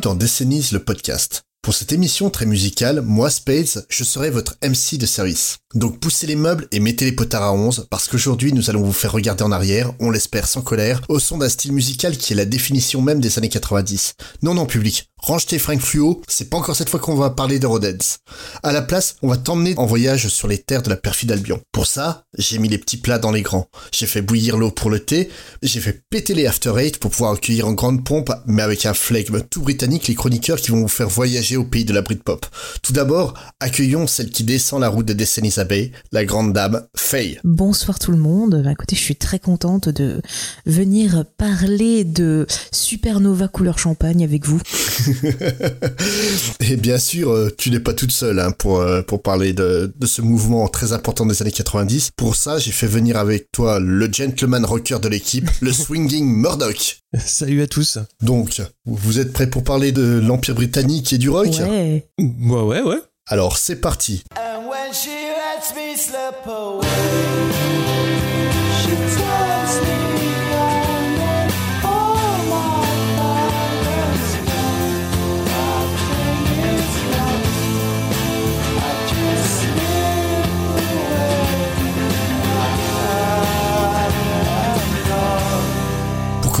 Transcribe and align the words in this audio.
Bienvenue 0.00 0.14
dans 0.14 0.24
Décennies 0.24 0.68
le 0.72 0.82
podcast. 0.82 1.42
Pour 1.62 1.74
cette 1.74 1.92
émission 1.92 2.30
très 2.30 2.46
musicale, 2.46 3.02
moi 3.02 3.28
Spades, 3.28 3.84
je 3.90 4.02
serai 4.02 4.30
votre 4.30 4.56
MC 4.62 4.96
de 4.96 5.04
service. 5.04 5.58
Donc 5.74 6.00
poussez 6.00 6.26
les 6.26 6.36
meubles 6.36 6.66
et 6.72 6.80
mettez 6.80 7.04
les 7.04 7.12
potards 7.12 7.42
à 7.42 7.52
11 7.52 7.86
parce 7.90 8.08
qu'aujourd'hui 8.08 8.54
nous 8.54 8.70
allons 8.70 8.82
vous 8.82 8.94
faire 8.94 9.12
regarder 9.12 9.42
en 9.42 9.52
arrière, 9.52 9.92
on 10.00 10.10
l'espère 10.10 10.48
sans 10.48 10.62
colère, 10.62 11.02
au 11.10 11.18
son 11.18 11.36
d'un 11.36 11.50
style 11.50 11.72
musical 11.72 12.16
qui 12.16 12.32
est 12.32 12.36
la 12.36 12.46
définition 12.46 13.02
même 13.02 13.20
des 13.20 13.36
années 13.36 13.50
90. 13.50 14.14
Non 14.42 14.54
non 14.54 14.64
public, 14.64 15.09
range 15.22 15.46
tes 15.46 15.58
fringues 15.58 15.80
fluo, 15.80 16.22
c'est 16.28 16.50
pas 16.50 16.56
encore 16.56 16.76
cette 16.76 16.88
fois 16.88 17.00
qu'on 17.00 17.14
va 17.14 17.30
parler 17.30 17.58
d'Eurodance. 17.58 18.18
À 18.62 18.72
la 18.72 18.82
place, 18.82 19.16
on 19.22 19.28
va 19.28 19.36
t'emmener 19.36 19.74
en 19.76 19.86
voyage 19.86 20.28
sur 20.28 20.48
les 20.48 20.58
terres 20.58 20.82
de 20.82 20.90
la 20.90 20.96
perfide 20.96 21.32
Albion. 21.32 21.60
Pour 21.72 21.86
ça, 21.86 22.24
j'ai 22.36 22.58
mis 22.58 22.68
les 22.68 22.78
petits 22.78 22.96
plats 22.96 23.18
dans 23.18 23.30
les 23.30 23.42
grands. 23.42 23.68
J'ai 23.92 24.06
fait 24.06 24.22
bouillir 24.22 24.56
l'eau 24.56 24.70
pour 24.70 24.90
le 24.90 25.00
thé, 25.00 25.30
j'ai 25.62 25.80
fait 25.80 26.02
péter 26.10 26.34
les 26.34 26.46
after 26.46 26.72
eight 26.78 26.98
pour 26.98 27.10
pouvoir 27.10 27.32
accueillir 27.32 27.66
en 27.66 27.72
grande 27.72 28.04
pompe, 28.04 28.32
mais 28.46 28.62
avec 28.62 28.86
un 28.86 28.94
flegme 28.94 29.42
tout 29.42 29.62
britannique 29.62 30.08
les 30.08 30.14
chroniqueurs 30.14 30.60
qui 30.60 30.70
vont 30.70 30.80
vous 30.80 30.88
faire 30.88 31.08
voyager 31.08 31.56
au 31.56 31.64
pays 31.64 31.84
de 31.84 31.92
la 31.92 32.02
Britpop. 32.02 32.46
Tout 32.82 32.92
d'abord, 32.92 33.34
accueillons 33.60 34.06
celle 34.06 34.30
qui 34.30 34.44
descend 34.44 34.80
la 34.80 34.88
route 34.88 35.06
de 35.06 35.12
Destiny's 35.12 35.58
Abbey, 35.58 35.92
la 36.12 36.24
grande 36.24 36.52
dame 36.52 36.86
Faye. 36.96 37.38
Bonsoir 37.44 37.98
tout 37.98 38.12
le 38.12 38.18
monde. 38.18 38.62
Bah, 38.64 38.72
écoutez, 38.72 38.96
je 38.96 39.02
suis 39.02 39.16
très 39.16 39.38
contente 39.38 39.88
de 39.88 40.20
venir 40.66 41.24
parler 41.36 42.04
de 42.04 42.46
Supernova 42.72 43.48
couleur 43.48 43.78
champagne 43.78 44.24
avec 44.24 44.46
vous. 44.46 44.60
Et 46.60 46.76
bien 46.76 46.98
sûr, 46.98 47.30
euh, 47.30 47.50
tu 47.56 47.70
n'es 47.70 47.80
pas 47.80 47.94
toute 47.94 48.12
seule 48.12 48.38
hein, 48.38 48.50
pour, 48.52 48.80
euh, 48.80 49.02
pour 49.02 49.22
parler 49.22 49.52
de, 49.52 49.92
de 49.96 50.06
ce 50.06 50.22
mouvement 50.22 50.68
très 50.68 50.92
important 50.92 51.26
des 51.26 51.42
années 51.42 51.50
90. 51.52 52.10
Pour 52.16 52.36
ça, 52.36 52.58
j'ai 52.58 52.72
fait 52.72 52.86
venir 52.86 53.16
avec 53.16 53.50
toi 53.52 53.78
le 53.80 54.10
gentleman 54.12 54.64
rocker 54.64 54.98
de 55.00 55.08
l'équipe, 55.08 55.48
le 55.60 55.72
swinging 55.72 56.26
Murdoch. 56.26 56.98
Salut 57.18 57.62
à 57.62 57.66
tous. 57.66 57.98
Donc, 58.22 58.62
vous 58.86 59.18
êtes 59.18 59.32
prêts 59.32 59.48
pour 59.48 59.64
parler 59.64 59.92
de 59.92 60.20
l'Empire 60.24 60.54
britannique 60.54 61.12
et 61.12 61.18
du 61.18 61.28
rock? 61.28 61.48
Ouais. 61.60 62.06
Ouais, 62.18 62.62
ouais, 62.62 62.82
ouais. 62.82 62.98
Alors, 63.26 63.58
c'est 63.58 63.76
parti. 63.76 64.22
And 64.36 64.68
when 64.68 64.92
she 64.92 65.08
lets 65.08 65.74
me 65.74 65.96
slip 65.96 66.46
away, 66.46 66.86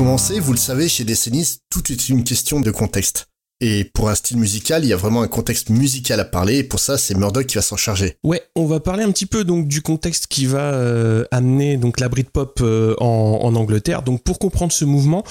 commencer, 0.00 0.40
vous 0.40 0.52
le 0.52 0.58
savez, 0.58 0.88
chez 0.88 1.04
Décennies, 1.04 1.58
tout 1.68 1.92
est 1.92 2.08
une 2.08 2.24
question 2.24 2.58
de 2.60 2.70
contexte. 2.70 3.26
Et 3.60 3.84
pour 3.84 4.08
un 4.08 4.14
style 4.14 4.38
musical, 4.38 4.82
il 4.82 4.88
y 4.88 4.94
a 4.94 4.96
vraiment 4.96 5.20
un 5.20 5.28
contexte 5.28 5.68
musical 5.68 6.18
à 6.18 6.24
parler, 6.24 6.56
et 6.56 6.64
pour 6.64 6.80
ça, 6.80 6.96
c'est 6.96 7.14
Murdoch 7.14 7.44
qui 7.44 7.56
va 7.56 7.60
s'en 7.60 7.76
charger. 7.76 8.16
Ouais, 8.24 8.42
on 8.56 8.64
va 8.64 8.80
parler 8.80 9.04
un 9.04 9.12
petit 9.12 9.26
peu 9.26 9.44
donc 9.44 9.68
du 9.68 9.82
contexte 9.82 10.26
qui 10.26 10.46
va 10.46 10.72
euh, 10.72 11.26
amener 11.30 11.76
donc 11.76 12.00
la 12.00 12.08
Britpop 12.08 12.60
euh, 12.62 12.94
en, 12.98 13.40
en 13.42 13.54
Angleterre. 13.54 14.00
Donc 14.00 14.22
pour 14.22 14.38
comprendre 14.38 14.72
ce 14.72 14.86
mouvement, 14.86 15.22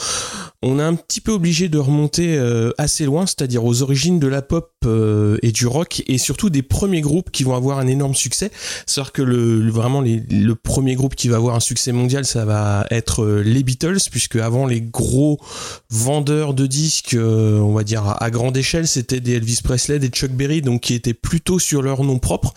on 0.62 0.78
est 0.80 0.84
un 0.84 0.96
petit 0.96 1.22
peu 1.22 1.32
obligé 1.32 1.70
de 1.70 1.78
remonter 1.78 2.36
euh, 2.38 2.72
assez 2.78 3.06
loin, 3.06 3.26
c'est-à-dire 3.26 3.64
aux 3.64 3.82
origines 3.82 4.20
de 4.20 4.28
la 4.28 4.42
pop 4.42 4.72
euh, 4.86 5.38
et 5.42 5.52
du 5.52 5.68
rock, 5.68 6.04
et 6.08 6.18
surtout 6.18 6.50
des 6.50 6.62
premiers 6.64 7.02
groupes 7.02 7.32
qui 7.32 7.44
vont 7.46 7.56
avoir 7.56 7.80
un 7.80 7.88
énorme 7.88 8.14
succès. 8.16 8.52
C'est-à-dire 8.86 9.12
que 9.14 9.22
le, 9.22 9.62
le- 9.62 9.72
vraiment 9.72 10.02
les- 10.02 10.20
le 10.30 10.56
premier 10.56 10.96
groupe 10.96 11.16
qui 11.16 11.30
va 11.30 11.38
avoir 11.38 11.56
un 11.56 11.60
succès 11.62 11.92
mondial, 11.94 12.26
ça 12.26 12.44
va 12.46 12.86
être 12.92 13.24
euh, 13.24 13.42
les 13.42 13.64
Beatles, 13.64 13.98
puisque 14.12 14.36
avant 14.36 14.66
les 14.68 14.82
gros 14.82 15.40
vendeurs 15.90 16.54
de 16.54 16.66
disques, 16.68 17.14
euh, 17.14 17.60
on 17.60 17.74
va 17.74 17.84
dire 17.84 18.04
à, 18.06 18.24
à 18.24 18.30
grande 18.30 18.58
échelle, 18.58 18.88
c'était 18.88 19.20
des 19.22 19.34
Elvis 19.34 19.60
Presley, 19.64 20.00
des 20.00 20.10
Chuck 20.10 20.32
Berry, 20.32 20.62
donc 20.62 20.82
qui 20.82 20.94
étaient 20.94 21.14
plutôt 21.14 21.60
sur 21.60 21.82
leur 21.82 22.04
nom 22.04 22.20
propre. 22.20 22.54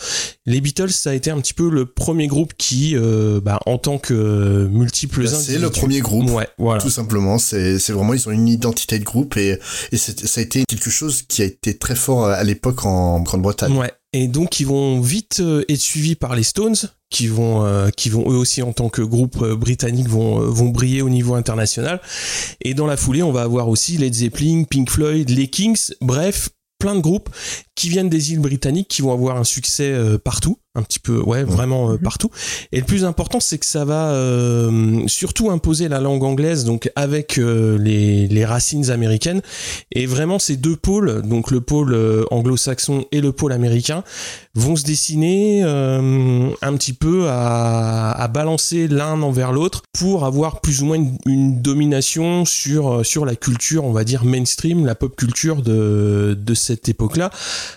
Les 0.46 0.60
Beatles, 0.60 0.90
ça 0.90 1.10
a 1.10 1.14
été 1.14 1.30
un 1.30 1.40
petit 1.40 1.54
peu 1.54 1.70
le 1.70 1.86
premier 1.86 2.26
groupe 2.26 2.52
qui, 2.58 2.96
euh, 2.96 3.40
bah, 3.40 3.60
en 3.66 3.78
tant 3.78 3.98
que 3.98 4.68
multiples 4.70 5.22
Bah, 5.24 5.28
c'est 5.30 5.58
le 5.58 5.70
premier 5.70 6.00
groupe. 6.00 6.28
Ouais, 6.30 6.48
voilà. 6.58 6.82
Tout 6.82 6.90
simplement, 6.90 7.38
c'est 7.38 7.78
vraiment, 7.92 8.14
ils 8.14 8.28
ont 8.28 8.32
une 8.32 8.48
identité 8.48 8.98
de 8.98 9.04
groupe, 9.04 9.36
et, 9.36 9.58
ça 9.94 10.40
a 10.40 10.44
été 10.44 10.64
quelque 10.64 10.90
chose 10.90 11.22
qui 11.22 11.42
a 11.42 11.44
été 11.44 11.76
très 11.76 11.94
fort 11.94 12.26
à 12.26 12.44
l'époque 12.44 12.84
en 12.84 13.20
Grande-Bretagne. 13.20 13.76
Ouais. 13.76 13.92
Et 14.14 14.28
donc 14.28 14.60
ils 14.60 14.66
vont 14.66 15.00
vite 15.00 15.40
euh, 15.40 15.64
être 15.68 15.80
suivis 15.80 16.16
par 16.16 16.36
les 16.36 16.42
Stones, 16.42 16.76
qui 17.08 17.28
vont, 17.28 17.64
euh, 17.64 17.88
qui 17.88 18.10
vont 18.10 18.30
eux 18.30 18.36
aussi 18.36 18.62
en 18.62 18.72
tant 18.72 18.90
que 18.90 19.00
groupe 19.00 19.40
euh, 19.40 19.56
britannique 19.56 20.08
vont, 20.08 20.38
vont 20.50 20.68
briller 20.68 21.00
au 21.00 21.08
niveau 21.08 21.34
international. 21.34 22.00
Et 22.60 22.74
dans 22.74 22.86
la 22.86 22.98
foulée, 22.98 23.22
on 23.22 23.32
va 23.32 23.42
avoir 23.42 23.68
aussi 23.68 23.96
Led 23.96 24.12
Zeppelin, 24.12 24.64
Pink 24.64 24.90
Floyd, 24.90 25.30
les 25.30 25.48
Kings, 25.48 25.92
bref, 26.02 26.50
plein 26.78 26.94
de 26.94 27.00
groupes 27.00 27.30
qui 27.74 27.88
viennent 27.88 28.10
des 28.10 28.32
îles 28.32 28.40
britanniques, 28.40 28.88
qui 28.88 29.00
vont 29.00 29.12
avoir 29.12 29.38
un 29.38 29.44
succès 29.44 29.94
partout, 30.24 30.58
un 30.74 30.82
petit 30.82 30.98
peu, 30.98 31.20
ouais, 31.20 31.44
vraiment 31.44 31.90
euh, 31.90 31.98
partout. 31.98 32.30
Et 32.72 32.78
le 32.78 32.86
plus 32.86 33.04
important, 33.04 33.40
c'est 33.40 33.58
que 33.58 33.66
ça 33.66 33.84
va 33.84 34.12
euh, 34.12 35.02
surtout 35.06 35.50
imposer 35.50 35.88
la 35.88 36.00
langue 36.00 36.24
anglaise, 36.24 36.64
donc 36.64 36.90
avec 36.96 37.38
euh, 37.38 37.76
les, 37.78 38.26
les 38.28 38.44
racines 38.44 38.90
américaines. 38.90 39.42
Et 39.92 40.06
vraiment, 40.06 40.38
ces 40.38 40.56
deux 40.56 40.76
pôles, 40.76 41.22
donc 41.22 41.50
le 41.50 41.60
pôle 41.60 41.96
anglo-saxon 42.30 43.04
et 43.12 43.20
le 43.20 43.32
pôle 43.32 43.52
américain, 43.52 44.02
vont 44.54 44.76
se 44.76 44.84
dessiner 44.84 45.62
un 45.62 46.76
petit 46.76 46.92
peu 46.92 47.26
à, 47.28 48.10
à 48.12 48.28
balancer 48.28 48.88
l'un 48.88 49.20
envers 49.22 49.52
l'autre 49.52 49.82
pour 49.92 50.24
avoir 50.24 50.60
plus 50.60 50.82
ou 50.82 50.86
moins 50.86 50.96
une, 50.96 51.16
une 51.26 51.62
domination 51.62 52.44
sur, 52.44 53.04
sur 53.04 53.24
la 53.24 53.36
culture, 53.36 53.84
on 53.84 53.92
va 53.92 54.04
dire 54.04 54.24
mainstream, 54.24 54.84
la 54.84 54.94
pop 54.94 55.16
culture 55.16 55.62
de, 55.62 56.36
de 56.38 56.54
cette 56.54 56.88
époque-là. 56.88 57.30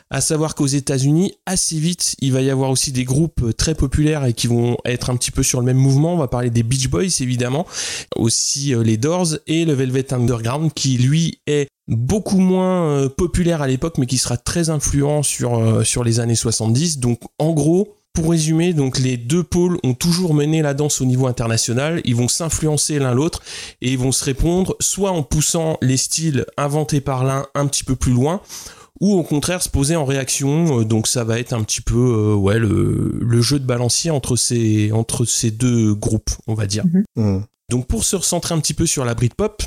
À 0.09 0.21
savoir 0.21 0.55
qu'aux 0.55 0.65
États-Unis, 0.65 1.33
assez 1.45 1.77
vite, 1.77 2.15
il 2.19 2.33
va 2.33 2.41
y 2.41 2.49
avoir 2.49 2.69
aussi 2.69 2.84
des 2.91 3.03
groupes 3.03 3.55
très 3.57 3.75
populaires 3.75 4.25
et 4.25 4.33
qui 4.33 4.47
vont 4.47 4.77
être 4.85 5.09
un 5.09 5.17
petit 5.17 5.31
peu 5.31 5.43
sur 5.43 5.59
le 5.59 5.65
même 5.65 5.77
mouvement. 5.77 6.13
On 6.13 6.17
va 6.17 6.27
parler 6.27 6.49
des 6.49 6.63
Beach 6.63 6.89
Boys, 6.89 7.21
évidemment, 7.21 7.65
aussi 8.15 8.73
euh, 8.73 8.83
les 8.83 8.97
Doors 8.97 9.37
et 9.47 9.65
le 9.65 9.73
Velvet 9.73 10.13
Underground, 10.13 10.73
qui 10.73 10.97
lui 10.97 11.39
est 11.47 11.67
beaucoup 11.87 12.39
moins 12.39 12.87
euh, 12.89 13.09
populaire 13.09 13.61
à 13.61 13.67
l'époque, 13.67 13.97
mais 13.97 14.05
qui 14.05 14.17
sera 14.17 14.37
très 14.37 14.69
influent 14.69 15.23
sur, 15.23 15.57
euh, 15.57 15.83
sur 15.83 16.03
les 16.03 16.19
années 16.19 16.35
70. 16.35 16.99
Donc, 16.99 17.19
en 17.39 17.51
gros, 17.51 17.95
pour 18.15 18.31
résumer, 18.31 18.73
donc 18.73 18.97
les 18.97 19.17
deux 19.17 19.43
pôles 19.43 19.77
ont 19.83 19.93
toujours 19.93 20.33
mené 20.33 20.61
la 20.61 20.73
danse 20.73 21.01
au 21.01 21.05
niveau 21.05 21.27
international. 21.27 22.01
Ils 22.05 22.15
vont 22.15 22.29
s'influencer 22.29 22.97
l'un 22.97 23.13
l'autre 23.13 23.43
et 23.81 23.91
ils 23.91 23.97
vont 23.97 24.13
se 24.13 24.23
répondre 24.23 24.75
soit 24.79 25.11
en 25.11 25.21
poussant 25.21 25.77
les 25.81 25.97
styles 25.97 26.45
inventés 26.57 27.01
par 27.01 27.25
l'un 27.25 27.45
un 27.55 27.67
petit 27.67 27.83
peu 27.83 27.97
plus 27.97 28.13
loin, 28.13 28.39
ou 29.01 29.13
au 29.13 29.23
contraire 29.23 29.61
se 29.61 29.69
poser 29.69 29.95
en 29.95 30.05
réaction. 30.05 30.79
Euh, 30.79 30.85
Donc 30.85 31.07
ça 31.07 31.23
va 31.23 31.39
être 31.39 31.53
un 31.53 31.63
petit 31.63 31.81
peu 31.81 31.97
euh, 31.97 32.35
ouais 32.35 32.59
le, 32.59 33.17
le 33.21 33.41
jeu 33.41 33.59
de 33.59 33.65
balancier 33.65 34.11
entre 34.11 34.35
ces 34.35 34.91
entre 34.91 35.25
ces 35.25 35.51
deux 35.51 35.93
groupes, 35.93 36.31
on 36.47 36.53
va 36.53 36.65
dire. 36.65 36.83
Hmm. 37.15 37.41
Donc 37.69 37.87
pour 37.87 38.03
se 38.03 38.15
recentrer 38.15 38.53
un 38.53 38.59
petit 38.59 38.73
peu 38.73 38.85
sur 38.85 39.05
la 39.05 39.13
Britpop, 39.15 39.63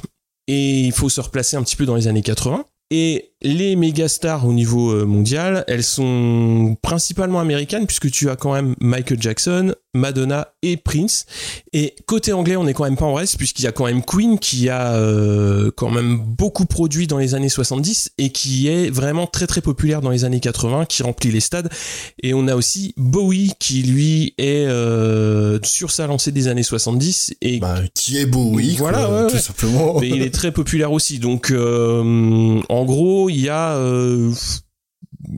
et 0.46 0.80
il 0.80 0.92
faut 0.92 1.08
se 1.08 1.20
replacer 1.20 1.56
un 1.56 1.62
petit 1.62 1.76
peu 1.76 1.86
dans 1.86 1.94
les 1.94 2.08
années 2.08 2.22
80. 2.22 2.64
Et 2.90 3.32
les 3.42 3.76
méga 3.76 4.08
stars 4.08 4.46
au 4.46 4.54
niveau 4.54 4.92
euh, 4.92 5.04
mondial, 5.04 5.62
elles 5.69 5.84
sont 5.84 6.74
principalement 6.81 7.38
américaines 7.38 7.86
puisque 7.86 8.10
tu 8.10 8.31
as 8.31 8.36
quand 8.36 8.54
même 8.54 8.74
Michael 8.81 9.20
Jackson, 9.20 9.74
Madonna 9.94 10.49
et 10.62 10.76
Prince. 10.76 11.25
Et 11.73 11.94
côté 12.06 12.32
anglais, 12.32 12.56
on 12.56 12.64
n'est 12.64 12.75
quand 12.75 12.85
même 12.85 12.96
pas 12.96 13.06
en 13.06 13.14
reste 13.14 13.37
puisqu'il 13.37 13.64
y 13.64 13.67
a 13.67 13.73
quand 13.73 13.87
même 13.87 14.02
Queen 14.05 14.38
qui 14.38 14.69
a 14.69 14.93
euh, 14.94 15.70
quand 15.75 15.90
même 15.90 16.19
beaucoup 16.19 16.67
produit 16.67 17.06
dans 17.06 17.19
les 17.19 17.35
années 17.35 17.49
70 17.49 18.11
et 18.19 18.31
qui 18.31 18.69
est 18.69 18.90
vraiment 18.90 19.26
très 19.26 19.46
très 19.46 19.61
populaire 19.61 20.00
dans 20.00 20.11
les 20.11 20.25
années 20.25 20.40
80, 20.40 20.85
qui 20.87 21.02
remplit 21.02 21.31
les 21.31 21.40
stades. 21.40 21.70
Et 22.23 22.35
on 22.35 22.46
a 22.49 22.55
aussi 22.55 22.93
Bowie 22.96 23.52
qui 23.58 23.82
lui 23.82 24.35
est 24.38 24.67
euh, 24.67 25.58
sur 25.64 25.91
sa 25.91 26.06
lancée 26.06 26.32
des 26.32 26.49
années 26.49 26.62
70 26.62 27.34
et 27.41 27.58
Bah, 27.58 27.81
qui 27.94 28.19
est 28.19 28.26
Bowie, 28.26 28.76
Voilà, 28.76 29.05
quoi, 29.06 29.25
ouais, 29.25 29.31
tout 29.31 29.38
simplement. 29.38 29.99
mais 30.00 30.08
il 30.08 30.23
est 30.23 30.34
très 30.34 30.52
populaire 30.52 30.93
aussi. 30.93 31.19
Donc, 31.19 31.50
euh, 31.50 32.61
en 32.69 32.84
gros, 32.84 33.31
il 33.31 33.41
y 33.41 33.49
a, 33.49 33.79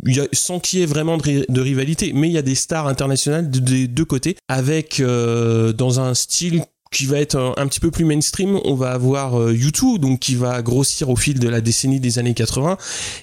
y 0.07 0.21
a 0.21 0.27
sans 0.33 0.61
qu'il 0.61 0.79
y 0.81 0.83
ait 0.83 0.87
vraiment 0.87 1.17
de, 1.17 1.23
ri- 1.23 1.45
de 1.49 1.61
rivalité, 1.61 2.13
mais 2.15 2.29
il 2.29 2.33
y 2.33 2.39
a 2.39 2.43
des 2.43 2.55
stars 2.55 2.87
internationales 2.89 3.51
de- 3.51 3.59
des 3.61 3.89
deux 3.89 4.05
côtés, 4.05 4.37
avec 4.49 5.01
euh, 5.01 5.73
dans 5.73 6.01
un 6.01 6.15
style 6.15 6.63
qui 6.93 7.07
va 7.07 7.19
être 7.19 7.55
un, 7.57 7.67
petit 7.69 7.81
peu 7.81 7.91
plus 7.91 8.05
mainstream, 8.05 8.59
on 8.65 8.75
va 8.75 8.91
avoir 8.91 9.41
euh, 9.41 9.53
U2, 9.53 9.99
donc 9.99 10.19
qui 10.19 10.35
va 10.35 10.61
grossir 10.61 11.09
au 11.09 11.17
fil 11.17 11.39
de 11.39 11.49
la 11.49 11.61
décennie 11.61 12.01
des 12.01 12.19
années 12.19 12.35
80, 12.35 12.77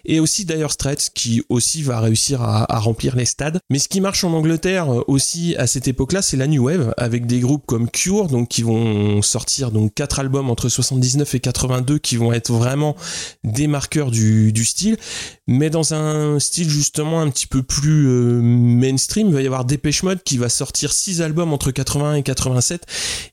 et 0.06 0.20
aussi 0.20 0.46
Dire 0.46 0.72
Straits, 0.72 1.10
qui 1.14 1.44
aussi 1.50 1.84
va 1.84 2.00
réussir 2.00 2.42
à, 2.42 2.74
à 2.74 2.80
remplir 2.80 3.16
les 3.16 3.26
stades. 3.26 3.60
Mais 3.70 3.80
ce 3.80 3.90
qui 3.90 4.00
marche 4.00 4.24
en 4.24 4.32
Angleterre 4.34 4.94
euh, 4.94 5.04
aussi 5.08 5.56
à 5.58 5.68
cette 5.68 5.88
époque-là, 5.88 6.22
c'est 6.22 6.38
la 6.38 6.48
New 6.48 6.64
Wave, 6.64 6.94
avec 6.98 7.26
des 7.26 7.40
groupes 7.40 7.66
comme 7.66 7.90
Cure, 7.90 8.28
donc 8.28 8.48
qui 8.48 8.64
vont 8.64 9.22
sortir 9.22 9.72
donc 9.72 9.94
quatre 9.94 10.20
albums 10.20 10.50
entre 10.50 10.70
79 10.70 11.36
et 11.36 11.40
82, 11.40 11.98
qui 12.00 12.16
vont 12.16 12.32
être 12.32 12.52
vraiment 12.52 12.96
des 13.44 13.68
marqueurs 13.68 14.12
du, 14.12 14.54
du 14.54 14.64
style, 14.64 14.98
mais 15.48 15.70
dans 15.70 15.94
un 15.94 16.40
style 16.40 16.70
justement 16.70 17.22
un 17.22 17.30
petit 17.30 17.48
peu 17.48 17.64
plus 17.64 18.08
euh, 18.08 18.42
mainstream. 18.42 19.28
Il 19.28 19.34
va 19.34 19.42
y 19.42 19.46
avoir 19.46 19.66
Dépêche 19.66 20.04
Mode 20.04 20.24
qui 20.24 20.38
va 20.38 20.50
sortir 20.50 20.94
six 20.94 21.22
albums 21.22 21.54
entre 21.54 21.72
80 21.72 22.16
et 22.16 22.24
87, 22.24 22.86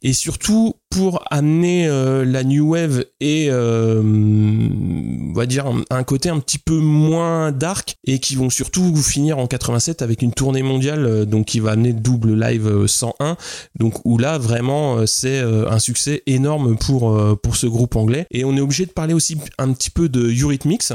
et 0.02 0.12
surtout 0.25 0.73
pour 0.88 1.23
amener 1.31 1.87
euh, 1.87 2.25
la 2.25 2.44
new 2.44 2.71
wave 2.71 3.05
et 3.21 3.49
euh, 3.50 4.00
on 4.03 5.35
va 5.35 5.44
dire 5.44 5.67
un, 5.91 6.03
côté 6.03 6.31
un 6.31 6.38
petit 6.38 6.56
peu 6.56 6.79
moins 6.79 7.53
dark 7.53 7.97
et 8.06 8.21
qui 8.21 8.35
vont 8.35 8.49
surtout 8.49 8.97
finir 8.97 9.37
en 9.38 9.47
87 9.47 10.00
avec 10.00 10.23
une 10.23 10.32
tournée 10.32 10.62
mondiale 10.62 11.05
euh, 11.05 11.25
donc 11.26 11.44
qui 11.44 11.61
va 11.61 11.73
amener 11.73 11.93
double 11.93 12.41
live 12.41 12.67
euh, 12.67 12.87
101 12.87 13.37
donc 13.79 14.00
où 14.06 14.17
là 14.17 14.38
vraiment 14.38 15.06
c'est 15.06 15.41
un 15.41 15.79
succès 15.79 16.23
énorme 16.26 16.79
pour 16.79 17.38
pour 17.43 17.56
ce 17.56 17.67
groupe 17.67 17.97
anglais. 17.97 18.26
Et 18.31 18.44
on 18.44 18.56
est 18.56 18.61
obligé 18.61 18.87
de 18.87 18.93
parler 18.93 19.12
aussi 19.12 19.37
un 19.59 19.73
petit 19.75 19.91
peu 19.91 20.09
de 20.09 20.32
Eurythmics 20.43 20.93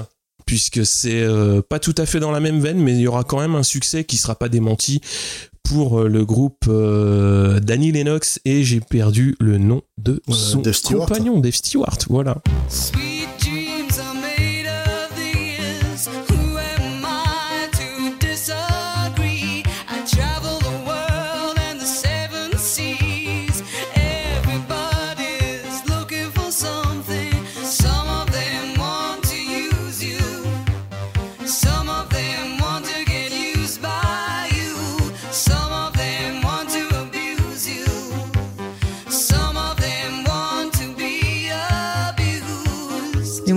puisque 0.48 0.84
c'est 0.86 1.24
pas 1.70 1.78
tout 1.78 1.94
à 1.98 2.08
fait 2.08 2.20
dans 2.20 2.32
la 2.32 2.40
même 2.40 2.60
veine 2.60 2.80
mais 2.80 2.94
il 2.94 3.02
y 3.02 3.08
aura 3.08 3.24
quand 3.24 3.40
même 3.40 3.56
un 3.56 3.64
succès 3.64 4.06
qui 4.06 4.18
sera 4.18 4.36
pas 4.36 4.50
démenti 4.50 5.02
pour 5.64 6.00
euh, 6.00 6.08
le 6.08 6.26
groupe 6.26 6.66
euh, 6.68 7.60
Danny 7.60 7.92
Lennox 7.92 8.40
et 8.46 8.64
j'ai 8.64 8.80
perdu 8.80 9.36
le 9.40 9.58
nom 9.58 9.82
de 9.98 10.22
Euh, 10.30 10.34
son 10.34 10.62
compagnon 10.98 11.40
Dave 11.40 11.54
Stewart 11.56 11.98
voilà. 12.10 12.38
Sweet 12.70 13.19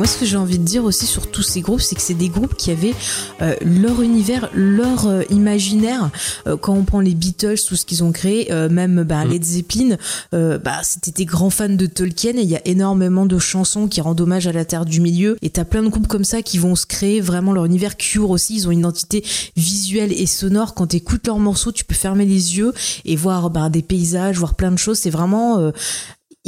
moi, 0.02 0.08
ce 0.08 0.18
que 0.18 0.26
j'ai 0.26 0.36
envie 0.36 0.58
de 0.58 0.64
dire 0.64 0.84
aussi 0.84 1.06
sur 1.06 1.30
tous 1.30 1.44
ces 1.44 1.60
groupes, 1.60 1.80
c'est 1.80 1.94
que 1.94 2.00
c'est 2.00 2.14
des 2.14 2.28
groupes 2.28 2.56
qui 2.56 2.72
avaient 2.72 2.92
euh, 3.40 3.54
leur 3.60 4.02
univers, 4.02 4.50
leur 4.52 5.06
euh, 5.06 5.22
imaginaire. 5.30 6.10
Euh, 6.48 6.56
quand 6.56 6.74
on 6.74 6.82
prend 6.82 6.98
les 6.98 7.14
Beatles, 7.14 7.54
tout 7.68 7.76
ce 7.76 7.86
qu'ils 7.86 8.02
ont 8.02 8.10
créé, 8.10 8.50
euh, 8.50 8.68
même 8.68 9.04
bah, 9.04 9.24
Led 9.24 9.44
Zeppelin, 9.44 9.96
euh, 10.34 10.58
bah, 10.58 10.80
c'était 10.82 11.12
des 11.12 11.24
grands 11.24 11.50
fans 11.50 11.68
de 11.68 11.86
Tolkien 11.86 12.32
et 12.32 12.42
il 12.42 12.48
y 12.48 12.56
a 12.56 12.66
énormément 12.66 13.26
de 13.26 13.38
chansons 13.38 13.86
qui 13.86 14.00
rendent 14.00 14.20
hommage 14.20 14.48
à 14.48 14.52
la 14.52 14.64
Terre 14.64 14.86
du 14.86 15.00
Milieu. 15.00 15.36
Et 15.40 15.50
t'as 15.50 15.64
plein 15.64 15.84
de 15.84 15.88
groupes 15.88 16.08
comme 16.08 16.24
ça 16.24 16.42
qui 16.42 16.58
vont 16.58 16.74
se 16.74 16.86
créer 16.86 17.20
vraiment 17.20 17.52
leur 17.52 17.64
univers. 17.64 17.96
Cure 17.96 18.30
aussi, 18.30 18.56
ils 18.56 18.66
ont 18.66 18.72
une 18.72 18.80
identité 18.80 19.24
visuelle 19.54 20.10
et 20.10 20.26
sonore. 20.26 20.74
Quand 20.74 20.88
t'écoutes 20.88 21.28
leurs 21.28 21.38
morceaux, 21.38 21.70
tu 21.70 21.84
peux 21.84 21.94
fermer 21.94 22.24
les 22.24 22.56
yeux 22.56 22.72
et 23.04 23.14
voir 23.14 23.50
bah, 23.50 23.68
des 23.68 23.82
paysages, 23.82 24.36
voir 24.36 24.56
plein 24.56 24.72
de 24.72 24.78
choses. 24.78 24.98
C'est 24.98 25.10
vraiment 25.10 25.60
euh, 25.60 25.70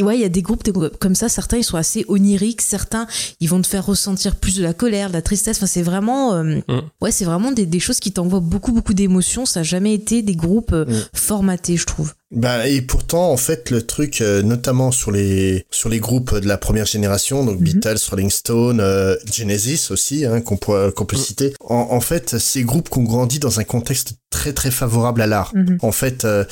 Ouais, 0.00 0.16
il 0.16 0.20
y 0.20 0.24
a 0.24 0.28
des 0.28 0.42
groupes 0.42 0.64
comme 0.98 1.14
ça, 1.14 1.28
certains 1.28 1.56
ils 1.58 1.62
sont 1.62 1.76
assez 1.76 2.04
oniriques, 2.08 2.62
certains 2.62 3.06
ils 3.38 3.48
vont 3.48 3.62
te 3.62 3.66
faire 3.68 3.86
ressentir 3.86 4.34
plus 4.34 4.56
de 4.56 4.62
la 4.64 4.74
colère, 4.74 5.08
de 5.08 5.12
la 5.14 5.22
tristesse. 5.22 5.58
Enfin, 5.58 5.66
c'est 5.66 5.82
vraiment, 5.82 6.34
euh, 6.34 6.56
Mm. 6.66 6.80
ouais, 7.00 7.12
c'est 7.12 7.24
vraiment 7.24 7.52
des, 7.52 7.64
des 7.64 7.78
choses 7.78 8.00
qui 8.00 8.10
t'envoient 8.10 8.40
beaucoup 8.40 8.72
beaucoup 8.72 8.92
d'émotions. 8.94 9.46
Ça 9.46 9.60
a 9.60 9.62
jamais 9.62 9.94
été 9.94 10.22
des 10.22 10.34
groupes 10.34 10.72
euh, 10.72 10.84
Mm. 10.84 11.04
formatés, 11.14 11.76
je 11.76 11.86
trouve. 11.86 12.12
Bah 12.34 12.66
et 12.68 12.82
pourtant 12.82 13.30
en 13.30 13.36
fait 13.36 13.70
le 13.70 13.82
truc 13.82 14.20
euh, 14.20 14.42
notamment 14.42 14.90
sur 14.90 15.10
les 15.12 15.64
sur 15.70 15.88
les 15.88 16.00
groupes 16.00 16.34
de 16.36 16.48
la 16.48 16.56
première 16.58 16.86
génération 16.86 17.44
donc 17.44 17.58
Mhm. 17.58 17.64
Beatles, 17.64 17.98
Rolling 18.10 18.30
Stone, 18.30 18.80
euh, 18.80 19.16
Genesis 19.32 19.88
aussi 19.90 20.24
hein, 20.24 20.40
qu'on 20.40 20.56
peut 20.56 20.90
qu'on 20.90 21.04
peut 21.04 21.16
citer. 21.16 21.54
En, 21.60 21.86
en 21.90 22.00
fait 22.00 22.38
ces 22.38 22.62
groupes 22.64 22.90
qui 22.90 22.98
ont 22.98 23.04
grandi 23.04 23.38
dans 23.38 23.60
un 23.60 23.64
contexte 23.64 24.14
très 24.30 24.52
très 24.52 24.70
favorable 24.72 25.22
à 25.22 25.26
l'art. 25.28 25.52
Mhm. 25.54 25.78
En 25.82 25.92
fait 25.92 26.24
euh, 26.24 26.44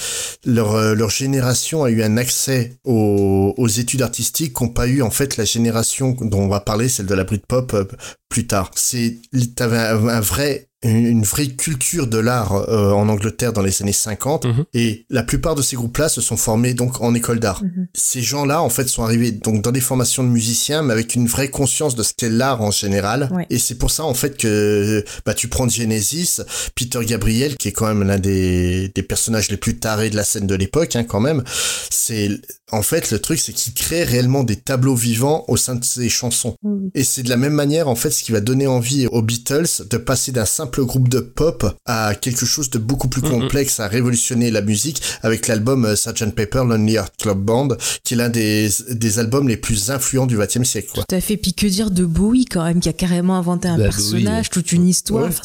leur 0.47 0.73
euh, 0.75 0.95
leur 0.95 1.11
génération 1.11 1.83
a 1.85 1.91
eu 1.91 2.03
un 2.03 2.17
accès 2.17 2.73
aux, 2.85 3.53
aux 3.57 3.69
études 3.69 4.03
artistiques 4.03 4.53
qu'ont 4.53 4.69
pas 4.69 4.87
eu 4.87 5.03
en 5.03 5.11
fait 5.11 5.37
la 5.37 5.45
génération 5.45 6.17
dont 6.21 6.39
on 6.43 6.49
va 6.49 6.61
parler 6.61 6.89
celle 6.89 7.07
de 7.07 7.15
la 7.15 7.25
Britpop 7.25 7.75
euh, 7.75 7.85
plus 8.29 8.47
tard. 8.47 8.71
C'est 8.77 9.17
t'avais 9.57 9.79
un, 9.79 10.09
un 10.09 10.21
vrai 10.21 10.69
une, 10.83 11.07
une 11.07 11.23
vraie 11.23 11.47
culture 11.49 12.07
de 12.07 12.19
l'art 12.19 12.53
euh, 12.55 12.91
en 12.93 13.09
Angleterre 13.09 13.53
dans 13.53 13.63
les 13.63 13.83
années 13.83 13.93
50 13.93 14.45
Mhm. 14.45 14.65
et 14.75 15.07
la 15.11 15.23
plupart 15.23 15.55
de 15.55 15.63
ces 15.63 15.77
groupes-là 15.77 16.09
se 16.09 16.21
sont 16.21 16.37
formés 16.37 16.75
donc 16.75 17.01
en 17.01 17.15
école 17.15 17.39
d'art. 17.41 17.63
Mhm. 17.63 17.87
Ces 17.95 18.23
gens-là 18.23 18.63
en 18.63 18.69
fait 18.71 18.89
sont 18.89 19.03
arrivés 19.05 19.31
donc 19.31 19.63
dans 19.63 19.73
des 19.73 19.81
formations 19.81 20.25
de 20.25 20.29
musiciens 20.29 20.83
mais 20.83 20.93
avec 20.93 21.15
une 21.15 21.27
vraie 21.27 21.49
conscience 21.49 21.95
de 21.95 22.03
ce 22.03 22.13
qu'est 22.15 22.29
l'art 22.31 22.61
en 22.63 22.71
général 22.71 23.29
Ouais. 23.33 23.47
et 23.51 23.59
c'est 23.59 23.77
pour 23.77 23.91
ça 23.91 24.05
en 24.05 24.15
fait 24.15 24.37
que 24.37 25.05
bah 25.25 25.35
tu 25.35 25.49
prends 25.49 25.69
Genesis, 25.69 26.41
Peter 26.75 27.01
Gabriel 27.05 27.57
qui 27.57 27.69
est 27.69 27.73
quand 27.73 27.87
même 27.87 28.03
l'un 28.07 28.19
des 28.19 28.89
des 28.95 29.03
personnages 29.03 29.51
les 29.51 29.57
plus 29.57 29.79
tarés 29.79 30.11
de 30.11 30.17
la 30.17 30.25
scène 30.25 30.47
de 30.47 30.55
l'époque 30.55 30.97
hein, 30.97 31.05
quand 31.05 31.21
même. 31.21 31.43
C'est 31.91 32.31
en 32.73 32.83
fait 32.83 33.11
le 33.11 33.19
truc 33.21 33.39
c'est 33.39 33.53
qu'il 33.53 33.73
crée 33.75 34.03
réellement 34.05 34.43
des 34.43 34.57
tableaux 34.57 34.95
vivants 34.97 35.45
au 35.49 35.57
sein 35.57 35.75
de 35.77 35.85
ses 35.85 36.09
chansons. 36.09 36.57
Et 36.95 37.05
c'est 37.05 37.23
de 37.23 37.29
la 37.29 37.37
même 37.37 37.53
manière, 37.53 37.89
en 37.89 37.95
fait, 37.95 38.11
ce 38.11 38.23
qui 38.23 38.33
va 38.33 38.41
donner 38.41 38.67
envie 38.67 39.07
aux 39.07 39.23
Beatles 39.23 39.67
de 39.91 39.97
passer 39.97 40.33
d'un 40.33 40.45
simple 40.45 40.85
groupe 40.85 41.09
de 41.09 41.21
pop 41.21 41.65
à 41.87 42.15
quelque 42.15 42.45
chose 42.47 42.71
de 42.71 42.79
beaucoup 42.79 43.09
plus 43.09 43.23
Mhm. 43.23 43.31
complexe, 43.31 43.79
à 43.81 43.89
révolutionner 43.89 44.51
la 44.51 44.63
musique 44.63 45.01
avec 45.23 45.47
l'album 45.49 45.85
euh, 45.85 45.95
Sgt. 45.97 46.33
Pepper 46.35 46.65
Lonely 46.67 46.95
Heart 46.95 47.15
Club 47.19 47.39
Band, 47.39 47.69
qui 48.05 48.15
est 48.15 48.17
l'un 48.17 48.29
des, 48.29 48.69
des 48.91 49.19
albums 49.19 49.49
les 49.49 49.57
plus 49.57 49.91
influents 49.91 50.27
du 50.27 50.37
XXe 50.37 50.65
siècle, 50.65 50.89
quoi. 50.95 51.05
Tout 51.09 51.15
à 51.15 51.21
fait. 51.21 51.37
Puis 51.37 51.53
que 51.55 51.67
dire 51.67 51.91
de 51.91 52.05
Bowie 52.05 52.45
quand 52.47 52.65
même, 52.65 52.81
qui 52.81 52.89
a 52.89 52.93
carrément 52.93 53.37
inventé 53.37 53.69
un 53.69 53.77
Bah, 53.79 53.85
personnage, 53.85 54.51
toute 54.51 54.73
une 54.73 54.89
histoire. 54.89 55.25
Ouais. 55.25 55.29
Enfin, 55.29 55.43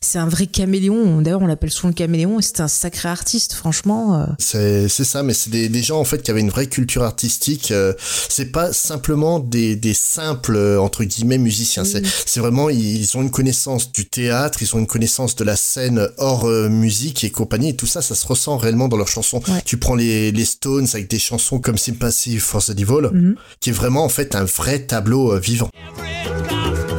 c'est 0.00 0.18
un 0.18 0.28
vrai 0.28 0.46
caméléon. 0.46 1.20
D'ailleurs, 1.22 1.42
on 1.42 1.46
l'appelle 1.46 1.70
souvent 1.70 1.88
le 1.88 1.94
caméléon. 1.94 2.38
Et 2.40 2.42
c'est 2.42 2.60
un 2.60 2.68
sacré 2.68 3.08
artiste, 3.08 3.52
franchement. 3.54 4.20
euh. 4.20 4.26
C'est, 4.38 4.88
c'est 4.88 5.04
ça, 5.04 5.22
mais 5.22 5.34
c'est 5.34 5.50
des, 5.50 5.68
des 5.68 5.82
gens, 5.82 5.98
en 6.00 6.04
fait, 6.04 6.22
qui 6.22 6.30
avaient 6.30 6.40
une 6.40 6.50
vraie 6.54 6.66
culture 6.68 7.02
artistique. 7.02 7.72
euh, 7.72 7.92
c'est 8.28 8.52
pas 8.52 8.72
simplement 8.72 9.40
des, 9.40 9.74
des 9.74 9.92
simples, 9.94 10.54
euh, 10.56 10.80
entre 10.80 11.02
guillemets, 11.02 11.38
musiciens. 11.38 11.84
C'est, 11.84 12.02
c'est 12.06 12.38
vraiment, 12.38 12.70
ils, 12.70 13.16
ont 13.16 13.22
une 13.22 13.30
connaissance 13.32 13.90
du 13.90 14.06
théâtre, 14.06 14.62
ils 14.62 14.74
ont 14.76 14.78
une 14.78 14.86
connaissance 14.86 15.34
de 15.34 15.42
la 15.42 15.56
scène 15.56 16.08
hors 16.18 16.44
euh, 16.48 16.68
musique 16.68 17.24
et 17.24 17.30
compagnie. 17.30 17.70
Et 17.70 17.76
tout 17.76 17.86
ça, 17.86 18.02
ça 18.02 18.14
se 18.14 18.24
ressent 18.26 18.56
réellement 18.56 18.86
dans 18.88 18.96
leurs 18.96 19.08
chansons. 19.08 19.42
Ouais. 19.48 19.62
Tu 19.64 19.78
prends 19.78 19.96
les, 19.96 20.30
les 20.30 20.44
Stones 20.44 20.86
avec 20.94 21.10
des 21.10 21.18
chansons 21.18 21.58
comme 21.58 21.76
Sympathy 21.76 22.38
for 22.38 22.62
the 22.64 22.70
Devil, 22.70 23.08
Mhm. 23.12 23.34
qui 23.60 23.70
est 23.70 23.72
vraiment, 23.72 24.04
en 24.04 24.08
fait, 24.08 24.34
un 24.36 24.44
vrai 24.44 24.78
tableau 24.86 25.36
vivant. 25.40 25.70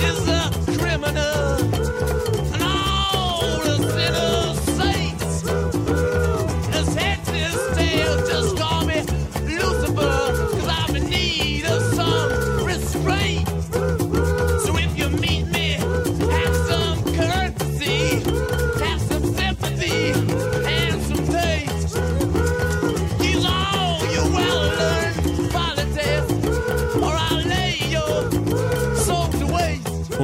Every 0.01 0.34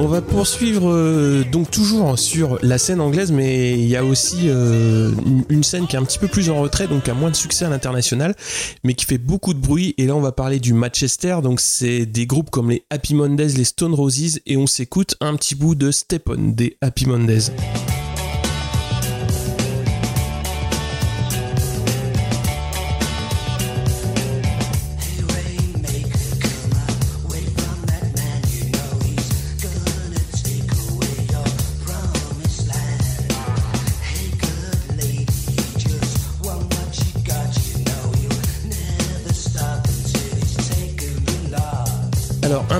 On 0.04 0.08
va 0.08 0.20
poursuivre 0.20 0.90
euh, 0.90 1.44
donc 1.44 1.70
toujours 1.70 2.18
sur 2.18 2.58
la 2.60 2.76
scène 2.76 3.00
anglaise, 3.00 3.30
mais 3.30 3.78
il 3.78 3.86
y 3.86 3.94
a 3.94 4.04
aussi 4.04 4.48
euh, 4.48 5.12
une, 5.48 5.62
scène 5.62 5.86
qui 5.86 5.94
est 5.94 5.98
un 6.00 6.02
petit 6.02 6.18
peu 6.18 6.26
plus 6.26 6.50
en 6.50 6.60
retrait, 6.60 6.88
donc 6.88 7.08
a 7.08 7.14
moins 7.14 7.30
de 7.30 7.36
succès 7.36 7.66
à 7.66 7.68
l'international, 7.68 8.34
mais 8.82 8.94
qui 8.94 9.06
fait 9.06 9.16
beaucoup 9.16 9.54
de 9.54 9.60
bruit. 9.60 9.94
Et 9.98 10.06
là, 10.08 10.16
on 10.16 10.20
va 10.20 10.32
parler 10.32 10.58
du 10.58 10.72
Manchester. 10.72 11.36
Donc 11.40 11.60
c'est 11.60 12.04
des 12.04 12.26
groupes 12.26 12.50
comme 12.50 12.70
les 12.70 12.84
Happy 12.90 13.14
Mondays, 13.14 13.50
les 13.56 13.62
Stone 13.62 13.94
Roses, 13.94 14.40
et 14.44 14.56
on 14.56 14.66
s'écoute 14.66 15.14
un 15.20 15.36
petit 15.36 15.54
bout 15.54 15.76
de 15.76 15.92
Step 15.92 16.28
On 16.28 16.48
des 16.48 16.76
Happy 16.80 17.06
Mondays. 17.06 17.52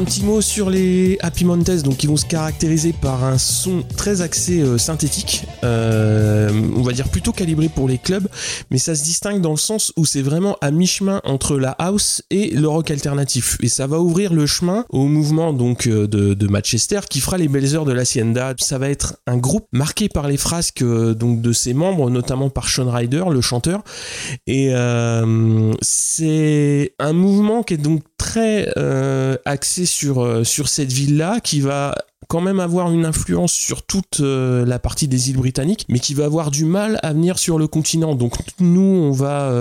Un 0.02 0.04
petit 0.04 0.24
mot 0.24 0.40
sur 0.40 0.68
les 0.68 1.16
Happy 1.20 1.44
Montes, 1.44 1.82
donc 1.84 1.98
qui 1.98 2.08
vont 2.08 2.16
se 2.16 2.26
caractériser 2.26 2.92
par 2.92 3.22
un 3.22 3.38
son 3.38 3.84
très 3.96 4.20
axé 4.20 4.60
euh, 4.60 4.76
synthétique, 4.76 5.44
euh, 5.62 6.50
on 6.74 6.82
va 6.82 6.92
dire 6.92 7.08
plutôt 7.08 7.30
calibré 7.30 7.68
pour 7.68 7.86
les 7.86 7.98
clubs, 7.98 8.26
mais 8.72 8.78
ça 8.78 8.96
se 8.96 9.04
distingue 9.04 9.40
dans 9.40 9.52
le 9.52 9.56
sens 9.56 9.92
où 9.96 10.04
c'est 10.04 10.22
vraiment 10.22 10.56
à 10.60 10.72
mi-chemin 10.72 11.20
entre 11.22 11.56
la 11.56 11.70
house 11.70 12.22
et 12.30 12.50
le 12.50 12.66
rock 12.66 12.90
alternatif, 12.90 13.58
et 13.62 13.68
ça 13.68 13.86
va 13.86 14.00
ouvrir 14.00 14.32
le 14.34 14.44
chemin 14.44 14.84
au 14.88 15.06
mouvement 15.06 15.52
donc 15.52 15.86
euh, 15.86 16.08
de, 16.08 16.46
Manchester 16.48 17.00
qui 17.08 17.20
fera 17.20 17.38
les 17.38 17.46
belles 17.46 17.76
heures 17.76 17.84
de 17.84 17.92
l'Hacienda. 17.92 18.54
Ça 18.58 18.78
va 18.78 18.90
être 18.90 19.18
un 19.28 19.36
groupe 19.36 19.66
marqué 19.70 20.08
par 20.08 20.26
les 20.26 20.36
frasques 20.36 20.82
donc 20.82 21.40
de 21.40 21.52
ses 21.52 21.74
membres, 21.74 22.10
notamment 22.10 22.50
par 22.50 22.68
Sean 22.68 22.90
Ryder, 22.90 23.24
le 23.30 23.40
chanteur, 23.40 23.84
et 24.48 24.72
c'est 25.80 26.94
un 26.98 27.12
mouvement 27.12 27.62
qui 27.62 27.74
est 27.74 27.78
donc 27.78 28.02
très 28.22 28.72
euh, 28.76 29.36
axé 29.44 29.84
sur, 29.84 30.22
euh, 30.22 30.44
sur 30.44 30.68
cette 30.68 30.92
ville-là, 30.92 31.40
qui 31.40 31.60
va 31.60 31.96
quand 32.28 32.40
même 32.40 32.60
avoir 32.60 32.92
une 32.92 33.04
influence 33.04 33.52
sur 33.52 33.82
toute 33.82 34.20
euh, 34.20 34.64
la 34.64 34.78
partie 34.78 35.08
des 35.08 35.30
îles 35.30 35.38
britanniques, 35.38 35.86
mais 35.88 35.98
qui 35.98 36.14
va 36.14 36.26
avoir 36.26 36.52
du 36.52 36.64
mal 36.64 37.00
à 37.02 37.12
venir 37.12 37.36
sur 37.36 37.58
le 37.58 37.66
continent. 37.66 38.14
Donc 38.14 38.34
nous, 38.60 38.80
on 38.80 39.10
va 39.10 39.52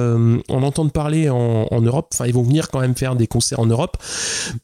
en 0.48 0.64
entendre 0.64 0.92
parler 0.92 1.28
en, 1.28 1.82
Europe. 1.82 2.10
Enfin, 2.14 2.28
ils 2.28 2.34
vont 2.36 2.44
venir 2.44 2.70
quand 2.70 2.80
même 2.80 2.96
faire 2.96 3.16
des 3.16 3.26
concerts 3.26 3.60
en 3.60 3.66
Europe, 3.66 3.98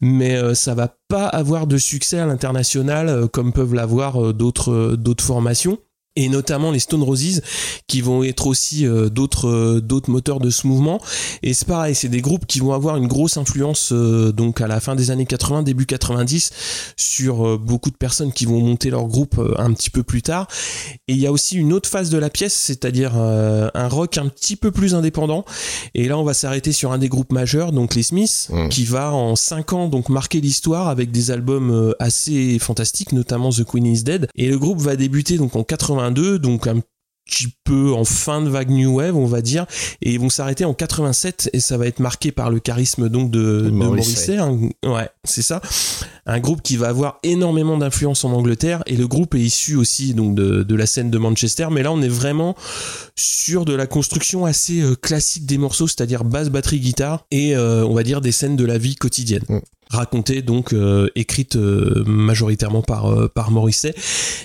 mais 0.00 0.36
euh, 0.36 0.54
ça 0.54 0.74
va 0.74 0.94
pas 1.08 1.26
avoir 1.26 1.66
de 1.66 1.76
succès 1.76 2.20
à 2.20 2.26
l'international 2.26 3.28
comme 3.28 3.52
peuvent 3.52 3.74
l'avoir 3.74 4.32
d'autres 4.32 4.94
d'autres 4.96 5.24
formations 5.24 5.78
et 6.18 6.28
notamment 6.28 6.72
les 6.72 6.80
Stone 6.80 7.02
Roses 7.02 7.40
qui 7.86 8.00
vont 8.00 8.24
être 8.24 8.48
aussi 8.48 8.86
euh, 8.86 9.08
d'autres 9.08 9.48
euh, 9.48 9.80
d'autres 9.80 10.10
moteurs 10.10 10.40
de 10.40 10.50
ce 10.50 10.66
mouvement. 10.66 11.00
Et 11.44 11.54
c'est 11.54 11.66
pareil 11.66 11.94
c'est 11.94 12.08
des 12.08 12.20
groupes 12.20 12.44
qui 12.44 12.58
vont 12.58 12.72
avoir 12.72 12.96
une 12.96 13.06
grosse 13.06 13.36
influence 13.36 13.90
euh, 13.92 14.32
donc 14.32 14.60
à 14.60 14.66
la 14.66 14.80
fin 14.80 14.96
des 14.96 15.12
années 15.12 15.26
80 15.26 15.62
début 15.62 15.86
90 15.86 16.50
sur 16.96 17.58
beaucoup 17.58 17.90
de 17.90 17.96
personnes 17.96 18.32
qui 18.32 18.46
vont 18.46 18.60
monter 18.60 18.90
leur 18.90 19.06
groupe 19.06 19.40
un 19.56 19.72
petit 19.72 19.90
peu 19.90 20.02
plus 20.02 20.22
tard. 20.22 20.48
Et 21.06 21.12
il 21.12 21.18
y 21.18 21.26
a 21.26 21.32
aussi 21.32 21.56
une 21.56 21.72
autre 21.72 21.88
phase 21.88 22.10
de 22.10 22.18
la 22.18 22.30
pièce 22.30 22.54
c'est-à-dire 22.54 23.16
un 23.16 23.88
rock 23.88 24.18
un 24.18 24.28
petit 24.28 24.56
peu 24.56 24.72
plus 24.72 24.96
indépendant. 24.96 25.44
Et 25.94 26.08
là 26.08 26.18
on 26.18 26.24
va 26.24 26.34
s'arrêter 26.34 26.72
sur 26.72 26.90
un 26.90 26.98
des 26.98 27.08
groupes 27.08 27.32
majeurs 27.32 27.70
donc 27.70 27.94
les 27.94 28.02
Smiths 28.02 28.48
Mm. 28.50 28.68
qui 28.68 28.84
va 28.84 29.12
en 29.12 29.36
5 29.36 29.72
ans 29.72 29.88
donc 29.88 30.08
marquer 30.08 30.40
l'histoire 30.40 30.88
avec 30.88 31.10
des 31.10 31.30
albums 31.30 31.94
assez 31.98 32.58
fantastiques 32.58 33.12
notamment 33.12 33.50
The 33.50 33.64
Queen 33.64 33.86
is 33.86 34.02
Dead. 34.02 34.28
Et 34.34 34.48
le 34.48 34.58
groupe 34.58 34.80
va 34.80 34.96
débuter 34.96 35.36
donc 35.36 35.54
en 35.56 35.62
82 36.08 36.38
donc 36.38 36.66
un 36.66 36.80
petit 37.26 37.48
peu 37.64 37.92
en 37.92 38.04
fin 38.04 38.40
de 38.40 38.48
vague 38.48 38.70
new 38.70 38.96
wave 38.96 39.14
on 39.14 39.26
va 39.26 39.42
dire 39.42 39.66
et 40.00 40.12
ils 40.12 40.18
vont 40.18 40.30
s'arrêter 40.30 40.64
en 40.64 40.72
87 40.72 41.50
et 41.52 41.60
ça 41.60 41.76
va 41.76 41.86
être 41.86 42.00
marqué 42.00 42.32
par 42.32 42.50
le 42.50 42.58
charisme 42.58 43.10
donc 43.10 43.30
de, 43.30 43.62
de 43.62 43.70
Morrissey. 43.70 44.38
Ouais. 44.84 45.10
C'est 45.24 45.42
ça. 45.42 45.60
Un 46.24 46.40
groupe 46.40 46.62
qui 46.62 46.78
va 46.78 46.88
avoir 46.88 47.18
énormément 47.22 47.76
d'influence 47.76 48.24
en 48.24 48.32
Angleterre 48.32 48.82
et 48.86 48.96
le 48.96 49.06
groupe 49.06 49.34
est 49.34 49.40
issu 49.40 49.76
aussi 49.76 50.14
donc 50.14 50.34
de, 50.34 50.62
de 50.62 50.74
la 50.74 50.86
scène 50.86 51.10
de 51.10 51.18
Manchester 51.18 51.68
mais 51.70 51.82
là 51.82 51.92
on 51.92 52.00
est 52.00 52.08
vraiment 52.08 52.54
sur 53.14 53.66
de 53.66 53.74
la 53.74 53.86
construction 53.86 54.46
assez 54.46 54.80
euh, 54.80 54.94
classique 54.94 55.44
des 55.44 55.58
morceaux 55.58 55.86
c'est-à-dire 55.86 56.24
basse 56.24 56.48
batterie 56.48 56.80
guitare 56.80 57.26
et 57.30 57.54
euh, 57.54 57.84
on 57.84 57.94
va 57.94 58.04
dire 58.04 58.22
des 58.22 58.32
scènes 58.32 58.56
de 58.56 58.64
la 58.64 58.78
vie 58.78 58.96
quotidienne 58.96 59.44
Racontées 59.90 60.42
donc 60.42 60.72
euh, 60.72 61.08
écrites 61.14 61.56
euh, 61.56 62.04
majoritairement 62.06 62.82
par 62.82 63.06
euh, 63.06 63.28
par 63.28 63.50
Morrissey 63.50 63.94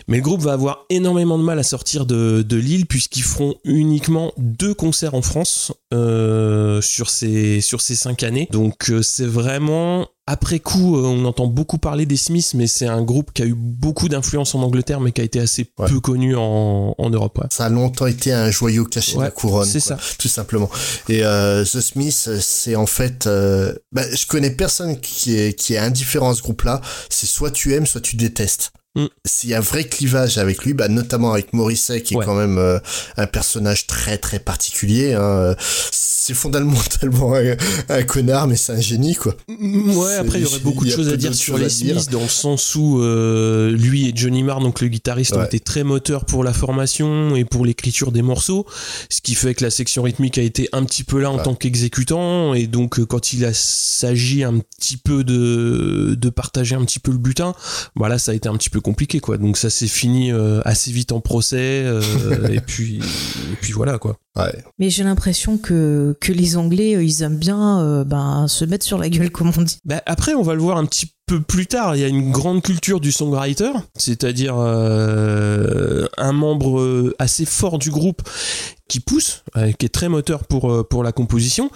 mais 0.07 0.17
le 0.17 0.23
groupe 0.23 0.41
va 0.41 0.53
avoir 0.53 0.85
énormément 0.89 1.37
de 1.37 1.43
mal 1.43 1.59
à 1.59 1.63
sortir 1.63 2.05
de, 2.05 2.41
de 2.41 2.57
l'île 2.57 2.85
puisqu'ils 2.85 3.23
feront 3.23 3.55
uniquement 3.63 4.33
deux 4.37 4.73
concerts 4.73 5.13
en 5.13 5.21
France 5.21 5.71
euh, 5.93 6.81
sur 6.81 7.09
ces 7.09 7.61
sur 7.61 7.81
ces 7.81 7.95
cinq 7.95 8.23
années. 8.23 8.47
Donc 8.51 8.89
euh, 8.89 9.01
c'est 9.01 9.25
vraiment 9.25 10.07
après 10.25 10.59
coup, 10.59 10.97
euh, 10.97 11.01
on 11.03 11.25
entend 11.25 11.47
beaucoup 11.47 11.77
parler 11.77 12.05
des 12.05 12.15
Smiths, 12.17 12.53
mais 12.53 12.67
c'est 12.67 12.87
un 12.87 13.01
groupe 13.01 13.31
qui 13.33 13.41
a 13.41 13.45
eu 13.45 13.55
beaucoup 13.55 14.07
d'influence 14.09 14.55
en 14.55 14.61
Angleterre, 14.63 14.99
mais 15.01 15.11
qui 15.11 15.21
a 15.21 15.23
été 15.23 15.39
assez 15.39 15.67
Ouais. 15.77 15.87
peu 15.89 15.99
connu 15.99 16.35
en, 16.35 16.95
en 16.97 17.09
Europe. 17.09 17.37
ouais. 17.39 17.47
Ça 17.51 17.65
a 17.65 17.69
longtemps 17.69 18.07
été 18.07 18.31
un 18.31 18.49
joyau 18.51 18.85
caché 18.85 19.13
de 19.13 19.17
Ouais, 19.17 19.25
la 19.25 19.31
couronne. 19.31 19.67
c'est 19.67 19.81
quoi, 19.85 19.97
ça. 19.97 20.15
Tout 20.17 20.27
simplement. 20.29 20.69
Et 21.09 21.23
euh, 21.25 21.63
The 21.65 21.81
Smith, 21.81 22.29
c'est 22.41 22.75
en 22.75 22.85
fait... 22.85 23.27
euh, 23.27 23.73
bah, 23.91 24.03
je 24.15 24.25
connais 24.27 24.51
personne 24.51 24.99
qui 24.99 25.35
est, 25.35 25.53
qui 25.59 25.73
est 25.73 25.77
indifférent 25.79 26.29
à 26.31 26.35
ce 26.35 26.41
groupe-là. 26.41 26.79
C'est 27.09 27.27
soit 27.27 27.51
tu 27.51 27.73
aimes, 27.73 27.85
soit 27.85 28.01
tu 28.01 28.15
détestes. 28.15 28.71
Mm. 28.95 29.05
S'il 29.25 29.49
y 29.49 29.53
a 29.55 29.57
un 29.57 29.61
vrai 29.61 29.85
clivage 29.85 30.37
avec 30.37 30.63
lui, 30.63 30.73
bah, 30.75 30.87
notamment 30.87 31.33
avec 31.33 31.51
Morrissey, 31.53 32.03
qui 32.03 32.13
est 32.13 32.23
quand 32.23 32.35
même 32.35 32.59
euh, 32.59 32.77
un 33.17 33.25
personnage 33.25 33.87
très 33.87 34.19
très 34.19 34.37
particulier. 34.37 35.13
Hein. 35.15 35.55
C'est 36.25 36.33
fondamentalement 36.33 37.35
un, 37.35 37.55
un 37.89 38.03
connard, 38.03 38.47
mais 38.47 38.55
c'est 38.55 38.71
un 38.71 38.79
génie, 38.79 39.13
quoi. 39.15 39.35
Ouais, 39.49 40.15
après 40.15 40.39
il 40.39 40.43
y 40.43 40.45
aurait 40.45 40.59
beaucoup 40.59 40.85
de 40.85 40.89
choses 40.91 41.09
à 41.09 41.17
dire 41.17 41.35
sur 41.35 41.57
les. 41.57 41.69
Smiths 41.69 42.09
dans 42.11 42.21
le 42.21 42.27
sens 42.29 42.75
où 42.75 43.01
euh, 43.01 43.71
lui 43.71 44.07
et 44.07 44.13
Johnny 44.15 44.43
Marr, 44.43 44.59
donc 44.61 44.79
le 44.79 44.87
guitariste, 44.87 45.33
ont 45.33 45.43
été 45.43 45.59
très 45.59 45.83
moteurs 45.83 46.25
pour 46.25 46.43
la 46.43 46.53
formation 46.53 47.35
et 47.35 47.43
pour 47.45 47.65
l'écriture 47.65 48.11
des 48.11 48.21
morceaux, 48.21 48.65
ce 49.09 49.19
qui 49.21 49.35
fait 49.35 49.53
que 49.53 49.63
la 49.63 49.69
section 49.69 50.03
rythmique 50.03 50.37
a 50.37 50.41
été 50.43 50.69
un 50.71 50.83
petit 50.85 51.03
peu 51.03 51.19
là 51.19 51.29
en 51.31 51.37
Ouais. 51.37 51.43
tant 51.43 51.55
qu'exécutant 51.55 52.53
et 52.53 52.67
donc 52.67 52.99
euh, 52.99 53.05
quand 53.05 53.33
il 53.33 53.43
a 53.43 53.53
s'agit 53.53 54.43
un 54.43 54.59
petit 54.59 54.97
peu 54.97 55.23
de 55.23 56.15
de 56.17 56.29
partager 56.29 56.75
un 56.75 56.85
petit 56.85 56.99
peu 56.99 57.11
le 57.11 57.17
butin, 57.17 57.53
voilà 57.95 58.17
ça 58.19 58.31
a 58.31 58.35
été 58.35 58.47
un 58.47 58.55
petit 58.55 58.69
peu 58.69 58.79
compliqué 58.81 59.19
quoi. 59.19 59.37
Donc 59.37 59.57
ça 59.57 59.69
s'est 59.69 59.87
fini 59.87 60.31
euh, 60.31 60.61
assez 60.63 60.91
vite 60.91 61.11
en 61.11 61.19
procès 61.21 61.57
euh, 61.83 62.01
et 62.51 62.61
puis 62.61 62.97
et 62.97 63.55
puis 63.61 63.73
voilà 63.73 63.97
quoi. 63.97 64.17
Ouais. 64.35 64.63
Mais 64.79 64.89
j'ai 64.89 65.03
l'impression 65.03 65.57
que, 65.57 66.17
que 66.19 66.31
les 66.31 66.57
Anglais, 66.57 66.95
euh, 66.95 67.03
ils 67.03 67.21
aiment 67.21 67.37
bien 67.37 67.81
euh, 67.81 68.03
ben, 68.03 68.47
se 68.47 68.65
mettre 68.65 68.85
sur 68.85 68.97
la 68.97 69.09
gueule, 69.09 69.29
comme 69.31 69.51
on 69.57 69.61
dit. 69.61 69.79
Bah, 69.85 70.01
après, 70.05 70.33
on 70.33 70.41
va 70.41 70.55
le 70.55 70.61
voir 70.61 70.77
un 70.77 70.85
petit 70.85 71.13
peu 71.25 71.41
plus 71.41 71.67
tard. 71.67 71.95
Il 71.95 72.01
y 72.01 72.05
a 72.05 72.07
une 72.07 72.31
grande 72.31 72.61
culture 72.61 72.99
du 72.99 73.11
songwriter, 73.11 73.71
c'est-à-dire 73.95 74.55
euh, 74.57 76.07
un 76.17 76.31
membre 76.33 76.79
euh, 76.79 77.15
assez 77.19 77.45
fort 77.45 77.79
du 77.79 77.91
groupe 77.91 78.21
qui 78.89 78.99
pousse, 78.99 79.43
euh, 79.55 79.71
qui 79.71 79.85
est 79.85 79.89
très 79.89 80.09
moteur 80.09 80.43
pour 80.43 80.87
pour 80.87 81.03
la 81.03 81.13
composition 81.13 81.71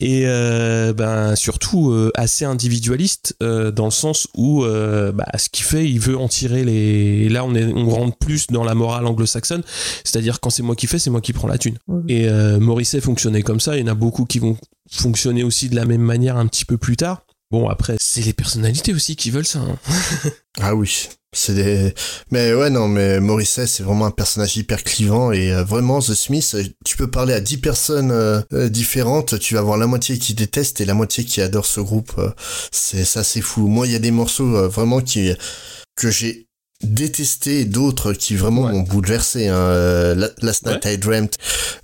et 0.00 0.22
euh, 0.24 0.94
ben 0.94 1.36
surtout 1.36 1.94
assez 2.14 2.44
individualiste 2.44 3.36
dans 3.40 3.84
le 3.84 3.90
sens 3.90 4.28
où 4.34 4.64
bah, 4.64 5.26
ce 5.36 5.48
qu'il 5.50 5.64
fait, 5.64 5.88
il 5.88 6.00
veut 6.00 6.16
en 6.16 6.28
tirer 6.28 6.64
les. 6.64 7.28
Là, 7.28 7.44
on 7.44 7.54
est 7.54 7.64
on 7.64 7.88
rentre 7.90 8.16
plus 8.16 8.46
dans 8.48 8.64
la 8.64 8.74
morale 8.74 9.06
anglo-saxonne, 9.06 9.62
c'est-à-dire 10.04 10.40
quand 10.40 10.50
c'est 10.50 10.62
moi 10.62 10.74
qui 10.74 10.86
fais, 10.86 10.98
c'est 10.98 11.10
moi 11.10 11.20
qui 11.20 11.32
prends 11.32 11.48
la 11.48 11.58
thune. 11.58 11.76
Et 12.08 12.28
Morrissey 12.58 13.00
fonctionnait 13.00 13.42
comme 13.42 13.60
ça. 13.60 13.76
Il 13.76 13.80
y 13.80 13.84
en 13.84 13.92
a 13.92 13.94
beaucoup 13.94 14.24
qui 14.24 14.38
vont 14.38 14.56
fonctionner 14.90 15.44
aussi 15.44 15.68
de 15.68 15.76
la 15.76 15.84
même 15.84 16.00
manière 16.00 16.36
un 16.36 16.46
petit 16.46 16.64
peu 16.64 16.78
plus 16.78 16.96
tard. 16.96 17.25
Bon, 17.50 17.68
après, 17.68 17.96
c'est 18.00 18.22
les 18.22 18.32
personnalités 18.32 18.92
aussi 18.92 19.14
qui 19.16 19.30
veulent 19.30 19.46
ça. 19.46 19.60
hein. 19.60 19.78
Ah 20.60 20.74
oui, 20.74 21.08
c'est 21.32 21.54
des... 21.54 21.94
Mais 22.30 22.54
ouais, 22.54 22.70
non, 22.70 22.88
mais 22.88 23.20
Morrissey, 23.20 23.66
c'est 23.66 23.82
vraiment 23.82 24.06
un 24.06 24.10
personnage 24.10 24.56
hyper 24.56 24.82
clivant 24.82 25.32
et 25.32 25.52
euh, 25.52 25.64
vraiment, 25.64 26.00
The 26.00 26.14
Smith, 26.14 26.52
euh, 26.54 26.64
tu 26.84 26.96
peux 26.96 27.10
parler 27.10 27.34
à 27.34 27.40
10 27.40 27.58
personnes 27.58 28.10
euh, 28.10 28.68
différentes, 28.70 29.38
tu 29.38 29.54
vas 29.54 29.60
avoir 29.60 29.76
la 29.76 29.86
moitié 29.86 30.18
qui 30.18 30.32
déteste 30.34 30.80
et 30.80 30.86
la 30.86 30.94
moitié 30.94 31.24
qui 31.24 31.40
adore 31.42 31.66
ce 31.66 31.80
groupe. 31.80 32.12
c'est 32.72 33.04
ça, 33.04 33.22
c'est 33.22 33.42
fou. 33.42 33.68
Moi, 33.68 33.86
il 33.86 33.92
y 33.92 33.96
a 33.96 34.00
des 34.00 34.10
morceaux 34.10 34.68
vraiment 34.68 35.00
qui 35.00 35.30
que 35.94 36.10
j'ai 36.10 36.45
détesté 36.82 37.64
d'autres 37.64 38.12
qui 38.12 38.36
vraiment 38.36 38.64
Ouais. 38.64 38.72
m'ont 38.72 38.82
bouleversé. 38.82 39.48
Hein. 39.48 39.54
Euh, 39.56 40.14
La- 40.14 40.30
Last 40.42 40.66
Night 40.66 40.84
Ouais. 40.84 40.94
I 40.94 40.98
Dreamt, 40.98 41.38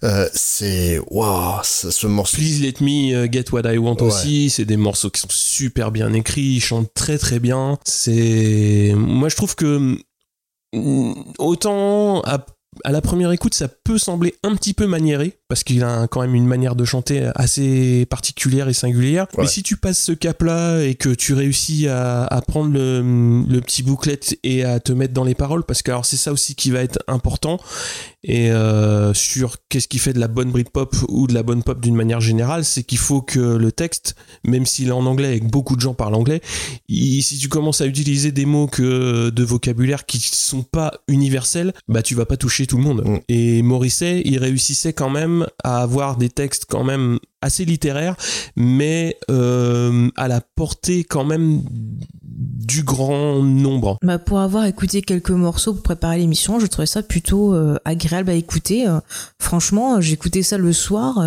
euh, 0.04 0.28
c'est... 0.34 1.00
Waouh, 1.10 1.60
ce 1.64 1.90
ce 1.90 2.06
morceau... 2.06 2.36
Please 2.36 2.60
Let 2.60 2.74
Me 2.84 3.24
uh, 3.26 3.32
Get 3.32 3.46
What 3.52 3.72
I 3.72 3.78
Want 3.78 3.96
Ouais. 3.96 4.02
aussi. 4.02 4.50
C'est 4.50 4.64
des 4.64 4.76
morceaux 4.76 5.10
qui 5.10 5.20
sont 5.20 5.28
super 5.30 5.90
bien 5.92 6.12
écrits. 6.12 6.56
Ils 6.56 6.60
chantent 6.60 6.92
très 6.94 7.18
très 7.18 7.38
bien. 7.40 7.78
C'est. 7.84 8.92
Moi, 8.96 9.28
je 9.28 9.36
trouve 9.36 9.54
que. 9.54 9.96
mm, 10.74 11.14
Autant 11.38 12.20
à, 12.22 12.44
à 12.84 12.92
la 12.92 13.00
première 13.00 13.32
écoute, 13.32 13.54
ça 13.54 13.68
peut 13.68 13.98
sembler 13.98 14.34
un 14.42 14.54
petit 14.56 14.74
peu 14.74 14.86
maniéré, 14.86 15.38
parce 15.52 15.64
qu'il 15.64 15.84
a 15.84 16.06
quand 16.08 16.22
même 16.22 16.34
une 16.34 16.46
manière 16.46 16.74
de 16.74 16.86
chanter 16.86 17.30
assez 17.34 18.06
particulière 18.06 18.70
et 18.70 18.72
singulière. 18.72 19.26
Ouais. 19.36 19.44
Mais 19.44 19.46
si 19.50 19.62
tu 19.62 19.76
passes 19.76 19.98
ce 19.98 20.12
cap-là 20.12 20.80
et 20.80 20.94
que 20.94 21.10
tu 21.10 21.34
réussis 21.34 21.88
à, 21.88 22.24
à 22.24 22.40
prendre 22.40 22.72
le, 22.72 23.44
le 23.46 23.60
petit 23.60 23.82
bouclet 23.82 24.18
et 24.44 24.64
à 24.64 24.80
te 24.80 24.92
mettre 24.92 25.12
dans 25.12 25.24
les 25.24 25.34
paroles, 25.34 25.62
parce 25.64 25.82
que 25.82 25.90
alors 25.90 26.06
c'est 26.06 26.16
ça 26.16 26.32
aussi 26.32 26.54
qui 26.54 26.70
va 26.70 26.80
être 26.82 26.98
important, 27.06 27.60
et 28.24 28.50
euh, 28.50 29.12
sur 29.12 29.56
qu'est-ce 29.68 29.88
qui 29.88 29.98
fait 29.98 30.14
de 30.14 30.20
la 30.20 30.28
bonne 30.28 30.50
Britpop 30.52 30.96
ou 31.08 31.26
de 31.26 31.34
la 31.34 31.42
bonne 31.42 31.62
pop 31.62 31.78
d'une 31.82 31.96
manière 31.96 32.22
générale, 32.22 32.64
c'est 32.64 32.82
qu'il 32.82 32.96
faut 32.98 33.20
que 33.20 33.40
le 33.40 33.72
texte, 33.72 34.14
même 34.44 34.64
s'il 34.64 34.88
est 34.88 34.92
en 34.92 35.04
anglais 35.04 35.36
et 35.36 35.40
que 35.40 35.44
beaucoup 35.46 35.76
de 35.76 35.82
gens 35.82 35.92
parlent 35.92 36.14
anglais, 36.14 36.40
il- 36.88 37.20
si 37.22 37.36
tu 37.36 37.48
commences 37.50 37.82
à 37.82 37.86
utiliser 37.86 38.32
des 38.32 38.46
mots 38.46 38.68
que 38.68 39.28
de 39.28 39.44
vocabulaire 39.44 40.06
qui 40.06 40.18
sont 40.18 40.62
pas 40.62 40.92
universels, 41.08 41.74
bah 41.88 42.00
tu 42.02 42.14
vas 42.14 42.24
pas 42.24 42.38
toucher 42.38 42.66
tout 42.66 42.78
le 42.78 42.84
monde. 42.84 43.02
Mm. 43.04 43.18
Et 43.28 43.60
Morrissey, 43.62 44.22
il 44.24 44.38
réussissait 44.38 44.92
quand 44.94 45.10
même 45.10 45.41
à 45.64 45.82
avoir 45.82 46.16
des 46.16 46.28
textes 46.28 46.66
quand 46.68 46.84
même 46.84 47.18
assez 47.40 47.64
littéraires, 47.64 48.16
mais 48.56 49.16
euh, 49.30 50.08
à 50.16 50.28
la 50.28 50.40
portée 50.40 51.04
quand 51.04 51.24
même 51.24 51.62
du 52.22 52.82
grand 52.84 53.42
nombre. 53.42 53.98
Bah, 54.02 54.18
pour 54.18 54.40
avoir 54.40 54.64
écouté 54.64 55.02
quelques 55.02 55.30
morceaux 55.30 55.74
pour 55.74 55.82
préparer 55.82 56.18
l'émission, 56.18 56.60
je 56.60 56.66
trouvais 56.66 56.86
ça 56.86 57.02
plutôt 57.02 57.54
euh, 57.54 57.78
agréable 57.84 58.30
à 58.30 58.34
écouter. 58.34 58.86
Euh, 58.86 59.00
franchement, 59.38 60.00
j'écoutais 60.00 60.42
ça 60.42 60.58
le 60.58 60.72
soir. 60.72 61.18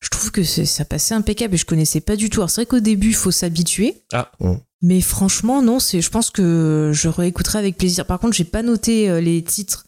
Je 0.00 0.08
trouve 0.10 0.30
que 0.30 0.44
ça 0.44 0.84
passait 0.84 1.14
impeccable 1.14 1.54
et 1.54 1.58
je 1.58 1.66
connaissais 1.66 2.00
pas 2.00 2.16
du 2.16 2.30
tout. 2.30 2.40
Alors 2.40 2.50
c'est 2.50 2.62
vrai 2.62 2.66
qu'au 2.66 2.80
début, 2.80 3.08
il 3.08 3.14
faut 3.14 3.30
s'habituer. 3.32 4.02
Ah. 4.12 4.30
Mm. 4.40 4.54
Mais 4.80 5.00
franchement, 5.00 5.60
non, 5.60 5.80
c'est, 5.80 6.00
je 6.00 6.08
pense 6.08 6.30
que 6.30 6.92
je 6.94 7.08
réécouterai 7.08 7.58
avec 7.58 7.76
plaisir. 7.76 8.06
Par 8.06 8.20
contre, 8.20 8.36
j'ai 8.36 8.44
pas 8.44 8.62
noté 8.62 9.10
euh, 9.10 9.20
les 9.20 9.42
titres 9.42 9.86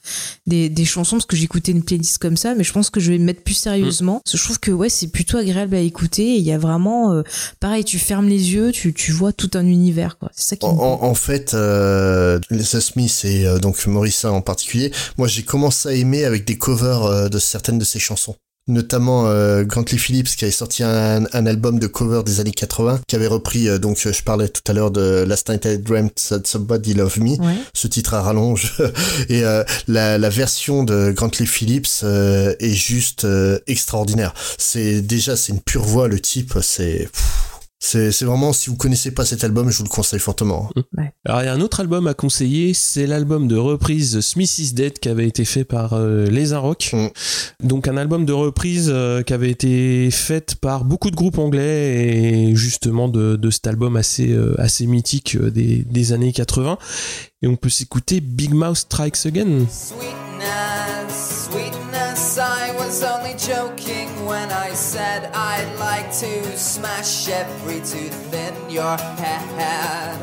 des, 0.48 0.68
des 0.68 0.84
chansons 0.84 1.14
parce 1.18 1.26
que 1.26 1.36
j'écoutais 1.36 1.70
une 1.70 1.84
playlist 1.84 2.18
comme 2.18 2.36
ça, 2.36 2.56
mais 2.56 2.64
je 2.64 2.72
pense 2.72 2.90
que 2.90 2.98
je 2.98 3.12
vais 3.12 3.18
me 3.18 3.24
mettre 3.24 3.44
plus 3.44 3.54
sérieusement. 3.54 4.20
Parce 4.24 4.32
que 4.32 4.38
je 4.38 4.42
trouve 4.42 4.58
que 4.58 4.72
ouais, 4.72 4.88
c'est 4.88 5.06
plutôt 5.06 5.36
agréable 5.38 5.76
à 5.76 5.80
écouter. 5.80 6.34
Et 6.34 6.36
il 6.38 6.42
y 6.42 6.50
a 6.50 6.58
vraiment, 6.58 7.12
euh, 7.12 7.22
pareil, 7.60 7.84
tu 7.84 8.00
fermes 8.00 8.26
les 8.26 8.52
yeux, 8.52 8.72
tu, 8.72 8.92
tu 8.92 9.12
vois 9.12 9.32
tout 9.32 9.50
un 9.54 9.64
univers, 9.64 10.18
quoi. 10.18 10.28
C'est 10.34 10.48
ça 10.48 10.56
qui 10.56 10.66
En, 10.66 10.74
me 10.74 10.80
en- 10.80 11.14
fait, 11.14 11.54
euh, 11.54 12.40
les 12.50 12.64
The 12.64 12.80
Smiths 12.80 13.24
et 13.24 13.46
euh, 13.46 13.60
donc 13.60 13.86
Morrison 13.86 14.30
en 14.30 14.42
particulier, 14.42 14.90
moi 15.18 15.28
j'ai 15.28 15.44
commencé 15.44 15.88
à 15.88 15.92
aimer 15.92 16.24
avec 16.24 16.44
des 16.44 16.58
covers 16.58 17.04
euh, 17.04 17.28
de 17.28 17.38
certaines 17.38 17.78
de 17.78 17.84
ses 17.84 18.00
chansons. 18.00 18.34
Notamment 18.70 19.26
euh, 19.26 19.64
Grantley 19.64 19.98
Phillips 19.98 20.28
qui 20.36 20.44
avait 20.44 20.52
sorti 20.52 20.82
un, 20.82 21.24
un 21.32 21.46
album 21.46 21.78
de 21.78 21.86
cover 21.86 22.22
des 22.24 22.40
années 22.40 22.52
80 22.52 23.00
qui 23.06 23.16
avait 23.16 23.26
repris 23.26 23.68
euh, 23.68 23.78
donc 23.78 23.98
je 23.98 24.22
parlais 24.22 24.48
tout 24.48 24.62
à 24.68 24.72
l'heure 24.72 24.90
de 24.90 25.24
Last 25.26 25.48
Night 25.48 25.64
I 25.64 25.78
Dreamt 25.78 26.14
That 26.28 26.40
Somebody 26.44 26.94
Loved 26.94 27.18
Me. 27.22 27.30
Ouais. 27.40 27.54
ce 27.74 27.88
titre 27.88 28.14
à 28.14 28.22
rallonge. 28.22 28.72
Et 29.28 29.44
euh, 29.44 29.64
la, 29.88 30.18
la 30.18 30.28
version 30.30 30.84
de 30.84 31.10
Grantley 31.10 31.46
Phillips 31.46 32.00
euh, 32.04 32.54
est 32.60 32.72
juste 32.74 33.24
euh, 33.24 33.58
extraordinaire. 33.66 34.34
C'est 34.58 35.02
déjà 35.02 35.36
c'est 35.36 35.52
une 35.52 35.60
pure 35.60 35.82
voix 35.84 36.08
le 36.08 36.20
type 36.20 36.54
c'est 36.62 37.08
pff, 37.12 37.50
c'est 37.82 38.25
vraiment 38.25 38.52
si 38.52 38.68
vous 38.68 38.76
connaissez 38.76 39.10
pas 39.10 39.25
cet 39.25 39.42
album 39.42 39.70
je 39.70 39.78
vous 39.78 39.84
le 39.84 39.88
conseille 39.88 40.20
fortement 40.20 40.70
Alors 41.26 41.42
il 41.42 41.46
y 41.46 41.49
a 41.49 41.54
un 41.54 41.60
autre 41.60 41.80
album 41.80 42.06
à 42.06 42.14
conseiller, 42.14 42.75
c'est 42.75 43.06
l'album 43.06 43.49
de 43.49 43.56
reprise 43.56 44.20
Smith 44.20 44.58
is 44.58 44.75
Dead 44.75 44.99
qui 44.99 45.08
avait 45.08 45.26
été 45.26 45.44
fait 45.44 45.64
par 45.64 45.94
euh, 45.94 46.26
Les 46.26 46.54
Rock. 46.54 46.90
Mm. 46.92 47.08
Donc 47.66 47.88
un 47.88 47.96
album 47.96 48.25
de 48.25 48.32
reprise 48.32 48.90
euh, 48.92 49.22
qui 49.22 49.32
avait 49.32 49.50
été 49.50 50.10
fait 50.10 50.54
par 50.56 50.84
beaucoup 50.84 51.10
de 51.10 51.16
groupes 51.16 51.38
anglais 51.38 52.50
et 52.50 52.56
justement 52.56 53.08
de, 53.08 53.37
de 53.37 53.50
cet 53.50 53.66
album 53.66 53.96
assez, 53.96 54.30
euh, 54.30 54.54
assez 54.60 54.87
mythique 54.87 55.37
euh, 55.37 55.50
des, 55.50 55.84
des 55.84 56.12
années 56.12 56.32
80. 56.32 56.78
Et 57.42 57.46
on 57.46 57.56
peut 57.56 57.70
s'écouter 57.70 58.20
Big 58.20 58.52
Mouth 58.52 58.76
Strikes 58.76 59.26
Again. 59.26 59.66
Sweetness, 59.70 61.49
sweetness, 61.50 62.38
I 62.38 62.72
was 62.78 63.02
only 63.02 63.34
joking 63.38 64.08
when 64.26 64.50
I 64.50 64.75
said 64.75 65.30
to 66.20 66.58
smash 66.58 67.30
every 67.30 67.80
tooth 67.80 68.34
in 68.34 68.68
your 68.68 68.98
head. 69.16 70.18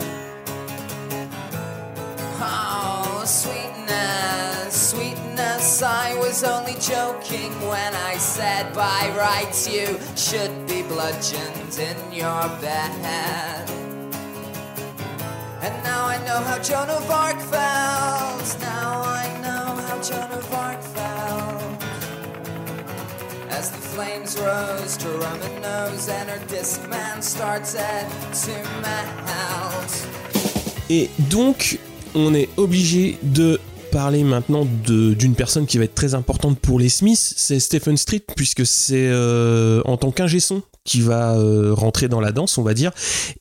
Oh, 2.40 3.24
sweetness, 3.26 4.92
sweetness, 4.92 5.82
I 5.82 6.14
was 6.20 6.44
only 6.44 6.76
joking 6.80 7.52
when 7.68 7.96
I 7.96 8.16
said 8.18 8.76
by 8.76 9.12
rights 9.18 9.68
you 9.68 10.00
should 10.16 10.68
be 10.68 10.84
bludgeoned 10.84 11.80
in 11.80 11.98
your 12.14 12.48
bed. 12.62 13.68
And 15.64 15.84
now 15.84 16.06
I 16.06 16.20
know 16.28 16.40
how 16.48 16.60
Joan 16.60 16.90
of 16.92 17.10
Arc 17.10 17.40
felt. 17.40 18.62
Now 18.62 19.02
I 19.02 19.26
know 19.42 19.82
how 19.88 20.00
Joan 20.04 20.30
of 20.30 20.54
Arc 20.54 20.80
felt. 20.84 20.97
Et 30.90 31.10
donc, 31.32 31.80
on 32.14 32.36
est 32.36 32.50
obligé 32.58 33.18
de 33.24 33.60
parler 33.92 34.24
maintenant 34.24 34.68
d'une 34.86 35.34
personne 35.34 35.66
qui 35.66 35.78
va 35.78 35.86
être 35.86 35.96
très 35.96 36.14
importante 36.14 36.60
pour 36.60 36.80
les 36.80 36.90
Smiths, 36.90 37.34
c'est 37.36 37.60
Stephen 37.60 37.98
Street, 37.98 38.24
puisque 38.36 38.66
c'est 38.66 39.08
euh, 39.10 39.82
en 39.86 39.98
tant 39.98 40.12
qu'ingé 40.12 40.40
son 40.40 40.62
qui 40.88 41.02
va 41.02 41.36
euh, 41.36 41.74
rentrer 41.74 42.08
dans 42.08 42.20
la 42.20 42.32
danse, 42.32 42.58
on 42.58 42.64
va 42.64 42.74
dire, 42.74 42.92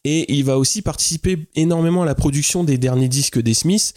et 0.04 0.34
il 0.34 0.44
va 0.44 0.58
aussi 0.58 0.82
participer 0.82 1.38
énormément 1.54 2.02
à 2.02 2.06
la 2.06 2.14
production 2.14 2.64
des 2.64 2.76
derniers 2.76 3.08
disques 3.08 3.40
des 3.40 3.54
Smiths, 3.54 3.94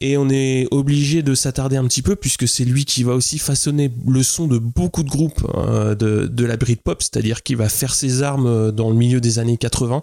et 0.00 0.16
on 0.16 0.30
est 0.30 0.66
obligé 0.70 1.22
de 1.22 1.34
s'attarder 1.34 1.76
un 1.76 1.84
petit 1.84 2.02
peu, 2.02 2.16
puisque 2.16 2.48
c'est 2.48 2.64
lui 2.64 2.86
qui 2.86 3.02
va 3.02 3.12
aussi 3.12 3.38
façonner 3.38 3.90
le 4.06 4.22
son 4.22 4.46
de 4.46 4.56
beaucoup 4.58 5.02
de 5.02 5.10
groupes 5.10 5.46
euh, 5.56 5.94
de, 5.94 6.26
de 6.26 6.44
la 6.46 6.56
Britpop, 6.56 7.02
c'est-à-dire 7.02 7.42
qu'il 7.42 7.58
va 7.58 7.68
faire 7.68 7.94
ses 7.94 8.22
armes 8.22 8.46
euh, 8.46 8.70
dans 8.70 8.88
le 8.88 8.96
milieu 8.96 9.20
des 9.20 9.38
années 9.38 9.58
80, 9.58 10.00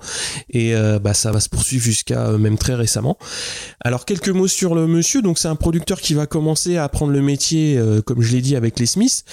et 0.51 0.75
euh, 0.75 0.99
bah, 0.99 1.13
ça 1.13 1.31
va 1.31 1.39
se 1.39 1.49
poursuivre 1.49 1.83
jusqu'à 1.83 2.27
euh, 2.27 2.37
même 2.37 2.57
très 2.57 2.75
récemment. 2.75 3.17
Alors 3.79 4.05
quelques 4.05 4.29
mots 4.29 4.47
sur 4.47 4.75
le 4.75 4.87
monsieur. 4.87 5.21
Donc 5.21 5.39
c'est 5.39 5.47
un 5.47 5.55
producteur 5.55 6.01
qui 6.01 6.13
va 6.13 6.25
commencer 6.25 6.77
à 6.77 6.83
apprendre 6.83 7.13
le 7.13 7.21
métier, 7.21 7.77
euh, 7.77 8.01
comme 8.01 8.21
je 8.21 8.31
l'ai 8.33 8.41
dit, 8.41 8.55
avec 8.55 8.79
les 8.79 8.85
Smiths. 8.85 9.23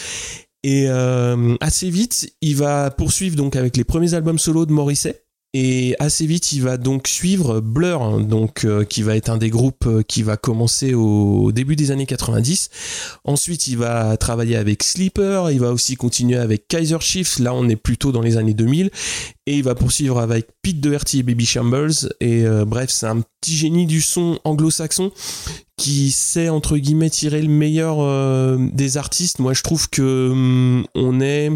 Et 0.62 0.86
euh, 0.88 1.56
assez 1.60 1.88
vite, 1.90 2.34
il 2.40 2.56
va 2.56 2.90
poursuivre 2.90 3.36
donc 3.36 3.56
avec 3.56 3.76
les 3.76 3.84
premiers 3.84 4.14
albums 4.14 4.38
solo 4.38 4.66
de 4.66 4.72
Morrissey. 4.72 5.22
Et 5.54 5.96
assez 5.98 6.26
vite, 6.26 6.52
il 6.52 6.62
va 6.62 6.76
donc 6.76 7.08
suivre 7.08 7.60
Blur, 7.60 8.20
donc 8.20 8.64
euh, 8.64 8.84
qui 8.84 9.02
va 9.02 9.16
être 9.16 9.30
un 9.30 9.38
des 9.38 9.48
groupes 9.48 9.86
euh, 9.86 10.02
qui 10.02 10.22
va 10.22 10.36
commencer 10.36 10.92
au, 10.92 11.44
au 11.44 11.52
début 11.52 11.74
des 11.74 11.90
années 11.90 12.04
90. 12.04 12.68
Ensuite, 13.24 13.66
il 13.66 13.78
va 13.78 14.18
travailler 14.18 14.56
avec 14.56 14.82
Sleeper. 14.82 15.50
Il 15.50 15.60
va 15.60 15.72
aussi 15.72 15.96
continuer 15.96 16.36
avec 16.36 16.68
Kaiser 16.68 17.00
Chiefs. 17.00 17.38
Là, 17.38 17.54
on 17.54 17.66
est 17.68 17.76
plutôt 17.76 18.12
dans 18.12 18.20
les 18.20 18.36
années 18.36 18.52
2000 18.52 18.90
et 19.48 19.56
il 19.56 19.62
va 19.62 19.74
poursuivre 19.74 20.20
avec 20.20 20.48
Pete 20.60 20.78
Doherty 20.78 21.20
et 21.20 21.22
Baby 21.22 21.46
Shambles 21.46 22.12
et 22.20 22.44
euh, 22.44 22.66
bref 22.66 22.90
c'est 22.90 23.06
un 23.06 23.22
petit 23.40 23.56
génie 23.56 23.86
du 23.86 24.02
son 24.02 24.38
anglo-saxon 24.44 25.10
qui 25.78 26.10
sait 26.10 26.50
entre 26.50 26.76
guillemets 26.76 27.08
tirer 27.08 27.40
le 27.40 27.48
meilleur 27.48 27.96
euh, 28.00 28.58
des 28.74 28.98
artistes 28.98 29.38
moi 29.38 29.54
je 29.54 29.62
trouve 29.62 29.88
que 29.88 30.28
hum, 30.30 30.86
on 30.94 31.22
est 31.22 31.50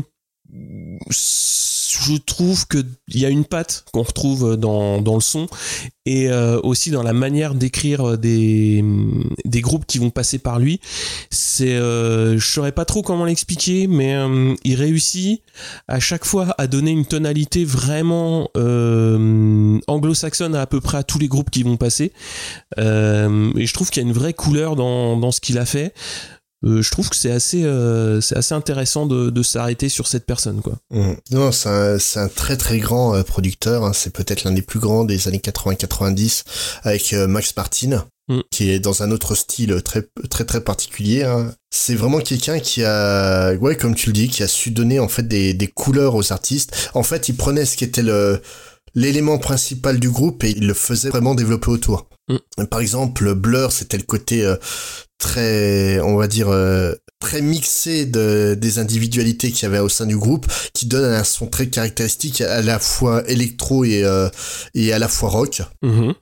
je 1.10 2.16
trouve 2.16 2.66
que 2.66 2.78
il 3.08 3.20
y 3.20 3.26
a 3.26 3.28
une 3.28 3.44
patte 3.44 3.84
qu'on 3.92 4.02
retrouve 4.02 4.56
dans, 4.56 5.00
dans 5.00 5.14
le 5.14 5.20
son 5.20 5.46
et 6.04 6.30
euh, 6.30 6.60
aussi 6.62 6.90
dans 6.90 7.02
la 7.02 7.12
manière 7.12 7.54
d'écrire 7.54 8.18
des, 8.18 8.84
des 9.44 9.60
groupes 9.60 9.86
qui 9.86 9.98
vont 9.98 10.10
passer 10.10 10.38
par 10.38 10.58
lui. 10.58 10.80
C'est 11.30 11.74
euh, 11.74 12.38
je 12.38 12.46
saurais 12.46 12.72
pas 12.72 12.84
trop 12.84 13.02
comment 13.02 13.24
l'expliquer 13.24 13.86
mais 13.86 14.14
euh, 14.14 14.54
il 14.64 14.74
réussit 14.74 15.42
à 15.88 16.00
chaque 16.00 16.24
fois 16.24 16.54
à 16.58 16.66
donner 16.66 16.90
une 16.90 17.06
tonalité 17.06 17.64
vraiment 17.64 18.48
euh, 18.56 19.78
anglo-saxonne 19.86 20.54
à 20.56 20.62
à 20.62 20.66
peu 20.66 20.80
près 20.80 20.96
à 20.96 21.02
tous 21.02 21.18
les 21.18 21.26
groupes 21.26 21.50
qui 21.50 21.64
vont 21.64 21.76
passer. 21.76 22.12
Et 22.78 22.80
je 23.66 23.72
trouve 23.74 23.90
qu'il 23.90 24.00
y 24.00 24.06
a 24.06 24.08
une 24.08 24.14
vraie 24.14 24.32
couleur 24.32 24.76
dans, 24.76 25.16
dans 25.16 25.32
ce 25.32 25.40
qu'il 25.40 25.58
a 25.58 25.66
fait 25.66 25.92
je 26.64 26.90
trouve 26.90 27.09
que 27.09 27.16
c'est 27.16 27.31
assez 27.33 27.64
euh, 27.64 28.20
c'est 28.20 28.37
assez 28.37 28.55
intéressant 28.55 29.07
de, 29.07 29.31
de 29.31 29.42
s'arrêter 29.42 29.88
sur 29.88 30.07
cette 30.07 30.27
personne 30.27 30.61
quoi 30.62 30.75
Mm. 30.90 31.14
Non, 31.33 31.51
c'est 31.53 31.68
un, 31.68 31.98
c'est 31.98 32.20
un 32.20 32.29
très 32.29 32.57
très 32.57 32.79
grand 32.79 33.14
euh, 33.14 33.22
producteur. 33.22 33.85
hein. 33.85 33.92
C'est 33.92 34.12
peut-être 34.12 34.44
l'un 34.44 34.53
des 34.53 34.62
plus 34.62 34.79
grands 34.81 35.05
des 35.05 35.27
années 35.29 35.38
80-90 35.44 36.42
avec 36.83 37.12
euh, 37.12 37.27
Max 37.27 37.55
Martin, 37.57 38.05
Mm. 38.29 38.38
qui 38.53 38.70
est 38.70 38.79
dans 38.79 39.03
un 39.03 39.11
autre 39.11 39.35
style 39.35 39.83
très 39.83 40.07
très 40.31 40.44
très 40.44 40.61
particulier. 40.61 41.25
hein. 41.25 41.53
C'est 41.70 41.96
vraiment 41.96 42.20
quelqu'un 42.20 42.61
qui 42.61 42.85
a, 42.85 43.53
ouais, 43.55 43.75
comme 43.75 43.96
tu 43.96 44.11
le 44.11 44.12
dis, 44.12 44.29
qui 44.29 44.44
a 44.44 44.48
su 44.48 44.70
donner 44.70 45.01
en 45.01 45.09
fait 45.09 45.27
des, 45.27 45.55
des 45.55 45.66
couleurs 45.66 46.14
aux 46.14 46.33
artistes. 46.33 46.90
En 46.94 47.03
fait, 47.03 47.29
il 47.29 47.37
prenait 47.37 47.64
ce 47.64 47.77
qui 47.77 47.83
était 47.85 48.03
le 48.03 48.40
l'élément 48.94 49.38
principal 49.38 49.98
du 49.98 50.11
groupe 50.11 50.44
et 50.44 50.51
il 50.51 50.66
le 50.68 50.75
faisait 50.75 51.09
vraiment 51.09 51.35
développer 51.35 51.70
autour. 51.70 52.07
Par 52.70 52.80
exemple, 52.80 53.35
Blur, 53.35 53.72
c'était 53.72 53.96
le 53.98 54.04
côté 54.04 54.44
euh, 54.44 54.56
très, 55.18 56.00
on 56.00 56.16
va 56.16 56.26
dire, 56.28 56.48
euh, 56.48 56.94
très 57.20 57.40
mixé 57.40 58.04
de, 58.04 58.56
des 58.61 58.78
individualités 58.80 59.52
qu'il 59.52 59.62
y 59.62 59.66
avait 59.66 59.78
au 59.78 59.88
sein 59.88 60.06
du 60.06 60.16
groupe, 60.16 60.46
qui 60.74 60.87
donne 60.87 61.04
un 61.12 61.22
son 61.22 61.46
très 61.46 61.68
caractéristique 61.68 62.40
à 62.40 62.62
la 62.62 62.80
fois 62.80 63.22
électro 63.28 63.85
et, 63.85 64.02
euh, 64.02 64.28
et 64.74 64.92
à 64.92 64.98
la 64.98 65.06
fois 65.08 65.28
rock. 65.30 65.62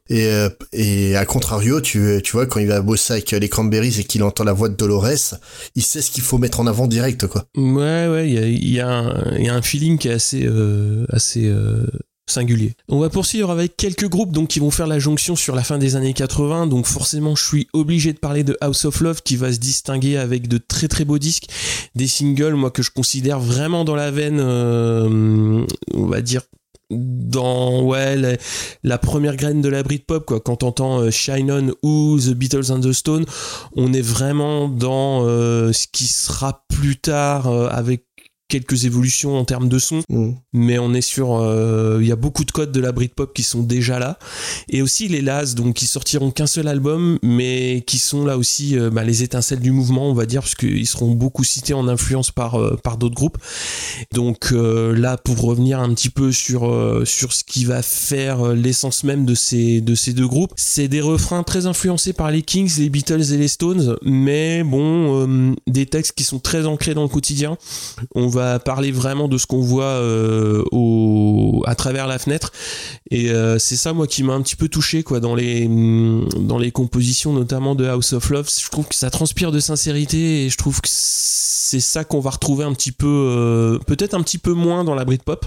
Et, 0.08 0.26
euh, 0.26 0.50
et 0.72 1.16
à 1.16 1.24
contrario, 1.24 1.80
tu, 1.80 2.20
tu 2.22 2.32
vois, 2.32 2.46
quand 2.46 2.60
il 2.60 2.66
va 2.66 2.82
bosser 2.82 3.14
avec 3.14 3.30
les 3.30 3.48
Cranberries 3.48 4.00
et 4.00 4.04
qu'il 4.04 4.22
entend 4.22 4.44
la 4.44 4.52
voix 4.52 4.68
de 4.68 4.74
Dolores, 4.74 5.36
il 5.74 5.82
sait 5.82 6.02
ce 6.02 6.10
qu'il 6.10 6.22
faut 6.22 6.36
mettre 6.38 6.60
en 6.60 6.66
avant 6.66 6.86
direct, 6.86 7.26
quoi. 7.26 7.46
Ouais, 7.56 8.06
ouais, 8.08 8.28
il 8.28 8.34
y 8.34 8.38
a, 8.38 8.46
y, 8.46 8.80
a 8.80 9.38
y 9.38 9.48
a 9.48 9.54
un 9.54 9.62
feeling 9.62 9.96
qui 9.96 10.08
est 10.08 10.12
assez, 10.12 10.44
euh, 10.44 11.06
assez 11.10 11.46
euh, 11.46 11.86
singulier. 12.30 12.74
On 12.88 12.98
va 12.98 13.10
poursuivre 13.10 13.50
avec 13.50 13.76
quelques 13.76 14.08
groupes 14.08 14.32
donc 14.32 14.48
qui 14.48 14.60
vont 14.60 14.70
faire 14.70 14.86
la 14.86 14.98
jonction 14.98 15.36
sur 15.36 15.54
la 15.54 15.62
fin 15.62 15.78
des 15.78 15.96
années 15.96 16.14
80. 16.14 16.66
Donc 16.66 16.86
forcément, 16.86 17.34
je 17.34 17.44
suis 17.44 17.68
obligé 17.72 18.12
de 18.12 18.18
parler 18.18 18.44
de 18.44 18.56
House 18.60 18.84
of 18.84 19.00
Love 19.00 19.22
qui 19.22 19.36
va 19.36 19.52
se 19.52 19.58
distinguer 19.58 20.16
avec 20.16 20.48
de 20.48 20.58
très 20.58 20.88
très 20.88 21.04
beaux 21.04 21.18
disques, 21.18 21.46
des 21.94 22.06
singles, 22.06 22.54
moi 22.54 22.70
que 22.70 22.82
je 22.82 22.90
considère 22.90 23.40
vraiment 23.40 23.84
dans 23.84 23.96
la 23.96 24.10
veine, 24.10 24.38
euh, 24.40 25.64
on 25.94 26.06
va 26.06 26.20
dire 26.20 26.42
dans 26.90 27.82
ouais 27.82 28.16
la, 28.82 28.98
première 28.98 29.36
graine 29.36 29.62
de 29.62 29.68
la 29.68 29.82
Britpop 29.82 30.26
quoi 30.26 30.40
quand 30.40 30.56
t'entends 30.56 31.00
euh, 31.00 31.10
Shine 31.10 31.50
On 31.50 31.72
ou 31.82 32.18
The 32.18 32.30
Beatles 32.30 32.72
and 32.72 32.80
the 32.80 32.92
Stone 32.92 33.24
on 33.76 33.92
est 33.92 34.02
vraiment 34.02 34.68
dans 34.68 35.24
euh, 35.24 35.72
ce 35.72 35.86
qui 35.90 36.06
sera 36.06 36.64
plus 36.68 36.96
tard 36.96 37.46
euh, 37.46 37.68
avec 37.70 38.06
quelques 38.50 38.84
évolutions 38.84 39.38
en 39.38 39.44
termes 39.44 39.68
de 39.68 39.78
son, 39.78 40.02
Mm. 40.10 40.32
mais 40.52 40.78
on 40.78 40.92
est 40.92 41.00
sur, 41.00 41.36
euh, 41.36 41.98
il 42.02 42.08
y 42.08 42.12
a 42.12 42.16
beaucoup 42.16 42.44
de 42.44 42.50
codes 42.50 42.72
de 42.72 42.80
la 42.80 42.90
Britpop 42.92 43.32
qui 43.32 43.44
sont 43.44 43.62
déjà 43.62 43.98
là, 43.98 44.18
et 44.68 44.82
aussi 44.82 45.08
les 45.08 45.22
Laz, 45.22 45.54
donc 45.54 45.74
qui 45.76 45.86
sortiront 45.86 46.32
qu'un 46.32 46.48
seul 46.48 46.66
album, 46.68 47.18
mais 47.22 47.82
qui 47.86 47.98
sont 47.98 48.24
là 48.24 48.36
aussi 48.36 48.76
euh, 48.76 48.90
bah, 48.90 49.04
les 49.04 49.22
étincelles 49.22 49.60
du 49.60 49.70
mouvement, 49.70 50.10
on 50.10 50.14
va 50.14 50.26
dire, 50.26 50.42
parce 50.42 50.56
qu'ils 50.56 50.86
seront 50.86 51.12
beaucoup 51.12 51.44
cités 51.44 51.74
en 51.74 51.86
influence 51.86 52.32
par 52.32 52.56
euh, 52.56 52.76
par 52.82 52.96
d'autres 52.98 53.14
groupes. 53.14 53.38
Donc 54.12 54.50
là, 54.50 55.16
pour 55.16 55.40
revenir 55.40 55.78
un 55.80 55.94
petit 55.94 56.10
peu 56.10 56.32
sur 56.32 56.60
sur 57.04 57.32
ce 57.32 57.44
qui 57.44 57.64
va 57.64 57.82
faire 57.82 58.54
l'essence 58.54 59.04
même 59.04 59.24
de 59.24 59.34
ces 59.34 59.80
de 59.80 59.94
ces 59.94 60.12
deux 60.12 60.26
groupes, 60.26 60.52
c'est 60.56 60.88
des 60.88 61.00
refrains 61.00 61.44
très 61.44 61.66
influencés 61.66 62.12
par 62.12 62.30
les 62.30 62.42
Kings, 62.42 62.78
les 62.78 62.90
Beatles 62.90 63.32
et 63.32 63.36
les 63.36 63.48
Stones, 63.48 63.96
mais 64.02 64.64
bon, 64.64 65.54
des 65.66 65.86
textes 65.86 66.12
qui 66.16 66.24
sont 66.24 66.40
très 66.40 66.66
ancrés 66.66 66.94
dans 66.94 67.02
le 67.02 67.08
quotidien. 67.08 67.56
On 68.14 68.26
va 68.26 68.39
parler 68.58 68.92
vraiment 68.92 69.28
de 69.28 69.38
ce 69.38 69.46
qu'on 69.46 69.60
voit 69.60 69.84
euh, 69.84 70.62
à 71.66 71.74
travers 71.74 72.06
la 72.06 72.18
fenêtre, 72.18 72.52
et 73.10 73.30
euh, 73.30 73.58
c'est 73.58 73.76
ça 73.76 73.92
moi 73.92 74.06
qui 74.06 74.22
m'a 74.22 74.34
un 74.34 74.42
petit 74.42 74.56
peu 74.56 74.68
touché 74.68 75.02
quoi 75.02 75.20
dans 75.20 75.34
les 75.34 75.66
hum, 75.66 76.28
dans 76.38 76.58
les 76.58 76.70
compositions 76.70 77.32
notamment 77.32 77.74
de 77.74 77.86
House 77.86 78.12
of 78.12 78.30
Love. 78.30 78.48
Je 78.62 78.70
trouve 78.70 78.86
que 78.86 78.94
ça 78.94 79.10
transpire 79.10 79.52
de 79.52 79.60
sincérité 79.60 80.46
et 80.46 80.50
je 80.50 80.56
trouve 80.56 80.80
que 80.80 80.88
c'est 80.90 81.80
ça 81.80 82.04
qu'on 82.04 82.20
va 82.20 82.30
retrouver 82.30 82.64
un 82.64 82.72
petit 82.72 82.92
peu 82.92 83.06
euh, 83.06 83.78
peut-être 83.86 84.14
un 84.14 84.22
petit 84.22 84.38
peu 84.38 84.52
moins 84.52 84.84
dans 84.84 84.94
la 84.94 85.04
Britpop 85.04 85.46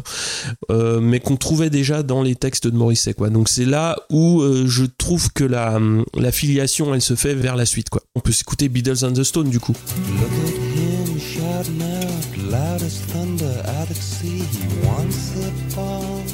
mais 1.02 1.20
qu'on 1.20 1.36
trouvait 1.38 1.70
déjà 1.70 2.04
dans 2.04 2.24
les 2.24 2.36
textes 2.36 2.68
de 2.68 2.76
Morrissey 2.76 3.14
quoi. 3.14 3.30
Donc 3.30 3.50
c'est 3.50 3.66
là 3.66 3.98
où 4.10 4.44
je 4.66 4.86
trouve 4.86 5.32
que 5.34 5.44
la 5.44 5.80
la 6.16 6.32
filiation 6.32 6.94
elle 6.94 7.02
se 7.02 7.16
fait 7.16 7.34
vers 7.36 7.56
la 7.56 7.66
suite 7.66 7.90
quoi. 7.90 8.02
On 8.16 8.20
peut 8.20 8.32
s'écouter 8.32 8.70
Beatles 8.70 9.06
and 9.06 9.14
the 9.14 9.24
Stone 9.24 9.50
du 9.50 9.60
coup. 9.60 9.76
Loud 12.54 12.82
as 12.84 13.00
thunder 13.12 13.56
out 13.78 13.89
at 13.89 13.98
sea. 13.98 14.46
He 14.56 14.62
wants 14.86 15.22
a 15.48 15.50
bomb, 15.76 16.28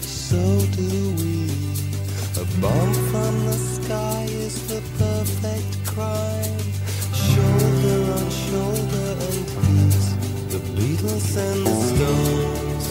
so 0.00 0.42
do 0.80 0.90
we. 1.20 1.34
A 2.42 2.44
bomb 2.62 2.92
from 3.10 3.32
the 3.48 3.58
sky 3.74 4.24
is 4.46 4.54
the 4.72 4.80
perfect 5.02 5.70
crime. 5.92 6.60
Shoulder 7.28 8.00
on 8.16 8.26
shoulder 8.46 9.08
and 9.28 9.42
peace. 9.60 10.08
The 10.52 10.60
Beatles 10.76 11.30
and 11.46 11.60
the 11.66 11.74
Stones. 11.88 12.86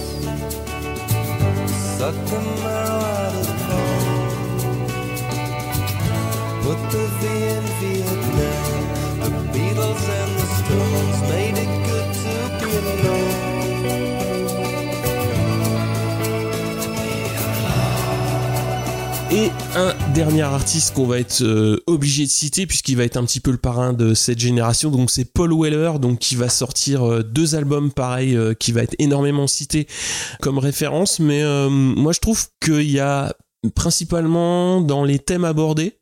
Suck 1.98 2.18
the 2.32 2.42
marrow 2.63 3.02
out 3.24 3.36
of 3.42 3.50
bone. 3.68 4.28
Put 6.63 6.80
the 6.94 7.06
V 7.20 7.24
in 7.56 7.66
Et 19.30 19.50
un 19.76 19.94
dernier 20.13 20.44
artiste 20.44 20.94
qu'on 20.94 21.06
va 21.06 21.20
être 21.20 21.42
euh, 21.42 21.84
obligé 21.86 22.24
de 22.24 22.30
citer 22.30 22.66
puisqu'il 22.66 22.96
va 22.96 23.04
être 23.04 23.18
un 23.18 23.26
petit 23.26 23.42
peu 23.42 23.52
le 23.52 23.58
parrain 23.58 23.92
de 23.92 24.13
cette 24.13 24.40
génération, 24.40 24.90
donc 24.90 25.12
c'est 25.12 25.26
Paul 25.26 25.54
Weller, 25.54 26.00
donc 26.00 26.20
qui 26.20 26.38
va 26.38 26.48
sortir 26.48 27.04
euh, 27.04 27.24
deux 27.24 27.56
albums 27.56 27.92
pareil, 27.92 28.38
euh, 28.38 28.54
qui 28.54 28.72
va 28.72 28.84
être 28.84 28.96
énormément 29.00 29.46
cité 29.46 29.86
comme 30.42 30.60
référence. 30.60 31.20
Mais 31.20 31.44
euh, 31.44 31.70
moi 31.70 32.13
je 32.13 32.22
trouve 32.22 32.46
qu'il 32.62 32.90
y 32.90 33.02
a 33.02 33.36
principalement 33.76 34.80
dans 34.80 35.04
les 35.04 35.20
thèmes 35.20 35.44
abordés 35.44 35.98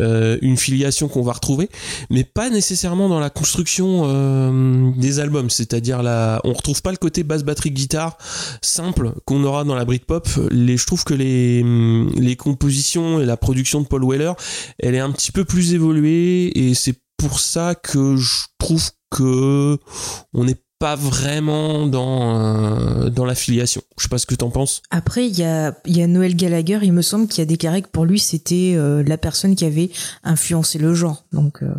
euh, 0.00 0.38
une 0.42 0.56
filiation 0.56 1.08
qu'on 1.08 1.22
va 1.22 1.32
retrouver, 1.32 1.68
mais 2.10 2.24
pas 2.24 2.50
nécessairement 2.50 3.08
dans 3.08 3.20
la 3.20 3.30
construction 3.30 4.04
euh, 4.06 4.90
des 4.96 5.20
albums. 5.20 5.50
C'est-à-dire 5.50 6.02
là, 6.02 6.40
on 6.44 6.52
retrouve 6.52 6.82
pas 6.82 6.90
le 6.90 6.96
côté 6.96 7.22
basse 7.22 7.42
batterie 7.42 7.70
guitare 7.70 8.16
simple 8.60 9.12
qu'on 9.24 9.44
aura 9.44 9.64
dans 9.64 9.74
la 9.74 9.84
Britpop. 9.84 10.28
Les, 10.50 10.76
je 10.76 10.86
trouve 10.86 11.04
que 11.04 11.14
les 11.14 11.62
les 12.16 12.36
compositions 12.36 13.20
et 13.20 13.26
la 13.26 13.36
production 13.36 13.80
de 13.80 13.86
Paul 13.86 14.04
Weller, 14.04 14.32
elle 14.78 14.94
est 14.94 15.00
un 15.00 15.10
petit 15.10 15.32
peu 15.32 15.44
plus 15.44 15.74
évoluée 15.74 16.50
et 16.58 16.74
c'est 16.74 16.98
pour 17.16 17.40
ça 17.40 17.74
que 17.74 18.16
je 18.16 18.46
trouve 18.58 18.90
que 19.10 19.78
on 20.32 20.44
n'est 20.44 20.60
pas 20.82 20.96
vraiment 20.96 21.86
dans 21.86 23.04
euh, 23.04 23.08
dans 23.08 23.24
l'affiliation. 23.24 23.82
Je 23.96 24.02
sais 24.02 24.08
pas 24.08 24.18
ce 24.18 24.26
que 24.26 24.34
t'en 24.34 24.50
penses. 24.50 24.82
Après, 24.90 25.28
il 25.28 25.38
y 25.38 25.44
a, 25.44 25.80
il 25.86 25.96
y 25.96 26.02
a 26.02 26.08
Noël 26.08 26.34
Gallagher, 26.34 26.80
il 26.82 26.92
me 26.92 27.02
semble 27.02 27.28
qu'il 27.28 27.48
y 27.48 27.54
a 27.54 27.56
carrés 27.56 27.82
que 27.82 27.88
pour 27.88 28.04
lui, 28.04 28.18
c'était 28.18 28.74
euh, 28.74 29.04
la 29.06 29.16
personne 29.16 29.54
qui 29.54 29.64
avait 29.64 29.90
influencé 30.24 30.80
le 30.80 30.92
genre. 30.92 31.24
Donc, 31.32 31.62
euh, 31.62 31.72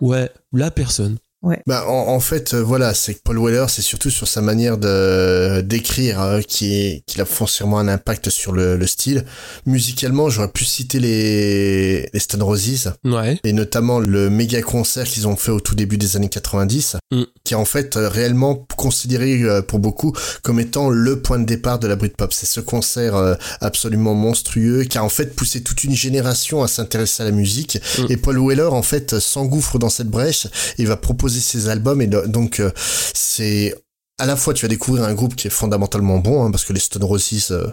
Ouais, 0.00 0.28
la 0.52 0.72
personne. 0.72 1.18
Bah, 1.66 1.84
en, 1.88 2.08
en 2.08 2.20
fait, 2.20 2.52
euh, 2.54 2.60
voilà, 2.62 2.94
c'est 2.94 3.14
que 3.14 3.20
Paul 3.22 3.38
Weller, 3.38 3.66
c'est 3.68 3.82
surtout 3.82 4.10
sur 4.10 4.26
sa 4.26 4.40
manière 4.40 4.76
de 4.76 5.60
d'écrire 5.60 6.20
euh, 6.20 6.40
qui 6.40 7.02
a 7.18 7.24
foncièrement 7.24 7.78
un 7.78 7.88
impact 7.88 8.28
sur 8.30 8.52
le, 8.52 8.76
le 8.76 8.86
style. 8.86 9.24
Musicalement, 9.66 10.30
j'aurais 10.30 10.50
pu 10.50 10.64
citer 10.64 10.98
les, 11.00 12.08
les 12.12 12.20
Stone 12.20 12.42
Roses 12.42 12.92
Ouais. 13.04 13.38
et 13.44 13.52
notamment 13.52 14.00
le 14.00 14.30
méga 14.30 14.60
concert 14.62 15.04
qu'ils 15.06 15.28
ont 15.28 15.36
fait 15.36 15.50
au 15.52 15.60
tout 15.60 15.74
début 15.74 15.96
des 15.98 16.16
années 16.16 16.28
90, 16.28 16.96
Mm. 17.10 17.22
qui 17.44 17.54
est 17.54 17.56
en 17.56 17.64
fait 17.64 17.96
euh, 17.96 18.08
réellement 18.08 18.66
considéré 18.76 19.40
euh, 19.42 19.62
pour 19.62 19.78
beaucoup 19.78 20.12
comme 20.42 20.60
étant 20.60 20.90
le 20.90 21.22
point 21.22 21.38
de 21.38 21.44
départ 21.46 21.78
de 21.78 21.86
la 21.86 21.96
Britpop. 21.96 22.32
C'est 22.34 22.44
ce 22.46 22.60
concert 22.60 23.16
euh, 23.16 23.34
absolument 23.62 24.12
monstrueux 24.14 24.84
qui 24.84 24.98
a 24.98 25.04
en 25.04 25.08
fait 25.08 25.34
poussé 25.34 25.62
toute 25.62 25.84
une 25.84 25.94
génération 25.94 26.62
à 26.62 26.68
s'intéresser 26.68 27.22
à 27.22 27.26
la 27.26 27.32
musique. 27.32 27.78
Mm. 27.98 28.06
Et 28.10 28.16
Paul 28.18 28.38
Weller, 28.38 28.72
en 28.72 28.82
fait, 28.82 29.18
s'engouffre 29.18 29.78
dans 29.78 29.88
cette 29.88 30.08
brèche 30.08 30.46
et 30.78 30.84
va 30.84 30.96
proposer 30.96 31.27
ses 31.28 31.68
albums. 31.68 32.00
Et 32.02 32.06
do- 32.06 32.26
donc, 32.26 32.60
euh, 32.60 32.70
c'est 33.14 33.74
à 34.18 34.26
la 34.26 34.36
fois 34.36 34.54
tu 34.54 34.64
vas 34.64 34.68
découvrir 34.68 35.04
un 35.04 35.14
groupe 35.14 35.36
qui 35.36 35.46
est 35.46 35.50
fondamentalement 35.50 36.18
bon, 36.18 36.44
hein, 36.44 36.50
parce 36.50 36.64
que 36.64 36.72
les 36.72 36.80
Stone 36.80 37.04
Roses, 37.04 37.48
euh, 37.50 37.68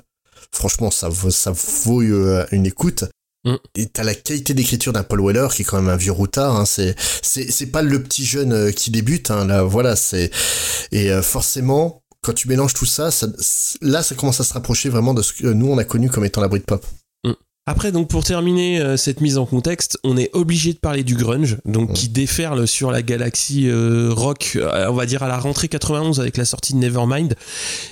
franchement, 0.52 0.92
ça 0.92 1.10
vaut, 1.10 1.32
ça 1.32 1.52
vaut 1.86 2.02
euh, 2.02 2.46
une 2.52 2.66
écoute. 2.66 3.06
Mm. 3.46 3.56
Et 3.76 3.86
t'as 3.88 4.04
la 4.04 4.16
qualité 4.16 4.54
d'écriture 4.54 4.92
d'un 4.94 5.04
Paul 5.04 5.22
Weller 5.26 5.48
qui 5.54 5.62
est 5.62 5.66
quand 5.66 5.78
même 5.82 5.90
un 5.90 5.98
vieux 5.98 6.12
routard. 6.12 6.56
Hein, 6.56 6.66
c'est 6.66 6.96
c'est 7.22 7.52
c'est 7.52 7.68
pas 7.68 7.82
le 7.82 8.02
petit 8.02 8.26
jeune 8.26 8.74
qui 8.74 8.92
débute. 8.92 9.32
Hein, 9.32 9.46
là, 9.46 9.64
voilà, 9.64 9.96
c'est 9.96 10.32
et 10.92 11.12
euh, 11.12 11.22
forcément 11.22 12.02
quand 12.22 12.34
tu 12.34 12.48
mélanges 12.48 12.74
tout 12.74 12.88
ça, 12.88 13.12
ça, 13.12 13.28
là, 13.82 14.02
ça 14.02 14.16
commence 14.16 14.40
à 14.40 14.44
se 14.44 14.54
rapprocher 14.54 14.90
vraiment 14.90 15.14
de 15.14 15.22
ce 15.22 15.32
que 15.32 15.46
nous 15.46 15.68
on 15.68 15.78
a 15.78 15.84
connu 15.84 16.10
comme 16.10 16.26
étant 16.26 16.42
la 16.42 16.48
Britpop. 16.48 16.84
Après, 17.68 17.92
donc 17.92 18.10
pour 18.10 18.24
terminer 18.24 18.80
euh, 18.80 18.96
cette 18.96 19.22
mise 19.22 19.40
en 19.40 19.48
contexte, 19.48 19.98
on 20.04 20.18
est 20.18 20.30
obligé 20.34 20.72
de 20.74 20.78
parler 20.78 21.04
du 21.04 21.16
grunge, 21.16 21.58
donc 21.66 21.94
qui 21.94 22.10
déferle 22.10 22.68
sur 22.68 22.92
la 22.92 23.02
galaxie 23.02 23.68
euh, 23.68 24.14
rock, 24.14 24.52
euh, 24.56 24.86
on 24.88 24.94
va 24.94 25.08
dire 25.08 25.24
à 25.24 25.28
la 25.28 25.40
rentrée 25.40 25.68
91 25.68 26.20
avec 26.20 26.38
la 26.38 26.46
sortie 26.46 26.74
de 26.74 26.78
Nevermind. 26.78 27.34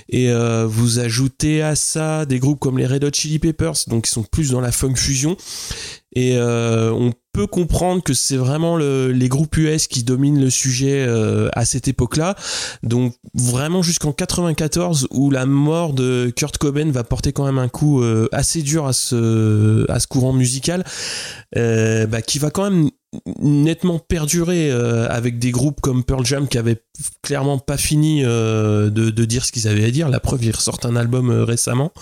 Et 0.08 0.30
euh, 0.30 0.64
vous 0.64 1.00
ajoutez 1.00 1.60
à 1.60 1.74
ça 1.74 2.24
des 2.24 2.38
groupes 2.38 2.60
comme 2.60 2.78
les 2.78 2.86
Red 2.86 3.02
Hot 3.02 3.10
Chili 3.12 3.40
Peppers, 3.40 3.74
donc 3.88 4.04
qui 4.04 4.12
sont 4.12 4.22
plus 4.22 4.52
dans 4.52 4.60
la 4.60 4.70
funk 4.70 4.94
fusion. 4.94 5.36
Et 6.14 6.36
euh, 6.36 6.92
on 6.92 7.12
peut 7.34 7.46
comprendre 7.48 8.00
que 8.02 8.14
c'est 8.14 8.36
vraiment 8.36 8.76
le- 8.76 9.10
les 9.10 9.28
groupes 9.28 9.56
US 9.56 9.88
qui 9.88 10.04
dominent 10.04 10.40
le 10.40 10.50
sujet 10.50 11.04
euh, 11.06 11.48
à 11.54 11.64
cette 11.64 11.88
époque-là. 11.88 12.36
Donc 12.84 13.14
vraiment 13.34 13.82
jusqu'en 13.82 14.12
94 14.12 15.08
où 15.10 15.30
la 15.32 15.44
mort 15.44 15.92
de 15.94 16.32
Kurt 16.34 16.56
Cobain 16.58 16.90
va 16.92 17.02
porter 17.02 17.32
quand 17.32 17.44
même 17.44 17.58
un 17.58 17.68
coup 17.68 18.02
euh, 18.02 18.28
assez 18.30 18.62
dur 18.62 18.86
à 18.86 18.92
ce 18.92 19.84
à 19.90 19.98
ce 19.98 20.06
courant 20.06 20.32
musical, 20.32 20.84
euh, 21.56 22.06
bah, 22.06 22.22
qui 22.22 22.38
va 22.38 22.50
quand 22.50 22.70
même 22.70 22.90
nettement 23.40 23.98
perdurer 23.98 24.70
euh, 24.70 25.06
avec 25.08 25.38
des 25.38 25.50
groupes 25.50 25.80
comme 25.80 26.04
Pearl 26.04 26.24
Jam 26.24 26.48
qui 26.48 26.58
avaient 26.58 26.82
clairement 27.22 27.58
pas 27.58 27.76
fini 27.76 28.22
euh, 28.24 28.90
de, 28.90 29.24
dire 29.24 29.44
ce 29.44 29.52
qu'ils 29.52 29.68
avaient 29.68 29.84
à 29.84 29.90
dire. 29.90 30.08
La 30.08 30.20
preuve, 30.20 30.44
ils 30.44 30.54
ressortent 30.54 30.86
un 30.86 30.96
album 30.96 31.30
euh, 31.30 31.44
récemment 31.44 31.92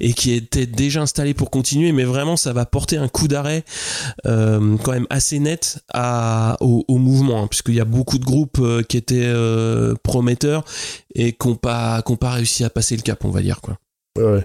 et 0.00 0.12
qui 0.12 0.32
était 0.32 0.66
déjà 0.66 1.02
installé 1.02 1.34
pour 1.34 1.50
continuer, 1.50 1.92
mais 1.92 2.04
vraiment 2.04 2.36
ça 2.36 2.52
va 2.52 2.66
porter 2.66 2.96
un 2.96 3.08
coup 3.08 3.28
d'arrêt 3.28 3.64
quand 4.24 4.92
même 4.92 5.06
assez 5.10 5.38
net 5.38 5.78
au, 6.60 6.98
mouvement, 6.98 7.42
hein, 7.42 7.46
puisqu'il 7.46 7.74
y 7.74 7.80
a 7.80 7.84
beaucoup 7.84 8.18
de 8.18 8.24
groupes 8.24 8.60
qui 8.88 8.96
étaient 8.96 9.32
prometteurs 10.02 10.64
et 11.14 11.32
qui 11.32 11.48
n'ont 11.48 11.56
pas, 11.56 12.02
pas 12.02 12.30
réussi 12.30 12.64
à 12.64 12.70
passer 12.70 12.96
le 12.96 13.02
cap, 13.02 13.24
on 13.24 13.30
va 13.30 13.40
dire 13.40 13.60
quoi. 13.60 13.78
Ouais, 14.16 14.44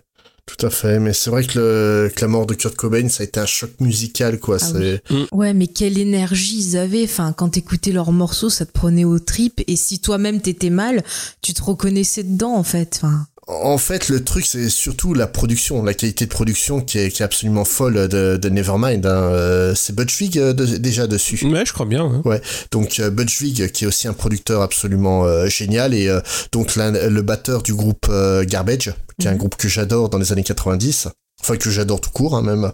tout 0.50 0.66
à 0.66 0.70
fait. 0.70 1.00
Mais 1.00 1.14
c'est 1.14 1.30
vrai 1.30 1.44
que, 1.44 1.60
le, 1.60 2.12
que 2.16 2.22
la 2.22 2.28
mort 2.28 2.46
de 2.46 2.54
Kurt 2.54 2.76
Cobain, 2.76 3.08
ça 3.10 3.24
a 3.24 3.26
été 3.26 3.40
un 3.40 3.46
choc 3.46 3.72
musical, 3.80 4.40
quoi. 4.40 4.58
Ah 4.62 4.66
c'est 4.66 5.02
ouais, 5.32 5.54
mais 5.54 5.68
quelle 5.68 5.98
énergie 5.98 6.58
ils 6.60 6.78
avaient. 6.78 7.04
Enfin, 7.04 7.34
quand 7.34 7.50
t'écoutais 7.50 7.92
leurs 7.92 8.12
morceaux, 8.12 8.50
ça 8.50 8.66
te 8.66 8.72
prenait 8.72 9.06
aux 9.06 9.20
tripes. 9.20 9.62
Et 9.68 9.76
si 9.76 10.00
toi-même 10.00 10.42
t'étais 10.42 10.70
mal, 10.70 11.04
tu 11.42 11.54
te 11.54 11.62
reconnaissais 11.62 12.24
dedans, 12.24 12.56
en 12.56 12.64
fait. 12.64 13.00
Enfin, 13.02 13.28
En 13.52 13.80
fait, 13.80 14.10
le 14.10 14.24
truc, 14.24 14.46
c'est 14.46 14.70
surtout 14.70 15.16
la 15.16 15.26
production, 15.26 15.84
la 15.84 15.96
qualité 15.96 16.26
de 16.26 16.30
production 16.30 16.82
qui 16.82 17.00
est, 17.00 17.10
qui 17.10 17.24
est 17.24 17.26
absolument 17.26 17.66
folle 17.66 18.08
de, 18.08 18.38
de 18.38 18.50
Nevermind. 18.50 19.04
Hein. 19.08 19.10
Euh, 19.10 19.74
C'est 19.76 19.96
Butch 19.96 20.16
Vig 20.20 20.38
euh, 20.38 20.54
de- 20.54 20.78
déjà 20.78 21.08
dessus. 21.08 21.44
Ouais, 21.48 21.66
je 21.66 21.74
crois 21.74 21.88
bien. 21.88 22.04
hein. 22.24 22.40
Donc 22.70 23.00
euh, 23.00 23.10
Butch 23.10 23.42
Vig, 23.42 23.72
qui 23.72 23.86
est 23.86 23.88
aussi 23.88 24.08
un 24.08 24.14
producteur 24.14 24.62
absolument 24.62 25.26
euh, 25.26 25.48
génial, 25.48 25.96
et 25.96 26.08
euh, 26.10 26.20
donc 26.52 26.76
le 26.76 27.22
batteur 27.22 27.64
du 27.64 27.74
groupe 27.74 28.06
euh, 28.10 28.46
Garbage, 28.46 28.94
qui 29.20 29.26
est 29.26 29.30
un 29.30 29.34
Mhm. 29.34 29.38
groupe 29.40 29.56
que 29.56 29.68
j'adore 29.68 30.10
dans 30.10 30.20
les 30.20 30.32
années 30.32 30.44
90, 30.44 31.08
enfin 31.42 31.58
que 31.58 31.72
j'adore 31.72 32.02
tout 32.02 32.12
court 32.12 32.36
hein, 32.36 32.44
même. 32.44 32.72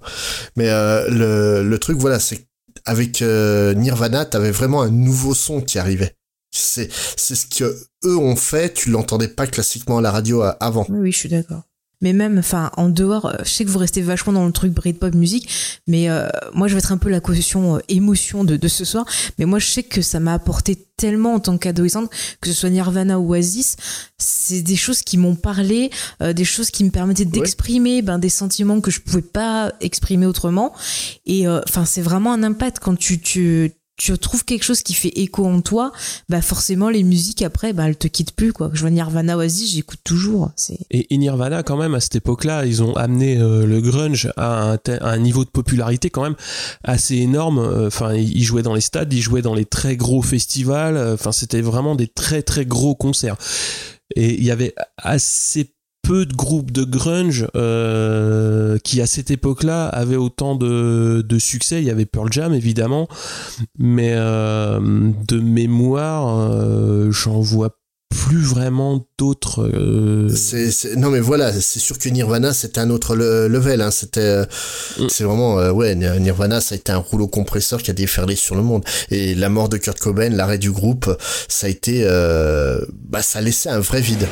Mais 0.57 0.67
euh, 0.69 1.07
le, 1.09 1.69
le 1.69 1.79
truc, 1.79 1.97
voilà, 1.97 2.19
c'est 2.19 2.47
avec 2.83 3.21
Nirvana, 3.21 4.25
t'avais 4.25 4.51
vraiment 4.51 4.81
un 4.81 4.89
nouveau 4.89 5.33
son 5.33 5.61
qui 5.61 5.79
arrivait 5.79 6.15
C'est 6.57 6.89
c'est 7.17 7.35
ce 7.35 7.47
que 7.47 7.77
eux 8.05 8.17
ont 8.17 8.35
fait. 8.35 8.73
Tu 8.73 8.89
l'entendais 8.89 9.27
pas 9.27 9.47
classiquement 9.47 9.97
à 9.97 10.01
la 10.01 10.11
radio 10.11 10.43
euh, 10.43 10.53
avant. 10.59 10.85
Oui, 10.89 10.99
oui, 10.99 11.11
je 11.11 11.17
suis 11.17 11.29
d'accord. 11.29 11.63
Mais 12.01 12.13
même, 12.13 12.37
enfin, 12.37 12.71
en 12.77 12.89
dehors, 12.89 13.25
euh, 13.25 13.33
je 13.43 13.49
sais 13.49 13.65
que 13.65 13.69
vous 13.69 13.79
restez 13.79 14.01
vachement 14.01 14.33
dans 14.33 14.45
le 14.45 14.51
truc 14.51 14.73
Britpop 14.73 15.15
musique, 15.15 15.49
mais 15.87 16.09
euh, 16.09 16.27
moi, 16.53 16.67
je 16.67 16.73
vais 16.73 16.79
être 16.79 16.91
un 16.91 16.97
peu 16.97 17.09
la 17.09 17.19
caution 17.19 17.77
euh, 17.77 17.79
émotion 17.87 18.43
de, 18.43 18.57
de 18.57 18.67
ce 18.67 18.85
soir. 18.85 19.05
Mais 19.39 19.45
moi, 19.45 19.59
je 19.59 19.67
sais 19.67 19.83
que 19.83 20.01
ça 20.01 20.19
m'a 20.19 20.33
apporté 20.33 20.77
tellement 20.97 21.33
en 21.33 21.39
tant 21.39 21.57
qu'adolescente, 21.57 22.11
que 22.41 22.49
ce 22.49 22.53
soit 22.53 22.69
Nirvana 22.69 23.19
ou 23.19 23.31
Oasis, 23.31 23.77
c'est 24.17 24.61
des 24.61 24.75
choses 24.75 25.01
qui 25.01 25.17
m'ont 25.17 25.35
parlé, 25.35 25.89
euh, 26.21 26.33
des 26.33 26.45
choses 26.45 26.69
qui 26.69 26.83
me 26.83 26.89
permettaient 26.89 27.25
d'exprimer 27.25 28.01
ben, 28.01 28.19
des 28.19 28.29
sentiments 28.29 28.81
que 28.81 28.91
je 28.91 28.99
pouvais 28.99 29.21
pas 29.21 29.73
exprimer 29.81 30.25
autrement. 30.25 30.73
Et 31.25 31.47
enfin, 31.47 31.85
c'est 31.85 32.01
vraiment 32.01 32.33
un 32.33 32.43
impact 32.43 32.79
quand 32.79 32.95
tu, 32.95 33.19
tu 33.19 33.71
tu 33.97 34.17
trouves 34.17 34.43
quelque 34.43 34.63
chose 34.63 34.81
qui 34.81 34.93
fait 34.93 35.12
écho 35.15 35.45
en 35.45 35.62
toi, 35.62 35.91
bah 36.29 36.41
forcément 36.41 36.89
les 36.89 37.03
musiques 37.03 37.41
après, 37.41 37.73
bah 37.73 37.88
elles 37.88 37.97
te 37.97 38.08
quittent 38.08 38.34
plus 38.34 38.51
quoi. 38.53 38.69
Je 38.73 38.81
vois 38.81 38.89
Nirvana 38.89 39.38
Oasis, 39.38 39.71
j'écoute 39.73 39.99
toujours. 40.03 40.51
C'est 40.55 40.77
Et, 40.91 41.17
Nirvana, 41.17 41.63
quand 41.63 41.77
même, 41.77 41.95
à 41.95 41.99
cette 41.99 42.15
époque-là, 42.15 42.65
ils 42.65 42.84
ont 42.84 42.93
amené 42.95 43.38
euh, 43.38 43.65
le 43.65 43.81
grunge 43.81 44.31
à 44.38 44.71
un, 44.71 44.75
à 44.75 45.10
un 45.10 45.17
niveau 45.17 45.45
de 45.45 45.49
popularité 45.49 46.10
quand 46.10 46.23
même 46.23 46.36
assez 46.84 47.15
énorme. 47.15 47.60
Euh, 47.60 47.88
Enfin, 47.88 48.13
ils 48.13 48.36
ils 48.38 48.43
jouaient 48.43 48.63
dans 48.63 48.75
les 48.75 48.81
stades, 48.81 49.13
ils 49.13 49.21
jouaient 49.21 49.41
dans 49.41 49.55
les 49.55 49.65
très 49.65 49.95
gros 49.95 50.21
festivals. 50.21 50.97
Euh, 50.97 51.13
Enfin, 51.13 51.31
c'était 51.31 51.62
vraiment 51.62 51.95
des 51.95 52.08
très 52.08 52.41
très 52.41 52.65
gros 52.65 52.95
concerts. 52.95 53.38
Et 54.15 54.36
il 54.36 54.43
y 54.43 54.51
avait 54.51 54.75
assez 54.97 55.74
peu 56.07 56.25
de 56.25 56.33
groupes 56.35 56.71
de 56.71 56.83
grunge 56.83 57.47
euh, 57.55 58.77
qui 58.83 59.01
à 59.01 59.07
cette 59.07 59.31
époque-là 59.31 59.87
avaient 59.87 60.15
autant 60.15 60.55
de, 60.55 61.23
de 61.27 61.39
succès. 61.39 61.81
Il 61.81 61.85
y 61.85 61.89
avait 61.89 62.05
Pearl 62.05 62.31
Jam 62.31 62.53
évidemment, 62.53 63.07
mais 63.79 64.11
euh, 64.13 64.79
de 65.27 65.39
mémoire, 65.39 66.37
euh, 66.51 67.09
j'en 67.11 67.39
vois 67.41 67.77
plus 68.27 68.43
vraiment 68.43 69.07
d'autres. 69.17 69.67
non 70.97 71.09
mais 71.09 71.19
voilà, 71.19 71.51
c'est 71.51 71.79
sûr 71.79 71.97
que 71.97 72.07
Nirvana 72.07 72.53
c'était 72.53 72.79
un 72.79 72.89
autre 72.89 73.15
le- 73.15 73.47
level. 73.47 73.81
Hein. 73.81 73.91
C'était, 73.91 74.43
Mm. 74.99 75.07
c'est 75.09 75.23
vraiment 75.23 75.55
ouais, 75.71 75.95
Nir- 75.95 76.19
Nirvana 76.19 76.61
ça 76.61 76.75
a 76.75 76.77
été 76.77 76.91
un 76.91 76.97
rouleau 76.97 77.27
compresseur 77.27 77.81
qui 77.83 77.91
a 77.91 77.93
déferlé 77.93 78.35
sur 78.35 78.55
le 78.55 78.61
monde. 78.61 78.83
Et 79.11 79.35
la 79.35 79.49
mort 79.49 79.69
de 79.69 79.77
Kurt 79.77 79.99
Cobain, 79.99 80.29
l'arrêt 80.29 80.57
du 80.59 80.71
groupe, 80.71 81.09
ça 81.49 81.67
a 81.67 81.69
été, 81.69 82.03
bah 83.09 83.21
ça 83.21 83.39
a 83.39 83.41
laissé 83.41 83.69
un 83.69 83.79
vrai 83.79 84.01
vide. 84.01 84.27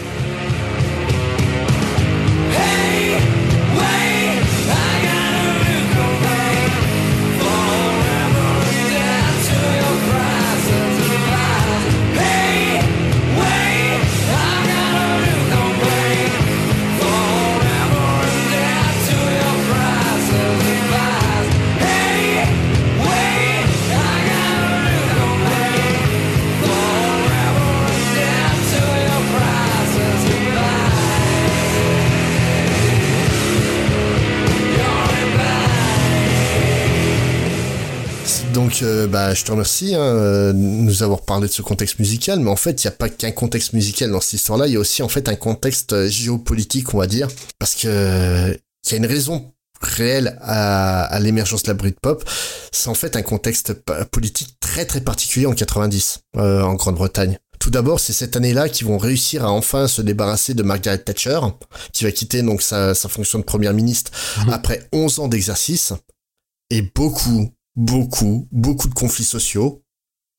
Euh, 38.84 39.08
bah, 39.08 39.34
je 39.34 39.44
te 39.44 39.52
remercie 39.52 39.96
hein, 39.96 40.02
euh, 40.02 40.54
de 40.54 40.58
nous 40.58 41.04
avoir 41.04 41.22
parlé 41.22 41.48
de 41.48 41.54
ce 41.54 41.62
contexte 41.62 42.00
musical, 42.00 42.40
mais 42.40 42.50
en 42.50 42.56
fait, 42.56 42.84
il 42.84 42.88
n'y 42.88 42.94
a 42.94 42.96
pas 42.96 43.10
qu'un 43.10 43.32
contexte 43.32 43.74
musical 43.74 44.12
dans 44.12 44.22
cette 44.22 44.34
histoire-là, 44.34 44.68
il 44.68 44.74
y 44.74 44.76
a 44.76 44.80
aussi 44.80 45.02
en 45.04 45.10
fait 45.10 45.30
un 45.30 45.36
contexte 45.36 45.94
euh, 45.94 46.10
géopolitique, 46.10 46.94
on 46.94 47.00
va 47.00 47.08
dire, 47.08 47.28
parce 47.60 47.76
que 47.76 48.58
il 48.86 48.92
y 48.92 48.96
a 48.96 48.98
une 48.98 49.06
raison 49.06 49.54
réelle 49.82 50.38
à, 50.42 51.04
à 51.06 51.20
l'émergence 51.20 51.64
de 51.64 51.70
la 51.70 51.74
Britpop, 51.74 52.24
c'est 52.72 52.90
en 52.90 52.94
fait 52.94 53.16
un 53.16 53.22
contexte 53.22 53.74
politique 54.12 54.58
très 54.60 54.86
très 54.86 55.02
particulier 55.02 55.46
en 55.46 55.54
90 55.54 56.20
euh, 56.38 56.62
en 56.62 56.74
Grande-Bretagne. 56.76 57.38
Tout 57.60 57.70
d'abord, 57.70 58.00
c'est 58.00 58.14
cette 58.14 58.36
année-là 58.36 58.68
qu'ils 58.68 58.88
vont 58.88 58.98
réussir 58.98 59.46
à 59.46 59.52
enfin 59.52 59.88
se 59.88 60.02
débarrasser 60.02 60.54
de 60.54 60.64
Margaret 60.64 60.98
Thatcher, 60.98 61.40
qui 61.94 62.04
va 62.04 62.12
quitter 62.12 62.42
donc 62.42 62.62
sa, 62.62 62.94
sa 62.94 63.08
fonction 63.08 63.40
de 63.40 63.44
première 63.44 63.74
ministre 63.74 64.12
après 64.52 64.90
11 64.92 65.20
ans 65.20 65.28
d'exercice, 65.28 65.94
et 66.70 66.82
beaucoup, 66.82 67.54
beaucoup, 67.76 68.48
beaucoup 68.52 68.88
de 68.88 68.94
conflits 68.94 69.24
sociaux. 69.24 69.84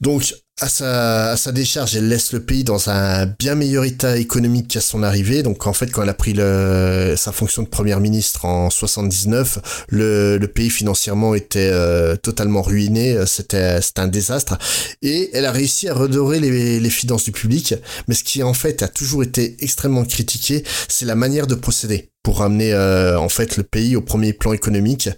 Donc, 0.00 0.34
à 0.60 0.68
sa, 0.68 1.30
à 1.30 1.36
sa 1.36 1.50
décharge, 1.50 1.96
elle 1.96 2.08
laisse 2.08 2.32
le 2.32 2.44
pays 2.44 2.62
dans 2.62 2.90
un 2.90 3.26
bien 3.26 3.54
meilleur 3.54 3.84
état 3.84 4.16
économique 4.16 4.68
qu'à 4.68 4.80
son 4.80 5.02
arrivée. 5.02 5.42
Donc, 5.42 5.66
en 5.66 5.72
fait, 5.72 5.90
quand 5.90 6.02
elle 6.02 6.08
a 6.08 6.14
pris 6.14 6.32
le, 6.32 7.14
sa 7.16 7.32
fonction 7.32 7.62
de 7.62 7.68
première 7.68 8.00
ministre 8.00 8.44
en 8.44 8.70
79, 8.70 9.86
le, 9.88 10.36
le 10.36 10.48
pays 10.48 10.70
financièrement 10.70 11.34
était 11.34 11.70
euh, 11.72 12.16
totalement 12.16 12.62
ruiné. 12.62 13.24
C'était, 13.26 13.80
un 13.96 14.08
désastre. 14.08 14.58
Et 15.00 15.30
elle 15.32 15.46
a 15.46 15.52
réussi 15.52 15.88
à 15.88 15.94
redorer 15.94 16.38
les, 16.38 16.80
les 16.80 16.90
finances 16.90 17.24
du 17.24 17.32
public. 17.32 17.74
Mais 18.06 18.14
ce 18.14 18.24
qui, 18.24 18.42
en 18.42 18.54
fait, 18.54 18.82
a 18.82 18.88
toujours 18.88 19.22
été 19.22 19.56
extrêmement 19.60 20.04
critiqué, 20.04 20.64
c'est 20.88 21.06
la 21.06 21.14
manière 21.14 21.46
de 21.46 21.54
procéder 21.54 22.10
pour 22.24 22.38
ramener, 22.38 22.72
euh, 22.72 23.20
en 23.20 23.28
fait, 23.28 23.56
le 23.58 23.62
pays 23.62 23.94
au 23.94 24.00
premier 24.00 24.32
plan 24.32 24.54
économique. 24.54 25.10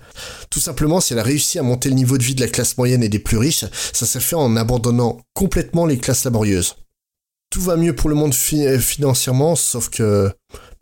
Tout 0.50 0.60
simplement, 0.60 1.00
si 1.00 1.12
elle 1.12 1.20
a 1.20 1.22
réussi 1.22 1.58
à 1.58 1.62
monter 1.62 1.88
le 1.88 1.94
niveau 1.94 2.18
de 2.18 2.22
vie 2.22 2.34
de 2.34 2.40
la 2.40 2.48
classe 2.48 2.76
moyenne 2.76 3.02
et 3.02 3.08
des 3.08 3.20
plus 3.20 3.38
riches, 3.38 3.64
ça 3.92 4.04
s'est 4.04 4.20
fait 4.20 4.34
en 4.34 4.56
abandonnant 4.56 5.20
complètement 5.32 5.86
les 5.86 5.98
classes 5.98 6.24
laborieuses. 6.24 6.74
Tout 7.48 7.60
va 7.60 7.76
mieux 7.76 7.94
pour 7.94 8.10
le 8.10 8.16
monde 8.16 8.34
euh, 8.54 8.78
financièrement, 8.80 9.54
sauf 9.54 9.88
que 9.88 10.32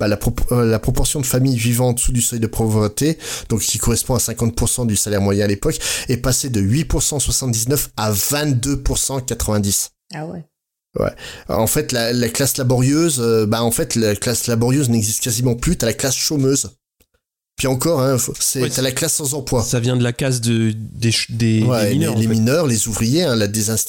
bah, 0.01 0.07
euh, 0.51 0.65
la 0.65 0.79
proportion 0.79 1.21
de 1.21 1.27
familles 1.27 1.59
vivant 1.59 1.89
en 1.89 1.93
dessous 1.93 2.11
du 2.11 2.23
seuil 2.23 2.41
de 2.41 2.47
pauvreté, 2.47 3.19
donc 3.51 3.61
qui 3.61 3.77
correspond 3.77 4.15
à 4.15 4.19
50% 4.19 4.87
du 4.87 4.97
salaire 4.97 5.21
moyen 5.21 5.45
à 5.45 5.49
l'époque, 5.49 5.79
est 6.09 6.17
passée 6.17 6.49
de 6.49 6.63
8% 6.63 7.17
en 7.17 7.19
79 7.21 7.91
à 7.99 8.11
22% 8.11 9.13
en 9.13 9.21
90. 9.21 9.91
ah 10.15 10.25
ouais. 10.25 10.43
En 11.49 11.67
fait, 11.67 11.93
la, 11.93 12.13
la 12.13 12.29
classe 12.29 12.57
laborieuse, 12.57 13.19
euh, 13.21 13.47
bah 13.47 13.63
en 13.63 13.71
fait, 13.71 13.95
la 13.97 14.15
classe 14.15 14.47
laborieuse 14.47 14.89
n'existe 14.91 15.23
quasiment 15.23 15.55
plus. 15.57 15.77
T'as 15.77 15.87
la 15.87 15.93
classe 15.93 16.17
chômeuse. 16.17 16.71
Puis 17.57 17.69
encore, 17.69 18.01
hein, 18.01 18.17
c'est 18.41 18.63
Ouais, 18.63 18.69
t'as 18.69 18.83
la 18.83 18.91
classe 18.91 19.13
sans 19.15 19.33
emploi. 19.35 19.63
Ça 19.63 19.79
vient 19.79 19.97
de 19.97 20.03
la 20.03 20.13
case 20.13 20.41
de, 20.41 20.73
des, 20.75 21.13
des, 21.29 21.63
Ouais, 21.63 21.87
des 21.87 21.95
mineurs. 21.95 22.15
les, 22.17 22.21
les 22.23 22.27
en 22.27 22.31
fait. 22.31 22.35
mineurs, 22.35 22.67
les 22.67 22.89
ouvriers, 22.89 23.23
hein, 23.23 23.37
la, 23.37 23.47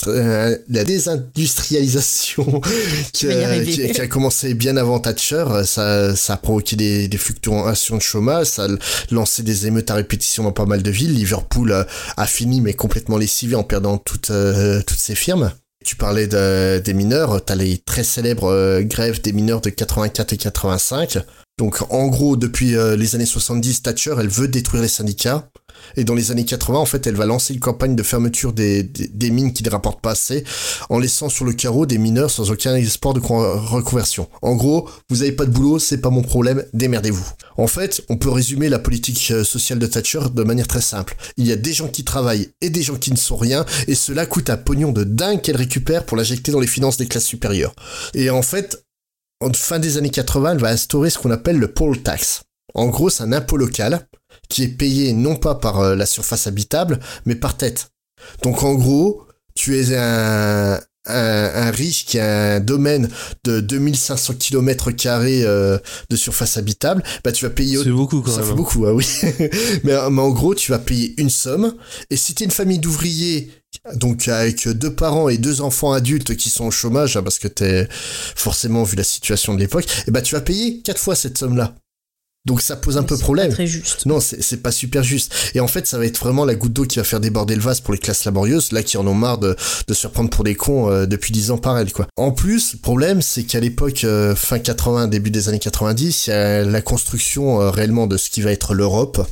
euh, 0.08 0.58
la 0.70 0.84
désindustrialisation 0.84 2.62
qui, 3.14 3.28
a, 3.32 3.48
arriver. 3.48 3.72
qui- 3.72 3.92
qui 3.92 4.02
a 4.02 4.08
commencé 4.08 4.54
bien 4.54 4.78
avant 4.78 5.00
Thatcher, 5.00 5.46
euh, 5.50 5.64
ça, 5.64 6.16
ça 6.16 6.34
a 6.34 6.38
provoqué 6.38 6.76
des, 6.76 7.08
des 7.08 7.18
fluctuations 7.18 7.98
de 7.98 8.02
chômage, 8.04 8.46
ça 8.48 8.66
a 8.66 8.68
lancé 9.10 9.42
des 9.42 9.66
émeutes 9.68 9.90
à 9.90 9.96
répétition 9.96 10.44
dans 10.44 10.52
pas 10.52 10.66
mal 10.66 10.84
de 10.84 10.92
villes. 10.92 11.14
Liverpool 11.16 11.72
euh, 11.72 11.84
a 12.18 12.28
fini 12.28 12.62
mais 12.62 12.74
complètement 12.74 13.18
lessivé 13.18 13.56
en 13.56 13.64
perdant 13.64 13.98
toutes, 13.98 14.30
euh, 14.30 14.82
toutes 14.86 15.00
ses 15.00 15.16
firmes. 15.16 15.52
Tu 15.86 15.96
parlais 15.96 16.26
de, 16.26 16.80
des 16.80 16.96
mineurs, 16.96 17.46
t'as 17.46 17.54
les 17.54 17.78
très 17.78 18.04
célèbres 18.04 18.52
euh, 18.52 18.82
grèves 18.82 19.22
des 19.22 19.32
mineurs 19.32 19.62
de 19.62 19.70
84 19.70 20.34
et 20.34 20.38
85. 20.38 21.20
Donc 21.58 21.82
en 21.90 22.08
gros, 22.08 22.36
depuis 22.36 22.76
euh, 22.76 22.98
les 22.98 23.16
années 23.16 23.26
70, 23.26 23.84
Thatcher, 23.84 24.16
elle 24.20 24.28
veut 24.28 24.50
détruire 24.50 24.84
les 24.84 24.90
syndicats. 24.90 25.50
Et 25.96 26.04
dans 26.04 26.16
les 26.16 26.32
années 26.32 26.46
80, 26.46 26.78
en 26.80 26.86
fait, 26.86 27.06
elle 27.08 27.16
va 27.16 27.26
lancer 27.26 27.54
une 27.54 27.60
campagne 27.60 27.96
de 27.96 28.04
fermeture 28.04 28.54
des, 28.54 28.90
mines 29.32 29.54
qui 29.54 29.64
ne 29.64 29.70
rapportent 29.70 30.02
pas 30.02 30.12
assez, 30.12 30.44
en 30.90 31.00
laissant 31.00 31.30
sur 31.30 31.46
le 31.46 31.54
carreau 31.54 31.86
des 31.86 31.98
mineurs 31.98 32.32
sans 32.32 32.52
aucun 32.52 32.76
espoir 32.76 33.14
de 33.14 33.20
con- 33.20 33.60
reconversion. 33.62 34.28
En 34.42 34.56
gros, 34.56 34.90
vous 35.10 35.22
avez 35.22 35.32
pas 35.32 35.46
de 35.46 35.52
boulot, 35.52 35.80
c'est 35.80 36.00
pas 36.00 36.10
mon 36.10 36.22
problème, 36.22 36.64
démerdez-vous. 36.74 37.28
En 37.58 37.68
fait, 37.68 38.04
on 38.10 38.18
peut 38.18 38.30
résumer 38.30 38.70
la 38.70 38.80
politique 38.80 39.32
euh, 39.32 39.44
sociale 39.44 39.80
de 39.80 39.88
Thatcher 39.88 40.22
de 40.34 40.44
manière 40.44 40.68
très 40.68 40.82
simple. 40.82 41.16
Il 41.38 41.46
y 41.46 41.52
a 41.52 41.58
des 41.58 41.74
gens 41.74 41.88
qui 41.88 42.04
travaillent 42.04 42.50
et 42.62 42.70
des 42.70 42.82
gens 42.82 42.96
qui 42.96 43.12
ne 43.12 43.18
sont 43.18 43.38
rien, 43.38 43.66
et 43.88 43.96
cela 43.96 44.26
coûte 44.26 44.50
un 44.50 44.58
pognon 44.58 44.92
de 44.92 45.04
dingue 45.04 45.42
qu'elle 45.42 45.58
récupère 45.58 46.06
pour 46.06 46.18
l'injecter 46.18 46.52
dans 46.52 46.60
les 46.60 46.68
finances 46.68 46.98
des 46.98 47.08
classes 47.08 47.26
supérieures. 47.26 47.76
Et 48.14 48.30
en 48.30 48.42
fait, 48.42 48.85
en 49.46 49.54
fin 49.54 49.80
des 49.80 49.98
années 49.98 50.10
80, 50.10 50.54
elle 50.54 50.60
va 50.60 50.70
instaurer 50.70 51.10
ce 51.10 51.18
qu'on 51.20 51.32
appelle 51.32 51.58
le 51.58 51.72
poll 51.72 52.02
tax. 52.02 52.44
En 52.74 52.88
gros, 52.88 53.10
c'est 53.10 53.24
un 53.24 53.32
impôt 53.34 53.58
local 53.58 54.08
qui 54.50 54.64
est 54.64 54.68
payé 54.68 55.14
non 55.14 55.36
pas 55.36 55.56
par 55.56 55.80
euh, 55.80 55.96
la 55.96 56.06
surface 56.06 56.48
habitable, 56.48 57.00
mais 57.26 57.36
par 57.36 57.56
tête. 57.56 57.92
Donc 58.44 58.64
en 58.64 58.74
gros, 58.76 59.24
tu 59.56 59.80
es 59.80 59.96
un, 59.96 60.74
un, 61.06 61.52
un 61.56 61.72
riche 61.72 62.06
qui 62.06 62.20
a 62.20 62.56
un 62.56 62.60
domaine 62.60 63.10
de 63.44 63.60
2500 63.62 64.34
km 64.40 64.92
carrés 64.92 65.44
de 65.44 66.16
surface 66.16 66.58
habitable, 66.58 67.04
bah 67.24 67.32
tu 67.32 67.46
vas 67.46 67.52
payer 67.52 67.78
C'est 67.84 67.90
beaucoup 67.92 68.22
quand 68.22 68.32
ça 68.32 68.40
même. 68.40 68.50
fait 68.50 68.56
beaucoup, 68.56 68.86
ah 68.86 68.94
oui. 68.94 69.06
mais, 69.84 69.94
euh, 69.94 70.10
mais 70.10 70.22
en 70.22 70.32
gros, 70.32 70.56
tu 70.56 70.72
vas 70.72 70.80
payer 70.80 71.14
une 71.22 71.30
somme. 71.30 71.76
Et 72.10 72.18
si 72.18 72.34
t'es 72.34 72.46
une 72.46 72.52
famille 72.52 72.80
d'ouvriers, 72.80 73.52
donc 73.96 74.28
avec 74.28 74.68
deux 74.68 74.94
parents 74.94 75.30
et 75.30 75.38
deux 75.38 75.62
enfants 75.62 75.94
adultes 75.94 76.36
qui 76.36 76.50
sont 76.50 76.66
au 76.66 76.72
chômage, 76.72 77.18
hein, 77.18 77.24
parce 77.24 77.40
que 77.40 77.48
t'es 77.48 77.88
forcément 77.92 78.84
vu 78.84 78.96
la 78.96 79.04
situation 79.04 79.54
de 79.54 79.60
l'époque, 79.60 79.86
et 80.08 80.12
bah 80.12 80.22
tu 80.22 80.36
vas 80.36 80.42
payer 80.42 80.82
quatre 80.82 81.00
fois 81.00 81.16
cette 81.16 81.38
somme-là. 81.38 81.76
Donc 82.46 82.62
ça 82.62 82.76
pose 82.76 82.98
un 82.98 83.04
peu 83.04 83.18
problème. 83.18 83.48
pas 83.50 83.56
très 83.56 83.68
juste. 83.68 84.06
Non, 84.06 84.20
c'est 84.20 84.62
pas 84.62 84.72
super 84.72 85.04
juste. 85.04 85.34
Et 85.56 85.60
en 85.60 85.68
fait, 85.68 85.88
ça 85.88 85.98
va 85.98 86.06
être 86.06 86.20
vraiment 86.20 86.46
la 86.46 86.54
goutte 86.54 86.74
d'eau 86.74 86.86
qui 86.86 87.00
va 87.00 87.04
faire 87.04 87.20
déborder 87.20 87.56
le 87.56 87.62
vase 87.62 87.82
pour 87.82 87.94
les 87.94 88.00
classes 88.00 88.24
laborieuses, 88.24 88.72
là 88.72 88.84
qui 88.84 88.98
en 88.98 89.08
ont 89.08 89.16
marre 89.16 89.40
de, 89.40 89.56
de 89.88 89.94
se 89.94 90.02
faire 90.02 90.12
prendre 90.12 90.30
pour 90.30 90.44
des 90.44 90.54
cons 90.54 90.92
euh, 90.92 91.06
depuis 91.08 91.32
10 91.32 91.52
ans 91.52 91.58
par 91.58 91.78
elles, 91.78 91.92
quoi. 91.92 92.08
En 92.18 92.32
plus, 92.32 92.74
le 92.74 92.80
problème, 92.80 93.24
c'est 93.24 93.44
qu'à 93.44 93.60
l'époque, 93.60 94.04
euh, 94.04 94.36
fin 94.36 94.60
80, 94.60 95.08
début 95.08 95.32
des 95.32 95.50
années 95.50 95.60
90, 95.60 96.28
il 96.28 96.30
y 96.30 96.34
a 96.34 96.64
la 96.64 96.82
construction 96.82 97.62
euh, 97.62 97.72
réellement 97.72 98.06
de 98.06 98.16
ce 98.16 98.30
qui 98.30 98.42
va 98.42 98.52
être 98.52 98.76
l'Europe. 98.76 99.28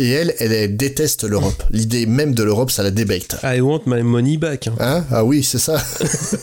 Et 0.00 0.08
elle, 0.12 0.34
elle, 0.38 0.52
elle 0.52 0.78
déteste 0.78 1.24
l'Europe. 1.24 1.62
L'idée 1.68 2.06
même 2.06 2.34
de 2.34 2.42
l'Europe, 2.42 2.70
ça 2.70 2.82
la 2.82 2.90
débecte. 2.90 3.36
I 3.44 3.60
want 3.60 3.82
my 3.84 4.02
money 4.02 4.38
back. 4.38 4.66
hein. 4.68 4.74
Hein? 4.80 5.04
Ah 5.10 5.24
oui, 5.26 5.44
c'est 5.44 5.58
ça. 5.58 5.76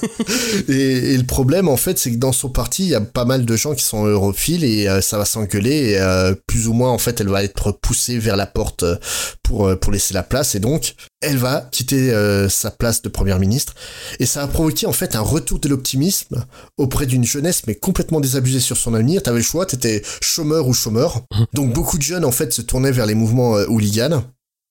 et, 0.70 1.14
et 1.14 1.18
le 1.18 1.24
problème, 1.24 1.68
en 1.68 1.76
fait, 1.78 1.98
c'est 1.98 2.12
que 2.12 2.18
dans 2.18 2.32
son 2.32 2.50
parti, 2.50 2.84
il 2.84 2.90
y 2.90 2.96
a 2.96 3.02
pas 3.02 3.26
mal 3.26 3.46
de 3.46 3.56
gens 3.56 3.74
qui 3.74 3.84
sont 3.84 4.06
europhiles 4.06 4.64
et 4.64 4.88
euh, 4.88 5.02
ça 5.02 5.18
va 5.18 5.26
s'engueuler. 5.26 5.92
Et 5.94 6.00
euh, 6.00 6.36
plus 6.46 6.68
ou 6.68 6.74
moins, 6.74 6.92
en 6.92 7.00
fait, 7.00 7.20
elle 7.20 7.30
va 7.30 7.44
être 7.44 7.72
poussée 7.72 8.20
vers 8.20 8.36
la 8.36 8.46
porte 8.46 8.84
euh, 8.84 8.96
pour, 9.42 9.76
pour 9.80 9.92
laisser 9.92 10.14
la 10.14 10.24
place. 10.24 10.54
Et 10.54 10.60
donc, 10.60 10.94
elle 11.22 11.38
va 11.38 11.68
quitter 11.72 12.12
euh, 12.12 12.48
sa 12.50 12.70
place 12.70 13.02
de 13.02 13.10
première 13.10 13.40
ministre. 13.40 13.74
Et 14.20 14.28
ça 14.28 14.42
va 14.42 14.48
provoquer, 14.48 14.86
en 14.86 14.92
fait, 14.94 15.16
un 15.16 15.22
retour 15.22 15.58
de 15.60 15.68
l'optimisme 15.68 16.46
auprès 16.78 17.08
d'une 17.08 17.24
jeunesse, 17.26 17.64
mais 17.66 17.74
complètement 17.74 18.20
désabusée 18.20 18.60
sur 18.60 18.78
son 18.78 18.94
avenir. 18.94 19.24
T'avais 19.24 19.38
le 19.40 19.44
choix, 19.44 19.66
t'étais 19.66 20.04
chômeur 20.22 20.68
ou 20.68 20.74
chômeur. 20.74 21.24
Donc, 21.54 21.74
beaucoup 21.74 21.98
de 21.98 22.04
jeunes, 22.04 22.26
en 22.26 22.32
fait, 22.32 22.54
se 22.54 22.62
tournaient 22.62 22.92
vers 22.92 23.06
les 23.08 23.16
mouvements 23.16 23.47
euh, 23.56 23.66
hooligans. 23.68 24.24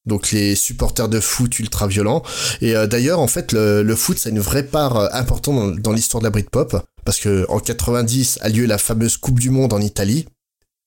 Donc 0.06 0.30
les 0.30 0.54
supporters 0.54 1.08
de 1.08 1.18
foot 1.18 1.58
ultra 1.58 1.88
violents. 1.88 2.22
Et 2.60 2.76
euh, 2.76 2.86
d'ailleurs, 2.86 3.20
en 3.20 3.26
fait, 3.26 3.52
le, 3.52 3.96
foot, 3.96 4.18
c'est 4.18 4.30
une 4.30 4.40
vraie 4.40 4.62
part 4.62 4.96
euh, 4.96 5.08
importante 5.12 5.76
dans, 5.80 5.92
l'histoire 5.92 6.20
de 6.20 6.26
la 6.26 6.30
Britpop. 6.30 6.76
Parce 7.04 7.18
que 7.18 7.46
en 7.48 7.60
90 7.60 8.38
a 8.42 8.48
lieu 8.48 8.66
la 8.66 8.78
fameuse 8.78 9.16
Coupe 9.16 9.40
du 9.40 9.50
Monde 9.50 9.72
en 9.72 9.80
Italie. 9.80 10.26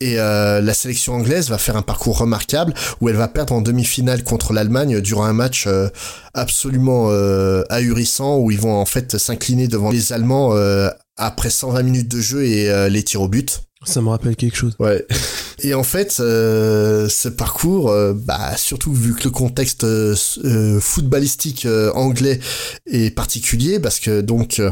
Et 0.02 0.16
la 0.16 0.74
sélection 0.74 1.16
anglaise 1.16 1.50
va 1.50 1.58
faire 1.58 1.76
un 1.76 1.82
parcours 1.82 2.20
remarquable 2.20 2.74
où 3.02 3.10
elle 3.10 3.18
va 3.18 3.28
perdre 3.28 3.54
en 3.54 3.60
demi-finale 3.62 4.24
contre 4.24 4.54
l'Allemagne 4.54 5.02
durant 5.02 5.26
un 5.26 5.34
match 5.34 5.68
absolument 6.34 7.10
ahurissant 7.70 8.38
où 8.38 8.50
ils 8.50 8.62
vont 8.62 8.80
en 8.80 8.86
fait 8.86 9.18
s'incliner 9.18 9.68
devant 9.68 9.92
les 9.92 10.14
Allemands 10.14 10.56
après 11.18 11.50
120 11.50 11.84
minutes 11.84 12.08
de 12.08 12.22
jeu 12.22 12.46
et 12.46 12.90
les 12.90 13.04
tirs 13.04 13.24
au 13.24 13.28
but. 13.28 13.62
Ça 13.86 14.02
me 14.02 14.10
rappelle 14.10 14.36
quelque 14.36 14.58
chose. 14.58 14.76
Ouais. 14.80 15.06
Et 15.62 15.74
en 15.74 15.84
fait, 15.84 16.18
euh, 16.20 17.10
ce 17.10 17.28
parcours, 17.30 17.90
euh, 17.90 18.14
bah 18.14 18.56
surtout 18.56 18.94
vu 18.94 19.14
que 19.14 19.26
le 19.26 19.30
contexte 19.30 19.84
euh, 19.84 20.16
euh, 20.46 20.80
footballistique 20.80 21.66
euh, 21.66 21.92
anglais 21.94 22.40
est 22.86 23.14
particulier, 23.14 23.80
parce 23.80 24.00
que 24.00 24.22
donc 24.22 24.60
euh, 24.60 24.72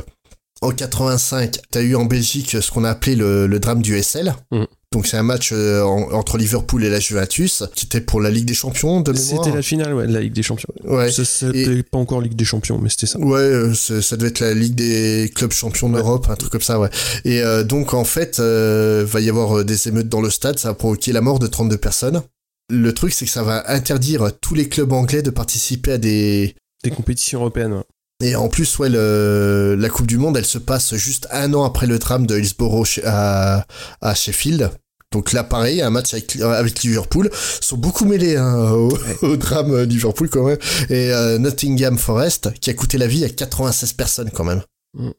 en 0.62 0.72
85, 0.72 1.60
t'as 1.72 1.82
eu 1.82 1.96
en 1.96 2.06
Belgique 2.06 2.58
ce 2.62 2.72
qu'on 2.72 2.84
a 2.84 2.92
appelé 2.92 3.16
le, 3.16 3.48
le 3.48 3.60
drame 3.60 3.82
du 3.82 4.02
SL. 4.02 4.34
Mm. 4.52 4.64
Donc 4.94 5.06
c'est 5.06 5.18
un 5.18 5.24
match 5.24 5.50
euh, 5.52 5.84
en- 5.84 6.12
entre 6.14 6.38
Liverpool 6.38 6.84
et 6.86 6.90
la 6.90 7.00
Juventus, 7.00 7.64
qui 7.76 7.86
était 7.86 8.00
pour 8.00 8.22
la 8.22 8.30
Ligue 8.30 8.46
des 8.46 8.54
Champions 8.54 9.02
de 9.02 9.12
mémoire. 9.12 9.44
C'était 9.44 9.56
la 9.56 9.62
finale 9.62 9.94
ouais, 9.94 10.08
de 10.08 10.14
la 10.14 10.22
Ligue 10.22 10.32
des 10.34 10.44
Champions. 10.44 10.74
Ouais. 10.86 11.12
C'était 11.12 11.84
pas 11.84 11.98
encore 11.98 12.22
Ligue 12.22 12.36
des 12.36 12.46
Champions, 12.46 12.80
mais 12.80 12.90
c'était 12.90 13.06
ça. 13.06 13.20
Ouais, 13.20 13.40
euh, 13.40 13.74
ça 13.74 14.16
devait 14.16 14.30
être 14.30 14.40
la 14.40 14.54
Ligue 14.54 14.76
des 14.76 15.30
clubs 15.36 15.52
champions 15.52 15.90
d'Europe, 15.90 16.28
un 16.30 16.36
truc 16.36 16.52
comme 16.52 16.62
ça, 16.62 16.80
ouais. 16.80 16.90
Et 17.26 17.42
euh, 17.42 17.64
donc 17.64 17.94
en 17.94 18.06
fait, 18.06 18.40
va 18.40 19.20
y 19.20 19.30
avoir 19.30 19.66
des 19.66 19.88
émeutes 19.90 20.10
dans 20.10 20.22
le 20.22 20.30
stade, 20.30 20.58
ça 20.58 20.70
va 20.70 20.74
provoquer 20.74 21.12
la 21.12 21.22
mort 21.22 21.40
de 21.40 21.48
32 21.48 21.78
personnes. 21.78 22.22
Le 22.70 22.94
truc, 22.94 23.14
c'est 23.14 23.26
que 23.26 23.32
ça 23.32 23.44
va 23.44 23.70
interdire 23.72 24.32
tous 24.42 24.56
les 24.56 24.68
clubs 24.70 24.92
anglais 24.94 25.22
de 25.22 25.30
participer 25.30 25.94
à 25.94 25.98
des... 25.98 26.56
Des 26.84 26.92
compétitions 26.92 27.40
européennes. 27.40 27.74
ouais. 27.74 27.84
Et 28.24 28.36
en 28.36 28.48
plus, 28.48 28.80
ouais, 28.80 28.90
le... 28.90 29.76
la 29.78 29.90
Coupe 29.90 30.08
du 30.08 30.18
Monde, 30.18 30.38
elle 30.38 30.46
se 30.46 30.58
passe 30.58 30.96
juste 30.96 31.28
un 31.32 31.54
an 31.54 31.64
après 31.64 31.86
le 31.86 32.00
drame 32.00 32.26
de 32.26 32.38
Hillsborough 32.38 33.00
à, 33.06 33.66
à 34.02 34.16
Sheffield. 34.16 34.72
Donc 35.12 35.32
là, 35.32 35.44
pareil, 35.44 35.82
un 35.82 35.90
match 35.90 36.14
avec, 36.14 36.36
avec 36.38 36.84
Liverpool. 36.84 37.30
Ils 37.32 37.66
sont 37.66 37.78
beaucoup 37.78 38.06
mêlés 38.06 38.36
hein, 38.36 38.72
au, 38.72 38.98
au 39.22 39.38
drame 39.38 39.72
euh, 39.72 39.86
Liverpool 39.86 40.30
quand 40.30 40.44
même. 40.44 40.58
Et 40.90 41.14
euh, 41.14 41.38
Nottingham 41.38 41.98
Forest, 41.98 42.52
qui 42.60 42.70
a 42.70 42.74
coûté 42.74 42.98
la 42.98 43.08
vie 43.08 43.24
à 43.24 43.30
96 43.30 43.94
personnes 43.94 44.32
quand 44.32 44.44
même. 44.44 44.64
Bah. 44.94 45.12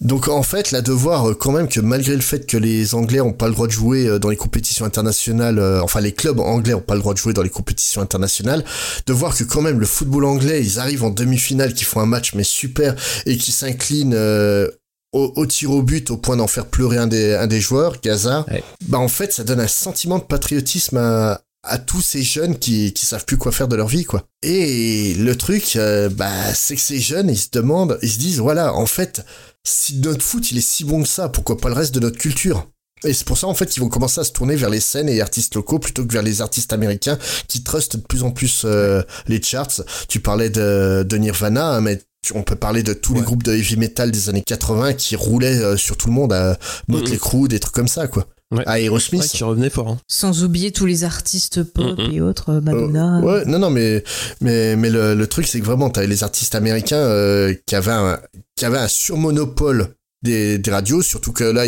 Donc 0.00 0.28
en 0.28 0.42
fait, 0.42 0.70
là 0.70 0.82
de 0.82 0.92
voir 0.92 1.30
euh, 1.30 1.34
quand 1.34 1.52
même 1.52 1.68
que 1.68 1.80
malgré 1.80 2.14
le 2.14 2.20
fait 2.20 2.46
que 2.46 2.56
les 2.56 2.94
Anglais 2.94 3.20
ont 3.20 3.32
pas 3.32 3.46
le 3.46 3.54
droit 3.54 3.66
de 3.66 3.72
jouer 3.72 4.06
euh, 4.06 4.18
dans 4.18 4.30
les 4.30 4.36
compétitions 4.36 4.84
internationales, 4.84 5.58
euh, 5.58 5.80
enfin 5.80 6.00
les 6.00 6.12
clubs 6.12 6.40
anglais 6.40 6.74
ont 6.74 6.80
pas 6.80 6.94
le 6.94 7.00
droit 7.00 7.14
de 7.14 7.18
jouer 7.18 7.32
dans 7.32 7.42
les 7.42 7.50
compétitions 7.50 8.02
internationales, 8.02 8.64
de 9.06 9.12
voir 9.12 9.36
que 9.36 9.44
quand 9.44 9.62
même 9.62 9.78
le 9.80 9.86
football 9.86 10.24
anglais, 10.24 10.62
ils 10.62 10.78
arrivent 10.78 11.04
en 11.04 11.10
demi-finale, 11.10 11.74
qui 11.74 11.84
font 11.84 12.00
un 12.00 12.06
match 12.06 12.34
mais 12.34 12.44
super 12.44 12.94
et 13.26 13.36
qui 13.36 13.52
s'inclinent 13.52 14.14
euh, 14.14 14.68
au, 15.12 15.32
au 15.36 15.46
tir 15.46 15.70
au 15.70 15.82
but 15.82 16.10
au 16.10 16.16
point 16.16 16.36
d'en 16.36 16.46
faire 16.46 16.66
pleurer 16.66 16.98
un 16.98 17.06
des, 17.06 17.34
un 17.34 17.46
des 17.46 17.60
joueurs, 17.60 18.00
Gaza. 18.00 18.44
Ouais. 18.50 18.62
Bah 18.88 18.98
en 18.98 19.08
fait, 19.08 19.32
ça 19.32 19.44
donne 19.44 19.60
un 19.60 19.68
sentiment 19.68 20.18
de 20.18 20.24
patriotisme 20.24 20.96
à, 20.96 21.42
à 21.62 21.78
tous 21.78 22.02
ces 22.02 22.22
jeunes 22.22 22.58
qui, 22.58 22.92
qui 22.92 23.06
savent 23.06 23.24
plus 23.24 23.36
quoi 23.36 23.52
faire 23.52 23.68
de 23.68 23.76
leur 23.76 23.88
vie, 23.88 24.04
quoi. 24.04 24.24
Et 24.42 25.14
le 25.14 25.36
truc, 25.36 25.76
euh, 25.76 26.08
bah, 26.08 26.52
c'est 26.54 26.74
que 26.74 26.80
ces 26.82 26.98
jeunes, 27.00 27.30
ils 27.30 27.38
se 27.38 27.50
demandent, 27.52 27.98
ils 28.02 28.10
se 28.10 28.18
disent, 28.18 28.40
voilà, 28.40 28.74
en 28.74 28.86
fait, 28.86 29.24
si 29.64 29.98
notre 29.98 30.22
foot, 30.24 30.50
il 30.50 30.58
est 30.58 30.66
si 30.66 30.84
bon 30.84 31.02
que 31.02 31.08
ça, 31.08 31.28
pourquoi 31.28 31.56
pas 31.56 31.68
le 31.68 31.74
reste 31.74 31.94
de 31.94 32.00
notre 32.00 32.18
culture? 32.18 32.66
Et 33.04 33.12
c'est 33.14 33.26
pour 33.26 33.36
ça 33.36 33.48
en 33.48 33.54
fait 33.54 33.66
qu'ils 33.66 33.82
vont 33.82 33.88
commencer 33.88 34.20
à 34.20 34.24
se 34.24 34.30
tourner 34.30 34.54
vers 34.54 34.70
les 34.70 34.78
scènes 34.78 35.08
et 35.08 35.20
artistes 35.20 35.56
locaux 35.56 35.80
plutôt 35.80 36.06
que 36.06 36.12
vers 36.12 36.22
les 36.22 36.40
artistes 36.40 36.72
américains 36.72 37.18
qui 37.48 37.64
trustent 37.64 37.96
de 37.96 38.02
plus 38.02 38.22
en 38.22 38.30
plus 38.30 38.62
euh, 38.64 39.02
les 39.26 39.42
charts. 39.42 39.82
Tu 40.08 40.20
parlais 40.20 40.50
de, 40.50 41.04
de 41.08 41.16
Nirvana, 41.16 41.66
hein, 41.74 41.80
mais 41.80 42.00
on 42.32 42.44
peut 42.44 42.54
parler 42.54 42.84
de 42.84 42.92
tous 42.92 43.14
les 43.14 43.22
groupes 43.22 43.42
de 43.42 43.52
heavy 43.52 43.76
metal 43.76 44.12
des 44.12 44.28
années 44.28 44.44
80 44.46 44.94
qui 44.94 45.16
roulaient 45.16 45.58
euh, 45.58 45.76
sur 45.76 45.96
tout 45.96 46.06
le 46.06 46.12
monde, 46.12 46.32
à 46.32 46.56
Motley 46.86 47.14
Mhm. 47.14 47.18
Crue, 47.18 47.48
des 47.48 47.58
trucs 47.58 47.74
comme 47.74 47.88
ça 47.88 48.06
quoi. 48.06 48.28
Ouais. 48.52 48.62
À 48.66 48.78
Aerosmith. 48.80 49.22
Ouais, 49.22 49.28
qui 49.28 49.42
revenait 49.44 49.70
fort. 49.70 49.88
hein. 49.88 49.98
Sans 50.08 50.44
oublier 50.44 50.72
tous 50.72 50.86
les 50.86 51.04
artistes 51.04 51.62
pop 51.62 51.98
et 52.12 52.20
autres, 52.20 52.50
euh, 52.50 52.60
Madonna. 52.60 53.18
Euh, 53.18 53.22
ouais, 53.22 53.44
non, 53.46 53.58
non, 53.58 53.70
mais 53.70 54.04
mais 54.40 54.76
mais 54.76 54.90
le, 54.90 55.14
le 55.14 55.26
truc 55.26 55.46
c'est 55.46 55.58
que 55.60 55.64
vraiment 55.64 55.88
t'avais 55.90 56.06
les 56.06 56.22
artistes 56.22 56.54
américains 56.54 56.96
euh, 56.96 57.54
qui 57.66 57.74
avaient 57.74 57.90
un 57.92 58.18
qui 58.56 58.64
avaient 58.64 58.78
un 58.78 58.88
surmonopole 58.88 59.94
des, 60.22 60.58
des 60.58 60.70
radios, 60.70 61.02
surtout 61.02 61.32
que 61.32 61.42
là 61.44 61.64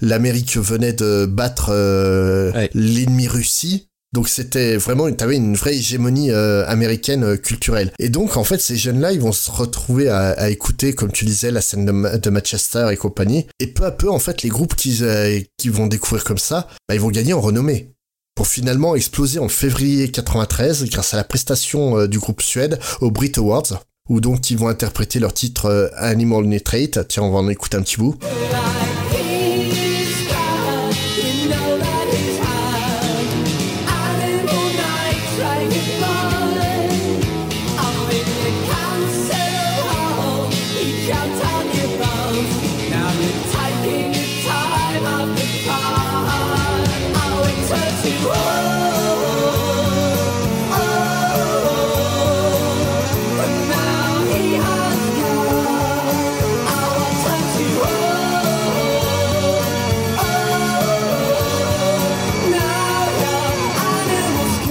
l'Amérique 0.00 0.56
venait 0.56 0.92
de 0.94 1.26
battre 1.26 1.70
euh, 1.72 2.52
Ouais. 2.52 2.70
l'ennemi 2.72 3.28
Russie. 3.28 3.87
Donc 4.14 4.28
c'était 4.28 4.76
vraiment, 4.76 5.10
t'avais 5.12 5.36
une 5.36 5.54
vraie 5.54 5.76
hégémonie 5.76 6.30
euh, 6.30 6.66
américaine 6.66 7.24
euh, 7.24 7.36
culturelle. 7.36 7.92
Et 7.98 8.08
donc 8.08 8.36
en 8.36 8.44
fait 8.44 8.58
ces 8.58 8.76
jeunes-là, 8.76 9.12
ils 9.12 9.20
vont 9.20 9.32
se 9.32 9.50
retrouver 9.50 10.08
à, 10.08 10.48
écouter, 10.48 10.94
comme 10.94 11.12
tu 11.12 11.24
disais, 11.26 11.50
la 11.50 11.60
scène 11.60 11.84
de, 11.84 11.92
Ma- 11.92 12.16
de 12.16 12.30
Manchester 12.30 12.88
et 12.90 12.96
compagnie. 12.96 13.46
Et 13.60 13.66
peu 13.66 13.84
à 13.84 13.90
peu, 13.90 14.10
en 14.10 14.18
fait, 14.18 14.42
les 14.42 14.48
groupes 14.48 14.74
qu'ils 14.74 15.04
euh, 15.04 15.40
vont 15.66 15.86
découvrir 15.86 16.24
comme 16.24 16.38
ça, 16.38 16.68
bah, 16.88 16.94
ils 16.94 17.00
vont 17.00 17.10
gagner 17.10 17.34
en 17.34 17.40
renommée 17.40 17.92
pour 18.34 18.46
finalement 18.46 18.94
exploser 18.94 19.40
en 19.40 19.48
février 19.48 20.10
93 20.10 20.88
grâce 20.88 21.12
à 21.12 21.16
la 21.16 21.24
prestation 21.24 22.06
du 22.06 22.18
groupe 22.18 22.40
Suède 22.40 22.78
aux 23.00 23.10
Brit 23.10 23.32
Awards 23.36 23.82
où 24.08 24.20
donc 24.20 24.48
ils 24.50 24.56
vont 24.56 24.68
interpréter 24.68 25.18
leur 25.18 25.34
titre 25.34 25.90
Animal 25.96 26.44
Nitrate. 26.44 27.06
Tiens, 27.08 27.24
on 27.24 27.32
va 27.32 27.40
en 27.40 27.48
écouter 27.48 27.76
un 27.76 27.82
petit 27.82 27.98
bout. 27.98 28.16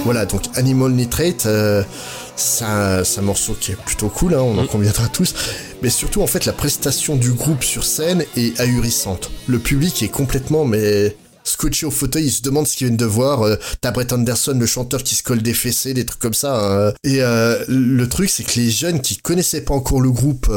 Voilà, 0.08 0.24
donc 0.24 0.44
Animal 0.54 0.92
Nitrate, 0.92 1.44
euh, 1.44 1.82
c'est 2.34 2.64
un, 2.64 3.02
morceau 3.20 3.54
qui 3.60 3.72
est 3.72 3.76
plutôt 3.76 4.08
cool, 4.08 4.32
hein, 4.32 4.40
on 4.40 4.56
en 4.56 4.66
conviendra 4.66 5.06
tous. 5.06 5.34
Mais 5.82 5.90
surtout, 5.90 6.22
en 6.22 6.26
fait, 6.26 6.46
la 6.46 6.54
prestation 6.54 7.14
du 7.14 7.32
groupe 7.32 7.62
sur 7.62 7.84
scène 7.84 8.24
est 8.34 8.58
ahurissante. 8.58 9.30
Le 9.48 9.58
public 9.58 10.02
est 10.02 10.08
complètement, 10.08 10.64
mais 10.64 11.14
scotché 11.44 11.84
au 11.84 11.90
fauteuil, 11.90 12.24
il 12.24 12.30
se 12.30 12.40
demande 12.40 12.66
ce 12.66 12.78
qu'ils 12.78 12.86
viennent 12.86 12.96
de 12.96 13.04
voir. 13.04 13.42
Euh, 13.42 13.56
T'as 13.82 13.90
Brett 13.90 14.10
Anderson, 14.14 14.56
le 14.58 14.64
chanteur, 14.64 15.02
qui 15.02 15.14
se 15.14 15.22
colle 15.22 15.42
des 15.42 15.52
fessées, 15.52 15.92
des 15.92 16.06
trucs 16.06 16.22
comme 16.22 16.32
ça. 16.32 16.88
hein. 16.88 16.92
Et 17.04 17.20
euh, 17.20 17.62
le 17.68 18.08
truc, 18.08 18.30
c'est 18.30 18.44
que 18.44 18.58
les 18.58 18.70
jeunes 18.70 19.02
qui 19.02 19.18
connaissaient 19.18 19.60
pas 19.60 19.74
encore 19.74 20.00
le 20.00 20.10
groupe, 20.10 20.50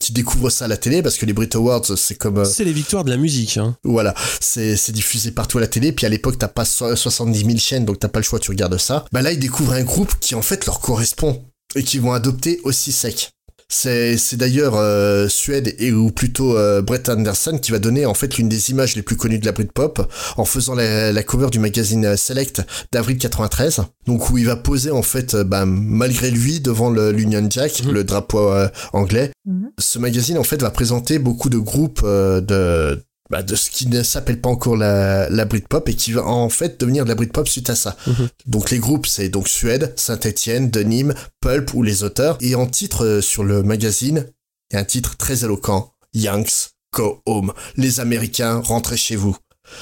qui 0.00 0.12
découvrent 0.12 0.50
ça 0.50 0.64
à 0.64 0.68
la 0.68 0.76
télé, 0.76 1.02
parce 1.02 1.16
que 1.16 1.26
les 1.26 1.32
Brit 1.32 1.50
Awards, 1.54 1.84
c'est 1.96 2.16
comme... 2.16 2.38
euh, 2.38 2.44
C'est 2.44 2.64
les 2.64 2.72
victoires 2.72 3.04
de 3.04 3.10
la 3.10 3.16
musique. 3.18 3.56
Hein. 3.58 3.76
voilà, 3.84 4.14
c'est 4.40 4.76
c'est 4.76 4.92
diffusé 4.92 5.30
partout 5.30 5.58
à 5.58 5.60
la 5.60 5.66
télé. 5.68 5.92
Puis 5.92 6.06
à 6.06 6.08
l'époque, 6.08 6.38
t'as 6.38 6.48
pas 6.48 6.64
so- 6.64 6.96
70 6.96 7.38
000 7.44 7.58
chaînes, 7.58 7.84
donc 7.84 7.98
t'as 8.00 8.08
pas 8.08 8.18
le 8.18 8.24
choix, 8.24 8.38
tu 8.40 8.50
regardes 8.50 8.78
ça. 8.78 9.04
Bah 9.12 9.22
là, 9.22 9.30
ils 9.30 9.38
découvrent 9.38 9.74
un 9.74 9.84
groupe 9.84 10.12
qui 10.18 10.34
en 10.34 10.42
fait 10.42 10.66
leur 10.66 10.80
correspond 10.80 11.44
et 11.76 11.84
qui 11.84 11.98
vont 11.98 12.12
adopter 12.12 12.60
aussi 12.64 12.90
sec. 12.90 13.30
C'est, 13.72 14.16
c'est 14.18 14.36
d'ailleurs 14.36 14.74
euh, 14.76 15.28
Suède 15.28 15.76
et 15.78 15.92
ou 15.92 16.10
plutôt 16.10 16.56
euh, 16.58 16.82
Brett 16.82 17.08
Anderson 17.08 17.56
qui 17.62 17.70
va 17.70 17.78
donner 17.78 18.04
en 18.04 18.14
fait 18.14 18.36
l'une 18.36 18.48
des 18.48 18.70
images 18.70 18.96
les 18.96 19.02
plus 19.02 19.16
connues 19.16 19.38
de 19.38 19.46
la 19.46 19.52
Britpop 19.52 20.12
en 20.36 20.44
faisant 20.44 20.74
la, 20.74 21.12
la 21.12 21.22
cover 21.22 21.50
du 21.50 21.60
magazine 21.60 22.04
euh, 22.04 22.16
Select 22.16 22.62
d'avril 22.90 23.16
93. 23.16 23.82
Donc 24.08 24.28
où 24.30 24.38
il 24.38 24.46
va 24.46 24.56
poser 24.56 24.90
en 24.90 25.02
fait 25.02 25.34
euh, 25.34 25.44
bah, 25.44 25.66
malgré 25.66 26.32
lui 26.32 26.58
devant 26.60 26.90
le- 26.90 27.12
l'Union 27.12 27.46
Jack, 27.48 27.84
Mhm. 27.84 27.92
le 27.92 28.02
drapeau 28.04 28.50
euh, 28.52 28.66
anglais. 28.92 29.30
Mhm. 29.46 29.70
Ce 29.78 29.98
magazine 30.00 30.36
en 30.38 30.42
fait 30.44 30.60
va 30.60 30.70
présenter 30.70 31.20
beaucoup 31.20 31.48
de 31.48 31.58
groupes 31.58 32.00
euh, 32.02 32.40
de 32.40 33.00
bah, 33.30 33.42
de 33.42 33.54
ce 33.54 33.70
qui 33.70 33.86
ne 33.86 34.02
s'appelle 34.02 34.40
pas 34.40 34.48
encore 34.48 34.76
la, 34.76 35.28
la 35.30 35.44
Britpop 35.44 35.88
et 35.88 35.94
qui 35.94 36.12
va 36.12 36.26
en 36.26 36.48
fait 36.48 36.78
devenir 36.80 37.04
de 37.04 37.08
la 37.08 37.14
Britpop 37.14 37.48
suite 37.48 37.70
à 37.70 37.74
ça. 37.74 37.96
Mhm. 38.06 38.28
Donc 38.46 38.70
les 38.70 38.78
groupes 38.78 39.06
c'est 39.06 39.28
donc 39.28 39.48
Suède, 39.48 39.92
Saint-Étienne, 39.96 40.70
de 40.70 40.80
Nîmes, 40.80 41.14
Pulp 41.40 41.72
ou 41.74 41.82
les 41.82 42.02
auteurs. 42.02 42.36
Et 42.40 42.54
en 42.54 42.66
titre 42.66 43.06
euh, 43.06 43.20
sur 43.20 43.44
le 43.44 43.62
magazine, 43.62 44.26
il 44.70 44.74
y 44.74 44.76
a 44.76 44.80
un 44.80 44.84
titre 44.84 45.16
très 45.16 45.44
éloquent. 45.44 45.92
Yanks, 46.12 46.70
go 46.94 47.22
home. 47.24 47.52
Les 47.76 48.00
Américains, 48.00 48.60
rentrez 48.60 48.96
chez 48.96 49.16
vous. 49.16 49.36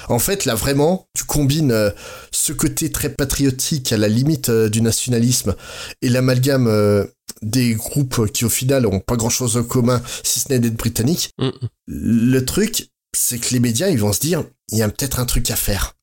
En 0.09 0.19
fait, 0.19 0.45
là 0.45 0.55
vraiment, 0.55 1.09
tu 1.15 1.25
combines 1.25 1.73
euh, 1.73 1.91
ce 2.31 2.53
côté 2.53 2.91
très 2.91 3.11
patriotique 3.11 3.93
à 3.93 3.97
la 3.97 4.09
limite 4.09 4.49
euh, 4.49 4.69
du 4.69 4.83
nationalisme 4.83 5.55
et 6.03 6.09
l'amalgame 6.09 6.67
euh, 6.67 7.05
des 7.43 7.75
groupes 7.75 8.31
qui 8.33 8.45
au 8.45 8.49
final 8.49 8.87
ont 8.87 9.01
pas 9.01 9.17
grand 9.17 9.31
chose 9.31 9.57
en 9.57 9.65
commun 9.65 10.03
si 10.23 10.41
ce 10.41 10.49
n'est 10.51 10.59
d'être 10.59 10.77
britanniques. 10.77 11.31
Mm. 11.39 11.51
Le 11.87 12.45
truc, 12.45 12.91
c'est 13.15 13.39
que 13.39 13.53
les 13.53 13.61
médias, 13.61 13.89
ils 13.89 13.99
vont 13.99 14.13
se 14.13 14.21
dire, 14.21 14.45
il 14.71 14.79
y 14.79 14.83
a 14.83 14.89
peut-être 14.89 15.21
un 15.21 15.27
truc 15.27 15.51
à 15.51 15.57
faire. 15.57 15.95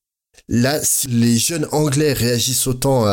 Là, 0.48 0.78
si 0.80 1.08
les 1.08 1.38
jeunes 1.38 1.66
anglais 1.72 2.12
réagissent 2.12 2.68
autant 2.68 3.04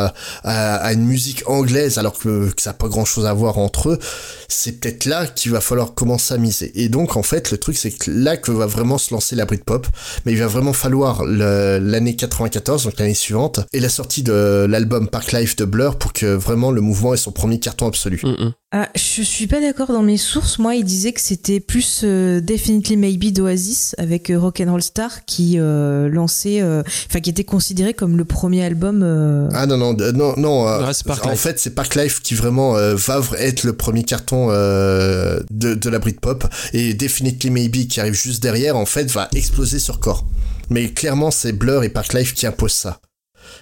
à, 0.44 0.92
une 0.92 1.04
musique 1.04 1.42
anglaise 1.48 1.98
alors 1.98 2.16
que, 2.16 2.50
ça 2.56 2.70
n'a 2.70 2.74
pas 2.74 2.86
grand 2.86 3.04
chose 3.04 3.26
à 3.26 3.32
voir 3.32 3.58
entre 3.58 3.90
eux, 3.90 3.98
c'est 4.46 4.78
peut-être 4.78 5.04
là 5.04 5.26
qu'il 5.26 5.50
va 5.50 5.60
falloir 5.60 5.94
commencer 5.94 6.34
à 6.34 6.38
miser. 6.38 6.70
Et 6.80 6.88
donc, 6.88 7.16
en 7.16 7.24
fait, 7.24 7.50
le 7.50 7.58
truc, 7.58 7.76
c'est 7.76 7.90
que 7.90 8.08
là 8.08 8.36
que 8.36 8.52
va 8.52 8.66
vraiment 8.66 8.98
se 8.98 9.12
lancer 9.12 9.34
la 9.34 9.46
Britpop, 9.46 9.88
mais 10.24 10.32
il 10.32 10.38
va 10.38 10.46
vraiment 10.46 10.72
falloir 10.72 11.24
l'année 11.24 12.14
94, 12.14 12.84
donc 12.84 12.98
l'année 12.98 13.14
suivante, 13.14 13.60
et 13.72 13.80
la 13.80 13.88
sortie 13.88 14.22
de 14.22 14.66
l'album 14.68 15.08
Park 15.08 15.32
Life 15.32 15.56
de 15.56 15.64
Blur 15.64 15.98
pour 15.98 16.12
que 16.12 16.26
vraiment 16.26 16.70
le 16.70 16.82
mouvement 16.82 17.14
ait 17.14 17.18
son 17.18 17.32
premier 17.32 17.58
carton 17.58 17.88
absolu. 17.88 18.20
Mm, 18.22 18.28
mm. 18.28 18.52
Ah, 18.76 18.88
je 18.96 19.22
suis 19.22 19.46
pas 19.46 19.60
d'accord 19.60 19.86
dans 19.92 20.02
mes 20.02 20.16
sources. 20.16 20.58
Moi, 20.58 20.74
il 20.74 20.84
disait 20.84 21.12
que 21.12 21.20
c'était 21.20 21.60
plus 21.60 22.00
euh, 22.02 22.40
Definitely 22.40 22.96
Maybe 22.96 23.32
d'Oasis 23.32 23.94
avec 23.98 24.30
euh, 24.30 24.38
Rock'n'Roll 24.40 24.82
Star 24.82 25.24
qui 25.26 25.60
euh, 25.60 26.08
lançait, 26.08 26.60
euh, 26.60 26.82
enfin 27.08 27.20
qui 27.20 27.30
était 27.30 27.44
considéré 27.44 27.94
comme 27.94 28.16
le 28.16 28.24
premier 28.24 28.64
album. 28.64 29.02
euh, 29.04 29.48
Ah 29.54 29.66
non, 29.66 29.76
non, 29.76 29.94
non, 30.12 30.34
non. 30.36 30.66
euh, 30.66 30.80
Ouais, 31.06 31.32
en 31.34 31.36
fait, 31.36 31.60
c'est 31.60 31.70
Park 31.76 31.94
Life 31.94 32.20
qui 32.20 32.34
vraiment 32.34 32.76
euh, 32.76 32.96
va 32.96 33.20
être 33.38 33.62
le 33.62 33.74
premier 33.74 34.02
carton 34.02 34.48
euh, 34.50 35.38
de, 35.52 35.74
de 35.74 35.88
la 35.88 36.00
Britpop. 36.00 36.44
Et 36.72 36.94
Definitely 36.94 37.50
Maybe 37.50 37.86
qui 37.86 38.00
arrive 38.00 38.14
juste 38.14 38.42
derrière, 38.42 38.76
en 38.76 38.86
fait, 38.86 39.08
va 39.08 39.28
exploser 39.36 39.78
sur 39.78 40.00
corps. 40.00 40.26
Mais 40.68 40.88
clairement, 40.90 41.30
c'est 41.30 41.52
Blur 41.52 41.84
et 41.84 41.90
Park 41.90 42.12
Life 42.12 42.34
qui 42.34 42.44
imposent 42.44 42.72
ça. 42.72 42.98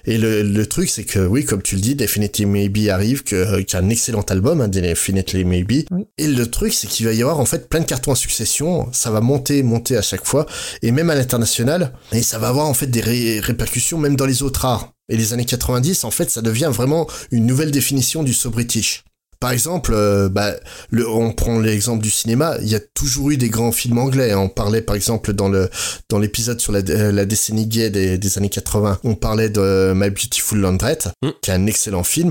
Et 0.04 0.18
le, 0.18 0.42
le 0.42 0.66
truc, 0.66 0.88
c'est 0.90 1.04
que 1.04 1.18
oui, 1.20 1.44
comme 1.44 1.62
tu 1.62 1.74
le 1.76 1.80
dis, 1.80 1.94
Definitely 1.94 2.46
Maybe 2.46 2.88
arrive, 2.88 3.22
que, 3.24 3.36
euh, 3.36 3.62
qui 3.62 3.76
un 3.76 3.88
excellent 3.88 4.22
album, 4.22 4.60
hein, 4.60 4.68
Definitely 4.68 5.44
Maybe. 5.44 5.84
Oui. 5.90 6.06
Et 6.18 6.26
le 6.26 6.46
truc, 6.50 6.72
c'est 6.72 6.86
qu'il 6.86 7.06
va 7.06 7.12
y 7.12 7.22
avoir 7.22 7.40
en 7.40 7.44
fait 7.44 7.68
plein 7.68 7.80
de 7.80 7.84
cartons 7.86 8.12
en 8.12 8.16
succession. 8.16 8.88
Ça 8.92 9.10
va 9.10 9.20
monter, 9.20 9.62
monter 9.62 9.96
à 9.96 10.02
chaque 10.02 10.26
fois, 10.26 10.46
et 10.82 10.90
même 10.92 11.10
à 11.10 11.14
l'international. 11.14 11.92
Et 12.12 12.22
ça 12.22 12.38
va 12.38 12.48
avoir 12.48 12.66
en 12.66 12.74
fait 12.74 12.86
des 12.86 13.00
ré- 13.00 13.40
répercussions 13.40 13.98
même 13.98 14.16
dans 14.16 14.26
les 14.26 14.42
autres 14.42 14.64
arts. 14.64 14.92
Et 15.08 15.16
les 15.16 15.32
années 15.32 15.44
90, 15.44 16.04
en 16.04 16.10
fait, 16.10 16.30
ça 16.30 16.40
devient 16.42 16.70
vraiment 16.72 17.06
une 17.30 17.46
nouvelle 17.46 17.70
définition 17.70 18.22
du 18.22 18.32
so 18.32 18.50
british. 18.50 19.04
Par 19.42 19.50
exemple, 19.50 19.92
euh, 19.92 20.28
bah, 20.28 20.52
le, 20.90 21.08
on 21.08 21.32
prend 21.32 21.58
l'exemple 21.58 22.00
du 22.00 22.12
cinéma, 22.12 22.54
il 22.62 22.68
y 22.68 22.76
a 22.76 22.80
toujours 22.94 23.32
eu 23.32 23.36
des 23.36 23.48
grands 23.48 23.72
films 23.72 23.98
anglais. 23.98 24.32
On 24.36 24.48
parlait 24.48 24.82
par 24.82 24.94
exemple 24.94 25.32
dans 25.32 25.48
le 25.48 25.68
dans 26.08 26.20
l'épisode 26.20 26.60
sur 26.60 26.70
la, 26.72 26.78
euh, 26.78 27.10
la 27.10 27.24
décennie 27.24 27.66
gay 27.66 27.90
des, 27.90 28.18
des 28.18 28.38
années 28.38 28.48
80, 28.48 29.00
on 29.02 29.16
parlait 29.16 29.48
de 29.48 29.94
My 29.96 30.10
Beautiful 30.10 30.60
Laundrette, 30.60 31.08
Mm. 31.22 31.30
qui 31.42 31.50
est 31.50 31.54
un 31.54 31.66
excellent 31.66 32.04
film. 32.04 32.30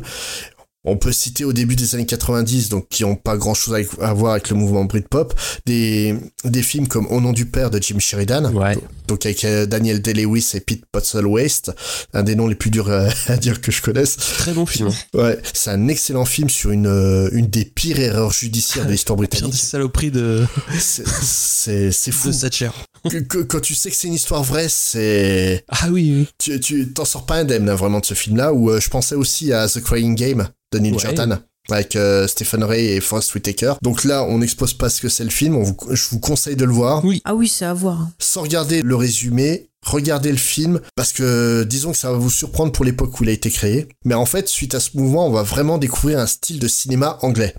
On 0.83 0.97
peut 0.97 1.11
citer 1.11 1.45
au 1.45 1.53
début 1.53 1.75
des 1.75 1.93
années 1.93 2.07
90, 2.07 2.69
donc 2.69 2.87
qui 2.89 3.03
ont 3.03 3.15
pas 3.15 3.37
grand 3.37 3.53
chose 3.53 3.75
à, 3.99 4.03
à 4.07 4.13
voir 4.13 4.31
avec 4.31 4.49
le 4.49 4.55
mouvement 4.55 4.83
Britpop, 4.85 5.33
des, 5.67 6.15
des 6.43 6.63
films 6.63 6.87
comme 6.87 7.05
Au 7.07 7.21
nom 7.21 7.33
du 7.33 7.45
père 7.45 7.69
de 7.69 7.79
Jim 7.79 7.99
Sheridan, 7.99 8.51
Ouais. 8.53 8.75
donc 9.07 9.23
avec 9.27 9.45
euh, 9.45 9.67
Daniel 9.67 10.01
Day-Lewis 10.01 10.49
et 10.55 10.59
Pete 10.59 10.83
Postlethwaite, 10.91 11.69
un 12.13 12.23
des 12.23 12.33
noms 12.35 12.47
les 12.47 12.55
plus 12.55 12.71
durs 12.71 12.89
euh, 12.89 13.07
à 13.27 13.37
dire 13.37 13.61
que 13.61 13.71
je 13.71 13.81
connaisse. 13.83 14.15
Très 14.17 14.53
bon 14.53 14.65
film. 14.65 14.89
Ouais, 15.13 15.37
c'est 15.53 15.69
un 15.69 15.87
excellent 15.87 16.25
film 16.25 16.49
sur 16.49 16.71
une, 16.71 16.87
euh, 16.87 17.29
une 17.31 17.45
des 17.45 17.65
pires 17.65 17.99
erreurs 17.99 18.31
judiciaires 18.33 18.85
de 18.87 18.91
l'histoire 18.91 19.17
britannique. 19.17 19.53
saloperies 19.53 20.09
de, 20.11 20.45
C'est- 20.79 21.03
C'est 21.07 21.91
c'est 21.91 22.11
fou. 22.11 22.31
de 22.31 22.35
Thatcher. 22.35 22.71
Que- 23.07 23.17
que- 23.19 23.37
quand 23.43 23.59
tu 23.59 23.75
sais 23.75 23.91
que 23.91 23.95
c'est 23.95 24.07
une 24.07 24.13
histoire 24.15 24.43
vraie, 24.43 24.67
c'est 24.69 25.63
Ah 25.69 25.89
oui, 25.91 26.11
oui. 26.17 26.27
tu 26.39 26.59
tu 26.59 26.87
t'en 26.91 27.05
sors 27.05 27.25
pas 27.27 27.35
indemne 27.35 27.69
hein, 27.69 27.75
vraiment 27.75 27.99
de 27.99 28.05
ce 28.05 28.13
film-là. 28.15 28.51
Ou 28.53 28.71
euh, 28.71 28.79
je 28.79 28.89
pensais 28.89 29.15
aussi 29.15 29.53
à 29.53 29.67
The 29.67 29.79
Crying 29.81 30.15
Game 30.15 30.47
de 30.71 30.79
Neil 30.79 30.93
Ouais. 30.93 30.99
Jordan 30.99 31.39
avec 31.69 31.95
euh, 31.95 32.27
Stephen 32.27 32.63
Ray 32.63 32.87
et 32.87 32.99
Forrest 33.01 33.33
Whitaker. 33.35 33.73
Donc 33.83 34.03
là, 34.03 34.23
on 34.23 34.39
n'expose 34.39 34.73
pas 34.73 34.89
ce 34.89 34.99
que 34.99 35.09
c'est 35.09 35.23
le 35.23 35.29
film. 35.29 35.55
On 35.55 35.61
vous- 35.63 35.77
je 35.91 36.07
vous 36.09 36.19
conseille 36.19 36.55
de 36.55 36.65
le 36.65 36.73
voir 36.73 37.05
Oui. 37.05 37.21
Ah 37.23 37.35
oui, 37.35 37.47
c'est 37.47 37.65
à 37.65 37.73
voir. 37.73 38.09
sans 38.19 38.41
regarder 38.41 38.81
le 38.81 38.95
résumé. 38.95 39.67
Regardez 39.85 40.31
le 40.31 40.37
film 40.37 40.79
parce 40.95 41.11
que 41.13 41.63
disons 41.63 41.91
que 41.91 41.97
ça 41.97 42.11
va 42.11 42.17
vous 42.17 42.29
surprendre 42.31 42.71
pour 42.71 42.83
l'époque 42.85 43.19
où 43.19 43.23
il 43.23 43.29
a 43.29 43.33
été 43.33 43.49
créé. 43.51 43.87
Mais 44.05 44.15
en 44.15 44.25
fait, 44.25 44.47
suite 44.49 44.73
à 44.75 44.79
ce 44.79 44.97
mouvement, 44.97 45.27
on 45.27 45.31
va 45.31 45.43
vraiment 45.43 45.77
découvrir 45.77 46.19
un 46.19 46.27
style 46.27 46.59
de 46.59 46.67
cinéma 46.67 47.17
anglais. 47.21 47.55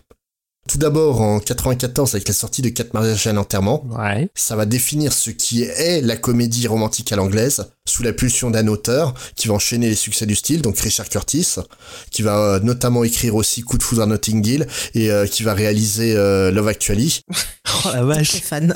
Tout 0.69 0.79
d'abord 0.79 1.21
en 1.21 1.41
94 1.41 2.15
avec 2.15 2.29
la 2.29 2.35
sortie 2.35 2.63
de 2.63 2.69
Quatre 2.69 2.95
mariages 2.95 3.27
et 3.27 3.31
un 3.31 3.37
enterrement. 3.37 3.85
Ouais. 3.99 4.29
Ça 4.37 4.55
va 4.55 4.65
définir 4.67 5.13
ce 5.13 5.31
qui 5.31 5.63
est 5.65 6.01
la 6.01 6.17
comédie 6.17 6.69
romantique 6.69 7.11
à 7.13 7.17
l'anglaise, 7.17 7.67
sous 7.85 8.03
la 8.03 8.13
pulsion 8.13 8.51
d'un 8.51 8.69
auteur 8.69 9.13
qui 9.35 9.49
va 9.49 9.55
enchaîner 9.55 9.89
les 9.89 9.95
succès 9.97 10.25
du 10.25 10.37
style, 10.37 10.63
donc 10.63 10.79
Richard 10.79 11.09
Curtis, 11.09 11.57
qui 12.11 12.23
va 12.23 12.39
euh, 12.39 12.61
notamment 12.61 13.03
écrire 13.05 13.35
aussi 13.35 13.63
Coup 13.63 13.77
de 13.77 13.83
foudre 13.83 14.03
à 14.03 14.07
Notting 14.07 14.47
Hill 14.47 14.67
et 14.95 15.11
euh, 15.11 15.27
qui 15.27 15.43
va 15.43 15.53
réaliser 15.55 16.15
euh, 16.17 16.51
Love 16.51 16.69
Actually. 16.69 17.21
Oh 17.85 17.89
la 17.95 18.05
vache. 18.05 18.31
Très 18.31 18.41
fan. 18.41 18.75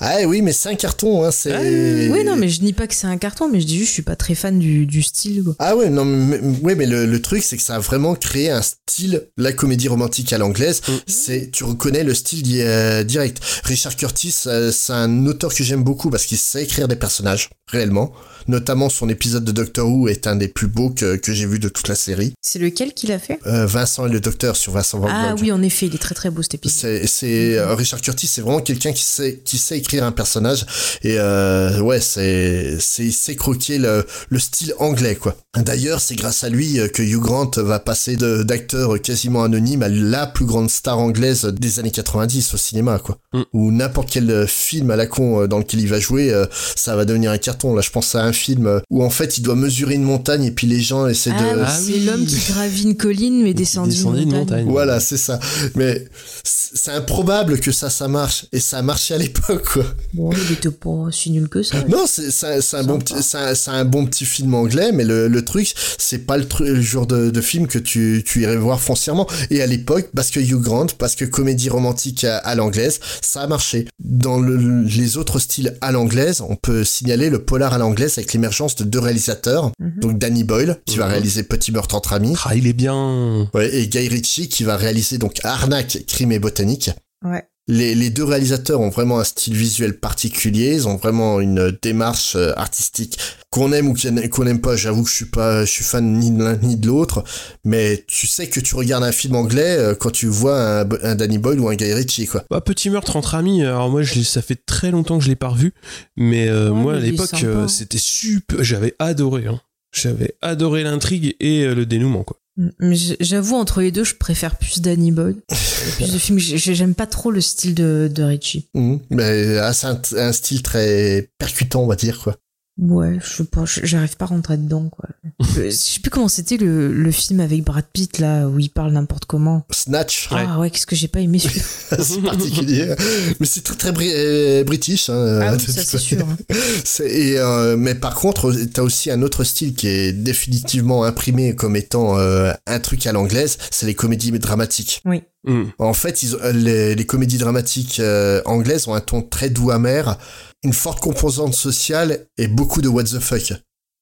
Ah 0.00 0.18
oui, 0.26 0.40
mais 0.40 0.52
c'est 0.52 0.68
un 0.68 0.74
carton, 0.76 1.24
hein, 1.24 1.30
c'est... 1.30 2.08
Oui, 2.10 2.24
non, 2.24 2.36
mais 2.36 2.48
je 2.48 2.60
dis 2.60 2.72
pas 2.72 2.86
que 2.86 2.94
c'est 2.94 3.06
un 3.06 3.18
carton, 3.18 3.48
mais 3.50 3.60
je 3.60 3.66
dis 3.66 3.76
juste, 3.76 3.88
je 3.88 3.92
suis 3.94 4.02
pas 4.02 4.16
très 4.16 4.34
fan 4.34 4.58
du, 4.58 4.86
du 4.86 5.02
style. 5.02 5.42
Quoi. 5.44 5.54
Ah 5.58 5.76
ouais, 5.76 5.90
non, 5.90 6.04
mais, 6.04 6.38
mais- 6.38 6.58
ouais, 6.60 6.74
mais 6.74 6.86
le, 6.86 7.06
le 7.06 7.22
truc, 7.22 7.42
c'est 7.44 7.56
que 7.56 7.62
ça 7.62 7.74
a 7.76 7.78
vraiment 7.80 8.14
créé 8.14 8.50
un 8.50 8.62
style, 8.62 9.28
la 9.36 9.52
comédie 9.52 9.88
romantique 9.88 10.32
à 10.32 10.38
l'anglaise. 10.38 10.80
Mm. 10.88 10.92
C'est, 11.06 11.50
tu 11.52 11.64
reconnais 11.64 12.02
le 12.02 12.14
style 12.14 12.42
di- 12.42 12.62
euh, 12.62 13.02
direct. 13.04 13.40
Richard 13.64 13.94
Curtis, 13.96 14.34
euh, 14.46 14.72
c'est 14.72 14.92
un 14.92 15.26
auteur 15.26 15.52
que 15.54 15.62
j'aime 15.62 15.84
beaucoup 15.84 16.08
parce 16.10 16.24
qu'il 16.24 16.38
sait 16.38 16.62
écrire 16.64 16.88
des 16.88 16.96
personnages, 16.96 17.50
réellement. 17.68 18.12
Notamment 18.46 18.88
son 18.88 19.08
épisode 19.08 19.44
de 19.44 19.52
Doctor 19.52 19.88
Who 19.88 20.08
est 20.08 20.26
un 20.26 20.36
des 20.36 20.48
plus 20.48 20.66
beaux 20.66 20.90
que, 20.90 21.16
que 21.16 21.32
j'ai 21.32 21.46
vu 21.46 21.58
de 21.58 21.68
toute 21.68 21.88
la 21.88 21.94
série. 21.94 22.34
C'est 22.42 22.58
lequel 22.58 22.92
qu'il 22.92 23.10
a 23.12 23.18
fait? 23.18 23.38
Euh, 23.46 23.66
Vincent 23.66 24.06
et 24.06 24.10
le 24.10 24.20
Docteur 24.20 24.56
sur 24.56 24.72
Vincent 24.72 24.98
Van 24.98 25.08
Ah 25.10 25.34
oui, 25.40 25.50
en 25.50 25.62
effet, 25.62 25.86
il 25.86 25.94
est 25.94 25.98
très 25.98 26.14
très 26.14 26.30
beau 26.30 26.42
cet 26.42 26.54
épisode. 26.54 26.78
C'est, 26.78 27.06
c'est 27.06 27.58
euh, 27.58 27.74
Richard 27.74 28.00
Curtis, 28.00 28.26
c'est 28.26 28.42
vraiment 28.42 28.60
quelqu'un 28.60 28.92
qui 28.92 29.02
sait, 29.02 29.40
qui 29.44 29.56
sait 29.58 29.78
écrire 29.78 30.04
un 30.04 30.12
personnage 30.12 30.66
et 31.02 31.16
euh, 31.18 31.80
ouais, 31.80 32.00
c'est, 32.00 32.76
c'est, 32.80 33.04
il 33.04 33.12
sait 33.12 33.34
croquer 33.36 33.78
le, 33.78 34.04
le 34.28 34.38
style 34.38 34.74
anglais 34.78 35.16
quoi. 35.16 35.36
D'ailleurs, 35.56 36.00
c'est 36.00 36.16
grâce 36.16 36.44
à 36.44 36.48
lui 36.48 36.78
que 36.92 37.02
Hugh 37.02 37.20
Grant 37.20 37.50
va 37.56 37.78
passer 37.78 38.16
de, 38.16 38.42
d'acteur 38.42 39.00
quasiment 39.00 39.44
anonyme 39.44 39.82
à 39.82 39.88
la 39.88 40.26
plus 40.26 40.44
grande 40.44 40.68
star 40.68 40.98
anglaise 40.98 41.44
des 41.44 41.78
années 41.78 41.90
90 41.90 42.54
au 42.54 42.56
cinéma 42.56 42.98
quoi. 42.98 43.18
Mm. 43.32 43.42
Ou 43.52 43.70
n'importe 43.70 44.10
quel 44.10 44.46
film 44.48 44.90
à 44.90 44.96
la 44.96 45.06
con 45.06 45.46
dans 45.46 45.58
lequel 45.58 45.80
il 45.80 45.88
va 45.88 45.98
jouer, 45.98 46.32
ça 46.76 46.96
va 46.96 47.04
devenir 47.04 47.30
un 47.30 47.38
carton. 47.38 47.74
Là, 47.74 47.80
je 47.80 47.90
pense 47.90 48.14
à 48.14 48.24
un 48.24 48.33
film 48.34 48.80
où 48.90 49.02
en 49.02 49.10
fait 49.10 49.38
il 49.38 49.42
doit 49.42 49.54
mesurer 49.56 49.94
une 49.94 50.02
montagne 50.04 50.44
et 50.44 50.50
puis 50.50 50.66
les 50.66 50.80
gens 50.80 51.06
essaient 51.06 51.32
Ah, 51.34 51.40
de 51.54 51.56
oui, 51.58 51.62
Ah 51.66 51.78
c'est 51.78 51.92
oui. 51.92 52.04
l'homme 52.04 52.26
qui 52.26 52.36
gravit 52.52 52.82
une 52.82 52.96
colline 52.96 53.42
mais 53.42 53.54
descend 53.54 53.88
descendit 53.88 54.22
une 54.22 54.30
montagne. 54.32 54.40
montagne. 54.64 54.66
Voilà, 54.70 55.00
c'est 55.00 55.16
ça. 55.16 55.38
Mais 55.74 56.06
c'est 56.42 56.90
improbable 56.92 57.60
que 57.60 57.72
ça, 57.72 57.88
ça 57.90 58.08
marche. 58.08 58.46
Et 58.52 58.60
ça 58.60 58.78
a 58.78 58.82
marché 58.82 59.14
à 59.14 59.18
l'époque, 59.18 59.64
quoi. 59.72 59.84
Bon, 60.12 60.30
il 60.32 60.52
était 60.52 60.70
pas 60.70 61.06
si 61.10 61.30
nul 61.30 61.48
que 61.48 61.62
ça. 61.62 61.76
Non, 61.88 62.04
c'est 62.06 62.30
c'est- 62.30 62.60
c'est 62.60 62.76
un, 62.76 62.82
bon 62.84 62.94
Sympa. 62.98 63.04
petit- 63.14 63.22
c'est 63.22 63.38
un, 63.38 63.54
c'est 63.54 63.70
un 63.70 63.84
bon 63.84 64.06
petit 64.06 64.24
film 64.24 64.54
anglais, 64.54 64.90
mais 64.92 65.04
le, 65.04 65.28
le 65.28 65.44
truc, 65.44 65.72
c'est 65.98 66.18
pas 66.26 66.36
le, 66.36 66.44
tru- 66.44 66.64
le 66.66 66.80
genre 66.82 67.06
de, 67.06 67.30
de 67.30 67.40
film 67.40 67.66
que 67.66 67.78
tu, 67.78 68.22
tu 68.26 68.42
irais 68.42 68.56
voir 68.56 68.80
foncièrement. 68.80 69.26
Et 69.50 69.62
à 69.62 69.66
l'époque, 69.66 70.10
parce 70.14 70.30
que 70.30 70.40
Hugh 70.40 70.60
Grant, 70.60 70.86
parce 70.98 71.14
que 71.14 71.24
comédie 71.24 71.68
romantique 71.70 72.24
à, 72.24 72.38
à 72.38 72.54
l'anglaise, 72.54 73.00
ça 73.22 73.42
a 73.42 73.46
marché. 73.46 73.86
Dans 74.00 74.38
le- 74.40 74.82
les 74.82 75.16
autres 75.16 75.38
styles 75.38 75.76
à 75.80 75.92
l'anglaise, 75.92 76.40
on 76.40 76.56
peut 76.56 76.84
signaler 76.84 77.30
le 77.30 77.38
polar 77.44 77.72
à 77.74 77.78
l'anglaise 77.78 78.18
avec 78.24 78.32
l'émergence 78.32 78.74
de 78.76 78.84
deux 78.84 78.98
réalisateurs. 78.98 79.70
Mhm. 79.78 80.00
Donc 80.00 80.18
Danny 80.18 80.44
Boyle, 80.44 80.80
qui 80.86 80.96
va 80.96 81.04
Mhm. 81.06 81.10
réaliser 81.12 81.42
Petit 81.44 81.72
meurtre 81.72 81.94
entre 81.94 82.14
amis. 82.14 82.34
Ah, 82.46 82.54
il 82.56 82.66
est 82.66 82.72
bien. 82.72 83.48
Ouais, 83.54 83.72
et 83.74 83.86
Guy 83.86 84.08
Ritchie, 84.08 84.48
qui 84.48 84.64
va 84.64 84.76
réaliser 84.76 85.18
donc 85.18 85.40
Arnaque, 85.44 85.98
crime 86.06 86.32
et 86.32 86.38
botanique. 86.38 86.90
Ouais. 87.24 87.44
Les, 87.66 87.94
les 87.94 88.10
deux 88.10 88.24
réalisateurs 88.24 88.80
ont 88.80 88.90
vraiment 88.90 89.18
un 89.20 89.24
style 89.24 89.54
visuel 89.54 89.98
particulier, 89.98 90.74
ils 90.74 90.86
ont 90.86 90.96
vraiment 90.96 91.40
une 91.40 91.74
démarche 91.80 92.36
euh, 92.36 92.52
artistique 92.56 93.18
qu'on 93.48 93.72
aime 93.72 93.88
ou 93.88 93.94
qu'on 93.94 94.28
qu'on 94.28 94.46
aime 94.46 94.60
pas. 94.60 94.76
J'avoue 94.76 95.02
que 95.04 95.08
je 95.08 95.14
suis 95.14 95.24
pas, 95.24 95.64
je 95.64 95.70
suis 95.70 95.84
fan 95.84 96.12
ni 96.18 96.30
de 96.30 96.42
l'un 96.44 96.56
ni 96.56 96.76
de 96.76 96.86
l'autre, 96.88 97.24
mais 97.64 98.04
tu 98.06 98.26
sais 98.26 98.48
que 98.48 98.60
tu 98.60 98.74
regardes 98.74 99.04
un 99.04 99.12
film 99.12 99.34
anglais 99.36 99.76
euh, 99.78 99.94
quand 99.94 100.10
tu 100.10 100.26
vois 100.26 100.60
un, 100.80 100.88
un 101.02 101.14
Danny 101.14 101.38
Boyle 101.38 101.58
ou 101.60 101.68
un 101.68 101.74
Guy 101.74 101.92
Ritchie, 101.94 102.26
quoi. 102.26 102.44
Bah, 102.50 102.60
Petit 102.60 102.90
meurtre 102.90 103.16
entre 103.16 103.34
amis, 103.34 103.62
alors 103.62 103.88
moi 103.88 104.02
je 104.02 104.20
ça 104.20 104.42
fait 104.42 104.60
très 104.66 104.90
longtemps 104.90 105.16
que 105.18 105.24
je 105.24 105.30
l'ai 105.30 105.36
pas 105.36 105.48
revu, 105.48 105.72
mais 106.18 106.48
euh, 106.48 106.68
Ouais, 106.68 106.82
moi 106.82 106.92
à 106.94 106.96
mais 106.96 107.12
l'époque 107.12 107.30
euh, 107.44 107.66
c'était 107.68 107.96
super, 107.98 108.62
j'avais 108.62 108.94
adoré, 108.98 109.46
hein. 109.46 109.60
j'avais 109.92 110.36
adoré 110.42 110.82
l'intrigue 110.82 111.34
et 111.40 111.62
euh, 111.62 111.74
le 111.74 111.86
dénouement 111.86 112.24
quoi. 112.24 112.38
Mais 112.78 112.96
j'avoue, 113.20 113.56
entre 113.56 113.80
les 113.80 113.90
deux, 113.90 114.04
je 114.04 114.14
préfère 114.14 114.56
plus 114.56 114.80
Danny 114.80 115.10
Boyle. 115.10 115.36
plus 115.96 116.12
de 116.12 116.18
films. 116.18 116.38
J'ai- 116.38 116.74
J'aime 116.74 116.94
pas 116.94 117.06
trop 117.06 117.30
le 117.32 117.40
style 117.40 117.74
de, 117.74 118.08
de 118.12 118.22
Ritchie. 118.22 118.68
Mhm. 118.74 119.00
Mais 119.10 119.58
ah, 119.58 119.72
c'est 119.72 119.88
un, 119.88 120.00
un 120.16 120.32
style 120.32 120.62
très 120.62 121.28
percutant, 121.38 121.82
on 121.82 121.86
va 121.88 121.96
dire, 121.96 122.20
quoi. 122.22 122.36
Ouais, 122.76 123.18
je 123.22 123.36
sais 123.36 123.44
pas, 123.44 123.64
j'arrive 123.66 124.16
pas 124.16 124.24
à 124.24 124.28
rentrer 124.28 124.56
dedans, 124.56 124.88
quoi. 124.88 125.08
je 125.40 125.62
je 125.66 125.70
sais 125.70 126.00
plus 126.00 126.10
comment 126.10 126.26
c'était 126.26 126.56
le, 126.56 126.92
le 126.92 127.10
film 127.12 127.38
avec 127.38 127.62
Brad 127.62 127.84
Pitt, 127.92 128.18
là, 128.18 128.48
où 128.48 128.58
il 128.58 128.68
parle 128.68 128.92
n'importe 128.92 129.26
comment. 129.26 129.64
Snatch, 129.70 130.28
Ah 130.32 130.58
ouais, 130.58 130.70
qu'est-ce 130.70 130.86
que 130.86 130.96
j'ai 130.96 131.06
pas 131.06 131.20
aimé 131.20 131.38
c'est 131.98 132.20
particulier, 132.20 132.92
mais 133.38 133.46
c'est 133.46 133.62
très 133.62 133.76
très 133.76 133.92
bri- 133.92 134.12
euh, 134.12 134.64
british. 134.64 135.08
Hein, 135.08 135.14
Ah 135.42 135.52
euh, 135.52 135.56
oui, 135.56 135.72
ça 135.72 135.82
c'est 135.84 135.98
sûr. 135.98 136.26
hein. 136.28 136.36
C'est- 136.84 137.08
Et, 137.10 137.38
euh, 137.38 137.76
mais 137.76 137.94
par 137.94 138.16
contre, 138.16 138.52
t'as 138.72 138.82
aussi 138.82 139.08
un 139.10 139.22
autre 139.22 139.44
style 139.44 139.74
qui 139.74 139.86
est 139.86 140.12
définitivement 140.12 141.04
imprimé 141.04 141.54
comme 141.54 141.76
étant 141.76 142.18
euh, 142.18 142.52
un 142.66 142.80
truc 142.80 143.06
à 143.06 143.12
l'anglaise, 143.12 143.56
c'est 143.70 143.86
les 143.86 143.94
comédies 143.94 144.32
dramatiques. 144.32 145.00
Hmm. 145.46 145.64
En 145.78 145.92
fait, 145.94 146.22
ils 146.22 146.34
ont- 146.34 146.40
euh, 146.42 146.52
les, 146.52 146.94
les 146.96 147.06
comédies 147.06 147.38
dramatiques 147.38 148.00
euh, 148.00 148.40
anglaises 148.46 148.88
ont 148.88 148.94
un 148.94 149.00
ton 149.00 149.22
très 149.22 149.50
doux 149.50 149.70
amer, 149.70 150.18
une 150.64 150.72
forte 150.72 151.00
composante 151.00 151.54
sociale 151.54 152.26
et 152.38 152.48
beaucoup 152.48 152.80
de 152.82 152.88
what 152.88 153.04
the 153.04 153.20
fuck. 153.20 153.52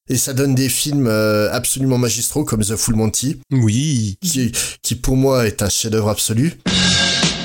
Et 0.08 0.16
ça 0.16 0.32
donne 0.32 0.54
des 0.54 0.68
films 0.68 1.06
euh, 1.06 1.52
absolument 1.52 1.98
magistraux 1.98 2.44
comme 2.44 2.62
The 2.64 2.76
Full 2.76 2.94
Monty, 2.96 3.40
Oui. 3.52 4.16
qui, 4.20 4.52
qui 4.82 4.94
pour 4.96 5.16
moi 5.16 5.46
est 5.46 5.62
un 5.62 5.68
chef-d'œuvre 5.68 6.08
absolu. 6.08 6.54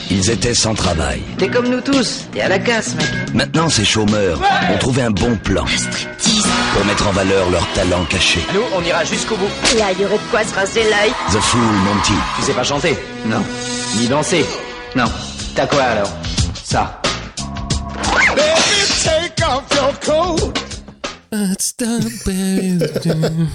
Ils 0.09 0.29
étaient 0.29 0.53
sans 0.53 0.73
travail. 0.73 1.21
T'es 1.37 1.49
comme 1.49 1.67
nous 1.67 1.81
tous, 1.81 2.25
t'es 2.31 2.41
à 2.41 2.47
la 2.47 2.59
casse, 2.59 2.95
mec. 2.95 3.07
Maintenant, 3.33 3.69
ces 3.69 3.83
chômeurs 3.85 4.41
ont 4.73 4.77
trouvé 4.77 5.01
un 5.01 5.11
bon 5.11 5.35
plan 5.37 5.65
pour 6.73 6.85
mettre 6.85 7.07
en 7.07 7.11
valeur 7.11 7.49
leur 7.49 7.67
talent 7.73 8.05
caché. 8.05 8.39
Nous, 8.53 8.61
on 8.75 8.81
ira 8.83 9.03
jusqu'au 9.03 9.35
bout. 9.35 9.49
Là, 9.77 9.91
il 9.93 10.01
y 10.01 10.05
aurait 10.05 10.15
de 10.17 10.29
quoi 10.31 10.43
se 10.45 10.53
rincer 10.55 10.83
l'œil. 10.83 11.11
The 11.31 11.41
Fool 11.41 11.61
Monty. 11.61 12.13
Tu 12.37 12.41
sais 12.43 12.53
pas 12.53 12.63
chanter? 12.63 12.95
Non. 13.25 13.43
Ni 13.97 14.07
danser? 14.07 14.45
Non. 14.95 15.05
T'as 15.55 15.67
quoi 15.67 15.83
alors? 15.83 16.11
Ça. 16.63 17.01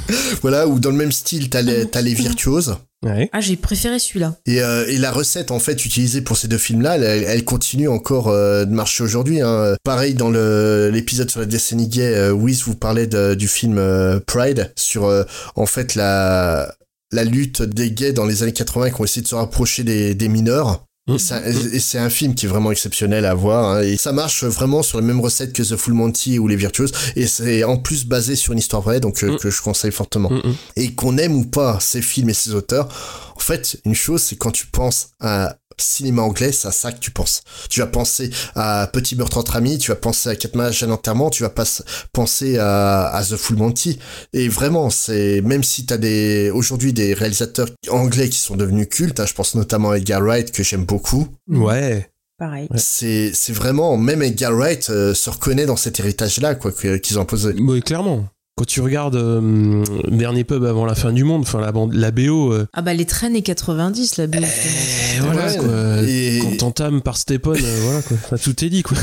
Voilà, 0.43 0.67
ou 0.67 0.79
dans 0.79 0.91
le 0.91 0.97
même 0.97 1.13
style, 1.13 1.49
t'as 1.51 1.63
les, 1.63 1.87
t'as 1.87 2.03
les 2.03 2.15
virtuoses. 2.15 2.77
Ouais. 3.05 3.29
Ah, 3.33 3.41
j'ai 3.41 3.57
préféré 3.57 3.99
celui-là. 3.99 4.37
Et, 4.47 4.63
euh, 4.63 4.87
et 4.89 4.97
la 4.97 5.11
recette 5.11 5.51
en 5.51 5.59
fait 5.59 5.85
utilisée 5.85 6.21
pour 6.21 6.37
ces 6.37 6.47
deux 6.49 6.59
films-là, 6.59 6.97
elle, 6.99 7.25
elle 7.25 7.45
continue 7.45 7.89
encore 7.89 8.29
euh, 8.29 8.65
de 8.65 8.71
marcher 8.73 9.03
aujourd'hui. 9.03 9.41
Hein. 9.41 9.75
Pareil 9.83 10.15
dans 10.15 10.31
le 10.31 10.91
l'épisode 10.93 11.29
sur 11.31 11.41
la 11.41 11.47
décennie 11.47 11.89
gay, 11.89 12.15
euh, 12.15 12.31
Wiz 12.31 12.63
vous 12.63 12.77
parlait 12.77 13.09
de- 13.09 13.35
du 13.35 13.49
film 13.49 13.77
euh, 13.79 14.21
Pride 14.25 14.73
sur 14.77 15.07
euh, 15.07 15.25
en 15.57 15.67
fait 15.67 15.97
la 15.97 16.73
la 17.11 17.25
lutte 17.25 17.63
des 17.63 17.91
gays 17.91 18.13
dans 18.13 18.25
les 18.25 18.43
années 18.45 18.53
80 18.53 18.91
qui 18.91 19.01
ont 19.01 19.05
essayé 19.05 19.23
de 19.23 19.29
se 19.29 19.35
rapprocher 19.35 19.83
des, 19.83 20.15
des 20.15 20.29
mineurs. 20.29 20.85
Mm. 21.09 21.15
Et 21.15 21.81
c'est 21.81 21.99
un- 21.99 22.11
film 22.11 22.35
qui 22.35 22.47
est 22.47 22.49
vraiment 22.49 22.71
exceptionnel 22.71 23.25
à 23.25 23.35
voir. 23.35 23.77
hein. 23.77 23.83
Et 23.83 23.97
ça 23.97 24.13
marche 24.13 24.45
vraiment 24.45 24.83
sur 24.83 25.01
les 25.01 25.07
mêmes 25.07 25.21
recettes 25.21 25.53
que 25.53 25.63
The 25.63 25.77
Full 25.77 25.95
Monty 25.95 26.39
ou 26.39 26.47
Les 26.47 26.55
Virtuoses. 26.57 26.93
Et 27.17 27.27
c'est 27.27 27.65
en 27.65 27.77
plus 27.77 28.05
basé 28.07 28.37
sur 28.37 28.53
une 28.53 28.59
histoire 28.61 28.83
vraie, 28.83 29.01
donc 29.01 29.23
euh, 29.25 29.33
Mm. 29.33 29.39
que 29.39 29.51
je 29.51 29.63
conseille 29.63 29.91
fortement 29.93 30.31
mm. 30.31 30.43
et 30.77 30.95
qu'on 30.95 31.19
aime 31.19 31.35
ou 31.35 31.45
pas 31.45 31.79
ces 31.81 32.03
films 32.03 32.31
et 32.31 32.35
ces 32.35 32.55
auteurs, 32.55 32.89
en 33.35 33.41
fait, 33.41 33.81
une 33.85 33.95
chose, 33.97 34.23
c'est 34.23 34.37
quand 34.37 34.53
tu 34.53 34.67
penses 34.69 35.09
à 35.19 35.57
cinéma 35.83 36.23
anglais, 36.23 36.53
c'est 36.53 36.69
à 36.69 36.73
ça 36.73 36.93
que 36.93 36.99
tu 36.99 37.11
penses. 37.11 37.43
Tu 37.69 37.81
vas 37.81 37.87
penser 37.87 38.31
à 38.55 38.89
Petit 38.93 39.17
meurtre 39.17 39.39
entre 39.39 39.57
amis, 39.57 39.79
tu 39.79 39.91
vas 39.91 39.97
penser 39.97 40.29
à 40.29 40.37
Quatre 40.37 40.55
mariages 40.55 40.83
à 40.83 40.87
l'enterrement, 40.87 41.31
tu 41.31 41.43
vas 41.43 41.51
pas 41.51 41.65
penser 42.13 42.59
à, 42.59 43.09
à 43.09 43.25
The 43.25 43.37
Full 43.37 43.57
Monty. 43.57 43.99
Et 44.33 44.49
vraiment, 44.49 44.91
c'est 44.91 45.41
même 45.43 45.63
si 45.63 45.87
t'as 45.87 45.99
des 45.99 46.51
aujourd'hui 46.51 46.93
des 46.93 47.15
réalisateurs 47.15 47.69
anglais 47.91 48.29
qui 48.29 48.39
sont 48.39 48.57
devenus 48.57 48.89
cultes, 48.91 49.21
hein, 49.21 49.27
je 49.27 49.35
pense 49.35 49.55
notamment 49.55 49.91
à 49.91 49.99
Edgar 49.99 50.23
Wright 50.23 50.53
que 50.53 50.63
j'aime 50.63 50.85
beaucoup. 50.85 51.29
Ouais. 51.49 52.09
Pareil. 52.39 52.69
C'est 52.77 53.31
c'est 53.35 53.53
vraiment 53.53 53.97
même 53.97 54.23
Edgar 54.23 54.53
Wright 54.53 54.91
euh, 54.91 55.15
se 55.15 55.31
reconnaît 55.31 55.67
dans 55.67 55.77
cet 55.77 56.01
héritage-là 56.01 56.55
quoi 56.57 56.73
qu'ils 56.73 57.19
ont 57.19 57.25
posé. 57.25 57.55
Oui, 57.59 57.83
clairement. 57.83 58.29
Quand 58.55 58.67
tu 58.67 58.83
regardes 58.83 59.17
euh, 59.17 59.83
Dernier 60.09 60.45
pub 60.45 60.65
avant 60.65 60.85
la 60.85 60.95
fin 60.95 61.11
du 61.11 61.25
monde, 61.25 61.41
enfin 61.41 61.59
la, 61.59 61.73
bande, 61.73 61.95
la 61.95 62.11
BO, 62.11 62.53
euh, 62.53 62.67
Ah 62.75 62.83
bah 62.83 62.93
les 62.93 63.07
traînes 63.07 63.35
et 63.35 63.41
90, 63.43 64.19
la 64.19 64.27
BO. 64.27 64.37
et 64.39 65.21
voilà 65.21 65.47
Ouais, 65.47 65.57
quoi. 65.57 66.03
et- 66.07 66.39
Quand 66.43 66.57
t'entames 66.59 67.01
par 67.01 67.17
Stepon, 67.17 67.55
euh, 67.55 67.79
voilà 67.83 68.03
quoi. 68.03 68.17
Enfin, 68.25 68.37
tout 68.37 68.63
est 68.63 68.69
dit 68.69 68.83
quoi. 68.83 68.99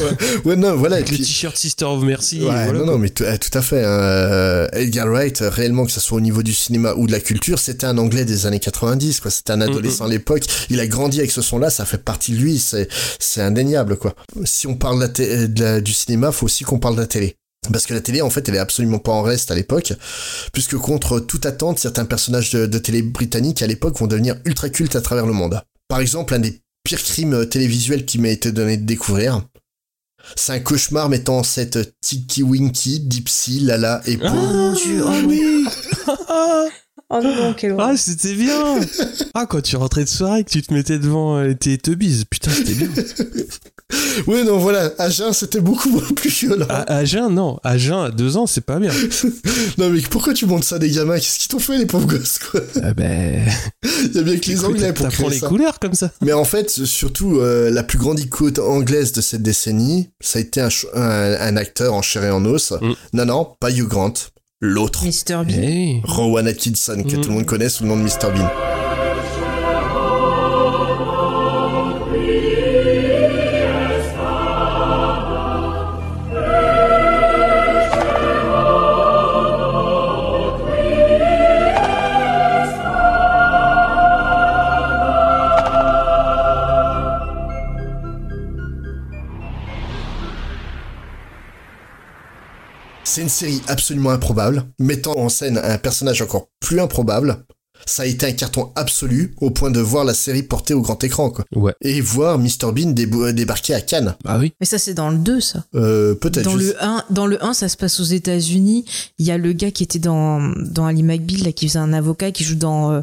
Ouais 0.46 0.56
non 0.56 0.76
voilà. 0.76 0.98
et 1.00 1.02
Avec 1.04 1.12
le 1.12 1.18
t-shirt 1.18 1.58
Sister 1.58 1.86
of 1.86 2.04
Mercy. 2.04 2.42
Ouais, 2.42 2.46
voilà, 2.46 2.74
non, 2.74 2.78
quoi. 2.86 2.86
non, 2.94 2.98
mais 3.00 3.10
tout, 3.10 3.24
euh, 3.24 3.38
tout 3.38 3.58
à 3.58 3.62
fait. 3.64 3.82
Euh, 3.84 4.68
Edgar 4.74 5.08
Wright, 5.08 5.42
euh, 5.42 5.50
réellement, 5.50 5.86
que 5.86 5.92
ce 5.92 6.00
soit 6.00 6.18
au 6.18 6.22
niveau 6.22 6.44
du 6.44 6.54
cinéma 6.54 6.94
ou 6.96 7.08
de 7.08 7.12
la 7.12 7.20
culture, 7.20 7.58
c'était 7.58 7.86
un 7.88 7.98
Anglais 7.98 8.26
des 8.26 8.46
années 8.46 8.60
90, 8.60 9.20
quoi. 9.20 9.32
C'était 9.32 9.52
un 9.52 9.62
adolescent 9.62 10.06
à 10.06 10.10
l'époque. 10.10 10.44
Il 10.70 10.80
a 10.80 10.86
grandi 10.86 11.18
avec 11.20 11.32
ce 11.32 11.42
son-là, 11.42 11.72
ça 11.72 11.86
fait 11.86 12.04
partie 12.04 12.34
de 12.34 12.38
lui. 12.38 12.60
C'est, 12.60 12.88
c'est 13.18 13.42
indéniable, 13.42 13.98
quoi. 13.98 14.14
Si 14.46 14.68
on 14.68 14.76
parle 14.76 14.98
de 15.00 15.24
la 15.24 15.48
de 15.48 15.64
la- 15.64 15.82
du 15.82 15.92
cinéma, 15.94 16.32
faut 16.32 16.46
aussi 16.46 16.64
qu'on 16.64 16.78
parle 16.80 16.96
de 16.96 17.02
la 17.02 17.08
télé. 17.08 17.36
Parce 17.72 17.86
que 17.86 17.94
la 17.94 18.02
télé, 18.02 18.22
en 18.22 18.30
fait, 18.30 18.48
elle 18.48 18.56
est 18.56 18.60
absolument 18.60 19.00
pas 19.00 19.12
en 19.12 19.22
reste 19.22 19.52
à 19.52 19.56
l'époque, 19.56 19.94
puisque 20.54 20.78
contre 20.78 21.20
toute 21.20 21.46
attente, 21.46 21.78
certains 21.78 22.06
personnages 22.06 22.52
de, 22.52 22.66
de 22.66 22.78
télé 22.78 23.02
britanniques 23.02 23.62
à 23.62 23.68
l'époque 23.68 24.00
vont 24.00 24.08
devenir 24.08 24.38
ultra 24.46 24.70
cultes 24.70 24.96
à 24.96 25.02
travers 25.02 25.26
le 25.26 25.34
monde. 25.34 25.62
Par 25.88 26.00
exemple, 26.00 26.34
un 26.34 26.40
des 26.40 26.62
pires 26.84 27.04
crimes 27.04 27.34
euh, 27.34 27.46
télévisuels 27.46 28.06
qui 28.06 28.18
m'a 28.18 28.30
été 28.30 28.52
donné 28.52 28.78
de 28.78 28.86
découvrir, 28.86 29.46
c'est 30.36 30.54
un 30.54 30.60
cauchemar 30.60 31.10
mettant 31.10 31.40
en 31.40 31.44
scène 31.44 31.70
Tiki 32.02 32.44
Winky, 32.44 33.02
Dipsy, 33.02 33.60
Lala 33.62 34.02
et 34.06 34.18
Pooh. 34.18 34.28
Oh 34.32 34.54
mon 34.54 34.74
dieu, 34.74 35.04
oh 35.06 35.22
oui. 35.28 35.66
Oh 37.12 37.22
non, 37.24 37.56
quel 37.56 37.76
Ah, 37.80 37.98
c'était 37.98 38.36
bien 38.36 38.80
Ah, 39.34 39.48
quand 39.48 39.62
tu 39.62 39.76
rentrais 39.78 40.04
de 40.04 40.10
soirée, 40.10 40.44
que 40.44 40.52
tu 40.52 40.62
te 40.62 40.72
mettais 40.72 41.00
devant 41.00 41.40
euh, 41.40 41.56
tes 41.56 41.80
Teletubbies, 41.80 42.26
putain, 42.30 42.52
c'était 42.52 42.76
bien 42.76 42.88
Oui, 44.28 44.44
non, 44.46 44.58
voilà, 44.58 44.92
à 45.00 45.10
jeun, 45.10 45.34
c'était 45.34 45.62
beaucoup 45.62 45.90
moins 45.90 46.04
plus 46.16 46.30
violent. 46.30 46.66
À, 46.70 46.94
à 46.98 47.06
jeun, 47.06 47.34
non. 47.34 47.58
À 47.64 47.78
jeun, 47.78 48.06
à 48.06 48.12
deux 48.12 48.38
ans, 48.38 48.46
c'est 48.48 48.62
pas 48.62 48.80
bien. 48.80 48.92
Non, 49.78 49.90
mais 49.90 50.02
pourquoi 50.02 50.34
tu 50.34 50.46
montes 50.46 50.64
ça 50.66 50.78
des 50.78 50.90
gamins? 50.92 51.16
Qu'est-ce 51.16 51.40
qu'ils 51.40 51.48
t'ont 51.48 51.60
fait, 51.60 51.78
les 51.78 51.86
pauvres 51.86 52.06
gosses, 52.08 52.38
quoi? 52.38 52.60
Ah 52.84 52.94
ben... 52.94 53.46
Il 54.04 54.16
y 54.16 54.20
a 54.20 54.22
bien 54.24 54.38
que 54.38 54.46
les 54.48 54.66
Anglais 54.66 54.94
pour 54.94 55.08
créer 55.08 55.30
les 55.30 55.40
ça. 55.40 55.48
couleurs 55.48 55.80
comme 55.80 55.94
ça. 55.94 56.12
Mais 56.22 56.34
en 56.34 56.44
fait, 56.44 56.70
surtout, 56.70 57.38
euh, 57.40 57.70
la 57.72 57.84
plus 57.84 57.98
grande 57.98 58.20
icône 58.20 58.60
anglaise 58.60 59.12
de 59.14 59.22
cette 59.22 59.42
décennie, 59.42 60.10
ça 60.20 60.40
a 60.40 60.42
été 60.42 60.60
un, 60.62 60.70
ch- 60.70 60.88
un, 60.94 61.02
un 61.40 61.58
acteur 61.58 61.94
en 61.94 62.02
chair 62.02 62.24
et 62.26 62.32
en 62.32 62.44
os. 62.46 62.74
Mm. 62.82 62.92
Non, 63.14 63.26
non, 63.26 63.48
pas 63.60 63.72
Hugh 63.72 63.88
Grant, 63.88 64.14
l'autre. 64.60 65.06
Mr. 65.06 65.44
Bean. 65.46 65.50
Hey. 65.50 66.02
Rowan 66.04 66.48
Atkinson, 66.48 67.04
que 67.04 67.16
Mm. 67.16 67.22
tout 67.22 67.30
le 67.30 67.36
monde 67.36 67.46
connaît 67.46 67.70
sous 67.70 67.84
le 67.84 67.90
nom 67.90 67.98
de 67.98 68.04
Mr. 68.04 68.32
Bean. 68.36 68.50
C'est 93.20 93.24
une 93.24 93.30
série 93.30 93.62
absolument 93.68 94.12
improbable, 94.12 94.64
mettant 94.80 95.18
en 95.18 95.28
scène 95.28 95.58
un 95.62 95.78
personnage 95.78 96.22
encore 96.22 96.48
plus 96.62 96.80
improbable. 96.80 97.44
Ça 97.86 98.04
a 98.04 98.06
été 98.06 98.26
un 98.26 98.32
carton 98.32 98.72
absolu, 98.78 99.36
au 99.42 99.52
point 99.52 99.72
de 99.72 99.82
voir 99.82 100.06
la 100.06 100.14
série 100.14 100.44
portée 100.44 100.74
au 100.74 100.82
grand 100.82 101.02
écran, 101.04 101.30
quoi. 101.30 101.44
Ouais. 101.54 101.74
Et 101.82 102.00
voir 102.00 102.40
Mr. 102.40 102.72
Bean 102.74 102.92
débo- 102.94 103.32
débarquer 103.34 103.74
à 103.74 103.82
Cannes. 103.82 104.16
Bah 104.24 104.38
oui. 104.40 104.54
Mais 104.62 104.66
ça, 104.66 104.78
c'est 104.78 104.94
dans 104.94 105.10
le 105.10 105.18
2, 105.18 105.42
ça. 105.42 105.66
Euh, 105.76 106.16
peut-être. 106.16 106.46
Dans 106.46 106.56
le 106.56 106.82
1, 106.82 107.04
dans 107.10 107.26
le 107.28 107.44
1, 107.44 107.54
ça 107.54 107.68
se 107.68 107.76
passe 107.76 108.00
aux 108.00 108.06
États-Unis. 108.06 108.86
Il 109.18 109.26
y 109.26 109.32
a 109.32 109.38
le 109.38 109.52
gars 109.52 109.72
qui 109.72 109.84
était 109.84 110.00
dans, 110.00 110.40
dans 110.56 110.86
Ali 110.86 111.04
McBeal, 111.04 111.44
là, 111.44 111.52
qui 111.52 111.68
faisait 111.68 111.80
un 111.80 111.92
avocat, 111.92 112.32
qui 112.32 112.46
joue 112.46 112.56
dans 112.56 112.92
euh, 112.92 113.02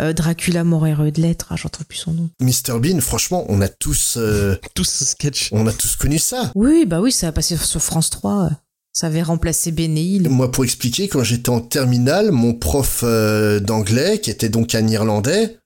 euh, 0.00 0.14
Dracula, 0.14 0.64
mort 0.64 0.86
héros 0.86 1.10
de 1.10 1.20
lettres. 1.20 1.46
Ah, 1.50 1.56
j'en 1.56 1.68
trouve 1.68 1.84
plus 1.86 1.98
son 1.98 2.12
nom. 2.12 2.30
Mr. 2.40 2.78
Bean, 2.80 3.00
franchement, 3.00 3.44
on 3.50 3.60
a 3.60 3.68
tous, 3.68 4.14
euh, 4.16 4.56
Tous 4.74 4.84
ce 4.88 5.04
sketch. 5.04 5.50
on 5.52 5.66
a 5.66 5.72
tous 5.74 5.96
connu 5.96 6.18
ça. 6.18 6.52
Oui, 6.54 6.86
bah 6.86 7.00
oui, 7.02 7.12
ça 7.12 7.28
a 7.28 7.32
passé 7.32 7.56
sur 7.58 7.82
France 7.82 8.08
3. 8.10 8.50
Ça 8.98 9.06
avait 9.06 9.22
remplacé 9.22 9.70
Bénéil. 9.70 10.26
Moi, 10.28 10.50
pour 10.50 10.64
expliquer, 10.64 11.06
quand 11.06 11.22
j'étais 11.22 11.50
en 11.50 11.60
terminale, 11.60 12.32
mon 12.32 12.52
prof 12.52 13.04
euh, 13.04 13.60
d'anglais, 13.60 14.18
qui 14.18 14.28
était 14.28 14.48
donc 14.48 14.74
un 14.74 14.88
Irlandais, 14.88 15.56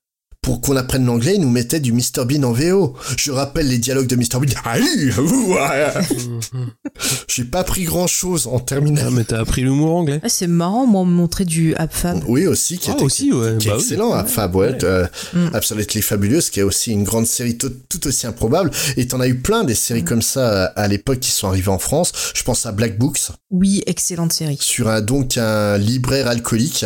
pour 0.42 0.60
qu'on 0.60 0.76
apprenne 0.76 1.06
l'anglais, 1.06 1.34
ils 1.36 1.40
nous 1.40 1.48
mettaient 1.50 1.78
du 1.80 1.92
Mr 1.92 2.24
Bean 2.26 2.42
en 2.42 2.52
VO. 2.52 2.94
Je 3.16 3.30
rappelle 3.30 3.68
les 3.68 3.78
dialogues 3.78 4.08
de 4.08 4.16
Mr 4.16 4.40
Bean. 4.40 4.52
J'ai 7.28 7.44
pas 7.44 7.60
appris 7.60 7.84
grand 7.84 8.06
chose 8.06 8.46
en 8.46 8.58
terminale. 8.58 9.04
Ah, 9.06 9.10
mais 9.12 9.24
t'as 9.24 9.40
appris 9.40 9.62
l'humour 9.62 9.94
anglais. 9.94 10.20
Ah, 10.22 10.28
c'est 10.28 10.46
marrant, 10.48 10.86
moi, 10.86 11.04
me 11.04 11.10
montrer 11.12 11.44
du 11.44 11.74
AppFab. 11.76 12.24
Oui, 12.26 12.46
aussi, 12.46 12.78
qui 12.78 12.90
Ah, 12.90 12.94
était 12.94 13.04
aussi, 13.04 13.32
ouais. 13.32 13.56
qui 13.58 13.68
est 13.68 13.70
bah 13.70 13.76
oui. 13.76 13.82
excellent, 13.82 14.12
hein, 14.14 14.24
Fab, 14.24 14.54
ouais, 14.56 14.76
euh, 14.84 15.06
Mm. 15.32 15.50
Absolutely 15.54 16.02
Fabulous, 16.02 16.42
qui 16.50 16.60
est 16.60 16.64
aussi 16.64 16.90
une 16.92 17.04
grande 17.04 17.26
série 17.26 17.56
tout, 17.56 17.72
tout 17.88 18.06
aussi 18.06 18.26
improbable. 18.26 18.70
Et 18.96 19.06
t'en 19.06 19.20
as 19.20 19.28
eu 19.28 19.36
plein 19.36 19.64
des 19.64 19.72
Mm. 19.72 19.76
séries 19.76 20.04
comme 20.04 20.22
ça 20.22 20.64
à, 20.64 20.82
à 20.82 20.88
l'époque 20.88 21.20
qui 21.20 21.30
sont 21.30 21.48
arrivées 21.48 21.68
en 21.70 21.78
France. 21.78 22.12
Je 22.34 22.42
pense 22.42 22.66
à 22.66 22.72
Black 22.72 22.98
Books, 22.98 23.20
Oui, 23.50 23.82
excellente 23.86 24.32
série. 24.32 24.58
sur 24.60 24.88
un 24.88 25.00
donc 25.00 25.36
un 25.38 25.78
libraire 25.78 26.26
alcoolique 26.28 26.84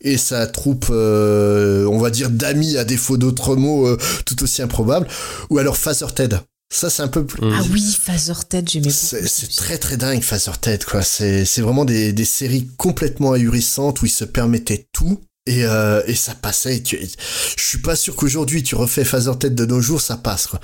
et 0.00 0.16
sa 0.16 0.46
troupe, 0.46 0.86
euh, 0.90 1.86
on 1.86 1.98
va 1.98 2.10
dire 2.10 2.30
d'amis 2.30 2.76
à 2.76 2.84
défaut 2.84 3.16
d'autres 3.16 3.56
mots 3.56 3.86
euh, 3.86 3.98
tout 4.26 4.42
aussi 4.42 4.62
improbables. 4.62 5.06
Ou 5.50 5.58
alors 5.58 5.76
Father 5.76 6.12
Ted. 6.14 6.36
Ça, 6.72 6.90
c'est 6.90 7.02
un 7.02 7.08
peu 7.08 7.24
plus. 7.24 7.40
Mm. 7.46 7.52
Ah 7.56 7.62
oui, 7.72 7.96
Father 8.00 8.34
Ted, 8.48 8.68
j'aimais 8.70 8.86
beaucoup. 8.86 8.96
C'est 8.96 9.28
c'est 9.28 9.54
très 9.54 9.78
très 9.78 9.96
dingue 9.96 10.22
Father 10.22 10.58
Ted 10.60 10.84
quoi. 10.84 11.02
C'est 11.02 11.44
c'est 11.44 11.60
vraiment 11.62 11.84
des, 11.84 12.12
des 12.12 12.24
séries 12.24 12.68
complètement 12.76 13.32
ahurissantes 13.32 14.02
où 14.02 14.06
ils 14.06 14.10
se 14.10 14.24
permettaient 14.24 14.88
tout. 14.92 15.20
Et, 15.46 15.66
euh, 15.66 16.02
et 16.06 16.14
ça 16.14 16.34
passait. 16.34 16.76
et 16.78 16.82
Tu, 16.82 16.98
je 16.98 17.62
suis 17.62 17.78
pas 17.78 17.96
sûr 17.96 18.16
qu'aujourd'hui 18.16 18.62
tu 18.62 18.74
refais 18.76 19.04
Father 19.04 19.38
Ted 19.38 19.54
de 19.54 19.66
nos 19.66 19.80
jours, 19.82 20.00
ça 20.00 20.16
passe 20.16 20.46
quoi. 20.46 20.58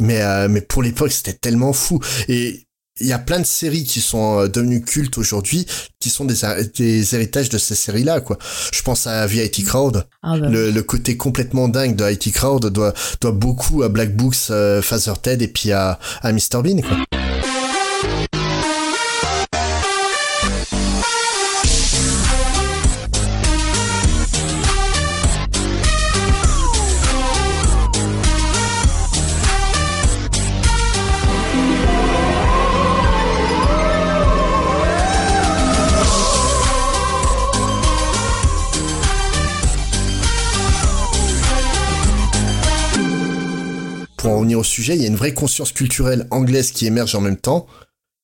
mais 0.00 0.20
euh, 0.20 0.48
mais 0.48 0.60
pour 0.60 0.82
l'époque 0.82 1.12
c'était 1.12 1.32
tellement 1.32 1.72
fou. 1.72 2.00
Et 2.28 2.65
il 3.00 3.06
y 3.06 3.12
a 3.12 3.18
plein 3.18 3.38
de 3.40 3.44
séries 3.44 3.84
qui 3.84 4.00
sont 4.00 4.40
euh, 4.40 4.48
devenues 4.48 4.82
cultes 4.82 5.18
aujourd'hui, 5.18 5.66
qui 6.00 6.10
sont 6.10 6.24
des, 6.24 6.36
des 6.76 7.14
héritages 7.14 7.48
de 7.48 7.58
ces 7.58 7.74
séries-là 7.74 8.20
quoi. 8.20 8.38
Je 8.72 8.82
pense 8.82 9.06
à 9.06 9.26
VIP 9.26 9.64
Crowd. 9.64 10.06
Ah 10.22 10.38
bah, 10.38 10.48
Le, 10.48 10.70
le 10.70 10.82
côté 10.82 11.16
complètement 11.16 11.68
dingue 11.68 11.96
de 11.96 12.10
IT 12.10 12.32
Crowd 12.32 12.66
doit, 12.66 12.94
doit 13.20 13.32
beaucoup 13.32 13.82
à 13.82 13.88
Black 13.88 14.16
Books, 14.16 14.36
euh, 14.50 14.82
Father 14.82 15.12
Ted 15.20 15.44
et 15.44 15.48
puis 15.48 15.72
à, 15.72 15.98
à 16.22 16.32
Mr 16.32 16.62
Bean 16.62 16.80
quoi. 16.80 16.96
Au 44.56 44.64
sujet, 44.64 44.96
il 44.96 45.02
y 45.02 45.04
a 45.04 45.08
une 45.08 45.16
vraie 45.16 45.34
conscience 45.34 45.72
culturelle 45.72 46.26
anglaise 46.30 46.72
qui 46.72 46.86
émerge 46.86 47.14
en 47.14 47.20
même 47.20 47.36
temps, 47.36 47.66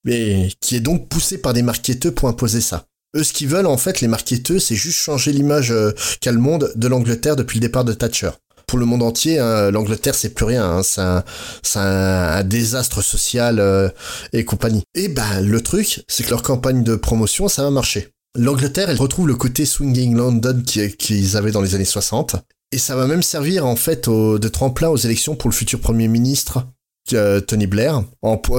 mais 0.04 0.48
qui 0.60 0.76
est 0.76 0.80
donc 0.80 1.08
poussée 1.08 1.38
par 1.38 1.52
des 1.52 1.62
marketeurs 1.62 2.14
pour 2.14 2.28
imposer 2.28 2.60
ça. 2.60 2.86
Eux, 3.14 3.22
ce 3.24 3.32
qu'ils 3.32 3.48
veulent, 3.48 3.66
en 3.66 3.76
fait, 3.76 4.00
les 4.00 4.08
marketeurs, 4.08 4.60
c'est 4.60 4.74
juste 4.74 4.98
changer 4.98 5.32
l'image 5.32 5.70
euh, 5.70 5.92
qu'a 6.20 6.32
le 6.32 6.38
monde 6.40 6.72
de 6.74 6.88
l'Angleterre 6.88 7.36
depuis 7.36 7.58
le 7.58 7.62
départ 7.66 7.84
de 7.84 7.92
Thatcher. 7.92 8.30
Pour 8.66 8.78
le 8.78 8.86
monde 8.86 9.02
entier, 9.02 9.38
hein, 9.38 9.70
l'Angleterre, 9.70 10.14
c'est 10.14 10.30
plus 10.30 10.46
rien. 10.46 10.64
hein, 10.64 10.82
c'est 10.82 11.00
un, 11.02 11.22
un- 11.74 12.42
désastre 12.44 13.02
social 13.02 13.58
euh, 13.60 13.90
et 14.32 14.44
compagnie. 14.46 14.82
Et 14.94 15.08
ben, 15.08 15.40
le 15.42 15.60
truc, 15.60 16.02
c'est 16.08 16.22
que 16.24 16.30
leur 16.30 16.42
campagne 16.42 16.82
de 16.82 16.96
promotion, 16.96 17.48
ça 17.48 17.62
va 17.64 17.70
marcher. 17.70 18.08
L'Angleterre, 18.38 18.88
elle 18.88 18.96
retrouve 18.96 19.28
le 19.28 19.34
côté 19.34 19.66
swinging 19.66 20.16
London 20.16 20.62
qui- 20.66 20.96
qu'ils 20.96 21.36
avaient 21.36 21.50
dans 21.52 21.60
les 21.60 21.74
années 21.74 21.84
60. 21.84 22.36
Et 22.72 22.78
ça 22.78 22.96
va 22.96 23.06
même 23.06 23.22
servir 23.22 23.66
en 23.66 23.76
fait 23.76 24.08
de 24.08 24.48
tremplin 24.48 24.88
aux 24.88 24.96
élections 24.96 25.36
pour 25.36 25.50
le 25.50 25.54
futur 25.54 25.78
Premier 25.78 26.08
ministre 26.08 26.66
euh, 27.12 27.40
Tony 27.40 27.66
Blair. 27.66 28.02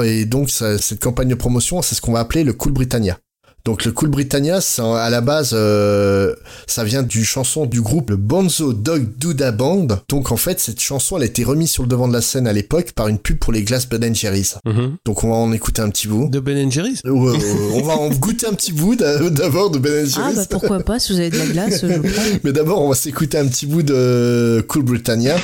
Et 0.03 0.25
donc 0.25 0.51
cette 0.51 0.99
campagne 0.99 1.29
de 1.29 1.35
promotion, 1.35 1.81
c'est 1.81 1.95
ce 1.95 2.01
qu'on 2.01 2.13
va 2.13 2.19
appeler 2.19 2.43
le 2.43 2.53
Cool 2.53 2.73
Britannia. 2.73 3.17
Donc 3.65 3.85
le 3.85 3.93
Cool 3.93 4.09
Britannia, 4.09 4.59
en- 4.79 4.93
à 4.93 5.09
la 5.09 5.21
base, 5.21 5.51
euh, 5.53 6.35
ça 6.67 6.83
vient 6.83 7.01
du 7.01 7.23
chanson 7.23 7.65
du 7.65 7.79
groupe 7.81 8.09
le 8.09 8.17
Bonzo 8.17 8.73
Dog 8.73 9.07
Duda 9.17 9.51
Band. 9.53 9.87
Donc 10.09 10.33
en 10.33 10.37
fait, 10.37 10.59
cette 10.59 10.81
chanson, 10.81 11.15
elle 11.15 11.23
a 11.23 11.27
été 11.27 11.45
remise 11.45 11.69
sur 11.69 11.83
le 11.83 11.87
devant 11.89 12.09
de 12.09 12.13
la 12.13 12.21
scène 12.21 12.45
à 12.45 12.51
l'époque 12.51 12.91
par 12.91 13.07
une 13.07 13.19
pub 13.19 13.37
pour 13.39 13.53
les 13.53 13.63
glaces 13.63 13.87
Ben 13.87 14.13
Jerry's. 14.13 14.57
Mhm. 14.65 14.97
Donc 15.05 15.23
on 15.23 15.29
va 15.29 15.35
en 15.35 15.53
écouter 15.53 15.81
un 15.81 15.89
petit 15.89 16.09
bout. 16.09 16.27
De 16.29 16.41
Ben 16.41 16.69
Jerry's? 16.69 16.99
Euh, 17.05 17.09
on 17.73 17.81
va 17.83 17.93
en 17.93 18.09
goûter 18.09 18.47
un 18.47 18.53
petit 18.53 18.73
bout 18.73 18.95
d'a- 18.95 19.29
d'abord 19.29 19.69
de 19.69 19.79
Ben 19.79 20.03
ah 20.05 20.09
Jerry's. 20.09 20.35
bah 20.35 20.45
pourquoi 20.49 20.79
pas, 20.81 20.99
si 20.99 21.13
vous 21.13 21.19
avez 21.19 21.29
de 21.29 21.37
la 21.37 21.45
glace, 21.45 21.81
je. 21.83 21.87
Mais 22.43 22.51
d'abord, 22.51 22.81
on 22.81 22.89
va 22.89 22.95
s'écouter 22.95 23.37
un 23.37 23.47
petit 23.47 23.65
bout 23.65 23.81
de 23.83 24.63
Cool 24.67 24.83
Britannia. 24.83 25.37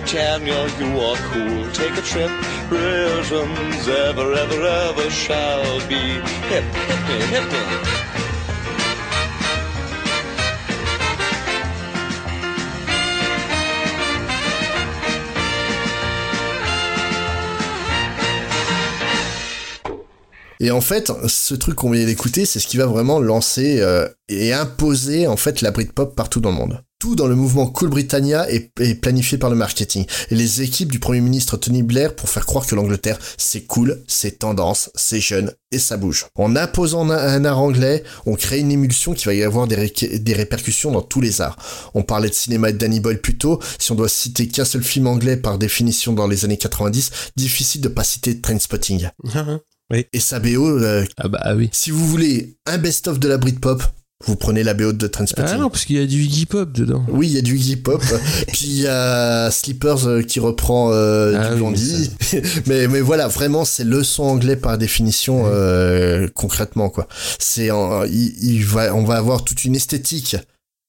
Britannia, 0.00 0.68
you 0.78 1.00
are 1.00 1.16
cool. 1.16 1.68
Take 1.72 1.96
a 1.98 2.02
trip. 2.02 2.30
Britons 2.68 3.88
ever, 3.88 4.32
ever, 4.32 4.62
ever 4.62 5.10
shall 5.10 5.88
be. 5.88 5.96
Hip, 5.96 6.62
hip 6.62 7.22
hip, 7.28 7.50
hip 7.50 7.97
Et 20.60 20.70
en 20.70 20.80
fait, 20.80 21.12
ce 21.26 21.54
truc 21.54 21.76
qu'on 21.76 21.90
vient 21.90 22.04
d'écouter, 22.04 22.44
c'est 22.44 22.58
ce 22.58 22.66
qui 22.66 22.76
va 22.76 22.86
vraiment 22.86 23.20
lancer 23.20 23.80
euh, 23.80 24.08
et 24.28 24.52
imposer 24.52 25.26
en 25.26 25.36
fait 25.36 25.60
la 25.60 25.70
Britpop 25.70 26.14
partout 26.14 26.40
dans 26.40 26.50
le 26.50 26.56
monde. 26.56 26.82
Tout 26.98 27.14
dans 27.14 27.28
le 27.28 27.36
mouvement 27.36 27.68
Cool 27.68 27.90
Britannia 27.90 28.50
est, 28.50 28.72
planifié 29.00 29.38
par 29.38 29.50
le 29.50 29.56
marketing 29.56 30.04
et 30.30 30.34
les 30.34 30.62
équipes 30.62 30.90
du 30.90 30.98
Premier 30.98 31.20
ministre 31.20 31.56
Tony 31.56 31.84
Blair 31.84 32.16
pour 32.16 32.28
faire 32.28 32.44
croire 32.44 32.66
que 32.66 32.74
l'Angleterre 32.74 33.20
c'est 33.36 33.60
cool, 33.60 34.02
c'est 34.08 34.40
tendance, 34.40 34.90
c'est 34.96 35.20
jeune 35.20 35.52
et 35.70 35.78
ça 35.78 35.96
bouge. 35.96 36.26
En 36.34 36.56
imposant 36.56 37.08
un, 37.08 37.44
art 37.44 37.60
anglais, 37.60 38.02
on 38.26 38.34
crée 38.34 38.58
une 38.58 38.72
émulsion 38.72 39.14
qui 39.14 39.26
va 39.26 39.34
y 39.34 39.44
avoir 39.44 39.68
des, 39.68 39.92
des 40.18 40.32
répercussions 40.32 40.90
dans 40.90 41.02
tous 41.02 41.20
les 41.20 41.40
arts. 41.40 41.56
On 41.94 42.02
parlait 42.02 42.30
de 42.30 42.34
cinéma 42.34 42.72
de 42.72 42.78
Danny 42.78 42.98
Boyle 42.98 43.20
plus 43.20 43.38
tôt, 43.38 43.60
si 43.78 43.92
on 43.92 43.94
doit 43.94 44.08
citer 44.08 44.48
qu'un 44.48 44.64
seul 44.64 44.82
film 44.82 45.06
anglais 45.06 45.36
par 45.36 45.56
définition 45.56 46.14
dans 46.14 46.26
les 46.26 46.44
années 46.44 46.58
90, 46.58 47.12
difficile 47.36 47.80
de 47.80 47.88
pas 47.88 48.02
citer 48.02 48.40
Trainspotting. 48.40 49.08
Et 49.94 50.20
sa 50.20 50.38
BO, 50.38 50.66
euh, 50.68 51.04
Ah 51.16 51.28
bah 51.28 51.52
oui. 51.56 51.70
si 51.72 51.90
vous 51.90 52.06
voulez 52.06 52.56
un 52.66 52.76
best-of 52.78 53.18
de 53.18 53.26
la 53.28 53.38
Britpop, 53.38 53.82
vous 54.26 54.36
prenez 54.36 54.62
la 54.64 54.74
BO 54.74 54.92
de 54.92 55.06
Trainspotting. 55.06 55.54
Ah 55.54 55.58
non, 55.58 55.70
parce 55.70 55.84
qu'il 55.84 55.96
y 55.96 56.02
a 56.02 56.06
du 56.06 56.22
Iggy 56.24 56.44
Pop 56.44 56.72
dedans. 56.72 57.06
Oui, 57.08 57.28
il 57.28 57.34
y 57.34 57.38
a 57.38 57.40
du 57.40 57.56
Iggy 57.56 57.76
Pop, 57.76 58.02
puis 58.48 58.66
il 58.66 58.80
y 58.80 58.86
a 58.86 59.50
Slippers 59.50 60.06
euh, 60.06 60.22
qui 60.22 60.40
reprend 60.40 60.90
euh, 60.92 61.34
Ah 61.38 61.46
du 61.46 61.52
oui, 61.54 61.58
Blondie. 61.60 62.10
mais, 62.66 62.88
mais 62.88 63.00
voilà, 63.00 63.28
vraiment, 63.28 63.64
c'est 63.64 63.84
le 63.84 64.02
son 64.02 64.24
anglais 64.24 64.56
par 64.56 64.76
définition, 64.76 65.44
euh, 65.46 66.28
concrètement, 66.34 66.90
quoi. 66.90 67.06
C'est, 67.38 67.70
en- 67.70 68.04
il, 68.04 68.34
il 68.44 68.64
va, 68.64 68.94
on 68.94 69.04
va 69.04 69.16
avoir 69.16 69.44
toute 69.44 69.64
une 69.64 69.76
esthétique 69.76 70.36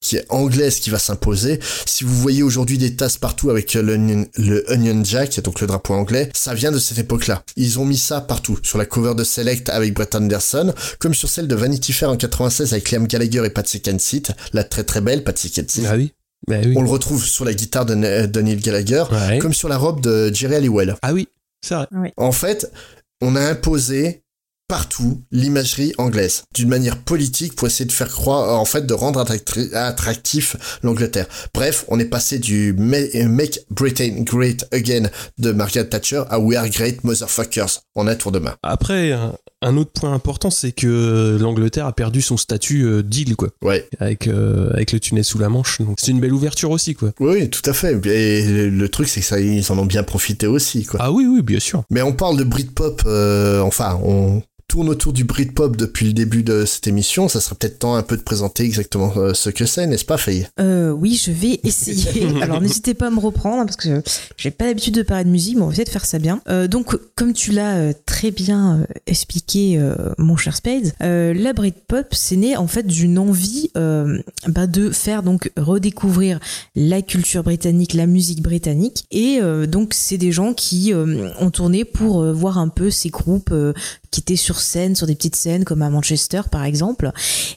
qui 0.01 0.15
est 0.15 0.25
anglaise 0.29 0.79
qui 0.79 0.89
va 0.89 0.99
s'imposer. 0.99 1.59
Si 1.85 2.03
vous 2.03 2.15
voyez 2.15 2.41
aujourd'hui 2.43 2.77
des 2.77 2.95
tasses 2.95 3.17
partout 3.17 3.49
avec 3.49 3.73
le, 3.73 3.95
Onion- 3.95 4.27
le 4.37 4.63
Union 4.73 5.03
Jack, 5.03 5.39
donc 5.41 5.59
le 5.61 5.67
drapeau 5.67 5.93
anglais, 5.93 6.29
ça 6.33 6.53
vient 6.53 6.71
de 6.71 6.79
cette 6.79 6.97
époque-là. 6.97 7.43
Ils 7.57 7.79
ont 7.79 7.85
mis 7.85 7.97
ça 7.97 8.21
partout, 8.21 8.57
sur 8.63 8.77
la 8.77 8.85
cover 8.85 9.13
de 9.15 9.23
Select 9.23 9.69
avec 9.69 9.93
Brett 9.93 10.15
Anderson, 10.15 10.73
comme 10.99 11.13
sur 11.13 11.29
celle 11.29 11.47
de 11.47 11.55
Vanity 11.55 11.91
Fair 11.93 12.09
en 12.09 12.17
96 12.17 12.71
avec 12.73 12.91
Liam 12.91 13.07
Gallagher 13.07 13.43
et 13.45 13.49
Patsy 13.49 13.81
Kensit, 13.81 14.31
la 14.53 14.63
très 14.63 14.83
très 14.83 15.01
belle 15.01 15.23
Patsy 15.23 15.51
Kensit. 15.51 15.83
Ah 15.87 15.95
oui. 15.97 16.13
Bah 16.47 16.55
oui. 16.65 16.73
On 16.77 16.81
le 16.81 16.89
retrouve 16.89 17.23
sur 17.25 17.43
la 17.43 17.53
guitare 17.53 17.85
de, 17.85 17.95
Ne- 17.95 18.25
de 18.25 18.41
Neil 18.41 18.55
Gallagher, 18.61 19.03
Ouais. 19.11 19.39
comme 19.39 19.53
sur 19.53 19.67
la 19.67 19.77
robe 19.77 19.99
de 20.01 20.33
Jerry 20.33 20.55
Halliwell. 20.55 20.95
Ah 21.01 21.11
oui, 21.13 21.27
c'est 21.61 21.75
vrai. 21.75 21.87
En 22.15 22.31
fait, 22.31 22.71
on 23.21 23.35
a 23.35 23.41
imposé 23.41 24.23
partout 24.69 25.21
l'imagerie 25.31 25.93
anglaise 25.97 26.43
d'une 26.55 26.69
manière 26.69 26.97
politique 26.99 27.55
pour 27.55 27.67
essayer 27.67 27.85
de 27.85 27.91
faire 27.91 28.07
croire 28.07 28.57
en 28.59 28.65
fait 28.65 28.85
de 28.85 28.93
rendre 28.93 29.19
attracti- 29.21 29.73
attractif 29.73 30.55
l'Angleterre. 30.83 31.25
Bref, 31.53 31.83
on 31.89 31.99
est 31.99 32.05
passé 32.05 32.37
du 32.39 32.73
Ma- 32.77 33.25
Make 33.27 33.59
Britain 33.71 34.21
Great 34.21 34.65
Again 34.71 35.09
de 35.39 35.51
Margaret 35.51 35.89
Thatcher 35.89 36.23
à 36.29 36.39
We 36.39 36.55
Are 36.57 36.69
Great 36.69 37.03
Motherfuckers 37.03 37.79
en 37.95 38.07
un 38.07 38.15
tour 38.15 38.31
de 38.31 38.37
main. 38.39 38.55
Après, 38.61 39.11
un, 39.11 39.33
un 39.63 39.75
autre 39.75 39.91
point 39.91 40.13
important, 40.13 40.51
c'est 40.51 40.71
que 40.71 41.37
l'Angleterre 41.41 41.87
a 41.87 41.93
perdu 41.93 42.21
son 42.21 42.37
statut 42.37 42.83
euh, 42.85 43.01
d'île, 43.01 43.35
quoi. 43.35 43.49
Ouais. 43.63 43.89
Avec, 43.99 44.27
euh, 44.27 44.69
avec 44.73 44.91
le 44.91 44.99
tunnel 44.99 45.25
sous 45.25 45.39
la 45.39 45.49
Manche. 45.49 45.81
Donc 45.81 45.97
c'est 45.99 46.11
une 46.11 46.19
belle 46.19 46.33
ouverture 46.33 46.69
aussi, 46.69 46.93
quoi. 46.93 47.11
Oui, 47.19 47.49
tout 47.49 47.67
à 47.67 47.73
fait. 47.73 47.99
Et 48.05 48.69
le 48.69 48.89
truc, 48.89 49.07
c'est 49.07 49.21
que 49.21 49.25
ça, 49.25 49.39
ils 49.39 49.71
en 49.71 49.79
ont 49.79 49.85
bien 49.87 50.03
profité 50.03 50.45
aussi, 50.45 50.85
quoi. 50.85 50.99
Ah 51.01 51.11
oui, 51.11 51.25
oui, 51.27 51.41
bien 51.41 51.59
sûr. 51.59 51.83
Mais 51.89 52.03
on 52.03 52.13
parle 52.13 52.37
de 52.37 52.43
Britpop, 52.43 53.01
euh, 53.07 53.61
enfin, 53.61 53.99
on 54.03 54.43
tourne 54.69 54.87
autour 54.87 55.13
du 55.13 55.23
Britpop 55.23 55.75
depuis 55.75 56.05
le 56.05 56.13
début 56.13 56.43
de 56.43 56.63
cette 56.63 56.87
émission, 56.87 57.27
ça 57.27 57.41
serait 57.41 57.55
peut-être 57.55 57.79
temps 57.79 57.95
un 57.95 58.03
peu 58.03 58.15
de 58.15 58.21
présenter 58.21 58.63
exactement 58.63 59.11
euh, 59.17 59.33
ce 59.33 59.49
que 59.49 59.65
c'est, 59.65 59.87
n'est-ce 59.87 60.05
pas, 60.05 60.17
Faye? 60.17 60.47
Euh, 60.59 60.91
oui, 60.91 61.19
je 61.21 61.31
vais 61.31 61.59
essayer. 61.63 62.27
Alors 62.41 62.61
n'hésitez 62.61 62.93
pas 62.93 63.07
à 63.07 63.09
me 63.09 63.19
reprendre 63.19 63.65
parce 63.65 63.75
que 63.75 64.01
j'ai 64.37 64.51
pas 64.51 64.65
l'habitude 64.67 64.93
de 64.93 65.01
parler 65.01 65.23
de 65.23 65.29
musique, 65.29 65.55
mais 65.55 65.63
on 65.63 65.67
va 65.67 65.73
essayer 65.73 65.85
de 65.85 65.89
faire 65.89 66.05
ça 66.05 66.19
bien. 66.19 66.41
Euh, 66.49 66.67
donc, 66.67 66.95
comme 67.15 67.33
tu 67.33 67.51
l'as 67.51 67.77
euh, 67.77 67.93
très 68.05 68.29
bien 68.29 68.85
expliqué, 69.07 69.77
euh, 69.79 69.95
mon 70.19 70.37
cher 70.37 70.55
Spade, 70.55 70.93
euh, 71.01 71.33
la 71.33 71.53
Britpop, 71.53 72.07
c'est 72.11 72.35
né 72.35 72.55
en 72.55 72.67
fait 72.67 72.85
d'une 72.85 73.17
envie 73.17 73.71
euh, 73.75 74.21
bah, 74.47 74.67
de 74.67 74.91
faire 74.91 75.23
donc 75.23 75.51
redécouvrir 75.57 76.39
la 76.75 77.01
culture 77.01 77.43
britannique, 77.43 77.95
la 77.95 78.05
musique 78.05 78.43
britannique, 78.43 79.05
et 79.09 79.39
euh, 79.41 79.65
donc 79.65 79.95
c'est 79.95 80.17
des 80.17 80.31
gens 80.31 80.53
qui 80.53 80.93
euh, 80.93 81.29
ont 81.39 81.49
tourné 81.49 81.85
pour 81.85 82.21
euh, 82.21 82.33
voir 82.33 82.59
un 82.59 82.67
peu 82.69 82.91
ces 82.91 83.09
groupes 83.09 83.51
euh, 83.51 83.73
qui 84.11 84.21
étaient 84.21 84.35
sur 84.35 84.59
scène, 84.59 84.95
sur 84.95 85.07
des 85.07 85.15
petites 85.15 85.35
scènes 85.35 85.63
comme 85.63 85.81
à 85.81 85.89
Manchester 85.89 86.41
par 86.51 86.63
exemple. 86.63 87.11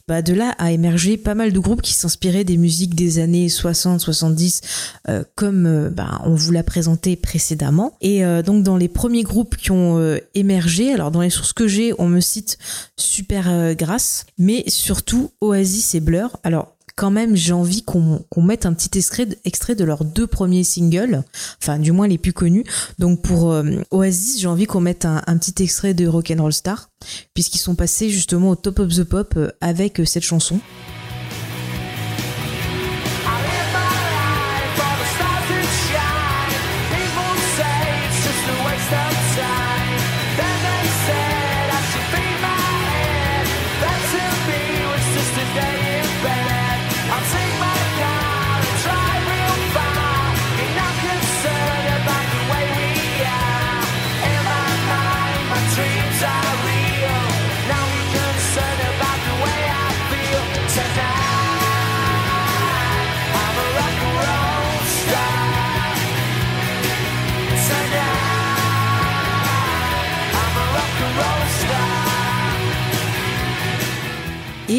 Bah, 0.08 0.22
de 0.22 0.34
là 0.34 0.54
a 0.58 0.72
émergé 0.72 1.16
pas 1.16 1.34
mal 1.34 1.52
de 1.52 1.58
groupes 1.58 1.82
qui 1.82 1.94
s'inspiraient 1.94 2.44
des 2.44 2.56
musiques 2.56 2.94
des 2.94 3.18
années 3.18 3.48
60-70 3.48 4.60
euh, 5.08 5.24
comme 5.34 5.66
euh, 5.66 5.90
bah, 5.90 6.20
on 6.24 6.34
vous 6.34 6.52
l'a 6.52 6.62
présenté 6.62 7.16
précédemment. 7.16 7.96
Et 8.00 8.24
euh, 8.24 8.42
donc 8.42 8.62
dans 8.62 8.76
les 8.76 8.88
premiers 8.88 9.22
groupes 9.22 9.56
qui 9.56 9.70
ont 9.70 9.98
euh, 9.98 10.18
émergé, 10.34 10.92
alors 10.92 11.10
dans 11.10 11.20
les 11.20 11.30
sources 11.30 11.52
que 11.52 11.66
j'ai, 11.66 11.92
on 11.98 12.08
me 12.08 12.20
cite 12.20 12.58
Super 12.96 13.48
euh, 13.48 13.74
Grass, 13.74 14.26
mais 14.38 14.64
surtout 14.68 15.30
Oasis 15.40 15.94
et 15.94 16.00
Blur. 16.00 16.36
Alors 16.42 16.76
quand 17.02 17.10
même, 17.10 17.34
j'ai 17.34 17.52
envie 17.52 17.82
qu'on 17.82 18.22
mette 18.36 18.64
un 18.64 18.72
petit 18.72 18.96
extrait, 18.96 19.26
extrait 19.44 19.74
de 19.74 19.82
leurs 19.82 20.04
deux 20.04 20.28
premiers 20.28 20.62
singles, 20.62 21.24
enfin 21.60 21.80
du 21.80 21.90
moins 21.90 22.06
les 22.06 22.16
plus 22.16 22.32
connus. 22.32 22.62
Donc 23.00 23.22
pour 23.22 23.50
euh, 23.50 23.64
Oasis, 23.90 24.38
j'ai 24.40 24.46
envie 24.46 24.66
qu'on 24.66 24.78
mette 24.78 25.04
un, 25.04 25.20
un 25.26 25.36
petit 25.36 25.64
extrait 25.64 25.94
de 25.94 26.06
Rock'n'Roll 26.06 26.52
Star, 26.52 26.90
puisqu'ils 27.34 27.58
sont 27.58 27.74
passés 27.74 28.08
justement 28.08 28.50
au 28.50 28.54
top 28.54 28.78
of 28.78 28.94
the 28.94 29.02
pop 29.02 29.34
euh, 29.36 29.50
avec 29.60 29.98
euh, 29.98 30.04
cette 30.04 30.22
chanson. 30.22 30.60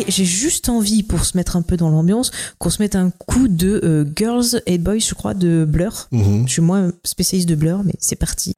Et 0.07 0.11
j'ai 0.11 0.25
juste 0.25 0.69
envie, 0.69 1.03
pour 1.03 1.25
se 1.25 1.37
mettre 1.37 1.55
un 1.55 1.61
peu 1.61 1.77
dans 1.77 1.89
l'ambiance, 1.89 2.31
qu'on 2.57 2.69
se 2.69 2.81
mette 2.81 2.95
un 2.95 3.09
coup 3.09 3.47
de 3.47 3.79
euh, 3.83 4.05
Girls 4.15 4.61
and 4.69 4.79
Boys, 4.79 4.99
je 4.99 5.13
crois, 5.13 5.33
de 5.33 5.65
Blur. 5.67 6.07
Mhm. 6.11 6.47
Je 6.47 6.53
suis 6.53 6.61
moins 6.61 6.91
spécialiste 7.03 7.49
de 7.49 7.55
Blur, 7.55 7.83
mais 7.83 7.93
c'est 7.99 8.15
parti. 8.15 8.55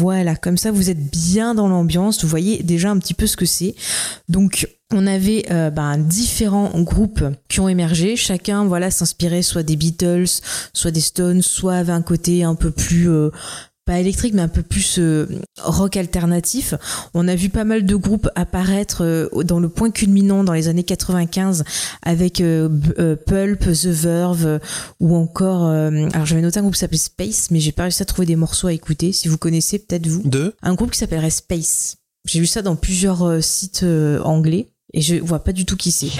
Voilà, 0.00 0.34
comme 0.34 0.56
ça 0.56 0.72
vous 0.72 0.88
êtes 0.88 1.10
bien 1.10 1.54
dans 1.54 1.68
l'ambiance, 1.68 2.22
vous 2.22 2.28
voyez 2.28 2.62
déjà 2.62 2.90
un 2.90 2.98
petit 2.98 3.12
peu 3.12 3.26
ce 3.26 3.36
que 3.36 3.44
c'est. 3.44 3.74
Donc 4.30 4.66
on 4.90 5.06
avait 5.06 5.44
euh, 5.50 5.68
ben, 5.68 5.98
différents 5.98 6.70
groupes 6.80 7.22
qui 7.48 7.60
ont 7.60 7.68
émergé, 7.68 8.16
chacun 8.16 8.64
voilà 8.64 8.90
s'inspirait 8.90 9.42
soit 9.42 9.62
des 9.62 9.76
Beatles, 9.76 10.40
soit 10.72 10.90
des 10.90 11.02
Stones, 11.02 11.42
soit 11.42 11.74
avait 11.74 11.92
un 11.92 12.00
côté 12.00 12.44
un 12.44 12.54
peu 12.54 12.70
plus 12.70 13.10
euh, 13.10 13.28
pas 13.90 13.98
électrique 13.98 14.34
mais 14.34 14.42
un 14.42 14.48
peu 14.48 14.62
plus 14.62 15.00
euh, 15.00 15.26
rock 15.58 15.96
alternatif. 15.96 16.74
On 17.12 17.26
a 17.26 17.34
vu 17.34 17.48
pas 17.48 17.64
mal 17.64 17.84
de 17.84 17.96
groupes 17.96 18.28
apparaître 18.36 19.02
euh, 19.04 19.28
dans 19.42 19.58
le 19.58 19.68
point 19.68 19.90
culminant 19.90 20.44
dans 20.44 20.52
les 20.52 20.68
années 20.68 20.84
95 20.84 21.64
avec 22.02 22.40
euh, 22.40 22.68
euh, 23.00 23.16
Pulp, 23.16 23.64
The 23.64 23.86
Verve 23.86 24.46
euh, 24.46 24.58
ou 25.00 25.16
encore 25.16 25.66
euh, 25.66 26.08
alors 26.12 26.24
j'avais 26.24 26.40
noté 26.40 26.60
un 26.60 26.62
groupe 26.62 26.74
qui 26.74 26.78
s'appelait 26.78 26.98
Space 26.98 27.50
mais 27.50 27.58
j'ai 27.58 27.72
pas 27.72 27.82
réussi 27.82 28.00
à 28.02 28.04
trouver 28.04 28.26
des 28.26 28.36
morceaux 28.36 28.68
à 28.68 28.72
écouter. 28.72 29.10
Si 29.10 29.26
vous 29.26 29.38
connaissez 29.38 29.80
peut-être 29.80 30.06
vous. 30.06 30.22
Deux. 30.24 30.54
Un 30.62 30.74
groupe 30.74 30.92
qui 30.92 30.98
s'appellerait 30.98 31.30
Space. 31.30 31.96
J'ai 32.26 32.38
vu 32.38 32.46
ça 32.46 32.62
dans 32.62 32.76
plusieurs 32.76 33.26
euh, 33.26 33.40
sites 33.40 33.82
euh, 33.82 34.22
anglais 34.22 34.68
et 34.92 35.00
je 35.00 35.16
vois 35.16 35.42
pas 35.42 35.52
du 35.52 35.64
tout 35.64 35.76
qui 35.76 35.90
c'est. 35.90 36.10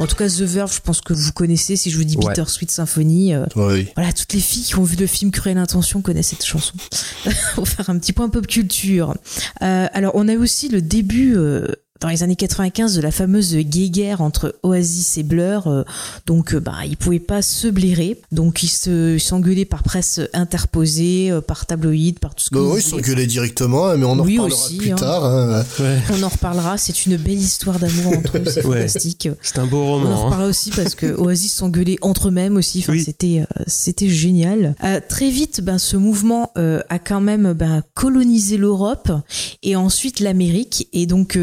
En 0.00 0.06
tout 0.06 0.16
cas, 0.16 0.28
The 0.28 0.42
Verve, 0.42 0.72
je 0.74 0.80
pense 0.80 1.00
que 1.00 1.12
vous 1.12 1.32
connaissez. 1.32 1.76
Si 1.76 1.90
je 1.90 1.96
vous 1.96 2.04
dis 2.04 2.16
Ouais. 2.16 2.28
Bittersweet 2.28 2.70
Symphony, 2.70 3.34
euh, 3.34 3.44
Oui. 3.56 3.88
voilà, 3.96 4.12
toutes 4.12 4.32
les 4.32 4.40
filles 4.40 4.64
qui 4.64 4.76
ont 4.76 4.82
vu 4.84 4.96
le 4.96 5.06
film 5.06 5.30
Cruel 5.30 5.58
Intention 5.58 6.00
connaissent 6.02 6.28
cette 6.28 6.44
chanson. 6.44 6.74
Pour 7.54 7.68
faire 7.68 7.88
un 7.90 7.98
petit 7.98 8.12
point 8.12 8.28
pop 8.28 8.46
culture. 8.46 9.14
Euh, 9.62 9.86
alors, 9.92 10.12
on 10.14 10.28
a 10.28 10.36
aussi 10.36 10.68
le 10.68 10.82
début. 10.82 11.36
Dans 12.00 12.08
les 12.08 12.22
années 12.22 12.36
95 12.36 12.94
de 12.96 13.00
la 13.00 13.10
fameuse 13.10 13.54
guéguerre 13.56 14.20
entre 14.22 14.56
Oasis 14.62 15.18
et 15.18 15.22
Blur, 15.22 15.66
euh, 15.66 15.82
donc 16.26 16.54
euh, 16.54 16.60
bah 16.60 16.76
ils 16.86 16.96
pouvaient 16.96 17.18
pas 17.18 17.42
se 17.42 17.68
blairer, 17.68 18.18
donc 18.32 18.62
ils 18.62 18.68
se 18.68 19.18
s'engueulaient 19.18 19.64
par 19.64 19.82
presse 19.82 20.20
interposée, 20.32 21.30
euh, 21.30 21.40
par 21.40 21.66
tabloïd, 21.66 22.18
par 22.18 22.34
tout 22.34 22.44
ce 22.44 22.50
que 22.50 22.54
Bah 22.56 22.60
vous 22.62 22.72
oui, 22.74 22.80
ils 22.80 22.88
s'engueulaient 22.88 23.26
directement, 23.26 23.88
hein, 23.88 23.96
mais 23.96 24.04
on 24.04 24.12
en 24.12 24.20
Oui, 24.24 24.38
reparlera 24.38 24.64
aussi, 24.64 24.76
plus 24.78 24.92
hein. 24.92 24.96
tard. 24.96 25.24
hein. 25.24 25.64
On 26.18 26.22
en 26.22 26.28
reparlera, 26.28 26.78
c'est 26.78 27.06
une 27.06 27.16
belle 27.16 27.38
histoire 27.38 27.78
d'amour 27.78 28.16
entre 28.16 28.38
eux, 28.38 28.42
c'est 28.46 28.64
Ouais. 28.66 28.78
fantastique. 28.86 29.28
C'est 29.42 29.58
un 29.58 29.66
beau 29.66 29.78
On 29.78 29.82
en 29.82 29.92
roman. 29.98 30.10
hein. 30.10 30.16
reparlera 30.24 30.48
aussi 30.48 30.70
parce 30.70 30.94
que 30.94 31.06
Oasis 31.06 31.52
s'engueulait 31.52 31.98
entre 32.02 32.28
eux-mêmes 32.28 32.56
aussi. 32.56 32.80
Enfin, 32.80 32.92
Oui. 32.92 33.02
c'était 33.04 33.42
euh, 33.48 33.62
c'était 33.66 34.08
génial. 34.08 34.74
Euh, 34.84 35.00
très 35.08 35.30
vite, 35.30 35.60
ben 35.62 35.78
ce 35.78 35.96
mouvement 35.96 36.50
euh, 36.58 36.80
a 36.88 36.98
quand 36.98 37.20
même 37.20 37.52
ben, 37.52 37.82
colonisé 37.94 38.56
l'Europe 38.56 39.10
et 39.62 39.76
ensuite 39.76 40.20
l'Amérique. 40.20 40.88
Et 40.92 41.06
donc 41.06 41.38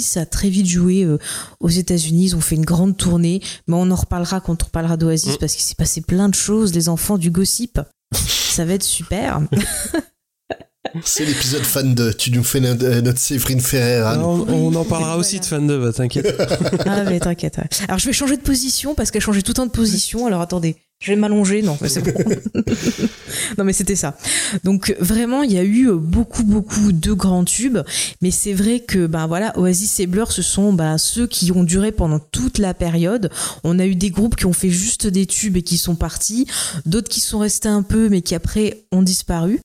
Oasis 0.00 0.16
a 0.16 0.26
très 0.26 0.48
vite 0.48 0.66
joué 0.66 1.02
euh, 1.04 1.18
aux 1.60 1.68
États-Unis. 1.68 2.26
Ils 2.26 2.36
ont 2.36 2.40
fait 2.40 2.56
une 2.56 2.64
grande 2.64 2.96
tournée, 2.96 3.40
mais 3.66 3.74
on 3.76 3.90
en 3.90 3.94
reparlera 3.94 4.40
quand 4.40 4.62
on 4.62 4.66
reparlera 4.66 4.96
d'Oasis 4.96 5.34
Mm. 5.34 5.38
parce 5.38 5.54
qu'il 5.54 5.62
s'est 5.64 5.74
passé 5.74 6.00
plein 6.00 6.28
de 6.28 6.34
choses. 6.34 6.74
Les 6.74 6.88
enfants 6.88 7.18
du 7.18 7.30
gossip, 7.30 7.80
ça 8.14 8.64
va 8.64 8.74
être 8.74 8.82
super. 8.82 9.40
C'est 11.04 11.24
l'épisode 11.24 11.62
fan 11.62 11.94
de. 11.94 12.10
Tu 12.10 12.32
nous 12.32 12.42
fais 12.42 12.58
notre, 12.58 12.84
euh, 12.84 13.12
Séverine 13.14 13.60
Ferrer. 13.60 14.02
On, 14.18 14.48
on 14.48 14.74
en 14.74 14.84
parlera 14.84 15.16
aussi 15.18 15.38
de 15.38 15.44
fan 15.44 15.66
de, 15.66 15.78
bah, 15.78 15.92
t'inquiète. 15.92 16.34
Ah 16.86 17.04
mais 17.04 17.20
t'inquiète. 17.20 17.58
ouais. 17.58 17.68
Alors 17.86 17.98
je 17.98 18.06
vais 18.06 18.12
changer 18.12 18.36
de 18.36 18.42
position 18.42 18.94
parce 18.94 19.10
qu'elle 19.10 19.22
changeait 19.22 19.42
tout 19.42 19.50
le 19.50 19.56
temps 19.56 19.66
de 19.66 19.70
position. 19.70 20.26
Alors 20.26 20.40
attendez, 20.40 20.76
je 21.00 21.12
vais 21.12 21.16
m'allonger. 21.16 21.62
Non, 21.62 21.78
c'est 21.86 22.04
bon. 22.04 22.12
non 23.58 23.64
mais 23.64 23.72
c'était 23.72 23.96
ça. 23.96 24.16
Donc 24.64 24.94
vraiment, 25.00 25.42
il 25.42 25.52
y 25.52 25.58
a 25.58 25.62
eu 25.62 25.88
euh, 25.88 25.96
beaucoup 25.96 26.44
beaucoup 26.44 26.92
de 26.92 27.12
grands 27.12 27.44
tubes, 27.44 27.78
mais 28.20 28.30
c'est 28.30 28.52
vrai 28.52 28.80
que 28.80 29.06
ben 29.06 29.26
voilà, 29.26 29.58
Oasis 29.58 30.00
et 30.00 30.06
Blur, 30.06 30.30
ce 30.30 30.42
sont 30.42 30.74
ben, 30.74 30.98
ceux 30.98 31.26
qui 31.26 31.52
ont 31.52 31.64
duré 31.64 31.90
pendant 31.90 32.18
toute 32.18 32.58
la 32.58 32.74
période. 32.74 33.30
On 33.64 33.78
a 33.78 33.86
eu 33.86 33.94
des 33.94 34.10
groupes 34.10 34.36
qui 34.36 34.46
ont 34.46 34.52
fait 34.52 34.70
juste 34.70 35.06
des 35.06 35.24
tubes 35.24 35.56
et 35.56 35.62
qui 35.62 35.78
sont 35.78 35.94
partis, 35.94 36.46
d'autres 36.84 37.08
qui 37.08 37.20
sont 37.20 37.38
restés 37.38 37.68
un 37.68 37.82
peu 37.82 38.10
mais 38.10 38.20
qui 38.20 38.34
après 38.34 38.84
ont 38.92 39.02
disparu. 39.02 39.60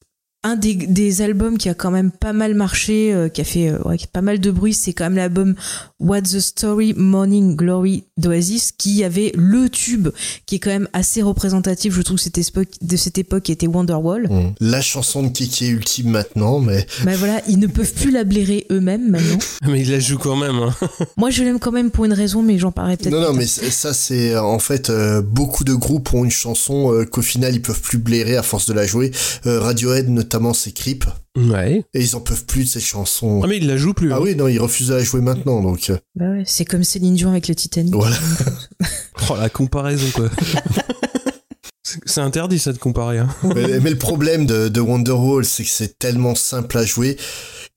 Un 0.48 0.56
des, 0.56 0.76
des 0.76 1.24
albums 1.24 1.58
qui 1.58 1.70
a 1.70 1.74
quand 1.74 1.90
même 1.90 2.12
pas 2.12 2.32
mal 2.32 2.54
marché, 2.54 3.12
euh, 3.12 3.30
qui 3.30 3.42
a 3.42 3.44
fait 3.44 3.70
euh, 3.70 3.80
ouais, 3.84 3.98
qui 3.98 4.06
a 4.06 4.10
pas 4.14 4.22
mal 4.22 4.40
de 4.40 4.52
bruit, 4.52 4.76
c'est 4.76 4.94
quand 4.94 5.06
même 5.06 5.16
l'album 5.16 5.56
What's 6.00 6.34
the 6.34 6.40
Story 6.40 6.94
Morning 6.96 7.56
Glory 7.56 8.04
d'Oasis, 8.18 8.72
qui 8.78 9.04
avait 9.04 9.32
le 9.36 9.70
tube 9.70 10.10
qui 10.46 10.56
est 10.56 10.60
quand 10.60 10.70
même 10.70 10.88
assez 10.94 11.24
représentatif, 11.24 11.96
je 11.96 12.02
trouve, 12.04 12.20
cette 12.20 12.38
époque, 12.38 12.68
de 12.82 12.96
cette 12.96 13.18
époque 13.18 13.42
qui 13.42 13.52
était 13.52 13.66
Wonderwall. 13.66 14.28
Mm. 14.30 14.54
La 14.60 14.82
chanson 14.82 15.24
de 15.24 15.30
Kiki 15.30 15.66
est 15.66 15.70
ultime 15.70 16.12
maintenant, 16.12 16.60
mais 16.60 16.86
Ben 17.04 17.16
voilà, 17.18 17.42
ils 17.48 17.58
ne 17.58 17.66
peuvent 17.66 17.94
plus 17.94 18.12
la 18.12 18.24
blairer 18.24 18.68
eux-mêmes 18.72 19.10
maintenant. 19.10 19.40
Mais 19.68 19.82
il 19.82 19.90
la 19.90 20.00
joue 20.00 20.20
quand 20.20 20.36
même. 20.36 20.58
Hein. 20.58 20.76
Moi, 21.18 21.32
je 21.32 21.44
l'aime 21.44 21.58
quand 21.58 21.72
même 21.72 21.90
pour 21.90 22.06
une 22.06 22.14
raison, 22.14 22.44
mais 22.44 22.60
j'en 22.60 22.72
parlerai 22.72 22.98
peut-être. 22.98 23.14
non, 23.14 23.22
non, 23.22 23.34
mais 23.34 23.48
ça 23.48 23.94
c'est 23.94 24.34
euh, 24.34 24.44
en 24.44 24.60
fait 24.60 24.90
euh, 24.90 25.22
beaucoup 25.22 25.64
de 25.64 25.74
groupes 25.74 26.14
ont 26.14 26.24
une 26.24 26.32
chanson 26.32 26.94
euh, 26.94 27.06
qu'au 27.06 27.22
final 27.22 27.54
ils 27.54 27.62
peuvent 27.62 27.82
plus 27.82 27.98
blairer 27.98 28.38
à 28.38 28.44
force 28.44 28.68
de 28.68 28.74
la 28.74 28.86
jouer. 28.86 29.12
Euh, 29.48 29.60
Radiohead 29.60 30.10
notamment 30.10 30.35
c'est 30.54 30.72
Creep 30.74 31.06
Ouais. 31.38 31.84
et 31.94 32.00
ils 32.02 32.16
en 32.16 32.22
peuvent 32.22 32.46
plus 32.46 32.64
de 32.64 32.70
cette 32.70 32.82
chanson. 32.84 33.42
Ah 33.44 33.48
mais 33.48 33.58
il 33.58 33.68
la 33.68 33.76
joue 33.78 33.94
plus. 33.94 34.14
Ah 34.14 34.18
hein. 34.18 34.20
oui, 34.22 34.36
non, 34.36 34.48
ils 34.48 34.60
refusent 34.60 34.88
de 34.90 34.94
la 34.96 35.04
jouer 35.04 35.22
maintenant 35.22 35.62
donc. 35.62 35.90
euh, 35.90 35.98
Bah 36.16 36.30
ouais, 36.30 36.44
c'est 36.46 36.64
comme 36.66 36.84
Céline 36.84 37.16
Dion 37.16 37.30
avec 37.32 37.48
le 37.48 37.56
Titanic. 37.56 37.94
Voilà. 37.94 38.18
Oh 39.30 39.36
la 39.40 39.50
comparaison 39.50 40.06
quoi. 40.14 40.30
C'est- 42.06 42.22
interdit 42.22 42.60
ça 42.60 42.74
de 42.74 42.78
comparer. 42.78 43.20
Hein. 43.20 43.30
mais, 43.56 43.80
mais 43.80 43.90
le 43.90 43.98
problème 43.98 44.46
de, 44.46 44.68
de 44.68 44.82
Wonderwall, 44.82 45.46
c'est 45.46 45.64
que 45.64 45.70
c'est 45.70 45.98
tellement 46.00 46.36
simple 46.36 46.78
à 46.78 46.86
jouer 46.86 47.18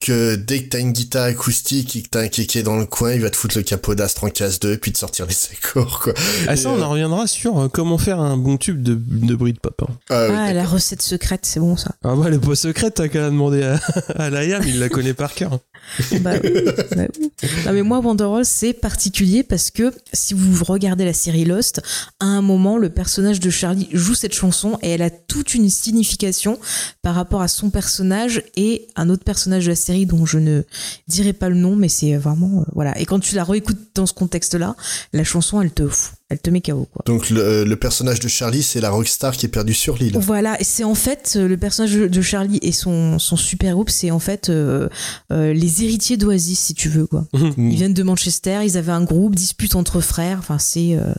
que 0.01 0.37
dès 0.37 0.63
que 0.63 0.69
t'as 0.69 0.79
une 0.79 0.93
guitare 0.93 1.25
acoustique 1.25 1.97
et 1.97 2.03
que 2.03 2.09
t'as 2.09 2.21
un 2.21 2.29
kéké 2.29 2.63
dans 2.63 2.77
le 2.77 2.87
coin, 2.87 3.13
il 3.15 3.21
va 3.21 3.31
te 3.31 3.37
foutre 3.37 3.57
le 3.59 3.65
capot 3.65 3.97
d'Astre 3.97 4.23
en 4.25 4.31
case 4.31 4.61
2 4.61 4.77
puis 4.77 4.93
te 4.93 4.99
sortir 4.99 5.27
les 5.27 5.35
accords, 5.53 5.99
quoi. 6.01 6.15
Ah 6.47 6.57
ça 6.57 6.71
on 6.71 6.81
en 6.81 6.89
reviendra 6.91 7.27
sur 7.27 7.59
euh, 7.59 7.69
comment 7.69 7.99
faire 7.99 8.21
un 8.21 8.37
bon 8.37 8.57
tube 8.59 8.81
de, 8.81 8.95
de 8.95 9.35
Britpop. 9.35 9.83
Hein. 9.83 9.93
Ah, 10.11 10.27
oui, 10.29 10.35
Ah, 10.39 10.53
la 10.53 10.65
recette 10.65 11.03
secrète, 11.03 11.41
c'est 11.43 11.59
bon 11.59 11.77
ça. 11.77 11.91
Ah 12.05 12.15
bah 12.15 12.27
elle 12.29 12.35
est 12.35 12.39
pas 12.39 12.55
secrète, 12.55 12.95
t'as 12.95 13.09
qu'à 13.09 13.23
la 13.23 13.31
demander 13.31 13.65
à, 13.65 13.81
à 14.23 14.31
Liam, 14.31 14.63
il 14.69 14.79
la 14.79 14.89
connaît 14.89 15.15
par 15.15 15.35
cœur. 15.35 15.59
Bah 16.21 16.33
oui, 16.45 16.51
bah 16.95 17.05
oui. 17.19 17.31
Non 17.67 17.73
mais 17.73 17.83
moi 17.83 17.99
Wonderwall 18.01 18.45
c'est 18.45 18.73
particulier 18.75 19.43
parce 19.43 19.71
que 19.71 19.93
si 20.13 20.35
vous 20.35 20.63
regardez 20.65 21.05
la 21.05 21.13
série 21.13 21.45
Lost, 21.45 21.81
à 22.21 22.27
un 22.27 22.43
moment 22.43 22.77
le 22.79 22.91
personnage 22.91 23.41
de 23.41 23.49
Charlie 23.51 23.89
joue 23.93 24.08
cette 24.15 24.35
chanson 24.35 24.79
et 24.83 24.91
elle 24.91 25.03
a 25.03 25.11
toute 25.11 25.55
une 25.55 25.71
signification 25.71 26.59
par 27.03 27.15
rapport 27.15 27.41
à 27.41 27.49
son 27.49 27.71
personnage 27.71 28.43
et 28.57 28.89
un 28.97 29.09
autre 29.11 29.25
personnage 29.25 29.65
de 29.65 29.71
la 29.71 29.77
série 29.77 30.07
dont 30.07 30.27
je 30.27 30.39
ne 30.39 30.63
dirai 31.07 31.33
pas 31.33 31.49
le 31.49 31.57
nom 31.57 31.77
mais 31.77 31.89
c'est 31.89 32.17
vraiment 32.17 32.61
euh, 32.61 32.65
voilà 32.75 32.99
et 32.99 33.05
quand 33.05 33.21
tu 33.21 33.35
la 33.35 33.45
réécoutes 33.45 33.79
dans 33.95 34.07
ce 34.07 34.13
contexte-là, 34.13 34.77
la 35.13 35.25
chanson 35.25 35.61
elle 35.61 35.73
te 35.73 35.87
fout, 35.87 36.15
elle 36.29 36.39
te 36.41 36.51
met 36.51 36.61
KO 36.61 36.87
quoi. 36.93 37.03
Donc 37.07 37.31
le, 37.31 37.65
le 37.65 37.77
personnage 37.77 38.21
de 38.21 38.29
Charlie, 38.29 38.63
c'est 38.63 38.81
la 38.81 38.91
rockstar 38.91 39.37
qui 39.37 39.47
est 39.47 39.51
perdue 39.51 39.75
sur 39.75 39.97
l'île. 39.97 40.17
Voilà, 40.19 40.61
et 40.61 40.65
c'est 40.65 40.85
en 40.85 40.95
fait 40.95 41.35
euh, 41.37 41.49
le 41.49 41.57
personnage 41.57 41.95
de 41.95 42.23
Charlie 42.23 42.59
et 42.63 42.73
son, 42.73 43.19
son 43.19 43.37
super 43.37 43.75
groupe, 43.75 43.91
c'est 43.91 44.11
en 44.11 44.19
fait 44.19 44.49
euh, 44.49 44.89
euh, 45.33 45.53
les 45.53 45.85
héritiers 45.85 46.17
d'Oasis, 46.17 46.59
si 46.59 46.75
tu 46.75 46.89
veux 46.89 47.07
quoi. 47.07 47.27
Ils 47.57 47.77
viennent 47.77 47.95
de 47.95 48.03
Manchester, 48.03 48.61
ils 48.65 48.77
avaient 48.77 48.93
un 48.93 49.05
groupe, 49.05 49.35
dispute 49.35 49.75
entre 49.75 50.01
frères. 50.01 50.39
Enfin, 50.39 50.59
c'est 50.59 50.95
euh, 50.95 51.13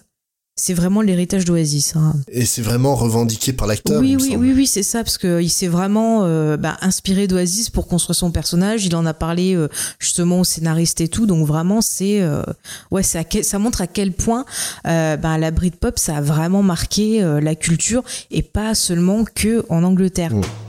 c'est 0.60 0.74
vraiment 0.74 1.02
l'héritage 1.02 1.46
d'Oasis. 1.46 1.96
hein. 1.96 2.14
Et 2.32 2.46
c'est 2.46 2.62
vraiment 2.62 2.96
revendiqué 2.96 3.54
par 3.54 3.66
l'acteur. 3.66 4.02
Oui, 4.02 4.18
oui, 4.20 4.36
oui, 4.38 4.54
oui, 4.56 4.68
c'est 4.68 4.84
ça, 4.84 5.04
parce 5.04 5.18
que 5.18 5.42
il 5.42 5.50
s'est 5.50 5.68
vraiment 5.68 6.26
euh, 6.26 6.58
bah, 6.58 6.78
inspiré 6.82 7.28
d'Oasis 7.28 7.70
pour 7.70 7.88
construire 7.88 8.16
son 8.16 8.32
personnage. 8.32 8.86
Il 8.86 8.96
en 8.96 9.06
a 9.06 9.14
parlé 9.14 9.56
euh, 9.56 9.70
justement 10.00 10.42
au 10.42 10.44
scénariste 10.44 11.02
et 11.02 11.08
tout, 11.08 11.26
donc 11.26 11.48
vraiment 11.48 11.82
c'est 11.82 12.22
euh, 12.22 12.44
ouais, 12.92 13.04
ça 13.04 13.60
montre 13.60 13.82
à 13.82 13.88
quel 13.88 14.12
point 14.12 14.46
bah, 14.84 15.38
la 15.38 15.52
Britpop 15.52 15.98
ça 15.98 16.18
a 16.18 16.22
vraiment 16.22 16.62
marqué 16.62 17.22
la 17.42 17.56
culture 17.56 18.04
et 18.32 18.42
pas 18.42 18.76
seulement 18.76 19.24
que 19.24 19.66
en 19.70 19.84
Angleterre. 19.84 20.32
Today 20.32 20.69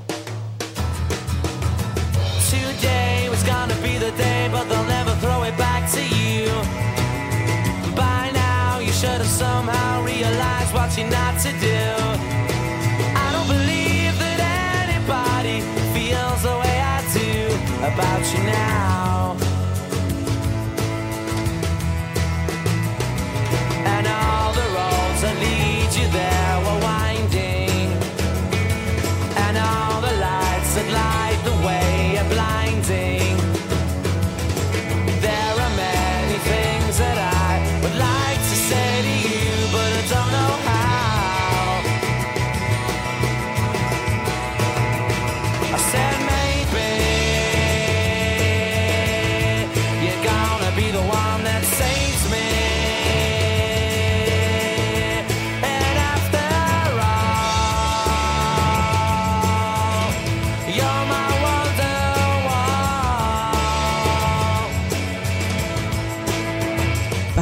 all 24.21 24.53
the 24.53 24.70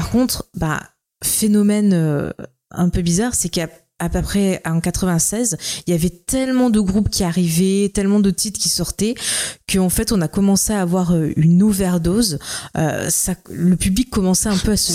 Par 0.09 0.13
contre, 0.13 0.49
bah, 0.57 0.81
phénomène 1.23 1.93
euh, 1.93 2.31
un 2.71 2.89
peu 2.89 3.03
bizarre, 3.03 3.35
c'est 3.35 3.51
qu'à 3.51 3.69
à 3.99 4.09
peu 4.09 4.23
près 4.23 4.63
en 4.65 4.81
96, 4.81 5.57
il 5.87 5.91
y 5.91 5.95
avait 5.95 6.09
tellement 6.09 6.71
de 6.71 6.81
groupes 6.81 7.11
qui 7.11 7.25
arrivaient, 7.25 7.91
tellement 7.93 8.21
de 8.21 8.31
titres 8.31 8.59
qui 8.59 8.69
sortaient, 8.69 9.15
qu'en 9.71 9.89
fait 9.89 10.13
on 10.13 10.21
a 10.21 10.29
commencé 10.29 10.73
à 10.73 10.81
avoir 10.81 11.13
euh, 11.13 11.33
une 11.37 11.63
overdose. 11.63 12.39
Euh, 12.77 13.11
ça, 13.11 13.35
le 13.51 13.77
public 13.77 14.09
commençait 14.09 14.49
un 14.49 14.57
peu 14.57 14.73
à 14.73 14.77
se. 14.77 14.93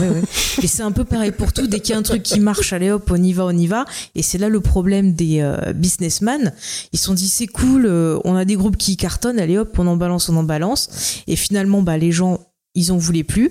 Ouais, 0.00 0.08
ouais. 0.08 0.22
Et 0.62 0.66
c'est 0.66 0.82
un 0.82 0.92
peu 0.92 1.04
pareil 1.04 1.32
pour 1.32 1.52
tout. 1.52 1.66
Dès 1.66 1.80
qu'il 1.80 1.92
y 1.92 1.94
a 1.94 1.98
un 1.98 2.02
truc 2.02 2.22
qui 2.22 2.38
marche, 2.38 2.72
allez 2.72 2.90
hop, 2.90 3.10
on 3.12 3.22
y 3.22 3.32
va, 3.32 3.44
on 3.44 3.56
y 3.56 3.66
va. 3.66 3.84
Et 4.14 4.22
c'est 4.22 4.38
là 4.38 4.48
le 4.48 4.60
problème 4.60 5.12
des 5.12 5.40
euh, 5.40 5.72
businessmen. 5.72 6.52
Ils 6.92 6.98
se 6.98 7.06
sont 7.06 7.14
dit 7.14 7.28
c'est 7.28 7.48
cool, 7.48 7.86
euh, 7.86 8.18
on 8.24 8.36
a 8.36 8.44
des 8.44 8.54
groupes 8.54 8.76
qui 8.76 8.96
cartonnent, 8.96 9.40
allez 9.40 9.58
hop, 9.58 9.76
on 9.78 9.86
en 9.88 9.96
balance, 9.96 10.28
on 10.28 10.36
en 10.36 10.44
balance. 10.44 11.22
Et 11.26 11.34
finalement, 11.34 11.82
bah 11.82 11.98
les 11.98 12.12
gens 12.12 12.38
ils 12.76 12.92
en 12.92 12.96
voulaient 12.96 13.24
plus. 13.24 13.50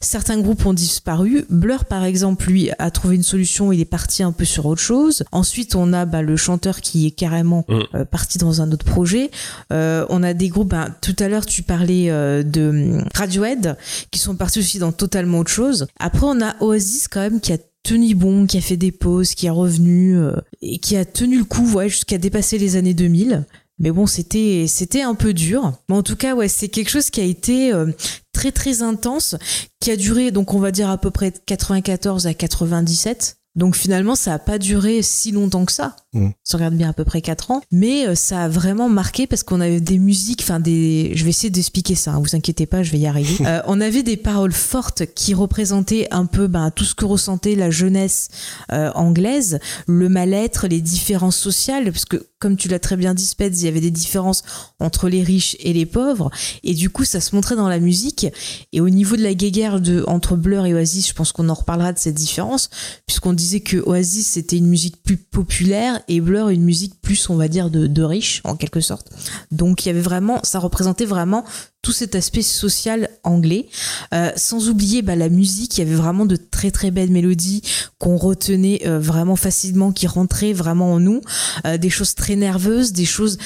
Certains 0.00 0.38
groupes 0.40 0.66
ont 0.66 0.74
disparu. 0.74 1.46
Blur, 1.48 1.86
par 1.86 2.04
exemple, 2.04 2.46
lui, 2.50 2.70
a 2.78 2.90
trouvé 2.90 3.16
une 3.16 3.22
solution. 3.22 3.72
Il 3.72 3.80
est 3.80 3.86
parti 3.86 4.22
un 4.22 4.32
peu 4.32 4.44
sur 4.44 4.66
autre 4.66 4.82
chose. 4.82 5.24
Ensuite, 5.32 5.74
on 5.74 5.92
a 5.94 6.04
bah, 6.04 6.20
le 6.20 6.36
chanteur 6.36 6.80
qui 6.82 7.06
est 7.06 7.10
carrément 7.10 7.64
Mm. 7.68 7.80
euh, 7.94 8.04
parti 8.04 8.38
dans 8.38 8.60
un 8.60 8.70
autre 8.72 8.84
projet. 8.84 9.30
Euh, 9.72 10.04
on 10.08 10.22
a 10.22 10.34
des 10.34 10.48
groupes. 10.48 10.68
bah, 10.68 10.88
tout 11.00 11.16
à 11.18 11.28
l'heure, 11.28 11.46
tu 11.46 11.62
parlais 11.62 12.10
euh, 12.10 12.42
de 12.42 12.68
hum, 12.68 13.04
Radiohead, 13.14 13.76
qui 14.10 14.18
sont 14.18 14.34
partis 14.34 14.58
aussi 14.58 14.78
dans 14.78 14.92
totalement 14.92 15.38
autre 15.38 15.50
chose. 15.50 15.86
Après, 15.98 16.26
on 16.26 16.40
a 16.40 16.56
Oasis 16.60 17.08
quand 17.08 17.20
même 17.20 17.40
qui 17.40 17.52
a 17.52 17.58
tenu 17.82 18.14
bon, 18.14 18.46
qui 18.46 18.56
a 18.58 18.60
fait 18.60 18.76
des 18.76 18.92
pauses, 18.92 19.34
qui 19.34 19.46
est 19.46 19.50
revenu 19.50 20.16
et 20.62 20.78
qui 20.78 20.96
a 20.96 21.04
tenu 21.04 21.38
le 21.38 21.44
coup, 21.44 21.70
ouais, 21.72 21.88
jusqu'à 21.88 22.18
dépasser 22.18 22.56
les 22.58 22.76
années 22.76 22.94
2000. 22.94 23.44
Mais 23.78 23.90
bon, 23.90 24.06
c'était 24.06 24.66
c'était 24.68 25.02
un 25.02 25.14
peu 25.14 25.34
dur. 25.34 25.72
Mais 25.88 25.96
en 25.96 26.02
tout 26.02 26.16
cas, 26.16 26.34
ouais, 26.34 26.48
c'est 26.48 26.68
quelque 26.68 26.90
chose 26.90 27.10
qui 27.10 27.20
a 27.20 27.24
été 27.24 27.72
euh, 27.72 27.86
très 28.34 28.52
très 28.52 28.82
intense, 28.82 29.36
qui 29.80 29.90
a 29.90 29.96
duré 29.96 30.30
donc 30.30 30.52
on 30.52 30.58
va 30.58 30.70
dire 30.70 30.90
à 30.90 30.98
peu 30.98 31.10
près 31.10 31.30
de 31.30 31.38
94 31.46 32.26
à 32.26 32.34
97. 32.34 33.38
Donc 33.56 33.76
finalement, 33.76 34.16
ça 34.16 34.34
a 34.34 34.38
pas 34.38 34.58
duré 34.58 35.02
si 35.02 35.30
longtemps 35.30 35.64
que 35.64 35.72
ça. 35.72 35.94
Mm. 36.12 36.30
Ça 36.42 36.56
regarde 36.56 36.74
bien 36.74 36.90
à 36.90 36.92
peu 36.92 37.04
près 37.04 37.20
4 37.20 37.50
ans, 37.50 37.62
mais 37.70 38.06
euh, 38.06 38.14
ça 38.14 38.42
a 38.42 38.48
vraiment 38.48 38.88
marqué 38.88 39.26
parce 39.26 39.42
qu'on 39.42 39.60
avait 39.60 39.80
des 39.80 39.98
musiques, 39.98 40.42
enfin 40.42 40.60
des, 40.60 41.12
je 41.14 41.24
vais 41.24 41.30
essayer 41.30 41.50
d'expliquer 41.50 41.94
ça. 41.94 42.12
Hein, 42.12 42.20
vous 42.20 42.34
inquiétez 42.34 42.66
pas, 42.66 42.82
je 42.82 42.90
vais 42.90 42.98
y 42.98 43.06
arriver. 43.06 43.34
Euh, 43.44 43.60
on 43.66 43.80
avait 43.80 44.02
des 44.02 44.16
paroles 44.16 44.52
fortes 44.52 45.04
qui 45.14 45.34
représentaient 45.34 46.08
un 46.10 46.24
peu 46.24 46.46
ben, 46.46 46.70
tout 46.70 46.84
ce 46.84 46.94
que 46.94 47.04
ressentait 47.04 47.54
la 47.54 47.68
jeunesse 47.68 48.28
euh, 48.72 48.90
anglaise, 48.94 49.58
le 49.86 50.08
mal-être, 50.08 50.66
les 50.66 50.80
différences 50.80 51.36
sociales, 51.36 51.92
parce 51.92 52.06
que 52.06 52.26
comme 52.38 52.56
tu 52.56 52.68
l'as 52.68 52.78
très 52.78 52.96
bien 52.96 53.14
dit, 53.14 53.24
Speds, 53.24 53.58
il 53.58 53.64
y 53.64 53.68
avait 53.68 53.80
des 53.80 53.90
différences 53.90 54.42
entre 54.80 55.08
les 55.08 55.22
riches 55.22 55.56
et 55.60 55.72
les 55.72 55.86
pauvres, 55.86 56.30
et 56.62 56.74
du 56.74 56.90
coup, 56.90 57.04
ça 57.04 57.20
se 57.20 57.34
montrait 57.34 57.56
dans 57.56 57.68
la 57.68 57.78
musique. 57.78 58.26
Et 58.72 58.80
au 58.80 58.90
niveau 58.90 59.16
de 59.16 59.22
la 59.22 59.34
guéguerre 59.34 59.80
de 59.80 60.04
entre 60.06 60.36
Blur 60.36 60.66
et 60.66 60.74
Oasis, 60.74 61.08
je 61.08 61.14
pense 61.14 61.32
qu'on 61.32 61.48
en 61.48 61.54
reparlera 61.54 61.92
de 61.92 61.98
cette 61.98 62.14
différence, 62.14 62.70
puisqu'on 63.06 63.32
disait 63.44 63.60
que 63.60 63.76
Oasis 63.76 64.26
c'était 64.26 64.56
une 64.56 64.66
musique 64.66 65.02
plus 65.02 65.18
populaire 65.18 66.00
et 66.08 66.20
Blur 66.20 66.48
une 66.48 66.62
musique 66.62 67.00
plus, 67.02 67.28
on 67.28 67.36
va 67.36 67.48
dire, 67.48 67.70
de, 67.70 68.02
riche 68.02 68.40
en 68.44 68.56
quelque 68.56 68.80
sorte. 68.80 69.10
Donc 69.50 69.84
il 69.84 69.88
y 69.88 69.90
avait 69.90 70.00
vraiment, 70.00 70.40
ça 70.42 70.58
représentait 70.58 71.04
vraiment 71.04 71.44
tout 71.82 71.92
cet 71.92 72.14
aspect 72.14 72.42
social 72.42 73.10
anglais. 73.22 73.68
Euh, 74.14 74.30
sans 74.36 74.70
oublier 74.70 75.02
bah, 75.02 75.16
la 75.16 75.28
musique, 75.28 75.76
il 75.76 75.80
y 75.80 75.82
avait 75.82 75.94
vraiment 75.94 76.24
de 76.24 76.36
très 76.36 76.70
très 76.70 76.90
belles 76.90 77.10
mélodies 77.10 77.62
qu'on 77.98 78.16
retenait 78.16 78.82
euh, 78.86 78.98
vraiment 78.98 79.36
facilement, 79.36 79.92
qui 79.92 80.06
rentraient 80.06 80.54
vraiment 80.54 80.92
en 80.92 81.00
nous, 81.00 81.20
Euh, 81.66 81.76
des 81.76 81.90
choses 81.90 82.14
très 82.14 82.36
nerveuses, 82.36 82.92
des 82.92 83.04
choses 83.04 83.38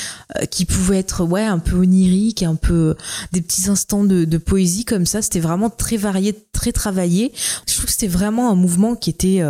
qui 0.51 0.65
pouvaient 0.65 0.99
être 0.99 1.25
ouais 1.25 1.43
un 1.43 1.59
peu 1.59 1.77
oniriques, 1.77 2.43
un 2.43 2.55
peu 2.55 2.95
des 3.33 3.41
petits 3.41 3.69
instants 3.69 4.05
de, 4.05 4.39
poésie 4.39 4.85
comme 4.85 5.07
ça. 5.07 5.21
C'était 5.21 5.41
vraiment 5.41 5.71
très 5.71 5.97
varié, 5.97 6.35
très 6.53 6.73
travaillé. 6.73 7.33
Je 7.67 7.75
trouve 7.75 7.87
que 7.87 7.93
c'était 7.93 8.07
vraiment 8.07 8.51
un 8.51 8.55
mouvement 8.55 8.95
qui 8.95 9.11
était 9.11 9.43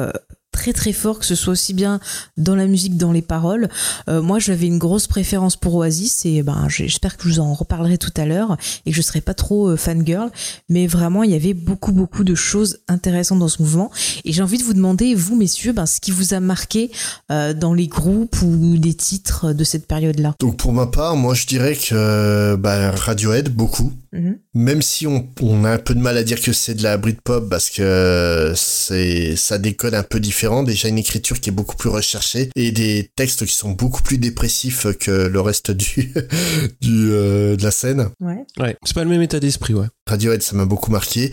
très 0.58 0.72
très 0.72 0.92
fort, 0.92 1.20
que 1.20 1.24
ce 1.24 1.36
soit 1.36 1.52
aussi 1.52 1.72
bien 1.72 2.00
dans 2.36 2.56
la 2.56 2.66
musique, 2.66 2.96
dans 2.96 3.12
les 3.12 3.22
paroles. 3.22 3.68
Euh, 4.08 4.20
moi, 4.20 4.40
j'avais 4.40 4.66
une 4.66 4.78
grosse 4.78 5.06
préférence 5.06 5.54
pour 5.54 5.76
Oasis 5.76 6.26
et 6.26 6.42
ben 6.42 6.66
j'espère 6.68 7.16
que 7.16 7.22
je 7.28 7.34
vous 7.34 7.38
en 7.38 7.54
reparlerai 7.54 7.96
tout 7.96 8.12
à 8.16 8.26
l'heure 8.26 8.56
et 8.84 8.90
que 8.90 8.96
je 8.96 9.00
serai 9.00 9.20
pas 9.20 9.34
trop 9.34 9.68
euh, 9.68 9.76
fangirl, 9.76 10.30
mais 10.68 10.88
vraiment 10.88 11.22
il 11.22 11.30
y 11.30 11.36
avait 11.36 11.54
beaucoup 11.54 11.92
beaucoup 11.92 12.24
de 12.24 12.34
choses 12.34 12.80
intéressantes 12.88 13.38
dans 13.38 13.48
ce 13.48 13.62
mouvement 13.62 13.92
et 14.24 14.32
j'ai 14.32 14.42
envie 14.42 14.58
de 14.58 14.64
vous 14.64 14.74
demander 14.74 15.14
vous 15.14 15.36
messieurs 15.36 15.72
ben 15.72 15.86
ce 15.86 16.00
qui 16.00 16.10
vous 16.10 16.34
a 16.34 16.40
marqué 16.40 16.90
euh, 17.30 17.54
dans 17.54 17.72
les 17.72 17.86
groupes 17.86 18.42
ou 18.42 18.78
des 18.78 18.94
titres 18.94 19.52
de 19.52 19.62
cette 19.62 19.86
période-là? 19.86 20.34
Donc 20.40 20.56
pour 20.56 20.72
ma 20.72 20.86
part, 20.86 21.14
moi 21.14 21.34
je 21.34 21.46
dirais 21.46 21.76
que 21.76 22.56
bah, 22.56 22.90
Radiohead, 22.90 23.50
beaucoup. 23.50 23.92
Mhm. 24.12 24.38
Même 24.54 24.82
si 24.82 25.06
on, 25.06 25.28
on 25.42 25.64
a 25.64 25.70
un 25.70 25.78
peu 25.78 25.94
de 25.94 26.00
mal 26.00 26.16
à 26.16 26.24
dire 26.24 26.40
que 26.40 26.52
c'est 26.52 26.74
de 26.74 26.82
la 26.82 26.96
Britpop 26.96 27.48
parce 27.48 27.70
que 27.70 28.54
c'est 28.56 29.36
ça 29.36 29.58
décode 29.58 29.94
un 29.94 30.02
peu 30.02 30.18
différent. 30.18 30.47
Déjà 30.62 30.88
une 30.88 30.98
écriture 30.98 31.40
qui 31.40 31.50
est 31.50 31.52
beaucoup 31.52 31.76
plus 31.76 31.88
recherchée 31.88 32.50
et 32.56 32.72
des 32.72 33.10
textes 33.16 33.46
qui 33.46 33.54
sont 33.54 33.72
beaucoup 33.72 34.02
plus 34.02 34.18
dépressifs 34.18 34.86
que 34.98 35.10
le 35.10 35.40
reste 35.40 35.70
du, 35.70 36.14
du 36.80 37.10
euh, 37.12 37.56
de 37.56 37.62
la 37.62 37.70
scène. 37.70 38.10
Ouais. 38.20 38.44
Ouais, 38.58 38.76
c'est 38.84 38.94
pas 38.94 39.04
le 39.04 39.10
même 39.10 39.22
état 39.22 39.40
d'esprit, 39.40 39.74
ouais. 39.74 39.86
Radiohead, 40.06 40.42
ça 40.42 40.56
m'a 40.56 40.64
beaucoup 40.64 40.90
marqué. 40.90 41.30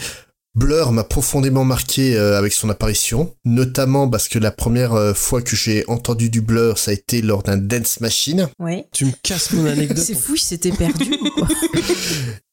Blur 0.55 0.93
m'a 0.93 1.03
profondément 1.03 1.65
marqué 1.65 2.15
euh, 2.15 2.37
avec 2.37 2.53
son 2.53 2.69
apparition, 2.69 3.35
notamment 3.43 4.09
parce 4.09 4.29
que 4.29 4.39
la 4.39 4.51
première 4.51 4.93
euh, 4.93 5.13
fois 5.13 5.41
que 5.41 5.53
j'ai 5.53 5.83
entendu 5.89 6.29
du 6.29 6.39
Blur, 6.39 6.77
ça 6.77 6.91
a 6.91 6.93
été 6.93 7.21
lors 7.21 7.43
d'un 7.43 7.57
Dance 7.57 7.99
Machine. 7.99 8.47
Ouais. 8.59 8.87
Tu 8.93 9.05
me 9.05 9.11
casses 9.21 9.51
mon 9.51 9.65
anecdote. 9.69 9.97
C'est 9.97 10.15
fou, 10.15 10.35
il 10.35 10.39
s'était 10.39 10.71
perdu 10.71 11.11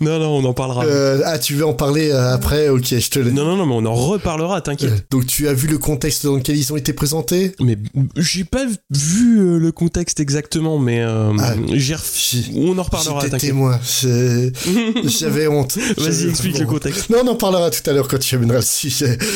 non, 0.00 0.18
non, 0.18 0.28
on 0.38 0.44
en 0.44 0.54
parlera. 0.54 0.84
Euh, 0.84 1.20
ah, 1.24 1.38
tu 1.38 1.54
veux 1.54 1.66
en 1.66 1.74
parler 1.74 2.10
euh, 2.10 2.32
après 2.32 2.68
Ok, 2.68 2.86
je 2.98 3.10
te 3.10 3.18
le. 3.18 3.30
Non, 3.30 3.44
non, 3.44 3.56
non, 3.56 3.66
mais 3.66 3.74
on 3.74 3.86
en 3.90 3.94
reparlera, 3.94 4.60
t'inquiète. 4.60 4.90
Euh, 4.90 4.96
Donc 5.10 5.26
tu 5.26 5.48
as 5.48 5.52
vu 5.52 5.68
le 5.68 5.78
contexte 5.78 6.24
dans 6.24 6.36
lequel 6.36 6.56
ils 6.56 6.72
ont 6.72 6.76
été 6.76 6.92
présentés? 6.92 7.54
Mais 7.60 7.76
j'ai 8.16 8.44
pas 8.44 8.64
vu 8.90 9.38
euh, 9.40 9.58
le 9.58 9.72
contexte 9.72 10.20
exactement, 10.20 10.78
mais 10.78 11.00
euh, 11.02 11.32
Ah, 11.38 11.54
j'ai 11.74 11.94
ref- 11.94 12.50
on 12.54 12.78
en 12.78 12.82
reparlera, 12.82 13.22
t'inquiète. 13.22 13.40
témoin. 13.40 13.78
J'ai- 14.02 14.52
J'avais 15.04 15.46
honte. 15.48 15.76
Vas-y, 15.98 16.28
explique 16.30 16.58
le 16.58 16.66
contexte. 16.66 17.10
Non, 17.10 17.18
on 17.24 17.28
en 17.28 17.36
parlera 17.36 17.70
tout 17.70 17.88
à 17.88 17.92
l'heure 17.92 18.08
quand 18.08 18.18
tu 18.18 18.34
amèneras 18.34 18.58
le 18.60 18.64
sujet. 18.64 19.18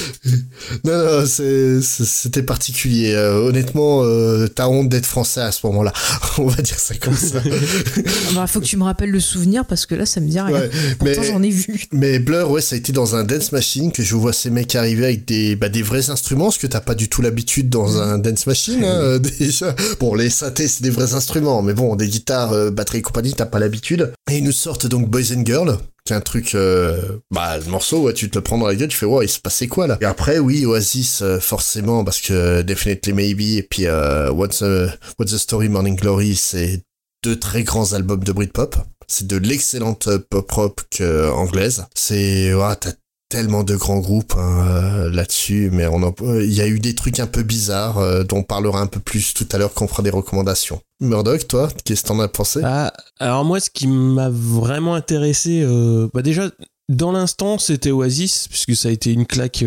Non, 0.84 0.92
non, 0.92 1.24
c'était 1.26 2.42
particulier. 2.42 3.12
Euh, 3.14 3.46
honnêtement, 3.48 4.00
euh, 4.02 4.46
t'as 4.48 4.66
honte 4.68 4.88
d'être 4.88 5.06
français 5.06 5.40
à 5.40 5.52
ce 5.52 5.64
moment-là. 5.66 5.92
On 6.38 6.46
va 6.46 6.62
dire 6.62 6.78
ça 6.78 6.94
comme 6.96 7.14
ça. 7.14 7.38
Il 7.44 8.34
bah, 8.34 8.46
faut 8.46 8.60
que 8.60 8.64
tu 8.64 8.76
me 8.76 8.84
rappelles 8.84 9.10
le 9.10 9.20
souvenir 9.20 9.53
parce 9.62 9.86
que 9.86 9.94
là 9.94 10.06
ça 10.06 10.20
me 10.20 10.28
dit 10.28 10.40
rien. 10.40 10.52
Ouais, 10.52 10.70
Pourtant 10.98 11.22
j'en 11.22 11.42
ai 11.42 11.50
vu. 11.50 11.84
Mais 11.92 12.18
Blur, 12.18 12.50
ouais, 12.50 12.60
ça 12.60 12.74
a 12.74 12.78
été 12.78 12.92
dans 12.92 13.14
un 13.14 13.22
dance 13.22 13.52
machine 13.52 13.92
que 13.92 14.02
je 14.02 14.16
vois 14.16 14.32
ces 14.32 14.50
mecs 14.50 14.74
arriver 14.74 15.04
avec 15.04 15.24
des, 15.26 15.54
bah, 15.54 15.68
des 15.68 15.82
vrais 15.82 16.10
instruments, 16.10 16.50
ce 16.50 16.58
que 16.58 16.66
t'as 16.66 16.80
pas 16.80 16.94
du 16.94 17.08
tout 17.08 17.22
l'habitude 17.22 17.68
dans 17.68 18.00
un 18.00 18.18
dance 18.18 18.46
machine, 18.46 18.84
hein, 18.84 18.88
euh, 19.00 19.18
déjà. 19.18 19.74
Bon, 20.00 20.14
les 20.14 20.30
synthés, 20.30 20.66
c'est 20.66 20.82
des 20.82 20.90
vrais 20.90 21.14
instruments, 21.14 21.62
mais 21.62 21.74
bon, 21.74 21.94
des 21.94 22.08
guitares, 22.08 22.52
euh, 22.52 22.70
batterie 22.70 22.98
et 22.98 23.02
compagnie, 23.02 23.34
t'as 23.34 23.46
pas 23.46 23.58
l'habitude. 23.58 24.12
Et 24.30 24.38
ils 24.38 24.44
nous 24.44 24.52
sortent 24.52 24.86
donc 24.86 25.08
Boys 25.08 25.32
and 25.36 25.44
Girls, 25.44 25.78
qui 26.04 26.12
est 26.12 26.16
un 26.16 26.20
truc, 26.20 26.54
euh, 26.54 27.18
bah, 27.30 27.56
le 27.56 27.64
morceau, 27.64 28.02
ouais, 28.02 28.12
tu 28.12 28.28
te 28.28 28.36
le 28.36 28.42
prends 28.42 28.58
dans 28.58 28.66
la 28.66 28.74
gueule, 28.74 28.88
tu 28.88 28.96
fais, 28.96 29.06
wow, 29.06 29.22
il 29.22 29.28
se 29.28 29.40
passait 29.40 29.68
quoi, 29.68 29.86
là? 29.86 29.96
Et 30.00 30.04
après, 30.04 30.38
oui, 30.38 30.66
Oasis, 30.66 31.22
euh, 31.22 31.40
forcément, 31.40 32.04
parce 32.04 32.20
que 32.20 32.60
Definitely 32.62 33.12
Maybe, 33.12 33.56
et 33.56 33.62
puis, 33.62 33.86
euh, 33.86 34.30
What's, 34.30 34.58
the, 34.58 34.90
What's 35.18 35.32
the 35.32 35.38
Story, 35.38 35.70
Morning 35.70 35.96
Glory, 35.96 36.36
c'est 36.36 36.82
deux 37.22 37.38
très 37.38 37.62
grands 37.62 37.94
albums 37.94 38.22
de 38.22 38.32
Britpop. 38.32 38.76
C'est 39.08 39.26
de 39.26 39.36
l'excellente 39.36 40.08
pop 40.30 40.50
rock 40.50 40.80
euh, 41.00 41.30
anglaise. 41.30 41.86
C'est, 41.94 42.54
ouais, 42.54 42.76
t'as 42.80 42.92
tellement 43.28 43.64
de 43.64 43.74
grands 43.74 43.98
groupes 43.98 44.34
hein, 44.36 44.66
euh, 44.66 45.10
là-dessus, 45.10 45.70
mais 45.72 45.86
on 45.86 46.14
il 46.40 46.52
y 46.52 46.60
a 46.60 46.68
eu 46.68 46.78
des 46.78 46.94
trucs 46.94 47.18
un 47.20 47.26
peu 47.26 47.42
bizarres 47.42 47.98
euh, 47.98 48.22
dont 48.22 48.38
on 48.38 48.42
parlera 48.42 48.80
un 48.80 48.86
peu 48.86 49.00
plus 49.00 49.34
tout 49.34 49.48
à 49.52 49.58
l'heure 49.58 49.72
quand 49.74 49.86
on 49.86 49.88
fera 49.88 50.02
des 50.02 50.10
recommandations. 50.10 50.80
Murdoch, 51.00 51.48
toi, 51.48 51.68
qu'est-ce 51.84 52.02
que 52.02 52.08
t'en 52.08 52.20
as 52.20 52.28
pensé? 52.28 52.60
Ah, 52.62 52.92
alors 53.18 53.44
moi, 53.44 53.60
ce 53.60 53.70
qui 53.70 53.86
m'a 53.88 54.28
vraiment 54.30 54.94
intéressé, 54.94 55.66
bah 56.14 56.22
déjà, 56.22 56.50
dans 56.88 57.12
l'instant, 57.12 57.58
c'était 57.58 57.90
Oasis, 57.90 58.48
puisque 58.48 58.76
ça 58.76 58.88
a 58.88 58.92
été 58.92 59.12
une 59.12 59.26
claque 59.26 59.64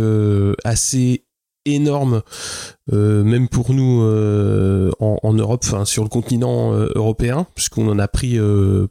assez 0.64 1.27
énorme, 1.68 2.22
euh, 2.92 3.24
même 3.24 3.48
pour 3.48 3.74
nous 3.74 4.02
euh, 4.02 4.92
en, 5.00 5.34
Europe, 5.34 5.64
enfin 5.66 5.86
sur 5.86 6.04
le 6.04 6.10
continent 6.10 6.74
euh, 6.74 6.90
européen, 6.96 7.48
puisqu'on 7.56 7.88
en 7.90 8.00
a 8.00 8.08
pris 8.08 8.40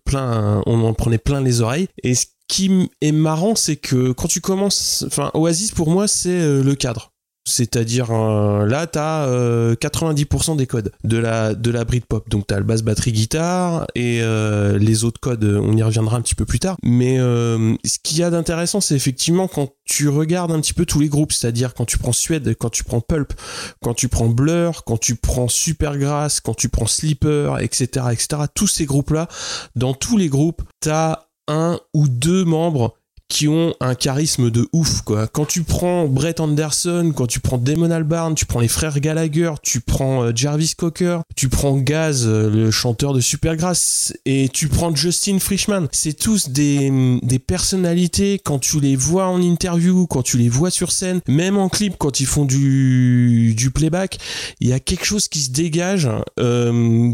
plein, 0.04 0.62
on 0.66 0.84
en 0.84 0.94
prenait 0.94 1.18
plein 1.18 1.40
les 1.40 1.60
oreilles. 1.60 1.88
Et 2.02 2.14
ce 2.14 2.26
qui 2.48 2.90
est 3.00 3.12
marrant, 3.12 3.54
c'est 3.54 3.76
que 3.76 4.12
quand 4.12 4.28
tu 4.28 4.40
commences, 4.40 5.04
enfin 5.06 5.30
Oasis 5.34 5.72
pour 5.72 5.90
moi 5.90 6.06
c'est 6.08 6.62
le 6.62 6.74
cadre. 6.74 7.12
C'est-à-dire 7.46 8.10
euh, 8.10 8.66
là, 8.66 8.88
t'as 8.88 9.26
euh, 9.26 9.76
90% 9.76 10.56
des 10.56 10.66
codes 10.66 10.92
de 11.04 11.16
la 11.16 11.54
de 11.54 11.70
la 11.70 11.84
Britpop. 11.84 12.28
Donc 12.28 12.48
t'as 12.48 12.58
le 12.58 12.64
basse, 12.64 12.82
batterie, 12.82 13.12
guitare 13.12 13.86
et 13.94 14.18
euh, 14.20 14.76
les 14.78 15.04
autres 15.04 15.20
codes. 15.20 15.44
On 15.44 15.76
y 15.76 15.82
reviendra 15.82 16.16
un 16.16 16.22
petit 16.22 16.34
peu 16.34 16.44
plus 16.44 16.58
tard. 16.58 16.76
Mais 16.82 17.20
euh, 17.20 17.74
ce 17.84 17.98
qu'il 18.02 18.18
y 18.18 18.24
a 18.24 18.30
d'intéressant, 18.30 18.80
c'est 18.80 18.96
effectivement 18.96 19.46
quand 19.46 19.70
tu 19.84 20.08
regardes 20.08 20.50
un 20.50 20.60
petit 20.60 20.74
peu 20.74 20.84
tous 20.84 20.98
les 20.98 21.08
groupes. 21.08 21.32
C'est-à-dire 21.32 21.74
quand 21.74 21.84
tu 21.84 21.98
prends 21.98 22.12
Suède, 22.12 22.56
quand 22.58 22.70
tu 22.70 22.82
prends 22.82 23.00
Pulp, 23.00 23.32
quand 23.80 23.94
tu 23.94 24.08
prends 24.08 24.28
Blur, 24.28 24.82
quand 24.84 24.98
tu 24.98 25.14
prends 25.14 25.46
Supergrass, 25.46 26.40
quand 26.40 26.54
tu 26.54 26.68
prends 26.68 26.86
Sleeper, 26.86 27.60
etc., 27.60 28.06
etc. 28.10 28.42
Tous 28.52 28.66
ces 28.66 28.86
groupes-là, 28.86 29.28
dans 29.76 29.94
tous 29.94 30.16
les 30.16 30.28
groupes, 30.28 30.62
t'as 30.80 31.26
un 31.46 31.78
ou 31.94 32.08
deux 32.08 32.44
membres 32.44 32.96
qui 33.28 33.48
ont 33.48 33.74
un 33.80 33.94
charisme 33.94 34.50
de 34.50 34.68
ouf 34.72 35.02
quoi. 35.02 35.26
Quand 35.26 35.44
tu 35.46 35.62
prends 35.62 36.06
Brett 36.06 36.40
Anderson, 36.40 37.12
quand 37.14 37.26
tu 37.26 37.40
prends 37.40 37.58
Damon 37.58 37.90
Albarn, 37.90 38.34
tu 38.34 38.46
prends 38.46 38.60
les 38.60 38.68
frères 38.68 39.00
Gallagher, 39.00 39.52
tu 39.62 39.80
prends 39.80 40.24
euh, 40.24 40.32
Jarvis 40.34 40.74
Cocker, 40.76 41.20
tu 41.34 41.48
prends 41.48 41.76
Gaz, 41.76 42.24
euh, 42.26 42.50
le 42.50 42.70
chanteur 42.70 43.12
de 43.14 43.20
Supergrass, 43.20 44.12
et 44.24 44.48
tu 44.48 44.68
prends 44.68 44.94
Justin 44.94 45.38
Frischman, 45.38 45.88
c'est 45.92 46.12
tous 46.18 46.50
des, 46.50 47.18
des 47.22 47.38
personnalités 47.38 48.38
quand 48.42 48.58
tu 48.58 48.80
les 48.80 48.96
vois 48.96 49.26
en 49.26 49.40
interview, 49.40 50.06
quand 50.06 50.22
tu 50.22 50.38
les 50.38 50.48
vois 50.48 50.70
sur 50.70 50.92
scène, 50.92 51.20
même 51.28 51.56
en 51.56 51.68
clip 51.68 51.96
quand 51.98 52.20
ils 52.20 52.26
font 52.26 52.44
du, 52.44 53.54
du 53.56 53.70
playback, 53.70 54.18
il 54.60 54.68
y 54.68 54.72
a 54.72 54.80
quelque 54.80 55.04
chose 55.04 55.28
qui 55.28 55.40
se 55.40 55.50
dégage. 55.50 56.08
euh, 56.38 57.12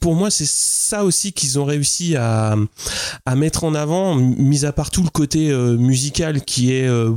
pour 0.00 0.14
moi 0.14 0.30
c'est 0.30 0.46
ça 0.48 1.04
aussi 1.04 1.32
qu'ils 1.32 1.58
ont 1.58 1.64
réussi 1.64 2.16
à, 2.16 2.56
à 3.24 3.36
mettre 3.36 3.64
en 3.64 3.74
avant, 3.74 4.14
mis 4.14 4.64
à 4.64 4.72
part 4.72 4.90
tout 4.90 5.02
le 5.02 5.10
côté 5.10 5.50
euh, 5.50 5.76
musical 5.76 6.42
qui 6.42 6.72
est 6.72 6.86
euh, 6.88 7.12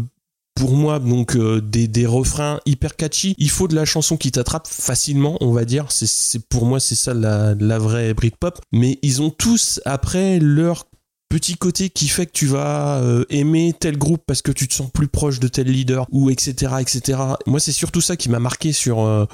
pour 0.55 0.75
moi 0.75 0.99
donc 0.99 1.35
euh, 1.35 1.61
des, 1.61 1.87
des 1.87 2.05
refrains 2.05 2.59
hyper 2.65 2.95
catchy. 2.95 3.33
Il 3.37 3.49
faut 3.49 3.67
de 3.67 3.75
la 3.75 3.85
chanson 3.85 4.17
qui 4.17 4.31
t'attrape 4.31 4.67
facilement, 4.67 5.37
on 5.41 5.51
va 5.51 5.65
dire. 5.65 5.85
C'est, 5.89 6.45
pour 6.47 6.65
moi 6.65 6.79
c'est 6.79 6.95
ça 6.95 7.13
la, 7.13 7.55
la 7.55 7.79
vraie 7.79 8.13
Britpop. 8.13 8.59
Mais 8.71 8.99
ils 9.01 9.21
ont 9.21 9.29
tous 9.29 9.79
après 9.85 10.39
leur 10.39 10.88
petit 11.29 11.55
côté 11.55 11.89
qui 11.89 12.07
fait 12.07 12.25
que 12.25 12.31
tu 12.31 12.47
vas 12.47 12.97
euh, 12.97 13.23
aimer 13.29 13.73
tel 13.79 13.97
groupe 13.97 14.23
parce 14.25 14.41
que 14.41 14.51
tu 14.51 14.67
te 14.67 14.73
sens 14.73 14.89
plus 14.91 15.07
proche 15.07 15.39
de 15.39 15.47
tel 15.47 15.67
leader 15.67 16.07
ou 16.11 16.31
etc 16.31 16.73
etc 16.79 17.19
moi 17.45 17.59
c'est 17.59 17.71
surtout 17.71 18.01
ça 18.01 18.17
qui 18.17 18.29
m'a 18.29 18.39
marqué 18.39 18.73
sur 18.73 19.01
euh, 19.01 19.25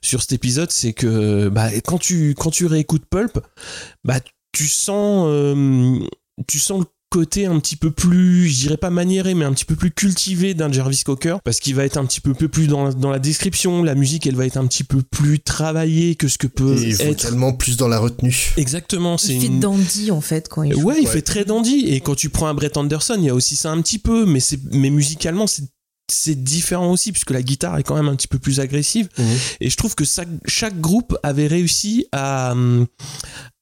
sur 0.00 0.20
cet 0.22 0.32
épisode 0.32 0.70
c'est 0.70 0.92
que 0.92 1.48
bah, 1.48 1.68
quand 1.84 1.98
tu 1.98 2.34
quand 2.38 2.50
tu 2.50 2.66
réécoutes 2.66 3.04
Pulp 3.04 3.40
bah 4.04 4.20
tu 4.52 4.68
sens 4.68 5.26
euh, 5.28 5.98
tu 6.46 6.60
sens 6.60 6.84
côté 7.10 7.46
un 7.46 7.58
petit 7.58 7.76
peu 7.76 7.90
plus, 7.90 8.48
je 8.48 8.60
dirais 8.60 8.76
pas 8.76 8.90
maniéré, 8.90 9.34
mais 9.34 9.44
un 9.44 9.52
petit 9.52 9.64
peu 9.64 9.74
plus 9.76 9.90
cultivé 9.90 10.54
d'un 10.54 10.70
Jarvis 10.70 11.02
Cocker, 11.04 11.40
parce 11.44 11.58
qu'il 11.58 11.74
va 11.74 11.84
être 11.84 11.96
un 11.98 12.06
petit 12.06 12.20
peu 12.20 12.34
plus 12.34 12.68
dans 12.68 12.84
la, 12.84 12.92
dans 12.92 13.10
la 13.10 13.18
description, 13.18 13.82
la 13.82 13.94
musique, 13.96 14.26
elle 14.26 14.36
va 14.36 14.46
être 14.46 14.56
un 14.56 14.66
petit 14.66 14.84
peu 14.84 15.02
plus 15.02 15.40
travaillée 15.40 16.14
que 16.14 16.28
ce 16.28 16.38
que 16.38 16.46
peut 16.46 16.76
Et 16.78 16.90
être. 16.92 17.24
vocalement 17.24 17.52
plus 17.52 17.76
dans 17.76 17.88
la 17.88 17.98
retenue. 17.98 18.52
Exactement, 18.56 19.18
c'est 19.18 19.34
Il 19.34 19.40
fait 19.40 19.46
une... 19.48 19.60
dandy 19.60 20.10
en 20.10 20.20
fait 20.20 20.48
quand 20.48 20.62
il 20.62 20.72
joue. 20.74 20.82
Ouais, 20.82 21.00
il 21.00 21.08
fait 21.08 21.22
très 21.22 21.44
dandy. 21.44 21.86
Et 21.88 22.00
quand 22.00 22.14
tu 22.14 22.30
prends 22.30 22.46
un 22.46 22.54
Brett 22.54 22.76
Anderson, 22.76 23.16
il 23.18 23.24
y 23.24 23.30
a 23.30 23.34
aussi 23.34 23.56
ça 23.56 23.72
un 23.72 23.82
petit 23.82 23.98
peu, 23.98 24.24
mais 24.24 24.40
c'est, 24.40 24.60
mais 24.72 24.90
musicalement, 24.90 25.46
c'est, 25.46 25.64
c'est 26.10 26.42
différent 26.42 26.90
aussi, 26.90 27.12
puisque 27.12 27.30
la 27.30 27.42
guitare 27.42 27.78
est 27.78 27.82
quand 27.82 27.94
même 27.96 28.08
un 28.08 28.16
petit 28.16 28.28
peu 28.28 28.38
plus 28.38 28.60
agressive. 28.60 29.08
Et 29.60 29.70
je 29.70 29.76
trouve 29.76 29.94
que 29.94 30.04
ça- 30.04 30.24
chaque 30.46 30.80
groupe 30.80 31.16
avait 31.22 31.46
réussi 31.46 32.06
à, 32.12 32.52
hum, 32.52 32.86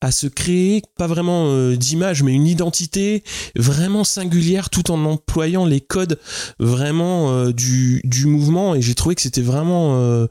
à 0.01 0.11
se 0.12 0.26
créer, 0.28 0.82
pas 0.96 1.07
vraiment 1.09 1.46
euh, 1.51 1.76
d'image, 1.76 2.22
mais 2.22 2.32
une 2.32 2.46
identité 2.46 3.24
vraiment 3.57 4.05
singulière 4.05 4.70
tout 4.70 4.90
en 4.90 5.05
employant 5.05 5.64
les 5.66 5.80
codes 5.80 6.18
vraiment 6.61 7.32
euh, 7.32 7.53
du, 7.53 8.01
du 8.05 8.26
mouvement. 8.26 8.74
Et 8.74 8.82
j'ai 8.82 8.94
trouvé 8.94 9.14
que 9.14 9.22
c'était 9.22 9.42
vraiment 9.42 9.96
euh, 10.01 10.26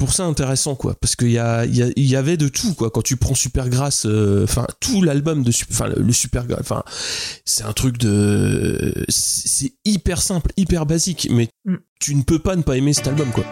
pour 0.00 0.12
ça 0.12 0.24
intéressant, 0.24 0.74
quoi. 0.74 0.94
Parce 1.00 1.14
qu'il 1.14 1.30
y, 1.30 1.38
a, 1.38 1.64
il 1.66 1.76
y, 1.76 1.82
a- 1.84 1.90
il 1.94 2.04
y 2.06 2.16
avait 2.16 2.36
de 2.36 2.48
tout, 2.48 2.74
quoi. 2.74 2.90
Quand 2.90 3.02
tu 3.02 3.16
prends 3.16 3.34
Supergrass, 3.36 4.06
euh, 4.06 4.42
enfin, 4.42 4.66
tout 4.80 5.02
l'album 5.02 5.44
de, 5.44 5.52
enfin, 5.70 5.86
le, 5.86 6.02
le 6.02 6.12
Supergrass, 6.12 6.58
enfin, 6.60 6.82
c'est 7.44 7.62
un 7.64 7.72
truc 7.72 7.98
de. 7.98 8.92
C'est 9.08 9.46
c'est 9.48 9.72
hyper 9.84 10.20
simple, 10.22 10.50
hyper 10.56 10.86
basique, 10.86 11.28
mais 11.30 11.48
Mm. 11.66 11.74
tu 12.00 12.14
ne 12.16 12.22
peux 12.22 12.38
pas 12.38 12.56
ne 12.56 12.62
pas 12.62 12.76
aimer 12.78 12.92
cet 12.94 13.06
album, 13.06 13.30
quoi. 13.30 13.44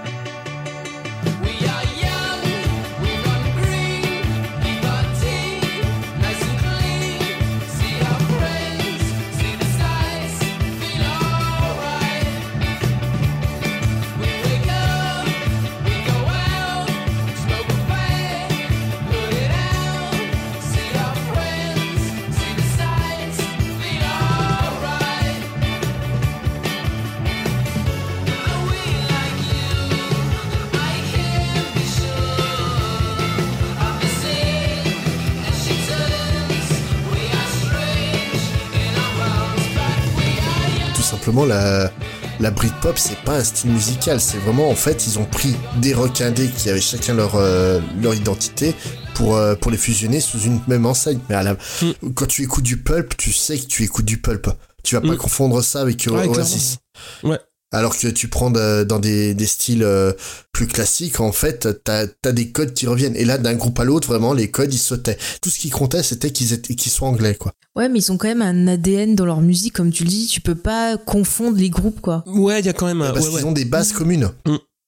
La, 41.49 41.90
la 42.40 42.51
Britpop, 42.51 42.99
c'est 42.99 43.18
pas 43.22 43.38
un 43.38 43.44
style 43.44 43.70
musical. 43.70 44.20
C'est 44.20 44.38
vraiment, 44.38 44.70
en 44.70 44.74
fait, 44.74 45.07
ils 45.07 45.18
ont 45.18 45.24
pris 45.24 45.55
des 45.78 45.94
rock 45.94 46.20
indés 46.20 46.49
qui 46.49 46.70
avaient 46.70 46.80
chacun 46.80 47.14
leur, 47.14 47.34
euh, 47.36 47.80
leur 48.01 48.14
identité 48.14 48.74
pour, 49.14 49.36
euh, 49.36 49.55
pour 49.57 49.70
les 49.70 49.76
fusionner 49.78 50.20
sous 50.20 50.38
une 50.40 50.61
même 50.68 50.86
enseigne. 50.86 51.18
Mais 51.28 51.34
à 51.34 51.42
la, 51.42 51.57
quand 52.14 52.26
tu 52.26 52.42
écoutes 52.44 52.64
du 52.64 52.76
pulp, 52.76 53.16
tu 53.16 53.32
sais 53.32 53.59
que 53.59 53.66
tu 53.66 53.82
écoutes 53.84 54.05
du 54.05 54.18
pulp. 54.18 54.49
Tu 54.84 54.94
vas 54.94 55.01
pas 55.01 55.09
Mm. 55.14 55.16
confondre 55.16 55.62
ça 55.62 55.80
avec 55.80 56.07
euh, 56.07 56.12
Ouais, 56.12 56.28
Oasis. 56.28 56.78
clairement. 57.20 57.34
Ouais. 57.36 57.40
Alors 57.70 57.96
que 57.98 58.08
tu 58.08 58.28
prends 58.28 58.50
de- 58.50 58.82
dans 58.84 58.98
des, 58.98 59.34
des 59.34 59.46
styles 59.46 59.82
euh, 59.82 60.12
plus 60.52 60.66
classiques, 60.66 61.20
en 61.20 61.32
fait, 61.32 61.68
t'as 61.84 62.06
as 62.24 62.32
des 62.32 62.50
codes 62.50 62.72
qui 62.72 62.86
reviennent. 62.86 63.14
Et 63.16 63.24
là, 63.26 63.36
d'un 63.36 63.54
groupe 63.54 63.78
à 63.78 63.84
l'autre, 63.84 64.08
vraiment, 64.08 64.32
les 64.32 64.50
codes, 64.50 64.72
ils 64.72 64.78
sautaient. 64.78 65.18
Tout 65.42 65.50
ce 65.50 65.58
qui 65.58 65.68
comptait, 65.68 66.02
c'était 66.02 66.30
qu'ils 66.30 66.52
étaient, 66.54 66.74
qu'ils 66.74 66.90
soient 66.92 67.08
anglais, 67.08 67.34
quoi. 67.34 67.52
Ouais, 67.76 67.88
mais 67.90 67.98
ils 67.98 68.10
ont 68.10 68.16
quand 68.16 68.28
même 68.28 68.42
un 68.42 68.66
ADN 68.66 69.14
dans 69.14 69.26
leur 69.26 69.40
musique, 69.42 69.74
comme 69.74 69.92
tu 69.92 70.04
le 70.04 70.08
dis. 70.10 70.26
Tu 70.26 70.40
peux 70.40 70.54
pas 70.54 70.96
confondre 70.96 71.58
les 71.58 71.70
groupes, 71.70 72.00
quoi. 72.00 72.24
Ouais, 72.26 72.60
il 72.60 72.66
y 72.66 72.70
a 72.70 72.72
quand 72.72 72.86
même 72.86 73.02
un. 73.02 73.12
Parce 73.12 73.26
ouais, 73.26 73.30
qu'ils 73.32 73.40
ouais. 73.40 73.44
ont 73.44 73.52
des 73.52 73.66
bases 73.66 73.92
communes. 73.92 74.30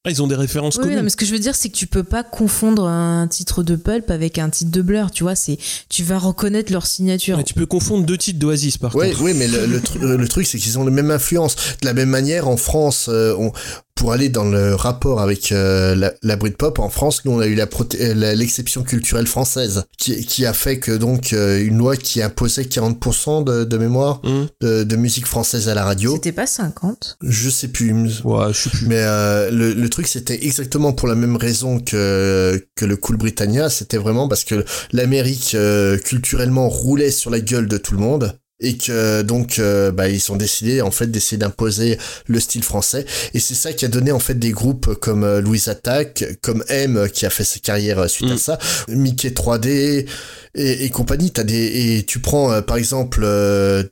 Ah, 0.07 0.11
Ils 0.11 0.22
ont 0.22 0.26
des 0.26 0.34
références 0.34 0.76
Oui, 0.76 0.80
non, 0.84 0.88
communes. 0.88 1.05
mais 1.05 1.11
ce 1.11 1.16
que 1.16 1.26
je 1.26 1.32
veux 1.32 1.38
dire, 1.38 1.55
c'est 1.55 1.68
que 1.68 1.76
tu 1.76 1.86
peux 1.86 2.03
pas 2.05 2.22
confondre 2.22 2.86
un 2.88 3.28
titre 3.28 3.62
de 3.62 3.76
Pulp 3.76 4.11
avec 4.11 4.38
un 4.38 4.48
titre 4.48 4.70
de 4.70 4.80
Blur, 4.80 5.11
tu 5.11 5.24
vois. 5.24 5.34
C'est, 5.34 5.59
tu 5.90 6.03
vas 6.03 6.18
reconnaître 6.18 6.72
leur 6.72 6.86
signature. 6.86 7.36
Ouais, 7.36 7.44
tu 7.44 7.53
peux 7.53 7.66
confondre 7.66 8.07
deux 8.07 8.16
titres 8.16 8.38
d'Oasis, 8.38 8.78
par 8.78 8.96
Oui, 8.96 9.09
contre. 9.11 9.22
oui, 9.22 9.34
mais 9.34 9.46
le, 9.46 9.66
le, 9.66 9.78
tru- 9.80 9.98
le 10.16 10.28
truc, 10.28 10.46
c'est 10.46 10.57
qu'ils 10.57 10.78
ont 10.78 10.84
la 10.84 10.90
même 10.90 11.11
influence. 11.11 11.55
De 11.82 11.86
la 11.86 11.92
même 11.92 12.09
manière, 12.09 12.48
en 12.48 12.57
France, 12.57 13.09
euh, 13.12 13.34
on, 13.38 13.53
pour 13.95 14.12
aller 14.12 14.28
dans 14.30 14.45
le 14.45 14.74
rapport 14.74 15.20
avec 15.20 15.53
euh, 15.53 15.95
la, 15.95 16.12
la 16.22 16.36
Britpop, 16.36 16.78
en 16.78 16.88
France, 16.88 17.24
nous, 17.24 17.32
on 17.32 17.41
a 17.41 17.47
eu 17.47 17.55
la 17.55 17.66
proté- 17.66 17.99
euh, 18.01 18.34
l'exception 18.34 18.82
culturelle 18.82 19.26
française, 19.26 19.84
qui, 19.99 20.24
qui 20.24 20.47
a 20.47 20.53
fait 20.55 20.78
que 20.78 20.93
donc 20.93 21.32
euh, 21.34 21.62
une 21.62 21.76
loi 21.76 21.97
qui 21.97 22.22
imposait 22.22 22.62
40% 22.62 23.45
de, 23.45 23.64
de 23.64 23.76
mémoire 23.78 24.20
Hum. 24.24 24.49
de, 24.61 24.84
de 24.84 24.97
musique 24.97 25.26
française 25.26 25.68
à 25.68 25.74
la 25.74 25.84
radio. 25.84 26.14
C'était 26.14 26.32
pas 26.32 26.47
50. 26.47 27.18
Je 27.22 27.51
sais 27.51 27.68
plus. 27.68 28.22
Ouais, 28.24 28.53
je 28.53 28.59
sais 28.59 28.70
plus. 28.70 28.86
Mais 28.86 29.01
euh, 29.03 29.51
le, 29.51 29.72
le 29.74 29.88
truc, 29.91 30.07
c'était 30.09 30.45
exactement 30.45 30.93
pour 30.93 31.07
la 31.09 31.14
même 31.14 31.36
raison 31.36 31.78
que, 31.80 32.66
que 32.76 32.84
le 32.84 32.97
Cool 32.97 33.16
Britannia. 33.18 33.68
C'était 33.70 33.99
vraiment 33.99 34.28
parce 34.28 34.45
que 34.45 34.64
l'Amérique, 34.93 35.53
euh, 35.55 35.99
culturellement, 35.99 36.68
roulait 36.68 37.11
sur 37.11 37.30
la 37.30 37.41
gueule 37.41 37.68
de 37.68 37.76
tout 37.76 37.93
le 37.95 38.01
monde. 38.01 38.38
Et 38.62 38.76
que 38.76 39.22
donc 39.22 39.58
euh, 39.58 39.90
bah, 39.90 40.08
ils 40.08 40.30
ont 40.30 40.36
décidé 40.36 40.82
en 40.82 40.90
fait 40.90 41.06
d'essayer 41.06 41.38
d'imposer 41.38 41.96
le 42.26 42.38
style 42.40 42.62
français 42.62 43.06
et 43.32 43.40
c'est 43.40 43.54
ça 43.54 43.72
qui 43.72 43.86
a 43.86 43.88
donné 43.88 44.12
en 44.12 44.18
fait 44.18 44.38
des 44.38 44.50
groupes 44.50 44.94
comme 44.96 45.24
euh, 45.24 45.40
Louise 45.40 45.68
Attack, 45.68 46.24
comme 46.42 46.62
M 46.68 46.96
euh, 46.98 47.08
qui 47.08 47.24
a 47.24 47.30
fait 47.30 47.44
sa 47.44 47.58
carrière 47.58 48.00
euh, 48.00 48.08
suite 48.08 48.30
à 48.30 48.34
Mm. 48.34 48.38
ça, 48.38 48.58
Mickey 48.88 49.30
3D 49.30 50.06
et, 50.54 50.84
et 50.84 50.90
compagnie. 50.90 51.30
T'as 51.30 51.42
des 51.44 51.96
et 51.98 52.04
tu 52.04 52.18
prends 52.18 52.52
euh, 52.52 52.61
par 52.61 52.76
exemple 52.76 53.20
euh, 53.24 53.82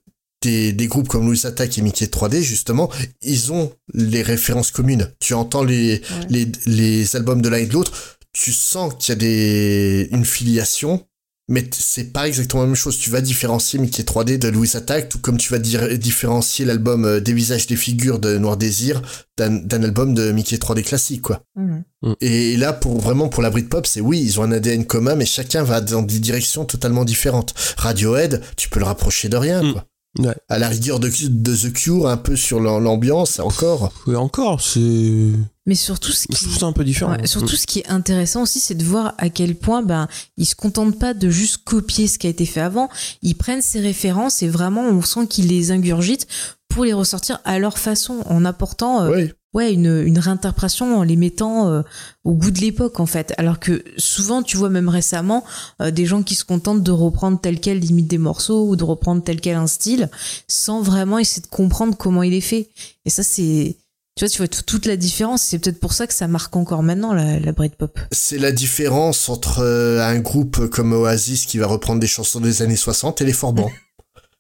des, 0.43 0.73
des 0.73 0.87
groupes 0.87 1.09
comme 1.09 1.27
Louis 1.27 1.41
Attack 1.45 1.79
et 1.79 1.83
Mickey 1.83 2.05
3D, 2.05 2.43
justement, 2.43 2.91
ils 3.23 3.53
ont 3.53 3.73
les 3.95 4.23
références 4.23 4.71
communes. 4.71 5.11
Tu 5.19 5.35
entends 5.35 5.65
les, 5.65 6.01
les, 6.29 6.47
les 6.67 7.17
albums 7.17 7.43
de 7.43 7.49
l'un 7.49 7.57
et 7.57 7.67
de 7.67 7.73
l'autre, 7.73 7.93
tu 8.33 8.53
sens 8.53 8.95
qu'il 9.01 9.09
y 9.09 9.13
a 9.13 9.17
des, 9.17 10.09
une 10.13 10.25
filiation, 10.25 11.08
mais 11.49 11.69
c'est 11.73 12.13
pas 12.13 12.29
exactement 12.29 12.63
la 12.63 12.67
même 12.69 12.77
chose. 12.77 12.99
Tu 12.99 13.11
vas 13.11 13.21
différencier 13.21 13.79
Mickey 13.79 14.03
3D 14.03 14.39
de 14.39 14.49
Louis 14.49 14.71
Attack, 14.75 15.09
tout 15.09 15.19
comme 15.19 15.39
tu 15.39 15.51
vas 15.53 15.59
dire- 15.59 15.99
différencier 15.99 16.65
l'album 16.65 17.05
euh, 17.05 17.21
Des 17.21 17.33
visages 17.33 17.67
des 17.67 17.77
figures 17.77 18.19
de 18.19 18.37
Noir 18.39 18.57
Désir 18.57 19.03
d'un 19.39 19.83
album 19.85 20.15
de 20.15 20.33
Mickey 20.33 20.57
3D 20.57 20.83
classique, 20.83 21.23
quoi. 21.23 21.43
Mhm. 21.57 21.85
Et 22.21 22.57
là, 22.57 22.73
pour 22.73 23.01
vraiment 23.01 23.29
pour 23.29 23.43
la 23.43 23.51
Britpop, 23.51 23.87
c'est 23.87 24.01
oui, 24.01 24.21
ils 24.21 24.41
ont 24.41 24.43
un 24.43 24.53
ADN 24.53 24.85
commun, 24.85 25.15
mais 25.15 25.27
chacun 25.27 25.63
va 25.63 25.81
dans 25.81 26.03
des 26.03 26.19
directions 26.19 26.65
totalement 26.65 27.05
différentes. 27.05 27.55
Radiohead, 27.77 28.43
tu 28.57 28.69
peux 28.69 28.81
le 28.81 28.85
rapprocher 28.87 29.29
de 29.29 29.37
rien, 29.37 29.63
Mm. 29.63 29.73
quoi. 29.73 29.85
Ouais. 30.19 30.35
À 30.49 30.59
la 30.59 30.69
rigueur 30.69 30.99
de, 31.01 31.09
de 31.29 31.57
The 31.57 31.73
Cure, 31.73 32.09
un 32.09 32.17
peu 32.17 32.35
sur 32.37 32.61
l'am- 32.61 32.83
l'ambiance, 32.83 33.39
encore. 33.39 33.93
Ouais, 34.07 34.17
encore, 34.17 34.61
c'est. 34.61 35.31
Mais 35.67 35.75
surtout, 35.75 36.13
ce 36.13 36.23
Je 36.31 36.37
qui, 36.37 36.45
trouve 36.45 36.59
ça 36.59 36.67
un 36.67 36.73
peu 36.73 36.83
différent. 36.85 37.13
Ouais, 37.17 37.27
surtout, 37.27 37.55
ce 37.57 37.67
qui 37.67 37.81
est 37.81 37.89
intéressant 37.89 38.43
aussi, 38.43 38.59
c'est 38.59 38.75
de 38.75 38.85
voir 38.85 39.15
à 39.19 39.29
quel 39.29 39.55
point 39.55 39.83
ben 39.83 40.09
ils 40.37 40.47
se 40.47 40.55
contentent 40.55 40.99
pas 40.99 41.15
de 41.15 41.29
juste 41.31 41.59
copier 41.65 42.09
ce 42.09 42.19
qui 42.19 42.27
a 42.27 42.31
été 42.31 42.47
fait 42.47 42.61
avant. 42.63 42.89
Ils 43.23 43.35
prennent 43.35 43.63
ces 43.63 43.81
références 43.81 44.43
et 44.43 44.49
vraiment, 44.49 44.83
on 44.83 45.03
sent 45.03 45.27
qu'ils 45.29 45.49
les 45.49 45.71
ingurgitent 45.71 46.27
pour 46.69 46.85
les 46.85 46.93
ressortir 46.95 47.39
à 47.45 47.59
leur 47.59 47.79
façon, 47.79 48.21
en 48.27 48.45
apportant 48.45 49.03
euh, 49.03 49.11
Oui. 49.15 49.33
Ouais 49.55 49.73
une, 49.73 50.03
une 50.07 50.19
réinterprétation, 50.19 50.99
en 50.99 51.03
les 51.03 51.17
mettant 51.17 51.69
euh, 51.69 51.83
au 52.25 52.35
goût 52.35 52.51
de 52.51 52.61
l'époque 52.61 53.01
en 53.01 53.07
fait. 53.07 53.33
Alors 53.39 53.59
que 53.59 53.83
souvent, 53.97 54.43
tu 54.43 54.57
vois 54.57 54.71
même 54.71 54.89
récemment 54.89 55.45
euh, 55.81 55.91
des 55.91 56.07
gens 56.07 56.23
qui 56.23 56.35
se 56.35 56.45
contentent 56.45 56.83
de 56.83 56.91
reprendre 56.93 57.41
tel 57.41 57.61
quel 57.61 57.79
limite 57.81 58.07
des 58.09 58.19
morceaux 58.19 58.69
ou 58.69 58.77
de 58.77 58.85
reprendre 58.85 59.23
tel 59.23 59.41
quel 59.41 59.57
un 59.57 59.67
style, 59.67 60.11
sans 60.49 60.83
vraiment 60.83 61.19
essayer 61.19 61.43
de 61.43 61.47
comprendre 61.49 61.97
comment 61.97 62.23
il 62.23 62.35
est 62.35 62.41
fait. 62.41 62.69
Et 63.05 63.11
ça, 63.11 63.23
c'est 63.23 63.77
tu 64.17 64.25
vois, 64.25 64.29
tu 64.31 64.39
vois 64.39 64.49
tout- 64.49 64.63
toute 64.63 64.87
la 64.87 64.97
différence. 64.97 65.43
C'est 65.43 65.61
peut-être 65.61 65.79
pour 65.79 65.93
ça 65.93 66.09
que 66.09 66.13
ça 66.13 66.27
marque 66.27 66.57
encore 66.57 66.83
maintenant 66.83 67.13
la, 67.15 67.39
la 67.39 67.53
Britpop. 67.53 68.01
C'est 68.11 68.39
la 68.39 68.51
différence 68.51 69.29
entre 69.29 69.61
euh, 69.61 70.01
un 70.05 70.19
groupe 70.19 70.67
comme 70.67 70.93
Oasis 70.93 71.47
qui 71.47 71.59
va 71.59 71.69
reprendre 71.69 72.01
des 72.01 72.09
chansons 72.09 72.41
des 72.41 72.61
années 72.63 72.75
60 72.75 73.21
et 73.21 73.25
les 73.25 73.33
Forbans. 73.33 73.71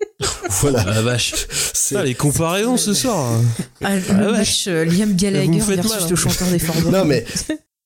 voilà. 0.48 0.84
Ah, 0.86 0.90
la 0.94 1.02
vache. 1.02 1.34
C'est- 1.74 2.02
les 2.04 2.14
comparaisons 2.14 2.76
ce 2.76 2.94
soir. 2.94 3.18
hein. 3.18 3.42
Ah, 3.82 3.96
le 3.96 4.02
Ah 4.10 4.14
ouais. 4.26 4.32
match 4.38 4.66
euh, 4.68 4.84
Liam 4.84 5.14
Gallagher 5.14 5.58
versus 5.60 5.90
mal, 5.92 6.02
hein. 6.02 6.06
le 6.10 6.16
chanteur 6.16 6.48
des 6.48 6.58
Forbans. 6.58 6.90
Non, 6.90 7.04
mais 7.04 7.24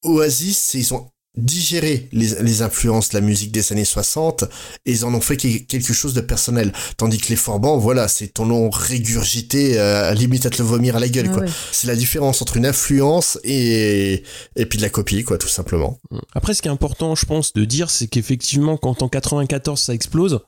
Oasis, 0.05 0.59
c'est- 0.59 0.79
ils 0.79 0.95
ont 0.95 1.07
digéré 1.37 2.09
les, 2.13 2.29
les 2.43 2.63
influences 2.63 3.09
de 3.11 3.15
la 3.15 3.21
musique 3.23 3.53
des 3.53 3.73
années 3.73 3.85
60 3.87 4.45
et 4.85 4.93
ils 4.93 5.05
en 5.05 5.15
ont 5.15 5.21
fait 5.21 5.37
que- 5.37 5.59
quelque 5.59 5.93
chose 5.95 6.13
de 6.15 6.21
personnel. 6.21 6.73
Tandis 6.99 7.19
que 7.19 7.29
les 7.29 7.37
Forbans, 7.37 7.79
voilà, 7.79 8.07
c'est 8.09 8.29
ton 8.29 8.45
nom 8.47 8.69
régurgité, 8.71 9.79
euh, 9.79 10.13
limite 10.15 10.45
à 10.47 10.51
te 10.51 10.59
le 10.59 10.65
vomir 10.65 10.97
à 10.97 11.01
la 11.01 11.09
gueule, 11.09 11.27
Ah 11.31 11.33
quoi. 11.35 11.43
ouais. 11.45 11.49
C'est 11.73 11.87
la 11.87 11.97
différence 11.97 12.43
entre 12.43 12.57
une 12.59 12.67
influence 12.67 13.39
et, 13.45 14.23
et 14.57 14.67
puis 14.67 14.77
de 14.77 14.83
la 14.83 14.91
copie, 14.91 15.25
quoi, 15.25 15.39
tout 15.39 15.49
simplement. 15.49 15.99
Après, 16.35 16.53
ce 16.55 16.61
qui 16.63 16.69
est 16.69 16.71
important, 16.71 17.15
je 17.15 17.25
pense, 17.25 17.53
de 17.55 17.65
dire, 17.65 17.91
c'est 17.91 18.07
qu'effectivement, 18.09 18.77
quand 18.77 19.03
en 19.03 19.09
94 19.09 19.81
ça 19.81 19.95
explose, 19.95 20.41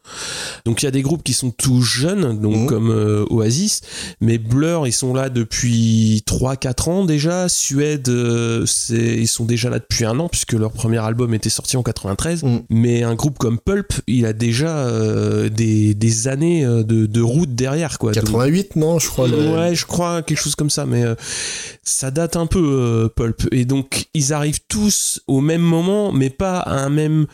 donc 0.67 0.83
il 0.83 0.85
y 0.85 0.89
a 0.89 0.93
des 0.93 1.03
groupes 1.03 1.23
qui 1.25 1.33
sont 1.33 1.51
tout 1.51 1.81
jeunes, 1.83 2.39
donc 2.41 2.55
Mhm. 2.57 2.67
comme 2.67 2.91
euh, 2.91 3.25
Oasis, 3.31 3.81
mais 4.21 4.37
Blur, 4.39 4.87
ils 4.87 4.93
sont 4.93 5.15
là 5.15 5.31
depuis 5.31 6.23
3-4 6.27 6.89
ans 6.89 7.05
déjà. 7.05 7.49
Suède, 7.49 8.09
euh, 8.09 8.67
c'est, 8.67 8.97
ils 9.17 9.29
sont 9.29 9.45
déjà 9.47 9.71
là 9.71 9.79
depuis 9.79 10.05
un 10.05 10.19
an, 10.21 10.29
puisque 10.29 10.53
leur 10.53 10.73
premier 10.75 10.99
album 10.99 11.33
était 11.35 11.49
sorti 11.51 11.77
en 11.77 11.83
93. 11.83 12.43
Mm. 12.43 12.59
Mais 12.71 13.03
un 13.03 13.15
groupe 13.15 13.39
comme 13.39 13.59
Pulp, 13.59 13.93
il 14.07 14.27
a 14.27 14.33
déjà 14.33 14.77
euh, 14.79 15.49
des, 15.49 15.95
des 15.95 16.29
années 16.29 16.65
euh, 16.65 16.83
de, 16.83 17.07
de 17.07 17.21
route 17.21 17.55
derrière, 17.55 17.99
quoi. 17.99 18.13
Donc- 18.13 18.25
88, 18.25 18.77
non, 18.77 18.99
je 18.99 19.09
crois. 19.09 19.29
le- 19.29 19.55
Ouais, 19.55 19.75
je 19.75 19.87
crois 19.87 20.23
quelque 20.23 20.39
chose 20.41 20.55
comme 20.55 20.71
ça, 20.71 20.85
mais 20.87 21.05
euh, 21.05 21.15
ça 21.83 22.11
date 22.11 22.37
un 22.37 22.47
peu 22.47 22.59
euh, 22.63 23.09
Pulp. 23.09 23.49
Et 23.53 23.65
donc 23.65 24.07
ils 24.15 24.33
arrivent 24.33 24.61
tous 24.69 25.21
au 25.29 25.41
même 25.41 25.61
moment, 25.63 26.13
mais 26.13 26.31
pas 26.31 26.59
à 26.59 26.75
un 26.85 26.91
même 26.91 27.27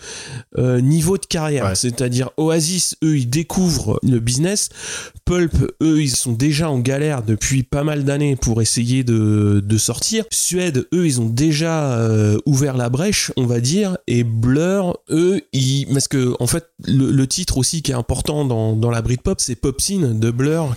niveau 0.59 1.17
de 1.19 1.27
carrière. 1.27 1.65
Ouais. 1.67 1.75
C'est-à-dire 1.75 2.31
Oasis, 2.37 2.97
eux, 3.05 3.17
ils 3.19 3.29
découvrent 3.31 3.99
le 4.03 4.19
business. 4.21 4.69
Pulp, 5.25 5.55
eux, 5.83 6.03
ils 6.03 6.15
sont 6.15 6.33
déjà 6.33 6.71
en 6.71 6.79
galère 6.79 7.23
depuis 7.23 7.63
pas 7.63 7.85
mal 7.85 8.05
d'années 8.05 8.37
pour 8.37 8.61
essayer 8.63 9.05
de, 9.05 9.63
de 9.65 9.79
sortir. 9.79 10.25
Suède, 10.31 10.87
eux, 10.93 11.07
ils 11.07 11.21
ont 11.21 11.29
déjà 11.29 11.99
ouvert 12.47 12.77
la 12.77 12.89
brèche, 12.89 13.30
on 13.37 13.47
va 13.47 13.61
dire. 13.61 13.97
Et 14.07 14.25
Blur, 14.25 14.99
eux, 15.11 15.41
ils... 15.53 15.87
parce 15.93 16.09
que 16.09 16.35
en 16.41 16.47
fait, 16.47 16.67
le, 16.87 17.25
titre 17.27 17.59
aussi 17.59 17.83
qui 17.83 17.93
est 17.93 17.95
important 17.95 18.45
dans, 18.45 18.75
dans 18.75 18.91
la 18.91 19.03
Britpop, 19.03 19.41
c'est 19.41 19.55
Pop 19.55 19.81
Scene 19.81 20.19
de 20.19 20.31
Blur, 20.31 20.75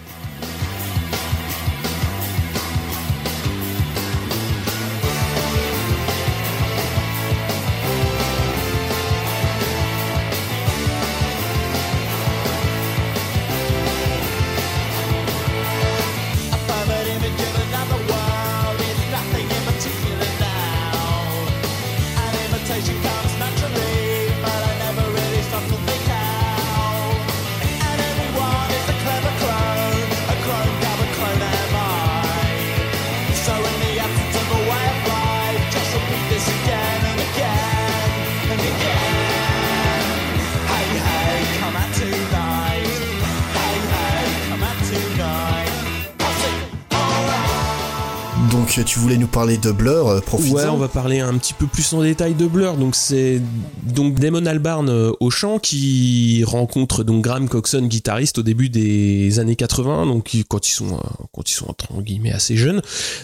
Tu 48.81 48.97
voulais 48.97 49.17
nous 49.17 49.27
parler 49.27 49.57
de 49.57 49.71
Blur, 49.71 50.07
euh, 50.07 50.19
profites-en. 50.19 50.55
Ouais, 50.55 50.65
on 50.65 50.77
va 50.77 50.87
parler 50.87 51.19
un 51.19 51.37
petit 51.37 51.53
peu 51.53 51.67
plus 51.67 51.93
en 51.93 52.01
détail 52.01 52.33
de 52.33 52.47
Blur. 52.47 52.75
Donc 52.75 52.95
c'est 52.95 53.39
donc 53.83 54.19
Damon 54.19 54.47
Albarn 54.47 54.89
euh, 54.89 55.11
au 55.19 55.29
chant 55.29 55.59
qui 55.59 56.43
rencontre 56.43 57.03
donc 57.03 57.23
Graham 57.23 57.47
Coxon, 57.47 57.85
guitariste 57.85 58.39
au 58.39 58.41
début 58.41 58.69
des 58.69 59.37
années 59.37 59.55
80, 59.55 60.07
donc 60.07 60.35
quand 60.49 60.67
ils 60.67 60.71
sont 60.71 60.95
euh, 60.95 61.25
quand 61.31 61.51
ils 61.51 61.53
sont 61.53 61.69
entre 61.69 62.01
guillemets 62.01 62.31
assez 62.31 62.57
jeunes 62.57 62.81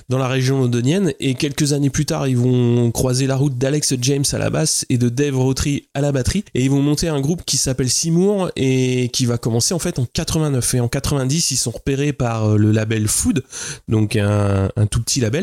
dans 0.07 0.19
la 0.19 0.27
région 0.27 0.59
londonienne. 0.59 1.13
Et 1.19 1.33
quelques 1.33 1.73
années 1.73 1.89
plus 1.89 2.05
tard, 2.05 2.27
ils 2.27 2.37
vont 2.37 2.91
croiser 2.91 3.25
la 3.25 3.35
route 3.35 3.57
d'Alex 3.57 3.95
James 4.01 4.25
à 4.31 4.37
la 4.37 4.51
basse 4.51 4.85
et 4.89 4.99
de 4.99 5.09
Dave 5.09 5.35
Rotary 5.35 5.87
à 5.95 6.01
la 6.01 6.11
batterie, 6.11 6.45
et 6.53 6.63
ils 6.63 6.69
vont 6.69 6.83
monter 6.83 7.07
un 7.07 7.21
groupe 7.21 7.41
qui 7.43 7.57
s'appelle 7.57 7.89
Seymour 7.89 8.51
et 8.55 9.09
qui 9.13 9.25
va 9.25 9.39
commencer 9.39 9.73
en 9.73 9.79
fait 9.79 9.97
en 9.97 10.05
89. 10.05 10.75
Et 10.75 10.79
en 10.79 10.87
90, 10.87 11.49
ils 11.49 11.57
sont 11.57 11.71
repérés 11.71 12.13
par 12.13 12.55
le 12.55 12.71
label 12.71 13.07
Food, 13.07 13.43
donc 13.87 14.15
un 14.15 14.69
tout 14.91 15.01
petit 15.01 15.19
label 15.19 15.38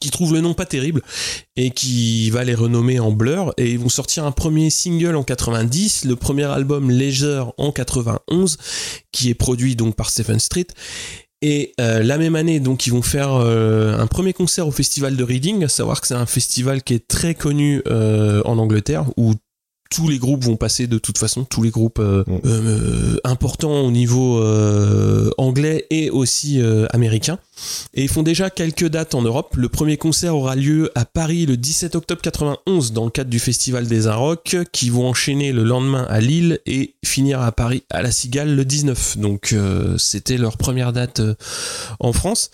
qui 0.00 0.10
trouve 0.10 0.34
le 0.34 0.40
nom 0.40 0.54
pas 0.54 0.66
terrible 0.66 1.02
et 1.56 1.70
qui 1.70 2.30
va 2.30 2.44
les 2.44 2.54
renommer 2.54 3.00
en 3.00 3.12
Blur. 3.12 3.52
Et 3.56 3.70
ils 3.72 3.78
vont 3.78 3.88
sortir 3.88 4.24
un 4.24 4.32
premier 4.32 4.70
single 4.70 5.16
en 5.16 5.22
90, 5.22 6.04
le 6.04 6.16
premier 6.16 6.44
album 6.44 6.90
Leisure 6.90 7.54
en 7.58 7.72
91 7.72 8.56
qui 9.12 9.30
est 9.30 9.34
produit 9.34 9.76
donc 9.76 9.96
par 9.96 10.10
Stephen 10.10 10.38
Street. 10.38 10.66
Et 11.40 11.72
euh, 11.80 12.02
la 12.02 12.18
même 12.18 12.34
année 12.34 12.58
donc 12.58 12.86
ils 12.86 12.90
vont 12.90 13.02
faire 13.02 13.32
euh, 13.32 13.96
un 13.96 14.08
premier 14.08 14.32
concert 14.32 14.66
au 14.66 14.72
festival 14.72 15.16
de 15.16 15.22
Reading, 15.22 15.62
à 15.64 15.68
savoir 15.68 16.00
que 16.00 16.08
c'est 16.08 16.14
un 16.14 16.26
festival 16.26 16.82
qui 16.82 16.94
est 16.94 17.06
très 17.06 17.34
connu 17.34 17.80
euh, 17.86 18.42
en 18.44 18.58
Angleterre 18.58 19.06
où 19.16 19.34
tous 19.90 20.08
les 20.08 20.18
groupes 20.18 20.44
vont 20.44 20.56
passer 20.56 20.86
de 20.86 20.98
toute 20.98 21.18
façon, 21.18 21.44
tous 21.44 21.62
les 21.62 21.70
groupes 21.70 21.98
euh, 21.98 22.24
Mm. 22.26 22.40
euh, 22.44 23.20
importants 23.24 23.80
au 23.80 23.90
niveau 23.90 24.38
euh, 24.42 25.30
anglais 25.38 25.86
et 25.90 26.10
aussi 26.10 26.60
américain. 26.92 27.38
Et 27.94 28.02
ils 28.02 28.08
font 28.08 28.22
déjà 28.22 28.50
quelques 28.50 28.86
dates 28.88 29.14
en 29.14 29.22
Europe. 29.22 29.56
Le 29.56 29.68
premier 29.68 29.96
concert 29.96 30.36
aura 30.36 30.54
lieu 30.54 30.90
à 30.94 31.04
Paris 31.04 31.46
le 31.46 31.56
17 31.56 31.96
octobre 31.96 32.20
91 32.20 32.92
dans 32.92 33.04
le 33.04 33.10
cadre 33.10 33.30
du 33.30 33.38
Festival 33.38 33.86
des 33.86 34.08
Rock, 34.08 34.56
qui 34.72 34.90
vont 34.90 35.08
enchaîner 35.08 35.52
le 35.52 35.64
lendemain 35.64 36.06
à 36.08 36.20
Lille 36.20 36.60
et 36.66 36.94
finir 37.04 37.40
à 37.40 37.50
Paris 37.52 37.82
à 37.90 38.02
la 38.02 38.12
Cigale 38.12 38.54
le 38.54 38.64
19. 38.64 39.18
Donc 39.18 39.54
c'était 39.96 40.38
leur 40.38 40.56
première 40.56 40.92
date 40.92 41.20
en 41.98 42.12
France. 42.12 42.50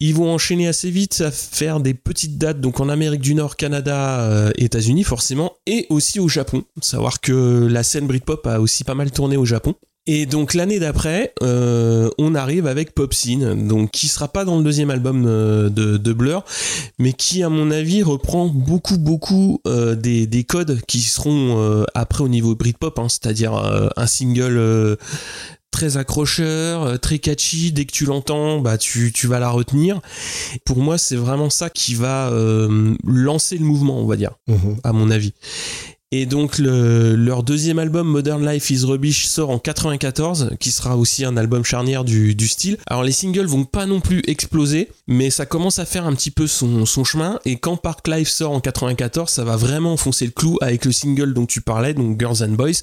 Ils 0.00 0.14
vont 0.14 0.32
enchaîner 0.32 0.68
assez 0.68 0.90
vite 0.90 1.20
à 1.26 1.32
faire 1.32 1.80
des 1.80 1.92
petites 1.92 2.38
dates 2.38 2.60
donc 2.60 2.78
en 2.78 2.88
Amérique 2.88 3.20
du 3.20 3.34
Nord, 3.34 3.56
Canada, 3.56 4.20
euh, 4.20 4.52
États-Unis 4.54 5.02
forcément, 5.02 5.54
et 5.66 5.86
aussi 5.90 6.20
au 6.20 6.28
Japon. 6.28 6.62
Savoir 6.80 7.20
que 7.20 7.66
la 7.68 7.82
scène 7.82 8.06
Britpop 8.06 8.46
a 8.46 8.60
aussi 8.60 8.84
pas 8.84 8.94
mal 8.94 9.10
tourné 9.10 9.36
au 9.36 9.44
Japon. 9.44 9.74
Et 10.06 10.24
donc 10.24 10.54
l'année 10.54 10.78
d'après, 10.78 11.34
euh, 11.42 12.08
on 12.16 12.36
arrive 12.36 12.68
avec 12.68 12.94
Pop 12.94 13.12
Scene, 13.12 13.66
donc 13.66 13.90
qui 13.90 14.06
sera 14.06 14.28
pas 14.28 14.44
dans 14.44 14.56
le 14.56 14.64
deuxième 14.64 14.88
album 14.90 15.26
euh, 15.26 15.68
de, 15.68 16.12
Blur, 16.12 16.44
mais 16.98 17.12
qui 17.12 17.42
à 17.42 17.48
mon 17.48 17.70
avis 17.70 18.04
reprend 18.04 18.46
beaucoup 18.46 18.98
beaucoup 18.98 19.60
des, 19.66 20.26
des 20.26 20.44
codes 20.44 20.80
qui 20.86 21.00
seront 21.00 21.84
après 21.94 22.22
au 22.22 22.28
niveau 22.28 22.54
Britpop, 22.54 22.98
hein, 22.98 23.08
c'est-à-dire 23.08 23.52
un 23.96 24.06
single 24.06 24.96
très 25.70 25.96
accrocheur, 25.96 26.82
euh, 26.82 26.96
très 26.96 27.18
catchy, 27.18 27.72
dès 27.72 27.84
que 27.84 27.92
tu 27.92 28.04
l'entends, 28.04 28.60
bah 28.60 28.78
tu, 28.78 29.12
tu 29.12 29.26
vas 29.26 29.38
la 29.38 29.50
retenir. 29.50 30.00
Pour 30.64 30.78
moi, 30.78 30.98
c'est 30.98 31.16
vraiment 31.16 31.50
ça 31.50 31.70
qui 31.70 31.94
va 31.94 32.28
euh, 32.30 32.94
lancer 33.04 33.58
le 33.58 33.64
mouvement, 33.64 33.98
on 34.00 34.06
va 34.06 34.16
dire 34.16 34.32
Mhm. 34.48 34.78
à 34.84 34.92
mon 34.92 35.10
avis. 35.10 35.34
Et 36.10 36.24
donc 36.24 36.58
le- 36.58 37.14
leur 37.16 37.42
deuxième 37.42 37.78
album 37.78 38.08
Modern 38.08 38.46
Life 38.46 38.70
is 38.70 38.84
Rubbish 38.84 39.26
sort 39.26 39.50
en 39.50 39.58
94, 39.58 40.50
qui 40.58 40.70
sera 40.70 40.96
aussi 40.96 41.24
un 41.26 41.36
album 41.36 41.64
charnière 41.64 42.02
du, 42.02 42.34
style. 42.48 42.78
Alors 42.86 43.02
les 43.02 43.12
singles 43.12 43.44
vont 43.46 43.64
pas 43.66 43.84
non 43.84 44.00
plus 44.00 44.22
exploser, 44.26 44.88
mais 45.06 45.28
ça 45.28 45.44
commence 45.44 45.78
à 45.78 45.84
faire 45.84 46.06
un 46.06 46.14
petit 46.14 46.30
peu 46.30 46.46
son, 46.46 46.86
son 46.86 47.04
chemin. 47.04 47.38
Et 47.44 47.56
quand 47.56 47.76
Park 47.76 48.08
Life 48.08 48.28
sort 48.30 48.52
en 48.52 48.60
94, 48.60 49.28
ça 49.30 49.44
va 49.44 49.56
vraiment 49.56 49.92
enfoncer 49.92 50.24
le 50.24 50.32
clou 50.32 50.56
avec 50.62 50.86
le 50.86 50.92
single 50.92 51.34
dont 51.34 51.44
tu 51.46 51.60
parlais, 51.60 51.92
donc 51.92 52.18
Girls 52.18 52.42
and 52.42 52.52
Boys. 52.54 52.80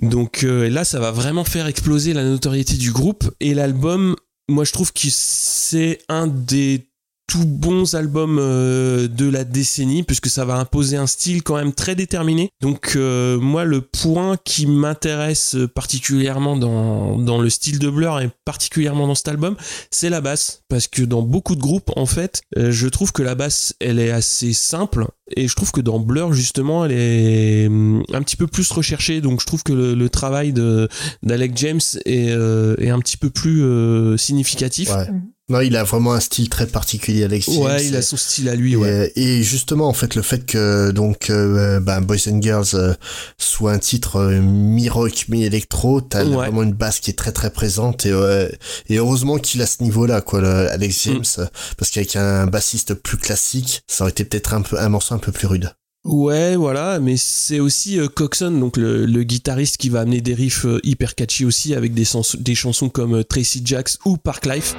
Donc 0.00 0.44
euh, 0.44 0.68
là, 0.68 0.84
ça 0.84 1.00
va 1.00 1.10
vraiment 1.10 1.44
faire 1.44 1.66
exploser 1.66 2.12
la 2.12 2.22
notoriété 2.22 2.74
du 2.74 2.92
groupe. 2.92 3.28
Et 3.40 3.54
l'album, 3.54 4.14
moi 4.48 4.64
je 4.64 4.72
trouve 4.72 4.92
que 4.92 5.08
c'est 5.10 5.98
un 6.08 6.28
des 6.28 6.86
tout 7.26 7.46
bons 7.46 7.94
albums 7.94 8.38
euh, 8.40 9.08
de 9.08 9.28
la 9.28 9.44
décennie 9.44 10.02
puisque 10.02 10.28
ça 10.28 10.44
va 10.44 10.56
imposer 10.56 10.96
un 10.96 11.06
style 11.06 11.42
quand 11.42 11.56
même 11.56 11.72
très 11.72 11.94
déterminé. 11.94 12.50
Donc 12.60 12.92
euh, 12.96 13.38
moi 13.38 13.64
le 13.64 13.80
point 13.80 14.36
qui 14.44 14.66
m'intéresse 14.66 15.56
particulièrement 15.74 16.56
dans, 16.56 17.18
dans 17.18 17.40
le 17.40 17.48
style 17.50 17.78
de 17.78 17.88
Blur 17.88 18.20
et 18.20 18.30
particulièrement 18.44 19.06
dans 19.06 19.14
cet 19.14 19.28
album, 19.28 19.56
c'est 19.90 20.10
la 20.10 20.20
basse 20.20 20.62
parce 20.68 20.88
que 20.88 21.02
dans 21.02 21.22
beaucoup 21.22 21.54
de 21.54 21.60
groupes 21.60 21.90
en 21.96 22.06
fait, 22.06 22.42
euh, 22.58 22.70
je 22.70 22.88
trouve 22.88 23.12
que 23.12 23.22
la 23.22 23.34
basse 23.34 23.74
elle 23.80 23.98
est 23.98 24.10
assez 24.10 24.52
simple 24.52 25.06
et 25.34 25.48
je 25.48 25.54
trouve 25.56 25.72
que 25.72 25.80
dans 25.80 26.00
Blur 26.00 26.32
justement 26.32 26.84
elle 26.84 26.92
est 26.92 27.66
hum, 27.66 28.02
un 28.12 28.22
petit 28.22 28.36
peu 28.36 28.46
plus 28.46 28.70
recherchée 28.70 29.20
donc 29.20 29.40
je 29.40 29.46
trouve 29.46 29.62
que 29.62 29.72
le, 29.72 29.94
le 29.94 30.08
travail 30.08 30.52
de 30.52 30.88
d'Alec 31.22 31.56
James 31.56 31.80
est, 32.04 32.30
euh, 32.30 32.74
est 32.78 32.90
un 32.90 32.98
petit 32.98 33.16
peu 33.16 33.30
plus 33.30 33.62
euh, 33.62 34.16
significatif. 34.16 34.90
Ouais. 34.90 35.08
Non, 35.48 35.60
il 35.60 35.76
a 35.76 35.82
vraiment 35.84 36.12
un 36.14 36.20
style 36.20 36.48
très 36.48 36.66
particulier, 36.66 37.24
Alex 37.24 37.46
James. 37.50 37.62
Ouais, 37.62 37.84
il 37.84 37.96
a 37.96 38.00
son 38.00 38.16
style 38.16 38.48
à 38.48 38.54
lui, 38.54 38.76
ouais. 38.76 39.12
Et, 39.16 39.20
euh, 39.20 39.38
et 39.38 39.42
justement, 39.42 39.88
en 39.88 39.92
fait, 39.92 40.14
le 40.14 40.22
fait 40.22 40.46
que 40.46 40.92
donc 40.92 41.30
euh, 41.30 41.80
ben, 41.80 42.00
Boys 42.00 42.28
and 42.30 42.40
Girls 42.40 42.68
euh, 42.74 42.94
soit 43.38 43.72
un 43.72 43.78
titre 43.78 44.16
euh, 44.16 44.40
mi-rock, 44.40 45.26
mi-électro, 45.28 46.00
t'as 46.00 46.24
Ouais. 46.24 46.36
vraiment 46.36 46.62
une 46.62 46.72
basse 46.72 47.00
qui 47.00 47.10
est 47.10 47.14
très 47.18 47.32
très 47.32 47.50
présente 47.50 48.06
et, 48.06 48.12
et 48.88 48.96
heureusement 48.98 49.38
qu'il 49.38 49.60
a 49.62 49.66
ce 49.66 49.82
niveau-là, 49.82 50.20
quoi, 50.20 50.40
le 50.40 50.70
Alex 50.70 51.06
Mm. 51.06 51.10
James, 51.12 51.48
parce 51.76 51.90
qu'avec 51.90 52.14
un 52.16 52.46
bassiste 52.46 52.94
plus 52.94 53.16
classique, 53.18 53.82
ça 53.88 54.04
aurait 54.04 54.12
été 54.12 54.24
peut-être 54.24 54.54
un 54.54 54.62
peu 54.62 54.78
un 54.78 54.88
morceau 54.88 55.14
un 55.14 55.18
peu 55.18 55.32
plus 55.32 55.48
rude. 55.48 55.72
Ouais, 56.04 56.56
voilà, 56.56 56.98
mais 56.98 57.16
c'est 57.16 57.60
aussi 57.60 58.00
euh, 58.00 58.08
Coxon, 58.08 58.50
donc 58.50 58.76
le, 58.76 59.06
le 59.06 59.22
guitariste 59.22 59.76
qui 59.76 59.88
va 59.88 60.00
amener 60.00 60.20
des 60.20 60.34
riffs 60.34 60.64
euh, 60.66 60.80
hyper 60.82 61.14
catchy 61.14 61.44
aussi 61.44 61.74
avec 61.76 61.94
des, 61.94 62.04
sens- 62.04 62.34
des 62.36 62.56
chansons 62.56 62.88
comme 62.88 63.14
euh, 63.18 63.22
Tracy 63.22 63.62
Jacks 63.64 63.90
ou 64.04 64.16
Park 64.16 64.44
Life. 64.46 64.74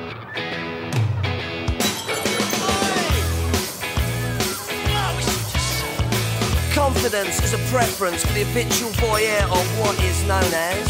Confidence 6.73 7.39
is 7.43 7.53
a 7.53 7.57
preference 7.69 8.25
for 8.25 8.33
the 8.33 8.41
habitual 8.43 8.89
voyeur 8.99 9.43
of 9.51 9.65
what 9.79 9.95
is 10.03 10.23
known 10.25 10.51
as. 10.53 10.87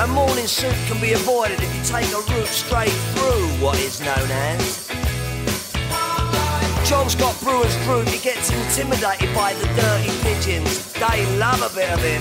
A 0.00 0.06
morning 0.08 0.46
suit 0.46 0.74
can 0.88 1.00
be 1.00 1.12
avoided 1.12 1.60
if 1.60 1.72
you 1.76 1.82
take 1.84 2.10
a 2.12 2.20
route 2.32 2.46
straight 2.48 2.92
through 3.14 3.46
what 3.64 3.78
is 3.78 4.00
known 4.00 4.30
as. 4.30 5.01
John's 6.92 7.14
got 7.14 7.40
brewer's 7.40 7.74
fruit, 7.86 8.06
he 8.06 8.18
gets 8.18 8.50
intimidated 8.50 9.34
by 9.34 9.54
the 9.54 9.64
dirty 9.80 10.12
pigeons. 10.20 10.92
They 10.92 11.24
love 11.38 11.62
a 11.62 11.74
bit 11.74 11.88
of 11.88 11.98
him. 12.00 12.20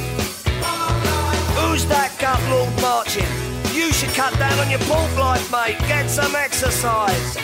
Who's 1.59 1.85
that 1.87 2.15
gut 2.17 2.39
lord 2.49 2.71
marching? 2.81 3.27
You 3.75 3.91
should 3.91 4.11
cut 4.11 4.33
down 4.39 4.57
on 4.59 4.69
your 4.69 4.79
pork 4.87 5.13
life, 5.17 5.51
mate. 5.51 5.77
Get 5.89 6.09
some 6.09 6.35
exercise. 6.37 7.35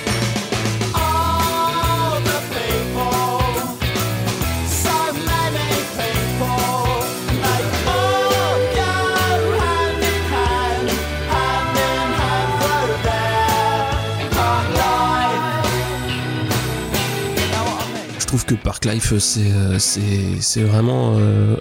Trouve 18.27 18.45
que 18.45 18.55
Park 18.55 18.85
Life, 18.85 19.17
c'est 19.19 19.51
euh, 19.51 19.79
c'est 19.79 20.41
c'est 20.41 20.61
vraiment 20.61 21.15
euh, 21.17 21.55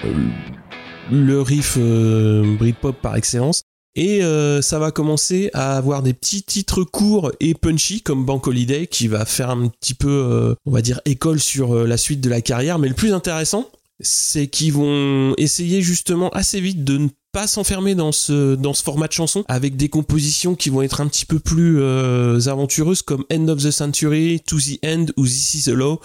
le 1.11 1.41
riff 1.41 1.77
euh, 1.79 2.57
Britpop 2.59 3.01
par 3.01 3.17
excellence. 3.17 3.63
Et 3.95 4.23
euh, 4.23 4.61
ça 4.61 4.79
va 4.79 4.91
commencer 4.91 5.49
à 5.55 5.77
avoir 5.77 6.03
des 6.03 6.13
petits 6.13 6.43
titres 6.43 6.85
courts 6.85 7.33
et 7.41 7.55
punchy 7.55 8.03
comme 8.03 8.27
Bank 8.27 8.47
Holiday 8.47 8.87
qui 8.87 9.09
va 9.09 9.25
faire 9.25 9.49
un 9.49 9.69
petit 9.69 9.95
peu, 9.95 10.11
euh, 10.11 10.55
on 10.67 10.71
va 10.71 10.83
dire, 10.83 11.01
école 11.07 11.41
sur 11.41 11.75
euh, 11.75 11.87
la 11.87 11.97
suite 11.97 12.21
de 12.21 12.29
la 12.29 12.43
carrière. 12.43 12.79
Mais 12.79 12.89
le 12.89 12.95
plus 12.95 13.15
intéressant, 13.15 13.71
c'est 14.01 14.49
qu'ils 14.49 14.75
vont 14.75 15.35
essayer 15.39 15.81
justement 15.81 16.29
assez 16.31 16.61
vite 16.61 16.85
de 16.85 16.99
ne 16.99 17.09
pas 17.37 17.47
s'enfermer 17.47 17.95
dans 17.95 18.13
ce, 18.13 18.55
dans 18.55 18.73
ce 18.73 18.83
format 18.83 19.09
de 19.09 19.13
chanson 19.13 19.45
avec 19.47 19.77
des 19.77 19.91
compositions 19.91 20.55
qui 20.55 20.71
vont 20.71 20.81
être 20.81 21.03
un 21.03 21.07
petit 21.07 21.27
peu 21.27 21.39
plus 21.39 21.83
euh, 21.83 22.41
aventureuses 22.47 23.03
comme 23.03 23.25
End 23.31 23.49
of 23.49 23.63
the 23.63 23.71
Century, 23.71 24.41
To 24.47 24.57
the 24.59 24.83
End 24.83 25.09
ou 25.19 25.27
This 25.27 25.53
is 25.53 25.65
the 25.65 25.75
Law 25.75 26.01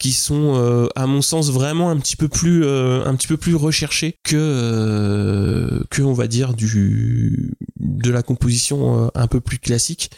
qui 0.00 0.12
sont 0.12 0.56
euh, 0.56 0.88
à 0.96 1.06
mon 1.06 1.22
sens 1.22 1.50
vraiment 1.50 1.90
un 1.90 1.96
petit 1.96 2.16
peu 2.16 2.28
plus 2.28 2.64
euh, 2.64 3.04
un 3.06 3.14
petit 3.14 3.28
peu 3.28 3.36
plus 3.36 3.54
recherchés 3.54 4.16
que 4.24 4.34
euh, 4.36 5.80
que 5.90 6.02
on 6.02 6.12
va 6.12 6.26
dire 6.26 6.54
du 6.54 7.54
de 7.78 8.10
la 8.10 8.22
composition 8.22 9.10
un 9.14 9.26
peu 9.28 9.40
plus 9.40 9.58
classique. 9.58 10.10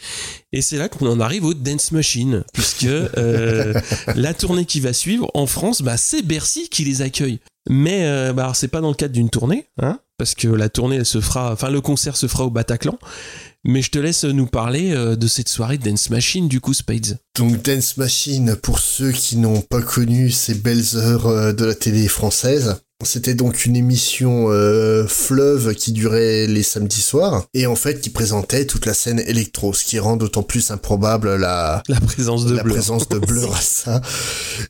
Et 0.53 0.61
c'est 0.61 0.77
là 0.77 0.89
qu'on 0.89 1.07
en 1.07 1.19
arrive 1.19 1.45
au 1.45 1.53
Dance 1.53 1.91
Machine 1.91 2.43
puisque 2.51 2.87
la 4.15 4.33
tournée 4.33 4.65
qui 4.65 4.79
va 4.79 4.91
suivre 4.91 5.29
en 5.35 5.45
France 5.45 5.81
bah 5.83 5.97
c'est 5.97 6.21
Bercy 6.21 6.67
qui 6.67 6.83
les 6.83 7.01
accueille 7.01 7.39
mais 7.69 8.05
euh, 8.05 8.33
bah 8.33 8.51
c'est 8.55 8.67
pas 8.67 8.81
dans 8.81 8.89
le 8.89 8.95
cadre 8.95 9.13
d'une 9.13 9.29
tournée 9.29 9.67
hein 9.81 9.99
parce 10.17 10.33
que 10.33 10.47
la 10.47 10.69
tournée 10.69 10.97
elle 10.97 11.05
se 11.05 11.21
fera 11.21 11.51
enfin 11.53 11.69
le 11.69 11.81
concert 11.81 12.17
se 12.17 12.27
fera 12.27 12.45
au 12.45 12.49
Bataclan. 12.49 12.97
Mais 13.63 13.81
je 13.81 13.91
te 13.91 13.99
laisse 13.99 14.23
nous 14.23 14.45
parler 14.45 14.93
euh, 14.93 15.15
de 15.15 15.27
cette 15.27 15.49
soirée 15.49 15.77
Dance 15.77 16.09
Machine 16.09 16.47
du 16.47 16.61
coup 16.61 16.73
Spades. 16.73 17.19
Donc 17.35 17.61
Dance 17.63 17.97
Machine, 17.97 18.55
pour 18.55 18.79
ceux 18.79 19.11
qui 19.11 19.35
n'ont 19.35 19.61
pas 19.61 19.81
connu 19.81 20.31
ces 20.31 20.53
belles 20.53 20.95
heures 20.95 21.27
euh, 21.27 21.51
de 21.51 21.65
la 21.65 21.75
télé 21.75 22.07
française, 22.07 22.77
c'était 23.03 23.33
donc 23.33 23.65
une 23.65 23.75
émission 23.75 24.49
euh, 24.49 25.05
fleuve 25.05 25.75
qui 25.75 25.91
durait 25.91 26.47
les 26.47 26.63
samedis 26.63 27.01
soirs 27.01 27.45
et 27.53 27.67
en 27.67 27.75
fait 27.75 27.99
qui 27.99 28.09
présentait 28.09 28.65
toute 28.65 28.85
la 28.85 28.93
scène 28.93 29.19
électro, 29.19 29.73
ce 29.73 29.83
qui 29.83 29.99
rend 29.99 30.15
d'autant 30.15 30.43
plus 30.43 30.71
improbable 30.71 31.35
la, 31.35 31.83
la 31.89 31.99
présence 31.99 32.45
de 32.45 32.55
la 32.55 32.63
présence 32.63 33.09
de 33.09 33.19
Blur 33.19 33.53
à 33.53 33.61
ça. 33.61 34.01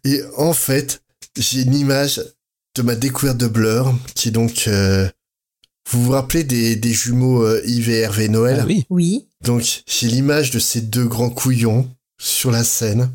Et 0.04 0.22
en 0.38 0.54
fait, 0.54 1.02
j'ai 1.38 1.62
une 1.62 1.76
image 1.76 2.22
de 2.78 2.84
ma 2.84 2.96
découverte 2.96 3.38
de 3.38 3.48
Blur 3.48 3.94
qui 4.16 4.30
est 4.30 4.32
donc... 4.32 4.66
euh, 4.68 5.08
vous 5.90 6.04
vous 6.04 6.12
rappelez 6.12 6.44
des, 6.44 6.76
des 6.76 6.92
jumeaux 6.94 7.44
euh, 7.44 7.62
Yves 7.66 7.90
et 7.90 8.00
Hervé 8.00 8.28
Noël? 8.30 8.60
Ah 8.62 8.66
oui 8.68 8.86
Oui. 8.90 9.28
donc, 9.44 9.84
j'ai 9.88 10.08
l'image 10.08 10.52
de 10.52 10.60
ces 10.60 10.82
deux 10.82 11.06
grands 11.06 11.30
couillons 11.30 11.90
sur 12.20 12.52
la 12.52 12.64
scène. 12.66 13.10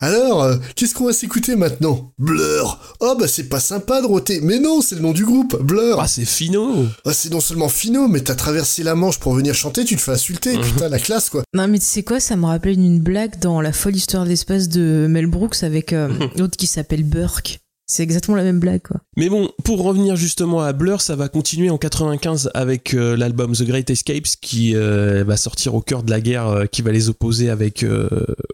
Alors, 0.00 0.42
euh, 0.42 0.56
qu'est-ce 0.76 0.92
qu'on 0.92 1.06
va 1.06 1.14
s'écouter 1.14 1.56
maintenant? 1.56 2.12
Blur 2.18 2.96
Oh, 3.00 3.14
bah 3.18 3.26
c'est 3.26 3.48
pas 3.48 3.60
sympa 3.60 4.02
de 4.02 4.06
roter. 4.06 4.40
Mais 4.42 4.58
non, 4.58 4.82
c'est 4.82 4.96
le 4.96 5.00
nom 5.00 5.12
du 5.12 5.24
groupe, 5.24 5.56
Blur 5.62 5.98
ah 5.98 6.08
c'est 6.08 6.26
finaux 6.26 6.84
Ah, 7.06 7.14
c'est 7.14 7.30
non 7.30 7.40
seulement 7.40 7.70
finaux, 7.70 8.06
mais 8.08 8.20
t'as 8.20 8.34
traversé 8.34 8.82
la 8.82 8.94
Manche 8.96 9.18
pour 9.18 9.32
venir 9.34 9.54
chanter, 9.54 9.84
tu 9.86 9.96
te 9.96 10.02
fais 10.02 10.12
insulter. 10.12 10.58
Putain, 10.60 10.90
la 10.90 10.98
classe, 10.98 11.30
quoi. 11.30 11.42
Non, 11.54 11.68
mais 11.68 11.78
tu 11.78 11.86
sais 11.86 12.02
quoi, 12.02 12.20
ça 12.20 12.36
me 12.36 12.44
rappelle 12.44 12.74
une 12.74 13.00
blague 13.00 13.38
dans 13.40 13.62
La 13.62 13.72
folle 13.72 13.96
histoire 13.96 14.24
de 14.24 14.28
l'espace 14.28 14.68
de 14.68 15.06
Mel 15.08 15.26
Brooks 15.26 15.62
avec 15.62 15.94
euh, 15.94 16.10
l'autre 16.36 16.58
qui 16.58 16.66
s'appelle 16.66 17.04
Burke. 17.04 17.60
C'est 17.86 18.02
exactement 18.02 18.36
la 18.36 18.44
même 18.44 18.60
blague, 18.60 18.82
quoi. 18.82 19.00
Mais 19.16 19.28
bon, 19.28 19.50
pour 19.62 19.82
revenir 19.82 20.16
justement 20.16 20.62
à 20.62 20.72
Blur, 20.72 21.00
ça 21.00 21.16
va 21.16 21.28
continuer 21.28 21.70
en 21.70 21.78
95 21.78 22.50
avec 22.54 22.94
euh, 22.94 23.16
l'album 23.16 23.52
The 23.52 23.64
Great 23.64 23.90
Escapes 23.90 24.36
qui 24.40 24.74
euh, 24.74 25.22
va 25.24 25.36
sortir 25.36 25.74
au 25.74 25.80
cœur 25.80 26.02
de 26.02 26.10
la 26.10 26.20
guerre 26.20 26.48
euh, 26.48 26.64
qui 26.66 26.82
va 26.82 26.92
les 26.92 27.10
opposer 27.10 27.50
avec 27.50 27.82
euh, 27.82 28.08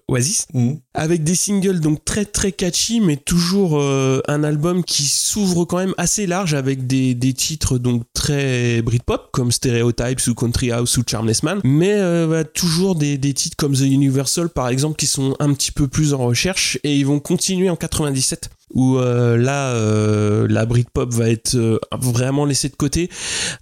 Oasis. 0.08 0.46
Mhm. 0.52 0.80
Avec 0.94 1.22
des 1.22 1.36
singles 1.36 1.80
donc 1.80 2.04
très 2.04 2.24
très 2.24 2.52
catchy, 2.52 3.00
mais 3.00 3.16
toujours 3.16 3.80
euh, 3.80 4.20
un 4.26 4.42
album 4.42 4.82
qui 4.84 5.04
s'ouvre 5.04 5.64
quand 5.64 5.78
même 5.78 5.94
assez 5.96 6.26
large 6.26 6.54
avec 6.54 6.86
des, 6.86 7.14
des 7.14 7.32
titres 7.32 7.78
donc 7.78 8.02
très 8.12 8.82
Britpop 8.82 9.30
comme 9.32 9.52
Stereotypes 9.52 10.26
ou 10.26 10.34
Country 10.34 10.72
House 10.72 10.96
ou 10.96 11.04
Charmless 11.06 11.42
Man, 11.44 11.60
mais 11.64 11.92
euh, 11.94 12.26
bah, 12.26 12.44
toujours 12.44 12.96
des, 12.96 13.16
des 13.18 13.34
titres 13.34 13.56
comme 13.56 13.74
The 13.74 13.82
Universal 13.82 14.48
par 14.48 14.68
exemple 14.68 14.96
qui 14.96 15.06
sont 15.06 15.36
un 15.38 15.54
petit 15.54 15.72
peu 15.72 15.86
plus 15.86 16.12
en 16.12 16.18
recherche 16.18 16.78
et 16.82 16.96
ils 16.96 17.06
vont 17.06 17.20
continuer 17.20 17.70
en 17.70 17.76
97 17.76 18.50
où 18.72 18.98
euh, 18.98 19.36
là 19.36 19.70
euh, 19.70 20.46
la 20.48 20.64
Britpop 20.66 21.12
va 21.12 21.28
être 21.28 21.54
euh, 21.56 21.78
vraiment 22.00 22.44
laissée 22.44 22.68
de 22.68 22.76
côté 22.76 23.10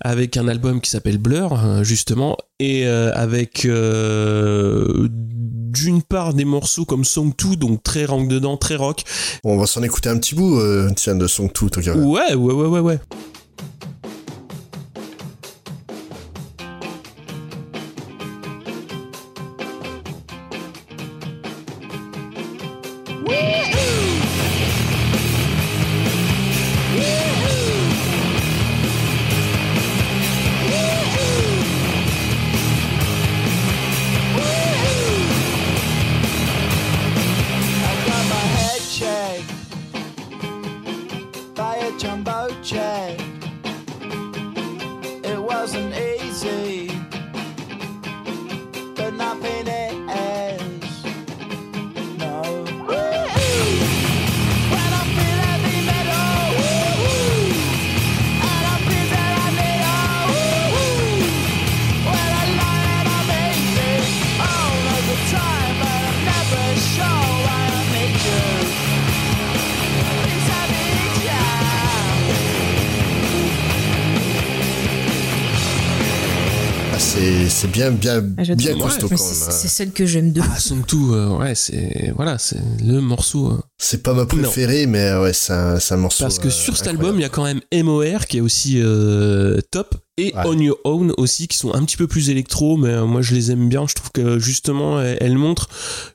avec 0.01 0.37
un 0.37 0.49
album 0.49 0.81
qui 0.81 0.91
s'appelle 0.91 1.19
Blur 1.19 1.53
euh, 1.65 1.83
justement 1.83 2.37
et 2.61 2.87
avec 2.87 3.67
d'une 5.71 6.03
part 6.03 6.35
des 6.35 6.45
morceaux 6.45 6.85
comme 6.85 7.05
Song 7.05 7.33
2 7.39 7.57
donc 7.57 7.83
très 7.83 8.05
rentre 8.05 8.29
dedans 8.29 8.57
très 8.57 8.75
rock 8.77 9.05
Bon, 9.45 9.55
on 9.55 9.59
va 9.59 9.67
s'en 9.67 9.83
écouter 9.83 10.09
un 10.09 10.19
petit 10.19 10.35
bout, 10.35 10.61
tiens, 10.97 11.15
de 11.15 11.27
son 11.29 11.49
tout, 11.49 11.71
tant 11.71 11.81
qu'à 11.81 11.93
faire. 11.93 12.05
ouais 12.05 12.35
ouais 12.35 12.53
ouais 12.55 12.67
ouais 12.67 12.81
ouais 12.81 12.99
c'est 77.61 77.71
bien, 77.73 77.91
bien, 77.91 78.23
Ah, 78.39 78.43
bien 78.55 78.75
Ouais, 78.75 78.81
costaud 78.81 79.09
mais 79.11 79.17
quand 79.17 79.25
même. 79.25 79.35
c'est 79.35 79.49
hein. 79.49 79.51
c'est 79.51 79.69
celle 79.69 79.91
que 79.91 80.07
j'aime 80.07 80.33
de 80.33 80.41
ah 80.43 80.59
Song 80.61 80.83
2 80.87 80.97
euh, 81.13 81.37
ouais 81.39 81.55
c'est 81.57 82.13
voilà 82.15 82.39
c'est 82.39 82.61
le 82.85 83.01
morceau 83.01 83.51
euh, 83.51 83.61
C'est 83.81 84.03
pas 84.03 84.13
ma 84.13 84.27
préférée, 84.27 84.87
mais 84.87 85.17
ouais, 85.17 85.33
c'est 85.33 85.53
un, 85.53 85.79
un 85.79 85.97
morceau. 85.97 86.25
Parce 86.25 86.41
que 86.41 86.49
euh, 86.49 86.51
sur 86.51 86.77
cet 86.77 86.89
incroyable. 86.89 87.07
album, 87.07 87.21
il 87.21 87.23
y 87.23 87.27
a 87.27 87.29
quand 87.29 87.45
même 87.45 87.61
MOR 87.73 88.27
qui 88.27 88.39
est 88.39 88.41
aussi 88.41 88.81
euh, 88.83 89.61
top 89.71 89.95
et 90.19 90.33
Ouais. 90.35 90.43
On 90.45 90.59
Your 90.59 90.79
Own 90.85 91.13
aussi 91.17 91.47
qui 91.47 91.57
sont 91.57 91.73
un 91.73 91.85
petit 91.85 91.97
peu 91.97 92.09
plus 92.09 92.29
électro, 92.29 92.77
mais 92.77 92.91
euh, 92.91 93.07
moi 93.07 93.23
je 93.23 93.35
les 93.35 93.53
aime 93.53 93.69
bien. 93.69 93.87
Je 93.89 93.95
trouve 93.95 94.11
que 94.11 94.39
justement, 94.39 95.01
elles, 95.01 95.39
montrent 95.39 95.69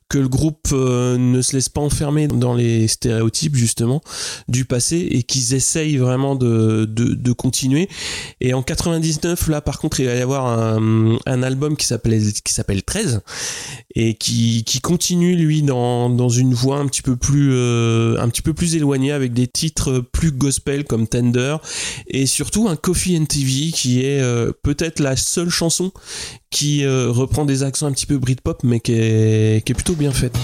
que 0.09 0.17
le 0.17 0.27
groupe 0.27 0.67
euh, 0.73 1.17
ne 1.17 1.41
se 1.41 1.55
laisse 1.55 1.69
pas 1.69 1.79
enfermer 1.79 2.27
dans 2.27 2.53
les 2.53 2.87
stéréotypes 2.89 3.55
justement 3.55 4.01
du 4.49 4.65
passé 4.65 5.07
et 5.09 5.23
qu'ils 5.23 5.53
essayent 5.53 5.97
vraiment 5.97 6.35
de, 6.35 6.85
de, 6.85 7.13
de 7.13 7.31
continuer. 7.31 7.87
Et 8.41 8.53
en 8.53 8.61
99, 8.61 9.47
là 9.47 9.61
par 9.61 9.79
contre, 9.79 10.01
il 10.01 10.07
va 10.07 10.15
y 10.15 10.21
avoir 10.21 10.47
un, 10.47 11.17
un 11.25 11.43
album 11.43 11.77
qui 11.77 11.85
s'appelle 11.85 12.21
qui 12.43 12.53
s'appelle 12.53 12.83
13 12.83 13.21
et 13.95 14.15
qui, 14.15 14.65
qui 14.65 14.81
continue 14.81 15.35
lui 15.35 15.61
dans, 15.61 16.09
dans 16.09 16.29
une 16.29 16.53
voie 16.53 16.77
un 16.77 16.87
petit 16.87 17.01
peu 17.01 17.15
plus 17.15 17.52
euh, 17.53 18.17
un 18.19 18.29
petit 18.29 18.41
peu 18.41 18.53
plus 18.53 18.75
éloignée 18.75 19.11
avec 19.11 19.33
des 19.33 19.47
titres 19.47 19.99
plus 20.11 20.31
gospel 20.31 20.83
comme 20.83 21.07
Tender 21.07 21.57
et 22.07 22.25
surtout 22.25 22.67
un 22.67 22.75
Coffee 22.75 23.17
and 23.17 23.25
TV 23.25 23.71
qui 23.71 24.01
est 24.01 24.21
euh, 24.21 24.51
peut-être 24.63 24.99
la 24.99 25.15
seule 25.15 25.49
chanson 25.49 25.91
qui 26.49 26.83
euh, 26.83 27.09
reprend 27.09 27.45
des 27.45 27.63
accents 27.63 27.87
un 27.87 27.91
petit 27.91 28.05
peu 28.05 28.17
Britpop 28.17 28.63
mais 28.63 28.79
qui 28.79 28.93
est 28.93 29.73
plutôt 29.73 29.95
bien 29.95 30.11
faite. 30.11 30.37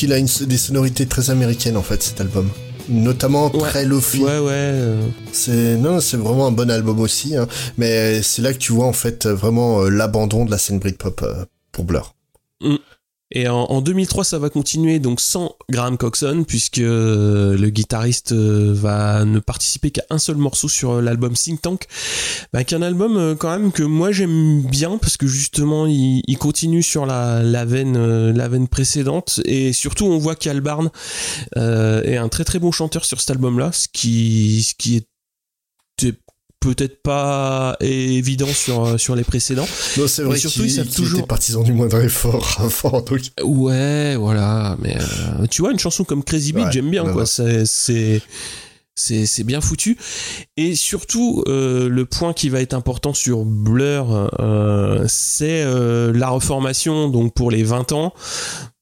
Qu'il 0.00 0.12
a 0.12 0.18
une, 0.18 0.28
des 0.46 0.56
sonorités 0.56 1.06
très 1.06 1.30
américaines 1.30 1.76
en 1.76 1.82
fait 1.82 2.02
cet 2.02 2.20
album. 2.20 2.48
Notamment 2.88 3.54
Ouais. 3.54 3.68
très 3.68 3.84
lofi. 3.84 4.18
Ouais, 4.18 4.38
ouais. 4.38 4.50
euh, 4.50 5.06
C'est 5.32 5.76
non, 5.76 6.00
c'est 6.00 6.16
vraiment 6.16 6.46
un 6.48 6.50
bon 6.52 6.70
album 6.70 6.98
aussi. 7.00 7.36
hein. 7.36 7.46
Mais 7.78 8.20
c'est 8.22 8.42
là 8.42 8.52
que 8.52 8.58
tu 8.58 8.72
vois 8.72 8.86
en 8.86 8.92
fait 8.92 9.26
vraiment 9.26 9.82
euh, 9.82 9.90
l'abandon 9.90 10.44
de 10.44 10.50
la 10.50 10.58
scène 10.58 10.78
Britpop 10.80 11.22
euh, 11.22 11.44
pour 11.72 11.84
Blur. 11.84 12.14
Et 13.32 13.48
en, 13.48 13.62
en 13.62 13.80
2003, 13.80 14.24
ça 14.24 14.38
va 14.38 14.50
continuer 14.50 14.98
donc 14.98 15.20
sans 15.20 15.54
Graham 15.70 15.96
Coxon, 15.96 16.44
puisque 16.46 16.78
euh, 16.78 17.56
le 17.56 17.70
guitariste 17.70 18.32
euh, 18.32 18.72
va 18.74 19.24
ne 19.24 19.38
participer 19.38 19.90
qu'à 19.90 20.02
un 20.10 20.18
seul 20.18 20.36
morceau 20.36 20.68
sur 20.68 20.92
euh, 20.92 21.00
l'album 21.00 21.34
Think 21.34 21.62
Tank. 21.62 21.86
Bah, 22.52 22.64
qu'un 22.64 22.82
album 22.82 23.16
euh, 23.16 23.34
quand 23.36 23.50
même 23.50 23.70
que 23.70 23.84
moi 23.84 24.10
j'aime 24.10 24.62
bien, 24.62 24.98
parce 24.98 25.16
que 25.16 25.26
justement 25.26 25.86
il, 25.86 26.22
il 26.26 26.38
continue 26.38 26.82
sur 26.82 27.06
la, 27.06 27.42
la, 27.42 27.64
veine, 27.64 28.30
la 28.30 28.48
veine 28.48 28.66
précédente, 28.66 29.40
et 29.44 29.72
surtout 29.72 30.06
on 30.06 30.18
voit 30.18 30.34
qu'Al 30.34 30.60
Barn 30.60 30.90
euh, 31.56 32.02
est 32.02 32.16
un 32.16 32.28
très 32.28 32.44
très 32.44 32.58
bon 32.58 32.72
chanteur 32.72 33.04
sur 33.04 33.20
cet 33.20 33.30
album-là, 33.30 33.70
ce 33.72 33.86
qui, 33.92 34.62
ce 34.62 34.74
qui 34.74 34.96
était 34.96 35.06
peut-être 36.60 37.02
pas 37.02 37.76
évident 37.80 38.46
sur, 38.46 38.84
euh, 38.84 38.98
sur 38.98 39.16
les 39.16 39.24
précédents. 39.24 39.66
Non, 39.96 40.06
c'est 40.06 40.22
Mais 40.22 40.28
vrai 40.28 40.38
surtout, 40.38 40.64
ils 40.64 40.70
savent 40.70 40.88
toujours- 40.88 41.18
était 41.20 41.26
partisan 41.26 41.62
du 41.62 41.72
moindre 41.72 42.00
effort. 42.02 42.60
Donc... 43.08 43.20
Ouais, 43.42 44.14
voilà, 44.16 44.76
mais 44.82 44.96
euh, 44.96 45.46
tu 45.50 45.62
vois 45.62 45.72
une 45.72 45.78
chanson 45.78 46.04
comme 46.04 46.22
Crazy 46.22 46.52
Beat, 46.52 46.66
Ouais, 46.66 46.72
j'aime 46.72 46.90
bien 46.90 47.04
quoi, 47.04 47.22
ouais. 47.22 47.26
c'est 47.26 47.64
c'est 47.64 48.20
c'est 48.96 49.24
c'est 49.24 49.44
bien 49.44 49.62
foutu 49.62 49.96
et 50.58 50.74
surtout 50.74 51.42
euh, 51.46 51.88
le 51.88 52.04
point 52.04 52.34
qui 52.34 52.50
va 52.50 52.60
être 52.60 52.74
important 52.74 53.14
sur 53.14 53.46
Blur 53.46 54.28
euh, 54.40 55.04
c'est 55.08 55.62
euh, 55.62 56.12
la 56.12 56.28
reformation 56.28 57.08
donc 57.08 57.32
pour 57.32 57.50
les 57.50 57.62
20 57.62 57.92
ans 57.92 58.12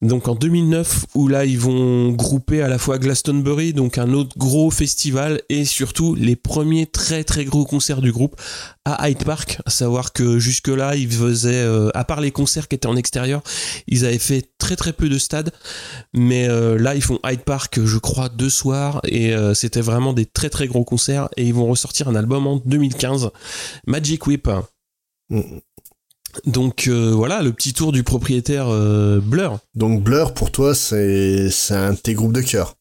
donc 0.01 0.29
en 0.29 0.37
2009 0.37 1.07
où 1.17 1.27
là 1.27 1.45
ils 1.45 1.59
vont 1.59 2.11
grouper 2.13 2.63
à 2.63 2.69
la 2.69 2.79
fois 2.79 2.99
Glastonbury 2.99 3.73
donc 3.73 3.99
un 3.99 4.13
autre 4.13 4.39
gros 4.39 4.71
festival 4.71 5.43
et 5.49 5.65
surtout 5.65 6.15
les 6.15 6.37
premiers 6.37 6.87
très 6.87 7.25
très 7.25 7.45
gros 7.45 7.65
concerts 7.65 8.01
du 8.01 8.13
groupe 8.13 8.41
à 8.85 9.09
Hyde 9.09 9.25
Park. 9.25 9.61
À 9.67 9.71
savoir 9.71 10.13
que 10.13 10.39
jusque 10.39 10.69
là 10.69 10.95
ils 10.95 11.11
faisaient 11.11 11.65
euh, 11.65 11.91
à 11.95 12.05
part 12.05 12.21
les 12.21 12.31
concerts 12.31 12.69
qui 12.69 12.77
étaient 12.77 12.87
en 12.87 12.97
extérieur 12.97 13.43
ils 13.89 14.05
avaient 14.05 14.19
fait 14.19 14.53
très 14.59 14.77
très 14.77 14.93
peu 14.93 15.09
de 15.09 15.19
stades. 15.19 15.53
Mais 16.15 16.49
euh, 16.49 16.79
là 16.79 16.95
ils 16.95 17.03
font 17.03 17.19
Hyde 17.25 17.43
Park 17.43 17.85
je 17.85 17.99
crois 17.99 18.29
deux 18.29 18.51
soirs 18.51 19.01
et 19.05 19.35
euh, 19.35 19.53
c'était 19.53 19.81
vraiment 19.81 20.13
des 20.13 20.27
très 20.27 20.49
très 20.49 20.69
gros 20.69 20.85
concerts 20.85 21.29
et 21.37 21.45
ils 21.45 21.55
vont 21.55 21.67
ressortir 21.67 22.09
un 22.09 22.15
album 22.15 22.47
en 22.47 22.57
2015 22.57 23.31
Magic 23.87 24.27
Whip. 24.29 24.49
Mm. 25.31 25.59
Donc 26.47 26.89
euh, 26.89 27.13
voilà 27.15 27.43
le 27.43 27.53
petit 27.53 27.73
tour 27.73 27.93
du 27.93 28.03
propriétaire 28.03 28.69
euh, 28.69 29.21
Blur 29.21 29.59
Donc 29.75 30.03
Blur 30.03 30.35
pour 30.35 30.51
toi 30.51 30.75
c'est 30.75 31.51
un 31.71 31.93
de 31.93 31.99
tes 31.99 32.15
groupes 32.15 32.33
de 32.33 32.41
cœur. 32.41 32.75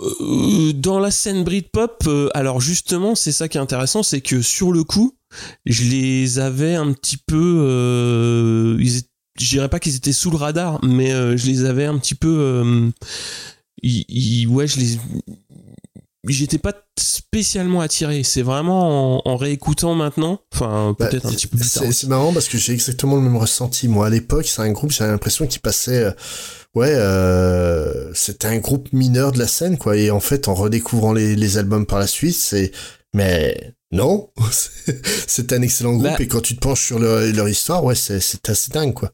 Euh, 0.00 0.72
dans 0.72 0.98
la 0.98 1.10
scène 1.10 1.44
Britpop, 1.44 2.08
alors 2.34 2.60
justement, 2.60 3.14
c'est 3.14 3.30
ça 3.30 3.48
qui 3.48 3.56
est 3.56 3.60
intéressant, 3.60 4.02
c'est 4.02 4.20
que 4.20 4.42
sur 4.42 4.72
le 4.72 4.82
coup, 4.82 5.16
je 5.64 5.84
les 5.84 6.40
avais 6.40 6.74
un 6.74 6.92
petit 6.92 7.16
peu, 7.16 8.76
ils 8.80 9.02
je 9.38 9.48
dirais 9.48 9.68
pas 9.68 9.78
qu'ils 9.78 9.96
étaient 9.96 10.12
sous 10.12 10.30
le 10.30 10.36
radar, 10.36 10.84
mais 10.84 11.10
je 11.10 11.46
les 11.46 11.64
avais 11.64 11.84
un 11.84 11.98
petit 11.98 12.14
peu, 12.16 12.92
ouais, 13.82 14.66
je 14.66 14.78
les, 14.78 14.98
j'étais 16.28 16.58
pas 16.58 16.72
spécialement 16.98 17.80
attiré. 17.80 18.22
C'est 18.22 18.42
vraiment 18.42 19.16
en, 19.26 19.30
en 19.30 19.36
réécoutant 19.36 19.94
maintenant, 19.94 20.40
enfin 20.54 20.94
Bah, 20.98 21.06
peut-être 21.06 21.26
un 21.26 21.30
petit 21.32 21.46
peu 21.46 21.58
plus 21.58 21.70
tard. 21.70 21.84
C'est 21.92 22.06
marrant 22.08 22.32
parce 22.32 22.48
que 22.48 22.58
j'ai 22.58 22.72
exactement 22.72 23.16
le 23.16 23.22
même 23.22 23.36
ressenti. 23.36 23.88
Moi, 23.88 24.06
à 24.06 24.10
l'époque, 24.10 24.46
c'est 24.46 24.62
un 24.62 24.70
groupe, 24.70 24.92
j'avais 24.92 25.10
l'impression 25.10 25.46
qu'il 25.46 25.60
passait, 25.60 26.04
euh, 26.04 26.10
ouais, 26.74 26.92
euh, 26.94 28.12
c'était 28.14 28.48
un 28.48 28.58
groupe 28.58 28.92
mineur 28.92 29.32
de 29.32 29.38
la 29.38 29.46
scène, 29.48 29.78
quoi. 29.78 29.96
Et 29.96 30.10
en 30.10 30.20
fait, 30.20 30.48
en 30.48 30.54
redécouvrant 30.54 31.12
les, 31.12 31.34
les 31.36 31.58
albums 31.58 31.86
par 31.86 31.98
la 31.98 32.06
suite, 32.06 32.36
c'est, 32.36 32.70
mais 33.14 33.74
non, 33.90 34.30
c'est 35.26 35.52
un 35.52 35.62
excellent 35.62 35.94
groupe. 35.94 36.04
Bah- 36.04 36.16
et 36.20 36.28
quand 36.28 36.40
tu 36.40 36.54
te 36.54 36.60
penches 36.60 36.84
sur 36.86 36.98
leur, 36.98 37.20
leur 37.32 37.48
histoire, 37.48 37.84
ouais, 37.84 37.94
c'est 37.94 38.20
c'est 38.20 38.48
assez 38.48 38.70
dingue, 38.70 38.94
quoi. 38.94 39.10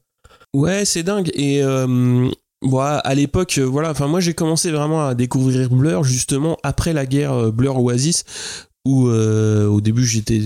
Ouais, 0.53 0.83
c'est 0.85 1.03
dingue. 1.03 1.29
Et 1.35 1.61
euh, 1.63 2.29
bon, 2.61 2.79
à 2.79 3.15
l'époque, 3.15 3.57
euh, 3.57 3.63
voilà, 3.65 3.91
enfin 3.91 4.07
moi 4.07 4.19
j'ai 4.19 4.33
commencé 4.33 4.71
vraiment 4.71 5.05
à 5.07 5.15
découvrir 5.15 5.69
Blur 5.69 6.03
justement 6.03 6.57
après 6.63 6.93
la 6.93 7.05
guerre 7.05 7.33
euh, 7.33 7.51
Blur 7.51 7.81
Oasis, 7.81 8.23
où 8.85 9.07
euh, 9.07 9.67
au 9.67 9.81
début 9.81 10.05
j'étais 10.05 10.41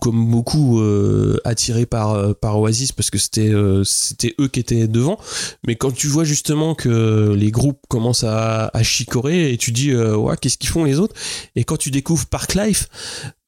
comme 0.00 0.30
beaucoup 0.30 0.80
euh, 0.80 1.38
attiré 1.44 1.84
par 1.84 2.36
par 2.36 2.60
Oasis 2.60 2.92
parce 2.92 3.10
que 3.10 3.18
c'était 3.18 3.52
c'était 3.82 4.34
eux 4.40 4.46
qui 4.46 4.60
étaient 4.60 4.86
devant. 4.86 5.18
Mais 5.66 5.74
quand 5.74 5.92
tu 5.92 6.06
vois 6.06 6.22
justement 6.22 6.76
que 6.76 7.34
les 7.36 7.50
groupes 7.50 7.80
commencent 7.88 8.22
à, 8.22 8.70
à 8.72 8.82
chicorer 8.84 9.52
et 9.52 9.56
tu 9.56 9.72
dis 9.72 9.92
ouais 9.94 10.36
qu'est-ce 10.40 10.58
qu'ils 10.58 10.70
font 10.70 10.84
les 10.84 11.00
autres? 11.00 11.16
Et 11.56 11.64
quand 11.64 11.76
tu 11.76 11.90
découvres 11.90 12.26
Parklife 12.26 12.88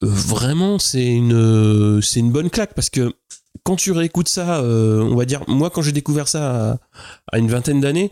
vraiment 0.02 0.80
c'est 0.80 1.06
une 1.06 2.00
c'est 2.02 2.18
une 2.18 2.32
bonne 2.32 2.50
claque 2.50 2.74
parce 2.74 2.90
que 2.90 3.12
quand 3.62 3.76
tu 3.76 3.92
réécoutes 3.92 4.28
ça 4.28 4.60
euh, 4.60 5.00
on 5.00 5.16
va 5.16 5.24
dire 5.24 5.42
moi 5.48 5.70
quand 5.70 5.82
j'ai 5.82 5.92
découvert 5.92 6.28
ça 6.28 6.78
à, 7.32 7.38
une 7.38 7.48
vingtaine 7.48 7.80
d'années 7.80 8.10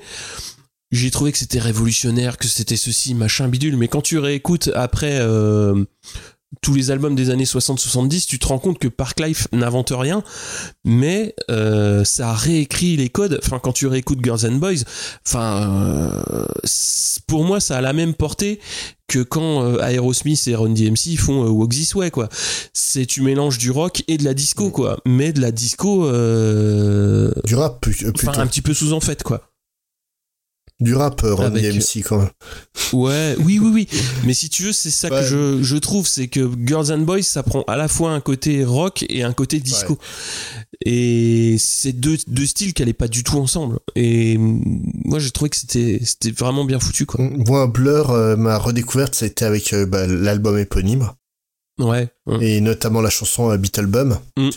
j'ai 0.90 1.10
trouvé 1.10 1.32
que 1.32 1.38
c'était 1.38 1.58
révolutionnaire 1.58 2.38
que 2.38 2.46
c'était 2.46 2.76
ceci 2.76 3.14
machin 3.14 3.48
bidule. 3.48 3.76
Mais 3.76 3.88
quand 3.88 4.00
tu 4.00 4.18
réécoutes 4.18 4.70
après 4.74 5.18
euh, 5.20 5.84
tous 6.62 6.74
les 6.74 6.90
albums 6.90 7.14
des 7.14 7.30
années 7.30 7.44
60-70, 7.44 8.26
tu 8.26 8.38
te 8.38 8.46
rends 8.46 8.58
compte 8.58 8.78
que 8.78 8.88
Parklife 8.88 9.48
n'invente 9.52 9.92
rien, 9.94 10.22
mais 10.84 11.34
euh, 11.50 12.04
ça 12.04 12.32
réécrit 12.32 12.96
les 12.96 13.10
codes. 13.10 13.38
Enfin, 13.42 13.58
quand 13.58 13.72
tu 13.72 13.86
réécoutes 13.86 14.24
Girls 14.24 14.46
and 14.46 14.56
Boys, 14.56 14.84
enfin, 15.26 16.14
euh, 16.32 16.44
pour 17.26 17.44
moi, 17.44 17.60
ça 17.60 17.76
a 17.78 17.80
la 17.80 17.92
même 17.92 18.14
portée 18.14 18.60
que 19.08 19.20
quand 19.20 19.62
euh, 19.64 19.80
Aerosmith 19.80 20.46
et 20.48 20.54
Run 20.54 20.70
DMC 20.70 21.16
font 21.18 21.44
euh, 21.44 21.48
Walk 21.48 21.70
This 21.70 21.94
Way, 21.94 22.10
quoi. 22.10 22.28
C'est 22.74 23.06
tu 23.06 23.22
mélanges 23.22 23.58
du 23.58 23.70
rock 23.70 24.02
et 24.06 24.18
de 24.18 24.24
la 24.24 24.34
disco, 24.34 24.70
quoi. 24.70 24.98
Mais 25.06 25.32
de 25.32 25.40
la 25.40 25.50
disco, 25.50 26.06
euh, 26.06 27.32
Du 27.44 27.54
rap, 27.54 27.80
plutôt. 27.80 28.08
un 28.28 28.46
petit 28.46 28.62
peu 28.62 28.74
sous 28.74 28.92
en 28.92 29.00
fait, 29.00 29.22
quoi. 29.22 29.47
Du 30.80 30.94
rap, 30.94 31.24
euh, 31.24 31.34
Run 31.34 31.46
Avec- 31.46 31.62
DMC, 31.72 32.02
quand 32.04 32.18
même. 32.18 32.30
Ouais, 32.92 33.34
oui, 33.44 33.58
oui, 33.58 33.70
oui. 33.74 33.88
Mais 34.24 34.32
si 34.32 34.48
tu 34.48 34.62
veux, 34.62 34.72
c'est 34.72 34.90
ça 34.92 35.08
Ouais. 35.10 35.20
que 35.22 35.26
je, 35.26 35.62
je 35.62 35.76
trouve, 35.76 36.06
c'est 36.06 36.28
que 36.28 36.48
Girls 36.64 36.92
and 36.92 36.98
Boys, 37.00 37.22
ça 37.24 37.42
prend 37.42 37.62
à 37.66 37.76
la 37.76 37.88
fois 37.88 38.12
un 38.12 38.20
côté 38.20 38.64
rock 38.64 39.04
et 39.08 39.24
un 39.24 39.32
côté 39.32 39.58
disco. 39.58 39.98
Et 40.86 41.56
c'est 41.58 41.92
deux, 41.92 42.16
deux 42.28 42.46
styles 42.46 42.74
qui 42.74 42.82
allaient 42.82 42.92
pas 42.92 43.08
du 43.08 43.24
tout 43.24 43.38
ensemble. 43.38 43.80
Et 43.96 44.38
mm, 44.38 44.82
moi, 45.04 45.18
j'ai 45.18 45.32
trouvé 45.32 45.50
que 45.50 45.56
c'était, 45.56 46.00
c'était 46.04 46.30
vraiment 46.30 46.64
bien 46.64 46.78
foutu, 46.78 47.06
quoi. 47.06 47.24
Moi, 47.24 47.66
Blur, 47.66 48.10
euh, 48.12 48.36
ma 48.36 48.56
redécouverte, 48.56 49.16
ça 49.16 49.24
a 49.24 49.28
été 49.28 49.44
avec 49.44 49.72
euh, 49.72 49.84
bah, 49.84 50.06
l'album 50.06 50.58
éponyme. 50.58 51.10
Ouais. 51.80 52.08
et 52.40 52.60
notamment 52.60 53.00
la 53.00 53.08
chanson 53.10 53.50
euh, 53.52 53.56
Beetlebum 53.56 54.18
Mm. 54.36 54.50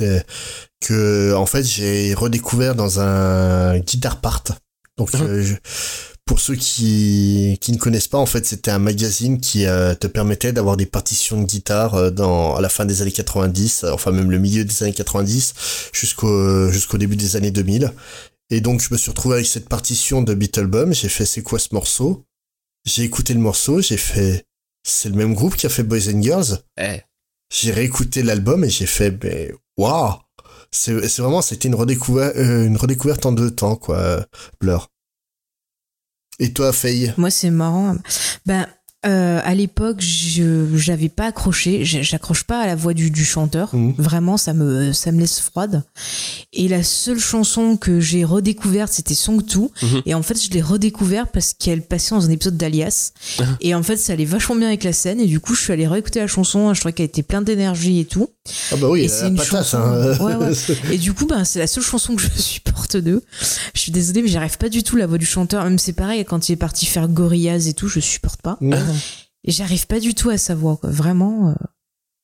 que, 0.81 1.33
en 1.35 1.45
fait 1.45 1.63
j'ai 1.63 2.15
redécouvert 2.15 2.73
dans 2.73 2.99
un 2.99 3.77
guitar 3.77 4.19
part 4.21 4.43
donc 4.97 5.13
euh, 5.13 5.43
je- 5.43 5.53
pour 6.25 6.39
ceux 6.39 6.55
qui 6.55 7.57
qui 7.59 7.71
ne 7.71 7.77
connaissent 7.77 8.07
pas 8.07 8.17
en 8.17 8.25
fait 8.25 8.45
c'était 8.45 8.71
un 8.71 8.79
magazine 8.79 9.39
qui 9.39 9.65
euh, 9.65 9.95
te 9.95 10.07
permettait 10.07 10.53
d'avoir 10.53 10.77
des 10.77 10.85
partitions 10.85 11.41
de 11.41 11.45
guitare 11.45 11.95
euh, 11.95 12.09
dans 12.09 12.55
à 12.55 12.61
la 12.61 12.69
fin 12.69 12.85
des 12.85 13.01
années 13.01 13.11
90 13.11 13.83
euh, 13.83 13.91
enfin 13.91 14.11
même 14.11 14.31
le 14.31 14.37
milieu 14.37 14.63
des 14.63 14.83
années 14.83 14.93
90 14.93 15.53
jusqu'au 15.93 16.69
jusqu'au 16.71 16.97
début 16.97 17.15
des 17.17 17.35
années 17.35 17.51
2000 17.51 17.91
et 18.49 18.61
donc 18.61 18.81
je 18.81 18.93
me 18.93 18.97
suis 18.97 19.09
retrouvé 19.09 19.35
avec 19.35 19.47
cette 19.47 19.67
partition 19.67 20.21
de 20.21 20.33
Beetlebum 20.33 20.93
j'ai 20.93 21.09
fait 21.09 21.25
c'est 21.25 21.41
quoi 21.41 21.59
ce 21.59 21.69
morceau? 21.73 22.25
J'ai 22.85 23.03
écouté 23.03 23.33
le 23.33 23.39
morceau. 23.39 23.81
J'ai 23.81 23.97
fait 23.97 24.45
c'est 24.83 25.09
le 25.09 25.15
même 25.15 25.33
groupe 25.33 25.55
qui 25.55 25.65
a 25.67 25.69
fait 25.69 25.83
Boys 25.83 26.09
and 26.11 26.21
Girls. 26.21 26.63
Eh. 26.79 27.01
j'ai 27.53 27.71
réécouté 27.71 28.23
l'album 28.23 28.63
et 28.63 28.69
j'ai 28.69 28.87
fait, 28.87 29.15
mais 29.23 29.51
waouh! 29.77 30.15
C'est 30.71 31.07
c'est 31.07 31.21
vraiment, 31.21 31.41
c'était 31.41 31.67
une 31.67 31.75
redécouverte, 31.75 32.35
euh, 32.37 32.65
une 32.65 32.77
redécouverte 32.77 33.25
en 33.25 33.31
deux 33.33 33.51
temps, 33.51 33.75
quoi, 33.75 33.97
euh, 33.97 34.23
Blur. 34.59 34.87
Et 36.41 36.51
toi, 36.51 36.73
Faye 36.73 37.13
Moi, 37.17 37.29
c'est 37.29 37.51
marrant. 37.51 37.95
Ben, 38.47 38.65
euh, 39.05 39.39
à 39.43 39.55
l'époque, 39.55 40.01
je 40.01 40.67
j'avais 40.75 41.09
pas 41.09 41.25
accroché. 41.25 41.85
J'accroche 41.85 42.43
pas 42.43 42.61
à 42.61 42.67
la 42.67 42.75
voix 42.75 42.93
du, 42.93 43.11
du 43.11 43.25
chanteur. 43.25 43.73
Mhm. 43.75 43.93
Vraiment, 43.97 44.37
ça 44.37 44.53
me 44.53 44.91
ça 44.91 45.11
me 45.11 45.19
laisse 45.19 45.39
froide. 45.39 45.83
Et 46.51 46.67
la 46.67 46.81
seule 46.83 47.19
chanson 47.19 47.77
que 47.77 47.99
j'ai 47.99 48.23
redécouverte, 48.23 48.91
c'était 48.91 49.13
Song 49.13 49.43
2. 49.43 49.59
Mhm. 49.59 50.01
Et 50.07 50.13
en 50.15 50.23
fait, 50.23 50.43
je 50.43 50.49
l'ai 50.51 50.61
redécouverte 50.61 51.29
parce 51.31 51.53
qu'elle 51.53 51.83
passait 51.83 52.13
dans 52.13 52.25
un 52.25 52.29
épisode 52.29 52.57
d'Alias. 52.57 53.13
et 53.59 53.73
en 53.73 53.83
fait, 53.83 53.97
ça 53.97 54.13
allait 54.13 54.25
vachement 54.25 54.55
bien 54.55 54.67
avec 54.67 54.83
la 54.83 54.93
scène. 54.93 55.19
Et 55.19 55.27
du 55.27 55.39
coup, 55.39 55.53
je 55.53 55.61
suis 55.61 55.73
allée 55.73 55.87
réécouter 55.87 56.19
la 56.19 56.27
chanson. 56.27 56.73
Je 56.73 56.79
trouvais 56.79 56.93
qu'elle 56.93 57.05
était 57.05 57.23
pleine 57.23 57.43
d'énergie 57.43 57.99
et 57.99 58.05
tout. 58.05 58.29
Ah 58.71 58.75
bah 58.77 58.87
oui, 58.89 59.01
Et 59.01 59.07
c'est 59.07 59.27
une 59.27 59.35
patate, 59.35 59.51
chanson- 59.51 59.77
hein. 59.77 60.17
Ouais, 60.19 60.35
ouais. 60.35 60.51
Et 60.91 60.97
du 60.97 61.13
coup, 61.13 61.25
ben, 61.27 61.43
c'est 61.45 61.59
la 61.59 61.67
seule 61.67 61.83
chanson 61.83 62.15
que 62.15 62.21
je 62.23 62.29
supporte 62.41 62.97
d'eux. 62.97 63.21
Je 63.73 63.79
suis 63.79 63.91
désolée, 63.91 64.21
mais 64.23 64.27
j'arrive 64.29 64.57
pas 64.57 64.69
du 64.69 64.81
tout 64.83 64.95
la 64.95 65.05
voix 65.07 65.17
du 65.19 65.25
chanteur. 65.25 65.63
Même 65.63 65.77
c'est 65.77 65.93
pareil, 65.93 66.25
quand 66.25 66.49
il 66.49 66.53
est 66.53 66.57
parti 66.57 66.85
faire 66.87 67.07
Gorillaz 67.07 67.67
et 67.67 67.73
tout, 67.73 67.87
je 67.87 67.99
supporte 67.99 68.41
pas. 68.41 68.57
Et 69.43 69.51
j'arrive 69.51 69.85
pas 69.87 69.99
du 69.99 70.13
tout 70.15 70.29
à 70.29 70.37
sa 70.37 70.55
voix, 70.55 70.77
quoi. 70.77 70.89
Vraiment. 70.89 71.49
euh, 71.49 71.53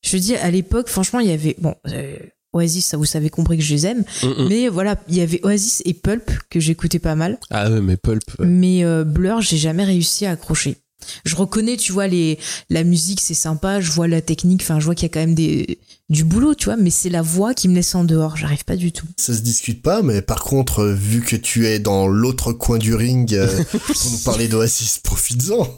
Je 0.03 0.17
dire, 0.17 0.39
à 0.41 0.49
l'époque, 0.51 0.87
franchement, 0.89 1.19
il 1.19 1.27
y 1.27 1.31
avait. 1.31 1.55
Bon, 1.59 1.75
euh, 1.89 2.15
Oasis, 2.53 2.85
ça 2.85 2.97
vous 2.97 3.05
savez 3.05 3.29
compris 3.29 3.57
que 3.57 3.63
je 3.63 3.73
les 3.73 3.85
aime. 3.85 4.03
Mm, 4.23 4.27
mm. 4.27 4.47
Mais 4.49 4.67
voilà, 4.69 4.95
il 5.09 5.15
y 5.15 5.21
avait 5.21 5.39
Oasis 5.43 5.81
et 5.85 5.93
Pulp 5.93 6.31
que 6.49 6.59
j'écoutais 6.59 6.99
pas 6.99 7.13
mal. 7.15 7.37
Ah 7.51 7.69
ouais, 7.69 7.81
mais 7.81 7.97
Pulp. 7.97 8.23
Mais 8.39 8.83
euh, 8.83 9.03
Blur, 9.03 9.41
j'ai 9.41 9.57
jamais 9.57 9.83
réussi 9.83 10.25
à 10.25 10.31
accrocher. 10.31 10.77
Je 11.25 11.35
reconnais, 11.35 11.77
tu 11.77 11.91
vois, 11.91 12.07
les, 12.07 12.39
la 12.69 12.83
musique, 12.83 13.21
c'est 13.21 13.33
sympa, 13.33 13.81
je 13.81 13.91
vois 13.91 14.07
la 14.07 14.21
technique, 14.21 14.61
enfin, 14.61 14.79
je 14.79 14.85
vois 14.85 14.95
qu'il 14.95 15.03
y 15.03 15.11
a 15.11 15.13
quand 15.13 15.19
même 15.19 15.35
des, 15.35 15.79
du 16.09 16.23
boulot, 16.23 16.55
tu 16.55 16.65
vois, 16.65 16.77
mais 16.77 16.89
c'est 16.89 17.09
la 17.09 17.21
voix 17.21 17.53
qui 17.53 17.67
me 17.67 17.75
laisse 17.75 17.93
en 17.95 18.03
dehors, 18.03 18.37
j'arrive 18.37 18.63
pas 18.65 18.75
du 18.75 18.91
tout. 18.91 19.07
Ça 19.17 19.33
se 19.33 19.41
discute 19.41 19.81
pas, 19.81 20.01
mais 20.01 20.21
par 20.21 20.43
contre, 20.43 20.85
vu 20.85 21.21
que 21.21 21.35
tu 21.35 21.67
es 21.67 21.79
dans 21.79 22.07
l'autre 22.07 22.53
coin 22.53 22.77
du 22.77 22.95
ring 22.95 23.33
euh, 23.33 23.47
pour 23.71 24.11
nous 24.11 24.17
parler 24.19 24.47
d'Oasis, 24.47 24.99
profites-en. 24.99 25.75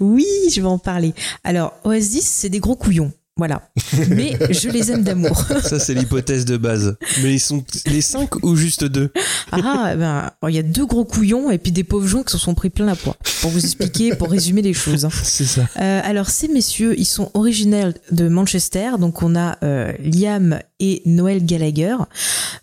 Oui, 0.00 0.26
je 0.52 0.60
vais 0.60 0.66
en 0.66 0.78
parler. 0.78 1.14
Alors, 1.44 1.74
Oasis, 1.84 2.26
c'est 2.26 2.48
des 2.48 2.60
gros 2.60 2.76
couillons. 2.76 3.12
Voilà. 3.40 3.62
Mais 4.10 4.36
je 4.50 4.68
les 4.68 4.92
aime 4.92 5.02
d'amour. 5.02 5.46
Ça, 5.62 5.78
c'est 5.78 5.94
l'hypothèse 5.94 6.44
de 6.44 6.58
base. 6.58 6.98
Mais 7.22 7.32
ils 7.32 7.40
sont 7.40 7.64
les 7.86 8.02
cinq 8.02 8.44
ou 8.44 8.54
juste 8.54 8.84
deux? 8.84 9.10
Ah, 9.50 9.94
ben, 9.96 10.30
il 10.46 10.54
y 10.54 10.58
a 10.58 10.62
deux 10.62 10.84
gros 10.84 11.06
couillons 11.06 11.50
et 11.50 11.56
puis 11.56 11.72
des 11.72 11.82
pauvres 11.84 12.06
gens 12.06 12.22
qui 12.22 12.32
se 12.32 12.36
sont 12.38 12.54
pris 12.54 12.68
plein 12.68 12.84
la 12.84 12.96
poire. 12.96 13.16
Pour 13.40 13.50
vous 13.50 13.64
expliquer, 13.64 14.14
pour 14.14 14.30
résumer 14.30 14.60
les 14.60 14.74
choses. 14.74 15.06
hein. 15.06 15.10
C'est 15.22 15.46
ça. 15.46 15.62
Euh, 15.80 16.00
alors 16.04 16.28
ces 16.28 16.48
messieurs, 16.48 16.94
ils 16.98 17.06
sont 17.06 17.30
originaires 17.32 17.94
de 18.12 18.28
Manchester, 18.28 18.90
donc 18.98 19.22
on 19.22 19.34
a 19.36 19.56
euh, 19.64 19.92
Liam 20.04 20.58
et 20.80 21.02
Noel 21.06 21.44
Gallagher, 21.44 21.96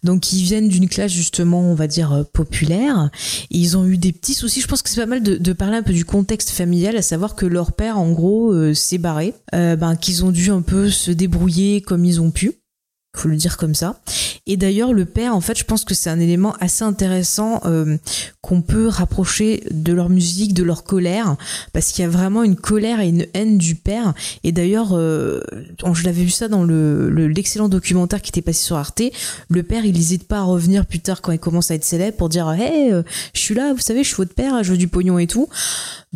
donc 0.03 0.33
ils 0.33 0.43
viennent 0.43 0.67
d'une 0.67 0.89
classe 0.89 1.11
justement, 1.11 1.61
on 1.61 1.75
va 1.75 1.87
dire 1.87 2.11
euh, 2.11 2.23
populaire. 2.23 3.09
Ils 3.49 3.77
ont 3.77 3.85
eu 3.85 3.97
des 3.97 4.11
petits 4.11 4.33
soucis. 4.33 4.61
Je 4.61 4.67
pense 4.67 4.81
que 4.81 4.89
c'est 4.89 5.01
pas 5.01 5.05
mal 5.05 5.23
de, 5.23 5.37
de 5.37 5.53
parler 5.53 5.77
un 5.77 5.83
peu 5.83 5.93
du 5.93 6.05
contexte 6.05 6.49
familial, 6.49 6.97
à 6.97 7.01
savoir 7.01 7.35
que 7.35 7.45
leur 7.45 7.71
père, 7.73 7.97
en 7.97 8.11
gros, 8.11 8.51
euh, 8.51 8.73
s'est 8.73 8.97
barré, 8.97 9.33
euh, 9.53 9.75
ben, 9.75 9.95
qu'ils 9.95 10.25
ont 10.25 10.31
dû 10.31 10.49
un 10.51 10.61
peu 10.61 10.89
se 10.89 11.11
débrouiller 11.11 11.81
comme 11.81 12.05
ils 12.05 12.21
ont 12.21 12.31
pu 12.31 12.53
faut 13.19 13.29
le 13.29 13.35
dire 13.35 13.57
comme 13.57 13.75
ça. 13.75 13.99
Et 14.45 14.55
d'ailleurs, 14.57 14.93
le 14.93 15.05
père, 15.05 15.35
en 15.35 15.41
fait, 15.41 15.57
je 15.57 15.63
pense 15.65 15.83
que 15.83 15.93
c'est 15.93 16.09
un 16.09 16.19
élément 16.19 16.53
assez 16.59 16.83
intéressant 16.83 17.61
euh, 17.65 17.97
qu'on 18.41 18.61
peut 18.61 18.87
rapprocher 18.87 19.63
de 19.71 19.91
leur 19.93 20.09
musique, 20.09 20.53
de 20.53 20.63
leur 20.63 20.83
colère, 20.83 21.35
parce 21.73 21.91
qu'il 21.91 22.03
y 22.03 22.05
a 22.05 22.09
vraiment 22.09 22.43
une 22.43 22.55
colère 22.55 22.99
et 23.01 23.09
une 23.09 23.25
haine 23.33 23.57
du 23.57 23.75
père. 23.75 24.13
Et 24.43 24.51
d'ailleurs, 24.51 24.89
euh, 24.93 25.41
je 25.93 26.03
l'avais 26.03 26.23
vu 26.23 26.29
ça 26.29 26.47
dans 26.47 26.63
le 26.63 27.09
le- 27.09 27.27
l'excellent 27.27 27.67
documentaire 27.69 28.21
qui 28.21 28.29
était 28.29 28.41
passé 28.41 28.63
sur 28.63 28.77
Arte. 28.77 29.01
Le 29.49 29.63
père, 29.63 29.85
il 29.85 29.93
n'hésite 29.93 30.27
pas 30.27 30.37
à 30.39 30.43
revenir 30.43 30.85
plus 30.85 30.99
tard 30.99 31.21
quand 31.21 31.31
il 31.31 31.39
commence 31.39 31.71
à 31.71 31.75
être 31.75 31.83
célèbre 31.85 32.15
pour 32.17 32.29
dire, 32.29 32.49
hey, 32.51 32.91
euh, 32.91 33.03
je 33.33 33.39
suis 33.41 33.55
là, 33.55 33.73
vous 33.73 33.79
savez, 33.81 34.03
je 34.03 34.07
suis 34.07 34.17
votre 34.17 34.33
père, 34.33 34.63
je 34.63 34.71
veux 34.71 34.77
du 34.77 34.87
pognon 34.87 35.19
et 35.19 35.27
tout. 35.27 35.47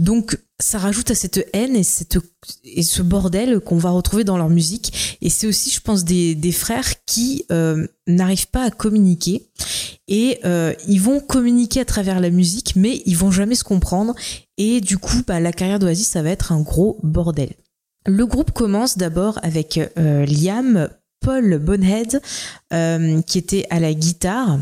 Donc 0.02 0.36
ça 0.60 0.80
rajoute 0.80 1.12
à 1.12 1.16
cette 1.16 1.48
haine 1.54 1.76
et, 1.76 1.84
cette, 1.84 2.18
et 2.64 2.82
ce 2.82 3.04
bordel 3.04 3.60
qu'on 3.60 3.78
va 3.78 3.92
retrouver 3.92 4.24
dans 4.24 4.36
leur 4.36 4.50
musique. 4.50 5.18
Et 5.22 5.30
c'est 5.30 5.46
aussi, 5.46 5.70
je 5.70 5.80
pense, 5.80 6.04
des, 6.04 6.52
frères 6.52 7.06
qui 7.06 7.46
euh, 7.52 7.86
n'arrivent 8.08 8.48
pas 8.48 8.64
à 8.64 8.72
communiquer. 8.72 9.48
Et 10.08 10.40
euh, 10.44 10.74
ils 10.88 11.00
vont 11.00 11.20
communiquer 11.20 11.82
à 11.82 11.86
travers 11.86 12.20
la 12.20 12.32
musique, 12.32 12.76
mais 12.76 13.04
ils 13.06 13.16
vont 13.16 13.30
jamais 13.30 13.54
se 13.54 13.64
comprendre. 13.64 14.16
Et 14.58 14.82
du 14.82 14.98
coup, 14.98 15.22
bah, 15.28 15.40
la 15.40 15.52
carrière 15.52 15.78
d'Oasis, 15.78 16.08
ça 16.08 16.24
va 16.24 16.32
être 16.32 16.52
un 16.52 16.62
gros 16.62 16.98
bordel. 17.04 17.52
Le 18.08 18.26
groupe 18.26 18.52
commence 18.52 18.98
d'abord 18.98 19.38
avec 19.44 19.80
euh, 20.00 20.26
Liam, 20.26 20.90
Paul 21.20 21.60
Bonhead, 21.60 22.20
qui 23.28 23.38
était 23.38 23.68
à 23.70 23.80
la 23.80 23.94
guitare, 23.94 24.58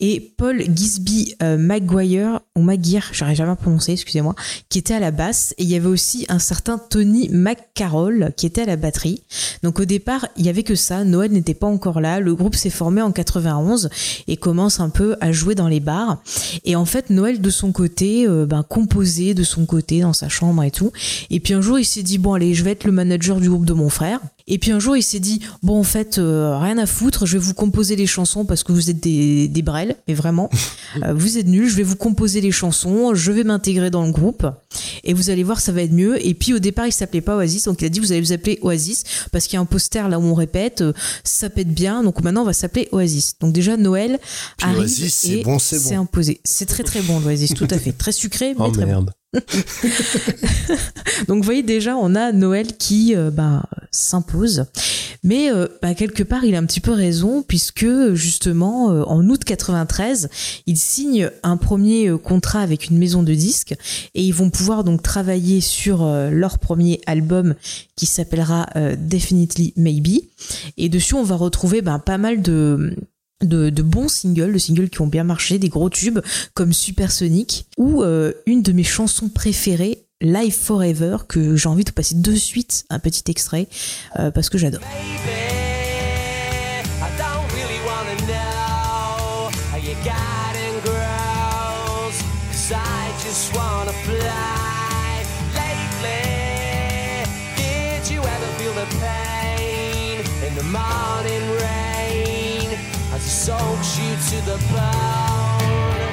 et 0.00 0.34
Paul 0.36 0.60
Gisby 0.74 1.36
euh, 1.42 1.56
Maguire, 1.56 2.40
ou 2.56 2.62
Maguire, 2.62 3.10
j'arrive 3.12 3.36
jamais 3.36 3.52
à 3.52 3.56
prononcer, 3.56 3.92
excusez-moi, 3.92 4.34
qui 4.68 4.78
était 4.78 4.94
à 4.94 4.98
la 4.98 5.12
basse. 5.12 5.54
Et 5.56 5.62
il 5.62 5.68
y 5.68 5.76
avait 5.76 5.86
aussi 5.86 6.26
un 6.28 6.40
certain 6.40 6.78
Tony 6.78 7.28
McCarroll 7.30 8.32
qui 8.36 8.46
était 8.46 8.62
à 8.62 8.66
la 8.66 8.76
batterie. 8.76 9.22
Donc 9.62 9.78
au 9.78 9.84
départ, 9.84 10.26
il 10.36 10.44
y 10.44 10.48
avait 10.48 10.64
que 10.64 10.74
ça. 10.74 11.04
Noël 11.04 11.30
n'était 11.30 11.54
pas 11.54 11.68
encore 11.68 12.00
là. 12.00 12.18
Le 12.18 12.34
groupe 12.34 12.56
s'est 12.56 12.70
formé 12.70 13.02
en 13.02 13.12
91 13.12 13.88
et 14.26 14.36
commence 14.36 14.80
un 14.80 14.88
peu 14.88 15.16
à 15.20 15.30
jouer 15.30 15.54
dans 15.54 15.68
les 15.68 15.80
bars. 15.80 16.18
Et 16.64 16.74
en 16.74 16.84
fait, 16.84 17.10
Noël 17.10 17.40
de 17.40 17.50
son 17.50 17.70
côté, 17.70 18.26
euh, 18.26 18.46
ben, 18.46 18.64
composait 18.64 19.34
de 19.34 19.44
son 19.44 19.64
côté 19.64 20.00
dans 20.00 20.12
sa 20.12 20.28
chambre 20.28 20.64
et 20.64 20.72
tout. 20.72 20.90
Et 21.30 21.38
puis 21.38 21.54
un 21.54 21.60
jour, 21.60 21.78
il 21.78 21.84
s'est 21.84 22.02
dit 22.02 22.18
bon 22.18 22.34
allez, 22.34 22.54
je 22.54 22.64
vais 22.64 22.72
être 22.72 22.84
le 22.84 22.92
manager 22.92 23.38
du 23.40 23.48
groupe 23.48 23.66
de 23.66 23.74
mon 23.74 23.88
frère. 23.88 24.18
Et 24.46 24.58
puis 24.58 24.72
un 24.72 24.80
jour, 24.80 24.96
il 24.96 25.02
s'est 25.02 25.20
dit 25.20 25.40
bon 25.62 25.78
en 25.78 25.84
fait, 25.84 26.18
euh, 26.18 26.58
rien 26.58 26.78
à 26.78 26.86
foutre, 26.86 27.26
je 27.26 27.38
vais 27.38 27.44
vous 27.44 27.54
composer 27.54 27.96
les 27.96 28.06
chansons 28.06 28.44
parce 28.44 28.64
que 28.64 28.72
vous 28.72 28.90
êtes 28.90 29.00
des, 29.00 29.48
des 29.48 29.62
mais 30.08 30.14
vraiment, 30.14 30.50
Euh, 31.02 31.12
vous 31.12 31.38
êtes 31.38 31.46
nuls. 31.46 31.68
Je 31.68 31.76
vais 31.76 31.82
vous 31.82 31.96
composer 31.96 32.40
les 32.40 32.52
chansons, 32.52 33.14
je 33.14 33.32
vais 33.32 33.44
m'intégrer 33.44 33.90
dans 33.90 34.04
le 34.04 34.12
groupe 34.12 34.46
et 35.02 35.12
vous 35.12 35.30
allez 35.30 35.42
voir, 35.42 35.60
ça 35.60 35.72
va 35.72 35.82
être 35.82 35.92
mieux. 35.92 36.24
Et 36.24 36.34
puis 36.34 36.54
au 36.54 36.58
départ, 36.58 36.86
il 36.86 36.92
s'appelait 36.92 37.20
pas 37.20 37.36
Oasis, 37.36 37.64
donc 37.64 37.82
il 37.82 37.86
a 37.86 37.88
dit 37.88 38.00
vous 38.00 38.12
allez 38.12 38.20
vous 38.20 38.32
appeler 38.32 38.58
Oasis 38.62 39.04
parce 39.32 39.46
qu'il 39.46 39.54
y 39.54 39.58
a 39.58 39.60
un 39.60 39.64
poster 39.66 40.08
là 40.08 40.18
où 40.18 40.22
on 40.22 40.34
répète, 40.34 40.82
euh, 40.82 40.92
ça 41.24 41.50
pète 41.50 41.68
bien, 41.68 42.02
donc 42.02 42.22
maintenant 42.22 42.42
on 42.42 42.46
va 42.46 42.52
s'appeler 42.52 42.88
Oasis. 42.92 43.38
Donc 43.40 43.52
déjà 43.52 43.76
Noël 43.76 44.18
Puis 44.56 44.68
arrive 44.68 44.80
Oasis, 44.82 45.24
et 45.24 45.42
bon, 45.42 45.58
c'est 45.58 45.82
bon. 45.94 46.02
imposé. 46.02 46.40
C'est 46.44 46.66
très 46.66 46.82
très 46.82 47.02
bon 47.02 47.20
l'Oasis, 47.20 47.54
tout 47.54 47.68
à 47.70 47.78
fait, 47.78 47.92
très 47.92 48.12
sucré, 48.12 48.54
mais 48.58 48.64
Oh 48.64 48.70
très 48.70 48.86
bon. 48.86 49.06
Donc 51.28 51.38
vous 51.38 51.44
voyez 51.44 51.62
déjà, 51.62 51.96
on 51.96 52.14
a 52.14 52.32
Noël 52.32 52.76
qui 52.76 53.14
euh, 53.14 53.30
bah, 53.30 53.64
s'impose. 53.90 54.66
Mais 55.22 55.50
euh, 55.50 55.68
bah, 55.80 55.94
quelque 55.94 56.22
part, 56.22 56.44
il 56.44 56.54
a 56.54 56.58
un 56.58 56.66
petit 56.66 56.80
peu 56.80 56.92
raison 56.92 57.42
puisque 57.42 57.86
justement, 58.14 58.90
euh, 58.90 59.02
en 59.04 59.26
août 59.28 59.44
93, 59.44 60.28
il 60.66 60.76
signe 60.76 61.30
un 61.42 61.56
premier 61.56 62.10
contrat 62.22 62.60
avec 62.60 62.88
une 62.90 62.98
maison 62.98 63.22
de 63.22 63.34
disques 63.34 63.74
et 64.14 64.22
ils 64.22 64.34
vont 64.34 64.50
pouvoir 64.50 64.84
donc 64.84 65.02
travailler 65.02 65.60
sur 65.60 66.04
leur 66.04 66.58
premier 66.58 67.00
album 67.06 67.54
qui 67.96 68.06
s'appellera 68.06 68.66
Definitely 68.98 69.72
Maybe. 69.76 70.20
Et 70.76 70.88
dessus, 70.88 71.14
on 71.14 71.22
va 71.22 71.36
retrouver 71.36 71.82
bah, 71.82 71.98
pas 72.04 72.18
mal 72.18 72.42
de 72.42 72.94
de, 73.42 73.70
bons 73.82 74.08
singles, 74.08 74.52
de 74.52 74.58
singles 74.58 74.90
qui 74.90 75.00
ont 75.00 75.06
bien 75.06 75.24
marché, 75.24 75.58
des 75.58 75.68
gros 75.68 75.90
tubes 75.90 76.20
comme 76.54 76.72
Supersonic 76.72 77.66
ou 77.76 78.02
euh, 78.02 78.32
une 78.46 78.62
de 78.62 78.72
mes 78.72 78.84
chansons 78.84 79.28
préférées, 79.28 80.06
Live 80.20 80.54
Forever, 80.54 81.18
que 81.28 81.56
j'ai 81.56 81.68
envie 81.68 81.84
de 81.84 81.90
passer 81.90 82.14
de 82.14 82.34
suite 82.34 82.84
un 82.90 82.98
petit 82.98 83.30
extrait 83.30 83.68
euh, 84.18 84.30
parce 84.30 84.48
que 84.48 84.58
j'adore. 84.58 84.82
To 104.34 104.40
the 104.50 104.58
bone? 104.74 106.10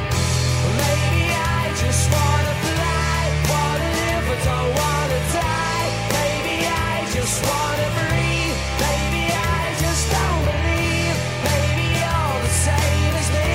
Maybe 0.81 1.23
I 1.33 1.61
just 1.83 2.03
wanna 2.13 2.55
fly, 2.65 3.19
wanna 3.49 3.89
live 3.99 4.23
but 4.29 4.39
don't 4.49 4.71
wanna 4.81 5.19
die. 5.41 5.87
Maybe 6.17 6.55
I 6.69 6.95
just 7.15 7.37
wanna 7.49 7.87
breathe. 7.97 8.57
Maybe 8.85 9.23
I 9.57 9.61
just 9.83 10.03
don't 10.13 10.41
believe. 10.49 11.17
Maybe 11.49 11.85
you're 12.01 12.37
the 12.45 12.53
same 12.67 13.13
as 13.21 13.27
me. 13.37 13.53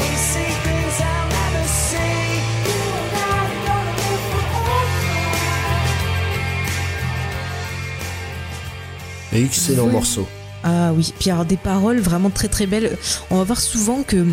We 0.00 0.10
see 0.30 0.52
things 0.64 0.96
I'll 1.12 1.28
never 1.38 1.66
see. 1.88 2.24
You 2.68 2.80
and 3.02 3.12
I 3.26 3.36
are 3.44 3.60
gonna 3.68 3.94
live 4.02 4.24
forever. 4.32 5.12
Excellent 9.44 9.90
morceau. 9.92 10.37
Ah 10.64 10.92
oui, 10.94 11.12
puis 11.18 11.30
alors 11.30 11.44
des 11.44 11.56
paroles 11.56 12.00
vraiment 12.00 12.30
très 12.30 12.48
très 12.48 12.66
belles. 12.66 12.96
On 13.30 13.36
va 13.36 13.44
voir 13.44 13.60
souvent 13.60 14.02
que 14.02 14.26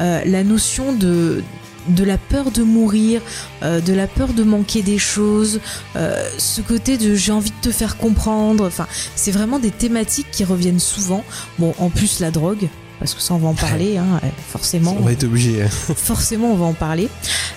euh, 0.00 0.22
la 0.24 0.44
notion 0.44 0.92
de 0.92 1.42
de 1.88 2.04
la 2.04 2.18
peur 2.18 2.50
de 2.50 2.62
mourir, 2.62 3.20
euh, 3.62 3.80
de 3.80 3.92
la 3.92 4.06
peur 4.06 4.32
de 4.32 4.42
manquer 4.42 4.82
des 4.82 4.98
choses, 4.98 5.60
euh, 5.94 6.28
ce 6.38 6.60
côté 6.60 6.98
de 6.98 7.14
j'ai 7.14 7.32
envie 7.32 7.50
de 7.50 7.60
te 7.60 7.70
faire 7.70 7.96
comprendre, 7.96 8.66
enfin 8.66 8.86
c'est 9.14 9.30
vraiment 9.30 9.58
des 9.58 9.70
thématiques 9.70 10.26
qui 10.32 10.44
reviennent 10.44 10.80
souvent. 10.80 11.24
Bon, 11.58 11.74
en 11.78 11.90
plus 11.90 12.20
la 12.20 12.30
drogue, 12.30 12.68
parce 12.98 13.14
que 13.14 13.20
ça 13.20 13.34
on 13.34 13.38
va 13.38 13.48
en 13.48 13.54
parler, 13.54 13.96
hein, 13.98 14.20
forcément. 14.48 14.96
On 14.98 15.04
va 15.04 15.12
être 15.12 15.24
obligé. 15.24 15.64
Forcément, 15.68 16.52
on 16.52 16.56
va 16.56 16.66
en 16.66 16.72
parler. 16.72 17.08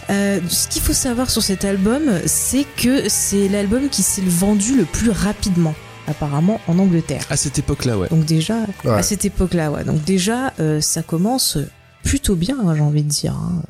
Euh, 0.10 0.40
ce 0.50 0.68
qu'il 0.68 0.82
faut 0.82 0.94
savoir 0.94 1.30
sur 1.30 1.42
cet 1.42 1.66
album, 1.66 2.04
c'est 2.26 2.66
que 2.78 3.08
c'est 3.08 3.48
l'album 3.48 3.90
qui 3.90 4.04
s'est 4.04 4.22
vendu 4.26 4.76
le 4.76 4.86
plus 4.86 5.12
rapidement, 5.12 5.76
apparemment, 6.10 6.60
en 6.68 6.80
Angleterre. 6.80 7.24
À 7.30 7.38
cette 7.38 7.60
époque-là, 7.60 7.98
ouais. 7.98 8.10
Donc 8.10 8.26
déjà, 8.26 8.58
Ouais. 8.84 8.92
à 8.92 9.04
cette 9.04 9.26
époque-là, 9.26 9.72
ouais. 9.72 9.84
Donc 9.84 10.04
déjà, 10.04 10.54
euh, 10.60 10.82
ça 10.82 11.04
commence 11.04 11.58
plutôt 12.04 12.36
bien, 12.36 12.58
hein, 12.66 12.76
j'ai 12.76 12.82
envie 12.82 13.04
de 13.04 13.10
dire. 13.10 13.34
hein. 13.34 13.62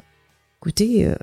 Écoutez, 0.61 1.06
euh, 1.06 1.16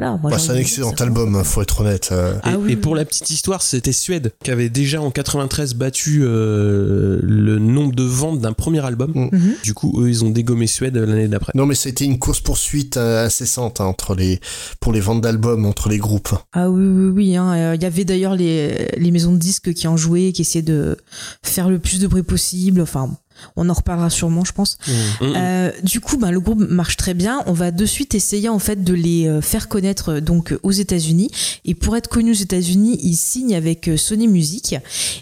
voilà. 0.00 0.18
Bah, 0.22 0.38
c'est 0.38 0.52
un 0.52 0.56
excellent 0.56 0.94
ça 0.96 1.04
album, 1.04 1.36
hein, 1.36 1.44
faut 1.44 1.60
être 1.62 1.80
honnête. 1.82 2.08
euh. 2.12 2.34
Ah 2.42 2.52
et, 2.52 2.56
oui, 2.56 2.62
et 2.72 2.74
oui. 2.74 2.76
pour 2.76 2.94
la 2.96 3.04
petite 3.04 3.28
histoire, 3.30 3.60
c'était 3.62 3.92
Suède 3.92 4.32
qui 4.42 4.50
avait 4.50 4.68
déjà 4.70 5.02
en 5.02 5.10
93 5.10 5.74
battu 5.74 6.22
euh, 6.24 7.18
le 7.22 7.58
nombre 7.58 7.94
de 7.94 8.02
ventes 8.02 8.40
d'un 8.40 8.52
premier 8.54 8.84
album. 8.84 9.12
Mm. 9.14 9.28
Mhm. 9.36 9.54
Du 9.62 9.74
coup, 9.74 10.00
eux, 10.02 10.08
ils 10.08 10.24
ont 10.24 10.30
dégommé 10.30 10.66
Suède 10.66 10.96
l'année 10.96 11.28
d'après. 11.28 11.52
Non, 11.54 11.66
mais 11.66 11.74
c'était 11.74 12.04
une 12.04 12.18
course 12.18 12.40
poursuite 12.40 12.96
incessante 12.96 13.80
hein, 13.80 13.84
entre 13.84 14.14
les 14.14 14.40
pour 14.80 14.92
les 14.92 15.00
ventes 15.00 15.20
d'albums 15.20 15.66
entre 15.66 15.88
les 15.88 15.98
groupes. 15.98 16.34
Ah 16.52 16.70
oui, 16.70 16.84
oui, 16.86 17.10
oui. 17.10 17.36
hein. 17.36 17.52
Euh, 17.52 17.74
Il 17.74 17.82
y 17.82 17.86
avait 17.86 18.04
d'ailleurs 18.04 18.34
les, 18.34 18.88
les 18.96 19.10
maisons 19.10 19.32
de 19.32 19.38
disques 19.38 19.72
qui 19.74 19.86
en 19.88 19.96
jouaient, 19.96 20.32
qui 20.32 20.40
essayaient 20.42 20.62
de 20.62 20.96
faire 21.42 21.68
le 21.68 21.78
plus 21.78 22.00
de 22.00 22.06
bruit 22.06 22.22
possible. 22.22 22.80
Enfin, 22.80 23.10
On 23.56 23.68
en 23.68 23.72
reparlera 23.72 24.10
sûrement, 24.10 24.44
je 24.44 24.52
pense. 24.52 24.78
Mmh. 24.86 25.24
Euh, 25.36 25.70
du 25.82 26.00
coup, 26.00 26.16
ben, 26.16 26.30
le 26.30 26.40
groupe 26.40 26.60
marche 26.60 26.96
très 26.96 27.14
bien. 27.14 27.42
On 27.46 27.52
va 27.52 27.70
de 27.70 27.86
suite 27.86 28.14
essayer 28.14 28.48
en 28.48 28.58
fait 28.58 28.82
de 28.84 28.94
les 28.94 29.26
euh, 29.26 29.40
faire 29.40 29.68
connaître 29.68 30.14
euh, 30.14 30.20
donc 30.20 30.54
aux 30.62 30.70
États-Unis. 30.70 31.30
Et 31.64 31.74
pour 31.74 31.96
être 31.96 32.08
connus 32.08 32.30
aux 32.32 32.42
États-Unis, 32.42 32.98
ils 33.02 33.16
signent 33.16 33.54
avec 33.54 33.90
Sony 33.96 34.28
Music 34.28 34.74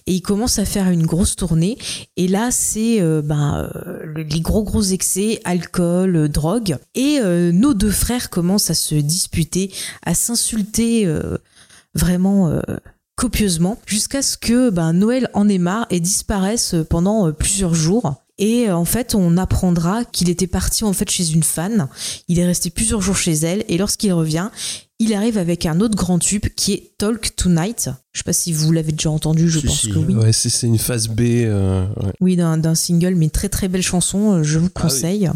et 0.07 0.15
ils 0.15 0.23
commencent 0.23 0.59
à 0.59 0.65
faire 0.65 0.89
une 0.91 1.07
grosse 1.07 1.37
tournée. 1.37 1.79
Et 2.17 2.29
là, 2.29 2.49
c'est 2.51 3.01
euh, 3.01 3.23
ben, 3.23 3.71
le- 4.05 4.23
les 4.23 4.41
gros 4.41 4.63
gros 4.63 4.83
excès, 4.83 5.41
alcool, 5.45 6.29
drogue. 6.29 6.77
Et 6.95 7.19
euh, 7.21 7.53
nos 7.53 7.75
deux 7.75 7.91
frères 7.91 8.31
commencent 8.31 8.71
à 8.71 8.75
se 8.75 8.95
disputer, 8.95 9.73
à 10.05 10.15
s'insulter 10.15 11.07
euh, 11.07 11.39
vraiment. 11.95 12.49
euh, 12.49 12.61
copieusement 13.21 13.79
jusqu'à 13.87 14.23
ce 14.23 14.39
que 14.39 14.71
ben, 14.71 14.95
Noël 14.95 15.29
en 15.35 15.47
ait 15.49 15.59
marre 15.59 15.87
et 15.91 16.01
disparaisse 16.01 16.75
pendant 16.89 17.29
euh, 17.29 17.33
plusieurs 17.33 17.75
jours. 17.75 18.15
Et 18.39 18.71
euh, 18.71 18.75
en 18.75 18.87
fait, 18.87 19.15
on 19.15 19.37
apprendra 19.37 20.07
qu'il 20.07 20.31
était 20.31 20.47
parti 20.47 20.85
en 20.85 20.95
fait 20.95 21.11
chez 21.11 21.33
une 21.33 21.43
fan. 21.43 21.87
Il 22.29 22.39
est 22.39 22.47
resté 22.47 22.71
plusieurs 22.71 23.03
jours 23.03 23.17
chez 23.19 23.35
elle 23.35 23.63
et 23.69 23.77
lorsqu'il 23.77 24.11
revient, 24.15 24.49
il 24.99 25.13
arrive 25.13 25.37
avec 25.37 25.67
un 25.67 25.81
autre 25.81 25.97
grand 25.97 26.19
tube 26.19 26.47
qui 26.57 26.73
est 26.73 26.93
Talk 26.97 27.37
Tonight. 27.37 27.91
Je 28.13 28.21
sais 28.21 28.25
pas 28.25 28.33
si 28.33 28.55
vous 28.55 28.73
l'avez 28.73 28.93
déjà 28.93 29.11
entendu, 29.11 29.51
je 29.51 29.59
Si, 29.61 29.67
pense 29.67 29.81
si. 29.83 29.91
que 29.91 29.99
oui. 29.99 30.15
Ouais, 30.15 30.33
c'est 30.33 30.67
une 30.67 30.79
phase 30.79 31.09
B. 31.09 31.21
euh, 31.45 31.87
ouais. 32.03 32.13
Oui, 32.21 32.37
d'un 32.37 32.75
single, 32.75 33.15
mais 33.17 33.29
très 33.29 33.51
très 33.51 33.69
belle 33.69 33.83
chanson, 33.83 34.33
euh, 34.37 34.43
je 34.43 34.59
vous 34.59 34.71
Ah 34.75 34.81
conseille. 34.81 35.31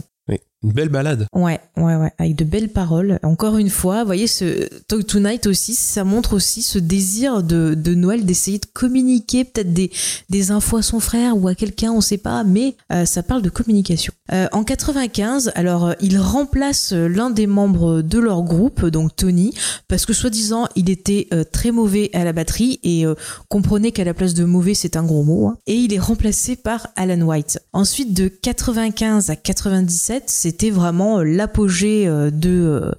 Une 0.65 0.73
belle 0.73 0.89
balade. 0.89 1.27
Ouais, 1.35 1.61
ouais, 1.77 1.95
ouais, 1.97 2.11
avec 2.19 2.37
de 2.37 2.45
belles 2.45 2.71
paroles. 2.71 3.19
Encore 3.23 3.59
une 3.59 3.69
fois, 3.69 4.01
vous 4.01 4.07
voyez, 4.07 4.27
ce 4.27 4.67
Talk 4.89 5.07
Tonight 5.07 5.47
aussi, 5.47 5.75
ça 5.75 6.05
montre 6.05 6.33
aussi 6.35 6.63
ce 6.63 6.79
désir 6.79 7.43
de, 7.43 7.75
Noël 7.95 8.25
d'essayer 8.25 8.59
de 8.59 8.67
communiquer 8.73 9.45
peut-être 9.45 9.75
des, 9.75 10.51
infos 10.51 10.79
à 10.79 10.83
son 10.83 11.01
frère 11.01 11.37
ou 11.37 11.49
à 11.49 11.55
quelqu'un, 11.55 11.93
on 11.93 12.01
sait 12.01 12.17
pas, 12.19 12.45
mais 12.45 12.77
euh, 12.93 13.05
ça 13.05 13.23
parle 13.23 13.43
de 13.43 13.51
communication. 13.51 14.13
Euh, 14.33 14.47
en 14.53 14.65
95, 14.65 15.53
alors, 15.55 15.87
euh, 15.87 15.93
il 16.01 16.19
remplace 16.19 16.93
l'un 16.93 17.29
des 17.29 17.47
membres 17.47 18.01
de 18.01 18.19
leur 18.19 18.43
groupe, 18.43 18.87
donc 18.87 19.15
Tony, 19.17 19.53
parce 19.89 20.07
que 20.07 20.15
soi-disant, 20.15 20.67
il 20.77 20.89
était 20.89 21.29
très 21.53 21.73
mauvais 21.73 22.09
à 22.15 22.25
la 22.25 22.33
batterie 22.33 22.81
et 22.85 23.05
comprenez 23.49 23.93
qu'à 23.93 24.05
la 24.05 24.15
place 24.15 24.33
de 24.35 24.45
mauvais, 24.45 24.75
c'est 24.75 24.97
un 24.97 25.05
gros 25.05 25.25
mot. 25.25 25.49
hein. 25.49 25.59
et 25.67 25.75
il 25.75 25.93
est 25.93 25.99
remplacé 25.99 26.57
par 26.57 26.89
Alan 26.97 27.21
White. 27.21 27.61
Ensuite, 27.73 28.15
de 28.15 28.29
95 28.29 29.31
à 29.31 29.37
97, 29.37 30.25
c'était 30.55 30.71
vraiment 30.71 31.19
euh, 31.19 31.25
l'apogée 31.25 32.07
euh, 32.07 32.31
de 32.31 32.51
euh, 32.51 32.93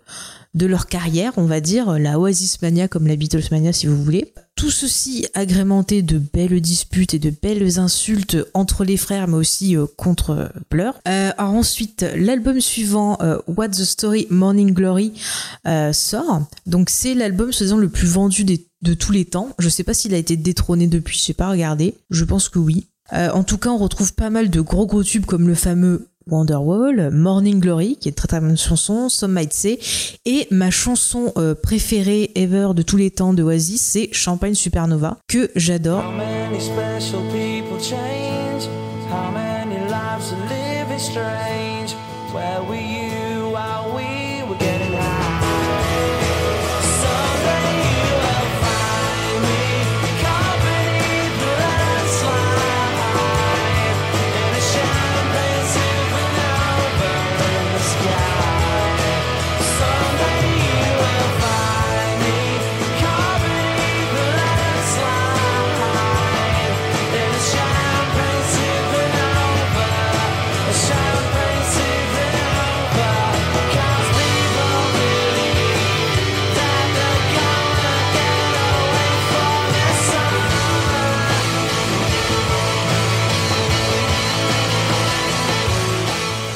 de 0.55 0.65
leur 0.65 0.87
carrière, 0.87 1.33
on 1.35 1.43
va 1.43 1.59
dire, 1.59 1.99
la 1.99 2.17
Oasis 2.17 2.61
Mania 2.61 2.87
comme 2.87 3.07
la 3.07 3.17
Beatles 3.17 3.43
Mania 3.51 3.73
si 3.73 3.87
vous 3.87 4.01
voulez. 4.01 4.33
Tout 4.55 4.71
ceci 4.71 5.27
agrémenté 5.33 6.01
de 6.01 6.17
belles 6.17 6.61
disputes 6.61 7.13
et 7.13 7.19
de 7.19 7.29
belles 7.29 7.77
insultes 7.77 8.37
entre 8.53 8.85
les 8.85 8.95
frères, 8.95 9.27
mais 9.27 9.35
aussi 9.35 9.75
contre 9.97 10.53
Blur. 10.71 10.93
Alors 11.03 11.51
ensuite, 11.51 12.05
l'album 12.15 12.61
suivant, 12.61 13.17
euh, 13.21 13.37
What's 13.47 13.79
the 13.79 13.83
Story 13.83 14.27
Morning 14.29 14.73
Glory, 14.73 15.11
sort. 15.91 16.43
Donc 16.65 16.89
c'est 16.89 17.15
l'album 17.15 17.51
soi-disant 17.51 17.75
le 17.75 17.89
plus 17.89 18.07
vendu 18.07 18.45
de 18.45 18.93
tous 18.93 19.11
les 19.11 19.25
temps. 19.25 19.49
Je 19.59 19.67
sais 19.67 19.83
pas 19.83 19.93
s'il 19.93 20.13
a 20.13 20.17
été 20.17 20.37
détrôné 20.37 20.87
depuis, 20.87 21.19
je 21.19 21.23
sais 21.25 21.33
pas 21.33 21.49
regardé. 21.49 21.95
Je 22.11 22.23
pense 22.23 22.47
que 22.47 22.59
oui. 22.59 22.87
En 23.11 23.43
tout 23.43 23.57
cas, 23.57 23.71
on 23.71 23.77
retrouve 23.77 24.13
pas 24.13 24.29
mal 24.29 24.49
de 24.49 24.61
gros 24.61 24.85
gros 24.85 25.03
tubes 25.03 25.25
comme 25.25 25.49
le 25.49 25.55
fameux 25.55 26.07
Wonderwall, 26.27 27.11
Morning 27.11 27.59
Glory, 27.59 27.97
qui 27.97 28.09
est 28.09 28.11
une 28.11 28.15
très 28.15 28.27
très 28.27 28.39
bonne 28.39 28.57
chanson, 28.57 29.09
Some 29.09 29.31
Might 29.31 29.53
Say, 29.53 29.79
et 30.25 30.47
ma 30.51 30.71
chanson 30.71 31.31
euh, 31.37 31.53
préférée 31.55 32.31
ever 32.35 32.69
de 32.75 32.81
tous 32.81 32.97
les 32.97 33.11
temps 33.11 33.33
de 33.33 33.43
Oasis, 33.43 33.81
c'est 33.81 34.09
Champagne 34.11 34.55
Supernova, 34.55 35.17
que 35.27 35.51
j'adore. 35.55 36.03
How 36.03 36.11
many 36.11 36.59
special 36.59 37.21
people 37.31 37.79
change? 37.79 38.67
How 39.09 39.31
many 39.31 39.79
lives 39.87 40.33
are 40.33 40.49
living 40.49 40.99
strange? 40.99 41.54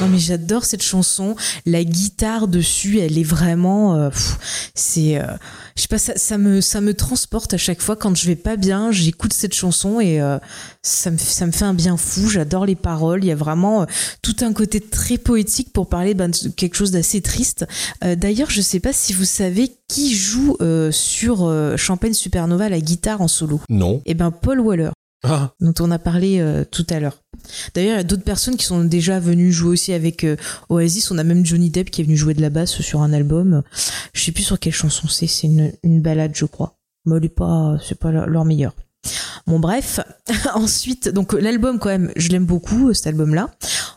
Non 0.00 0.08
mais 0.08 0.18
j'adore 0.18 0.64
cette 0.64 0.82
chanson, 0.82 1.36
la 1.66 1.84
guitare 1.84 2.48
dessus, 2.48 2.98
elle 3.00 3.18
est 3.18 3.24
vraiment, 3.24 3.96
euh, 3.96 4.10
c'est, 4.74 5.18
euh, 5.20 5.26
je 5.76 5.82
sais 5.82 5.88
pas, 5.88 5.98
ça, 5.98 6.14
ça 6.16 6.38
me, 6.38 6.60
ça 6.60 6.80
me 6.80 6.94
transporte 6.94 7.52
à 7.54 7.58
chaque 7.58 7.82
fois 7.82 7.96
quand 7.96 8.16
je 8.16 8.26
vais 8.26 8.36
pas 8.36 8.56
bien, 8.56 8.92
j'écoute 8.92 9.32
cette 9.32 9.54
chanson 9.54 10.00
et 10.00 10.20
euh, 10.20 10.38
ça 10.82 11.10
me, 11.10 11.18
ça 11.18 11.46
me 11.46 11.52
fait 11.52 11.64
un 11.64 11.74
bien 11.74 11.96
fou. 11.96 12.28
J'adore 12.28 12.64
les 12.66 12.76
paroles, 12.76 13.24
il 13.24 13.28
y 13.28 13.32
a 13.32 13.36
vraiment 13.36 13.86
tout 14.22 14.36
un 14.40 14.52
côté 14.52 14.80
très 14.80 15.18
poétique 15.18 15.72
pour 15.72 15.88
parler 15.88 16.14
ben, 16.14 16.30
de 16.30 16.48
quelque 16.48 16.76
chose 16.76 16.90
d'assez 16.92 17.20
triste. 17.20 17.66
D'ailleurs, 18.02 18.50
je 18.50 18.60
sais 18.62 18.80
pas 18.80 18.92
si 18.92 19.12
vous 19.12 19.24
savez 19.24 19.72
qui 19.88 20.14
joue 20.14 20.56
sur 20.90 21.52
Champagne 21.76 22.14
Supernova 22.14 22.68
la 22.68 22.80
guitare 22.80 23.20
en 23.20 23.28
solo. 23.28 23.60
Non. 23.68 24.00
Eh 24.06 24.14
ben 24.14 24.30
Paul 24.30 24.60
Waller 24.60 24.90
Ah, 25.24 25.52
dont 25.60 25.74
on 25.80 25.90
a 25.90 25.98
parlé 25.98 26.40
euh, 26.40 26.64
tout 26.70 26.86
à 26.90 27.00
l'heure. 27.00 27.18
D'ailleurs, 27.74 27.94
il 27.94 27.98
y 27.98 28.00
a 28.00 28.04
d'autres 28.04 28.24
personnes 28.24 28.56
qui 28.56 28.64
sont 28.64 28.84
déjà 28.84 29.20
venues 29.20 29.52
jouer 29.52 29.70
aussi 29.70 29.92
avec 29.92 30.24
euh, 30.24 30.36
Oasis. 30.68 31.10
On 31.10 31.18
a 31.18 31.24
même 31.24 31.44
Johnny 31.44 31.70
Depp 31.70 31.90
qui 31.90 32.00
est 32.00 32.04
venu 32.04 32.16
jouer 32.16 32.34
de 32.34 32.40
la 32.40 32.50
basse 32.50 32.80
sur 32.80 33.02
un 33.02 33.12
album. 33.12 33.62
Je 34.12 34.22
sais 34.22 34.32
plus 34.32 34.44
sur 34.44 34.58
quelle 34.58 34.72
chanson 34.72 35.08
c'est. 35.08 35.26
C'est 35.26 35.46
une, 35.46 35.72
une 35.82 36.00
balade, 36.00 36.32
je 36.34 36.44
crois. 36.44 36.76
Mais 37.06 37.16
elle 37.16 37.30
pas, 37.30 37.78
c'est 37.86 37.98
pas 37.98 38.10
leur, 38.10 38.26
leur 38.26 38.44
meilleur. 38.44 38.74
Bon 39.46 39.58
bref, 39.58 40.00
ensuite 40.54 41.08
donc 41.08 41.32
l'album 41.32 41.78
quand 41.78 41.88
même, 41.88 42.12
je 42.16 42.28
l'aime 42.28 42.44
beaucoup 42.44 42.92
cet 42.92 43.06
album-là. 43.06 43.50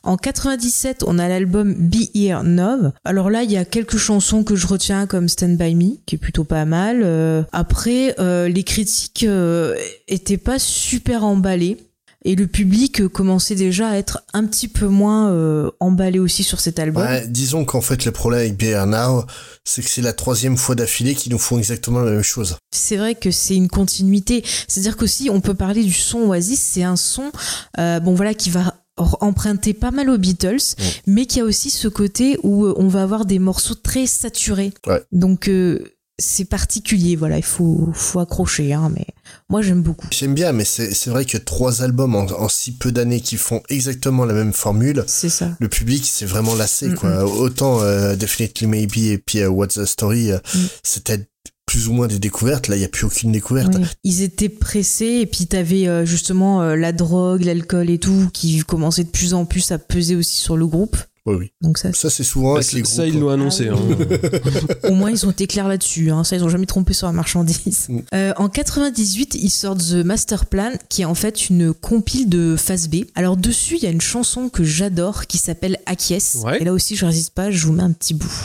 En 0.06 0.18
97, 0.18 1.04
on 1.08 1.18
a 1.18 1.30
l'album 1.30 1.74
Be 1.74 2.10
Here 2.14 2.44
Now. 2.44 2.92
Alors 3.06 3.30
là, 3.30 3.44
il 3.44 3.52
y 3.52 3.58
a 3.58 3.64
quelques 3.64 3.98
chansons 3.98 4.44
que 4.44 4.56
je 4.56 4.68
retiens 4.68 5.08
comme 5.08 5.30
Stand 5.30 5.58
By 5.58 5.76
Me, 5.76 5.96
qui 6.06 6.16
est 6.16 6.18
plutôt 6.18 6.44
pas 6.44 6.66
mal. 6.66 7.02
Euh, 7.04 7.44
après, 7.54 8.14
euh, 8.20 8.50
les 8.50 8.64
critiques 8.64 9.24
euh, 9.24 9.78
étaient 10.10 10.38
pas 10.38 10.60
super 10.60 11.24
emballées. 11.24 11.78
Et 12.26 12.36
le 12.36 12.48
public 12.48 13.02
euh, 13.02 13.10
commençait 13.10 13.56
déjà 13.56 13.90
à 13.90 13.98
être 13.98 14.24
un 14.34 14.46
petit 14.46 14.68
peu 14.68 14.88
moins 14.88 15.32
euh, 15.32 15.72
emballé 15.80 16.20
aussi 16.20 16.44
sur 16.44 16.60
cet 16.60 16.80
album. 16.80 17.04
Ouais, 17.04 17.28
disons 17.28 17.66
qu'en 17.66 17.82
fait, 17.82 18.06
le 18.06 18.12
problème 18.12 18.40
avec 18.42 18.58
BR 18.58 18.86
Now, 18.86 19.26
c'est 19.64 19.82
que 19.82 19.90
c'est 19.90 20.02
la 20.02 20.14
troisième 20.14 20.58
fois 20.58 20.76
d'affilée 20.76 21.16
qu'ils 21.16 21.32
nous 21.32 21.38
font 21.38 21.58
exactement 21.58 22.02
la 22.02 22.12
même 22.12 22.24
chose. 22.24 22.58
C'est 22.74 22.98
vrai 22.98 23.16
que 23.16 23.32
c'est 23.32 23.56
une 23.56 23.70
continuité. 23.70 24.44
C'est-à-dire 24.68 24.98
qu'aussi, 24.98 25.30
on 25.30 25.42
peut 25.42 25.54
parler 25.54 25.84
du 25.84 25.94
son 25.94 26.20
Oasis. 26.30 26.60
C'est 26.60 26.84
un 26.84 26.96
son, 26.96 27.32
euh, 27.80 28.00
bon 28.00 28.14
voilà, 28.14 28.34
qui 28.34 28.50
va 28.50 28.76
emprunter 28.98 29.74
pas 29.74 29.92
mal 29.92 30.10
aux 30.10 30.18
Beatles, 30.18 30.76
mais 31.08 31.26
qui 31.26 31.40
a 31.40 31.44
aussi 31.44 31.70
ce 31.70 31.88
côté 31.88 32.38
où 32.44 32.68
on 32.78 32.88
va 32.88 33.02
avoir 33.02 33.26
des 33.26 33.40
morceaux 33.40 33.76
très 33.76 34.06
saturés. 34.06 34.72
Ouais. 34.86 35.02
Donc 35.12 35.48
euh, 35.48 35.80
c'est 36.20 36.46
particulier, 36.46 37.16
voilà, 37.16 37.38
il 37.38 37.44
faut, 37.44 37.90
faut 37.94 38.20
accrocher, 38.20 38.72
hein, 38.74 38.92
mais 38.96 39.08
moi 39.50 39.62
j'aime 39.62 39.82
beaucoup. 39.82 40.08
J'aime 40.12 40.34
bien, 40.36 40.52
mais 40.52 40.64
c'est 40.66 41.08
vrai 41.08 41.26
que 41.26 41.38
trois 41.38 41.82
albums 41.82 42.16
en, 42.16 42.26
en 42.26 42.50
si 42.50 42.72
peu 42.74 42.92
d'années 42.92 43.20
qui 43.22 43.36
font 43.38 43.62
exactement 43.70 44.24
la 44.26 44.34
même 44.34 44.54
formule, 44.54 45.04
C'est 45.08 45.30
ça. 45.30 45.56
le 45.60 45.68
public 45.70 46.06
c'est 46.06 46.26
vraiment 46.26 46.54
lassé, 46.56 46.90
Mm, 46.90 46.96
quoi. 46.96 47.26
Autant 47.26 47.82
euh, 47.82 48.16
Definitely 48.16 48.68
Maybe 48.68 48.98
et 48.98 49.18
puis 49.18 49.40
euh, 49.40 49.50
What's 49.50 49.76
the 49.76 49.86
Story, 49.86 50.32
euh, 50.32 50.38
Mm. 50.54 50.60
c'était 50.84 51.28
plus 51.66 51.88
ou 51.88 51.94
moins 51.94 52.08
des 52.08 52.20
découvertes. 52.20 52.68
Là, 52.68 52.76
il 52.76 52.82
y 52.82 52.86
a 52.86 52.90
plus 52.90 53.06
aucune 53.06 53.32
découverte. 53.32 53.74
Oui. 53.76 53.86
Ils 54.04 54.22
étaient 54.22 54.50
pressés 54.50 55.20
et 55.22 55.26
puis 55.26 55.48
t'avais 55.48 55.88
euh, 55.88 56.06
justement 56.06 56.62
euh, 56.62 56.76
la 56.76 56.92
drogue, 56.92 57.44
l'alcool 57.44 57.90
et 57.90 58.00
tout 58.00 58.30
qui 58.34 58.60
commençait 58.60 59.06
de 59.06 59.10
plus 59.10 59.34
en 59.34 59.46
plus 59.46 59.72
à 59.72 59.78
peser 59.80 60.16
aussi 60.18 60.36
sur 60.36 60.58
le 60.58 60.68
groupe. 60.68 60.98
Oui, 61.26 61.36
oui. 61.36 61.52
Donc 61.62 61.78
ça, 61.78 61.94
Ça, 61.94 62.10
c'est 62.10 62.24
souvent 62.24 62.56
avec 62.56 62.66
ça, 62.66 62.78
les 62.78 62.84
ça, 62.84 63.08
ils 63.08 63.18
l'ont 63.18 63.30
annoncé. 63.30 63.70
Ah 63.70 63.76
hein. 63.76 64.90
Au 64.90 64.94
moins, 64.94 65.10
ils 65.10 65.26
ont 65.26 65.32
été 65.32 65.48
clairs 65.48 65.70
là-dessus. 65.70 66.12
Hein. 66.12 66.26
Ça, 66.26 66.36
ils 66.36 66.44
ont 66.44 66.50
jamais 66.50 66.66
trompé 66.66 66.94
sur 66.94 67.08
la 67.08 67.14
marchandise. 67.14 67.88
Mm. 67.88 68.00
Euh, 68.14 68.34
en 68.36 68.50
98, 68.50 69.36
ils 69.36 69.50
sortent 69.50 69.80
The 69.80 70.06
Master 70.06 70.46
Plan, 70.46 70.74
qui 70.90 71.04
est 71.04 71.06
en 71.06 71.16
fait 71.16 71.50
une 71.50 71.74
compile 71.74 72.28
de 72.28 72.56
phase 72.58 72.90
B. 72.90 73.06
Alors 73.16 73.38
dessus, 73.38 73.78
il 73.78 73.84
y 73.84 73.88
a 73.88 73.92
une 73.92 74.02
chanson 74.02 74.50
que 74.50 74.64
j'adore 74.64 75.28
qui 75.28 75.38
s'appelle 75.38 75.78
Acquiesce. 75.86 76.40
Ouais. 76.44 76.62
Et 76.62 76.66
là 76.66 76.74
aussi, 76.74 76.98
je 76.98 77.06
résiste 77.06 77.34
pas. 77.34 77.52
Je 77.52 77.66
vous 77.68 77.74
mets 77.74 77.84
un 77.84 77.92
petit 77.92 78.14
bout. 78.14 78.44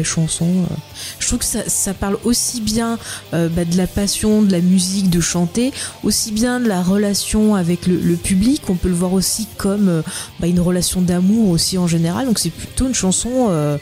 La 0.00 0.04
chanson. 0.04 0.46
euh. 0.46 0.74
Je 1.18 1.26
trouve 1.26 1.38
que 1.38 1.44
ça, 1.44 1.60
ça 1.68 1.94
parle 1.94 2.18
aussi 2.24 2.60
bien 2.60 2.98
euh, 3.34 3.48
bah, 3.48 3.64
de 3.64 3.76
la 3.76 3.86
passion, 3.86 4.42
de 4.42 4.52
la 4.52 4.60
musique, 4.60 5.10
de 5.10 5.20
chanter, 5.20 5.72
aussi 6.02 6.32
bien 6.32 6.60
de 6.60 6.68
la 6.68 6.82
relation 6.82 7.54
avec 7.54 7.86
le, 7.86 7.96
le 7.96 8.16
public. 8.16 8.62
On 8.68 8.74
peut 8.74 8.88
le 8.88 8.94
voir 8.94 9.12
aussi 9.12 9.46
comme 9.56 9.88
euh, 9.88 10.02
bah, 10.40 10.46
une 10.46 10.60
relation 10.60 11.00
d'amour 11.02 11.50
aussi 11.50 11.78
en 11.78 11.86
général. 11.86 12.26
Donc 12.26 12.38
c'est 12.38 12.50
plutôt 12.50 12.86
une 12.86 12.94
chanson, 12.94 13.48
euh, 13.50 13.78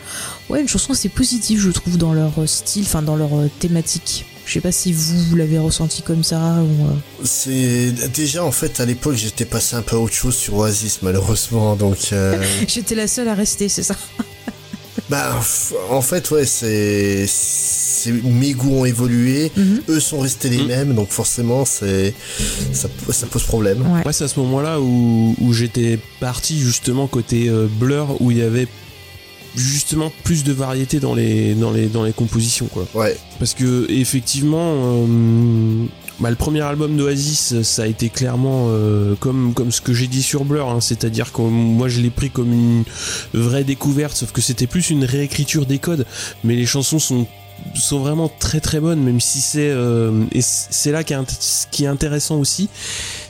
ouais, 0.51 0.61
une 0.61 0.69
chanson 0.69 0.93
assez 0.93 1.09
positive, 1.09 1.61
je 1.61 1.71
trouve, 1.71 1.97
dans 1.99 2.13
leur 2.13 2.33
style, 2.47 2.85
enfin 2.87 3.03
dans 3.03 3.17
leur 3.17 3.31
thématique. 3.59 4.25
Je 4.47 4.55
sais 4.55 4.61
pas 4.63 4.73
si 4.73 4.95
vous, 4.95 5.25
vous 5.29 5.37
l'avez 5.37 5.59
ressenti 5.59 6.01
comme 6.01 6.25
ça 6.25 6.39
ou. 6.63 6.87
euh, 6.87 6.91
C'est 7.23 7.93
déjà 8.15 8.43
en 8.43 8.51
fait 8.51 8.81
à 8.81 8.87
l'époque 8.87 9.15
j'étais 9.15 9.45
passé 9.45 9.77
un 9.77 9.83
peu 9.83 9.97
à 9.97 9.99
autre 9.99 10.15
chose 10.15 10.35
sur 10.35 10.55
Oasis 10.57 11.01
malheureusement 11.03 11.77
donc 11.77 11.99
euh, 12.13 12.35
J'étais 12.67 12.95
la 12.95 13.07
seule 13.09 13.29
à 13.29 13.35
rester, 13.35 13.69
c'est 13.69 13.83
ça. 13.83 13.95
Bah 15.11 15.41
en 15.91 16.03
fait 16.03 16.31
ouais 16.31 16.45
c'est 16.45 17.27
c'est 17.27 18.13
mes 18.13 18.53
goûts 18.53 18.81
ont 18.81 18.85
évolué, 18.85 19.51
Mhm. 19.57 19.81
eux 19.89 20.01
sont 20.01 20.21
restés 20.21 20.49
les 20.51 20.63
mêmes 20.63 20.95
donc 20.95 21.09
forcément 21.11 21.65
c'est 21.65 22.15
ça, 22.73 22.89
ça 23.11 23.27
pose 23.27 23.43
problème. 23.45 23.81
Ouais. 23.83 24.03
Moi, 24.05 24.13
c'est 24.13 24.25
à 24.25 24.29
ce 24.29 24.39
moment-là 24.41 24.81
où, 24.81 25.35
où 25.41 25.53
j'étais 25.53 25.99
parti 26.21 26.59
justement 26.61 27.07
côté 27.07 27.49
euh, 27.49 27.67
Blur, 27.81 28.21
où 28.21 28.31
il 28.31 28.39
y 28.39 28.43
avait 28.43 28.69
justement 29.57 30.13
plus 30.25 30.45
de 30.45 30.53
variété 30.53 31.01
dans 31.01 31.15
les, 31.15 31.55
dans 31.55 31.73
les, 31.73 31.87
dans 31.87 32.05
les 32.05 32.13
compositions, 32.13 32.67
quoi. 32.67 32.87
Ouais. 32.95 33.17
Parce 33.41 33.55
que, 33.55 33.91
effectivement, 33.91 34.75
euh, 35.09 35.87
bah, 36.21 36.31
le 36.31 36.37
premier 36.37 36.63
album 36.63 36.97
d'Oasis, 36.97 37.63
ça 37.63 37.83
a 37.83 37.87
été 37.87 38.09
clairement 38.09 38.67
euh, 38.69 39.15
comme, 39.21 39.55
comme 39.55 39.71
ce 39.71 39.81
que 39.81 39.93
j'ai 39.93 40.07
dit 40.07 40.23
sur 40.23 40.45
Blur, 40.45 40.69
hein, 40.69 40.81
c'est-à-dire 40.81 41.33
que 41.33 41.43
moi 41.43 41.89
je 41.89 42.01
l'ai 42.01 42.11
pris 42.11 42.31
comme 42.31 42.53
une 42.53 42.85
vraie 43.35 43.65
découverte, 43.65 44.17
sauf 44.17 44.33
que 44.33 44.41
c'était 44.41 44.67
plus 44.67 44.91
une 44.91 45.05
réécriture 45.05 45.67
des 45.67 45.79
codes, 45.79 46.07
mais 46.45 46.57
les 46.57 46.67
chansons 46.67 46.99
sont 46.99 47.27
sont 47.75 47.99
vraiment 47.99 48.31
très 48.39 48.61
très 48.61 48.79
bonnes 48.79 49.03
même 49.03 49.21
si 49.21 49.41
c'est 49.41 49.71
euh, 49.71 50.25
et 50.31 50.43
c'est 50.43 50.93
là 50.93 51.03
qui 51.03 51.13
qui 51.73 51.85
est 51.85 51.89
intéressant 51.89 52.37
aussi 52.37 52.69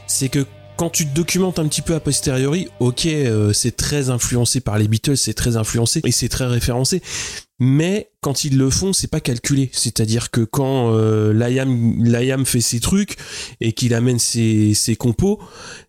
c'est 0.06 0.28
que 0.28 0.44
quand 0.78 0.90
tu 0.90 1.06
te 1.06 1.14
documentes 1.14 1.58
un 1.58 1.66
petit 1.66 1.82
peu 1.82 1.94
a 1.96 2.00
posteriori, 2.00 2.68
ok, 2.78 3.06
euh, 3.06 3.52
c'est 3.52 3.76
très 3.76 4.10
influencé 4.10 4.60
par 4.60 4.78
les 4.78 4.86
Beatles, 4.86 5.16
c'est 5.16 5.34
très 5.34 5.56
influencé 5.56 6.00
et 6.04 6.12
c'est 6.12 6.28
très 6.28 6.46
référencé. 6.46 7.02
Mais 7.58 8.10
quand 8.20 8.44
ils 8.44 8.56
le 8.56 8.70
font, 8.70 8.92
c'est 8.92 9.10
pas 9.10 9.20
calculé. 9.20 9.70
C'est-à-dire 9.72 10.30
que 10.30 10.42
quand 10.42 10.94
euh, 10.94 11.32
Liam, 11.32 12.04
Liam 12.04 12.46
fait 12.46 12.60
ses 12.60 12.80
trucs 12.80 13.16
et 13.60 13.72
qu'il 13.72 13.94
amène 13.94 14.18
ses, 14.18 14.74
ses 14.74 14.96
compos, 14.96 15.40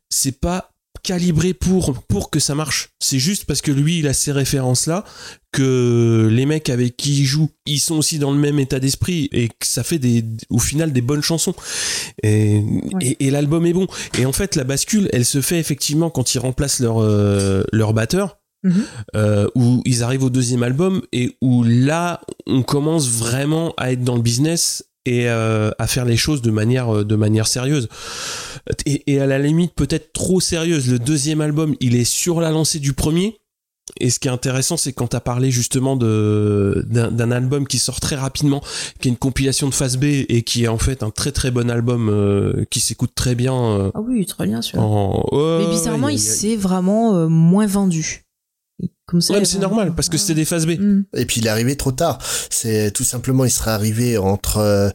c'est 0.10 0.40
pas 0.40 0.72
calibré 1.04 1.54
pour 1.54 1.94
pour 2.08 2.30
que 2.30 2.40
ça 2.40 2.56
marche. 2.56 2.90
C'est 3.00 3.20
juste 3.20 3.46
parce 3.46 3.62
que 3.62 3.72
lui, 3.72 4.00
il 4.00 4.08
a 4.08 4.14
ces 4.14 4.32
références 4.32 4.88
là 4.88 5.06
que 5.52 6.28
les 6.32 6.46
mecs 6.46 6.70
avec 6.70 6.98
qui 6.98 7.22
il 7.22 7.26
joue, 7.26 7.50
ils 7.66 7.80
sont 7.80 7.96
aussi 7.96 8.20
dans 8.20 8.32
le 8.32 8.38
même 8.38 8.60
état 8.60 8.80
d'esprit 8.80 9.30
et 9.32 9.48
que 9.48 9.66
ça 9.66 9.84
fait 9.84 9.98
des 9.98 10.24
au 10.50 10.60
final 10.60 10.91
des 10.91 11.02
bonnes 11.02 11.24
chansons. 11.24 11.56
Et, 12.24 12.62
et, 13.02 13.28
et 13.28 13.32
l'album 13.32 13.66
est 13.66 13.74
bon. 13.74 13.88
Et 14.18 14.26
en 14.26 14.34
fait, 14.34 14.56
la 14.56 14.64
bascule, 14.64 15.10
elle 15.14 15.26
se 15.26 15.41
fait 15.41 15.60
effectivement 15.60 16.10
quand 16.10 16.34
ils 16.36 16.40
remplacent 16.40 16.80
leur 16.80 17.02
euh, 17.02 17.64
leur 17.72 17.94
batteur. 17.94 18.40
Mhm. 18.64 18.84
euh, 19.15 19.48
où 19.56 19.81
ils 19.86 20.03
arrivent 20.03 20.23
au 20.26 20.30
deuxième 20.30 20.64
album 20.64 21.02
et 21.14 21.38
où 21.41 21.64
là 21.64 22.19
on 22.45 22.61
commence 22.61 23.07
vraiment 23.10 23.73
à 23.77 23.91
être 23.94 24.03
dans 24.03 24.15
le 24.15 24.22
business 24.22 24.84
et 25.06 25.30
euh, 25.30 25.72
à 25.80 25.88
faire 25.88 26.03
les 26.03 26.18
choses 26.18 26.41
de 26.41 26.52
manière 26.52 26.94
euh, 26.94 27.03
de 27.06 27.15
manière 27.15 27.48
sérieuse 27.48 27.88
et, 28.86 29.03
et 29.14 29.22
à 29.22 29.27
la 29.27 29.40
limite 29.40 29.73
peut-être 29.76 30.11
trop 30.11 30.41
sérieuse 30.41 30.90
le 30.91 30.99
deuxième 30.99 31.40
album 31.40 31.73
il 31.80 31.95
est 31.95 32.03
sur 32.03 32.41
la 32.41 32.52
lancée 32.52 32.80
du 32.80 32.91
premier 32.91 33.38
et 33.99 34.10
ce 34.10 34.19
qui 34.19 34.27
est 34.27 34.31
intéressant, 34.31 34.77
c'est 34.77 34.94
quand 34.94 35.07
t'as 35.07 35.19
parlé 35.19 35.52
justement 35.52 35.95
de 35.95 36.86
d'un 36.90 37.31
album 37.31 37.65
qui 37.68 37.80
sort 37.80 37.99
très 37.99 38.15
rapidement, 38.15 38.61
qui 38.99 39.07
est 39.07 39.11
une 39.11 39.18
compilation 39.18 39.68
de 39.68 39.73
phase 39.73 39.98
B 39.98 40.03
et 40.03 40.44
qui 40.44 40.65
est 40.65 40.68
en 40.68 40.77
fait 40.77 41.02
un 41.02 41.10
très 41.10 41.31
très 41.31 41.52
bon 41.52 41.69
album 41.72 42.07
euh, 42.10 42.65
qui 42.69 42.81
s'écoute 42.81 43.11
très 43.15 43.36
bien. 43.36 43.53
euh, 43.53 43.91
Ah 43.95 44.02
oui, 44.02 44.26
très 44.26 44.45
bien 44.45 44.60
en... 44.77 45.26
Ouais, 45.31 45.60
Mais 45.65 45.72
bizarrement, 45.72 46.07
ouais, 46.07 46.14
il 46.14 46.19
s'est 46.19 46.56
vraiment 46.56 47.15
euh, 47.15 47.27
moins 47.27 47.65
vendu. 47.65 48.26
Comme 49.10 49.22
ça, 49.22 49.34
Ouais, 49.34 49.44
c'est 49.44 49.57
normal 49.57 49.94
parce 49.95 50.07
que 50.07 50.18
c'était 50.18 50.36
des 50.36 50.45
phases 50.45 50.68
B. 50.68 50.80
Mm. 50.80 51.06
Et 51.15 51.26
puis 51.26 51.41
il 51.41 51.48
est 51.48 51.49
arrivé 51.49 51.76
trop 51.76 51.91
tard. 51.91 52.19
C'est 52.52 52.91
tout 52.91 53.03
simplement 53.03 53.44
il 53.44 53.49
serait 53.49 53.72
arrivé 53.72 54.19
entre 54.19 54.57
euh, 54.57 54.90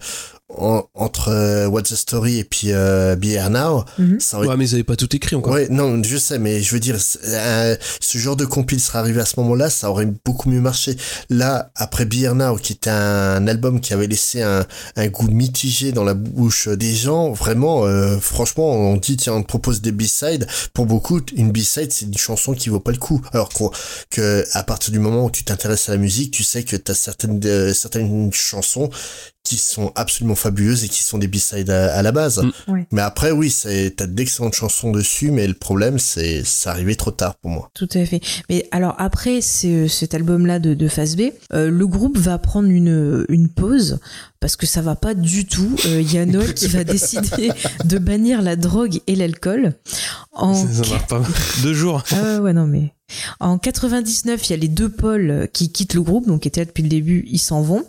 en- 0.58 0.84
entre 0.94 1.28
euh, 1.28 1.66
What's 1.66 1.90
the 1.90 1.96
Story 1.96 2.38
et 2.38 2.44
puis 2.44 2.68
euh, 2.72 3.16
Be 3.16 3.24
Here 3.26 3.50
Now. 3.50 3.84
Ça 4.20 4.38
aurait 4.38 4.48
Ouais, 4.48 4.56
mais 4.56 4.68
ils 4.68 4.74
avaient 4.74 4.84
pas 4.84 4.96
tout 4.96 5.14
écrit 5.14 5.36
encore. 5.36 5.52
Ouais, 5.54 5.68
non, 5.70 6.02
je 6.02 6.16
sais, 6.16 6.38
mais 6.38 6.60
je 6.62 6.72
veux 6.72 6.80
dire, 6.80 6.96
euh, 7.24 7.76
ce 8.00 8.18
genre 8.18 8.36
de 8.36 8.44
compile 8.44 8.80
serait 8.80 8.98
arrivé 8.98 9.20
à 9.20 9.24
ce 9.24 9.38
moment-là, 9.40 9.70
ça 9.70 9.90
aurait 9.90 10.08
beaucoup 10.24 10.48
mieux 10.50 10.60
marché. 10.60 10.96
Là, 11.30 11.70
après 11.74 12.04
Be 12.04 12.14
Here 12.14 12.34
Now, 12.34 12.56
qui 12.56 12.74
était 12.74 12.90
un 12.90 13.46
album 13.46 13.80
qui 13.80 13.92
avait 13.94 14.06
laissé 14.06 14.42
un, 14.42 14.64
un 14.96 15.08
goût 15.08 15.28
mitigé 15.28 15.92
dans 15.92 16.04
la 16.04 16.14
bouche 16.14 16.68
des 16.68 16.94
gens, 16.94 17.32
vraiment, 17.32 17.84
euh, 17.86 18.18
franchement, 18.18 18.70
on 18.72 18.96
dit, 18.96 19.16
tiens, 19.16 19.34
on 19.34 19.42
te 19.42 19.48
propose 19.48 19.80
des 19.80 19.92
B-sides. 19.92 20.46
Pour 20.72 20.86
beaucoup, 20.86 21.20
une 21.36 21.50
B-side, 21.52 21.92
c'est 21.92 22.06
une 22.06 22.16
chanson 22.18 22.54
qui 22.54 22.68
vaut 22.68 22.80
pas 22.80 22.92
le 22.92 22.98
coup. 22.98 23.20
Alors 23.32 23.48
qu'on- 23.48 23.70
que, 24.10 24.44
à 24.52 24.62
partir 24.62 24.92
du 24.92 24.98
moment 24.98 25.24
où 25.26 25.30
tu 25.30 25.44
t'intéresses 25.44 25.88
à 25.88 25.92
la 25.92 25.98
musique, 25.98 26.30
tu 26.32 26.44
sais 26.44 26.62
que 26.64 26.76
t'as 26.76 26.94
certaines, 26.94 27.40
euh, 27.44 27.72
certaines 27.74 28.32
chansons 28.32 28.90
qui 29.44 29.58
sont 29.58 29.92
absolument 29.94 30.34
fabuleuses 30.34 30.84
et 30.84 30.88
qui 30.88 31.02
sont 31.02 31.18
des 31.18 31.28
B-sides 31.28 31.68
à, 31.70 31.94
à 31.94 32.02
la 32.02 32.12
base. 32.12 32.42
Mm. 32.42 32.72
Ouais. 32.72 32.86
Mais 32.92 33.02
après, 33.02 33.30
oui, 33.30 33.50
c'est, 33.50 33.92
t'as 33.96 34.06
d'excellentes 34.06 34.54
chansons 34.54 34.90
dessus, 34.90 35.30
mais 35.30 35.46
le 35.46 35.52
problème, 35.54 35.98
c'est, 35.98 36.42
c'est 36.44 36.68
arrivé 36.70 36.96
trop 36.96 37.10
tard 37.10 37.34
pour 37.36 37.50
moi. 37.50 37.70
Tout 37.74 37.88
à 37.94 38.04
fait. 38.06 38.20
Mais 38.48 38.66
alors 38.72 38.94
après 38.98 39.42
ce- 39.42 39.86
cet 39.86 40.14
album-là 40.14 40.58
de, 40.58 40.72
de 40.74 40.88
Phase 40.88 41.14
B, 41.16 41.24
euh, 41.52 41.70
le 41.70 41.86
groupe 41.86 42.16
va 42.16 42.38
prendre 42.38 42.68
une, 42.70 43.26
une 43.28 43.48
pause 43.50 43.98
parce 44.40 44.56
que 44.56 44.66
ça 44.66 44.80
va 44.80 44.96
pas 44.96 45.12
du 45.14 45.46
tout. 45.46 45.76
Euh, 45.86 46.00
Il 46.00 46.12
y 46.12 46.16
a 46.18 46.24
Noël 46.26 46.54
qui 46.54 46.66
va 46.68 46.82
décider 46.84 47.50
de 47.84 47.98
bannir 47.98 48.40
la 48.40 48.56
drogue 48.56 49.00
et 49.06 49.14
l'alcool. 49.14 49.74
En... 50.32 50.54
Ça, 50.54 50.84
ça 50.84 50.90
marche 50.90 51.06
pas. 51.06 51.22
Deux 51.62 51.74
jours. 51.74 52.02
Ah 52.12 52.22
ouais, 52.22 52.38
ouais, 52.38 52.52
non 52.54 52.66
mais 52.66 52.92
en 53.40 53.58
99, 53.58 54.48
il 54.48 54.50
y 54.50 54.54
a 54.54 54.56
les 54.56 54.68
deux 54.68 54.88
Paul 54.88 55.48
qui 55.52 55.70
quittent 55.70 55.94
le 55.94 56.02
groupe, 56.02 56.26
donc 56.26 56.42
qui 56.42 56.48
étaient 56.48 56.60
là 56.60 56.66
depuis 56.66 56.82
le 56.82 56.88
début, 56.88 57.26
ils 57.30 57.38
s'en 57.38 57.62
vont. 57.62 57.84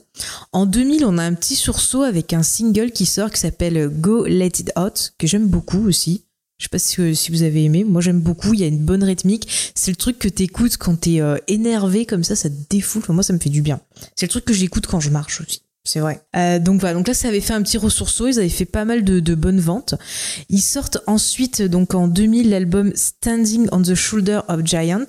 En 0.52 0.65
2000, 0.65 1.06
on 1.06 1.18
a 1.18 1.23
un 1.23 1.34
petit 1.34 1.56
sursaut 1.56 2.03
avec 2.03 2.34
un 2.34 2.43
single 2.43 2.91
qui 2.91 3.06
sort 3.06 3.31
qui 3.31 3.39
s'appelle 3.39 3.89
Go 3.89 4.26
Let 4.26 4.47
It 4.60 4.72
Out, 4.77 5.14
que 5.18 5.27
j'aime 5.27 5.47
beaucoup 5.47 5.88
aussi. 5.88 6.26
Je 6.57 6.65
sais 6.65 6.69
pas 6.69 6.80
si, 6.80 7.15
si 7.15 7.31
vous 7.31 7.43
avez 7.43 7.65
aimé. 7.65 7.84
Moi, 7.84 8.02
j'aime 8.02 8.22
beaucoup. 8.22 8.53
Il 8.53 8.61
y 8.61 8.64
a 8.64 8.68
une 8.68 8.85
bonne 8.85 9.03
rythmique. 9.03 9.73
C'est 9.76 9.91
le 9.91 9.97
truc 9.97 10.19
que 10.19 10.30
t'écoutes 10.30 10.77
quand 10.77 11.02
t'es 11.02 11.19
euh, 11.19 11.38
énervé 11.47 12.06
comme 12.06 12.23
ça, 12.23 12.35
ça 12.35 12.49
te 12.49 12.56
défoule. 12.69 13.03
Moi, 13.10 13.23
ça 13.23 13.34
me 13.34 13.39
fait 13.39 13.49
du 13.49 13.61
bien. 13.61 13.81
C'est 14.15 14.26
le 14.26 14.30
truc 14.30 14.45
que 14.45 14.53
j'écoute 14.53 14.88
quand 14.88 15.02
je 15.02 15.10
marche 15.10 15.41
aussi. 15.41 15.65
C'est 15.86 15.99
vrai. 15.99 16.20
Euh, 16.36 16.57
donc 16.57 16.82
voilà. 16.82 16.95
Donc 16.95 17.07
là, 17.07 17.14
ça 17.14 17.28
avait 17.28 17.40
fait 17.40 17.53
un 17.53 17.62
petit 17.62 17.78
ressourceau. 17.78 18.28
Ils 18.28 18.40
avaient 18.40 18.49
fait 18.49 18.66
pas 18.66 18.86
mal 18.86 19.03
de, 19.03 19.36
bonnes 19.36 19.60
ventes. 19.60 19.94
Ils 20.49 20.62
sortent 20.62 20.98
ensuite, 21.06 21.62
donc 21.62 21.94
en 21.94 22.07
2000, 22.07 22.49
l'album 22.49 22.91
Standing 22.95 23.68
on 23.72 23.84
the 23.84 23.94
Shoulder 23.94 24.41
of 24.48 24.66
Giant. 24.66 25.06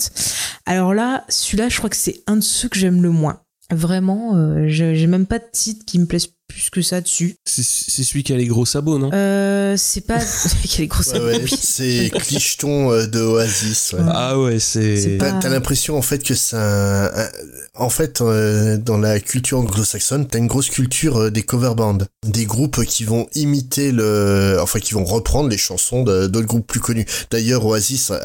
Alors 0.67 0.93
là, 0.93 1.25
celui-là, 1.29 1.71
je 1.71 1.79
crois 1.79 1.89
que 1.89 1.97
c'est 1.97 2.23
un 2.27 2.37
de 2.37 2.43
ceux 2.43 2.69
que 2.69 2.79
j'aime 2.79 3.03
le 3.03 3.11
moins. 3.11 3.41
Vraiment, 3.71 4.37
euh, 4.37 4.67
j'ai 4.69 5.07
même 5.07 5.27
pas 5.27 5.39
de 5.39 5.47
titre 5.51 5.85
qui 5.87 5.99
me 5.99 6.07
plaise 6.07 6.29
plus 6.49 6.71
que 6.71 6.81
ça 6.83 7.01
dessus. 7.01 7.37
C'est 7.45 7.63
celui 8.03 8.23
qui 8.23 8.33
a 8.33 8.37
les 8.37 8.47
gros 8.47 8.65
sabots, 8.67 8.99
non? 8.99 9.11
Euh, 9.13 9.75
c'est 9.77 10.01
pas 10.03 10.19
qu'il 10.65 10.85
est 10.85 10.87
gros 10.87 11.03
Ouais, 11.13 11.21
ouais, 11.21 11.45
c'est 11.61 12.11
Clicheton 12.15 12.93
euh, 12.93 13.07
de 13.07 13.21
Oasis. 13.21 13.93
ouais. 13.93 14.01
Ah 14.09 14.39
ouais, 14.39 14.59
c'est. 14.59 15.17
T'as 15.19 15.33
t'as 15.41 15.49
l'impression 15.49 15.97
en 15.99 16.03
fait 16.03 16.23
que 16.23 16.35
c'est 16.35 16.57
un, 16.57 17.05
un- 17.07 17.29
en 17.75 17.91
fait 17.91 18.21
euh, 18.21 18.77
dans 18.79 18.97
la 18.99 19.21
culture 19.21 19.59
anglo-saxonne, 19.59 20.27
t'as 20.27 20.39
une 20.39 20.47
grosse 20.47 20.71
culture 20.71 21.17
euh, 21.23 21.31
des 21.31 21.43
cover 21.43 21.75
bands, 21.77 21.99
des 22.27 22.47
groupes 22.47 22.85
qui 22.85 23.05
vont 23.05 23.27
imiter 23.35 23.93
le, 23.93 24.59
enfin 24.61 24.79
qui 24.81 24.95
vont 24.95 25.05
reprendre 25.05 25.49
les 25.51 25.59
chansons 25.59 26.03
de- 26.05 26.27
d'autres 26.27 26.47
groupes 26.47 26.67
plus 26.67 26.81
connus. 26.81 27.07
D'ailleurs, 27.31 27.65
Oasis 27.67 28.11
a, 28.13 28.17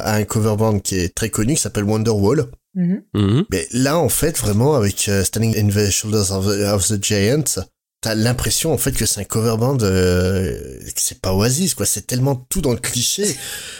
a 0.00 0.14
un 0.16 0.24
cover 0.24 0.56
band 0.58 0.78
qui 0.80 0.96
est 0.96 1.14
très 1.14 1.30
connu 1.30 1.54
qui 1.54 1.60
s'appelle 1.62 1.84
Wonderwall. 1.84 2.46
Mhm. 2.74 3.02
Mhm. 3.14 3.44
Mais 3.50 3.66
là, 3.72 3.98
en 3.98 4.08
fait, 4.10 4.38
vraiment 4.38 4.74
avec 4.76 5.08
euh, 5.08 5.24
Standing 5.24 5.56
in 5.58 5.68
the 5.68 5.90
Shoulders 5.90 6.30
of 6.32 6.44
the, 6.46 6.60
of 6.72 6.86
the 6.86 7.02
Giants, 7.02 7.60
t'as 8.00 8.14
l'impression 8.14 8.72
en 8.72 8.78
fait 8.78 8.92
que 8.92 9.06
c'est 9.06 9.20
un 9.20 9.24
cover 9.24 9.56
band, 9.58 9.78
euh, 9.82 10.54
que 10.84 11.00
c'est 11.00 11.20
pas 11.20 11.34
Oasis 11.34 11.74
quoi. 11.74 11.84
C'est 11.86 12.06
tellement 12.06 12.36
tout 12.36 12.60
dans 12.60 12.70
le 12.72 12.78
cliché. 12.78 13.36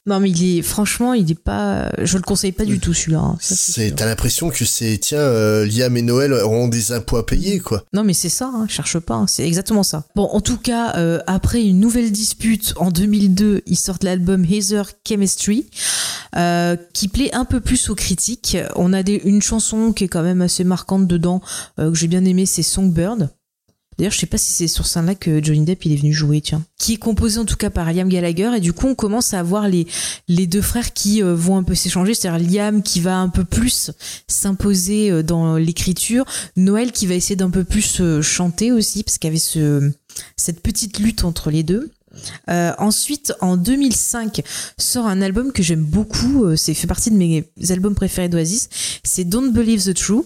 Non, 0.07 0.19
mais 0.21 0.31
il 0.31 0.59
est, 0.59 0.63
franchement, 0.63 1.13
il 1.15 1.31
est 1.31 1.39
pas, 1.39 1.91
je 2.03 2.17
le 2.17 2.23
conseille 2.23 2.53
pas 2.53 2.65
du 2.65 2.81
tout, 2.81 2.95
celui-là. 2.95 3.21
hein. 3.21 3.39
C'est 3.41 3.95
t'as 3.95 4.07
l'impression 4.07 4.51
que 4.51 4.65
c'est, 4.65 4.99
tiens, 4.99 5.19
euh, 5.19 5.65
Liam 5.67 5.97
et 5.97 6.03
Noël 6.03 6.33
auront 6.33 6.67
des 6.69 6.93
impôts 6.93 7.17
à 7.19 7.27
payer, 7.27 7.61
quoi. 7.61 7.85
Non, 7.93 8.03
mais 8.05 8.15
c'est 8.15 8.29
ça, 8.29 8.51
hein, 8.53 8.67
cherche 8.69 8.99
pas, 8.99 9.15
hein, 9.15 9.27
c'est 9.29 9.47
exactement 9.47 9.83
ça. 9.83 10.05
Bon, 10.17 10.25
en 10.25 10.41
tout 10.41 10.59
cas, 10.59 10.97
euh, 10.97 11.21
après 11.27 11.63
une 11.63 11.79
nouvelle 11.79 12.11
dispute 12.11 12.75
en 12.77 12.91
2002, 12.91 13.63
ils 13.67 13.77
sortent 13.77 14.05
l'album 14.05 14.45
Heather 14.45 14.85
Chemistry, 15.07 15.71
euh, 16.37 16.77
qui 16.93 17.09
plaît 17.09 17.35
un 17.35 17.45
peu 17.45 17.61
plus 17.61 17.89
aux 17.89 17.95
critiques. 17.95 18.57
On 18.75 18.93
a 18.93 19.03
des, 19.03 19.21
une 19.25 19.43
chanson 19.43 19.93
qui 19.93 20.05
est 20.05 20.09
quand 20.09 20.23
même 20.23 20.43
assez 20.43 20.65
marquante 20.65 21.07
dedans, 21.07 21.41
que 21.77 21.95
j'ai 21.95 22.09
bien 22.09 22.25
aimé, 22.25 22.47
c'est 22.47 22.63
Songbird. 22.63 23.31
D'ailleurs, 23.99 24.13
je 24.13 24.19
sais 24.19 24.27
pas 24.27 24.39
si 24.39 24.53
c'est 24.53 24.69
sur 24.69 24.87
scène 24.87 25.07
là 25.07 25.17
que 25.17 25.43
Johnny 25.43 25.65
Depp 25.65 25.85
il 25.85 25.93
est 25.93 25.97
venu 25.97 26.13
jouer, 26.13 26.41
tiens. 26.41 26.63
Qui 26.79 26.95
est 26.95 26.99
composé 26.99 27.41
en 27.41 27.45
tout 27.45 27.57
cas 27.57 27.69
par 27.69 27.93
Liam 27.93 28.09
Gallagher 28.09 28.53
et 28.57 28.61
du 28.61 28.73
coup 28.73 28.87
on 28.87 28.95
commence 28.95 29.35
à 29.35 29.43
voir 29.43 29.69
les 29.69 29.89
les 30.29 30.47
deux 30.47 30.63
frères 30.63 30.93
qui 30.93 31.23
euh, 31.23 31.35
vont 31.35 31.57
un 31.57 31.65
peu 31.65 31.75
s'échanger, 31.75 32.15
c'est-à-dire 32.15 32.49
Liam 32.49 32.83
qui 32.83 33.01
va 33.01 33.19
un 33.19 33.29
peu 33.29 33.45
plus 33.45 33.91
s'imposer 34.29 35.11
euh, 35.11 35.23
dans 35.23 35.57
l'écriture, 35.57 36.25
Noël 36.57 36.93
qui 36.93 37.09
va 37.09 37.15
essayer 37.15 37.35
d'un 37.35 37.51
peu 37.51 37.65
plus 37.65 38.01
euh, 38.01 38.23
chanter 38.23 38.71
aussi 38.71 39.03
parce 39.03 39.19
qu'il 39.19 39.29
y 39.29 39.33
avait 39.33 39.39
ce 39.39 39.91
cette 40.37 40.61
petite 40.63 41.01
lutte 41.01 41.25
entre 41.25 41.51
les 41.51 41.65
deux. 41.65 41.91
Euh, 42.51 42.73
ensuite, 42.79 43.33
en 43.41 43.57
2005, 43.57 44.43
sort 44.79 45.07
un 45.07 45.21
album 45.23 45.53
que 45.53 45.63
j'aime 45.63 45.85
beaucoup. 45.85 46.45
euh, 46.45 46.57
c'est 46.57 46.75
fait 46.75 46.87
partie 46.87 47.11
de 47.11 47.17
mes 47.17 47.49
albums 47.71 47.95
préférés 47.95 48.29
d'Oasis. 48.29 48.69
C'est 49.05 49.25
Don't 49.25 49.53
Believe 49.53 49.83
the 49.85 49.95
True, 49.95 50.25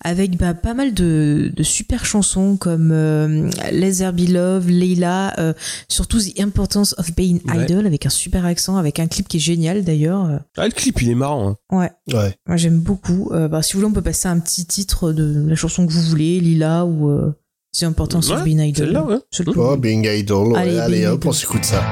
avec 0.00 0.36
bah, 0.36 0.54
pas 0.54 0.74
mal 0.74 0.94
de, 0.94 1.52
de 1.54 1.62
super 1.62 2.04
chansons 2.04 2.56
comme 2.56 2.90
euh, 2.92 3.50
Let 3.72 3.94
There 3.96 4.12
Be 4.12 4.28
Love, 4.28 4.68
Leila, 4.68 5.38
euh, 5.38 5.52
surtout 5.88 6.18
The 6.20 6.40
Importance 6.40 6.94
of 6.98 7.14
Being 7.14 7.40
Ouais. 7.46 7.64
Idol, 7.64 7.86
avec 7.86 8.06
un 8.06 8.10
super 8.10 8.44
accent, 8.46 8.76
avec 8.76 8.98
un 8.98 9.06
clip 9.06 9.28
qui 9.28 9.36
est 9.36 9.40
génial 9.40 9.84
d'ailleurs. 9.84 10.40
Ah, 10.56 10.66
le 10.66 10.72
clip, 10.72 11.02
il 11.02 11.10
est 11.10 11.14
marrant. 11.14 11.50
hein. 11.70 11.76
Ouais. 11.76 11.90
Ouais. 12.12 12.34
Moi 12.46 12.56
j'aime 12.56 12.78
beaucoup. 12.80 13.30
Euh, 13.32 13.48
bah, 13.48 13.62
si 13.62 13.72
vous 13.74 13.80
voulez, 13.80 13.90
on 13.90 13.94
peut 13.94 14.02
passer 14.02 14.28
un 14.28 14.38
petit 14.38 14.64
titre 14.66 15.12
de 15.12 15.44
la 15.48 15.56
chanson 15.56 15.86
que 15.86 15.92
vous 15.92 16.02
voulez, 16.02 16.40
Lila 16.40 16.84
ou 16.86 17.10
Importance 17.82 18.30
of 18.30 18.38
Ouais, 18.38 18.44
Being 18.44 18.60
Idol. 18.60 18.86
celle-là, 18.86 19.02
ouais. 19.04 19.16
Celle 19.30 19.46
Oh, 19.56 19.76
Being 19.76 20.06
Idol. 20.06 20.52
ouais, 20.52 20.58
Allez, 20.58 20.78
Allez, 20.78 20.96
Being 21.00 21.08
hop, 21.12 21.26
on 21.26 21.32
s'écoute 21.32 21.64
ça. 21.64 21.82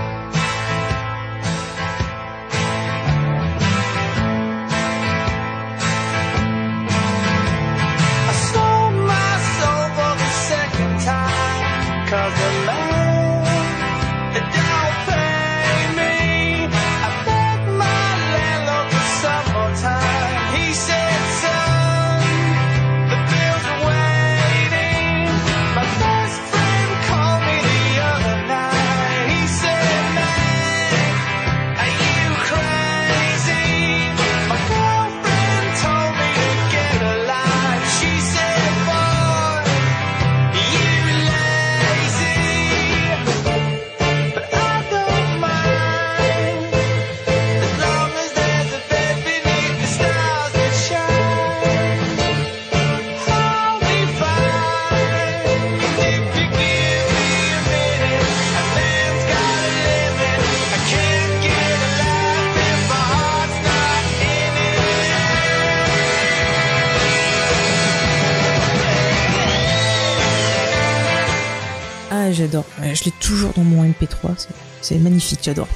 Dans 74.23 74.29
mon 74.29 74.35
MP3. 74.35 74.47
c'est- 74.83 74.99
magnifique, 74.99 75.41
j'adore. 75.43 75.69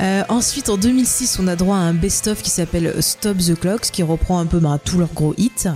Euh, 0.00 0.22
ensuite, 0.28 0.68
en 0.68 0.76
2006, 0.76 1.38
on 1.40 1.46
a 1.46 1.56
droit 1.56 1.76
à 1.76 1.80
un 1.80 1.94
best-of 1.94 2.42
qui 2.42 2.50
s'appelle 2.50 2.94
Stop 3.02 3.38
the 3.38 3.54
Clocks, 3.58 3.90
qui 3.90 4.02
reprend 4.02 4.38
un 4.38 4.46
peu 4.46 4.58
bah, 4.58 4.78
tous 4.82 4.98
leurs 4.98 5.12
gros 5.12 5.34
hits. 5.36 5.68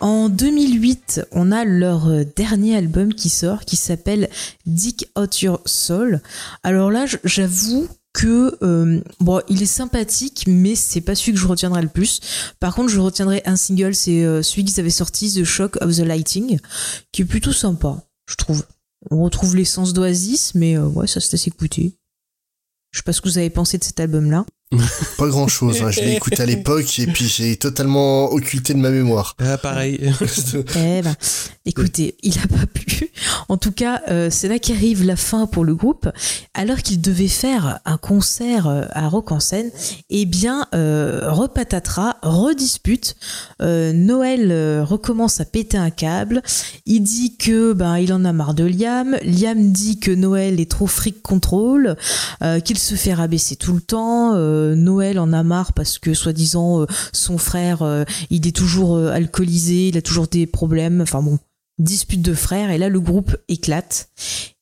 En 0.00 0.30
2008, 0.30 1.22
on 1.32 1.52
a 1.52 1.64
leur 1.64 2.08
euh, 2.08 2.24
dernier 2.36 2.76
album 2.76 3.12
qui 3.12 3.28
sort, 3.28 3.64
qui 3.66 3.76
s'appelle 3.76 4.30
Dick 4.66 5.06
Out 5.18 5.42
Your 5.42 5.60
Soul. 5.66 6.22
Alors 6.62 6.90
là, 6.90 7.04
j'avoue 7.24 7.86
que 8.14 8.56
euh, 8.62 9.00
bon, 9.20 9.40
il 9.48 9.62
est 9.62 9.66
sympathique, 9.66 10.44
mais 10.48 10.74
c'est 10.74 11.02
pas 11.02 11.14
celui 11.14 11.32
que 11.34 11.38
je 11.38 11.46
retiendrai 11.46 11.82
le 11.82 11.88
plus. 11.88 12.20
Par 12.60 12.74
contre, 12.74 12.88
je 12.88 12.98
retiendrai 12.98 13.42
un 13.44 13.56
single, 13.56 13.94
c'est 13.94 14.42
celui 14.42 14.64
qu'ils 14.64 14.80
avaient 14.80 14.88
sorti, 14.90 15.32
The 15.32 15.44
Shock 15.44 15.76
of 15.82 15.94
the 15.94 16.00
Lighting, 16.00 16.58
qui 17.12 17.22
est 17.22 17.26
plutôt 17.26 17.52
sympa, 17.52 18.02
je 18.26 18.34
trouve. 18.36 18.64
On 19.10 19.22
retrouve 19.22 19.56
l'essence 19.56 19.92
d'Oasis, 19.92 20.54
mais 20.54 20.76
euh, 20.76 20.86
ouais, 20.86 21.06
ça 21.06 21.20
se 21.20 21.32
laisse 21.32 21.46
écouter. 21.46 21.96
Je 22.90 22.98
sais 22.98 23.02
pas 23.02 23.12
ce 23.12 23.20
que 23.20 23.28
vous 23.28 23.38
avez 23.38 23.50
pensé 23.50 23.78
de 23.78 23.84
cet 23.84 24.00
album-là. 24.00 24.44
Pas 25.18 25.26
grand 25.26 25.48
chose, 25.48 25.82
je 25.90 26.00
l'ai 26.00 26.14
écouté 26.16 26.42
à 26.42 26.46
l'époque 26.46 26.98
et 27.00 27.06
puis 27.06 27.26
j'ai 27.26 27.56
totalement 27.56 28.32
occulté 28.32 28.72
de 28.72 28.78
ma 28.78 28.90
mémoire. 28.90 29.36
Ah, 29.40 29.58
pareil. 29.58 29.98
Eh 30.76 31.02
ben, 31.02 31.14
écoutez, 31.66 32.16
il 32.22 32.38
a 32.38 32.46
pas 32.46 32.66
plu. 32.66 33.10
En 33.48 33.56
tout 33.56 33.72
cas, 33.72 34.02
euh, 34.08 34.28
c'est 34.30 34.48
là 34.48 34.58
qu'arrive 34.58 35.04
la 35.04 35.16
fin 35.16 35.46
pour 35.46 35.64
le 35.64 35.74
groupe. 35.74 36.08
Alors 36.54 36.78
qu'il 36.78 37.00
devait 37.00 37.28
faire 37.28 37.80
un 37.84 37.96
concert 37.96 38.68
euh, 38.68 38.84
à 38.90 39.08
Rock 39.08 39.32
en 39.32 39.40
scène, 39.40 39.70
eh 40.08 40.24
bien, 40.26 40.66
euh, 40.74 41.30
redispute. 41.30 43.16
Euh, 43.62 43.92
Noël 43.92 44.50
euh, 44.50 44.84
recommence 44.84 45.40
à 45.40 45.44
péter 45.44 45.78
un 45.78 45.90
câble. 45.90 46.42
Il 46.86 47.00
dit 47.00 47.36
que 47.36 47.72
ben 47.72 47.98
il 47.98 48.12
en 48.12 48.24
a 48.24 48.32
marre 48.32 48.54
de 48.54 48.64
Liam. 48.64 49.16
Liam 49.22 49.72
dit 49.72 49.98
que 49.98 50.10
Noël 50.10 50.60
est 50.60 50.70
trop 50.70 50.86
fric 50.86 51.22
contrôle, 51.22 51.96
euh, 52.42 52.60
qu'il 52.60 52.78
se 52.78 52.94
fait 52.94 53.14
rabaisser 53.14 53.56
tout 53.56 53.72
le 53.72 53.80
temps. 53.80 54.34
Euh, 54.60 54.74
Noël 54.74 55.18
en 55.18 55.32
a 55.32 55.42
marre 55.42 55.72
parce 55.72 55.98
que 55.98 56.14
soi-disant 56.14 56.82
euh, 56.82 56.86
son 57.12 57.38
frère 57.38 57.82
euh, 57.82 58.04
il 58.30 58.46
est 58.46 58.54
toujours 58.56 58.96
euh, 58.96 59.10
alcoolisé, 59.10 59.88
il 59.88 59.96
a 59.96 60.02
toujours 60.02 60.28
des 60.28 60.46
problèmes. 60.46 61.00
Enfin 61.00 61.22
bon, 61.22 61.38
dispute 61.78 62.22
de 62.22 62.34
frères 62.34 62.70
et 62.70 62.78
là 62.78 62.88
le 62.88 63.00
groupe 63.00 63.36
éclate 63.48 64.10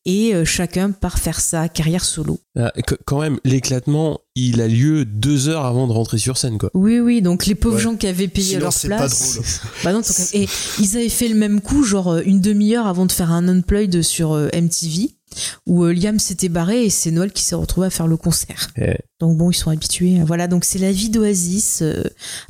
et 0.05 0.35
euh, 0.35 0.45
chacun 0.47 0.91
part 0.93 1.19
faire 1.19 1.39
sa 1.41 1.69
carrière 1.69 2.05
solo. 2.05 2.39
Ah, 2.59 2.73
qu- 2.87 2.95
quand 3.05 3.21
même, 3.21 3.39
l'éclatement, 3.45 4.21
il 4.37 4.63
a 4.63 4.69
lieu 4.69 5.05
deux 5.05 5.49
heures 5.49 5.67
avant 5.67 5.87
de 5.87 5.93
rentrer 5.93 6.17
sur 6.17 6.39
scène, 6.39 6.57
quoi. 6.57 6.71
Oui 6.73 6.99
oui, 6.99 7.21
donc 7.21 7.45
les 7.45 7.55
pauvres 7.55 7.77
Ouais. 7.77 7.83
gens 7.83 7.95
qui 7.97 8.07
avaient 8.07 8.29
payé 8.29 8.51
Sinon, 8.53 8.61
leur 8.63 8.73
c'est 8.73 8.89
pas 8.89 8.97
place. 8.99 9.35
drôle. 9.35 9.45
Bah 9.85 9.93
non, 9.93 9.99
donc, 9.99 10.09
et 10.33 10.49
ils 10.79 10.97
avaient 10.97 11.09
fait 11.11 11.29
le 11.29 11.35
même 11.35 11.61
coup, 11.61 11.83
genre 11.83 12.17
une 12.25 12.41
demi-heure 12.41 12.87
avant 12.87 13.05
de 13.05 13.13
faire 13.13 13.33
un 13.33 13.49
unplugged 13.49 14.01
sur 14.03 14.33
euh, 14.33 14.49
MTV, 14.55 15.11
où 15.67 15.85
euh, 15.85 15.93
Liam 15.93 16.19
s'était 16.19 16.49
barré 16.49 16.85
et 16.85 16.91
c'est 16.91 17.11
Noël 17.11 17.33
qui 17.33 17.43
s'est 17.43 17.55
retrouvé 17.55 17.87
à 17.87 17.91
faire 17.91 18.07
le 18.07 18.17
concert. 18.17 18.69
Eh. 18.77 18.97
Donc 19.21 19.37
bon, 19.37 19.51
ils 19.51 19.55
sont 19.55 19.71
habitués. 19.71 20.21
Voilà, 20.25 20.47
donc 20.47 20.65
c'est 20.65 20.79
la 20.79 20.93
vie 20.93 21.11
d'Oasis, 21.11 21.83
euh, 21.83 22.05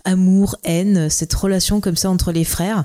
amour, 0.05 0.57
haine, 0.65 1.09
cette 1.09 1.33
relation 1.33 1.81
comme 1.81 1.97
ça 1.97 2.11
entre 2.11 2.31
les 2.31 2.45
frères. 2.45 2.85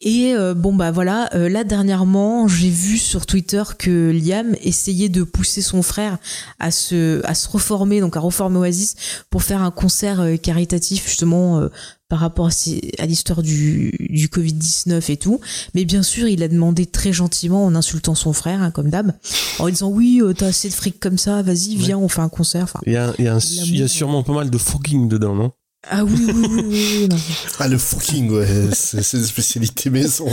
Et 0.00 0.34
euh, 0.34 0.54
bon 0.54 0.74
bah 0.74 0.90
voilà, 0.90 1.30
euh, 1.34 1.48
là 1.48 1.62
dernièrement, 1.62 2.48
j'ai 2.48 2.68
vu 2.68 2.98
sur 2.98 3.24
Twitter 3.24 3.62
que 3.78 4.10
Liam 4.10 4.56
essayait 4.60 5.08
de 5.08 5.22
pousser 5.22 5.62
son 5.62 5.82
frère 5.82 6.18
à 6.58 6.72
se 6.72 7.24
à 7.24 7.34
se 7.34 7.48
reformer, 7.48 8.00
donc 8.00 8.16
à 8.16 8.20
reformer 8.20 8.58
Oasis 8.58 8.96
pour 9.30 9.44
faire 9.44 9.62
un 9.62 9.70
concert 9.70 10.20
euh, 10.20 10.36
caritatif 10.36 11.06
justement 11.06 11.60
euh, 11.60 11.68
par 12.12 12.20
rapport 12.20 12.50
à, 12.98 13.06
l'histoire 13.06 13.42
du, 13.42 13.90
du 13.98 14.28
Covid-19 14.28 15.10
et 15.10 15.16
tout. 15.16 15.40
Mais 15.74 15.86
bien 15.86 16.02
sûr, 16.02 16.28
il 16.28 16.42
a 16.42 16.48
demandé 16.48 16.84
très 16.84 17.10
gentiment 17.10 17.64
en 17.64 17.74
insultant 17.74 18.14
son 18.14 18.34
frère, 18.34 18.60
hein, 18.60 18.70
comme 18.70 18.90
d'hab, 18.90 19.14
en 19.58 19.64
lui 19.64 19.72
disant 19.72 19.88
oui, 19.88 20.20
euh, 20.22 20.34
t'as 20.34 20.48
assez 20.48 20.68
de 20.68 20.74
fric 20.74 21.00
comme 21.00 21.16
ça, 21.16 21.40
vas-y, 21.40 21.74
viens, 21.74 21.96
on 21.96 22.08
fait 22.08 22.20
un 22.20 22.28
concert. 22.28 22.64
Enfin, 22.64 22.80
Il 22.84 22.92
y 22.92 22.98
a, 22.98 23.14
y 23.18 23.80
y 23.82 23.88
sûrement 23.88 24.22
pas 24.22 24.34
mal 24.34 24.50
de 24.50 24.58
fucking 24.58 25.08
dedans, 25.08 25.34
non? 25.34 25.52
Ah 25.90 26.04
oui, 26.04 26.12
oui, 26.14 26.46
oui, 26.48 26.64
oui, 26.68 27.08
non. 27.08 27.16
Ah, 27.58 27.66
le 27.66 27.78
fucking, 27.78 28.30
ouais, 28.30 28.46
c'est 28.72 29.16
une 29.16 29.24
spécialité 29.24 29.88
maison. 29.88 30.28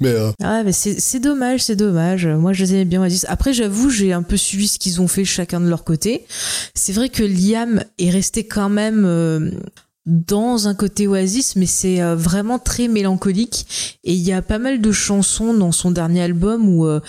Mais 0.00 0.10
euh, 0.10 0.32
Ah, 0.42 0.62
mais 0.64 0.72
c'est 0.72 1.00
c'est 1.00 1.18
dommage, 1.18 1.64
c'est 1.64 1.76
dommage. 1.76 2.26
Moi, 2.26 2.52
je 2.52 2.62
les 2.62 2.74
aimais 2.74 2.84
bien 2.84 3.00
Oasis. 3.00 3.24
Après, 3.28 3.54
j'avoue, 3.54 3.88
j'ai 3.88 4.12
un 4.12 4.22
peu 4.22 4.36
suivi 4.36 4.68
ce 4.68 4.78
qu'ils 4.78 5.00
ont 5.00 5.08
fait 5.08 5.24
chacun 5.24 5.60
de 5.60 5.68
leur 5.68 5.82
côté. 5.82 6.26
C'est 6.74 6.92
vrai 6.92 7.08
que 7.08 7.24
Liam 7.24 7.82
est 7.98 8.10
resté 8.10 8.46
quand 8.46 8.68
même 8.68 9.04
euh, 9.06 9.50
dans 10.06 10.68
un 10.68 10.74
côté 10.74 11.06
Oasis, 11.08 11.56
mais 11.56 11.66
c'est 11.66 12.00
euh, 12.00 12.14
vraiment 12.16 12.58
très 12.58 12.88
mélancolique. 12.88 13.98
Et 14.04 14.14
il 14.14 14.20
y 14.22 14.32
a 14.32 14.40
pas 14.42 14.58
mal 14.58 14.80
de 14.80 14.92
chansons 14.92 15.52
dans 15.52 15.72
son 15.72 15.90
dernier 15.90 16.22
album 16.22 16.68
où 16.68 16.86
euh, 16.86 17.00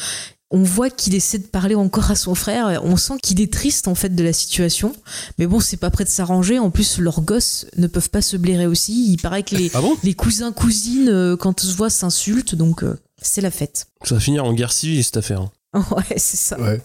on 0.49 0.64
voit 0.64 0.90
qu'il 0.90 1.14
essaie 1.14 1.38
de 1.38 1.45
parler 1.45 1.76
encore 1.76 2.10
à 2.10 2.15
son 2.15 2.34
frère. 2.34 2.82
On 2.84 2.95
sent 2.98 3.15
qu'il 3.22 3.41
est 3.41 3.52
triste 3.52 3.88
en 3.88 3.95
fait 3.95 4.15
de 4.15 4.24
la 4.24 4.34
situation. 4.34 4.94
Mais 5.38 5.45
bon, 5.45 5.60
c'est 5.60 5.78
pas 5.78 5.90
prêt 5.90 6.06
de 6.06 6.10
s'arranger. 6.10 6.57
En 6.57 6.72
plus, 6.72 6.99
leurs 6.99 7.22
gosses 7.22 7.65
ne 7.78 7.86
peuvent 7.88 8.10
pas 8.10 8.22
se 8.22 8.38
blairer 8.38 8.65
aussi. 8.65 9.11
Il 9.11 9.18
paraît 9.18 9.44
que 9.44 9.56
les, 9.56 9.69
Ah 9.74 9.82
bon? 9.82 9.95
les 10.03 10.14
cousins 10.14 10.52
cousines 10.53 11.10
euh, 11.10 11.36
quand 11.38 11.64
on 11.64 11.68
se 11.68 11.76
voit 11.76 11.90
s'insultent. 11.90 12.56
Donc 12.56 12.84
euh, 12.84 12.98
c'est 13.22 13.41
la 13.41 13.52
fête. 13.52 13.88
Ça 14.06 14.15
va 14.15 14.22
finir 14.22 14.45
en 14.45 14.53
guerre 14.53 14.72
civile, 14.72 15.03
cette 15.03 15.18
affaire. 15.18 15.48
Ouais, 15.91 16.15
c'est 16.15 16.38
ça. 16.38 16.60
ouais. 16.60 16.82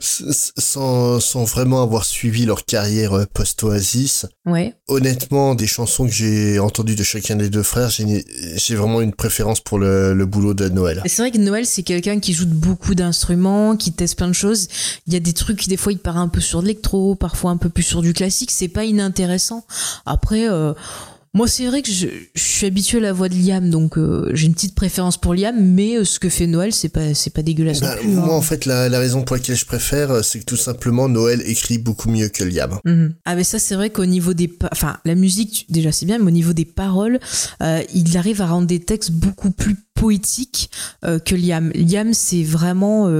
Sans, 0.00 1.20
sans 1.20 1.44
vraiment 1.44 1.82
avoir 1.82 2.04
suivi 2.04 2.44
leur 2.46 2.64
carrière 2.64 3.12
euh, 3.14 3.24
post-Oasis, 3.32 4.26
Ouais. 4.46 4.74
honnêtement, 4.88 5.54
des 5.54 5.66
chansons 5.66 6.06
que 6.06 6.12
j'ai 6.12 6.58
entendues 6.58 6.94
de 6.94 7.02
chacun 7.02 7.36
des 7.36 7.50
deux 7.50 7.62
frères, 7.62 7.90
j'ai 7.90 8.74
vraiment 8.74 9.00
une 9.00 9.12
préférence 9.12 9.60
pour 9.60 9.78
le, 9.78 10.14
le 10.14 10.26
boulot 10.26 10.54
de 10.54 10.68
Noël. 10.68 11.02
C'est 11.06 11.22
vrai 11.22 11.30
que 11.30 11.38
Noël, 11.38 11.66
c'est 11.66 11.82
quelqu'un 11.82 12.18
qui 12.20 12.32
joue 12.32 12.44
de 12.46 12.54
beaucoup 12.54 12.94
d'instruments, 12.94 13.76
qui 13.76 13.92
teste 13.92 14.16
plein 14.16 14.28
de 14.28 14.32
choses. 14.32 14.68
Il 15.06 15.12
y 15.12 15.16
a 15.16 15.20
des 15.20 15.32
trucs 15.32 15.68
des 15.68 15.76
fois, 15.76 15.92
il 15.92 15.98
part 15.98 16.16
un 16.16 16.28
peu 16.28 16.40
sur 16.40 16.60
de 16.62 16.66
l'électro, 16.68 17.14
parfois 17.14 17.50
un 17.50 17.56
peu 17.56 17.68
plus 17.68 17.82
sur 17.82 18.02
du 18.02 18.12
classique. 18.12 18.50
C'est 18.50 18.68
pas 18.68 18.84
inintéressant. 18.84 19.64
Après, 20.06 20.48
euh, 20.48 20.72
moi, 21.34 21.46
c'est 21.46 21.66
vrai 21.66 21.82
que 21.82 21.90
je, 21.90 22.06
je 22.34 22.42
suis 22.42 22.66
habitué 22.66 22.98
à 22.98 23.00
la 23.02 23.12
voix 23.12 23.28
de 23.28 23.34
Liam, 23.34 23.70
donc 23.70 23.98
euh, 23.98 24.30
j'ai 24.34 24.46
une 24.46 24.54
petite 24.54 24.74
préférence 24.74 25.16
pour 25.18 25.34
Liam, 25.34 25.54
mais 25.60 25.96
euh, 25.96 26.04
ce 26.04 26.18
que 26.18 26.28
fait 26.28 26.46
Noël, 26.46 26.72
c'est 26.72 26.88
pas, 26.88 27.14
c'est 27.14 27.30
pas 27.30 27.42
dégueulasse 27.42 27.80
Bah, 27.80 27.94
non 27.96 28.00
plus. 28.00 28.08
moi, 28.08 28.24
hein. 28.24 28.36
en 28.36 28.42
fait, 28.42 28.64
la, 28.66 28.88
la 28.88 28.98
raison 28.98 29.22
pour 29.22 29.36
laquelle 29.36 29.56
je 29.56 29.66
préfère, 29.66 30.10
euh, 30.10 30.22
c'est 30.22 30.40
que 30.40 30.44
tout 30.44 30.56
simplement, 30.56 31.08
Noël 31.08 31.42
écrit 31.46 31.78
beaucoup 31.78 32.08
mieux 32.10 32.28
que 32.28 32.44
Liam. 32.44 32.78
Mhm. 32.84 33.14
Ah 33.24 33.34
mais 33.36 33.44
ça 33.44 33.58
c'est 33.58 33.74
vrai 33.74 33.90
qu'au 33.90 34.06
niveau 34.06 34.32
des 34.34 34.50
enfin 34.72 34.96
la 35.04 35.14
musique 35.14 35.66
déjà 35.68 35.92
c'est 35.92 36.06
bien 36.06 36.18
mais 36.18 36.26
au 36.26 36.30
niveau 36.30 36.52
des 36.52 36.64
paroles 36.64 37.18
euh, 37.62 37.82
il 37.94 38.16
arrive 38.16 38.40
à 38.42 38.46
rendre 38.46 38.66
des 38.66 38.80
textes 38.80 39.10
beaucoup 39.12 39.50
plus 39.50 39.76
poétiques 39.94 40.70
que 41.02 41.34
Liam. 41.34 41.70
Liam 41.74 42.14
c'est 42.14 42.42
vraiment 42.42 43.10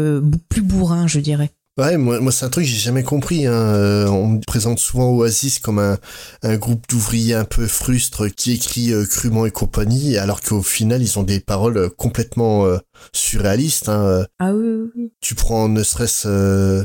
plus 0.48 0.62
bourrin 0.62 1.06
je 1.06 1.20
dirais. 1.20 1.50
Ouais, 1.78 1.96
moi, 1.96 2.18
moi 2.20 2.32
c'est 2.32 2.44
un 2.44 2.48
truc 2.48 2.64
que 2.64 2.70
j'ai 2.70 2.76
jamais 2.76 3.04
compris. 3.04 3.46
Hein. 3.46 3.52
Euh, 3.52 4.08
on 4.08 4.26
me 4.26 4.40
présente 4.44 4.80
souvent 4.80 5.10
Oasis 5.10 5.60
comme 5.60 5.78
un, 5.78 5.96
un 6.42 6.56
groupe 6.56 6.84
d'ouvriers 6.88 7.34
un 7.34 7.44
peu 7.44 7.68
frustres 7.68 8.26
qui 8.34 8.50
écrit 8.52 8.92
euh, 8.92 9.04
crûment 9.06 9.46
et 9.46 9.52
compagnie, 9.52 10.16
alors 10.16 10.40
qu'au 10.40 10.62
final, 10.62 11.02
ils 11.02 11.18
ont 11.20 11.22
des 11.22 11.38
paroles 11.38 11.76
euh, 11.78 11.88
complètement 11.88 12.66
euh, 12.66 12.78
surréalistes. 13.12 13.88
Hein. 13.88 14.02
Euh, 14.04 14.24
Ah 14.40 14.52
oui 14.52 14.66
oui. 14.66 14.90
oui. 14.96 15.12
Tu 15.20 15.36
prends 15.36 15.68
ne 15.68 15.84
serait-ce... 15.84 16.26
euh, 16.26 16.84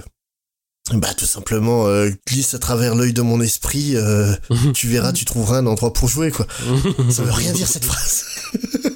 bah 0.93 1.13
tout 1.17 1.25
simplement 1.25 1.87
euh, 1.87 2.11
glisse 2.27 2.53
à 2.53 2.59
travers 2.59 2.93
l'œil 2.93 3.13
de 3.13 3.21
mon 3.21 3.39
esprit 3.39 3.95
euh, 3.95 4.35
tu 4.73 4.89
verras 4.89 5.13
tu 5.13 5.23
trouveras 5.23 5.59
un 5.59 5.65
endroit 5.65 5.93
pour 5.93 6.09
jouer 6.09 6.29
quoi 6.29 6.45
ça 7.09 7.23
veut 7.23 7.31
rien 7.31 7.53
dire 7.53 7.67
cette 7.69 7.85
phrase 7.85 8.25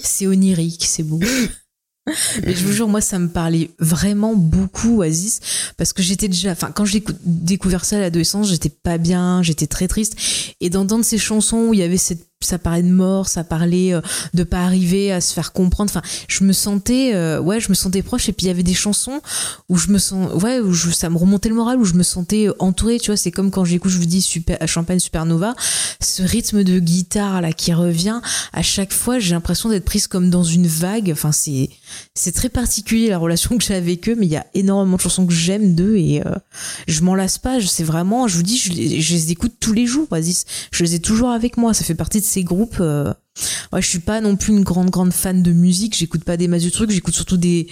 C'est 0.04 0.28
onirique, 0.28 0.86
c'est 0.86 1.04
beau. 1.04 1.20
Mais 2.46 2.56
je 2.56 2.66
vous 2.66 2.72
jure, 2.72 2.88
moi, 2.88 3.02
ça 3.02 3.20
me 3.20 3.28
parlait 3.28 3.72
vraiment 3.80 4.34
beaucoup, 4.36 4.98
Oasis, 5.00 5.40
parce 5.78 5.94
que 5.94 6.02
j'étais 6.02 6.28
déjà, 6.28 6.52
enfin, 6.52 6.72
quand 6.72 6.86
j'ai 6.86 7.02
cou- 7.02 7.14
découvert 7.24 7.86
ça 7.86 7.98
à 7.98 8.00
l'adolescence, 8.00 8.50
j'étais 8.50 8.70
pas 8.70 8.98
bien, 8.98 9.44
j'étais 9.44 9.68
très 9.68 9.88
triste. 9.88 10.16
Et 10.62 10.70
d'entendre 10.70 11.04
ces 11.04 11.18
chansons 11.18 11.68
où 11.68 11.74
il 11.74 11.80
y 11.80 11.84
avait 11.84 11.98
cette, 11.98 12.27
ça 12.40 12.60
parlait 12.60 12.84
de 12.84 12.92
mort, 12.92 13.28
ça 13.28 13.44
parlait 13.44 13.94
euh, 13.94 14.02
de 14.34 14.44
pas 14.44 14.64
arriver 14.64 15.12
à 15.12 15.22
se 15.22 15.34
faire 15.34 15.54
comprendre. 15.54 15.90
Enfin, 15.90 16.04
je 16.28 16.44
me 16.44 16.54
sentais, 16.54 17.16
euh, 17.16 17.40
ouais, 17.40 17.60
je 17.60 17.70
me 17.70 17.74
sentais 17.74 18.04
proche. 18.04 18.30
Et 18.30 18.32
puis 18.34 18.46
il 18.46 18.48
y 18.48 18.52
avait 18.52 18.64
des 18.64 18.76
chansons 18.76 19.22
où 19.70 19.78
je 19.78 19.90
me 19.90 19.98
sens, 19.98 20.32
ouais, 20.44 20.60
où 20.60 20.74
ça 20.76 21.10
me 21.10 21.18
remontait 21.18 21.50
le 21.50 21.56
moral, 21.56 21.80
où 21.80 21.86
je 21.86 21.96
me 21.96 22.04
sentais 22.04 22.48
entourée. 22.60 23.00
Tu 23.00 23.08
vois, 23.08 23.18
c'est 23.18 23.32
comme 23.32 23.50
quand 23.50 23.66
j'écoute, 23.66 23.92
je 23.92 23.98
vous 23.98 24.06
dis, 24.06 24.26
Champagne 24.68 25.00
Supernova, 25.00 25.56
ce 26.00 26.22
rythme 26.22 26.64
de 26.64 26.80
guitare 26.80 27.42
là 27.42 27.54
qui 27.54 27.74
revient. 27.74 28.22
À 28.54 28.62
chaque 28.62 28.94
fois, 28.94 29.18
j'ai 29.18 29.34
l'impression 29.34 29.70
d'être 29.70 29.86
prise 29.86 30.06
comme 30.06 30.30
dans 30.30 30.44
une 30.44 30.68
vague. 30.68 31.10
Enfin, 31.12 31.32
c'est, 31.32 31.70
c'est 32.14 32.34
très 32.34 32.50
particulier 32.50 33.10
la 33.10 33.18
relation 33.18 33.58
que 33.58 33.64
j'ai 33.64 33.74
avec 33.74 34.08
eux, 34.10 34.16
mais 34.18 34.28
il 34.28 34.32
y 34.32 34.38
a 34.38 34.46
énormément 34.54 34.98
de 34.98 35.02
chansons 35.02 35.26
que 35.26 35.34
j'aime 35.34 35.74
d'eux 35.74 35.96
et 35.96 36.22
euh, 36.26 36.36
je 36.88 37.02
m'en 37.02 37.16
lasse 37.16 37.40
pas. 37.40 37.60
C'est 37.62 37.84
vraiment, 37.84 38.28
je 38.28 38.38
vous 38.38 38.44
dis, 38.44 38.58
je 38.58 39.14
les 39.14 39.32
écoute 39.32 39.54
tous 39.60 39.74
les 39.74 39.88
jours. 39.88 40.08
Oasis, 40.12 40.46
je 40.72 40.84
les 40.84 40.94
ai 40.94 41.00
toujours 41.00 41.32
avec 41.32 41.58
moi. 41.58 41.74
Ça 41.74 41.84
fait 41.84 41.96
partie 41.96 42.22
de 42.22 42.27
ces 42.28 42.44
groupes. 42.44 42.78
euh, 42.80 43.14
Ouais, 43.72 43.82
je 43.84 43.88
suis 43.88 44.00
pas 44.00 44.20
non 44.20 44.36
plus 44.36 44.52
une 44.54 44.64
grande 44.64 44.90
grande 44.90 45.14
fan 45.14 45.44
de 45.44 45.52
musique. 45.52 45.96
J'écoute 45.96 46.24
pas 46.24 46.38
des 46.38 46.48
masses 46.48 46.64
de 46.64 46.70
trucs. 46.72 46.90
J'écoute 46.90 47.14
surtout 47.14 47.38
des 47.38 47.68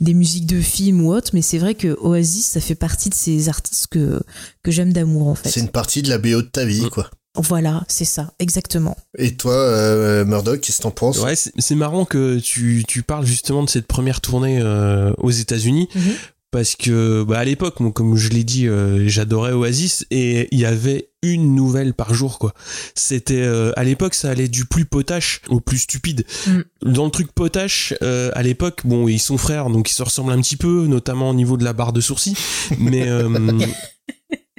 des 0.00 0.14
musiques 0.14 0.46
de 0.46 0.60
films 0.62 1.02
ou 1.04 1.12
autres. 1.12 1.30
Mais 1.34 1.42
c'est 1.42 1.58
vrai 1.58 1.74
que 1.74 1.94
Oasis, 2.00 2.46
ça 2.46 2.60
fait 2.60 2.74
partie 2.74 3.10
de 3.10 3.14
ces 3.14 3.48
artistes 3.50 3.88
que 3.88 4.20
que 4.62 4.70
j'aime 4.70 4.92
d'amour 4.94 5.28
en 5.28 5.34
fait. 5.34 5.50
c'est 5.50 5.60
une 5.60 5.68
partie 5.68 6.00
de 6.02 6.08
la 6.08 6.16
BO 6.18 6.40
de 6.40 6.48
ta 6.48 6.64
vie 6.64 6.88
quoi 6.90 7.10
Voilà, 7.36 7.84
c'est 7.86 8.06
ça, 8.06 8.32
exactement. 8.38 8.96
et 9.18 9.36
toi 9.36 9.52
euh, 9.52 10.24
Murdoch 10.24 10.60
qu'est-ce 10.60 10.78
que 10.78 10.82
t'en 10.84 10.90
penses? 10.90 11.18
Ouais, 11.18 11.34
c'est 11.36 11.74
marrant 11.74 12.06
que 12.06 12.38
tu, 12.38 12.82
tu 12.88 13.02
parles 13.02 13.26
justement 13.26 13.62
de 13.62 13.68
cette 13.68 13.86
première 13.86 14.20
tournée 14.22 14.58
euh, 14.62 15.12
aux 15.18 15.30
États-Unis. 15.30 15.88
Mhm. 15.94 16.12
Parce 16.50 16.74
que 16.74 17.22
bah, 17.22 17.38
à 17.38 17.44
l'époque, 17.44 17.76
comme 17.94 18.16
je 18.16 18.30
l'ai 18.30 18.42
dit, 18.42 18.66
euh, 18.66 19.06
j'adorais 19.06 19.52
Oasis 19.52 20.04
et 20.10 20.48
il 20.50 20.58
y 20.58 20.64
avait 20.64 21.09
une 21.22 21.54
nouvelle 21.54 21.94
par 21.94 22.14
jour 22.14 22.38
quoi. 22.38 22.54
C'était 22.94 23.42
euh, 23.42 23.72
à 23.76 23.84
l'époque 23.84 24.14
ça 24.14 24.30
allait 24.30 24.48
du 24.48 24.64
plus 24.64 24.84
potache 24.84 25.42
au 25.48 25.60
plus 25.60 25.78
stupide. 25.78 26.24
Mm. 26.46 26.60
Dans 26.82 27.04
le 27.04 27.10
truc 27.10 27.32
potache 27.32 27.94
euh, 28.02 28.30
à 28.34 28.42
l'époque, 28.42 28.82
bon 28.84 29.08
ils 29.08 29.18
sont 29.18 29.38
frères 29.38 29.70
donc 29.70 29.90
ils 29.90 29.94
se 29.94 30.02
ressemblent 30.02 30.32
un 30.32 30.40
petit 30.40 30.56
peu, 30.56 30.86
notamment 30.86 31.30
au 31.30 31.34
niveau 31.34 31.56
de 31.56 31.64
la 31.64 31.72
barre 31.72 31.92
de 31.92 32.00
sourcils. 32.00 32.36
Mais 32.78 33.08
euh, 33.08 33.28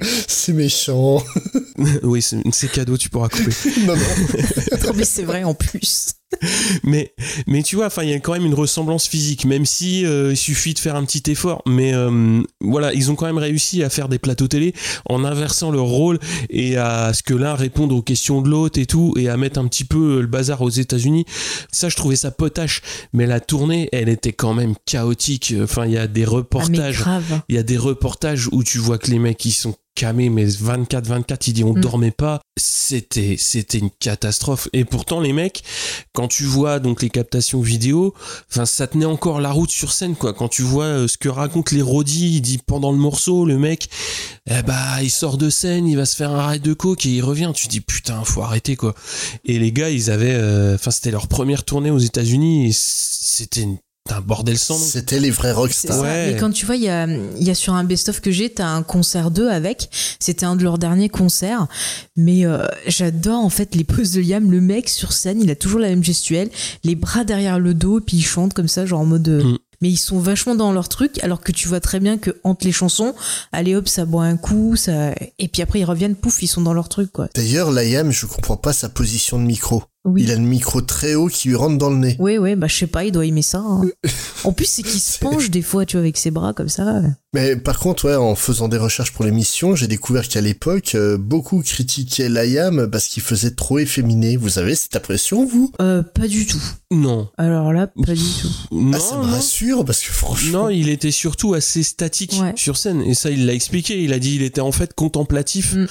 c'est 0.28 0.52
méchant 0.52 1.22
oui 2.02 2.22
c'est 2.22 2.70
cadeau, 2.70 2.96
tu 2.96 3.08
pourras 3.08 3.28
couper. 3.28 3.52
non 3.86 3.96
non 3.96 4.84
Non, 4.84 4.92
mais 4.94 5.04
c'est 5.04 5.24
vrai 5.24 5.44
en 5.44 5.54
plus. 5.54 6.14
mais 6.84 7.12
mais 7.46 7.62
tu 7.62 7.76
vois 7.76 7.86
enfin 7.86 8.02
il 8.02 8.10
y 8.10 8.12
a 8.14 8.20
quand 8.20 8.32
même 8.32 8.46
une 8.46 8.54
ressemblance 8.54 9.06
physique 9.06 9.44
même 9.44 9.64
si 9.66 10.04
euh, 10.06 10.30
il 10.32 10.36
suffit 10.36 10.74
de 10.74 10.78
faire 10.78 10.96
un 10.96 11.04
petit 11.04 11.30
effort. 11.30 11.62
Mais 11.66 11.94
euh, 11.94 12.42
voilà 12.60 12.92
ils 12.92 13.10
ont 13.10 13.14
quand 13.14 13.26
même 13.26 13.38
réussi 13.38 13.82
à 13.82 13.90
faire 13.90 14.08
des 14.08 14.18
plateaux 14.18 14.48
télé 14.48 14.74
en 15.08 15.24
inversant 15.24 15.70
leur 15.70 15.84
rôle 15.84 16.18
et 16.50 16.76
à 16.76 17.12
ce 17.12 17.22
que 17.22 17.34
l'un 17.34 17.54
réponde 17.54 17.92
aux 17.92 18.02
questions 18.02 18.42
de 18.42 18.48
l'autre 18.48 18.78
et 18.80 18.86
tout 18.86 19.14
et 19.18 19.28
à 19.28 19.36
mettre 19.36 19.58
un 19.60 19.66
petit 19.66 19.84
peu 19.84 20.20
le 20.20 20.26
bazar 20.26 20.62
aux 20.62 20.70
États-Unis. 20.70 21.24
Ça 21.70 21.88
je 21.88 21.96
trouvais 21.96 22.16
ça 22.16 22.30
potache. 22.30 22.82
Mais 23.12 23.26
la 23.26 23.40
tournée 23.40 23.88
elle 23.92 24.08
était 24.08 24.32
quand 24.32 24.54
même 24.54 24.74
chaotique. 24.86 25.54
Enfin 25.62 25.86
il 25.86 25.92
y 25.92 25.98
a 25.98 26.06
des 26.06 26.24
Ah, 26.24 26.30
reportages. 26.30 27.04
il 27.48 27.54
y 27.54 27.58
a 27.58 27.62
des 27.62 27.78
reportages 27.78 28.48
où 28.52 28.62
tu 28.64 28.78
vois 28.78 28.98
que 28.98 29.10
les 29.10 29.18
mecs 29.18 29.44
ils 29.44 29.52
sont 29.52 29.74
camés 29.94 30.30
mais 30.30 30.46
24 30.46 31.06
24 31.06 31.48
ils 31.48 31.52
disent 31.52 31.64
on 31.64 31.74
Mm. 31.74 31.80
dormait 31.80 32.10
pas 32.10 32.40
c'était 32.56 33.36
c'était 33.38 33.78
une 33.78 33.90
catastrophe. 33.90 34.68
Et 34.72 34.84
pourtant 34.84 35.20
les 35.20 35.32
mecs 35.32 35.62
quand 36.12 36.28
tu 36.28 36.44
vois 36.44 36.78
donc 36.80 37.00
les 37.02 37.08
captations 37.08 37.60
vidéo 37.60 38.14
enfin 38.50 38.66
ça 38.66 38.86
tenait 38.86 39.06
encore 39.06 39.40
la 39.40 39.50
route 39.50 39.70
sur 39.70 39.92
scène 39.92 40.14
quoi. 40.16 40.32
Quand 40.34 40.48
tu 40.48 40.62
vois 40.62 40.84
euh, 40.84 41.08
ce 41.08 41.16
que 41.16 41.28
racontent 41.30 41.74
les 41.74 41.80
rodis 41.82 42.36
il 42.36 42.40
dit 42.42 42.58
pendant 42.58 42.92
le 42.92 42.98
morceau 42.98 43.46
le 43.46 43.56
mec 43.58 43.88
eh 44.50 44.62
bah 44.62 45.02
il 45.02 45.10
sort 45.10 45.38
de 45.38 45.48
scène 45.48 45.86
il 45.88 45.96
va 45.96 46.04
se 46.04 46.14
faire 46.16 46.30
un 46.30 46.46
raid 46.46 46.62
de 46.62 46.74
coke 46.74 47.06
et 47.06 47.10
il 47.10 47.22
revient. 47.22 47.52
Tu 47.54 47.68
dis 47.68 47.80
putain 47.80 48.22
faut 48.24 48.42
arrêter 48.42 48.76
quoi. 48.76 48.94
Et 49.44 49.58
les 49.58 49.72
gars 49.72 49.88
ils 49.90 50.10
avaient 50.10 50.34
euh, 50.34 50.74
enfin 50.74 50.90
c'était 50.90 51.10
leur 51.10 51.28
première 51.28 51.64
tournée 51.64 51.90
aux 51.90 51.98
États-Unis 51.98 52.72
c'était 52.74 53.62
une- 53.62 53.78
un 54.10 54.20
bordel 54.20 54.58
sans 54.58 54.76
c'était 54.76 55.20
les 55.20 55.30
vrais 55.30 55.48
C'est 55.48 55.54
rockstars 55.54 55.96
ça. 55.96 56.02
Ouais. 56.02 56.32
Mais 56.32 56.38
quand 56.38 56.50
tu 56.50 56.66
vois, 56.66 56.76
il 56.76 56.82
y 56.82 56.88
a, 56.88 57.06
il 57.06 57.42
y 57.42 57.50
a 57.50 57.54
sur 57.54 57.74
un 57.74 57.84
best-of 57.84 58.20
que 58.20 58.30
j'ai, 58.30 58.50
t'as 58.50 58.66
un 58.66 58.82
concert 58.82 59.30
d'eux 59.30 59.48
avec. 59.48 59.88
C'était 60.20 60.44
un 60.44 60.56
de 60.56 60.62
leurs 60.64 60.78
derniers 60.78 61.08
concerts. 61.08 61.66
Mais 62.16 62.44
euh, 62.44 62.66
j'adore 62.86 63.38
en 63.44 63.50
fait 63.50 63.74
les 63.74 63.84
poses 63.84 64.12
de 64.12 64.20
Liam. 64.20 64.50
Le 64.50 64.60
mec 64.60 64.88
sur 64.88 65.12
scène, 65.12 65.40
il 65.40 65.50
a 65.50 65.56
toujours 65.56 65.80
la 65.80 65.88
même 65.88 66.04
gestuelle, 66.04 66.50
les 66.84 66.94
bras 66.94 67.24
derrière 67.24 67.58
le 67.58 67.74
dos, 67.74 68.00
puis 68.00 68.18
il 68.18 68.24
chante 68.24 68.54
comme 68.54 68.68
ça, 68.68 68.86
genre 68.86 69.00
en 69.00 69.06
mode. 69.06 69.28
euh, 69.28 69.42
Mm. 69.42 69.58
Mais 69.80 69.90
ils 69.90 69.96
sont 69.98 70.20
vachement 70.20 70.54
dans 70.54 70.70
leur 70.72 70.88
truc, 70.88 71.18
alors 71.24 71.40
que 71.40 71.50
tu 71.50 71.66
vois 71.66 71.80
très 71.80 71.98
bien 71.98 72.16
que 72.16 72.30
entre 72.44 72.64
les 72.64 72.70
chansons, 72.70 73.16
allez 73.50 73.74
hop, 73.74 73.88
ça 73.88 74.04
boit 74.04 74.22
un 74.22 74.36
coup, 74.36 74.76
ça 74.76 75.12
et 75.40 75.48
puis 75.48 75.60
après 75.60 75.80
ils 75.80 75.84
reviennent, 75.84 76.14
pouf, 76.14 76.40
ils 76.40 76.46
sont 76.46 76.60
dans 76.60 76.72
leur 76.72 76.88
truc 76.88 77.10
quoi. 77.10 77.26
D'ailleurs, 77.34 77.72
Liam, 77.72 78.12
je 78.12 78.26
comprends 78.26 78.56
pas 78.56 78.72
sa 78.72 78.88
position 78.88 79.40
de 79.40 79.44
micro. 79.44 79.82
Oui. 80.04 80.22
Il 80.24 80.30
a 80.32 80.34
le 80.34 80.40
micro 80.42 80.80
très 80.80 81.14
haut 81.14 81.28
qui 81.28 81.48
lui 81.48 81.54
rentre 81.54 81.78
dans 81.78 81.90
le 81.90 81.96
nez. 81.96 82.16
Ouais, 82.18 82.36
ouais, 82.38 82.56
bah 82.56 82.66
je 82.66 82.74
sais 82.76 82.86
pas, 82.88 83.04
il 83.04 83.12
doit 83.12 83.24
aimer 83.24 83.42
ça. 83.42 83.58
hein. 83.64 83.82
en 84.44 84.52
plus, 84.52 84.66
c'est 84.66 84.82
qu'il 84.82 84.98
se 85.00 85.18
penche 85.18 85.48
des 85.50 85.62
fois, 85.62 85.86
tu 85.86 85.96
vois, 85.96 86.00
avec 86.02 86.16
ses 86.16 86.30
bras 86.32 86.52
comme 86.52 86.68
ça. 86.68 87.02
Mais 87.34 87.56
par 87.56 87.78
contre, 87.78 88.06
ouais, 88.06 88.16
en 88.16 88.34
faisant 88.34 88.68
des 88.68 88.76
recherches 88.78 89.12
pour 89.12 89.24
l'émission, 89.24 89.74
j'ai 89.76 89.86
découvert 89.86 90.28
qu'à 90.28 90.40
l'époque, 90.40 90.96
euh, 90.96 91.16
beaucoup 91.16 91.62
critiquaient 91.62 92.28
Liam 92.28 92.88
parce 92.90 93.06
qu'il 93.06 93.22
faisait 93.22 93.52
trop 93.52 93.78
efféminé. 93.78 94.36
Vous 94.36 94.58
avez 94.58 94.74
cette 94.74 94.96
impression, 94.96 95.46
vous? 95.46 95.70
Euh, 95.80 96.02
pas 96.02 96.26
du 96.26 96.46
tout. 96.46 96.60
non 96.90 97.28
Alors 97.38 97.72
là, 97.72 97.86
pas 97.86 98.12
du 98.14 98.20
tout. 98.40 98.48
non 98.72 98.90
Ah, 98.94 98.98
ça 99.00 99.16
me 99.16 99.22
non. 99.24 99.30
rassure 99.30 99.84
parce 99.84 100.00
que 100.00 100.10
franchement. 100.12 100.64
Non, 100.64 100.68
il 100.68 100.88
était 100.88 101.10
surtout 101.12 101.54
assez 101.54 101.82
statique 101.84 102.34
Ouais. 102.42 102.52
sur 102.56 102.76
scène. 102.76 103.00
Et 103.02 103.14
ça, 103.14 103.30
il 103.30 103.46
l'a 103.46 103.54
expliqué. 103.54 104.02
Il 104.02 104.12
a 104.12 104.18
dit 104.18 104.34
il 104.34 104.42
était 104.42 104.60
en 104.60 104.72
fait 104.72 104.92
contemplatif 104.94 105.74
Mm. 105.74 105.86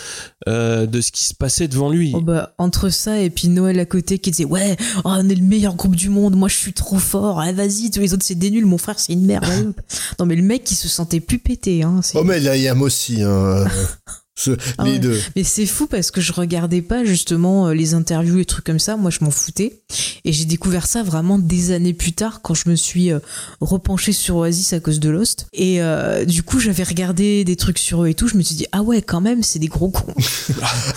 Euh, 0.47 0.85
de 0.85 1.01
ce 1.01 1.11
qui 1.11 1.23
se 1.23 1.33
passait 1.33 1.67
devant 1.67 1.89
lui. 1.89 2.13
Oh 2.15 2.21
bah, 2.21 2.53
entre 2.57 2.89
ça 2.89 3.19
et 3.19 3.29
puis 3.29 3.47
Noël 3.47 3.79
à 3.79 3.85
côté 3.85 4.19
qui 4.19 4.31
disait 4.31 4.45
ouais 4.45 4.75
oh, 4.99 5.01
on 5.05 5.29
est 5.29 5.35
le 5.35 5.43
meilleur 5.43 5.75
groupe 5.75 5.95
du 5.95 6.09
monde 6.09 6.35
moi 6.35 6.49
je 6.49 6.55
suis 6.55 6.73
trop 6.73 6.97
fort 6.99 7.39
ah, 7.39 7.51
vas-y 7.51 7.91
tous 7.91 7.99
les 7.99 8.13
autres 8.13 8.23
c'est 8.25 8.35
des 8.35 8.49
nuls 8.49 8.65
mon 8.65 8.77
frère 8.77 8.99
c'est 8.99 9.13
une 9.13 9.25
merde 9.25 9.45
non 10.19 10.25
mais 10.25 10.35
le 10.35 10.43
mec 10.43 10.63
qui 10.63 10.75
se 10.75 10.87
sentait 10.87 11.19
plus 11.19 11.39
pété 11.39 11.83
hein 11.83 12.01
Oh, 12.15 12.23
mais 12.23 12.39
Liam 12.39 12.81
aussi, 12.81 13.21
hein. 13.21 13.65
Ce- 14.43 14.51
Ah 14.77 14.83
les 14.85 14.91
ouais. 14.93 14.99
deux. 14.99 15.19
Mais 15.35 15.43
c'est 15.43 15.65
fou 15.65 15.87
parce 15.87 16.09
que 16.11 16.21
je 16.21 16.31
regardais 16.33 16.81
pas 16.81 17.03
justement 17.05 17.67
euh, 17.67 17.73
les 17.73 17.93
interviews 17.93 18.39
et 18.39 18.45
trucs 18.45 18.65
comme 18.65 18.79
ça. 18.79 18.97
Moi, 18.97 19.11
je 19.11 19.19
m'en 19.23 19.31
foutais. 19.31 19.81
Et 20.25 20.33
j'ai 20.33 20.45
découvert 20.45 20.87
ça 20.87 21.03
vraiment 21.03 21.37
des 21.37 21.71
années 21.71 21.93
plus 21.93 22.13
tard 22.13 22.41
quand 22.41 22.53
je 22.53 22.69
me 22.69 22.75
suis 22.75 23.11
euh, 23.11 23.19
repenchée 23.59 24.13
sur 24.13 24.37
Oasis 24.37 24.73
à 24.73 24.79
cause 24.79 24.99
de 24.99 25.09
Lost. 25.09 25.47
Et 25.53 25.81
euh, 25.81 26.25
du 26.25 26.43
coup, 26.43 26.59
j'avais 26.59 26.83
regardé 26.83 27.43
des 27.43 27.55
trucs 27.55 27.77
sur 27.79 28.03
eux 28.03 28.07
et 28.07 28.13
tout. 28.13 28.27
Je 28.27 28.35
me 28.37 28.41
suis 28.41 28.55
dit, 28.55 28.65
ah 28.71 28.81
ouais, 28.81 29.01
quand 29.01 29.21
même, 29.21 29.43
c'est 29.43 29.59
des 29.59 29.67
gros 29.67 29.89
cons. 29.89 30.13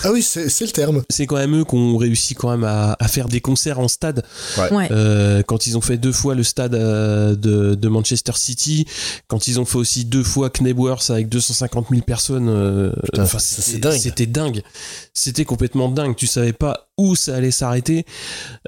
Ah 0.03 0.11
oui, 0.11 0.21
c'est 0.21 0.45
le 0.61 0.67
terme. 0.71 1.01
C'est 1.09 1.25
quand 1.25 1.37
même 1.37 1.59
eux 1.59 1.63
qui 1.65 1.75
ont 1.75 1.97
réussi 1.97 2.35
quand 2.35 2.51
même 2.51 2.63
à, 2.63 2.95
à 2.99 3.07
faire 3.07 3.27
des 3.27 3.41
concerts 3.41 3.79
en 3.79 3.87
stade. 3.87 4.23
Ouais. 4.57 4.73
Ouais. 4.73 4.87
Euh, 4.91 5.41
quand 5.43 5.65
ils 5.67 5.77
ont 5.77 5.81
fait 5.81 5.97
deux 5.97 6.11
fois 6.11 6.35
le 6.35 6.43
stade 6.43 6.73
de, 6.73 7.75
de 7.75 7.87
Manchester 7.87 8.33
City, 8.35 8.85
quand 9.27 9.47
ils 9.47 9.59
ont 9.59 9.65
fait 9.65 9.77
aussi 9.77 10.05
deux 10.05 10.23
fois 10.23 10.49
Knebworth 10.49 11.09
avec 11.09 11.29
250 11.29 11.87
000 11.89 12.01
personnes, 12.03 12.47
euh, 12.49 12.91
Putain, 13.05 13.25
enfin, 13.35 13.93
c'était 13.97 14.25
dingue. 14.25 14.61
C'était 15.13 15.45
complètement 15.45 15.89
dingue. 15.89 16.15
Tu 16.15 16.27
savais 16.27 16.53
pas 16.53 16.87
où 16.97 17.15
ça 17.15 17.35
allait 17.35 17.51
s'arrêter. 17.51 18.05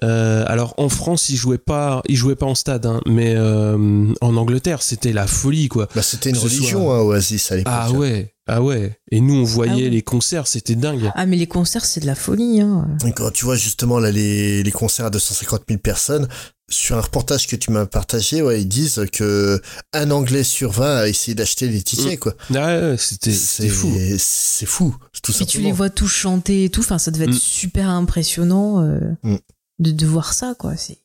Euh, 0.03 0.43
alors 0.47 0.73
en 0.77 0.89
France, 0.89 1.29
ils 1.29 1.37
jouaient 1.37 1.57
pas, 1.57 2.01
ils 2.07 2.15
jouaient 2.15 2.35
pas 2.35 2.45
en 2.45 2.55
stade, 2.55 2.85
hein, 2.85 3.01
mais 3.05 3.35
euh, 3.35 4.13
en 4.21 4.37
Angleterre, 4.37 4.81
c'était 4.81 5.13
la 5.13 5.27
folie 5.27 5.69
quoi. 5.69 5.87
Bah, 5.95 6.01
c'était 6.01 6.29
une 6.29 6.37
religion, 6.37 6.91
hein, 6.91 6.99
Oasis, 6.99 7.51
à 7.51 7.55
l'époque. 7.57 7.73
Ah 7.75 7.91
ouais, 7.91 8.33
ah 8.47 8.61
ouais. 8.61 8.97
Et 9.11 9.21
nous, 9.21 9.35
on 9.35 9.43
voyait 9.43 9.71
Ah 9.73 9.75
ouais. 9.77 9.89
les 9.89 10.01
concerts, 10.01 10.47
c'était 10.47 10.75
dingue. 10.75 11.11
Ah, 11.15 11.25
mais 11.25 11.35
les 11.35 11.47
concerts, 11.47 11.85
c'est 11.85 11.99
de 11.99 12.05
la 12.05 12.15
folie. 12.15 12.61
Hein. 12.61 12.87
Et 13.05 13.11
Quand 13.11 13.31
tu 13.31 13.45
vois 13.45 13.55
justement 13.55 13.99
là 13.99 14.11
les, 14.11 14.63
les 14.63 14.71
concerts 14.71 15.05
à 15.05 15.09
250 15.09 15.63
000 15.67 15.79
personnes, 15.79 16.27
sur 16.69 16.97
un 16.97 17.01
reportage 17.01 17.47
que 17.47 17.55
tu 17.55 17.71
m'as 17.71 17.85
partagé, 17.85 18.41
ouais, 18.41 18.61
ils 18.61 18.67
disent 18.67 19.05
que 19.13 19.61
un 19.93 20.11
Anglais 20.11 20.43
sur 20.43 20.71
20 20.71 20.97
a 20.97 21.07
essayé 21.07 21.33
d'acheter 21.33 21.67
les 21.69 21.81
tickets, 21.81 22.19
quoi. 22.19 22.33
Ah 22.53 22.77
ouais, 22.79 22.95
c'était 22.97 23.31
c'était 23.31 23.69
fou. 23.69 23.93
C'est 24.17 24.65
fou, 24.65 24.93
tout 25.23 25.31
Puis 25.31 25.33
tu 25.33 25.33
simplement. 25.33 25.65
les 25.67 25.71
vois 25.71 25.89
tous 25.89 26.07
chanter 26.09 26.65
et 26.65 26.69
tout. 26.69 26.81
Enfin, 26.81 26.97
ça 26.97 27.11
devait 27.11 27.25
être 27.25 27.31
Mm. 27.35 27.39
super 27.39 27.89
impressionnant 27.89 28.81
euh, 28.83 28.99
Mm. 29.23 29.37
de, 29.79 29.91
de 29.91 30.05
voir 30.05 30.33
ça, 30.33 30.55
quoi. 30.59 30.75
C'est. 30.75 30.97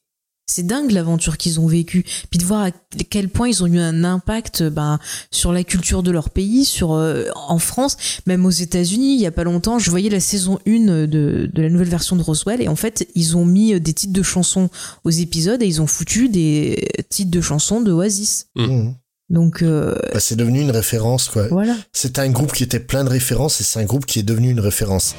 C'est 0.46 0.66
dingue 0.66 0.90
l'aventure 0.90 1.38
qu'ils 1.38 1.60
ont 1.60 1.66
vécue, 1.66 2.04
puis 2.30 2.38
de 2.38 2.44
voir 2.44 2.64
à 2.64 2.70
quel 3.08 3.28
point 3.28 3.48
ils 3.48 3.62
ont 3.62 3.66
eu 3.66 3.78
un 3.78 4.04
impact 4.04 4.64
ben, 4.64 4.98
sur 5.30 5.52
la 5.52 5.64
culture 5.64 6.02
de 6.02 6.10
leur 6.10 6.30
pays, 6.30 6.64
sur 6.64 6.92
euh, 6.92 7.26
en 7.48 7.58
France, 7.58 7.96
même 8.26 8.44
aux 8.44 8.50
États-Unis. 8.50 9.14
Il 9.14 9.20
y 9.20 9.26
a 9.26 9.30
pas 9.30 9.44
longtemps, 9.44 9.78
je 9.78 9.88
voyais 9.90 10.10
la 10.10 10.20
saison 10.20 10.58
1 10.66 11.06
de, 11.06 11.06
de 11.52 11.62
la 11.62 11.70
nouvelle 11.70 11.88
version 11.88 12.16
de 12.16 12.22
Roswell 12.22 12.60
et 12.60 12.68
en 12.68 12.76
fait, 12.76 13.08
ils 13.14 13.36
ont 13.36 13.44
mis 13.44 13.80
des 13.80 13.92
titres 13.94 14.12
de 14.12 14.22
chansons 14.22 14.68
aux 15.04 15.10
épisodes 15.10 15.62
et 15.62 15.66
ils 15.66 15.80
ont 15.80 15.86
foutu 15.86 16.28
des 16.28 16.86
titres 17.08 17.30
de 17.30 17.40
chansons 17.40 17.80
de 17.80 17.92
Oasis. 17.92 18.48
Mhm. 18.56 18.94
Donc 19.30 19.62
euh, 19.62 19.94
Bah, 20.12 20.20
c'est 20.20 20.36
devenu 20.36 20.60
une 20.60 20.72
référence, 20.72 21.28
quoi. 21.28 21.46
voilà. 21.48 21.74
C'est 21.92 22.18
un 22.18 22.28
groupe 22.28 22.52
qui 22.52 22.64
était 22.64 22.80
plein 22.80 23.04
de 23.04 23.08
références 23.08 23.60
et 23.60 23.64
c'est 23.64 23.80
un 23.80 23.84
groupe 23.84 24.04
qui 24.04 24.18
est 24.18 24.24
devenu 24.24 24.50
une 24.50 24.60
référence. 24.60 25.14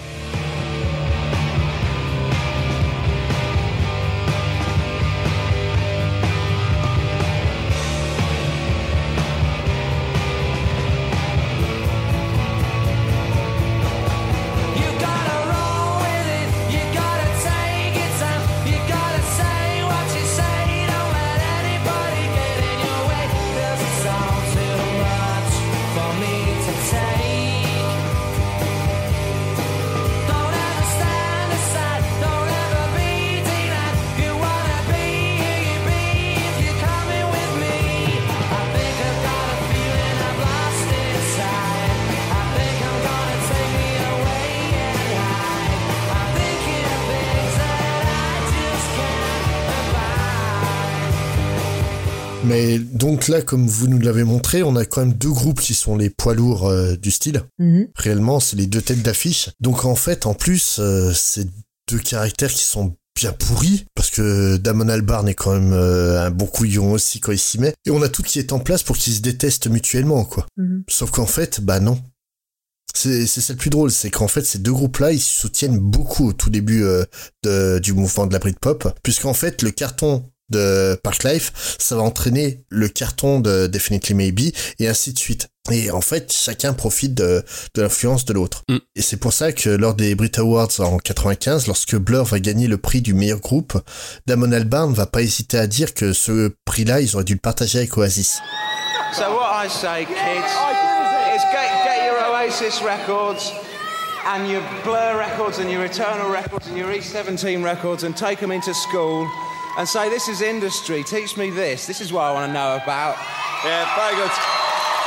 Comme 53.44 53.68
vous 53.68 53.88
nous 53.88 54.00
l'avez 54.00 54.24
montré, 54.24 54.64
on 54.64 54.76
a 54.76 54.86
quand 54.86 55.02
même 55.02 55.14
deux 55.14 55.32
groupes 55.32 55.62
qui 55.62 55.74
sont 55.74 55.96
les 55.96 56.10
poids 56.10 56.34
lourds 56.34 56.68
euh, 56.68 56.96
du 56.96 57.12
style. 57.12 57.44
Mhm. 57.60 57.88
Réellement, 57.96 58.40
c'est 58.40 58.56
les 58.56 58.68
deux 58.68 58.82
têtes 58.82 59.04
d'affiche. 59.04 59.50
Donc 59.60 59.86
en 59.86 59.96
fait, 59.96 60.26
en 60.26 60.34
plus, 60.34 60.78
euh, 60.80 61.12
c'est 61.14 61.48
deux 61.90 62.00
caractères 62.00 62.52
qui 62.52 62.64
sont 62.64 62.96
bien 63.16 63.32
pourris, 63.32 63.86
parce 63.94 64.10
que 64.10 64.58
Damon 64.58 64.90
Albarn 64.90 65.28
est 65.28 65.36
quand 65.36 65.54
même 65.54 65.74
euh, 65.74 66.26
un 66.26 66.32
bon 66.32 66.48
couillon 66.48 66.94
aussi 66.94 67.20
quand 67.20 67.32
il 67.32 67.38
s'y 67.38 67.60
met. 67.60 67.74
Et 67.86 67.92
on 67.92 68.02
a 68.02 68.10
tout 68.10 68.24
qui 68.24 68.40
est 68.40 68.52
en 68.54 68.60
place 68.60 68.82
pour 68.82 68.98
qu'ils 68.98 69.14
se 69.14 69.20
détestent 69.22 69.68
mutuellement, 69.68 70.26
quoi. 70.26 70.48
Mhm. 70.58 70.84
Sauf 70.90 71.12
qu'en 71.12 71.28
fait, 71.28 71.62
bah 71.62 71.80
non. 71.80 72.02
C'est 72.96 73.26
c'est 73.26 73.42
ça 73.42 73.54
le 73.54 73.58
plus 73.58 73.72
drôle, 73.72 73.90
c'est 73.92 74.12
qu'en 74.12 74.28
fait 74.28 74.44
ces 74.46 74.60
deux 74.60 74.72
groupes-là, 74.72 75.12
ils 75.14 75.20
se 75.20 75.42
soutiennent 75.42 75.80
beaucoup 75.80 76.28
au 76.28 76.34
tout 76.34 76.52
début 76.52 76.84
euh, 76.84 77.04
de- 77.44 77.80
du 77.80 77.92
mouvement 77.94 78.28
de 78.28 78.34
la 78.34 78.38
Britpop, 78.40 78.88
puisqu'en 79.02 79.34
fait 79.34 79.64
le 79.64 79.72
carton 79.72 80.30
de 80.54 81.00
Parklife, 81.04 81.76
ça 81.80 81.96
va 81.96 82.04
entraîner 82.04 82.64
le 82.70 82.88
carton 82.88 83.40
de 83.40 83.68
Definitely 83.68 84.14
Maybe 84.14 84.56
et 84.80 84.88
ainsi 84.88 85.14
de 85.14 85.20
suite. 85.20 85.50
Et 85.72 85.92
en 85.92 86.02
fait, 86.02 86.34
chacun 86.34 86.74
profite 86.74 87.14
de, 87.14 87.44
de 87.74 87.82
l'influence 87.82 88.26
de 88.26 88.34
l'autre. 88.34 88.64
Mm. 88.68 88.78
Et 88.96 89.02
c'est 89.02 89.18
pour 89.18 89.32
ça 89.32 89.54
que 89.54 89.70
lors 89.70 89.94
des 89.94 90.14
Brit 90.14 90.32
Awards 90.38 90.80
en 90.80 90.98
95, 90.98 91.68
lorsque 91.68 91.96
Blur 91.96 92.26
va 92.26 92.40
gagner 92.40 92.68
le 92.68 92.78
prix 92.78 93.02
du 93.02 93.14
meilleur 93.14 93.40
groupe, 93.40 93.78
Damon 94.28 94.52
Albarn 94.52 94.94
va 94.94 95.06
pas 95.06 95.22
hésiter 95.22 95.58
à 95.58 95.68
dire 95.68 95.94
que 95.94 96.12
ce 96.12 96.52
prix-là, 96.66 97.00
ils 97.00 97.16
auraient 97.16 97.24
dû 97.24 97.34
le 97.34 97.40
partager 97.40 97.80
avec 97.80 97.98
Oasis. 97.98 98.40
So 99.16 99.24
what 99.36 99.66
I 99.66 99.70
say, 99.70 100.06
kids, 100.06 100.52
is 101.36 101.44
get, 101.52 101.70
get 101.86 102.06
your 102.08 102.20
Oasis 102.30 102.82
records 102.82 103.54
and 104.26 104.50
your 104.50 104.62
Blur 104.84 105.18
records 105.18 105.60
and 105.60 105.70
your 105.70 105.86
Eternal 105.86 106.30
records 106.30 106.68
and 106.68 106.78
your 106.78 106.90
E17 106.90 107.64
records 107.64 108.04
and 108.04 108.18
take 108.18 108.40
them 108.40 108.52
into 108.52 108.74
school 108.74 109.30
and 109.78 109.88
say, 109.88 110.10
this 110.10 110.28
is 110.28 110.42
industry, 110.42 111.04
teach 111.04 111.38
me 111.38 111.50
this, 111.50 111.86
this 111.88 112.02
is 112.02 112.12
what 112.12 112.24
I 112.24 112.32
want 112.32 112.48
to 112.48 112.54
know 112.54 112.76
about. 112.82 113.16
Yeah, 113.66 113.86
very 113.96 114.16
good. 114.16 114.32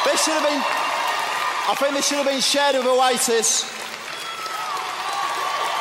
This 0.05 0.25
should 0.25 0.35
have 0.35 0.43
been. 0.49 0.63
I 1.69 1.75
think 1.75 1.95
this 1.95 2.07
should 2.09 2.19
have 2.19 2.27
been 2.27 2.41
shared 2.41 2.77
with 2.77 2.87
Oasis. 2.87 3.65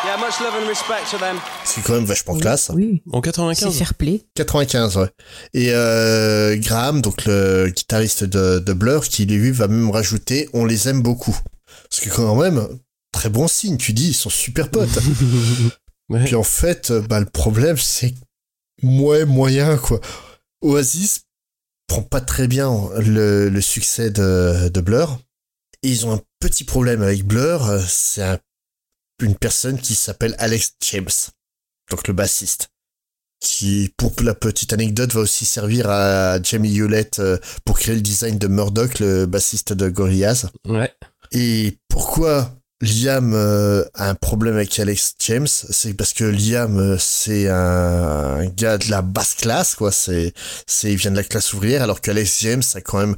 Yeah, 0.06 0.18
much 0.18 0.40
love 0.40 0.54
and 0.56 0.68
respect 0.68 1.10
to 1.12 1.18
them. 1.18 1.38
C'est 1.64 1.82
quand 1.82 1.94
même 1.94 2.06
vachement 2.06 2.38
classe. 2.38 2.70
Oui. 2.74 3.02
En 3.12 3.18
C'est 3.24 3.32
95. 3.32 3.76
fair 3.76 3.94
play. 3.96 4.24
95, 4.36 4.98
ouais. 4.98 5.10
Et 5.56 5.70
euh, 5.74 6.56
Graham, 6.58 7.02
donc 7.02 7.26
le 7.26 7.70
guitariste 7.70 8.24
de, 8.24 8.60
de 8.60 8.74
Blur, 8.74 9.04
qui 9.08 9.26
lui 9.26 9.50
va 9.52 9.68
même 9.68 9.90
rajouter 9.90 10.48
On 10.54 10.66
les 10.66 10.90
aime 10.90 11.02
beaucoup. 11.02 11.36
Parce 11.90 12.02
que 12.02 12.10
quand 12.14 12.36
même, 12.36 12.68
très 13.12 13.30
bon 13.30 13.48
signe, 13.48 13.78
tu 13.78 13.94
dis, 13.94 14.10
ils 14.10 14.14
sont 14.14 14.30
super 14.30 14.70
potes. 14.70 14.90
Ouais. 16.08 16.24
Puis 16.24 16.36
en 16.36 16.44
fait, 16.44 16.92
bah, 17.10 17.20
le 17.20 17.26
problème, 17.26 17.78
c'est 17.80 18.14
ouais, 18.86 19.26
moyen, 19.26 19.78
quoi. 19.78 20.00
Oasis 20.62 21.22
prend 21.88 22.02
pas 22.02 22.22
très 22.22 22.48
bien 22.48 22.72
le, 23.00 23.50
le 23.50 23.62
succès 23.62 24.10
de, 24.10 24.70
de 24.70 24.82
Blur. 24.82 25.20
Et 25.84 25.90
ils 25.90 26.06
ont 26.06 26.14
un 26.14 26.22
petit 26.40 26.64
problème 26.64 27.02
avec 27.04 27.24
Blur, 27.26 27.66
euh, 27.70 27.82
c'est 27.88 28.24
un- 28.24 28.40
une 29.22 29.36
personne 29.36 29.80
qui 29.80 29.96
s'appelle 29.96 30.36
Alex 30.40 30.74
James, 30.92 31.08
donc 31.90 32.08
le 32.08 32.14
bassiste 32.14 32.70
qui, 33.42 33.94
pour 33.98 34.12
la 34.24 34.34
petite 34.34 34.74
anecdote, 34.74 35.14
va 35.14 35.22
aussi 35.22 35.46
servir 35.46 35.90
à 35.90 36.42
Jamie 36.42 36.76
Hewlett 36.76 37.20
euh, 37.20 37.38
pour 37.64 37.78
créer 37.78 37.94
le 37.96 38.02
design 38.02 38.40
de 38.40 38.48
Murdoch, 38.48 39.00
le 39.00 39.26
bassiste 39.28 39.74
de 39.74 39.90
Gorillaz. 39.90 40.48
Ouais. 40.68 40.92
Et 41.32 41.78
pourquoi 41.88 42.56
Liam 42.86 43.34
euh, 43.34 43.84
a 43.94 44.10
un 44.10 44.16
problème 44.16 44.56
avec 44.56 44.80
Alex 44.80 45.16
James 45.20 45.48
C'est 45.48 45.94
parce 45.94 46.14
que 46.14 46.24
Liam, 46.24 46.78
euh, 46.78 46.98
c'est 47.00 47.50
un, 47.50 48.46
gars 48.46 48.78
de 48.78 48.90
la 48.90 49.02
basse 49.02 49.34
classe, 49.34 49.76
quoi. 49.76 49.92
C'est, 49.92 50.34
c'est, 50.68 50.92
il 50.92 50.98
vient 50.98 51.12
de 51.12 51.16
la 51.16 51.24
classe 51.24 51.54
ouvrière, 51.54 51.82
alors 51.82 52.02
qu'Alex 52.02 52.40
James, 52.42 52.64
a 52.76 52.82
quand 52.82 53.00
même, 53.00 53.16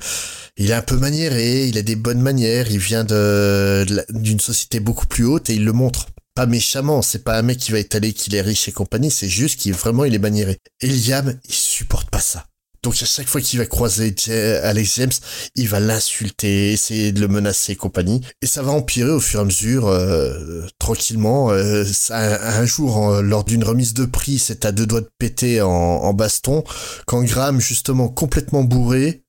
il 0.55 0.71
est 0.71 0.73
un 0.73 0.81
peu 0.81 0.97
maniéré, 0.97 1.67
il 1.67 1.77
a 1.77 1.81
des 1.81 1.95
bonnes 1.95 2.21
manières, 2.21 2.71
il 2.71 2.79
vient 2.79 3.03
d'une 3.03 4.39
société 4.39 4.79
beaucoup 4.79 5.07
plus 5.07 5.25
haute 5.25 5.49
et 5.49 5.55
il 5.55 5.65
le 5.65 5.73
montre 5.73 6.07
pas 6.33 6.45
méchamment, 6.45 7.01
c'est 7.01 7.23
pas 7.23 7.37
un 7.37 7.41
mec 7.41 7.57
qui 7.57 7.71
va 7.71 7.79
étaler 7.79 8.13
qu'il 8.13 8.35
est 8.35 8.41
riche 8.41 8.67
et 8.67 8.71
compagnie, 8.71 9.09
c'est 9.09 9.27
juste 9.27 9.59
qu'il 9.59 9.73
vraiment 9.73 10.05
il 10.05 10.13
est 10.13 10.19
maniéré. 10.19 10.59
Et 10.81 10.87
Liam, 10.87 11.33
il 11.45 11.53
supporte 11.53 12.09
pas 12.11 12.19
ça. 12.19 12.45
Donc 12.87 12.95
à 13.01 13.05
chaque 13.05 13.27
fois 13.27 13.41
qu'il 13.41 13.59
va 13.59 13.65
croiser 13.65 14.15
Ja- 14.17 14.63
Alex 14.63 14.95
James, 14.95 15.11
il 15.55 15.67
va 15.67 15.81
l'insulter, 15.81 16.71
essayer 16.71 17.11
de 17.11 17.19
le 17.19 17.27
menacer 17.27 17.73
et 17.73 17.75
compagnie. 17.75 18.21
Et 18.41 18.47
ça 18.47 18.61
va 18.61 18.71
empirer 18.71 19.09
au 19.09 19.19
fur 19.19 19.41
et 19.41 19.43
à 19.43 19.45
mesure, 19.45 19.87
euh, 19.89 20.65
tranquillement. 20.79 21.51
Euh, 21.51 21.83
ça- 21.83 22.17
un, 22.17 22.61
un 22.61 22.65
jour, 22.65 22.95
en- 22.95 23.19
lors 23.21 23.43
d'une 23.43 23.65
remise 23.65 23.93
de 23.93 24.05
prix, 24.05 24.39
c'est 24.39 24.63
à 24.63 24.71
deux 24.71 24.85
doigts 24.85 25.01
de 25.01 25.09
péter 25.19 25.61
en, 25.61 25.69
en 25.69 26.13
baston, 26.13 26.63
quand 27.07 27.21
Graham, 27.23 27.59
justement 27.59 28.07
complètement 28.07 28.63
bourré, 28.63 29.23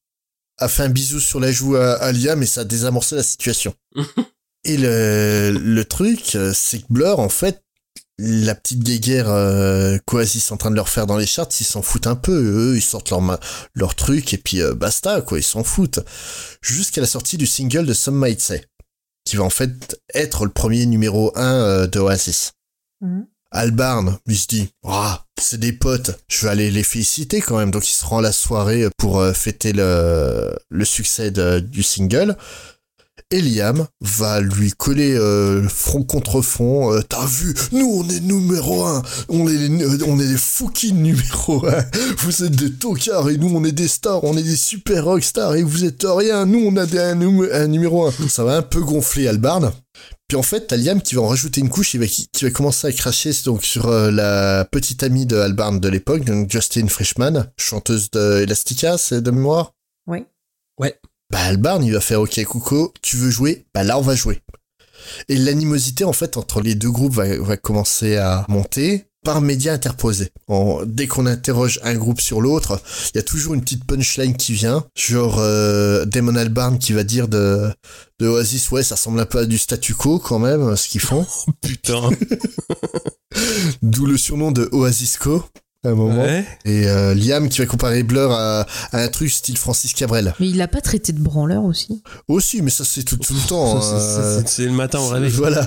a 0.58 0.68
fait 0.68 0.84
un 0.84 0.88
bisou 0.88 1.18
sur 1.18 1.40
la 1.40 1.50
joue 1.50 1.74
à, 1.74 1.94
à 1.94 2.12
Liam 2.12 2.40
et 2.40 2.46
ça 2.46 2.60
a 2.60 2.64
désamorcé 2.64 3.16
la 3.16 3.24
situation. 3.24 3.74
Et 4.64 4.76
le, 4.76 5.50
le 5.60 5.84
truc, 5.84 6.36
euh, 6.36 6.52
c'est 6.54 6.78
que 6.80 6.86
Blur, 6.90 7.18
en 7.18 7.28
fait, 7.28 7.60
la 8.18 8.54
petite 8.54 8.82
guéguerre 8.82 9.28
euh, 9.30 9.96
qu'Oasis 10.06 10.48
est 10.48 10.52
en 10.52 10.56
train 10.56 10.70
de 10.70 10.76
leur 10.76 10.88
faire 10.88 11.06
dans 11.06 11.16
les 11.16 11.26
charts, 11.26 11.48
ils 11.60 11.64
s'en 11.64 11.82
foutent 11.82 12.06
un 12.08 12.16
peu. 12.16 12.32
Eux, 12.72 12.76
ils 12.76 12.82
sortent 12.82 13.10
leur, 13.10 13.20
ma- 13.20 13.38
leur 13.74 13.94
truc 13.94 14.34
et 14.34 14.38
puis 14.38 14.60
euh, 14.60 14.74
basta, 14.74 15.20
quoi, 15.22 15.38
ils 15.38 15.42
s'en 15.44 15.62
foutent. 15.64 16.00
Jusqu'à 16.60 17.00
la 17.00 17.06
sortie 17.06 17.36
du 17.36 17.46
single 17.46 17.86
de 17.86 17.94
Some 17.94 18.16
Might 18.18 18.40
Say, 18.40 18.64
qui 19.24 19.36
va 19.36 19.44
en 19.44 19.50
fait 19.50 20.00
être 20.14 20.44
le 20.44 20.50
premier 20.50 20.86
numéro 20.86 21.32
1 21.36 21.86
de 21.86 22.00
Oasis. 22.00 22.52
Albarn, 23.50 24.18
il 24.26 24.36
se 24.36 24.46
dit, 24.46 24.68
ah, 24.86 25.24
c'est 25.40 25.58
des 25.58 25.72
potes, 25.72 26.18
je 26.28 26.42
vais 26.44 26.50
aller 26.52 26.70
les 26.70 26.82
féliciter 26.82 27.40
quand 27.40 27.56
même. 27.56 27.70
Donc 27.70 27.88
il 27.88 27.92
se 27.94 28.04
rend 28.04 28.18
à 28.18 28.22
la 28.22 28.32
soirée 28.32 28.86
pour 28.98 29.20
euh, 29.20 29.32
fêter 29.32 29.72
le, 29.72 30.54
le 30.68 30.84
succès 30.84 31.30
de- 31.30 31.58
du 31.60 31.82
single. 31.82 32.36
Et 33.30 33.42
Liam 33.42 33.86
va 34.00 34.40
lui 34.40 34.72
coller 34.72 35.14
euh, 35.14 35.68
front 35.68 36.02
contre 36.02 36.40
front. 36.40 36.94
euh, 36.94 37.02
T'as 37.06 37.26
vu, 37.26 37.52
nous 37.72 37.84
on 38.02 38.08
est 38.08 38.20
numéro 38.20 38.84
un, 38.86 39.02
on 39.28 39.46
est 39.46 39.52
les- 39.68 40.02
on 40.04 40.18
est 40.18 40.26
les 40.26 40.36
fucking 40.38 40.96
numéro 40.96 41.66
un. 41.66 41.84
Vous 42.20 42.42
êtes 42.44 42.52
des 42.56 42.72
tocards 42.72 43.28
et 43.28 43.36
nous 43.36 43.54
on 43.54 43.64
est 43.64 43.72
des 43.72 43.86
stars, 43.88 44.24
on 44.24 44.34
est 44.38 44.42
des 44.42 44.56
super 44.56 45.04
rockstars 45.04 45.56
et 45.56 45.62
vous 45.62 45.84
êtes 45.84 46.06
rien. 46.08 46.46
Nous 46.46 46.58
on 46.64 46.74
a 46.78 46.86
des, 46.86 46.98
un, 46.98 47.16
numé- 47.16 47.52
un 47.52 47.66
numéro 47.66 48.06
un. 48.06 48.12
Ça 48.30 48.44
va 48.44 48.56
un 48.56 48.62
peu 48.62 48.80
gonfler 48.80 49.28
Albarn. 49.28 49.72
Puis 50.26 50.36
en 50.38 50.42
fait, 50.42 50.66
t'as 50.68 50.76
Liam 50.76 51.02
qui 51.02 51.14
va 51.14 51.22
en 51.22 51.28
rajouter 51.28 51.60
une 51.60 51.68
couche, 51.70 51.92
il 51.94 52.00
va, 52.00 52.06
qui, 52.06 52.28
qui 52.32 52.44
va 52.44 52.50
commencer 52.50 52.86
à 52.86 52.92
cracher 52.92 53.32
donc 53.44 53.62
sur 53.64 53.88
euh, 53.88 54.10
la 54.10 54.64
petite 54.70 55.02
amie 55.02 55.26
de 55.26 55.36
Albarn 55.36 55.80
de 55.80 55.88
l'époque, 55.88 56.24
donc 56.24 56.50
Justine 56.50 56.88
Frischman, 56.88 57.50
chanteuse 57.58 58.10
de 58.10 58.40
Elastica, 58.42 58.96
c'est 58.98 59.20
de 59.22 59.30
mémoire? 59.30 59.72
Ouais. 60.06 60.26
Ouais. 60.78 60.98
Bah 61.30 61.40
Albarn, 61.40 61.84
il 61.84 61.92
va 61.92 62.00
faire 62.00 62.20
OK 62.22 62.42
Coucou, 62.44 62.90
tu 63.02 63.16
veux 63.16 63.30
jouer? 63.30 63.66
Bah 63.74 63.84
là 63.84 63.98
on 63.98 64.02
va 64.02 64.14
jouer. 64.14 64.40
Et 65.28 65.36
l'animosité 65.36 66.04
en 66.04 66.12
fait 66.12 66.36
entre 66.36 66.60
les 66.60 66.74
deux 66.74 66.90
groupes 66.90 67.14
va, 67.14 67.36
va 67.38 67.56
commencer 67.56 68.16
à 68.16 68.44
monter 68.48 69.04
par 69.24 69.40
médias 69.42 69.74
interposés. 69.74 70.30
En- 70.46 70.80
dès 70.86 71.06
qu'on 71.06 71.26
interroge 71.26 71.80
un 71.82 71.94
groupe 71.96 72.20
sur 72.20 72.40
l'autre, 72.40 72.80
il 73.12 73.16
y 73.16 73.20
a 73.20 73.22
toujours 73.22 73.52
une 73.54 73.60
petite 73.60 73.84
punchline 73.84 74.36
qui 74.36 74.52
vient, 74.54 74.86
genre 74.96 75.36
euh, 75.38 76.04
Damon 76.06 76.36
Albarn 76.36 76.78
qui 76.78 76.92
va 76.94 77.04
dire 77.04 77.28
de, 77.28 77.70
de 78.20 78.26
Oasis, 78.26 78.70
ouais 78.70 78.82
ça 78.82 78.94
ressemble 78.94 79.20
un 79.20 79.26
peu 79.26 79.38
à 79.38 79.44
du 79.44 79.58
statu 79.58 79.94
quo 79.94 80.18
quand 80.18 80.38
même, 80.38 80.76
ce 80.76 80.88
qu'ils 80.88 81.00
font. 81.02 81.26
Putain. 81.60 82.08
D'où 83.82 84.06
le 84.06 84.16
surnom 84.16 84.50
de 84.50 84.68
Oasisco 84.72 85.44
à 85.84 85.90
un 85.90 85.94
moment. 85.94 86.22
Ouais. 86.24 86.44
Et 86.64 86.88
euh, 86.88 87.14
Liam 87.14 87.48
qui 87.48 87.60
va 87.60 87.66
comparer 87.66 88.02
Blur 88.02 88.32
à, 88.32 88.66
à 88.92 89.00
un 89.02 89.08
truc 89.08 89.30
style 89.30 89.56
Francis 89.56 89.92
Cabrel. 89.94 90.34
Mais 90.40 90.48
il 90.48 90.56
l'a 90.56 90.66
pas 90.66 90.80
traité 90.80 91.12
de 91.12 91.20
branleur 91.20 91.62
aussi? 91.62 92.02
Aussi, 92.26 92.62
mais 92.62 92.70
ça 92.70 92.84
c'est 92.84 93.04
tout, 93.04 93.16
tout 93.16 93.32
le 93.32 93.48
temps. 93.48 93.80
Ça, 93.80 94.42
c'est- 94.44 94.62
euh, 94.62 94.66
le 94.66 94.72
matin 94.72 94.98
au 94.98 95.06
réveil. 95.08 95.30
Voilà. 95.30 95.66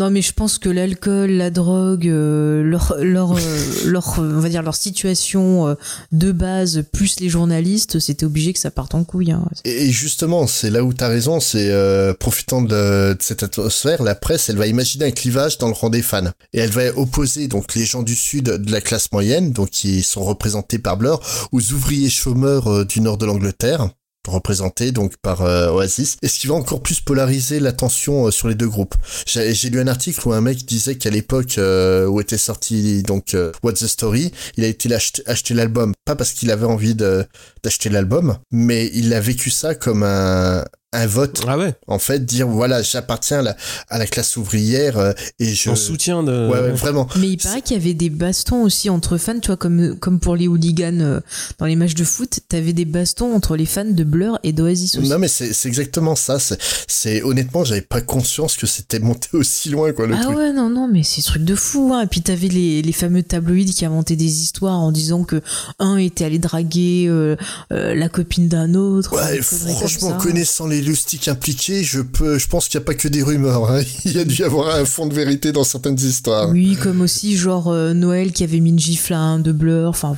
Non, 0.00 0.10
mais 0.10 0.20
je 0.20 0.32
pense 0.32 0.58
que 0.58 0.68
l'alcool, 0.68 1.30
la 1.30 1.50
drogue, 1.50 2.08
euh, 2.08 2.62
leur, 2.64 2.96
leur, 3.00 3.32
euh, 3.36 3.38
leur, 3.86 4.18
on 4.18 4.40
va 4.40 4.48
dire 4.48 4.62
leur 4.62 4.74
situation 4.74 5.68
euh, 5.68 5.74
de 6.10 6.32
base, 6.32 6.82
plus 6.92 7.20
les 7.20 7.28
journalistes, 7.28 8.00
c'était 8.00 8.26
obligé 8.26 8.52
que 8.52 8.58
ça 8.58 8.72
parte 8.72 8.96
en 8.96 9.04
couille. 9.04 9.30
hein. 9.30 9.44
Et 9.64 9.86
et 9.86 9.90
justement, 9.92 10.46
c'est 10.48 10.70
là 10.70 10.82
où 10.84 10.92
t'as 10.92 11.08
raison, 11.08 11.38
c'est 11.40 11.68
euh, 11.70 12.14
profitant 12.14 12.62
de, 12.62 13.12
de 13.12 13.16
cette 13.20 13.42
atmosphère, 13.44 14.02
la 14.02 14.14
presse, 14.14 14.48
elle 14.48 14.56
va 14.56 14.66
imaginer 14.66 15.04
un 15.06 15.10
clivage 15.12 15.58
dans 15.58 15.68
le 15.68 15.72
rang 15.72 15.88
des 15.90 16.02
fans. 16.02 16.30
Et 16.52 16.58
elle 16.58 16.70
va 16.70 16.82
opposer 16.96 17.46
donc 17.48 17.74
les 17.74 17.84
gens 17.84 18.02
du 18.02 18.14
sud 18.16 18.44
de 18.44 18.72
la 18.72 18.80
classe 18.80 19.10
moyenne, 19.12 19.51
donc 19.52 19.70
qui 19.70 20.02
sont 20.02 20.24
représentés 20.24 20.78
par 20.78 20.96
Blur, 20.96 21.20
aux 21.52 21.72
ouvriers 21.72 22.10
chômeurs 22.10 22.68
euh, 22.68 22.84
du 22.84 23.00
nord 23.00 23.18
de 23.18 23.26
l'Angleterre 23.26 23.88
représentés 24.28 24.92
donc 24.92 25.16
par 25.20 25.42
euh, 25.42 25.72
Oasis 25.72 26.16
et 26.22 26.28
ce 26.28 26.38
qui 26.38 26.46
va 26.46 26.54
encore 26.54 26.80
plus 26.80 27.00
polariser 27.00 27.58
l'attention 27.58 28.28
euh, 28.28 28.30
sur 28.30 28.46
les 28.46 28.54
deux 28.54 28.68
groupes. 28.68 28.94
J'ai 29.26 29.68
lu 29.68 29.80
un 29.80 29.88
article 29.88 30.28
où 30.28 30.32
un 30.32 30.40
mec 30.40 30.64
disait 30.64 30.94
qu'à 30.94 31.10
l'époque 31.10 31.58
où 31.58 32.20
était 32.20 32.38
sorti 32.38 33.02
donc 33.02 33.36
What's 33.64 33.80
the 33.80 33.88
Story, 33.88 34.30
il 34.56 34.62
a 34.62 34.68
été 34.68 34.88
l'acheter- 34.88 35.22
acheter 35.26 35.54
l'album 35.54 35.92
pas 36.04 36.14
parce 36.14 36.32
qu'il 36.32 36.52
avait 36.52 36.66
envie 36.66 36.94
d'acheter 36.94 37.88
l'album, 37.88 38.38
mais 38.52 38.90
il 38.94 39.12
a 39.12 39.20
vécu 39.20 39.50
ça 39.50 39.74
comme 39.74 40.04
un 40.04 40.64
un 40.92 41.06
vote. 41.06 41.42
Ah 41.46 41.58
ouais. 41.58 41.74
En 41.86 41.98
fait, 41.98 42.24
dire 42.24 42.46
voilà, 42.46 42.82
j'appartiens 42.82 43.38
à 43.38 43.42
la, 43.42 43.56
à 43.88 43.98
la 43.98 44.06
classe 44.06 44.36
ouvrière 44.36 44.98
euh, 44.98 45.12
et 45.38 45.54
je 45.54 45.70
En 45.70 45.76
soutien 45.76 46.22
de. 46.22 46.48
Ouais, 46.48 46.60
ouais, 46.60 46.72
vraiment. 46.72 47.08
Mais 47.16 47.28
il 47.30 47.38
paraît 47.38 47.62
qu'il 47.62 47.76
y 47.76 47.80
avait 47.80 47.94
des 47.94 48.10
bastons 48.10 48.62
aussi 48.62 48.90
entre 48.90 49.16
fans, 49.16 49.38
tu 49.40 49.48
vois, 49.48 49.56
comme, 49.56 49.98
comme 49.98 50.20
pour 50.20 50.36
les 50.36 50.48
hooligans 50.48 51.00
euh, 51.00 51.20
dans 51.58 51.66
les 51.66 51.76
matchs 51.76 51.94
de 51.94 52.04
foot, 52.04 52.40
t'avais 52.48 52.72
des 52.72 52.84
bastons 52.84 53.34
entre 53.34 53.56
les 53.56 53.66
fans 53.66 53.84
de 53.84 54.04
Blur 54.04 54.38
et 54.42 54.52
d'Oasis 54.52 54.96
aussi. 54.98 55.08
Non 55.08 55.18
mais 55.18 55.28
c'est 55.28 55.52
c'est 55.52 55.68
exactement 55.68 56.14
ça. 56.14 56.38
C'est 56.38 56.58
c'est 56.86 57.22
honnêtement 57.22 57.64
j'avais 57.64 57.80
pas 57.80 58.00
conscience 58.00 58.56
que 58.56 58.66
c'était 58.66 58.98
monté 58.98 59.28
aussi 59.32 59.70
loin 59.70 59.92
quoi 59.92 60.06
le 60.06 60.14
ah 60.18 60.22
truc. 60.24 60.36
ouais, 60.36 60.52
non, 60.52 60.68
non, 60.68 60.88
mais 60.92 61.02
c'est 61.02 61.22
truc 61.22 61.44
de 61.44 61.54
fou. 61.54 61.92
Hein. 61.94 62.02
Et 62.02 62.06
puis 62.06 62.20
t'avais 62.20 62.48
les, 62.48 62.82
les 62.82 62.92
fameux 62.92 63.22
tabloïds 63.22 63.72
qui 63.72 63.84
inventaient 63.84 64.16
des 64.16 64.42
histoires 64.42 64.78
en 64.78 64.92
disant 64.92 65.24
que 65.24 65.40
un 65.78 65.96
était 65.96 66.24
allé 66.24 66.38
draguer 66.38 67.06
euh, 67.08 67.36
euh, 67.72 67.94
la 67.94 68.08
copine 68.08 68.48
d'un 68.48 68.74
autre. 68.74 69.14
Ouais, 69.14 69.40
franchement, 69.40 70.18
connaissant 70.18 70.66
les 70.66 70.81
loustiques 70.82 71.28
impliqués, 71.28 71.82
je 71.84 72.00
peux, 72.00 72.38
je 72.38 72.46
pense 72.48 72.68
qu'il 72.68 72.78
n'y 72.78 72.84
a 72.84 72.86
pas 72.86 72.94
que 72.94 73.08
des 73.08 73.22
rumeurs. 73.22 73.70
hein. 73.70 73.82
Il 74.04 74.12
y 74.12 74.18
a 74.18 74.24
dû 74.24 74.34
y 74.36 74.42
avoir 74.44 74.74
un 74.76 74.84
fond 74.84 75.06
de 75.06 75.14
vérité 75.14 75.52
dans 75.52 75.64
certaines 75.64 75.98
histoires. 75.98 76.50
Oui, 76.50 76.76
comme 76.80 77.00
aussi 77.00 77.36
genre 77.36 77.68
euh, 77.68 77.94
Noël 77.94 78.32
qui 78.32 78.44
avait 78.44 78.60
mis 78.60 78.70
une 78.70 78.78
gifle 78.78 79.14
à 79.14 79.18
un 79.20 79.38
de 79.38 79.52
Blur. 79.52 79.88
Enfin, 79.88 80.16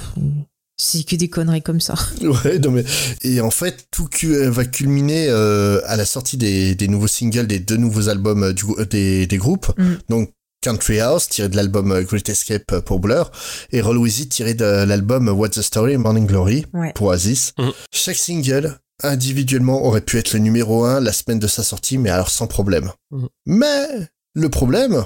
c'est 0.76 1.04
que 1.04 1.14
des 1.16 1.28
conneries 1.28 1.62
comme 1.62 1.80
ça. 1.80 1.94
Ouais, 2.22 2.58
non 2.58 2.70
mais 2.72 2.84
et 3.22 3.40
en 3.40 3.50
fait 3.50 3.86
tout 3.90 4.06
cu- 4.06 4.34
euh, 4.34 4.50
va 4.50 4.64
culminer 4.64 5.26
euh, 5.28 5.80
à 5.86 5.96
la 5.96 6.04
sortie 6.04 6.36
des, 6.36 6.74
des 6.74 6.88
nouveaux 6.88 7.06
singles 7.06 7.46
des 7.46 7.60
deux 7.60 7.76
nouveaux 7.76 8.08
albums 8.08 8.52
du, 8.52 8.64
des, 8.90 9.26
des 9.26 9.36
groupes. 9.36 9.70
Mm. 9.78 9.92
Donc 10.08 10.30
Country 10.62 10.98
House 10.98 11.28
tiré 11.28 11.48
de 11.50 11.56
l'album 11.56 12.02
Great 12.04 12.26
Escape 12.28 12.80
pour 12.86 12.98
Blur 12.98 13.30
et 13.70 13.82
Roll 13.82 13.98
With 13.98 14.18
It 14.20 14.30
tiré 14.30 14.54
de 14.54 14.64
l'album 14.64 15.28
What's 15.28 15.56
the 15.58 15.62
Story 15.62 15.96
Morning 15.98 16.26
Glory 16.26 16.64
Ouais. 16.72 16.92
pour 16.94 17.08
Oasis. 17.08 17.52
Chaque 17.92 18.16
single 18.16 18.74
individuellement 19.02 19.84
aurait 19.84 20.00
pu 20.00 20.18
être 20.18 20.32
le 20.32 20.38
numéro 20.38 20.84
1 20.84 21.00
la 21.00 21.12
semaine 21.12 21.38
de 21.38 21.46
sa 21.46 21.62
sortie 21.62 21.98
mais 21.98 22.10
alors 22.10 22.30
sans 22.30 22.46
problème. 22.46 22.92
Mhm. 23.10 23.28
Mais 23.46 23.86
le 24.34 24.48
problème 24.48 25.04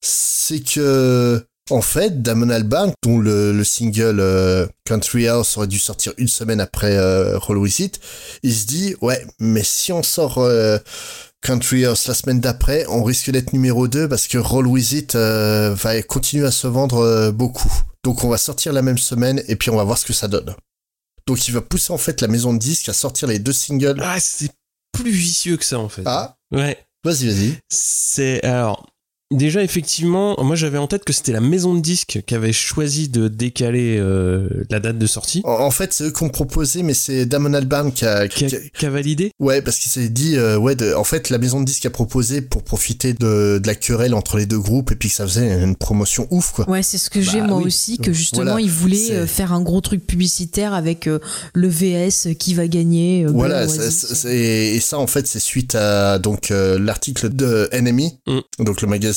c'est 0.00 0.60
que 0.60 1.46
en 1.70 1.80
fait, 1.80 2.22
Damon 2.22 2.50
Albarn, 2.50 2.92
dont 3.02 3.18
le, 3.18 3.52
le 3.52 3.64
single 3.64 4.18
euh, 4.20 4.66
Country 4.84 5.28
House 5.28 5.56
aurait 5.56 5.68
dû 5.68 5.78
sortir 5.78 6.12
une 6.18 6.28
semaine 6.28 6.60
après 6.60 6.96
euh, 6.96 7.38
Roll 7.38 7.58
With 7.58 7.78
It, 7.78 8.00
il 8.42 8.54
se 8.54 8.66
dit 8.66 8.94
ouais, 9.00 9.24
mais 9.38 9.62
si 9.62 9.92
on 9.92 10.02
sort 10.02 10.38
euh, 10.38 10.78
Country 11.40 11.84
House 11.84 12.08
la 12.08 12.14
semaine 12.14 12.40
d'après, 12.40 12.84
on 12.88 13.02
risque 13.04 13.30
d'être 13.30 13.52
numéro 13.52 13.86
2 13.86 14.08
parce 14.08 14.26
que 14.26 14.38
Roll 14.38 14.66
With 14.66 14.92
It 14.92 15.14
euh, 15.14 15.74
va 15.74 16.02
continuer 16.02 16.46
à 16.46 16.50
se 16.50 16.66
vendre 16.66 17.30
beaucoup. 17.30 17.72
Donc 18.04 18.24
on 18.24 18.28
va 18.28 18.38
sortir 18.38 18.72
la 18.72 18.82
même 18.82 18.98
semaine 18.98 19.42
et 19.46 19.54
puis 19.54 19.70
on 19.70 19.76
va 19.76 19.84
voir 19.84 19.98
ce 19.98 20.04
que 20.04 20.12
ça 20.12 20.26
donne. 20.26 20.54
Donc 21.26 21.46
il 21.48 21.52
va 21.54 21.60
pousser 21.60 21.92
en 21.92 21.98
fait 21.98 22.20
la 22.20 22.28
maison 22.28 22.52
de 22.52 22.58
disques 22.58 22.88
à 22.88 22.92
sortir 22.92 23.28
les 23.28 23.38
deux 23.38 23.52
singles. 23.52 24.00
Ah, 24.02 24.18
c'est 24.20 24.50
plus 24.92 25.10
vicieux 25.10 25.56
que 25.56 25.64
ça 25.64 25.78
en 25.78 25.88
fait. 25.88 26.02
Ah, 26.06 26.36
Ouais. 26.50 26.78
vas-y, 27.04 27.26
vas-y. 27.28 27.58
C'est 27.70 28.42
alors 28.44 28.86
déjà 29.32 29.62
effectivement, 29.62 30.36
moi 30.42 30.56
j'avais 30.56 30.78
en 30.78 30.86
tête 30.86 31.04
que 31.04 31.12
c'était 31.12 31.32
la 31.32 31.40
maison 31.40 31.74
de 31.74 31.80
disques 31.80 32.20
qui 32.26 32.34
avait 32.34 32.52
choisi 32.52 33.08
de 33.08 33.28
décaler 33.28 33.96
euh, 33.98 34.48
la 34.70 34.80
date 34.80 34.98
de 34.98 35.06
sortie. 35.06 35.40
En, 35.44 35.52
en 35.52 35.70
fait, 35.70 35.92
c'est 35.92 36.04
eux 36.04 36.10
qui 36.12 36.22
ont 36.22 36.28
proposé, 36.28 36.82
mais 36.82 36.94
c'est 36.94 37.26
Damon 37.26 37.54
Albarn 37.54 37.92
qui 37.92 38.04
a, 38.04 38.28
Qui 38.28 38.44
a, 38.46 38.48
qui 38.48 38.86
a 38.86 38.90
validé 38.90 39.32
Ouais, 39.40 39.62
parce 39.62 39.78
qu'il 39.78 39.90
s'est 39.90 40.08
dit, 40.08 40.36
euh, 40.36 40.56
ouais, 40.58 40.74
de- 40.74 40.94
en 40.94 41.04
fait, 41.04 41.30
la 41.30 41.38
maison 41.38 41.60
de 41.60 41.64
disques 41.66 41.86
a 41.86 41.90
proposé 41.90 42.40
pour 42.42 42.62
profiter 42.62 43.12
de, 43.14 43.58
de 43.62 43.66
la 43.66 43.74
querelle 43.74 44.14
entre 44.14 44.36
les 44.38 44.46
deux 44.46 44.58
groupes 44.60 44.92
et 44.92 44.96
puis 44.96 45.08
que 45.08 45.14
ça 45.14 45.26
faisait 45.26 45.62
une 45.62 45.76
promotion 45.76 46.26
ouf, 46.30 46.52
quoi. 46.52 46.68
Ouais, 46.68 46.82
c'est 46.82 46.98
ce 46.98 47.10
que 47.10 47.20
j'ai 47.20 47.40
Bah 47.40 47.46
moi 47.48 47.58
oui. 47.58 47.64
aussi, 47.66 47.98
que 47.98 48.12
justement 48.12 48.44
Voilà, 48.52 48.60
ils 48.60 48.70
voulaient 48.70 49.12
euh, 49.12 49.26
faire 49.26 49.52
un 49.52 49.60
gros 49.62 49.80
truc 49.80 50.06
publicitaire 50.06 50.74
avec 50.74 51.06
euh, 51.06 51.18
le 51.54 51.68
VS 51.68 52.34
qui 52.38 52.54
va 52.54 52.66
gagner. 52.68 53.24
euh, 53.24 53.30
Voilà, 53.32 53.66
et 54.24 54.80
ça 54.80 54.98
en 54.98 55.06
fait 55.06 55.26
c'est 55.26 55.38
suite 55.40 55.74
à 55.74 56.18
donc 56.18 56.50
euh, 56.50 56.78
l'article 56.78 57.30
de 57.34 57.68
NME, 57.72 58.02
Mm. 58.26 58.40
donc 58.64 58.82
le 58.82 58.88
magazine, 58.88 59.12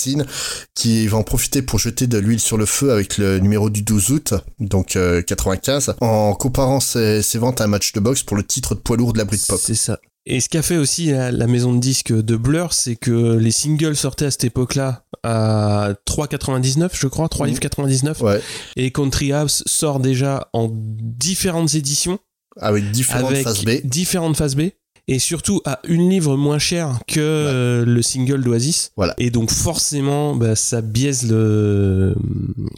qui 0.73 1.07
va 1.07 1.17
en 1.17 1.23
profiter 1.23 1.61
pour 1.61 1.79
jeter 1.79 2.07
de 2.07 2.17
l'huile 2.17 2.39
sur 2.39 2.57
le 2.57 2.65
feu 2.65 2.91
avec 2.91 3.17
le 3.17 3.39
numéro 3.39 3.69
du 3.69 3.81
12 3.81 4.11
août, 4.11 4.33
donc 4.59 4.95
euh, 4.95 5.21
95, 5.21 5.95
en 6.01 6.33
comparant 6.33 6.79
ses, 6.79 7.21
ses 7.21 7.37
ventes 7.37 7.61
à 7.61 7.65
un 7.65 7.67
match 7.67 7.93
de 7.93 7.99
boxe 7.99 8.23
pour 8.23 8.37
le 8.37 8.43
titre 8.43 8.75
de 8.75 8.79
poids 8.79 8.97
lourd 8.97 9.13
de 9.13 9.17
la 9.17 9.25
Britpop. 9.25 9.59
C'est 9.61 9.75
ça. 9.75 9.99
Et 10.27 10.39
ce 10.39 10.49
qu'a 10.49 10.63
fait 10.63 10.77
aussi 10.77 11.11
la, 11.11 11.31
la 11.31 11.45
maison 11.45 11.73
de 11.73 11.79
disques 11.79 12.11
de 12.11 12.35
Blur, 12.35 12.73
c'est 12.73 12.95
que 12.95 13.35
les 13.37 13.51
singles 13.51 13.95
sortaient 13.95 14.25
à 14.25 14.31
cette 14.31 14.45
époque-là 14.45 15.05
à 15.23 15.93
3,99 16.07 16.89
je 16.93 17.07
crois, 17.07 17.29
3 17.29 17.47
livres 17.47 17.59
99. 17.59 18.21
Ouais. 18.21 18.41
Et 18.75 18.91
Country 18.91 19.31
House 19.33 19.63
sort 19.67 19.99
déjà 19.99 20.49
en 20.53 20.69
différentes 20.71 21.75
éditions. 21.75 22.19
Avec 22.59 22.89
différentes 22.91 23.31
avec 23.31 23.43
phases 23.43 23.65
B. 23.65 23.71
différentes 23.83 24.37
phases 24.37 24.55
B. 24.55 24.69
Et 25.07 25.19
surtout 25.19 25.61
à 25.65 25.79
une 25.87 26.09
livre 26.09 26.35
moins 26.35 26.57
cher 26.59 26.99
que 27.07 27.19
euh, 27.19 27.85
le 27.85 28.01
single 28.01 28.43
d'Oasis. 28.43 28.91
Voilà. 28.97 29.13
Et 29.19 29.29
donc 29.29 29.51
forcément, 29.51 30.35
bah, 30.35 30.55
ça 30.55 30.81
biaise 30.81 31.29
le, 31.29 32.15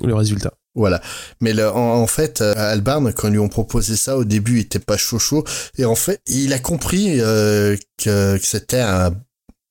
le 0.04 0.14
résultat. 0.14 0.54
Voilà. 0.76 1.02
Mais 1.40 1.54
le- 1.54 1.70
en, 1.72 2.02
en 2.02 2.08
fait, 2.08 2.42
euh, 2.42 2.54
Albarn, 2.56 3.14
quand 3.14 3.30
ils 3.30 3.32
lui 3.32 3.40
ont 3.40 3.48
proposé 3.48 3.96
ça, 3.96 4.18
au 4.18 4.26
début, 4.26 4.58
il 4.58 4.62
était 4.62 4.80
pas 4.80 4.98
chaud 4.98 5.20
chaud. 5.20 5.44
Et 5.78 5.86
en 5.86 5.96
fait, 5.96 6.20
il 6.28 6.52
a 6.54 6.60
compris 6.60 7.20
euh, 7.22 7.78
que, 7.98 8.38
que 8.38 8.46
c'était 8.46 8.82
un, 8.82 9.16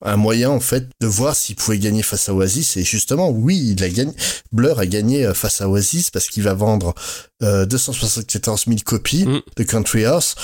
un 0.03 0.17
moyen 0.17 0.49
en 0.49 0.59
fait 0.59 0.87
de 0.99 1.07
voir 1.07 1.35
s'il 1.35 1.55
pouvait 1.55 1.79
gagner 1.79 2.03
face 2.03 2.27
à 2.29 2.33
Oasis 2.33 2.77
et 2.77 2.83
justement 2.83 3.31
oui 3.31 3.73
il 3.75 3.83
a 3.83 3.89
gagné 3.89 4.11
Blur 4.51 4.77
a 4.77 4.85
gagné 4.85 5.25
euh, 5.25 5.33
face 5.33 5.59
à 5.59 5.67
Oasis 5.67 6.11
parce 6.11 6.27
qu'il 6.29 6.43
va 6.43 6.53
vendre 6.53 6.93
euh, 7.41 7.65
274 7.65 8.65
000 8.67 8.77
copies 8.85 9.25
de 9.55 9.63
Country 9.63 10.05
House 10.05 10.35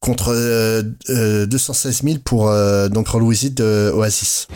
contre 0.00 0.32
euh, 0.34 0.82
euh, 1.10 1.46
216 1.46 2.02
000 2.02 2.16
pour 2.24 2.48
euh, 2.48 2.88
donc 2.88 3.08
Roll 3.08 3.22
With 3.22 3.60
Oasis. 3.60 4.48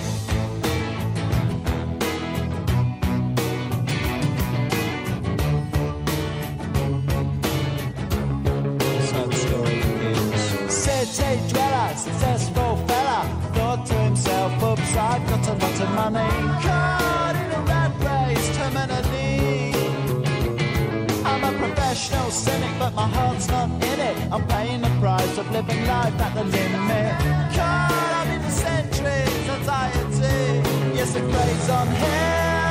Living 25.66 25.86
life 25.86 26.20
at 26.20 26.34
the 26.34 26.44
limit. 26.44 27.12
Caught 27.54 28.12
up 28.20 28.28
in 28.28 28.42
the 28.42 28.50
centuries, 28.50 29.48
anxiety. 29.48 30.62
Yes, 30.96 31.14
it 31.14 31.24
plays 31.30 31.70
on 31.70 31.88
him. 31.88 32.64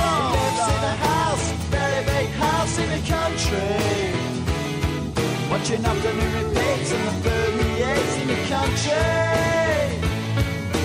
Wrong. 0.00 0.32
Lives 0.32 0.66
in 0.74 0.82
a 0.84 0.96
house, 1.08 1.46
very 1.70 2.02
big 2.04 2.28
house 2.30 2.78
in 2.78 2.88
the 2.90 3.02
country. 3.08 3.78
Watching 5.50 5.84
afternoon 5.84 6.32
repeats 6.34 6.92
and 6.92 7.04
the 7.08 7.12
food 7.22 7.54
in 8.20 8.26
the 8.28 8.40
country. 8.48 9.08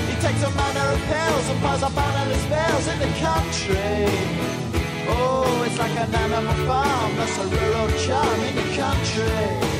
He 0.10 0.16
takes 0.22 0.42
a 0.44 0.52
manner 0.52 0.88
of 0.94 1.00
pills 1.10 1.50
and 1.50 1.60
piles 1.62 1.84
up 1.84 1.98
analyst 1.98 2.44
spells 2.46 2.88
in 2.88 3.00
the 3.00 3.12
country. 3.20 4.65
Oh, 5.10 5.64
it's 5.66 5.78
like 5.78 5.96
an 5.98 6.14
animal 6.14 6.54
farm, 6.66 7.12
that's 7.18 7.38
a 7.38 7.44
rural 7.48 7.90
charm 7.98 8.40
in 8.42 8.56
the 8.56 8.76
country. 8.76 9.76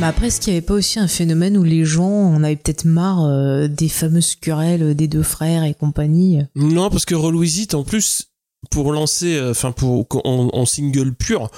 Mais 0.00 0.06
après, 0.06 0.28
est-ce 0.28 0.40
qu'il 0.40 0.52
n'y 0.52 0.56
avait 0.58 0.66
pas 0.66 0.74
aussi 0.74 0.98
un 0.98 1.06
phénomène 1.06 1.56
où 1.56 1.62
les 1.62 1.84
gens 1.84 2.04
en 2.10 2.42
avaient 2.42 2.56
peut-être 2.56 2.84
marre 2.86 3.24
euh, 3.24 3.68
des 3.68 3.88
fameuses 3.88 4.34
querelles 4.34 4.96
des 4.96 5.06
deux 5.06 5.22
frères 5.22 5.62
et 5.64 5.74
compagnie? 5.74 6.40
Non, 6.56 6.90
parce 6.90 7.04
que 7.04 7.14
It, 7.14 7.74
en 7.74 7.84
plus, 7.84 8.32
pour 8.70 8.92
lancer, 8.92 9.36
euh, 9.36 9.50
enfin, 9.50 9.70
pour 9.70 10.06
en, 10.24 10.48
en 10.52 10.66
single 10.66 11.14
pur, 11.14 11.50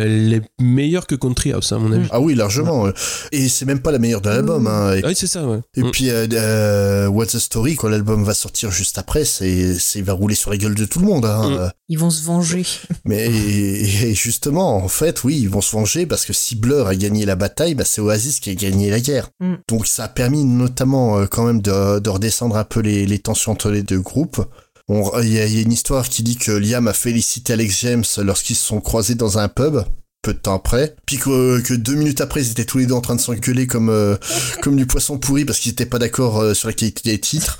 elle 0.00 0.32
est 0.34 0.42
meilleure 0.60 1.06
que 1.06 1.14
Country 1.14 1.52
House, 1.52 1.72
à 1.72 1.78
mon 1.78 1.92
avis. 1.92 2.08
Ah 2.10 2.20
oui, 2.20 2.34
largement. 2.34 2.86
euh. 2.86 2.92
Et 3.32 3.48
c'est 3.48 3.64
même 3.64 3.80
pas 3.80 3.92
la 3.92 3.98
meilleure 3.98 4.20
de 4.20 4.28
l'album. 4.28 4.66
Hein. 4.66 4.94
Et, 4.94 5.00
Ah 5.04 5.08
oui, 5.08 5.14
c'est 5.14 5.26
ça, 5.26 5.44
ouais. 5.46 5.60
et 5.76 5.82
Mm. 5.82 5.90
puis, 5.90 6.10
euh, 6.10 6.26
euh, 6.32 7.06
What's 7.08 7.32
the 7.32 7.38
Story, 7.38 7.76
quand 7.76 7.88
l'album 7.88 8.24
va 8.24 8.34
sortir 8.34 8.70
juste 8.70 8.98
après, 8.98 9.24
c'est, 9.24 9.74
c'est, 9.78 9.98
il 10.00 10.04
va 10.04 10.12
rouler 10.12 10.34
sur 10.34 10.50
la 10.50 10.56
gueule 10.56 10.74
de 10.74 10.84
tout 10.84 10.98
le 11.00 11.06
monde. 11.06 11.24
Hein. 11.24 11.50
Mm. 11.50 11.54
Euh, 11.58 11.68
Ils 11.88 11.98
vont 11.98 12.10
se 12.10 12.22
venger. 12.24 12.64
Mais 13.04 13.26
et 13.30 14.14
justement, 14.14 14.76
en 14.76 14.88
fait, 14.88 15.24
oui, 15.24 15.38
ils 15.40 15.48
vont 15.48 15.60
se 15.60 15.72
venger 15.74 16.06
parce 16.06 16.24
que 16.24 16.32
si 16.32 16.56
Blur 16.56 16.86
a 16.86 16.94
gagné 16.94 17.24
la 17.26 17.36
bataille, 17.36 17.74
bah, 17.74 17.84
c'est 17.84 18.00
Oasis 18.00 18.40
qui 18.40 18.50
a 18.50 18.54
gagné 18.54 18.90
la 18.90 19.00
guerre. 19.00 19.28
Mm. 19.40 19.54
Donc 19.68 19.86
ça 19.86 20.04
a 20.04 20.08
permis 20.08 20.44
notamment 20.44 21.18
euh, 21.18 21.26
quand 21.26 21.44
même 21.44 21.60
de, 21.60 21.98
de 21.98 22.10
redescendre 22.10 22.56
un 22.56 22.64
peu 22.64 22.80
les, 22.80 23.06
les 23.06 23.18
tensions 23.18 23.52
entre 23.52 23.70
les 23.70 23.82
deux 23.82 24.00
groupes. 24.00 24.42
On- 24.90 25.20
Il 25.22 25.32
y, 25.32 25.38
a 25.38 25.46
il 25.46 25.54
y 25.54 25.58
a 25.58 25.62
une 25.62 25.72
histoire 25.72 26.08
qui 26.08 26.22
dit 26.22 26.36
que 26.36 26.52
Liam 26.52 26.88
a 26.88 26.92
félicité 26.92 27.52
Alex 27.54 27.80
James 27.80 28.04
lorsqu'ils 28.18 28.56
se 28.56 28.64
sont 28.66 28.80
croisés 28.80 29.14
dans 29.14 29.38
un 29.38 29.48
pub. 29.48 29.76
Peu 30.22 30.34
de 30.34 30.38
temps 30.38 30.54
après, 30.56 30.94
puis 31.06 31.16
que, 31.16 31.60
que 31.62 31.72
deux 31.72 31.94
minutes 31.94 32.20
après, 32.20 32.42
ils 32.42 32.50
étaient 32.50 32.66
tous 32.66 32.76
les 32.76 32.84
deux 32.84 32.92
en 32.92 33.00
train 33.00 33.16
de 33.16 33.20
s'engueuler 33.22 33.66
comme 33.66 33.88
euh, 33.88 34.16
comme 34.60 34.76
du 34.76 34.84
poisson 34.84 35.16
pourri 35.16 35.46
parce 35.46 35.58
qu'ils 35.58 35.72
étaient 35.72 35.86
pas 35.86 35.98
d'accord 35.98 36.40
euh, 36.40 36.52
sur 36.52 36.68
la 36.68 36.74
qualité 36.74 37.10
des 37.10 37.18
titres. 37.18 37.58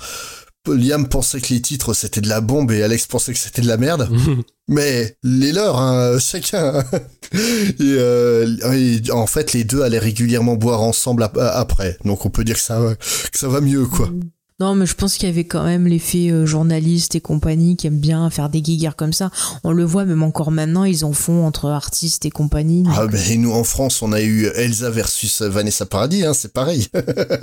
Liam 0.67 1.07
pensait 1.09 1.41
que 1.41 1.51
les 1.55 1.61
titres 1.61 1.95
c'était 1.95 2.21
de 2.21 2.29
la 2.29 2.39
bombe 2.39 2.71
et 2.71 2.83
Alex 2.83 3.07
pensait 3.07 3.33
que 3.33 3.39
c'était 3.39 3.63
de 3.63 3.67
la 3.67 3.77
merde. 3.77 4.07
Mais 4.67 5.15
les 5.23 5.51
leurs, 5.53 5.79
hein, 5.79 6.19
chacun. 6.19 6.85
et, 7.33 7.75
euh, 7.81 8.55
et 8.73 9.09
en 9.11 9.25
fait, 9.25 9.53
les 9.53 9.63
deux 9.63 9.81
allaient 9.81 9.97
régulièrement 9.97 10.55
boire 10.55 10.81
ensemble 10.81 11.23
ap- 11.23 11.37
après. 11.39 11.97
Donc 12.05 12.27
on 12.27 12.29
peut 12.29 12.43
dire 12.43 12.55
que 12.57 12.61
ça, 12.61 12.79
va- 12.79 12.95
que 12.95 13.39
ça 13.39 13.47
va 13.47 13.59
mieux, 13.59 13.85
quoi. 13.87 14.11
Non, 14.61 14.75
mais 14.75 14.85
je 14.85 14.93
pense 14.93 15.15
qu'il 15.15 15.27
y 15.27 15.31
avait 15.31 15.45
quand 15.45 15.63
même 15.63 15.87
l'effet 15.87 16.29
euh, 16.29 16.45
journaliste 16.45 17.15
et 17.15 17.19
compagnie 17.19 17.75
qui 17.75 17.87
aiment 17.87 17.97
bien 17.97 18.29
faire 18.29 18.47
des 18.47 18.61
guéguerres 18.61 18.95
comme 18.95 19.11
ça. 19.11 19.31
On 19.63 19.71
le 19.71 19.83
voit 19.83 20.05
même 20.05 20.21
encore 20.21 20.51
maintenant, 20.51 20.83
ils 20.83 21.03
en 21.03 21.13
font 21.13 21.47
entre 21.47 21.69
artistes 21.69 22.25
et 22.25 22.29
compagnie. 22.29 22.83
Ah, 22.95 23.07
ben, 23.07 23.19
et 23.31 23.37
nous, 23.37 23.51
en 23.51 23.63
France, 23.63 24.03
on 24.03 24.11
a 24.11 24.21
eu 24.21 24.45
Elsa 24.53 24.91
versus 24.91 25.41
Vanessa 25.41 25.87
Paradis, 25.87 26.25
hein, 26.25 26.35
c'est 26.35 26.53
pareil. 26.53 26.87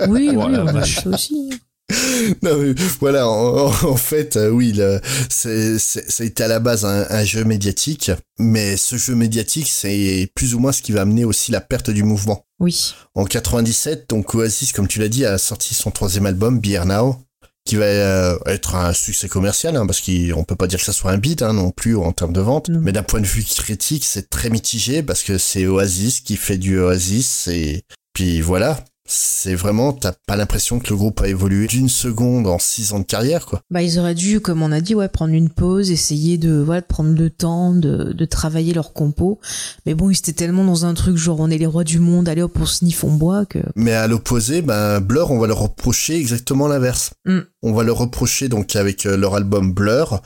Oui, 0.07 0.29
oui, 0.29 0.37
on 0.37 0.53
a 0.53 0.85
ça 0.85 1.09
aussi. 1.09 1.49
Non, 2.43 2.57
mais 2.57 2.73
voilà, 2.99 3.27
en, 3.27 3.67
en- 3.67 3.95
fait, 3.95 4.35
euh, 4.37 4.49
oui, 4.49 4.73
le- 4.73 5.01
c'est, 5.29 5.79
c'est- 5.79 6.09
ça 6.09 6.23
a 6.23 6.25
été 6.25 6.43
à 6.43 6.47
la 6.47 6.59
base 6.59 6.85
un, 6.85 7.05
un 7.09 7.23
jeu 7.23 7.43
médiatique, 7.43 8.11
mais 8.37 8.77
ce 8.77 8.97
jeu 8.97 9.15
médiatique, 9.15 9.67
c'est 9.69 10.31
plus 10.35 10.53
ou 10.55 10.59
moins 10.59 10.71
ce 10.71 10.81
qui 10.81 10.91
va 10.91 11.01
amener 11.01 11.25
aussi 11.25 11.51
la 11.51 11.61
perte 11.61 11.89
du 11.89 12.03
mouvement. 12.03 12.45
Oui. 12.59 12.93
En 13.15 13.25
97, 13.25 14.09
donc 14.09 14.33
Oasis, 14.35 14.71
comme 14.73 14.87
tu 14.87 14.99
l'as 14.99 15.07
dit, 15.09 15.25
a 15.25 15.37
sorti 15.37 15.73
son 15.73 15.91
troisième 15.91 16.25
album, 16.25 16.59
Beer 16.59 16.85
Now, 16.85 17.17
qui 17.65 17.75
va 17.75 17.85
euh, 17.85 18.37
être 18.45 18.75
un 18.75 18.93
succès 18.93 19.27
commercial, 19.27 19.75
hein, 19.75 19.85
parce 19.85 20.01
qu'on 20.01 20.43
peut 20.43 20.55
pas 20.55 20.67
dire 20.67 20.79
que 20.79 20.85
ça 20.85 20.93
soit 20.93 21.11
un 21.11 21.17
beat 21.17 21.41
hein, 21.41 21.53
non 21.53 21.71
plus 21.71 21.95
en 21.95 22.11
termes 22.11 22.33
de 22.33 22.41
vente. 22.41 22.69
Mais 22.69 22.91
d'un 22.91 23.03
point 23.03 23.21
de 23.21 23.27
vue 23.27 23.43
critique, 23.43 24.05
c'est 24.05 24.29
très 24.29 24.49
mitigé 24.49 25.03
parce 25.03 25.23
que 25.23 25.37
c'est 25.37 25.67
Oasis 25.67 26.21
qui 26.21 26.35
fait 26.35 26.57
du 26.57 26.79
Oasis 26.79 27.47
et 27.47 27.83
puis 28.13 28.41
voilà. 28.41 28.83
C'est 29.11 29.55
vraiment, 29.55 29.91
t'as 29.91 30.13
pas 30.27 30.35
l'impression 30.35 30.79
que 30.79 30.91
le 30.91 30.95
groupe 30.95 31.19
a 31.21 31.27
évolué 31.27 31.65
d'une 31.65 31.89
seconde 31.89 32.45
en 32.45 32.59
six 32.59 32.93
ans 32.93 32.99
de 32.99 33.05
carrière, 33.05 33.47
quoi. 33.47 33.63
Bah, 33.71 33.81
ils 33.81 33.97
auraient 33.97 34.13
dû, 34.13 34.39
comme 34.39 34.61
on 34.61 34.71
a 34.71 34.81
dit, 34.81 34.93
ouais, 34.93 35.09
prendre 35.09 35.33
une 35.33 35.49
pause, 35.49 35.89
essayer 35.89 36.37
de, 36.37 36.61
voilà, 36.63 36.81
de 36.81 36.85
prendre 36.85 37.17
le 37.17 37.31
temps 37.31 37.73
de, 37.73 38.13
de 38.13 38.25
travailler 38.25 38.71
leur 38.71 38.93
compo. 38.93 39.39
Mais 39.87 39.95
bon, 39.95 40.11
ils 40.11 40.17
étaient 40.17 40.33
tellement 40.33 40.63
dans 40.63 40.85
un 40.85 40.93
truc 40.93 41.17
genre, 41.17 41.39
on 41.39 41.49
est 41.49 41.57
les 41.57 41.65
rois 41.65 41.83
du 41.83 41.97
monde, 41.97 42.29
allez 42.29 42.43
hop, 42.43 42.55
on 42.61 42.67
sniffe, 42.67 43.03
on 43.03 43.11
boit, 43.11 43.47
que. 43.47 43.57
Mais 43.75 43.93
à 43.93 44.05
l'opposé, 44.07 44.61
ben 44.61 44.99
Blur, 44.99 45.31
on 45.31 45.39
va 45.39 45.47
leur 45.47 45.59
reprocher 45.59 46.15
exactement 46.15 46.67
l'inverse. 46.67 47.09
Mm. 47.25 47.39
On 47.63 47.73
va 47.73 47.83
leur 47.83 47.97
reprocher 47.97 48.47
donc 48.47 48.75
avec 48.75 49.07
euh, 49.07 49.17
leur 49.17 49.33
album 49.33 49.73
Blur 49.73 50.21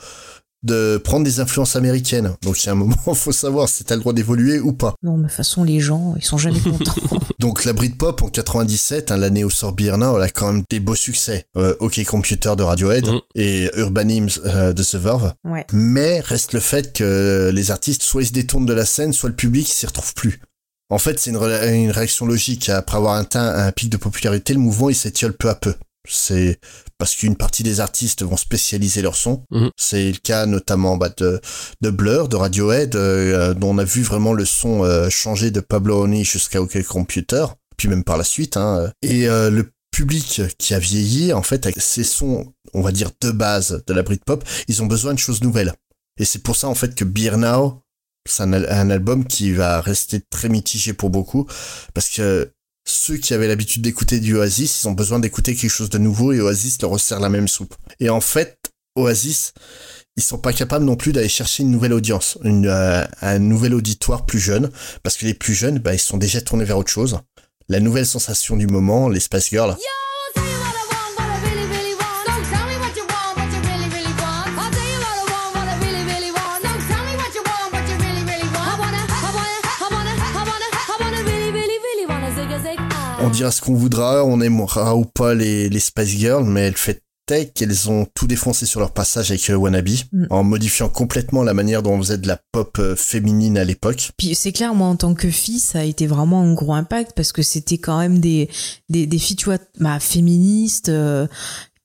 de 0.64 0.96
prendre 0.96 1.24
des 1.24 1.38
influences 1.40 1.76
américaines. 1.76 2.34
Donc 2.42 2.62
il 2.62 2.66
y 2.66 2.68
a 2.68 2.72
un 2.72 2.76
moment, 2.76 2.96
faut 3.14 3.32
savoir 3.32 3.68
si 3.68 3.84
t'as 3.84 3.94
le 3.94 4.00
droit 4.00 4.12
d'évoluer 4.12 4.58
ou 4.58 4.72
pas. 4.72 4.94
Non, 5.02 5.16
mais 5.16 5.24
de 5.24 5.28
toute 5.28 5.36
façon, 5.36 5.62
les 5.62 5.78
gens, 5.80 6.14
ils 6.16 6.24
sont 6.24 6.38
jamais 6.38 6.60
contents. 6.60 6.94
Donc 7.38 7.64
la 7.64 7.72
Britpop 7.72 8.22
en 8.22 8.28
97, 8.28 9.10
hein, 9.12 9.16
l'année 9.18 9.44
où 9.44 9.50
sort 9.50 9.74
Now, 9.78 10.16
elle 10.16 10.22
a 10.22 10.28
quand 10.30 10.52
même 10.52 10.62
des 10.70 10.80
beaux 10.80 10.94
succès. 10.94 11.46
Euh, 11.56 11.74
OK 11.80 12.02
Computer 12.04 12.54
de 12.56 12.62
Radiohead 12.62 13.04
Mm. 13.04 13.20
et 13.34 13.70
Urban 13.76 14.08
Hymns 14.08 14.40
euh, 14.46 14.72
de 14.72 14.82
The 14.82 14.94
Verve. 14.94 15.34
Ouais. 15.44 15.66
Mais 15.72 16.20
reste 16.20 16.52
le 16.52 16.60
fait 16.60 16.92
que 16.92 17.50
les 17.52 17.70
artistes, 17.70 18.02
soit 18.02 18.22
ils 18.22 18.26
se 18.26 18.32
détournent 18.32 18.66
de 18.66 18.72
la 18.72 18.86
scène, 18.86 19.12
soit 19.12 19.28
le 19.28 19.34
public 19.36 19.68
s'y 19.68 19.86
retrouve 19.86 20.14
plus. 20.14 20.40
En 20.90 20.98
fait, 20.98 21.18
c'est 21.18 21.30
une, 21.30 21.36
une 21.36 21.90
réaction 21.90 22.24
logique. 22.26 22.68
Après 22.68 22.96
avoir 22.96 23.14
atteint 23.14 23.46
un 23.54 23.72
pic 23.72 23.90
de 23.90 23.96
popularité, 23.96 24.52
le 24.54 24.60
mouvement 24.60 24.90
il 24.90 24.94
s'étiole 24.94 25.32
peu 25.34 25.48
à 25.48 25.54
peu. 25.54 25.74
C'est 26.06 26.60
parce 26.98 27.16
qu'une 27.16 27.36
partie 27.36 27.62
des 27.62 27.80
artistes 27.80 28.22
vont 28.22 28.36
spécialiser 28.36 29.02
leur 29.02 29.16
son. 29.16 29.44
Mhm. 29.50 29.70
C'est 29.76 30.12
le 30.12 30.18
cas 30.18 30.46
notamment 30.46 30.96
bah, 30.96 31.10
de, 31.16 31.40
de 31.80 31.90
Blur, 31.90 32.28
de 32.28 32.36
Radiohead, 32.36 32.94
euh, 32.94 33.54
dont 33.54 33.70
on 33.70 33.78
a 33.78 33.84
vu 33.84 34.02
vraiment 34.02 34.32
le 34.32 34.44
son 34.44 34.84
euh, 34.84 35.08
changer 35.08 35.50
de 35.50 35.60
Pablo 35.60 36.02
Honey 36.02 36.24
jusqu'à 36.24 36.60
OK 36.60 36.82
Computer, 36.84 37.46
puis 37.76 37.88
même 37.88 38.04
par 38.04 38.18
la 38.18 38.24
suite. 38.24 38.56
Hein. 38.56 38.92
Et 39.02 39.28
euh, 39.28 39.50
le 39.50 39.70
public 39.90 40.42
qui 40.58 40.74
a 40.74 40.78
vieilli, 40.78 41.32
en 41.32 41.42
fait, 41.42 41.66
avec 41.66 41.80
ces 41.80 42.04
sons, 42.04 42.52
on 42.74 42.82
va 42.82 42.92
dire 42.92 43.10
de 43.20 43.30
base 43.30 43.82
de 43.86 43.94
la 43.94 44.02
Britpop, 44.02 44.44
ils 44.68 44.82
ont 44.82 44.86
besoin 44.86 45.14
de 45.14 45.18
choses 45.18 45.42
nouvelles. 45.42 45.72
Et 46.18 46.24
c'est 46.24 46.42
pour 46.42 46.56
ça 46.56 46.68
en 46.68 46.74
fait 46.74 46.94
que 46.94 47.04
Beer 47.04 47.36
Now, 47.36 47.80
c'est 48.28 48.42
un, 48.42 48.52
un 48.52 48.90
album 48.90 49.24
qui 49.24 49.52
va 49.52 49.80
rester 49.80 50.20
très 50.20 50.48
mitigé 50.48 50.92
pour 50.92 51.10
beaucoup, 51.10 51.46
parce 51.92 52.08
que 52.08 52.50
ceux 52.84 53.16
qui 53.16 53.34
avaient 53.34 53.48
l'habitude 53.48 53.82
d'écouter 53.82 54.20
du 54.20 54.36
Oasis, 54.36 54.82
ils 54.82 54.88
ont 54.88 54.92
besoin 54.92 55.18
d'écouter 55.18 55.54
quelque 55.54 55.70
chose 55.70 55.90
de 55.90 55.98
nouveau 55.98 56.32
et 56.32 56.40
Oasis 56.40 56.80
leur 56.82 56.90
resserre 56.90 57.20
la 57.20 57.28
même 57.28 57.48
soupe. 57.48 57.74
Et 58.00 58.10
en 58.10 58.20
fait, 58.20 58.58
Oasis, 58.96 59.54
ils 60.16 60.22
sont 60.22 60.38
pas 60.38 60.52
capables 60.52 60.84
non 60.84 60.96
plus 60.96 61.12
d'aller 61.12 61.28
chercher 61.28 61.62
une 61.62 61.70
nouvelle 61.70 61.92
audience, 61.92 62.38
une, 62.44 62.66
euh, 62.66 63.04
un 63.20 63.38
nouvel 63.38 63.74
auditoire 63.74 64.26
plus 64.26 64.38
jeune, 64.38 64.70
parce 65.02 65.16
que 65.16 65.26
les 65.26 65.34
plus 65.34 65.54
jeunes, 65.54 65.78
bah, 65.78 65.94
ils 65.94 65.98
sont 65.98 66.18
déjà 66.18 66.40
tournés 66.40 66.64
vers 66.64 66.78
autre 66.78 66.90
chose. 66.90 67.18
La 67.68 67.80
nouvelle 67.80 68.06
sensation 68.06 68.56
du 68.56 68.66
moment, 68.66 69.08
les 69.08 69.20
Spice 69.20 69.48
Girls. 69.48 69.76
On 83.24 83.30
dira 83.30 83.50
ce 83.50 83.60
qu'on 83.62 83.74
voudra, 83.74 84.24
on 84.24 84.40
aimera 84.40 84.96
ou 84.96 85.04
pas 85.04 85.34
les, 85.34 85.68
les 85.68 85.80
Spice 85.80 86.08
Girls, 86.08 86.44
mais 86.44 86.62
elles, 86.62 86.76
fait, 86.76 87.02
c'était 87.26 87.46
qu'elles 87.46 87.88
ont 87.90 88.06
tout 88.14 88.26
défoncé 88.26 88.66
sur 88.66 88.80
leur 88.80 88.92
passage 88.92 89.30
avec 89.30 89.48
euh, 89.48 89.54
Wannabe, 89.54 89.88
Mm. 90.12 90.26
en 90.30 90.44
modifiant 90.44 90.88
complètement 90.88 91.42
la 91.42 91.54
manière 91.54 91.82
dont 91.82 91.92
on 91.92 91.98
faisait 91.98 92.18
de 92.18 92.28
la 92.28 92.38
pop 92.52 92.76
euh, 92.78 92.94
féminine 92.96 93.56
à 93.56 93.64
l'époque. 93.64 94.10
Puis 94.18 94.34
c'est 94.34 94.52
clair, 94.52 94.74
moi 94.74 94.88
en 94.88 94.96
tant 94.96 95.14
que 95.14 95.30
fille, 95.30 95.58
ça 95.58 95.80
a 95.80 95.84
été 95.84 96.06
vraiment 96.06 96.42
un 96.42 96.52
gros 96.52 96.74
impact 96.74 97.12
parce 97.16 97.32
que 97.32 97.42
c'était 97.42 97.78
quand 97.78 97.98
même 97.98 98.18
des, 98.18 98.50
des, 98.90 99.06
des 99.06 99.18
filles, 99.18 99.36
tu 99.36 99.46
vois, 99.46 99.58
bah, 99.80 100.00
féministes, 100.00 100.90
euh, 100.90 101.26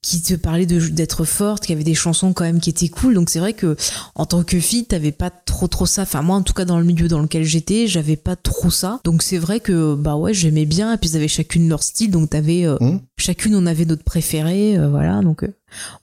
qui 0.02 0.22
te 0.22 0.34
parlaient 0.34 0.66
de 0.66 0.80
d'être 0.88 1.26
forte, 1.26 1.66
qui 1.66 1.74
avaient 1.74 1.84
des 1.84 1.94
chansons 1.94 2.32
quand 2.32 2.46
même 2.46 2.62
qui 2.62 2.70
étaient 2.70 2.88
cool. 2.88 3.14
Donc 3.16 3.30
c'est 3.30 3.40
vrai 3.40 3.54
que 3.54 3.76
en 4.16 4.26
tant 4.26 4.44
que 4.44 4.60
fille, 4.60 4.86
t'avais 4.86 5.12
pas 5.12 5.30
trop 5.30 5.68
trop 5.68 5.86
ça. 5.86 6.04
Enfin 6.04 6.22
moi 6.22 6.38
en 6.38 6.42
tout 6.42 6.54
cas 6.54 6.66
dans 6.66 6.80
le 6.80 6.86
milieu 6.86 7.08
dans 7.08 7.20
lequel 7.20 7.44
j'étais, 7.44 7.88
j'avais 7.88 8.16
pas 8.16 8.36
trop 8.38 8.70
ça. 8.72 9.02
Donc 9.04 9.22
c'est 9.24 9.38
vrai 9.38 9.60
que 9.60 9.96
bah 9.96 10.16
ouais 10.16 10.34
j'aimais 10.34 10.66
bien. 10.66 10.94
Et 10.94 10.98
puis 10.98 11.10
ils 11.10 11.16
avaient 11.18 11.28
chacune 11.28 11.68
leur 11.68 11.84
style, 11.84 12.12
donc 12.12 12.30
t'avais 12.30 12.66
euh, 12.66 12.78
Mm. 12.80 13.00
chacune 13.18 13.56
on 13.56 13.66
avait 13.66 13.84
notre 13.86 14.04
préféré, 14.04 14.78
euh, 14.78 14.90
voilà. 14.90 15.22
Donc 15.22 15.44
euh, 15.44 15.54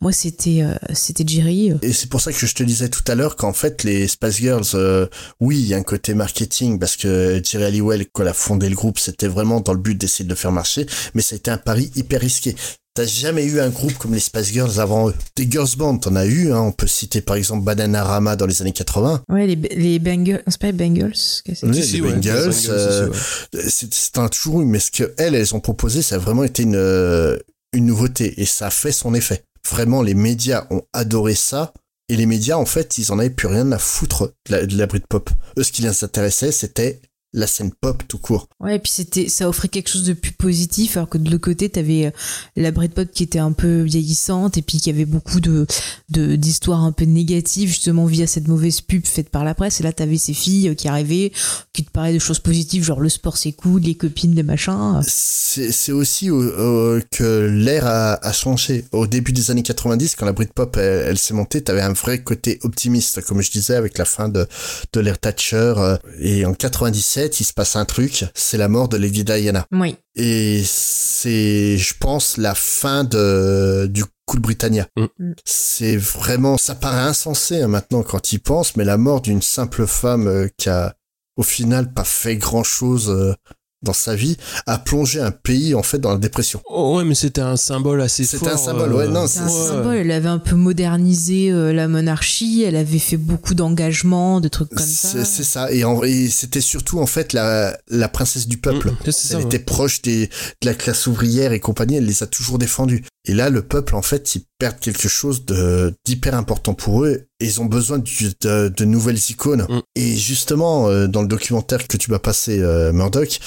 moi 0.02 0.12
c'était 0.12 0.60
euh, 0.62 0.74
c'était 0.92 1.24
Jerry. 1.26 1.72
Et 1.80 1.92
c'est 1.94 2.10
pour 2.10 2.20
ça 2.20 2.32
que 2.32 2.46
je 2.46 2.54
te 2.54 2.62
disais 2.62 2.90
tout 2.90 3.04
à 3.06 3.14
l'heure 3.14 3.34
qu'en 3.36 3.54
fait 3.54 3.82
les 3.82 4.08
Spice 4.08 4.36
Girls, 4.36 4.66
euh, 4.74 5.06
oui, 5.40 5.58
il 5.58 5.66
y 5.66 5.74
a 5.74 5.78
un 5.78 5.82
côté 5.82 6.12
marketing 6.12 6.78
parce 6.78 6.96
que 6.96 7.40
Jerry 7.42 7.64
Halliwell, 7.64 8.04
quand 8.12 8.22
elle 8.22 8.28
a 8.28 8.34
fondé 8.34 8.68
le 8.68 8.76
groupe, 8.76 8.98
c'était 8.98 9.28
vraiment 9.28 9.60
dans 9.62 9.72
le 9.72 9.80
but 9.80 9.94
d'essayer 9.96 10.24
de 10.26 10.30
le 10.30 10.36
faire 10.36 10.52
marcher, 10.52 10.86
mais 11.14 11.22
ça 11.22 11.34
a 11.34 11.38
été 11.38 11.50
un 11.50 11.56
pari 11.58 11.90
hyper 11.96 12.20
risqué. 12.20 12.54
T'as 12.96 13.04
jamais 13.04 13.44
eu 13.44 13.60
un 13.60 13.68
groupe 13.68 13.92
comme 13.98 14.14
les 14.14 14.20
Spice 14.20 14.54
Girls 14.54 14.80
avant 14.80 15.10
eux? 15.10 15.14
Des 15.36 15.46
girls 15.50 15.68
band, 15.76 15.98
t'en 15.98 16.16
as 16.16 16.24
eu, 16.24 16.50
hein. 16.50 16.60
on 16.60 16.72
peut 16.72 16.86
citer 16.86 17.20
par 17.20 17.36
exemple 17.36 17.62
Bananarama 17.62 18.36
dans 18.36 18.46
les 18.46 18.62
années 18.62 18.72
80. 18.72 19.24
Ouais 19.28 19.46
les 19.46 19.54
les 19.54 19.98
Bengals, 19.98 20.42
c'est 20.46 20.58
pas 20.58 20.68
les 20.68 20.72
Bengals. 20.72 21.12
Oui, 21.46 21.54
c'est? 21.54 21.82
Si, 21.82 21.92
les 21.92 22.00
ouais, 22.00 22.12
Bengals, 22.12 22.48
les 22.48 22.70
euh, 22.70 23.12
c'est 23.52 24.16
un 24.16 24.28
toujours 24.28 24.62
eu, 24.62 24.64
mais 24.64 24.78
ce 24.78 24.90
que 24.90 25.12
elles, 25.18 25.34
elles 25.34 25.54
ont 25.54 25.60
proposé, 25.60 26.00
ça 26.00 26.14
a 26.14 26.18
vraiment 26.18 26.42
été 26.42 26.62
une, 26.62 26.74
euh, 26.74 27.36
une 27.74 27.84
nouveauté 27.84 28.40
et 28.40 28.46
ça 28.46 28.68
a 28.68 28.70
fait 28.70 28.92
son 28.92 29.12
effet. 29.12 29.42
Vraiment, 29.68 30.00
les 30.00 30.14
médias 30.14 30.66
ont 30.70 30.80
adoré 30.94 31.34
ça 31.34 31.74
et 32.08 32.16
les 32.16 32.24
médias, 32.24 32.56
en 32.56 32.64
fait, 32.64 32.96
ils 32.96 33.12
en 33.12 33.18
avaient 33.18 33.28
plus 33.28 33.48
rien 33.48 33.70
à 33.72 33.78
foutre 33.78 34.32
de 34.48 34.52
la, 34.52 34.64
de 34.64 34.78
la 34.78 34.86
Britpop. 34.86 35.28
Eux, 35.58 35.62
ce 35.62 35.70
qui 35.70 35.82
les 35.82 36.02
intéressait, 36.02 36.50
c'était 36.50 37.02
la 37.32 37.46
scène 37.46 37.70
pop 37.80 38.02
tout 38.08 38.18
court. 38.18 38.48
Ouais, 38.60 38.76
et 38.76 38.78
puis 38.78 38.90
c'était, 38.94 39.28
ça 39.28 39.48
offrait 39.48 39.68
quelque 39.68 39.88
chose 39.90 40.04
de 40.04 40.12
plus 40.14 40.32
positif, 40.32 40.96
alors 40.96 41.08
que 41.08 41.18
de 41.18 41.30
l'autre 41.30 41.44
côté, 41.44 41.68
t'avais 41.68 42.06
euh, 42.06 42.10
la 42.56 42.70
Britpop 42.70 43.10
qui 43.12 43.22
était 43.24 43.38
un 43.38 43.52
peu 43.52 43.82
vieillissante, 43.82 44.56
et 44.56 44.62
puis 44.62 44.78
qui 44.80 44.88
avait 44.90 45.04
beaucoup 45.04 45.40
de, 45.40 45.66
de, 46.08 46.36
d'histoires 46.36 46.82
un 46.84 46.92
peu 46.92 47.04
négatives, 47.04 47.68
justement, 47.68 48.06
via 48.06 48.26
cette 48.26 48.48
mauvaise 48.48 48.80
pub 48.80 49.04
faite 49.06 49.28
par 49.28 49.44
la 49.44 49.54
presse. 49.54 49.80
Et 49.80 49.82
là, 49.82 49.92
t'avais 49.92 50.16
ces 50.16 50.32
filles 50.34 50.68
euh, 50.70 50.74
qui 50.74 50.88
arrivaient, 50.88 51.32
qui 51.72 51.84
te 51.84 51.90
parlaient 51.90 52.14
de 52.14 52.18
choses 52.18 52.38
positives, 52.38 52.84
genre 52.84 53.00
le 53.00 53.08
sport 53.08 53.36
c'est 53.36 53.52
cool, 53.52 53.82
les 53.82 53.94
copines, 53.96 54.34
les 54.34 54.42
machins. 54.42 55.00
C'est 55.06 55.72
c'est 55.72 55.92
aussi 55.92 56.30
euh, 56.30 57.00
que 57.10 57.46
l'ère 57.52 57.86
a, 57.86 58.14
a 58.26 58.32
changé. 58.32 58.84
Au 58.92 59.06
début 59.06 59.32
des 59.32 59.50
années 59.50 59.62
90, 59.62 60.14
quand 60.16 60.26
la 60.26 60.32
Britpop 60.32 60.76
elle, 60.76 61.06
elle 61.08 61.18
s'est 61.18 61.34
montée, 61.34 61.62
t'avais 61.62 61.80
un 61.82 61.92
vrai 61.92 62.22
côté 62.22 62.58
optimiste, 62.62 63.20
comme 63.22 63.42
je 63.42 63.50
disais, 63.50 63.74
avec 63.74 63.98
la 63.98 64.04
fin 64.04 64.28
de, 64.28 64.46
de 64.92 65.00
l'ère 65.00 65.18
Thatcher. 65.18 65.74
euh, 65.76 65.96
Et 66.20 66.44
en 66.46 66.54
97, 66.54 67.25
il 67.26 67.44
se 67.44 67.52
passe 67.52 67.76
un 67.76 67.84
truc, 67.84 68.24
c'est 68.34 68.58
la 68.58 68.68
mort 68.68 68.88
de 68.88 68.96
Lady 68.96 69.24
Diana. 69.24 69.66
Oui. 69.72 69.96
Et 70.14 70.62
c'est, 70.64 71.76
je 71.76 71.94
pense, 71.98 72.36
la 72.36 72.54
fin 72.54 73.04
de, 73.04 73.86
du 73.90 74.04
Cool 74.26 74.40
Britannia. 74.40 74.88
Mm. 74.96 75.32
C'est 75.44 75.96
vraiment, 75.96 76.56
ça 76.58 76.74
paraît 76.74 77.08
insensé 77.08 77.62
hein, 77.62 77.68
maintenant 77.68 78.02
quand 78.02 78.32
il 78.32 78.40
pense, 78.40 78.76
mais 78.76 78.84
la 78.84 78.96
mort 78.96 79.20
d'une 79.20 79.42
simple 79.42 79.86
femme 79.86 80.26
euh, 80.26 80.48
qui 80.56 80.68
a, 80.68 80.94
au 81.36 81.42
final, 81.42 81.92
pas 81.92 82.04
fait 82.04 82.36
grand 82.36 82.64
chose 82.64 83.36
dans 83.82 83.92
sa 83.92 84.14
vie, 84.14 84.36
a 84.66 84.78
plongé 84.78 85.20
un 85.20 85.30
pays, 85.30 85.74
en 85.74 85.82
fait, 85.82 85.98
dans 85.98 86.12
la 86.12 86.18
dépression. 86.18 86.62
Oh, 86.68 86.96
ouais, 86.96 87.04
mais 87.04 87.14
c'était 87.14 87.42
un 87.42 87.56
symbole 87.56 88.00
assez 88.00 88.24
fort. 88.24 88.40
C'était 88.40 88.52
un 88.52 88.56
symbole, 88.56 88.92
ouais, 88.94 89.08
non, 89.08 89.26
C'est 89.26 89.40
un 89.40 89.48
symbole. 89.48 89.96
Elle 89.96 90.10
avait 90.10 90.28
un 90.28 90.38
peu 90.38 90.56
modernisé 90.56 91.50
euh, 91.50 91.72
la 91.72 91.86
monarchie. 91.86 92.64
Elle 92.66 92.76
avait 92.76 92.98
fait 92.98 93.16
beaucoup 93.16 93.54
d'engagement, 93.54 94.40
de 94.40 94.48
trucs 94.48 94.70
comme 94.70 94.84
ça. 94.84 95.24
C'est 95.24 95.44
ça. 95.44 95.70
Et, 95.72 96.28
c'était 96.30 96.60
surtout, 96.60 97.00
en 97.00 97.06
fait, 97.06 97.32
la, 97.32 97.78
la 97.88 98.08
princesse 98.08 98.48
du 98.48 98.56
peuple. 98.56 98.90
Mm, 98.90 98.96
c'est 99.04 99.12
ça, 99.12 99.34
elle 99.34 99.40
ouais. 99.40 99.46
était 99.46 99.58
proche 99.58 100.02
des, 100.02 100.26
de 100.26 100.66
la 100.66 100.74
classe 100.74 101.06
ouvrière 101.06 101.52
et 101.52 101.60
compagnie. 101.60 101.96
Elle 101.96 102.06
les 102.06 102.22
a 102.22 102.26
toujours 102.26 102.58
défendus. 102.58 103.04
Et 103.26 103.34
là, 103.34 103.50
le 103.50 103.62
peuple, 103.62 103.94
en 103.94 104.02
fait, 104.02 104.36
ils 104.36 104.44
perdent 104.58 104.78
quelque 104.78 105.08
chose 105.08 105.44
de 105.44 105.94
d'hyper 106.04 106.34
important 106.34 106.74
pour 106.74 107.04
eux. 107.04 107.26
Ils 107.40 107.60
ont 107.60 107.66
besoin 107.66 107.98
du- 107.98 108.32
de, 108.40 108.68
de 108.68 108.84
nouvelles 108.84 109.20
icônes. 109.30 109.66
Mm. 109.68 109.80
Et 109.94 110.16
justement, 110.16 110.88
euh, 110.88 111.06
dans 111.06 111.22
le 111.22 111.28
documentaire 111.28 111.86
que 111.86 111.96
tu 111.96 112.10
m'as 112.10 112.18
passé, 112.18 112.60
euh, 112.60 112.92
Murdoch, 112.92 113.38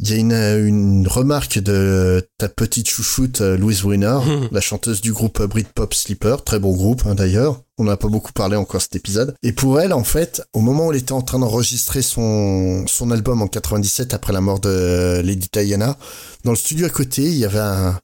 il 0.00 0.10
y 0.10 0.12
a 0.12 0.16
une, 0.16 0.32
une 0.32 1.08
remarque 1.08 1.58
de 1.58 2.22
ta 2.38 2.48
petite 2.48 2.88
chouchoute 2.88 3.40
euh, 3.40 3.56
Louise 3.56 3.82
Mm. 3.84 4.48
la 4.52 4.60
chanteuse 4.60 5.00
du 5.00 5.12
groupe 5.12 5.42
Britpop 5.42 5.94
Sleeper, 5.94 6.44
très 6.44 6.58
bon 6.58 6.72
groupe 6.72 7.02
hein, 7.06 7.14
d'ailleurs. 7.14 7.62
On 7.78 7.84
n'a 7.84 7.96
pas 7.96 8.08
beaucoup 8.08 8.32
parlé 8.32 8.56
encore 8.56 8.82
cet 8.82 8.94
épisode. 8.96 9.34
Et 9.42 9.52
pour 9.52 9.80
elle, 9.80 9.92
en 9.92 10.04
fait, 10.04 10.42
au 10.52 10.60
moment 10.60 10.88
où 10.88 10.92
elle 10.92 10.98
était 10.98 11.12
en 11.12 11.22
train 11.22 11.38
d'enregistrer 11.38 12.02
son, 12.02 12.84
son 12.88 13.10
album 13.12 13.40
en 13.40 13.46
97 13.48 14.14
après 14.14 14.32
la 14.32 14.40
mort 14.40 14.58
de 14.60 15.20
Lady 15.24 15.48
Diana, 15.52 15.96
dans 16.44 16.50
le 16.50 16.56
studio 16.56 16.86
à 16.86 16.90
côté, 16.90 17.22
il 17.22 17.36
y 17.38 17.44
avait 17.44 17.58
un, 17.60 17.98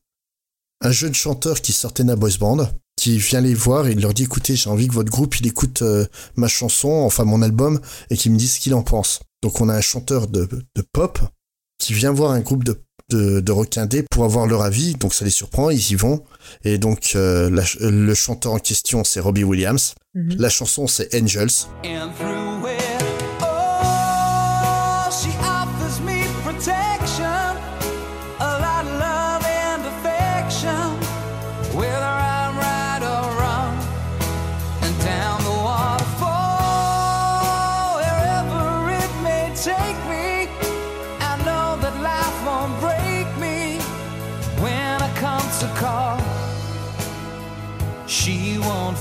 un 0.81 0.90
jeune 0.93 1.14
chanteur 1.14 1.60
qui 1.60 1.72
sortait 1.72 2.05
d'un 2.05 2.14
boys 2.16 2.31
band 2.39 2.68
qui 3.05 3.18
vient 3.18 3.43
les 3.43 3.52
voir 3.52 3.86
et 3.86 3.93
il 3.93 4.01
leur 4.01 4.14
dit 4.14 4.22
écoutez 4.22 4.56
j'ai 4.56 4.70
envie 4.70 4.89
que 4.89 4.94
votre 4.94 5.10
groupe 5.10 5.39
il 5.39 5.47
écoute 5.47 5.82
euh, 5.82 6.06
ma 6.36 6.48
chanson 6.48 6.89
enfin 6.89 7.24
mon 7.24 7.43
album 7.43 7.78
et 8.09 8.16
qu'il 8.16 8.32
me 8.32 8.39
dise 8.39 8.55
ce 8.55 8.60
qu'il 8.60 8.72
en 8.72 8.82
pense. 8.82 9.20
Donc 9.43 9.60
on 9.60 9.68
a 9.68 9.74
un 9.74 9.82
chanteur 9.82 10.26
de, 10.26 10.48
de 10.74 10.82
pop 10.90 11.18
qui 11.76 11.93
vient 11.93 12.12
voir 12.12 12.31
un 12.31 12.40
groupe 12.40 12.64
de 12.64 12.81
de, 13.10 13.40
de 13.40 14.05
pour 14.10 14.24
avoir 14.24 14.47
leur 14.47 14.62
avis. 14.62 14.94
Donc 14.94 15.12
ça 15.12 15.26
les 15.26 15.31
surprend 15.31 15.68
ils 15.68 15.90
y 15.90 15.94
vont. 15.97 16.24
Et 16.64 16.78
donc 16.78 17.12
euh, 17.14 17.51
la 17.51 17.64
le 17.81 18.14
chanteur 18.14 18.52
en 18.55 18.59
question 18.59 19.05
c'est 19.05 19.20
Robbie 19.20 19.44
Williams. 19.44 19.94
Mhm. 20.14 20.36
la 20.39 20.48
chanson 20.48 20.86
c'est 20.86 21.14
Angels. 21.14 21.66
And 21.85 22.94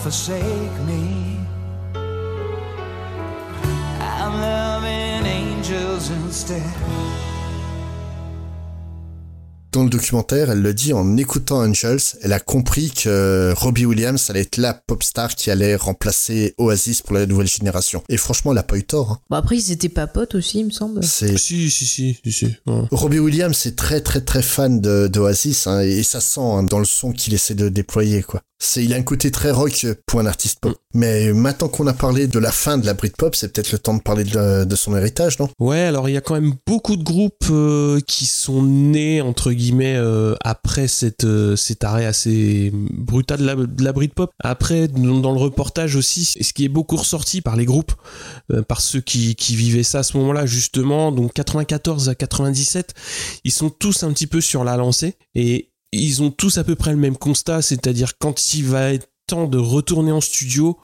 Forsake 0.02 0.80
me. 0.86 1.38
I'm 4.02 4.34
loving 4.41 5.26
angels 5.26 6.10
instead. 6.11 6.61
dans 9.72 9.84
le 9.86 9.90
documentaire, 9.90 10.52
elle 10.52 10.61
le 10.61 10.72
dit 10.76 10.94
en 10.94 11.18
écoutant 11.18 11.64
Angels, 11.64 11.98
elle 12.22 12.32
a 12.34 12.40
compris 12.40 12.91
que 12.91 13.52
Robbie 13.56 13.88
Williams 13.88 14.30
allait 14.30 14.41
être 14.41 14.57
la 14.57 14.76
pop 14.76 15.02
star 15.02 15.34
qui 15.34 15.49
allait 15.49 15.76
remplacer 15.76 16.53
Oasis 16.60 17.02
pour 17.02 17.15
la 17.15 17.26
nouvelle 17.26 17.48
génération. 17.48 18.03
Et 18.07 18.18
franchement, 18.18 18.52
elle 18.52 18.60
a 18.60 18.64
pas 18.64 18.78
eu 18.78 18.84
tort. 18.84 19.14
hein. 19.14 19.20
Bon, 19.32 19.38
après, 19.38 19.57
ils 19.57 19.72
étaient 19.72 19.90
pas 19.90 20.06
potes 20.06 20.36
aussi, 20.36 20.60
il 20.60 20.65
me 20.65 20.70
semble. 20.70 21.03
C'est 21.03 21.40
Si, 21.40 21.72
si, 21.72 21.88
si, 21.88 22.20
si, 22.24 22.32
si. 22.32 22.45
ouais. 22.68 22.84
Robbie 22.91 23.18
Williams 23.18 23.65
est 23.65 23.76
très 23.76 24.02
très 24.02 24.22
très 24.22 24.44
fan 24.44 24.80
de 24.80 25.07
d'Oasis 25.07 25.65
hein, 25.65 25.80
et 25.80 26.03
ça 26.03 26.22
sent 26.22 26.40
hein, 26.41 26.61
dans 26.61 26.78
le 26.80 26.86
son 26.86 27.11
qu'il 27.11 27.34
essaie 27.34 27.56
de 27.56 27.68
déployer 27.70 28.22
quoi. 28.22 28.41
C'est 28.64 28.84
il 28.84 28.94
a 28.94 28.98
un 28.98 29.03
côté 29.03 29.30
très 29.30 29.52
rock 29.52 29.85
pour 30.06 30.22
un 30.22 30.26
artiste 30.26 30.60
pop. 30.61 30.77
Mais 30.94 31.34
maintenant 31.34 31.68
qu'on 31.68 31.88
a 31.88 31.94
parlé 31.94 32.27
de 32.27 32.40
la 32.40 32.52
fin 32.52 32.77
de 32.77 32.85
la 32.85 32.94
Britpop, 32.94 33.35
c'est 33.35 33.52
peut-être 33.52 33.72
le 33.72 33.80
temps 33.80 33.95
de 33.95 34.02
parler 34.02 34.23
de, 34.23 34.64
de 34.64 34.76
son 34.76 34.95
héritage, 34.95 35.40
non? 35.40 35.49
Ouais, 35.60 35.81
alors 35.81 36.07
il 36.07 36.14
y 36.14 36.18
a 36.18 36.22
quand 36.22 36.35
même 36.35 36.53
beaucoup 36.65 36.95
de 36.95 37.03
groupes 37.03 37.48
euh, 37.49 37.99
qui 38.07 38.26
sont 38.26 38.64
nés 38.64 39.22
entre 39.22 39.52
guillemets 39.52 39.95
euh, 39.98 40.35
après 40.41 40.88
cette, 40.88 41.26
euh, 41.26 41.56
cet 41.56 41.84
arrêt 41.84 42.06
assez 42.06 42.72
brutal 42.73 43.40
de 43.40 43.45
la, 43.45 43.56
de 43.56 43.84
la 43.84 43.91
Britpop. 43.91 44.31
Après, 44.40 44.88
dans 44.88 45.19
dans 45.19 45.31
le 45.31 45.40
reportage 45.40 45.95
aussi, 45.95 46.23
ce 46.26 46.53
qui 46.53 46.64
est 46.64 46.69
beaucoup 46.69 46.95
ressorti 46.95 47.41
par 47.41 47.56
les 47.56 47.65
groupes, 47.65 47.94
par 48.68 48.81
ceux 48.81 49.02
qui, 49.02 49.35
qui 49.35 49.56
vivaient 49.56 49.84
ça 49.84 49.99
à 49.99 50.03
ce 50.03 50.18
moment-là 50.18 50.45
justement, 50.45 51.11
donc 51.11 51.34
94 51.34 52.10
à 52.10 52.15
97, 52.15 52.94
ils 53.44 53.52
sont 53.52 53.69
tous 53.69 54.03
un 54.03 54.11
petit 54.11 54.27
peu 54.27 54.41
sur 54.41 54.64
la 54.64 54.77
lancée 54.77 55.15
et 55.35 55.72
ils 55.95 56.22
ont 56.22 56.32
tous 56.32 56.57
à 56.57 56.64
peu 56.64 56.76
près 56.76 56.91
le 56.91 56.98
même 56.98 57.18
constat, 57.18 57.61
c'est-à-dire 57.61 58.18
quand 58.18 58.53
il 58.53 58.65
va 58.65 58.94
être 58.94 59.10
temps 59.28 59.48
de 59.48 59.57
retourner 59.57 60.11
en 60.11 60.22
studio, 60.22 60.78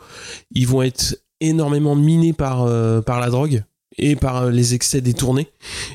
ils 0.51 0.67
vont 0.67 0.81
être 0.81 1.17
énormément 1.41 1.95
minés 1.95 2.33
par, 2.33 2.63
euh, 2.63 3.01
la 3.07 3.29
drogue 3.29 3.63
et 3.99 4.15
par 4.15 4.37
euh, 4.37 4.51
les 4.51 4.73
excès 4.73 5.01
des 5.01 5.13
tournées. 5.13 5.47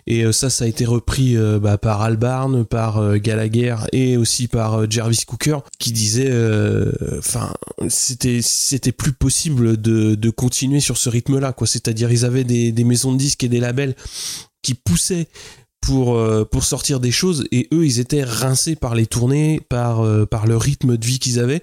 Et 0.07 0.25
euh, 0.25 0.33
ça, 0.33 0.51
ça 0.51 0.65
a 0.65 0.69
été 0.69 0.85
repris 0.85 1.37
bah, 1.61 1.79
par 1.79 2.03
Albarn, 2.03 2.65
par 2.65 3.19
Gallagher 3.19 3.77
et 3.93 4.17
aussi 4.17 4.49
par 4.49 4.81
euh, 4.81 4.87
Jarvis 4.89 5.25
Cooker, 5.27 5.59
qui 5.79 5.93
disait, 5.93 6.33
enfin, 7.19 7.53
c'était 7.89 8.93
plus 8.93 9.13
possible 9.13 9.81
de, 9.81 10.31
continuer 10.31 10.81
sur 10.81 10.97
ce 10.97 11.09
rythme-là. 11.09 11.55
C'est-à-dire, 11.65 12.13
ils 12.13 12.25
avaient 12.25 12.45
des 12.45 12.85
maisons 12.85 13.13
de 13.13 13.19
disques 13.19 13.45
et 13.45 13.49
des 13.49 13.61
labels 13.61 13.95
qui 14.63 14.75
poussaient 14.75 15.29
pour 15.85 16.17
euh, 16.17 16.45
pour 16.45 16.65
sortir 16.65 16.99
des 16.99 17.11
choses 17.11 17.47
et 17.53 17.69
eux 17.73 17.85
ils 17.85 18.01
étaient 18.01 18.25
rincés 18.25 18.75
par 18.75 18.95
les 18.95 19.07
tournées, 19.07 19.61
par 19.69 20.01
euh, 20.01 20.25
par 20.25 20.47
le 20.47 20.57
rythme 20.57 20.97
de 20.97 21.07
vie 21.07 21.19
qu'ils 21.19 21.39
avaient, 21.39 21.63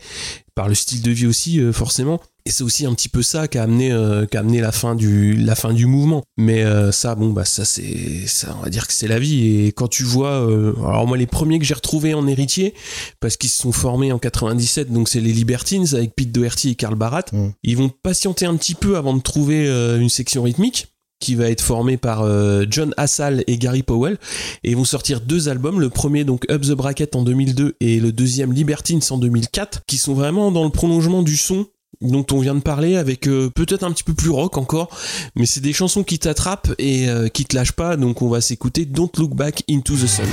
par 0.53 0.69
le 0.69 0.75
style 0.75 1.01
de 1.01 1.11
vie 1.11 1.25
aussi 1.25 1.59
euh, 1.59 1.73
forcément. 1.73 2.21
Et 2.45 2.51
c'est 2.51 2.63
aussi 2.63 2.87
un 2.87 2.93
petit 2.95 3.09
peu 3.09 3.21
ça 3.21 3.47
qui 3.47 3.59
a 3.59 3.63
amené 3.63 3.89
qui 4.31 4.37
a 4.37 4.39
amené 4.39 4.61
la 4.61 4.71
fin 4.71 4.95
du 4.95 5.35
la 5.35 5.53
fin 5.53 5.73
du 5.73 5.85
mouvement. 5.85 6.23
Mais 6.37 6.63
ça 6.91 7.13
bon 7.13 7.29
bah 7.29 7.45
ça 7.45 7.65
c'est 7.65 8.25
ça 8.25 8.55
on 8.59 8.63
va 8.63 8.69
dire 8.69 8.87
que 8.87 8.93
c'est 8.93 9.07
la 9.07 9.19
vie 9.19 9.67
et 9.67 9.67
quand 9.67 9.87
tu 9.87 10.01
vois 10.01 10.37
alors 10.37 11.05
moi 11.05 11.17
les 11.17 11.27
premiers 11.27 11.59
que 11.59 11.65
j'ai 11.65 11.75
retrouvés 11.75 12.15
en 12.15 12.25
héritier 12.25 12.73
parce 13.19 13.37
qu'ils 13.37 13.51
se 13.51 13.61
sont 13.61 13.71
formés 13.71 14.11
en 14.11 14.17
97 14.17 14.91
donc 14.91 15.07
c'est 15.07 15.21
les 15.21 15.33
Libertines 15.33 15.85
avec 15.93 16.15
Pete 16.15 16.31
Doherty 16.31 16.71
et 16.71 16.75
Karl 16.75 16.95
Barat. 16.95 17.25
Ils 17.61 17.77
vont 17.77 17.89
patienter 17.89 18.47
un 18.47 18.55
petit 18.55 18.73
peu 18.73 18.97
avant 18.97 19.13
de 19.13 19.21
trouver 19.21 19.67
une 19.67 20.09
section 20.09 20.41
rythmique 20.41 20.87
qui 21.21 21.35
va 21.35 21.49
être 21.49 21.61
formée 21.61 21.95
par 21.95 22.23
euh, 22.23 22.65
John 22.69 22.93
Hassall 22.97 23.45
et 23.47 23.57
Gary 23.57 23.83
Powell. 23.83 24.17
Et 24.65 24.75
vont 24.75 24.83
sortir 24.83 25.21
deux 25.21 25.47
albums. 25.47 25.79
Le 25.79 25.89
premier 25.89 26.25
donc 26.25 26.45
Up 26.51 26.63
the 26.63 26.71
Bracket 26.71 27.15
en 27.15 27.23
2002 27.23 27.75
et 27.79 28.01
le 28.01 28.11
deuxième 28.11 28.51
Libertines 28.51 29.01
en 29.09 29.17
2004 29.17 29.83
qui 29.87 29.97
sont 29.97 30.13
vraiment 30.13 30.51
dans 30.51 30.65
le 30.65 30.69
prolongement 30.69 31.23
du 31.23 31.37
son 31.37 31.67
dont 32.01 32.25
on 32.31 32.39
vient 32.39 32.55
de 32.55 32.61
parler 32.61 32.95
avec 32.95 33.27
euh, 33.27 33.49
peut-être 33.53 33.83
un 33.83 33.91
petit 33.91 34.03
peu 34.03 34.13
plus 34.13 34.29
rock 34.29 34.57
encore 34.57 34.89
mais 35.35 35.45
c'est 35.45 35.61
des 35.61 35.73
chansons 35.73 36.03
qui 36.03 36.17
t'attrapent 36.17 36.73
et 36.79 37.07
euh, 37.07 37.27
qui 37.27 37.45
te 37.45 37.55
lâchent 37.55 37.73
pas. 37.73 37.95
Donc 37.95 38.21
on 38.21 38.29
va 38.29 38.41
s'écouter 38.41 38.85
Don't 38.85 39.11
Look 39.17 39.35
Back 39.35 39.63
into 39.69 39.95
the 39.95 40.07
Sun 40.07 40.25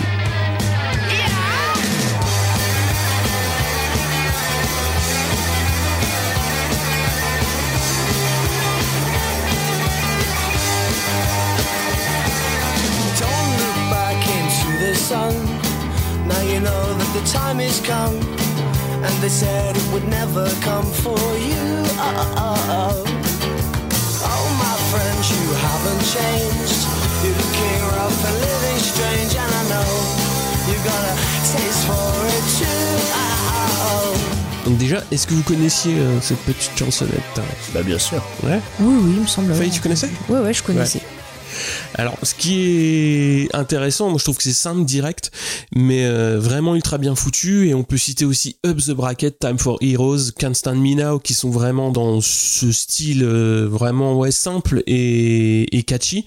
time 17.33 17.61
is 17.61 17.81
come. 17.81 18.17
And 19.05 19.15
they 19.23 19.29
said 19.29 19.77
it 19.77 19.93
would 19.93 20.09
never 20.09 20.49
come 20.61 20.87
for 21.05 21.19
you. 21.39 21.67
Oh, 22.01 22.15
oh, 22.17 22.35
oh, 22.37 22.71
oh. 22.71 23.05
Oh, 24.33 24.47
my 24.65 24.77
friends, 24.91 25.25
you 25.37 25.45
haven't 25.67 26.03
changed. 26.15 26.81
You're 27.23 27.37
looking 27.37 27.81
rough 27.95 28.19
and 28.29 28.37
living 28.49 28.79
strange. 28.81 29.33
And 29.37 29.53
I 29.61 29.63
know 29.73 29.91
you 30.69 30.77
got 30.85 31.03
a 31.13 31.15
taste 31.53 31.83
for 31.87 32.11
it 32.37 32.45
too. 32.59 32.91
Oh, 33.13 33.53
oh, 33.53 33.85
oh. 33.85 34.69
donc 34.69 34.79
déjà 34.79 35.03
est-ce 35.11 35.27
que 35.27 35.35
vous 35.35 35.43
connaissiez 35.43 35.99
euh, 35.99 36.21
cette 36.21 36.41
petite 36.41 36.77
chansonnette? 36.79 37.41
Bah 37.73 37.83
bien 37.83 37.99
sûr. 37.99 38.23
Ouais. 38.43 38.61
Oui, 38.81 38.97
oui, 39.03 39.13
il 39.17 39.23
me 39.23 39.27
semble. 39.27 39.53
Faye, 39.55 39.69
ouais. 39.69 39.71
tu 39.71 39.81
connaissais? 39.81 40.11
Ouais, 40.29 40.41
ouais, 40.41 40.53
je 40.55 40.63
connaissais. 40.63 41.03
Alors, 41.99 42.17
ce 42.23 42.33
qui 42.33 42.61
est 42.61 43.55
intéressant, 43.57 44.09
moi 44.09 44.19
je 44.19 44.25
trouve 44.25 44.37
que 44.37 44.45
c'est 44.45 44.53
simple, 44.53 44.85
direct, 44.85 45.33
mais 45.75 46.05
euh, 46.05 46.39
vraiment 46.39 46.77
ultra 46.77 46.97
bien 46.97 47.17
foutu. 47.17 47.69
Et 47.69 47.75
on 47.75 47.83
peut 47.83 47.97
citer 47.97 48.25
aussi 48.25 48.57
Up 48.65 48.79
the 48.79 48.93
Bracket, 48.93 49.41
Time 49.41 49.59
for 49.59 49.79
Heroes, 49.81 50.31
Can't 50.39 50.55
Stand 50.55 50.77
Me 50.77 50.95
Now, 50.95 51.19
qui 51.19 51.35
sont 51.35 51.51
vraiment 51.51 51.91
dans 51.91 52.21
ce 52.21 52.71
style 52.71 53.25
euh, 53.25 53.67
vraiment 53.69 54.17
ouais 54.17 54.31
simple 54.31 54.85
et, 54.87 55.77
et 55.77 55.83
catchy. 55.83 56.25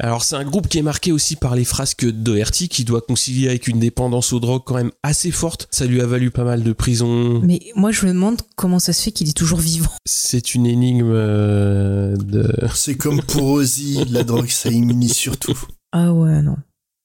Alors 0.00 0.24
c'est 0.24 0.34
un 0.34 0.42
groupe 0.44 0.66
qui 0.66 0.78
est 0.78 0.82
marqué 0.82 1.12
aussi 1.12 1.36
par 1.36 1.54
les 1.54 1.64
frasques 1.64 2.10
Doherty, 2.10 2.68
qui 2.68 2.82
doit 2.82 3.00
concilier 3.00 3.48
avec 3.48 3.68
une 3.68 3.78
dépendance 3.78 4.32
aux 4.32 4.40
drogues 4.40 4.62
quand 4.66 4.74
même 4.74 4.90
assez 5.04 5.30
forte. 5.30 5.68
Ça 5.70 5.86
lui 5.86 6.00
a 6.00 6.06
valu 6.06 6.32
pas 6.32 6.44
mal 6.44 6.64
de 6.64 6.72
prison. 6.72 7.40
Mais 7.44 7.60
moi, 7.76 7.92
je 7.92 8.04
me 8.06 8.12
demande 8.12 8.40
comment 8.56 8.80
ça 8.80 8.92
se 8.92 9.02
fait 9.02 9.12
qu'il 9.12 9.28
est 9.28 9.36
toujours 9.36 9.60
vivant. 9.60 9.92
C'est 10.04 10.56
une 10.56 10.66
énigme 10.66 11.12
euh, 11.12 12.16
de. 12.16 12.52
C'est 12.74 12.96
comme 12.96 13.22
pour 13.22 13.44
Ozzy, 13.44 14.04
la 14.10 14.24
drogue 14.24 14.48
ça 14.48 14.70
surtout. 15.08 15.58
Ah 15.92 16.12
ouais, 16.12 16.42
non. 16.42 16.56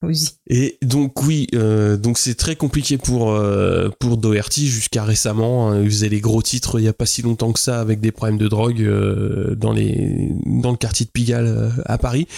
Aussi. 0.01 0.35
Et 0.47 0.77
donc 0.81 1.21
oui, 1.23 1.47
euh, 1.53 1.97
donc 1.97 2.17
c'est 2.17 2.35
très 2.35 2.55
compliqué 2.55 2.97
pour 2.97 3.31
euh, 3.31 3.89
pour 3.99 4.15
Doherty 4.15 4.69
jusqu'à 4.69 5.03
récemment. 5.03 5.71
hein. 5.71 5.81
il 5.81 5.89
faisait 5.89 6.07
les 6.07 6.21
gros 6.21 6.41
titres 6.41 6.79
il 6.79 6.85
y 6.85 6.87
a 6.87 6.93
pas 6.93 7.05
si 7.05 7.21
longtemps 7.21 7.51
que 7.51 7.59
ça 7.59 7.81
avec 7.81 7.99
des 7.99 8.13
problèmes 8.13 8.37
de 8.37 8.47
drogue 8.47 8.81
euh, 8.81 9.55
dans 9.55 9.73
les 9.73 10.31
dans 10.45 10.71
le 10.71 10.77
quartier 10.77 11.05
de 11.05 11.11
Pigalle 11.11 11.73
à 11.85 11.97
Paris. 11.97 12.29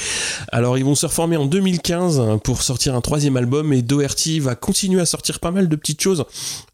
Alors 0.52 0.80
ils 0.80 0.84
vont 0.84 0.96
se 0.96 1.06
reformer 1.06 1.38
en 1.38 1.46
2015 1.46 2.20
hein, 2.20 2.40
pour 2.40 2.64
sortir 2.64 2.96
un 2.96 3.02
troisième 3.02 3.38
album 3.38 3.74
et 3.74 3.84
Doherty 3.84 4.40
va 4.40 4.56
continuer 4.56 5.00
à 5.00 5.06
sortir 5.06 5.40
pas 5.40 5.52
mal 5.52 5.70
de 5.70 5.76
petites 5.76 6.02
choses, 6.02 6.26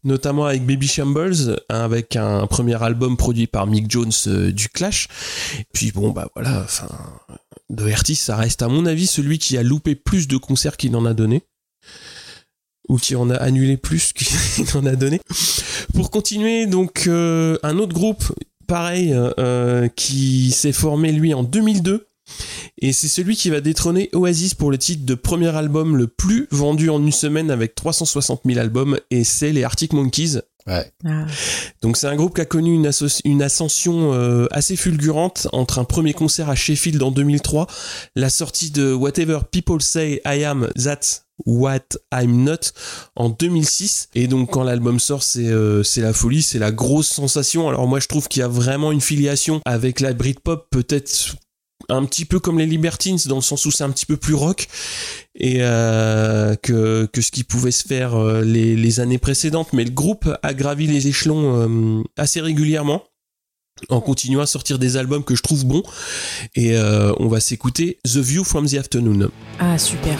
notamment 0.04 0.46
avec 0.46 0.64
Baby 0.64 0.88
Shambles, 0.88 1.60
hein, 1.68 1.80
avec 1.80 2.16
un 2.16 2.46
premier 2.46 2.82
album 2.82 3.18
produit 3.18 3.46
par 3.46 3.66
Mick 3.66 3.90
Jones 3.90 4.52
du 4.52 4.70
Clash. 4.70 5.08
Et 5.58 5.66
puis 5.74 5.92
bon 5.92 6.12
bah 6.12 6.28
voilà, 6.34 6.62
enfin 6.64 6.88
Doherty, 7.70 8.14
ça 8.14 8.36
reste 8.36 8.62
à 8.62 8.68
mon 8.68 8.86
avis 8.86 9.06
celui 9.06 9.38
qui 9.38 9.56
a 9.56 9.62
loupé 9.62 9.94
plus 9.94 10.28
de 10.28 10.36
concerts 10.36 10.76
qu'il 10.76 10.94
en 10.96 11.04
a 11.04 11.14
donné. 11.14 11.42
Ou 12.88 12.96
qui 12.96 13.16
en 13.16 13.28
a 13.30 13.34
annulé 13.34 13.76
plus 13.76 14.12
qu'il 14.14 14.66
en 14.76 14.86
a 14.86 14.96
donné. 14.96 15.20
Pour 15.94 16.10
continuer, 16.10 16.66
donc 16.66 17.06
euh, 17.06 17.58
un 17.62 17.78
autre 17.78 17.92
groupe, 17.92 18.24
pareil, 18.66 19.12
euh, 19.14 19.88
qui 19.88 20.50
s'est 20.52 20.72
formé 20.72 21.12
lui 21.12 21.34
en 21.34 21.42
2002. 21.42 22.06
Et 22.80 22.92
c'est 22.92 23.08
celui 23.08 23.36
qui 23.36 23.50
va 23.50 23.60
détrôner 23.60 24.10
Oasis 24.12 24.54
pour 24.54 24.70
le 24.70 24.78
titre 24.78 25.04
de 25.04 25.14
premier 25.14 25.48
album 25.48 25.96
le 25.96 26.06
plus 26.06 26.46
vendu 26.50 26.90
en 26.90 27.02
une 27.02 27.12
semaine 27.12 27.50
avec 27.50 27.74
360 27.74 28.42
000 28.44 28.58
albums. 28.58 28.98
Et 29.10 29.24
c'est 29.24 29.52
les 29.52 29.64
Arctic 29.64 29.92
Monkeys. 29.92 30.40
Ouais. 30.68 30.92
Ah. 31.06 31.26
Donc 31.82 31.96
c'est 31.96 32.06
un 32.06 32.16
groupe 32.16 32.34
qui 32.34 32.42
a 32.42 32.44
connu 32.44 32.74
une, 32.74 33.42
ascension 33.42 34.12
euh, 34.12 34.46
assez 34.50 34.76
fulgurante 34.76 35.48
entre 35.52 35.78
un 35.78 35.84
premier 35.84 36.12
concert 36.12 36.50
à 36.50 36.54
Sheffield 36.54 37.02
en 37.02 37.10
2003, 37.10 37.66
la 38.14 38.28
sortie 38.28 38.70
de 38.70 38.92
Whatever 38.92 39.40
People 39.50 39.80
Say 39.80 40.20
I 40.26 40.44
Am 40.44 40.68
That's 40.76 41.24
What 41.46 41.96
I'm 42.12 42.44
Not 42.44 42.72
en 43.16 43.30
2006 43.30 44.08
et 44.14 44.26
donc 44.26 44.50
quand 44.50 44.64
l'album 44.64 44.98
sort 45.00 45.22
c'est 45.22 45.46
euh, 45.46 45.82
c'est 45.82 46.02
la 46.02 46.12
folie, 46.12 46.42
c'est 46.42 46.58
la 46.58 46.72
grosse 46.72 47.08
sensation. 47.08 47.68
Alors 47.68 47.86
moi 47.86 48.00
je 48.00 48.08
trouve 48.08 48.28
qu'il 48.28 48.40
y 48.40 48.44
a 48.44 48.48
vraiment 48.48 48.92
une 48.92 49.00
filiation 49.00 49.60
avec 49.64 50.00
la 50.00 50.12
Britpop 50.12 50.66
peut-être 50.70 51.36
un 51.88 52.04
petit 52.04 52.24
peu 52.24 52.38
comme 52.38 52.58
les 52.58 52.66
Libertines 52.66 53.18
dans 53.26 53.36
le 53.36 53.42
sens 53.42 53.64
où 53.66 53.70
c'est 53.70 53.84
un 53.84 53.90
petit 53.90 54.06
peu 54.06 54.16
plus 54.16 54.34
rock 54.34 54.68
et 55.34 55.58
euh, 55.60 56.54
que, 56.56 57.06
que 57.06 57.20
ce 57.20 57.30
qui 57.30 57.44
pouvait 57.44 57.70
se 57.70 57.86
faire 57.86 58.14
euh, 58.14 58.42
les, 58.42 59.00
années 59.00 59.18
précédentes. 59.18 59.72
Mais 59.72 59.84
le 59.84 59.90
groupe 59.90 60.28
a 60.42 60.54
gravi 60.54 60.86
les 60.86 61.08
échelons 61.08 62.00
euh, 62.00 62.02
assez 62.16 62.40
régulièrement. 62.40 63.04
En 63.90 64.00
continuant 64.00 64.40
à 64.40 64.46
sortir 64.46 64.80
des 64.80 64.96
albums 64.96 65.22
que 65.22 65.36
je 65.36 65.42
trouve 65.42 65.64
bons. 65.64 65.84
Et 66.56 66.76
on 66.76 67.28
va 67.28 67.38
s'écouter 67.38 68.00
The 68.02 68.16
View 68.16 68.42
from 68.42 68.66
the 68.66 68.74
Afternoon. 68.74 69.30
Ah, 69.60 69.78
super. 69.78 70.18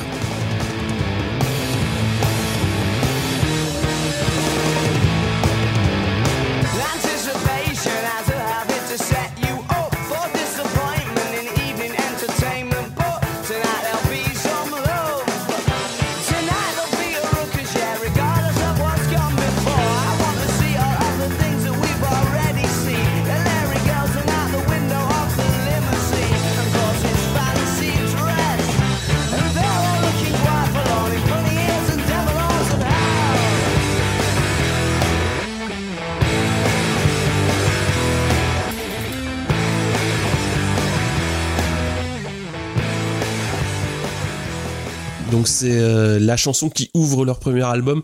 C'est 45.48 45.78
euh, 45.78 46.18
la 46.18 46.36
chanson 46.36 46.70
qui 46.70 46.90
ouvre 46.94 47.24
leur 47.24 47.38
premier 47.38 47.64
album. 47.64 48.02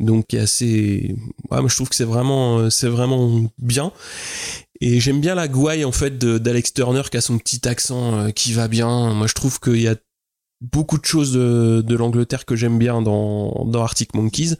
Donc 0.00 0.26
qui 0.28 0.38
assez 0.38 1.16
moi 1.50 1.64
je 1.66 1.74
trouve 1.74 1.88
que 1.88 1.96
c'est 1.96 2.04
vraiment 2.04 2.60
euh, 2.60 2.88
vraiment 2.88 3.44
bien. 3.58 3.92
Et 4.80 5.00
j'aime 5.00 5.20
bien 5.20 5.34
la 5.34 5.48
gouaille 5.48 5.84
en 5.84 5.92
fait 5.92 6.18
d'Alex 6.18 6.74
Turner 6.74 7.02
qui 7.10 7.16
a 7.16 7.20
son 7.20 7.38
petit 7.38 7.66
accent 7.68 8.18
euh, 8.18 8.30
qui 8.30 8.52
va 8.52 8.68
bien. 8.68 9.12
Moi 9.14 9.26
je 9.26 9.34
trouve 9.34 9.60
qu'il 9.60 9.80
y 9.80 9.88
a 9.88 9.96
beaucoup 10.60 10.98
de 10.98 11.04
choses 11.04 11.32
de, 11.32 11.94
l'Angleterre 11.96 12.44
que 12.44 12.54
j'aime 12.54 12.78
bien 12.78 13.02
dans 13.02 13.68
Arctic 13.74 14.14
Monkeys 14.14 14.56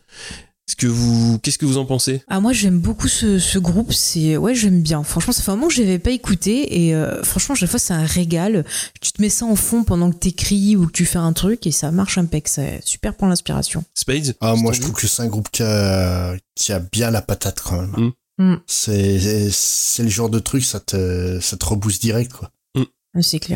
est-ce 0.73 0.77
que 0.77 0.86
vous 0.86 1.39
qu'est-ce 1.40 1.59
que 1.59 1.66
vous 1.66 1.77
en 1.77 1.85
pensez? 1.85 2.23
Ah 2.28 2.40
moi 2.40 2.55
j'aime 2.55 2.81
beaucoup 2.81 3.09
ce, 3.09 3.39
ce 3.39 3.59
groupe, 3.59 3.93
c'est 3.93 4.39
ouais 4.39 4.55
j'aime 4.55 4.81
bien. 4.81 5.03
Franchement 5.03 5.35
ça 5.35 5.43
fait 5.43 5.51
un 5.51 5.57
moment 5.57 5.69
que 5.69 5.74
je 5.74 5.82
l'avais 5.82 5.99
pas 5.99 6.12
écouté 6.12 6.86
et 6.86 6.94
euh, 6.94 7.23
franchement 7.23 7.55
chaque 7.55 7.69
fois 7.69 7.78
c'est 7.78 7.93
un 7.93 8.07
régal. 8.07 8.65
Tu 9.03 9.12
te 9.12 9.20
mets 9.20 9.28
ça 9.28 9.44
en 9.44 9.55
fond 9.55 9.85
pendant 9.85 10.11
que 10.11 10.16
t'écris 10.16 10.77
ou 10.77 10.86
que 10.86 10.93
tu 10.93 11.05
fais 11.05 11.19
un 11.19 11.35
truc 11.35 11.66
et 11.66 11.73
ça 11.73 11.90
marche 11.90 12.16
impec, 12.16 12.49
c'est 12.49 12.81
super 12.85 13.15
pour 13.15 13.28
l'inspiration. 13.28 13.85
Spades? 13.94 14.35
Ah, 14.40 14.55
moi, 14.55 14.73
c'est 14.73 14.78
je 14.78 14.82
trouve 14.82 14.94
que 14.94 15.07
c'est 15.07 15.23
un 15.23 15.27
groupe 15.27 15.51
qui 15.51 15.62
a, 15.62 16.35
qui 16.55 16.73
a 16.73 16.78
bien 16.78 17.11
la 17.11 17.20
patate 17.20 17.61
quand 17.62 17.81
même. 17.81 18.12
Mm. 18.39 18.57
C'est, 18.66 19.51
c'est 19.51 20.03
le 20.03 20.09
genre 20.09 20.31
de 20.31 20.39
truc, 20.39 20.65
ça 20.65 20.81
te, 20.81 21.39
ça 21.40 21.57
te 21.57 21.65
rebooste 21.66 22.01
direct, 22.01 22.32
quoi. 22.32 22.51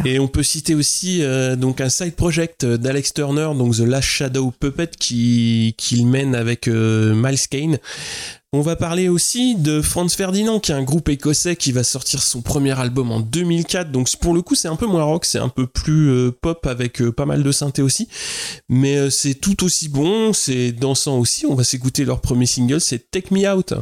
Et 0.05 0.19
on 0.19 0.29
peut 0.29 0.43
citer 0.43 0.75
aussi 0.75 1.23
euh, 1.23 1.57
donc 1.57 1.81
un 1.81 1.89
side 1.89 2.15
project 2.15 2.67
d'Alex 2.67 3.15
Turner, 3.15 3.49
donc 3.57 3.77
The 3.77 3.81
Last 3.81 4.07
Shadow 4.07 4.51
Puppet, 4.51 4.91
qui 4.99 5.75
qu'il 5.79 6.07
mène 6.07 6.35
avec 6.35 6.69
euh, 6.69 7.15
Miles 7.15 7.49
Kane. 7.49 7.79
On 8.53 8.61
va 8.61 8.77
parler 8.77 9.09
aussi 9.09 9.55
de 9.55 9.81
Franz 9.81 10.15
Ferdinand, 10.15 10.61
qui 10.61 10.73
est 10.73 10.75
un 10.75 10.83
groupe 10.83 11.09
écossais 11.09 11.57
qui 11.57 11.73
va 11.73 11.85
sortir 11.85 12.23
son 12.23 12.43
premier 12.43 12.79
album 12.79 13.11
en 13.11 13.21
2004. 13.21 13.91
Donc 13.91 14.15
pour 14.17 14.35
le 14.35 14.43
coup, 14.43 14.55
c'est 14.55 14.69
un 14.69 14.77
peu 14.77 14.87
moins 14.87 15.05
rock, 15.05 15.25
c'est 15.25 15.39
un 15.39 15.49
peu 15.49 15.67
plus 15.67 16.11
euh, 16.11 16.31
pop 16.31 16.67
avec 16.67 17.03
pas 17.11 17.25
mal 17.25 17.43
de 17.43 17.53
synthé 17.53 17.81
aussi. 17.81 18.09
Mais 18.69 19.09
c'est 19.11 19.35
tout 19.35 19.65
aussi 19.65 19.89
bon, 19.89 20.35
c'est 20.35 20.73
dansant 20.73 21.19
aussi. 21.19 21.47
On 21.47 21.55
va 21.55 21.65
s'écouter 21.65 22.05
leur 22.05 22.21
premier 22.21 22.47
single, 22.47 22.81
c'est 22.83 23.11
Take 23.11 23.35
Me 23.35 23.51
Out. 23.51 23.73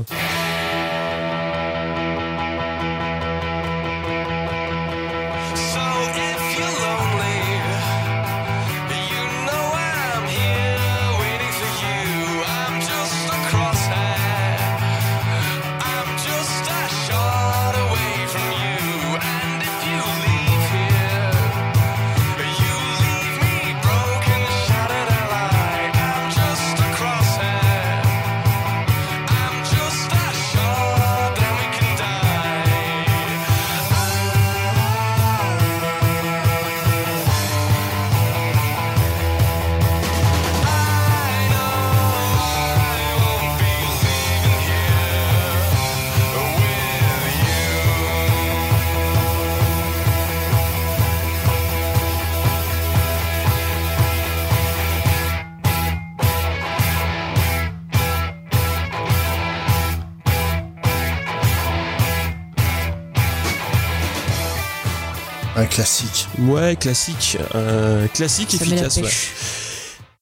Classique. 65.75 66.29
Ouais, 66.39 66.77
classique. 66.77 67.37
Euh, 67.57 68.07
classique 68.09 68.53
Ça 68.53 68.65
efficace, 68.65 68.97
ouais. 68.99 69.11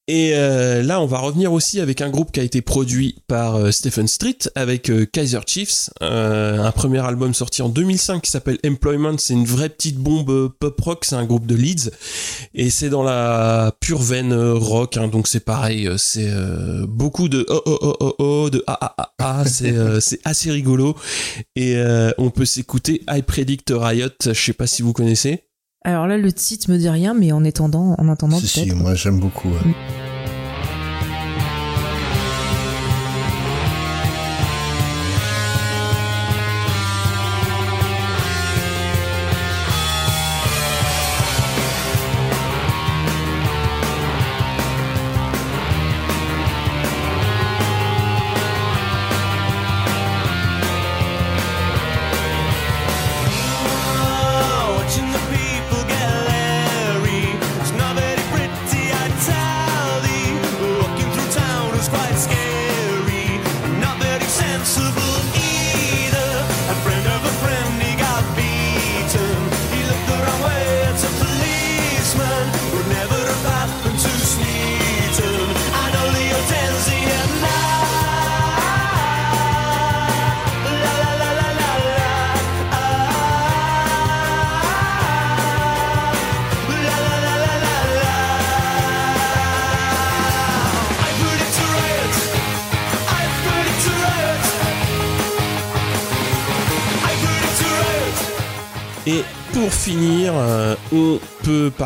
Et 0.09 0.33
euh, 0.35 0.83
là, 0.83 1.01
on 1.01 1.07
va 1.07 1.21
revenir 1.21 1.53
aussi 1.53 1.79
avec 1.79 2.01
un 2.01 2.11
groupe 2.11 2.33
qui 2.33 2.41
a 2.41 2.43
été 2.43 2.61
produit 2.61 3.23
par 3.29 3.55
euh, 3.55 3.71
Stephen 3.71 4.09
Street 4.09 4.39
avec 4.57 4.91
euh, 4.91 5.07
Kaiser 5.07 5.39
Chiefs, 5.47 5.91
un 6.01 6.73
premier 6.73 6.99
album 6.99 7.35
sorti 7.35 7.63
en 7.63 7.69
2005 7.69 8.21
qui 8.23 8.31
s'appelle 8.31 8.59
Employment. 8.67 9.17
C'est 9.19 9.35
une 9.35 9.45
vraie 9.45 9.69
petite 9.69 9.99
bombe 9.99 10.53
pop 10.59 10.81
rock. 10.81 11.05
C'est 11.05 11.15
un 11.15 11.25
groupe 11.25 11.47
de 11.47 11.55
Leeds 11.55 11.91
et 12.53 12.69
c'est 12.71 12.89
dans 12.89 13.05
la 13.05 13.73
pure 13.79 14.03
veine 14.03 14.35
rock. 14.35 14.97
hein. 14.97 15.07
donc 15.07 15.29
c'est 15.29 15.45
pareil, 15.45 15.89
c'est 15.99 16.31
beaucoup 16.89 17.29
de 17.29 17.47
oh 17.49 17.63
oh 17.65 17.79
oh 17.81 17.97
oh 18.01 18.15
oh, 18.19 18.51
de 18.51 18.65
ah 18.67 18.79
ah 18.81 18.95
ah 18.99 19.13
ah. 19.19 19.45
C'est 19.47 20.21
assez 20.25 20.51
rigolo 20.51 20.97
et 21.55 21.81
on 22.19 22.31
peut 22.31 22.45
s'écouter 22.45 23.03
I 23.09 23.23
Predict 23.23 23.73
Riot. 23.75 24.09
Je 24.27 24.33
sais 24.33 24.53
pas 24.53 24.67
si 24.67 24.83
vous 24.83 24.93
connaissez. 24.93 25.45
Alors 25.85 26.07
là, 26.07 26.17
le 26.17 26.33
titre 26.33 26.71
me 26.71 26.79
dit 26.79 26.89
rien, 26.89 27.13
mais 27.15 27.33
en 27.33 27.45
attendant, 27.45 27.95
en 27.99 28.09
attendant 28.09 28.39
Si, 28.39 28.47
si, 28.47 28.71
moi 28.73 28.95
j'aime 28.95 29.19
beaucoup. 29.19 29.49
ouais. 29.49 29.57
Watching 29.57 30.12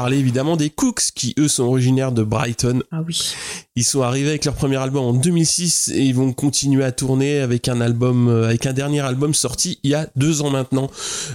parler 0.07 0.19
évidemment 0.19 0.57
des 0.57 0.71
Cooks 0.71 1.11
qui 1.17 1.35
eux 1.37 1.49
sont 1.49 1.65
originaires 1.65 2.13
de 2.13 2.23
Brighton. 2.23 2.81
Ah 2.93 3.03
oui. 3.05 3.35
Ils 3.75 3.83
sont 3.83 4.03
arrivés 4.03 4.29
avec 4.29 4.45
leur 4.45 4.55
premier 4.55 4.77
album 4.77 5.03
en 5.05 5.13
2006 5.13 5.89
et 5.89 6.05
ils 6.05 6.15
vont 6.15 6.33
continuer 6.33 6.85
à 6.85 6.93
tourner 6.93 7.41
avec 7.41 7.67
un 7.67 7.81
album, 7.81 8.29
euh, 8.29 8.45
avec 8.45 8.67
un 8.67 8.73
dernier 8.73 9.01
album 9.01 9.35
sorti 9.35 9.81
il 9.83 9.91
y 9.91 9.95
a 9.97 10.09
deux 10.15 10.43
ans 10.43 10.51
maintenant. 10.51 10.93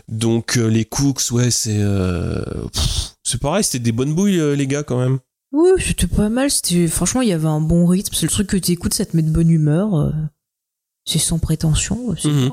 Donc 0.07 0.57
euh, 0.57 0.67
les 0.67 0.85
Cooks, 0.85 1.31
ouais, 1.31 1.51
c'est 1.51 1.79
euh, 1.79 2.41
c'est 3.23 3.41
pareil, 3.41 3.65
c'était 3.65 3.79
des 3.79 3.91
bonnes 3.91 4.13
bouilles 4.13 4.39
euh, 4.39 4.55
les 4.55 4.67
gars 4.67 4.83
quand 4.83 4.99
même. 4.99 5.19
Oui, 5.51 5.71
c'était 5.85 6.07
pas 6.07 6.29
mal. 6.29 6.49
C'était 6.49 6.87
franchement, 6.87 7.19
il 7.19 7.27
y 7.27 7.33
avait 7.33 7.49
un 7.49 7.59
bon 7.59 7.85
rythme. 7.85 8.13
C'est 8.15 8.25
le 8.25 8.31
truc 8.31 8.47
que 8.47 8.55
tu 8.55 8.71
écoutes, 8.71 8.93
ça 8.93 9.05
te 9.05 9.17
met 9.17 9.21
de 9.21 9.31
bonne 9.31 9.49
humeur. 9.49 10.13
C'est 11.03 11.19
sans 11.19 11.39
prétention. 11.39 12.15
c'est 12.17 12.29
Mhm. 12.29 12.51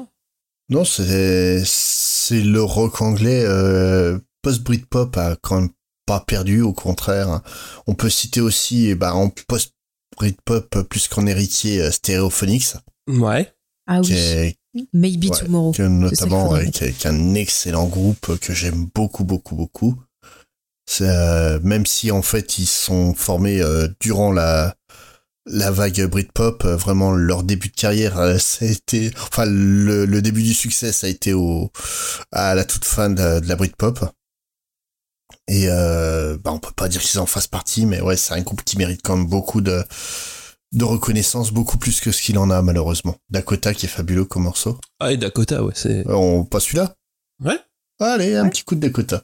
Non, 0.70 0.84
c'est 0.84 1.62
c'est 1.64 2.42
le 2.42 2.60
rock 2.60 3.00
anglais 3.02 3.44
euh, 3.44 4.18
post-Britpop 4.42 5.16
a 5.16 5.36
quand 5.40 5.60
même 5.60 5.70
pas 6.08 6.20
perdu, 6.20 6.62
au 6.62 6.72
contraire. 6.72 7.42
On 7.86 7.94
peut 7.94 8.08
citer 8.10 8.40
aussi, 8.40 8.88
eh 8.88 8.94
ben, 8.94 9.12
en 9.12 9.28
post-Britpop, 9.46 10.76
euh, 10.76 10.82
plus 10.82 11.06
qu'en 11.08 11.26
héritier, 11.26 11.82
euh, 11.82 11.90
Stereophonics, 11.90 12.74
Ouais. 13.08 13.52
Ah 13.86 14.00
qui 14.00 14.12
oui. 14.12 14.18
est 14.18 14.56
Maybe 14.92 15.24
ouais, 15.30 15.38
Tomorrow. 15.38 15.72
que 15.72 15.82
notamment 15.82 16.50
ouais, 16.50 16.70
qui, 16.70 16.84
est, 16.84 16.92
qui 16.92 17.06
est 17.06 17.10
un 17.10 17.34
excellent 17.34 17.86
groupe 17.86 18.38
que 18.38 18.52
j'aime 18.52 18.86
beaucoup 18.94 19.24
beaucoup 19.24 19.56
beaucoup 19.56 19.96
C'est, 20.86 21.08
euh, 21.08 21.58
même 21.62 21.84
si 21.86 22.10
en 22.10 22.22
fait 22.22 22.58
ils 22.58 22.66
sont 22.66 23.14
formés 23.14 23.60
euh, 23.62 23.88
durant 24.00 24.30
la 24.30 24.76
la 25.46 25.70
vague 25.70 26.04
Britpop 26.06 26.64
euh, 26.66 26.76
vraiment 26.76 27.10
leur 27.12 27.42
début 27.44 27.68
de 27.68 27.74
carrière 27.76 28.18
euh, 28.18 28.36
ça 28.38 28.66
a 28.66 28.68
été 28.68 29.10
enfin 29.22 29.46
le, 29.46 30.04
le 30.04 30.22
début 30.22 30.42
du 30.42 30.54
succès 30.54 30.92
ça 30.92 31.06
a 31.06 31.10
été 31.10 31.32
au 31.32 31.72
à 32.30 32.54
la 32.54 32.64
toute 32.66 32.84
fin 32.84 33.08
de, 33.10 33.20
la- 33.20 33.40
de 33.40 33.48
la 33.48 33.56
Britpop 33.56 33.98
et 35.46 35.66
euh, 35.68 36.36
bah 36.42 36.52
on 36.52 36.58
peut 36.58 36.72
pas 36.74 36.88
dire 36.88 37.00
qu'ils 37.02 37.20
en 37.20 37.26
fassent 37.26 37.46
partie 37.46 37.86
mais 37.86 38.00
ouais 38.00 38.16
c'est 38.16 38.34
un 38.34 38.40
groupe 38.42 38.62
qui 38.64 38.76
mérite 38.78 39.00
quand 39.02 39.16
même 39.16 39.26
beaucoup 39.26 39.60
de 39.60 39.82
de 40.72 40.84
reconnaissance 40.84 41.50
beaucoup 41.50 41.78
plus 41.78 42.00
que 42.00 42.12
ce 42.12 42.20
qu'il 42.22 42.38
en 42.38 42.50
a 42.50 42.60
malheureusement 42.62 43.16
Dakota 43.30 43.72
qui 43.74 43.86
est 43.86 43.88
fabuleux 43.90 44.24
comme 44.26 44.42
morceau 44.44 44.78
Ah 45.00 45.12
et 45.12 45.16
Dakota, 45.16 45.62
ouais, 45.64 45.72
c'est. 45.74 46.06
euh, 46.06 46.14
On 46.14 46.44
passe 46.44 46.64
celui-là? 46.64 46.94
Ouais. 47.42 47.58
Allez, 48.00 48.36
un 48.36 48.48
petit 48.48 48.64
coup 48.64 48.74
de 48.74 48.80
Dakota. 48.80 49.22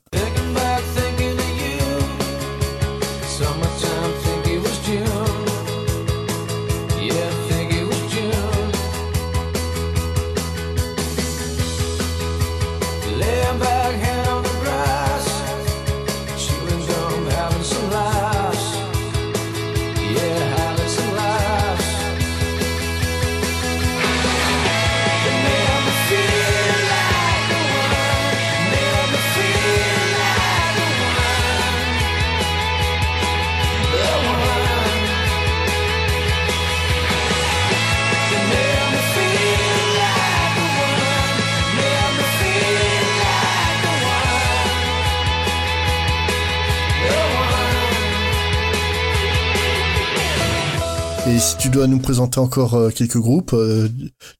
Si 51.55 51.59
tu 51.59 51.69
dois 51.69 51.87
nous 51.87 52.01
présenter 52.01 52.41
encore 52.41 52.75
euh, 52.75 52.91
quelques 52.91 53.19
groupes 53.19 53.53
euh, 53.53 53.89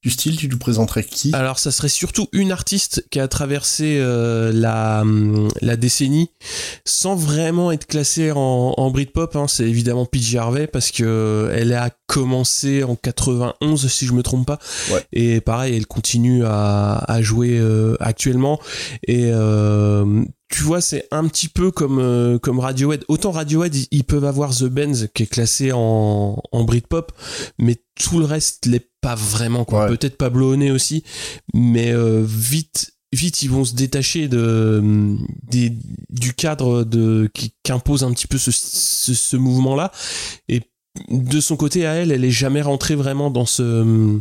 du 0.03 0.11
style, 0.11 0.37
tu 0.37 0.49
nous 0.49 0.59
présenterais 0.59 1.05
qui? 1.05 1.31
Alors 1.33 1.61
ça 1.61 1.71
serait 1.71 1.89
surtout 1.89 2.27
une 2.33 2.51
artiste 2.51 3.07
qui 3.11 3.21
a 3.21 3.29
traversé 3.29 3.99
euh, 4.01 4.51
la, 4.53 5.03
hum, 5.03 5.49
la 5.61 5.77
décennie 5.77 6.31
sans 6.85 7.15
vraiment 7.15 7.71
être 7.71 7.87
classée 7.87 8.33
en, 8.33 8.75
en 8.77 8.91
Britpop. 8.91 9.37
Hein. 9.37 9.47
C'est 9.49 9.69
évidemment 9.69 10.07
PJ 10.07 10.37
Harvey 10.37 10.67
parce 10.67 10.91
que 10.91 11.51
elle 11.55 11.73
a 11.73 11.91
commencé 12.07 12.83
en 12.83 12.97
91 12.97 13.87
si 13.87 14.07
je 14.07 14.13
me 14.13 14.23
trompe 14.23 14.47
pas. 14.47 14.59
Et 15.13 15.41
pareil, 15.41 15.77
elle 15.77 15.87
continue 15.87 16.45
à, 16.45 16.97
à 16.97 17.23
jouer 17.23 17.63
actuellement. 18.01 18.61
Et 19.07 19.31
euh, 19.33 20.25
tu 20.49 20.63
vois, 20.63 20.81
c'est 20.81 21.09
un 21.11 21.27
petit 21.27 21.49
peu 21.49 21.71
comme 21.71 21.99
euh, 21.99 22.39
comme 22.39 22.61
Radiohead. 22.61 23.05
Autant 23.09 23.31
Radiohead, 23.31 23.75
ils, 23.75 23.87
ils 23.91 24.05
peuvent 24.05 24.25
avoir 24.25 24.55
The 24.55 24.65
Benz 24.65 25.09
qui 25.15 25.25
est 25.25 25.27
classé 25.27 25.73
en 25.73 26.41
en 26.53 26.65
Britpop, 26.65 27.13
mais 27.59 27.77
tout 28.01 28.19
le 28.19 28.25
reste 28.25 28.67
l'est 28.67 28.91
pas 29.01 29.15
vraiment 29.15 29.65
quoi. 29.65 29.87
Peut-être 29.87 30.17
Pablo 30.17 30.53
Honey 30.53 30.71
aussi, 30.71 31.03
mais 31.55 31.93
euh, 31.93 32.23
vite 32.27 32.93
vite 33.13 33.43
ils 33.43 33.51
vont 33.51 33.65
se 33.65 33.75
détacher 33.75 34.29
de 34.29 35.17
des, 35.43 35.73
du 36.11 36.35
cadre 36.35 36.85
de 36.85 37.31
qui 37.33 37.55
qu'impose 37.63 38.03
un 38.03 38.13
petit 38.13 38.27
peu 38.27 38.39
ce, 38.39 38.51
ce, 38.51 39.15
ce 39.15 39.37
mouvement 39.37 39.77
là 39.77 39.93
et 40.49 40.63
de 41.11 41.41
son 41.41 41.57
côté 41.57 41.87
à 41.87 41.95
elle 41.95 42.11
elle 42.11 42.25
est 42.25 42.31
jamais 42.31 42.61
rentrée 42.63 42.97
vraiment 42.97 43.31
dans 43.31 43.47
ce 43.47 44.21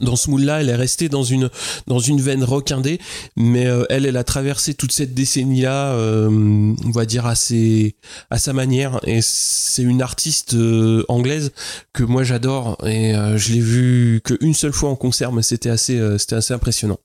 dans 0.00 0.16
ce 0.16 0.30
moule-là, 0.30 0.60
elle 0.60 0.68
est 0.68 0.76
restée 0.76 1.08
dans 1.08 1.22
une 1.22 1.50
dans 1.86 1.98
une 1.98 2.20
veine 2.20 2.44
rock 2.44 2.70
indé, 2.72 2.98
mais 3.36 3.66
euh, 3.66 3.84
elle, 3.90 4.06
elle 4.06 4.16
a 4.16 4.24
traversé 4.24 4.74
toute 4.74 4.92
cette 4.92 5.14
décennie-là, 5.14 5.92
euh, 5.94 6.28
on 6.30 6.90
va 6.90 7.06
dire 7.06 7.26
à 7.26 7.34
ses, 7.34 7.96
à 8.30 8.38
sa 8.38 8.52
manière. 8.52 9.00
Et 9.06 9.20
c'est 9.22 9.82
une 9.82 10.02
artiste 10.02 10.54
euh, 10.54 11.04
anglaise 11.08 11.52
que 11.92 12.02
moi 12.02 12.24
j'adore 12.24 12.78
et 12.86 13.14
je 13.36 13.52
l'ai 13.52 13.60
vue 13.60 14.20
qu'une 14.24 14.54
seule 14.54 14.72
fois 14.72 14.90
en 14.90 14.96
concert, 14.96 15.32
mais 15.32 15.42
c'était 15.42 15.70
assez 15.70 16.00
c'était 16.18 16.36
assez 16.36 16.54
impressionnant. 16.54 16.98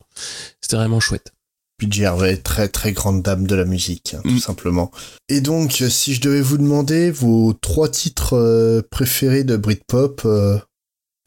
C'était 0.61 0.75
vraiment 0.75 0.99
chouette. 0.99 1.33
PJ 1.79 2.01
Harvey, 2.01 2.37
très 2.37 2.67
très 2.69 2.91
grande 2.91 3.21
dame 3.21 3.45
de 3.45 3.53
la 3.53 3.65
musique, 3.65 4.15
hein, 4.17 4.21
tout 4.23 4.39
simplement. 4.39 4.91
Et 5.29 5.41
donc, 5.41 5.83
si 5.89 6.15
je 6.15 6.21
devais 6.21 6.41
vous 6.41 6.57
demander 6.57 7.11
vos 7.11 7.53
trois 7.53 7.89
titres 7.89 8.81
préférés 8.89 9.43
de 9.43 9.57
Britpop, 9.57 10.27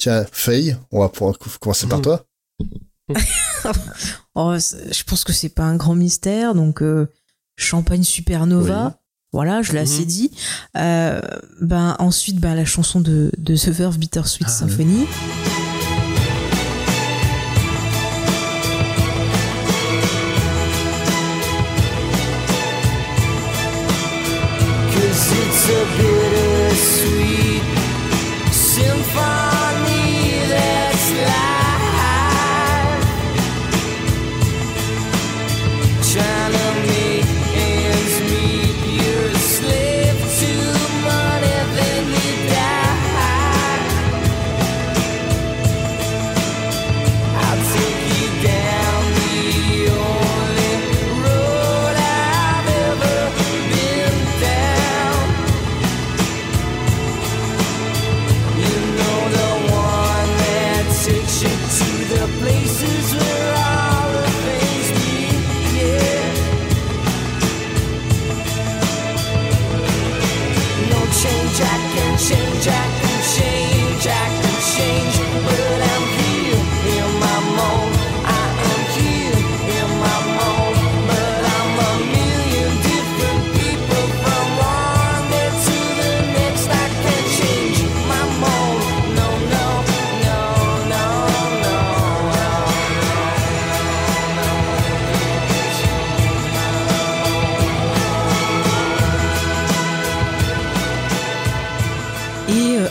tiens, 0.01 0.25
Faye, 0.33 0.77
on 0.91 1.01
va 1.01 1.09
pouvoir 1.09 1.39
commencer 1.61 1.87
par 1.87 2.01
toi. 2.03 2.25
Oh, 4.37 4.55
je 4.57 5.03
pense 5.05 5.25
que 5.25 5.33
c'est 5.33 5.49
pas 5.49 5.65
un 5.65 5.75
grand 5.77 5.95
mystère, 5.97 6.55
donc 6.55 6.83
euh, 6.83 7.09
Champagne 7.57 8.05
Supernova. 8.05 8.97
Voilà, 9.33 9.63
je 9.63 9.73
l'ai 9.73 9.81
assez 9.81 10.01
Mhm. 10.03 10.07
dit. 10.07 10.31
Euh, 10.77 11.21
ben 11.61 11.97
ensuite, 11.99 12.39
ben 12.41 12.55
la 12.55 12.65
chanson 12.65 13.01
de, 13.01 13.31
de 13.37 13.57
The 13.57 13.69
Verve 13.69 13.99
Bittersweet 13.99 14.47
Ah, 14.49 14.53
Symphony. 14.53 15.07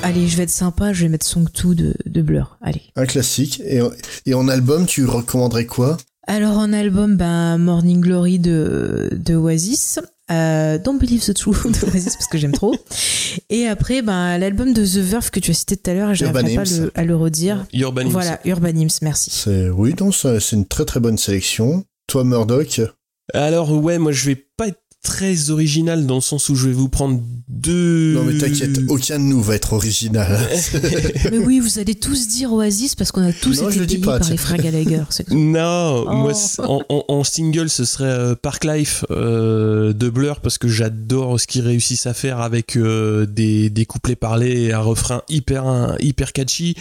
Allez, 0.10 0.28
je 0.28 0.38
vais 0.38 0.44
être 0.44 0.50
sympa, 0.50 0.92
je 0.94 1.04
vais 1.04 1.10
mettre 1.10 1.26
Song 1.26 1.48
2 1.64 1.76
de, 1.76 1.94
de 2.06 2.22
Blur. 2.22 2.58
Allez. 2.62 2.82
Un 2.96 3.06
classique. 3.06 3.62
Et, 3.66 3.80
et 4.26 4.34
en 4.34 4.48
album, 4.48 4.86
tu 4.86 5.06
recommanderais 5.06 5.66
quoi? 5.66 5.98
Alors 6.28 6.58
en 6.58 6.74
album, 6.74 7.16
ben 7.18 7.58
Morning 7.58 8.02
Glory 8.02 8.38
de, 8.40 9.10
de 9.12 9.36
Oasis. 9.36 10.00
Euh, 10.32 10.78
Don't 10.78 11.00
Believe 11.00 11.24
the 11.26 11.34
Truth 11.34 11.64
de 11.66 11.88
Oasis 11.88 12.14
parce 12.16 12.28
que 12.28 12.38
j'aime 12.38 12.52
trop. 12.52 12.76
Et 13.50 13.66
après, 13.68 14.02
ben 14.04 14.38
l'album 14.38 14.74
de 14.74 14.86
The 14.86 14.98
Verve 15.00 15.32
que 15.32 15.40
tu 15.40 15.52
as 15.52 15.54
cité 15.56 15.76
tout 15.76 15.90
à 15.90 15.94
l'heure, 15.96 16.14
je 16.14 16.26
n'arriverai 16.26 16.56
pas 16.56 16.64
le- 16.66 16.92
à 16.94 17.04
le 17.04 17.16
redire. 17.16 17.66
Urban 17.74 18.02
Hymns. 18.02 18.10
Voilà, 18.12 18.40
Urban 18.46 18.68
Hymns, 18.70 19.00
merci. 19.02 19.32
C'est 19.32 19.70
oui, 19.70 19.94
donc 19.96 20.14
c'est 20.14 20.52
une 20.52 20.68
très 20.68 20.86
très 20.86 21.00
bonne 21.00 21.18
sélection. 21.18 21.84
Toi, 22.08 22.24
Murdoch, 22.24 22.82
Alors 23.34 23.72
ouais, 23.72 23.98
moi 23.98 24.12
je 24.12 24.26
vais 24.28 24.36
pas 24.36 24.68
être 24.68 24.82
très 25.04 25.50
original 25.50 26.06
dans 26.06 26.16
le 26.16 26.22
sens 26.22 26.50
où 26.50 26.56
je 26.56 26.68
vais 26.68 26.74
vous 26.74 26.90
prendre 26.90 27.22
deux. 27.48 28.14
non 28.14 28.24
mais 28.26 28.38
t'inquiète, 28.38 28.80
aucun 28.90 29.18
de 29.18 29.24
nous 29.24 29.42
va 29.42 29.56
être 29.56 29.74
original. 29.74 30.40
Mais 31.32 31.38
oui, 31.40 31.60
vous 31.60 31.80
allez 31.80 31.96
tous 31.96 32.28
dire 32.28 32.52
Oasis 32.54 32.96
parce 32.96 33.12
qu'on 33.12 33.24
a 33.24 33.32
tous 33.34 33.62
Non, 33.62 33.70
été 33.70 33.80
le 33.80 33.86
dis 33.86 33.96
payés 33.96 34.06
pas, 34.06 34.18
par 34.18 34.28
tiens. 34.28 34.32
les 34.32 34.38
frères 34.38 34.58
Gallagher. 34.62 35.04
Non, 35.32 36.06
Oh. 36.08 36.14
moi 36.14 36.34
c'est- 36.34 36.62
en, 36.62 36.82
en- 36.90 37.06
en 37.08 37.24
single 37.24 37.70
ce 37.70 37.86
serait 37.86 38.04
euh, 38.06 38.36
Park 38.36 38.66
Life 38.66 39.06
euh, 39.10 39.94
de 39.94 40.10
Blur 40.10 40.42
parce 40.42 40.58
que 40.58 40.68
j'adore 40.68 41.40
ce 41.40 41.48
qu'ils 41.48 41.62
réussissent 41.66 42.06
à 42.06 42.14
faire 42.14 42.40
avec 42.42 42.76
euh, 42.76 43.26
des, 43.26 43.70
des 43.70 43.86
couplets 43.86 44.16
parlés 44.18 44.64
et 44.64 44.74
un 44.74 44.80
refrain 44.82 45.22
hyper 45.30 45.96
hyper 46.02 46.34
catchy. 46.34 46.76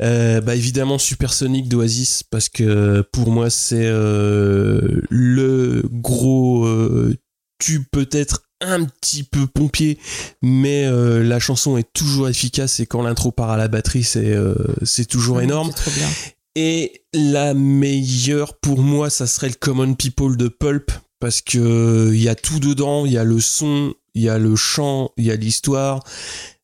Euh, 0.00 0.40
bah 0.40 0.54
évidemment 0.54 0.96
Supersonic 0.98 1.68
d'Oasis 1.68 2.22
parce 2.22 2.48
que 2.48 3.02
pour 3.12 3.32
moi 3.32 3.50
c'est 3.50 3.86
euh, 3.86 5.00
le 5.10 5.82
gros 5.92 6.66
euh, 6.66 7.16
tube 7.58 7.84
peut-être 7.90 8.42
un 8.60 8.84
petit 8.84 9.22
peu 9.22 9.46
pompier 9.46 9.98
mais 10.42 10.84
euh, 10.86 11.22
la 11.22 11.38
chanson 11.38 11.76
est 11.76 11.92
toujours 11.92 12.28
efficace 12.28 12.80
et 12.80 12.86
quand 12.86 13.02
l'intro 13.02 13.30
part 13.30 13.50
à 13.50 13.56
la 13.56 13.68
batterie 13.68 14.02
c'est 14.04 14.32
euh, 14.32 14.54
c'est 14.82 15.04
toujours 15.06 15.40
énorme 15.40 15.70
C'est 15.76 15.82
trop 15.82 15.90
bien. 15.92 16.08
et 16.56 17.02
la 17.14 17.54
meilleure 17.54 18.54
pour 18.58 18.80
moi, 18.80 19.10
ça 19.10 19.26
serait 19.26 19.48
le 19.48 19.54
Common 19.54 19.94
People 19.94 20.36
de 20.36 20.48
Pulp 20.48 20.90
parce 21.20 21.40
que 21.40 22.10
il 22.12 22.20
y 22.20 22.28
a 22.28 22.34
tout 22.34 22.58
dedans, 22.60 23.06
il 23.06 23.12
y 23.12 23.18
a 23.18 23.24
le 23.24 23.40
son, 23.40 23.94
il 24.14 24.22
y 24.22 24.28
a 24.28 24.38
le 24.38 24.56
chant, 24.56 25.10
il 25.16 25.24
y 25.26 25.30
a 25.30 25.36
l'histoire. 25.36 26.02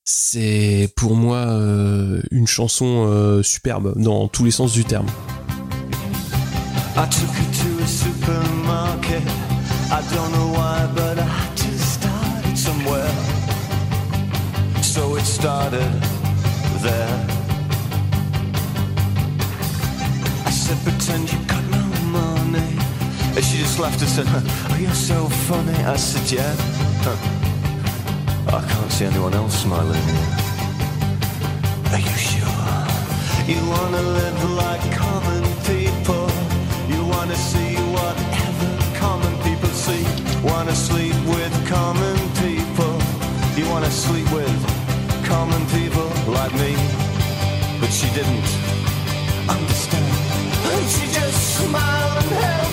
C'est 0.04 0.92
pour 0.96 1.16
moi 1.16 1.38
euh, 1.38 2.20
une 2.30 2.46
chanson 2.46 3.06
euh, 3.08 3.42
superbe 3.42 3.94
dans 3.96 4.28
tous 4.28 4.44
les 4.44 4.50
sens 4.50 4.72
du 4.72 4.84
terme. 4.84 5.06
I 6.96 7.08
took 7.08 7.30
her 7.30 7.78
to 7.78 7.82
a 7.82 7.86
supermarket. 7.86 8.63
I 9.90 10.00
don't 10.12 10.32
know 10.32 10.48
why, 10.52 10.90
but 10.94 11.18
I 11.18 11.22
had 11.22 11.56
to 11.56 11.78
start 11.78 12.46
it 12.46 12.56
somewhere. 12.56 13.10
So 14.82 15.16
it 15.16 15.24
started 15.24 15.92
there. 16.82 17.26
I 20.46 20.50
said, 20.50 20.78
pretend 20.84 21.32
you 21.32 21.38
got 21.46 21.64
no 21.70 21.84
money. 22.10 22.78
And 23.36 23.44
she 23.44 23.58
just 23.58 23.78
laughed 23.78 24.00
and 24.00 24.10
said, 24.10 24.26
Oh, 24.28 24.76
you're 24.80 24.94
so 24.94 25.28
funny. 25.48 25.78
I 25.84 25.96
said, 25.96 26.30
Yeah. 26.30 26.54
I 28.46 28.60
can't 28.68 28.92
see 28.92 29.04
anyone 29.06 29.34
else 29.34 29.62
smiling. 29.62 30.00
Are 31.92 31.98
you 31.98 32.16
sure? 32.30 32.94
You 33.46 33.60
wanna 33.68 34.02
live 34.02 34.50
like 34.62 34.84
common 34.92 35.42
people. 35.66 36.30
You 36.88 37.04
wanna 37.06 37.34
see 37.34 37.74
whatever 37.96 38.98
common 38.98 39.33
to 40.74 40.80
sleep 40.80 41.14
with 41.26 41.68
common 41.68 42.16
people. 42.42 42.98
You 43.56 43.68
want 43.70 43.84
to 43.84 43.90
sleep 43.90 44.28
with 44.32 44.58
common 45.24 45.64
people 45.66 46.08
like 46.32 46.52
me. 46.54 46.74
But 47.80 47.90
she 47.90 48.08
didn't 48.14 48.48
understand. 49.48 50.12
And 50.72 50.90
she 50.90 51.06
just 51.12 51.58
smiled 51.58 52.24
and 52.24 52.44
held. 52.44 52.63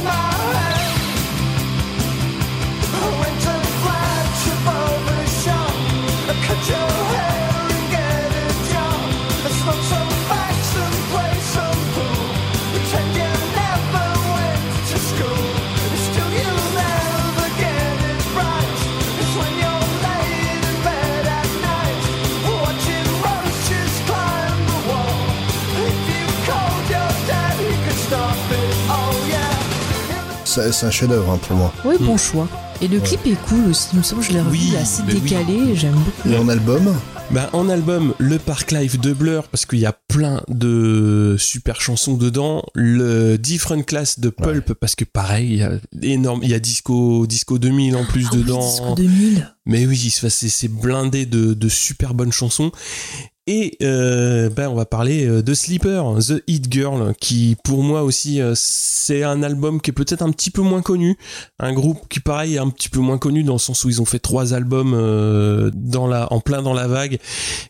C'est 30.54 30.86
un 30.86 30.92
chef-d'œuvre 30.92 31.32
hein, 31.32 31.40
pour 31.48 31.56
moi. 31.56 31.74
Oui, 31.86 31.96
bon 32.02 32.18
choix. 32.18 32.46
Et 32.82 32.88
le 32.90 33.00
clip 33.00 33.26
est 33.26 33.40
cool 33.48 33.70
aussi, 33.70 33.88
il 33.94 34.00
me 34.00 34.04
semble, 34.04 34.22
je 34.22 34.32
l'ai 34.34 34.42
revu, 34.42 34.52
Oui, 34.58 34.76
assez 34.76 35.02
mais 35.08 35.14
oui. 35.14 35.22
décalé, 35.22 35.76
j'aime 35.76 35.94
beaucoup. 35.94 36.28
Et 36.30 36.36
en 36.38 36.50
album, 36.50 36.94
Bah, 37.30 37.50
en 37.54 37.70
album, 37.70 38.14
le 38.18 38.38
Park 38.38 38.72
Life 38.72 39.00
de 39.00 39.14
Blur, 39.14 39.48
parce 39.48 39.66
qu'il 39.66 39.80
y 39.80 39.86
a 39.86 39.94
plein 40.10 40.42
de 40.50 41.38
super 41.40 41.80
chansons 41.80 42.16
dedans. 42.18 42.64
Le 42.74 43.38
Different 43.38 43.84
Class 43.86 44.20
de 44.20 44.30
Pulp, 44.30 44.74
parce 44.74 44.96
que 44.96 45.06
pareil, 45.06 45.48
il 45.52 45.58
y 45.60 45.64
a 45.64 45.72
énorme, 46.02 46.42
il 46.44 46.50
y 46.50 46.54
a 46.54 46.60
Disco, 46.60 47.26
Disco 47.28 47.58
2000 47.58 47.96
en 47.96 48.04
plus 48.04 48.26
Ah 48.28 48.34
oui, 48.34 48.42
dedans. 48.44 48.60
Disco 48.60 48.96
2000. 48.96 49.48
Mais 49.68 49.86
oui, 49.86 50.10
c'est 50.10 50.68
blindé 50.68 51.26
de, 51.26 51.54
de 51.54 51.70
super 51.70 52.14
bonnes 52.14 52.34
chansons. 52.34 52.72
Et 53.48 53.76
euh, 53.82 54.50
ben, 54.52 54.70
on 54.70 54.76
va 54.76 54.86
parler 54.86 55.26
euh, 55.26 55.42
de 55.42 55.54
Sleeper, 55.56 56.06
The 56.20 56.44
Hit 56.48 56.72
Girl, 56.72 57.14
qui 57.20 57.58
pour 57.64 57.82
moi 57.82 58.04
aussi, 58.04 58.40
euh, 58.40 58.54
c'est 58.56 59.24
un 59.24 59.42
album 59.42 59.82
qui 59.82 59.90
est 59.90 59.94
peut-être 59.94 60.22
un 60.22 60.32
petit 60.32 60.52
peu 60.52 60.62
moins 60.62 60.84
connu. 60.84 61.18
Un 61.60 61.74
groupe 61.74 62.08
qui, 62.08 62.20
pareil, 62.20 62.56
est 62.56 62.60
un 62.60 62.70
petit 62.70 62.88
peu 62.88 63.00
moins 63.00 63.18
connu 63.18 63.44
dans 63.44 63.54
le 63.54 63.60
sens 63.60 63.84
où 63.84 63.90
ils 63.90 64.00
ont 64.00 64.06
fait 64.06 64.20
trois 64.20 64.54
albums 64.54 64.94
euh, 64.94 65.72
dans 65.74 66.06
la, 66.06 66.32
en 66.32 66.40
plein 66.40 66.62
dans 66.62 66.74
la 66.76 66.88
vague 66.88 67.18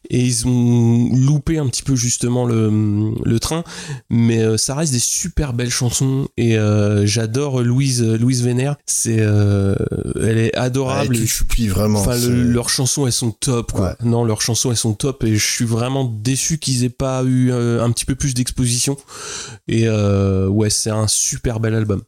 et 0.09 0.19
ils 0.19 0.45
ont 0.45 1.09
loupé 1.15 1.57
un 1.57 1.67
petit 1.67 1.83
peu 1.83 1.95
justement 1.95 2.45
le, 2.45 3.13
le 3.23 3.39
train. 3.39 3.63
Mais 4.09 4.57
ça 4.57 4.75
reste 4.75 4.91
des 4.91 4.99
super 4.99 5.53
belles 5.53 5.69
chansons 5.71 6.27
et 6.35 6.57
euh, 6.57 7.05
j'adore 7.05 7.61
Louise, 7.61 8.03
Louise 8.03 8.43
Vénère. 8.43 8.75
C'est, 8.85 9.19
euh, 9.21 9.75
elle 10.21 10.37
est 10.37 10.55
adorable. 10.57 11.15
Ouais, 11.15 11.21
tu 11.21 11.27
choupies 11.27 11.69
vraiment, 11.69 12.01
Enfin, 12.01 12.17
le- 12.17 12.43
leurs 12.43 12.69
chansons, 12.69 13.07
elles 13.07 13.13
sont 13.13 13.31
top, 13.31 13.71
quoi. 13.71 13.95
Non, 14.03 14.25
leurs 14.25 14.41
chansons, 14.41 14.69
elles 14.71 14.77
sont 14.77 14.93
top 14.93 15.23
et 15.23 15.33
je 15.35 15.60
suis 15.61 15.71
vraiment 15.71 16.05
déçu 16.05 16.57
qu'ils 16.57 16.83
aient 16.83 16.89
pas 16.89 17.23
eu 17.23 17.51
euh, 17.51 17.83
un 17.83 17.91
petit 17.91 18.05
peu 18.05 18.15
plus 18.15 18.33
d'exposition. 18.33 18.97
Et 19.67 19.87
euh, 19.87 20.47
ouais, 20.47 20.69
c'est 20.69 20.89
un 20.89 21.07
super 21.07 21.59
bel 21.59 21.75
album. 21.75 22.01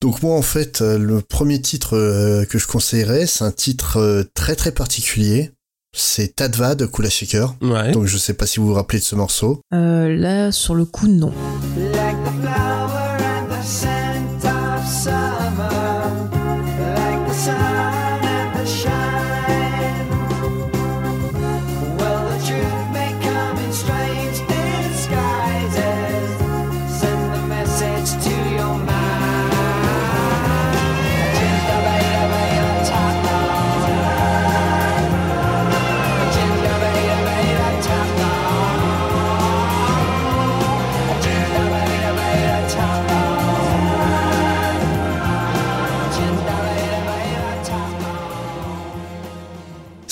Donc 0.00 0.22
moi 0.22 0.36
en 0.36 0.42
fait 0.42 0.80
euh, 0.80 0.96
le 0.96 1.22
premier 1.22 1.60
titre 1.60 1.96
euh, 1.96 2.44
que 2.44 2.56
je 2.56 2.68
conseillerais 2.68 3.26
c'est 3.26 3.42
un 3.42 3.50
titre 3.50 3.96
euh, 3.96 4.22
très 4.32 4.54
très 4.54 4.70
particulier. 4.70 5.50
C'est 5.92 6.36
Tadva 6.36 6.76
de 6.76 6.86
Kula 6.86 7.10
Shaker. 7.10 7.56
Ouais. 7.62 7.90
Donc 7.90 8.06
je 8.06 8.16
sais 8.16 8.34
pas 8.34 8.46
si 8.46 8.60
vous 8.60 8.68
vous 8.68 8.74
rappelez 8.74 9.00
de 9.00 9.04
ce 9.04 9.16
morceau. 9.16 9.60
Euh, 9.72 10.14
là, 10.14 10.52
sur 10.52 10.74
le 10.76 10.84
coup, 10.84 11.08
non. 11.08 11.32
Like 11.76 12.16
the 12.24 12.40
flower 12.42 13.16
and 13.20 13.48
the 13.48 13.64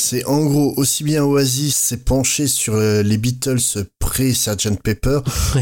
C'est 0.08 0.24
en 0.26 0.44
gros 0.44 0.72
aussi 0.76 1.02
bien 1.02 1.24
Oasis 1.24 1.74
s'est 1.74 1.96
penché 1.96 2.46
sur 2.46 2.74
euh, 2.74 3.02
les 3.02 3.18
Beatles 3.18 3.58
pré 3.98 4.32
Sgt 4.32 4.80
Pepper, 4.80 5.18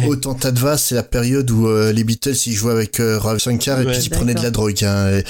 autant 0.06 0.34
Tadva 0.34 0.76
c'est 0.76 0.94
la 0.94 1.02
période 1.02 1.50
où 1.50 1.66
euh, 1.66 1.92
les 1.92 2.04
Beatles 2.04 2.36
ils 2.44 2.52
jouaient 2.52 2.72
avec 2.72 3.00
euh, 3.00 3.18
Ravi 3.18 3.40
Shankar 3.40 3.80
et 3.80 3.86
Ouais. 3.86 3.92
puis 3.92 4.02
ils 4.04 4.10
prenaient 4.10 4.34
de 4.34 4.42
la 4.42 4.50
drogue. 4.50 4.84
hein, 4.84 5.22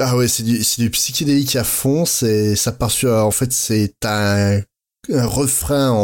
ah 0.00 0.16
ouais 0.16 0.28
c'est 0.28 0.44
du, 0.44 0.90
psychédélique 0.90 1.56
à 1.56 1.64
fond. 1.64 2.04
C'est 2.06 2.54
ça 2.54 2.70
part 2.70 2.92
sur 2.92 3.12
en 3.12 3.32
fait 3.32 3.52
c'est 3.52 3.92
un, 4.04 4.60
un 5.12 5.26
refrain 5.26 5.90
en, 5.90 5.96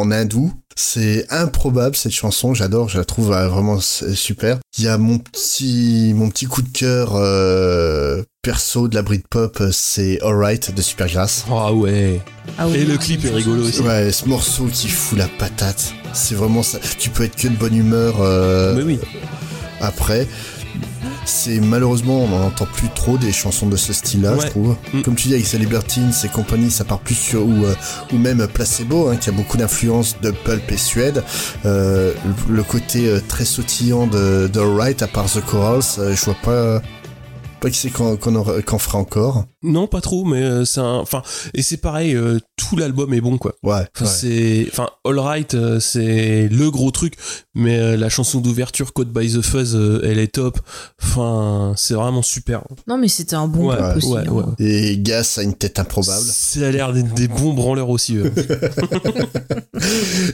en 0.00 0.10
hindou. 0.10 0.52
C'est 0.76 1.26
improbable 1.30 1.96
cette 1.96 2.12
chanson, 2.12 2.54
j'adore, 2.54 2.88
je 2.88 2.98
la 2.98 3.04
trouve 3.04 3.32
euh, 3.32 3.48
vraiment 3.48 3.80
super. 3.80 4.58
Il 4.78 4.84
y 4.84 4.88
a 4.88 4.96
mon 4.98 5.18
petit 5.18 6.12
mon 6.14 6.28
petit 6.28 6.46
coup 6.46 6.62
de 6.62 6.68
cœur 6.68 7.16
euh, 7.16 8.22
perso 8.48 8.88
de 8.88 8.94
la 8.94 9.02
Britpop, 9.02 9.60
euh, 9.60 9.68
c'est 9.70 10.18
Alright 10.22 10.74
de 10.74 10.80
Supergrass. 10.80 11.44
Ah 11.50 11.70
ouais. 11.74 12.18
Ah 12.56 12.66
Et 12.74 12.86
le 12.86 12.96
clip 12.96 13.22
est 13.26 13.28
rigolo 13.28 13.62
aussi. 13.66 13.82
Ouais, 13.82 14.10
ce 14.10 14.24
morceau 14.26 14.64
qui 14.72 14.88
fout 14.88 15.18
la 15.18 15.28
patate. 15.28 15.92
C'est 16.14 16.34
vraiment 16.34 16.62
ça. 16.62 16.78
Tu 16.98 17.10
peux 17.10 17.24
être 17.24 17.36
que 17.36 17.48
de 17.48 17.56
bonne 17.56 17.76
humeur. 17.76 18.14
euh, 18.22 18.74
Mais 18.74 18.84
oui. 18.84 18.98
Après, 19.82 20.26
c'est 21.26 21.60
malheureusement 21.60 22.24
on 22.24 22.28
n'en 22.28 22.46
entend 22.46 22.64
plus 22.64 22.88
trop 22.94 23.18
des 23.18 23.32
chansons 23.32 23.66
de 23.66 23.76
ce 23.76 23.92
style-là, 23.92 24.32
Ouais. 24.32 24.46
je 24.46 24.50
trouve. 24.50 24.76
Mm. 24.94 25.02
Comme 25.02 25.14
tu 25.14 25.28
dis 25.28 25.34
avec 25.34 25.46
The 25.46 25.58
Libertines 25.58 26.12
et 26.24 26.28
compagnie, 26.28 26.70
ça 26.70 26.84
part 26.84 27.00
plus 27.00 27.16
sur 27.16 27.42
ou 27.46 27.66
euh, 27.66 27.74
ou 28.14 28.16
même 28.16 28.46
Placebo, 28.48 29.10
hein, 29.10 29.16
qui 29.16 29.28
a 29.28 29.32
beaucoup 29.32 29.58
d'influence 29.58 30.16
de 30.22 30.30
Pulp 30.30 30.72
et 30.72 30.78
Suède. 30.78 31.22
Euh, 31.66 32.14
le, 32.48 32.54
le 32.56 32.62
côté 32.62 33.08
euh, 33.08 33.20
très 33.28 33.44
sautillant 33.44 34.06
de, 34.06 34.48
de 34.50 34.60
Wright, 34.60 35.02
à 35.02 35.06
part 35.06 35.26
The 35.26 35.44
Chorals, 35.44 35.82
euh, 35.98 36.16
je 36.16 36.24
vois 36.24 36.36
pas 36.42 36.80
pas 37.60 37.70
qui 37.70 37.78
c'est 37.78 37.90
qu'on 37.90 38.16
qu'on 38.16 38.34
aura- 38.34 38.62
qu'on 38.62 38.78
fera 38.78 38.98
encore. 38.98 39.44
Non, 39.62 39.86
pas 39.88 40.00
trop, 40.00 40.24
mais 40.24 40.42
euh, 40.42 40.64
c'est 40.64 40.80
un. 40.80 40.96
Enfin, 40.98 41.22
et 41.54 41.62
c'est 41.62 41.76
pareil, 41.78 42.14
euh, 42.14 42.38
tout 42.56 42.76
l'album 42.76 43.12
est 43.12 43.20
bon, 43.20 43.38
quoi. 43.38 43.54
Ouais. 43.62 43.72
Enfin, 43.96 44.04
ouais. 44.04 44.06
c'est. 44.06 44.66
Enfin, 44.70 44.88
All 45.04 45.18
Right, 45.18 45.54
euh, 45.54 45.80
c'est 45.80 46.48
le 46.48 46.70
gros 46.70 46.90
truc, 46.90 47.14
mais 47.54 47.78
euh, 47.78 47.96
la 47.96 48.08
chanson 48.08 48.40
d'ouverture 48.40 48.92
Code 48.92 49.12
by 49.12 49.32
the 49.32 49.42
Fuzz, 49.42 49.74
euh, 49.74 50.00
elle 50.04 50.18
est 50.18 50.32
top. 50.34 50.58
Enfin, 51.02 51.72
c'est 51.76 51.94
vraiment 51.94 52.22
super. 52.22 52.62
Non, 52.86 52.98
mais 52.98 53.08
c'était 53.08 53.36
un 53.36 53.48
bon 53.48 53.68
Ouais, 53.70 53.76
groupe 53.76 53.96
aussi. 53.96 54.06
ouais, 54.08 54.22
hein. 54.28 54.32
ouais. 54.32 54.44
Et 54.64 54.98
Gas 54.98 55.36
a 55.38 55.42
une 55.42 55.54
tête 55.54 55.78
improbable. 55.78 56.22
Ça 56.24 56.66
a 56.66 56.70
l'air 56.70 56.92
d'être 56.92 57.14
des 57.14 57.28
bons 57.28 57.54
branleurs 57.54 57.88
aussi. 57.90 58.16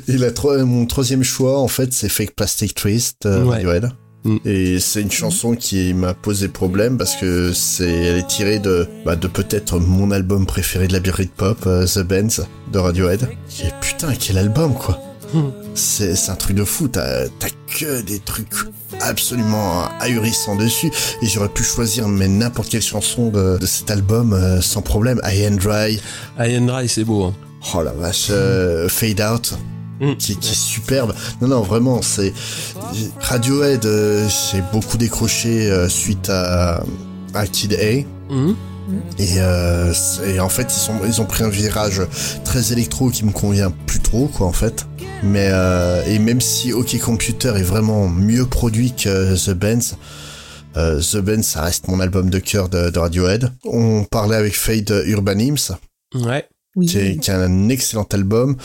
Et 0.08 0.16
la 0.18 0.30
tro- 0.30 0.64
mon 0.64 0.86
troisième 0.86 1.22
choix, 1.22 1.58
en 1.60 1.68
fait, 1.68 1.92
c'est 1.92 2.08
Fake 2.08 2.34
Plastic 2.36 2.74
Twist, 2.74 3.26
euh, 3.26 3.44
Ouais. 3.44 3.56
Radiohead. 3.56 3.90
Mm. 4.24 4.36
Et 4.44 4.80
c'est 4.80 5.02
une 5.02 5.10
chanson 5.10 5.54
qui 5.54 5.94
m'a 5.94 6.14
posé 6.14 6.48
problème 6.48 6.98
parce 6.98 7.16
que 7.16 7.52
c'est, 7.52 7.90
elle 7.90 8.18
est 8.18 8.26
tirée 8.26 8.58
de, 8.58 8.88
bah, 9.04 9.16
de 9.16 9.28
peut-être 9.28 9.78
mon 9.78 10.10
album 10.10 10.46
préféré 10.46 10.88
de 10.88 10.92
la 10.92 11.00
Britpop, 11.00 11.66
euh, 11.66 11.86
The 11.86 12.00
Bands 12.00 12.44
de 12.72 12.78
Radiohead. 12.78 13.28
Et 13.62 13.68
putain, 13.80 14.14
quel 14.18 14.38
album, 14.38 14.74
quoi. 14.74 15.00
Mm. 15.32 15.40
C'est, 15.74 16.14
c'est 16.14 16.30
un 16.30 16.36
truc 16.36 16.56
de 16.56 16.64
fou, 16.64 16.88
t'as, 16.88 17.28
t'as 17.38 17.48
que 17.78 18.02
des 18.02 18.20
trucs 18.20 18.52
absolument 19.00 19.84
ahurissants 20.00 20.56
dessus. 20.56 20.90
Et 21.22 21.26
j'aurais 21.26 21.48
pu 21.48 21.64
choisir 21.64 22.08
mais 22.08 22.28
n'importe 22.28 22.68
quelle 22.68 22.82
chanson 22.82 23.30
de, 23.30 23.58
de 23.58 23.66
cet 23.66 23.90
album 23.90 24.32
euh, 24.32 24.60
sans 24.60 24.82
problème. 24.82 25.20
I 25.24 25.44
Am 25.44 25.56
Dry, 25.56 26.00
High 26.38 26.58
and 26.58 26.66
Dry, 26.66 26.88
c'est 26.88 27.04
beau. 27.04 27.24
Hein. 27.24 27.34
Oh 27.74 27.82
la 27.82 27.92
vache, 27.92 28.28
euh, 28.30 28.88
Fade 28.88 29.20
Out, 29.20 29.54
Mm. 30.00 30.14
qui, 30.16 30.36
qui 30.36 30.50
est 30.52 30.54
superbe. 30.54 31.14
Non, 31.40 31.48
non, 31.48 31.62
vraiment, 31.62 32.02
c'est 32.02 32.32
Radiohead. 33.20 33.84
euh, 33.86 34.28
j'ai 34.52 34.62
beaucoup 34.72 34.96
décroché 34.96 35.70
euh, 35.70 35.88
suite 35.88 36.28
à, 36.30 36.82
à 37.34 37.46
Kid 37.46 37.74
A. 37.74 38.32
Mhm. 38.32 38.56
Et, 39.18 39.36
euh, 39.38 39.92
en 40.40 40.48
fait, 40.48 40.64
ils, 40.64 40.78
sont, 40.78 40.92
ils 41.06 41.20
ont 41.20 41.24
pris 41.24 41.42
un 41.42 41.48
virage 41.48 42.02
très 42.44 42.72
électro 42.72 43.08
qui 43.08 43.24
me 43.24 43.32
convient 43.32 43.70
plus 43.86 44.00
trop, 44.00 44.26
quoi, 44.26 44.46
en 44.46 44.52
fait. 44.52 44.86
Mais 45.22 45.48
euh, 45.50 46.04
et 46.06 46.18
même 46.18 46.40
si 46.42 46.72
OK 46.74 46.98
Computer 47.00 47.52
est 47.56 47.62
vraiment 47.62 48.08
mieux 48.08 48.44
produit 48.46 48.92
que 48.92 49.34
The 49.42 49.54
Bands, 49.54 49.96
euh, 50.76 51.00
The 51.00 51.16
Bands, 51.18 51.42
ça 51.42 51.62
reste 51.62 51.88
mon 51.88 51.98
album 52.00 52.28
de 52.28 52.38
cœur 52.40 52.68
de, 52.68 52.90
de 52.90 52.98
Radiohead. 52.98 53.50
On 53.64 54.04
parlait 54.04 54.36
avec 54.36 54.54
Fade 54.54 55.02
Urban 55.06 55.38
Hymns 55.38 55.70
Ouais. 56.14 56.46
Oui. 56.76 56.86
qui 56.86 56.98
est, 56.98 57.16
qui 57.18 57.30
est 57.30 57.34
un 57.34 57.68
excellent 57.68 58.06
album. 58.12 58.56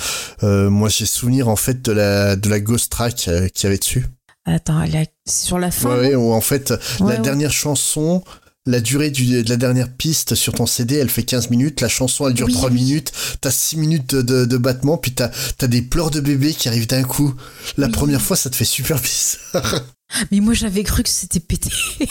Euh, 0.44 0.70
moi, 0.70 0.90
j'ai 0.90 1.06
souvenir 1.06 1.48
en 1.48 1.56
fait 1.56 1.82
de 1.84 1.92
la 1.92 2.36
de 2.36 2.50
la 2.50 2.60
ghost 2.60 2.92
track 2.92 3.28
euh, 3.28 3.48
qu'il 3.50 3.66
y 3.66 3.68
avait 3.68 3.78
dessus. 3.78 4.06
Attends, 4.46 4.82
elle 4.82 4.96
a- 4.98 5.06
c'est 5.26 5.46
sur 5.46 5.60
la 5.60 5.70
fin. 5.72 5.90
Ouais, 5.90 6.00
ouais, 6.10 6.16
où 6.16 6.32
en 6.34 6.42
fait 6.42 6.72
Ouais, 6.72 6.78
la 7.00 7.06
ouais. 7.06 7.20
dernière 7.20 7.52
chanson, 7.52 8.24
la 8.66 8.80
durée 8.82 9.12
du, 9.12 9.44
de 9.44 9.50
la 9.50 9.58
dernière 9.58 9.92
piste 9.92 10.34
sur 10.36 10.54
ton 10.54 10.66
CD, 10.66 10.96
elle 10.96 11.10
fait 11.10 11.24
15 11.24 11.50
minutes, 11.52 11.82
la 11.82 11.88
chanson 11.90 12.28
elle 12.28 12.34
dure 12.34 12.48
Oui. 12.48 12.54
3 12.54 12.70
minutes, 12.72 13.12
t'as 13.42 13.52
6 13.52 13.78
minutes 13.78 14.16
de, 14.16 14.22
de, 14.24 14.46
de 14.46 14.58
battement, 14.58 14.98
puis 14.98 15.12
t'as 15.12 15.30
as 15.62 15.68
des 15.68 15.82
pleurs 15.84 16.10
de 16.10 16.20
bébé 16.20 16.54
qui 16.54 16.68
arrivent 16.68 16.88
d'un 16.88 17.04
coup. 17.04 17.36
La 17.78 17.88
Oui. 17.88 17.92
première 17.92 18.22
fois, 18.22 18.36
ça 18.38 18.50
te 18.50 18.56
fait 18.56 18.66
super 18.66 19.00
bizarre. 19.00 19.86
Mais 20.32 20.40
moi, 20.40 20.56
j'avais 20.56 20.84
cru 20.84 21.04
que 21.04 21.10
c'était 21.10 21.40
pété. 21.40 21.70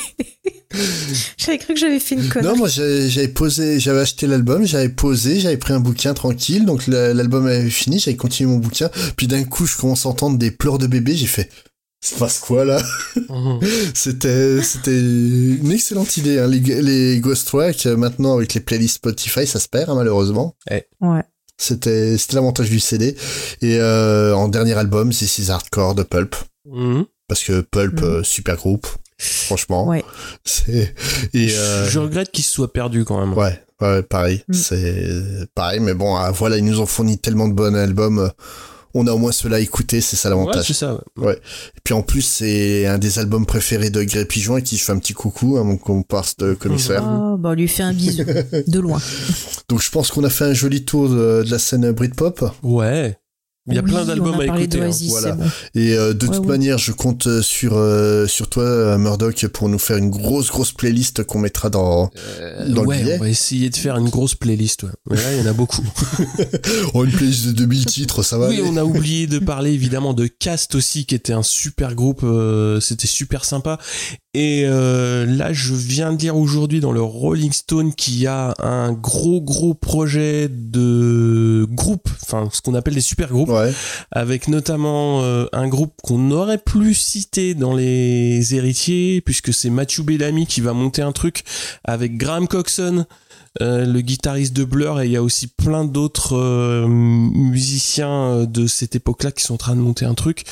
j'avais 1.38 1.58
cru 1.58 1.74
que 1.74 1.80
j'avais 1.80 1.98
fait 2.00 2.14
une 2.14 2.28
connerie. 2.28 2.52
Non, 2.52 2.56
moi 2.56 2.68
j'avais 2.68 3.08
j'avais 3.08 3.28
posé, 3.28 3.80
j'avais 3.80 4.00
acheté 4.00 4.26
l'album, 4.26 4.66
j'avais 4.66 4.88
posé, 4.88 5.40
j'avais 5.40 5.56
pris 5.56 5.72
un 5.72 5.80
bouquin 5.80 6.14
tranquille, 6.14 6.64
donc 6.66 6.86
la- 6.86 7.14
l'album 7.14 7.46
avait 7.46 7.70
fini, 7.70 7.98
j'avais 7.98 8.16
continué 8.16 8.50
mon 8.50 8.58
bouquin, 8.58 8.90
puis 9.16 9.26
d'un 9.26 9.44
coup 9.44 9.66
je 9.66 9.76
commence 9.76 10.04
à 10.06 10.10
entendre 10.10 10.36
des 10.38 10.50
pleurs 10.50 10.78
de 10.78 10.86
bébé, 10.86 11.14
j'ai 11.16 11.26
fait, 11.26 11.48
ça 12.00 12.14
se 12.14 12.18
passe 12.18 12.38
quoi 12.38 12.64
là? 12.64 12.82
Mhm. 13.28 13.60
C'était 13.94 14.62
c'était 14.62 14.98
une 15.00 15.72
excellente 15.72 16.16
idée, 16.18 16.38
hein. 16.38 16.46
les, 16.46 16.60
les 16.82 17.18
Ghost 17.20 17.46
Track, 17.48 17.86
euh, 17.86 17.96
maintenant 17.96 18.36
avec 18.36 18.52
les 18.54 18.60
playlists 18.60 18.96
Spotify, 18.96 19.46
ça 19.46 19.58
se 19.60 19.68
perd 19.68 19.88
hein, 19.90 19.94
malheureusement. 19.94 20.54
Ouais. 21.00 21.22
C'était 21.60 22.16
c'était 22.18 22.36
l'avantage 22.36 22.70
du 22.70 22.78
CD. 22.78 23.16
Et 23.62 23.78
euh, 23.80 24.32
en 24.36 24.46
dernier 24.48 24.74
album, 24.74 25.10
This 25.10 25.38
is 25.38 25.50
Hardcore 25.50 25.96
de 25.96 26.04
Pulp. 26.04 26.36
Mhm. 26.70 27.04
Parce 27.26 27.42
que 27.42 27.62
Pulp, 27.62 28.00
Mhm. 28.00 28.04
euh, 28.06 28.22
super 28.22 28.54
groupe, 28.56 28.86
franchement. 29.18 29.86
Ouais. 29.86 30.04
C'est 30.44 30.94
et 31.34 31.52
euh, 31.54 31.88
Je 31.88 31.98
regrette 31.98 32.30
qu'il 32.30 32.44
se 32.44 32.50
soit 32.52 32.72
perdu 32.72 33.04
quand 33.04 33.18
même. 33.20 33.36
Ouais, 33.36 33.60
ouais, 33.80 34.02
pareil. 34.02 34.44
Mm. 34.48 34.52
C'est 34.54 35.08
pareil, 35.54 35.80
mais 35.80 35.94
bon, 35.94 36.16
ah, 36.16 36.30
voilà, 36.30 36.56
ils 36.56 36.64
nous 36.64 36.80
ont 36.80 36.86
fourni 36.86 37.18
tellement 37.18 37.48
de 37.48 37.54
bons 37.54 37.74
albums. 37.74 38.30
On 38.94 39.06
a 39.06 39.12
au 39.12 39.18
moins 39.18 39.32
cela 39.32 39.56
à 39.58 39.60
écouter, 39.60 40.00
c'est 40.00 40.16
ça 40.16 40.30
Ouais, 40.30 40.36
l'avantage. 40.36 40.66
c'est 40.66 40.72
ça. 40.72 40.94
ouais. 40.94 41.26
Ouais. 41.26 41.34
Et 41.36 41.80
puis 41.84 41.92
en 41.92 42.00
plus, 42.02 42.22
c'est 42.22 42.86
un 42.86 42.96
des 42.96 43.18
albums 43.18 43.44
préférés 43.44 43.90
de 43.90 44.02
Grey 44.02 44.24
Pigeon 44.24 44.54
à 44.54 44.60
qui 44.62 44.78
je 44.78 44.84
fais 44.84 44.92
un 44.92 44.98
petit 44.98 45.12
coucou, 45.12 45.58
à 45.58 45.62
mon 45.62 45.76
comparse 45.76 46.36
de 46.38 46.54
commissaire. 46.54 47.02
Oh, 47.06 47.36
bah, 47.36 47.50
on 47.50 47.52
lui 47.52 47.68
fait 47.68 47.82
un 47.82 47.92
bisou. 47.92 48.22
de 48.66 48.80
loin. 48.80 48.98
Donc 49.68 49.82
je 49.82 49.90
pense 49.90 50.10
qu'on 50.10 50.24
a 50.24 50.30
fait 50.30 50.44
un 50.46 50.54
joli 50.54 50.84
tour 50.86 51.10
de, 51.10 51.42
de 51.44 51.50
la 51.50 51.58
scène 51.58 51.90
Britpop. 51.92 52.42
Ouais. 52.62 53.18
Il 53.68 53.74
y 53.74 53.78
a 53.78 53.82
Oui, 53.82 53.90
plein 53.90 54.04
d'albums 54.04 54.40
a 54.40 54.42
à 54.52 54.58
écouter. 54.60 54.80
hein. 54.82 54.90
Voilà. 55.08 55.32
bon. 55.32 55.44
Et 55.74 55.94
euh, 55.94 56.14
de 56.14 56.26
Ouais, 56.26 56.34
toute 56.36 56.46
manière, 56.46 56.78
je 56.78 56.92
compte 56.92 57.26
euh, 57.26 57.42
sur 57.42 57.72
euh, 57.76 58.26
sur 58.26 58.48
toi, 58.48 58.96
Murdoch, 58.98 59.46
pour 59.48 59.68
nous 59.68 59.78
faire 59.78 59.96
une 59.96 60.10
grosse 60.10 60.48
grosse 60.50 60.72
playlist 60.72 61.24
qu'on 61.24 61.38
mettra 61.38 61.70
dans 61.70 62.10
Euh, 62.40 62.68
dans 62.72 62.82
le 62.82 62.88
ouais, 62.88 63.02
billet. 63.02 63.16
on 63.18 63.22
va 63.22 63.28
essayer 63.28 63.70
de 63.70 63.76
faire 63.76 63.96
une 63.96 64.08
grosse 64.08 64.34
playlist. 64.34 64.84
Ouais. 64.84 64.90
Mais 65.10 65.16
là, 65.16 65.34
il 65.34 65.38
y 65.40 65.42
en 65.42 65.50
a 65.50 65.52
beaucoup. 65.52 65.82
Oh, 66.94 67.04
une 67.04 67.10
playlist 67.12 67.46
de 67.46 67.52
2000 67.52 67.84
titres, 67.86 68.22
ça 68.22 68.38
va. 68.38 68.48
oui, 68.48 68.58
aller. 68.58 68.68
on 68.70 68.76
a 68.76 68.84
oublié 68.84 69.26
de 69.26 69.38
parler 69.38 69.72
évidemment 69.72 70.14
de 70.14 70.26
Cast 70.26 70.74
aussi, 70.74 71.04
qui 71.06 71.14
était 71.14 71.32
un 71.32 71.42
super 71.42 71.94
groupe. 71.94 72.20
euh, 72.24 72.80
C'était 72.80 73.06
super 73.06 73.44
sympa. 73.44 73.78
Et 74.34 74.64
euh, 74.66 75.26
là, 75.26 75.52
je 75.52 75.74
viens 75.74 76.12
de 76.12 76.18
lire 76.20 76.36
aujourd'hui 76.36 76.80
dans 76.80 76.92
le 76.92 77.00
Rolling 77.02 77.52
Stone 77.52 77.94
qu'il 77.94 78.18
y 78.20 78.26
a 78.26 78.54
un 78.62 78.92
gros 78.92 79.40
gros 79.40 79.74
projet 79.74 80.48
de 80.48 81.66
groupe, 81.70 82.08
enfin 82.22 82.48
ce 82.52 82.60
qu'on 82.60 82.74
appelle 82.74 82.94
des 82.94 83.00
super 83.00 83.28
groupes, 83.30 83.48
Ouais. 83.48 83.57
Avec 84.10 84.48
notamment 84.48 85.22
euh, 85.22 85.46
un 85.52 85.68
groupe 85.68 85.94
qu'on 86.02 86.30
aurait 86.30 86.58
plus 86.58 86.94
cité 86.94 87.54
dans 87.54 87.74
les 87.74 88.54
héritiers, 88.54 89.20
puisque 89.20 89.52
c'est 89.52 89.70
Matthew 89.70 90.02
Bellamy 90.02 90.46
qui 90.46 90.60
va 90.60 90.72
monter 90.72 91.02
un 91.02 91.12
truc 91.12 91.44
avec 91.84 92.16
Graham 92.16 92.48
Coxon, 92.48 93.06
euh, 93.60 93.84
le 93.84 94.00
guitariste 94.00 94.54
de 94.54 94.64
Blur, 94.64 95.00
et 95.00 95.06
il 95.06 95.12
y 95.12 95.16
a 95.16 95.22
aussi 95.22 95.48
plein 95.48 95.84
d'autres 95.84 96.36
euh, 96.36 96.86
musiciens 96.86 98.30
euh, 98.30 98.46
de 98.46 98.66
cette 98.66 98.94
époque-là 98.94 99.32
qui 99.32 99.42
sont 99.42 99.54
en 99.54 99.58
train 99.58 99.74
de 99.74 99.80
monter 99.80 100.04
un 100.04 100.14
truc. 100.14 100.44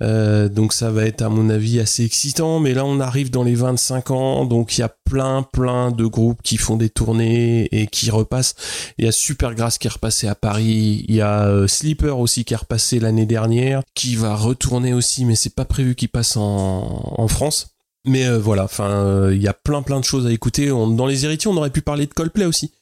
Donc 0.00 0.72
ça 0.72 0.90
va 0.90 1.04
être 1.04 1.22
à 1.22 1.28
mon 1.28 1.48
avis 1.48 1.80
assez 1.80 2.04
excitant, 2.04 2.60
mais 2.60 2.74
là 2.74 2.84
on 2.84 3.00
arrive 3.00 3.30
dans 3.30 3.42
les 3.42 3.54
25 3.54 4.10
ans, 4.10 4.44
donc 4.44 4.76
il 4.76 4.82
y 4.82 4.84
a 4.84 4.88
plein 4.88 5.42
plein 5.42 5.90
de 5.90 6.04
groupes 6.04 6.42
qui 6.42 6.56
font 6.58 6.76
des 6.76 6.90
tournées 6.90 7.68
et 7.72 7.86
qui 7.86 8.10
repassent. 8.10 8.54
Il 8.98 9.04
y 9.04 9.08
a 9.08 9.12
Supergrass 9.12 9.78
qui 9.78 9.86
est 9.86 9.90
repassé 9.90 10.28
à 10.28 10.34
Paris, 10.34 11.04
il 11.08 11.14
y 11.14 11.22
a 11.22 11.66
Sleeper 11.66 12.18
aussi 12.18 12.44
qui 12.44 12.54
est 12.54 12.58
repassé 12.58 13.00
l'année 13.00 13.26
dernière, 13.26 13.82
qui 13.94 14.16
va 14.16 14.36
retourner 14.36 14.92
aussi, 14.92 15.24
mais 15.24 15.34
c'est 15.34 15.54
pas 15.54 15.64
prévu 15.64 15.94
qu'il 15.94 16.08
passe 16.08 16.36
en 16.36 17.28
France. 17.28 17.75
Mais 18.06 18.26
euh, 18.26 18.38
voilà, 18.38 18.64
enfin, 18.64 18.88
euh, 18.90 19.34
il 19.34 19.42
y 19.42 19.48
a 19.48 19.52
plein 19.52 19.82
plein 19.82 19.98
de 20.00 20.04
choses 20.04 20.26
à 20.26 20.32
écouter. 20.32 20.70
On- 20.70 20.86
dans 20.88 21.06
les 21.06 21.24
héritiers, 21.24 21.50
on 21.50 21.56
aurait 21.56 21.70
pu 21.70 21.82
parler 21.82 22.06
de 22.06 22.12
Coldplay 22.14 22.44
aussi. 22.46 22.72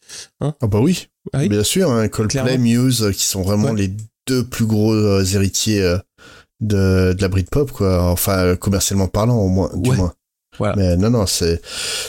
Ah 0.41 0.53
bah 0.62 0.81
oui, 0.81 1.09
Ah 1.33 1.39
oui 1.41 1.49
bien 1.49 1.62
sûr, 1.65 1.91
hein, 1.91 2.09
Coldplay, 2.09 2.43
Clairement. 2.43 2.62
Muse, 2.62 3.03
euh, 3.03 3.11
qui 3.12 3.25
sont 3.25 3.43
vraiment 3.43 3.70
Ouais. 3.70 3.77
les 3.89 3.91
deux 4.28 4.44
plus 4.44 4.67
gros 4.67 4.93
euh, 4.93 5.25
héritiers 5.25 5.83
euh, 5.83 5.99
de, 6.61 7.12
de 7.15 7.23
la 7.23 7.28
Britpop, 7.28 7.73
quoi. 7.73 8.11
Enfin, 8.11 8.39
euh, 8.39 8.57
commercialement 8.57 9.09
parlant, 9.09 9.36
au 9.39 9.49
moins, 9.49 9.70
du 9.75 9.91
Ouais. 9.91 9.97
moins. 9.97 10.12
Voilà. 10.59 10.77
Mais 10.77 10.97
non, 10.97 11.11
non, 11.11 11.27
c'est, 11.27 11.61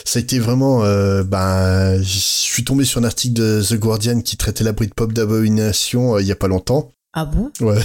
ça 0.04 0.18
a 0.18 0.22
été 0.22 0.38
vraiment, 0.38 0.84
euh, 0.84 1.24
ben, 1.24 2.00
je 2.00 2.18
suis 2.18 2.62
tombé 2.64 2.84
sur 2.84 3.00
un 3.00 3.04
article 3.04 3.34
de 3.34 3.60
The 3.66 3.74
Guardian 3.74 4.20
qui 4.20 4.36
traitait 4.36 4.62
la 4.62 4.70
Britpop 4.72 5.12
d'abomination 5.12 6.14
euh, 6.14 6.20
il 6.22 6.28
y 6.28 6.32
a 6.32 6.36
pas 6.36 6.46
longtemps. 6.48 6.92
Ah 7.12 7.24
bon? 7.24 7.50
Ouais. 7.60 7.82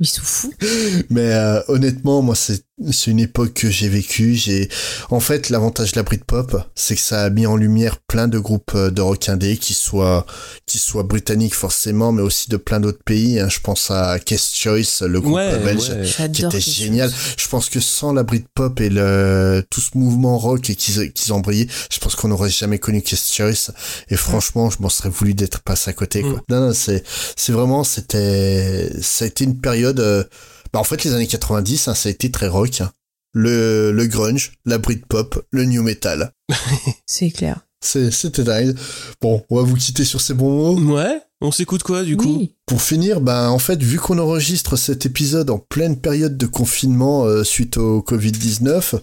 Ils 0.00 0.06
sont 0.06 0.20
fous. 0.22 0.52
Mais 1.10 1.32
euh, 1.32 1.60
honnêtement, 1.68 2.20
moi, 2.20 2.34
c'est 2.34 2.64
c'est 2.90 3.10
une 3.12 3.20
époque 3.20 3.54
que 3.54 3.70
j'ai 3.70 3.88
vécue. 3.88 4.34
J'ai, 4.34 4.68
en 5.10 5.20
fait, 5.20 5.48
l'avantage 5.48 5.92
de 5.92 5.96
la 5.96 6.02
Britpop, 6.02 6.56
c'est 6.74 6.96
que 6.96 7.00
ça 7.00 7.22
a 7.22 7.30
mis 7.30 7.46
en 7.46 7.56
lumière 7.56 7.98
plein 7.98 8.26
de 8.26 8.38
groupes 8.38 8.72
euh, 8.74 8.90
de 8.90 9.00
rock 9.00 9.28
indé, 9.28 9.56
qui 9.56 9.74
soient 9.74 10.26
qui 10.66 10.78
soient 10.78 11.04
britanniques 11.04 11.54
forcément, 11.54 12.10
mais 12.10 12.22
aussi 12.22 12.50
de 12.50 12.56
plein 12.56 12.80
d'autres 12.80 13.02
pays. 13.04 13.38
hein. 13.38 13.48
Je 13.48 13.60
pense 13.60 13.90
à 13.92 14.18
Case 14.18 14.50
Choice, 14.52 15.06
le 15.06 15.20
groupe 15.20 15.34
Ouais, 15.34 15.56
belge, 15.60 15.88
ouais. 15.90 16.30
qui 16.32 16.44
était 16.44 16.60
génial. 16.60 17.12
Je 17.36 17.48
pense 17.48 17.68
que 17.68 17.78
sans 17.80 18.12
la 18.12 18.24
Britpop 18.24 18.80
et 18.80 18.90
le 18.90 19.62
tout 19.70 19.80
ce 19.80 19.96
mouvement 19.96 20.36
rock 20.36 20.62
qu'ils 20.62 21.12
qu'ils 21.12 21.32
ont 21.32 21.40
brillé, 21.40 21.68
je 21.92 21.98
pense 22.00 22.16
qu'on 22.16 22.28
n'aurait 22.28 22.50
jamais 22.50 22.78
connu 22.80 23.02
Case 23.02 23.30
Choice. 23.32 23.70
Et 24.08 24.16
franchement, 24.16 24.68
je 24.70 24.78
m'en 24.80 24.88
serais 24.88 25.10
voulu 25.10 25.34
d'être 25.34 25.60
passé 25.62 25.90
à 25.90 25.92
côté. 25.92 26.22
Quoi. 26.22 26.32
Mm. 26.32 26.42
Non, 26.48 26.60
non, 26.68 26.72
c'est 26.74 27.04
c'est 27.36 27.52
vraiment 27.52 27.84
c'était 27.84 28.90
ça 29.00 29.24
a 29.24 29.28
été 29.28 29.44
une 29.44 29.60
période. 29.60 30.28
Bah 30.74 30.80
en 30.80 30.84
fait, 30.84 31.02
les 31.04 31.14
années 31.14 31.26
90, 31.26 31.88
hein, 31.88 31.94
ça 31.94 32.08
a 32.08 32.12
été 32.12 32.30
très 32.30 32.48
rock. 32.48 32.82
hein. 32.82 32.90
Le 33.32 33.90
le 33.92 34.06
grunge, 34.06 34.52
la 34.64 34.78
Britpop, 34.78 35.44
le 35.50 35.64
new 35.64 35.82
metal. 35.82 36.32
C'est 37.06 37.30
clair. 37.30 37.60
C'est 37.80 38.10
c'était 38.10 38.44
dingue. 38.44 38.74
Bon, 39.20 39.42
on 39.50 39.56
va 39.56 39.62
vous 39.62 39.74
quitter 39.76 40.04
sur 40.04 40.20
ces 40.20 40.34
bons 40.34 40.76
mots. 40.76 40.94
Ouais, 40.96 41.20
on 41.40 41.50
s'écoute 41.50 41.82
quoi 41.82 42.02
du 42.04 42.16
coup? 42.16 42.36
Oui. 42.38 42.54
Pour 42.66 42.80
finir, 42.80 43.20
ben 43.20 43.48
en 43.48 43.58
fait, 43.58 43.82
vu 43.82 43.98
qu'on 43.98 44.18
enregistre 44.18 44.76
cet 44.76 45.04
épisode 45.06 45.50
en 45.50 45.58
pleine 45.58 45.96
période 46.00 46.36
de 46.38 46.46
confinement 46.46 47.24
euh, 47.24 47.42
suite 47.44 47.76
au 47.76 48.00
Covid-19, 48.02 49.00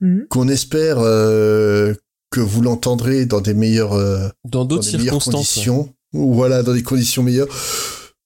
Mhm. 0.00 0.26
qu'on 0.30 0.48
espère 0.48 0.96
euh, 1.00 1.94
que 2.30 2.40
vous 2.40 2.60
l'entendrez 2.62 3.26
dans 3.26 3.40
des 3.40 3.54
meilleures, 3.54 3.92
euh, 3.92 4.28
Dans 4.44 4.64
d'autres 4.64 4.82
circonstances. 4.84 5.34
conditions, 5.34 5.94
ou 6.12 6.34
voilà, 6.34 6.62
dans 6.62 6.72
des 6.72 6.82
conditions 6.82 7.22
meilleures. 7.22 7.48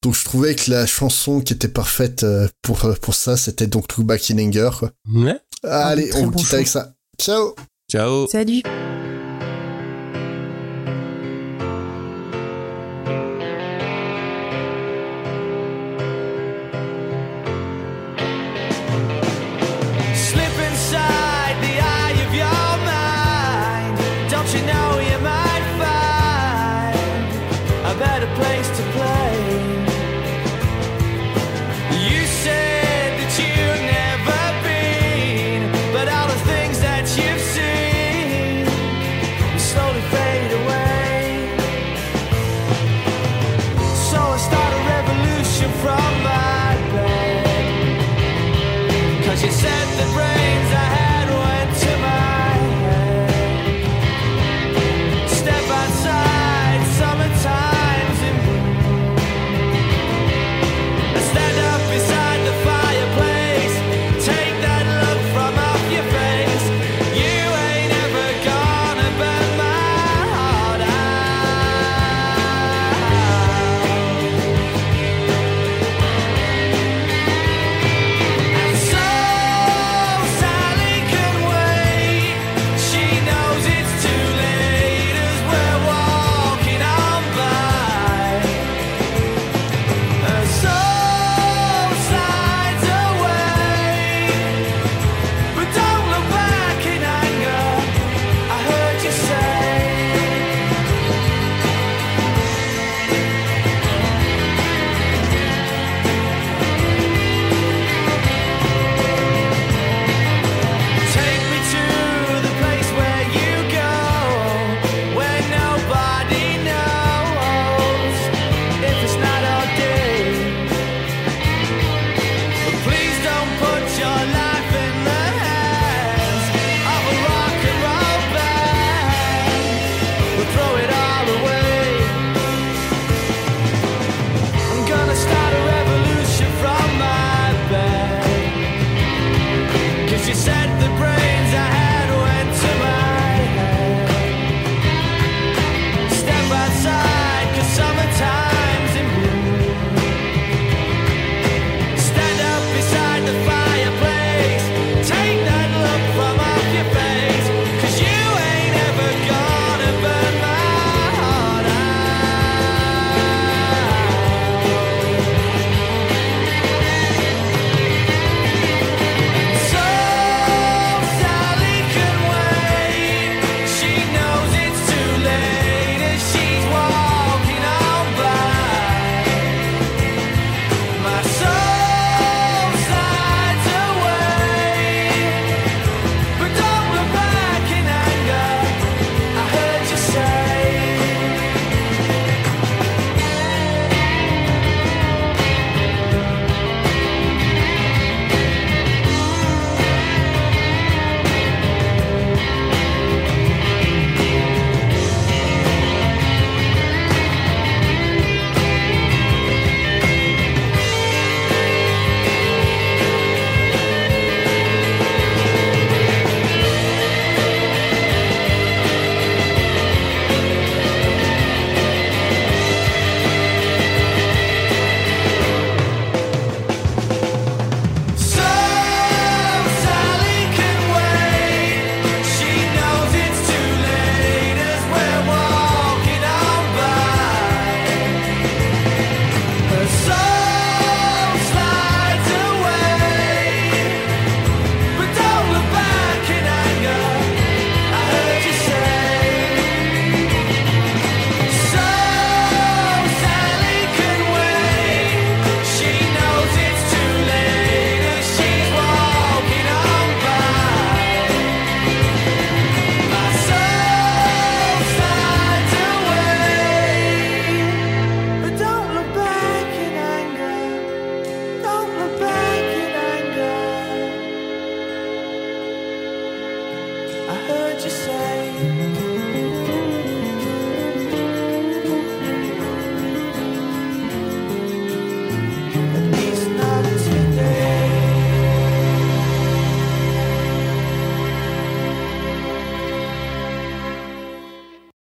Donc 0.02 0.14
je 0.14 0.24
trouvais 0.24 0.54
que 0.54 0.70
la 0.70 0.86
chanson 0.86 1.40
qui 1.40 1.52
était 1.52 1.68
parfaite 1.68 2.22
euh, 2.22 2.48
pour 2.62 2.88
pour 3.00 3.14
ça, 3.14 3.36
c'était 3.36 3.66
donc 3.66 3.88
True 3.88 4.04
Back 4.04 4.30
in 4.30 4.38
Anger. 4.38 4.70
Quoi. 4.78 4.92
Ouais. 5.12 5.38
Allez, 5.64 6.10
très 6.10 6.20
on 6.20 6.26
vous 6.26 6.30
bon 6.32 6.38
quitte 6.38 6.54
avec 6.54 6.68
ça. 6.68 6.94
Ciao. 7.20 7.54
Ciao. 7.90 8.26
Salut. 8.28 8.62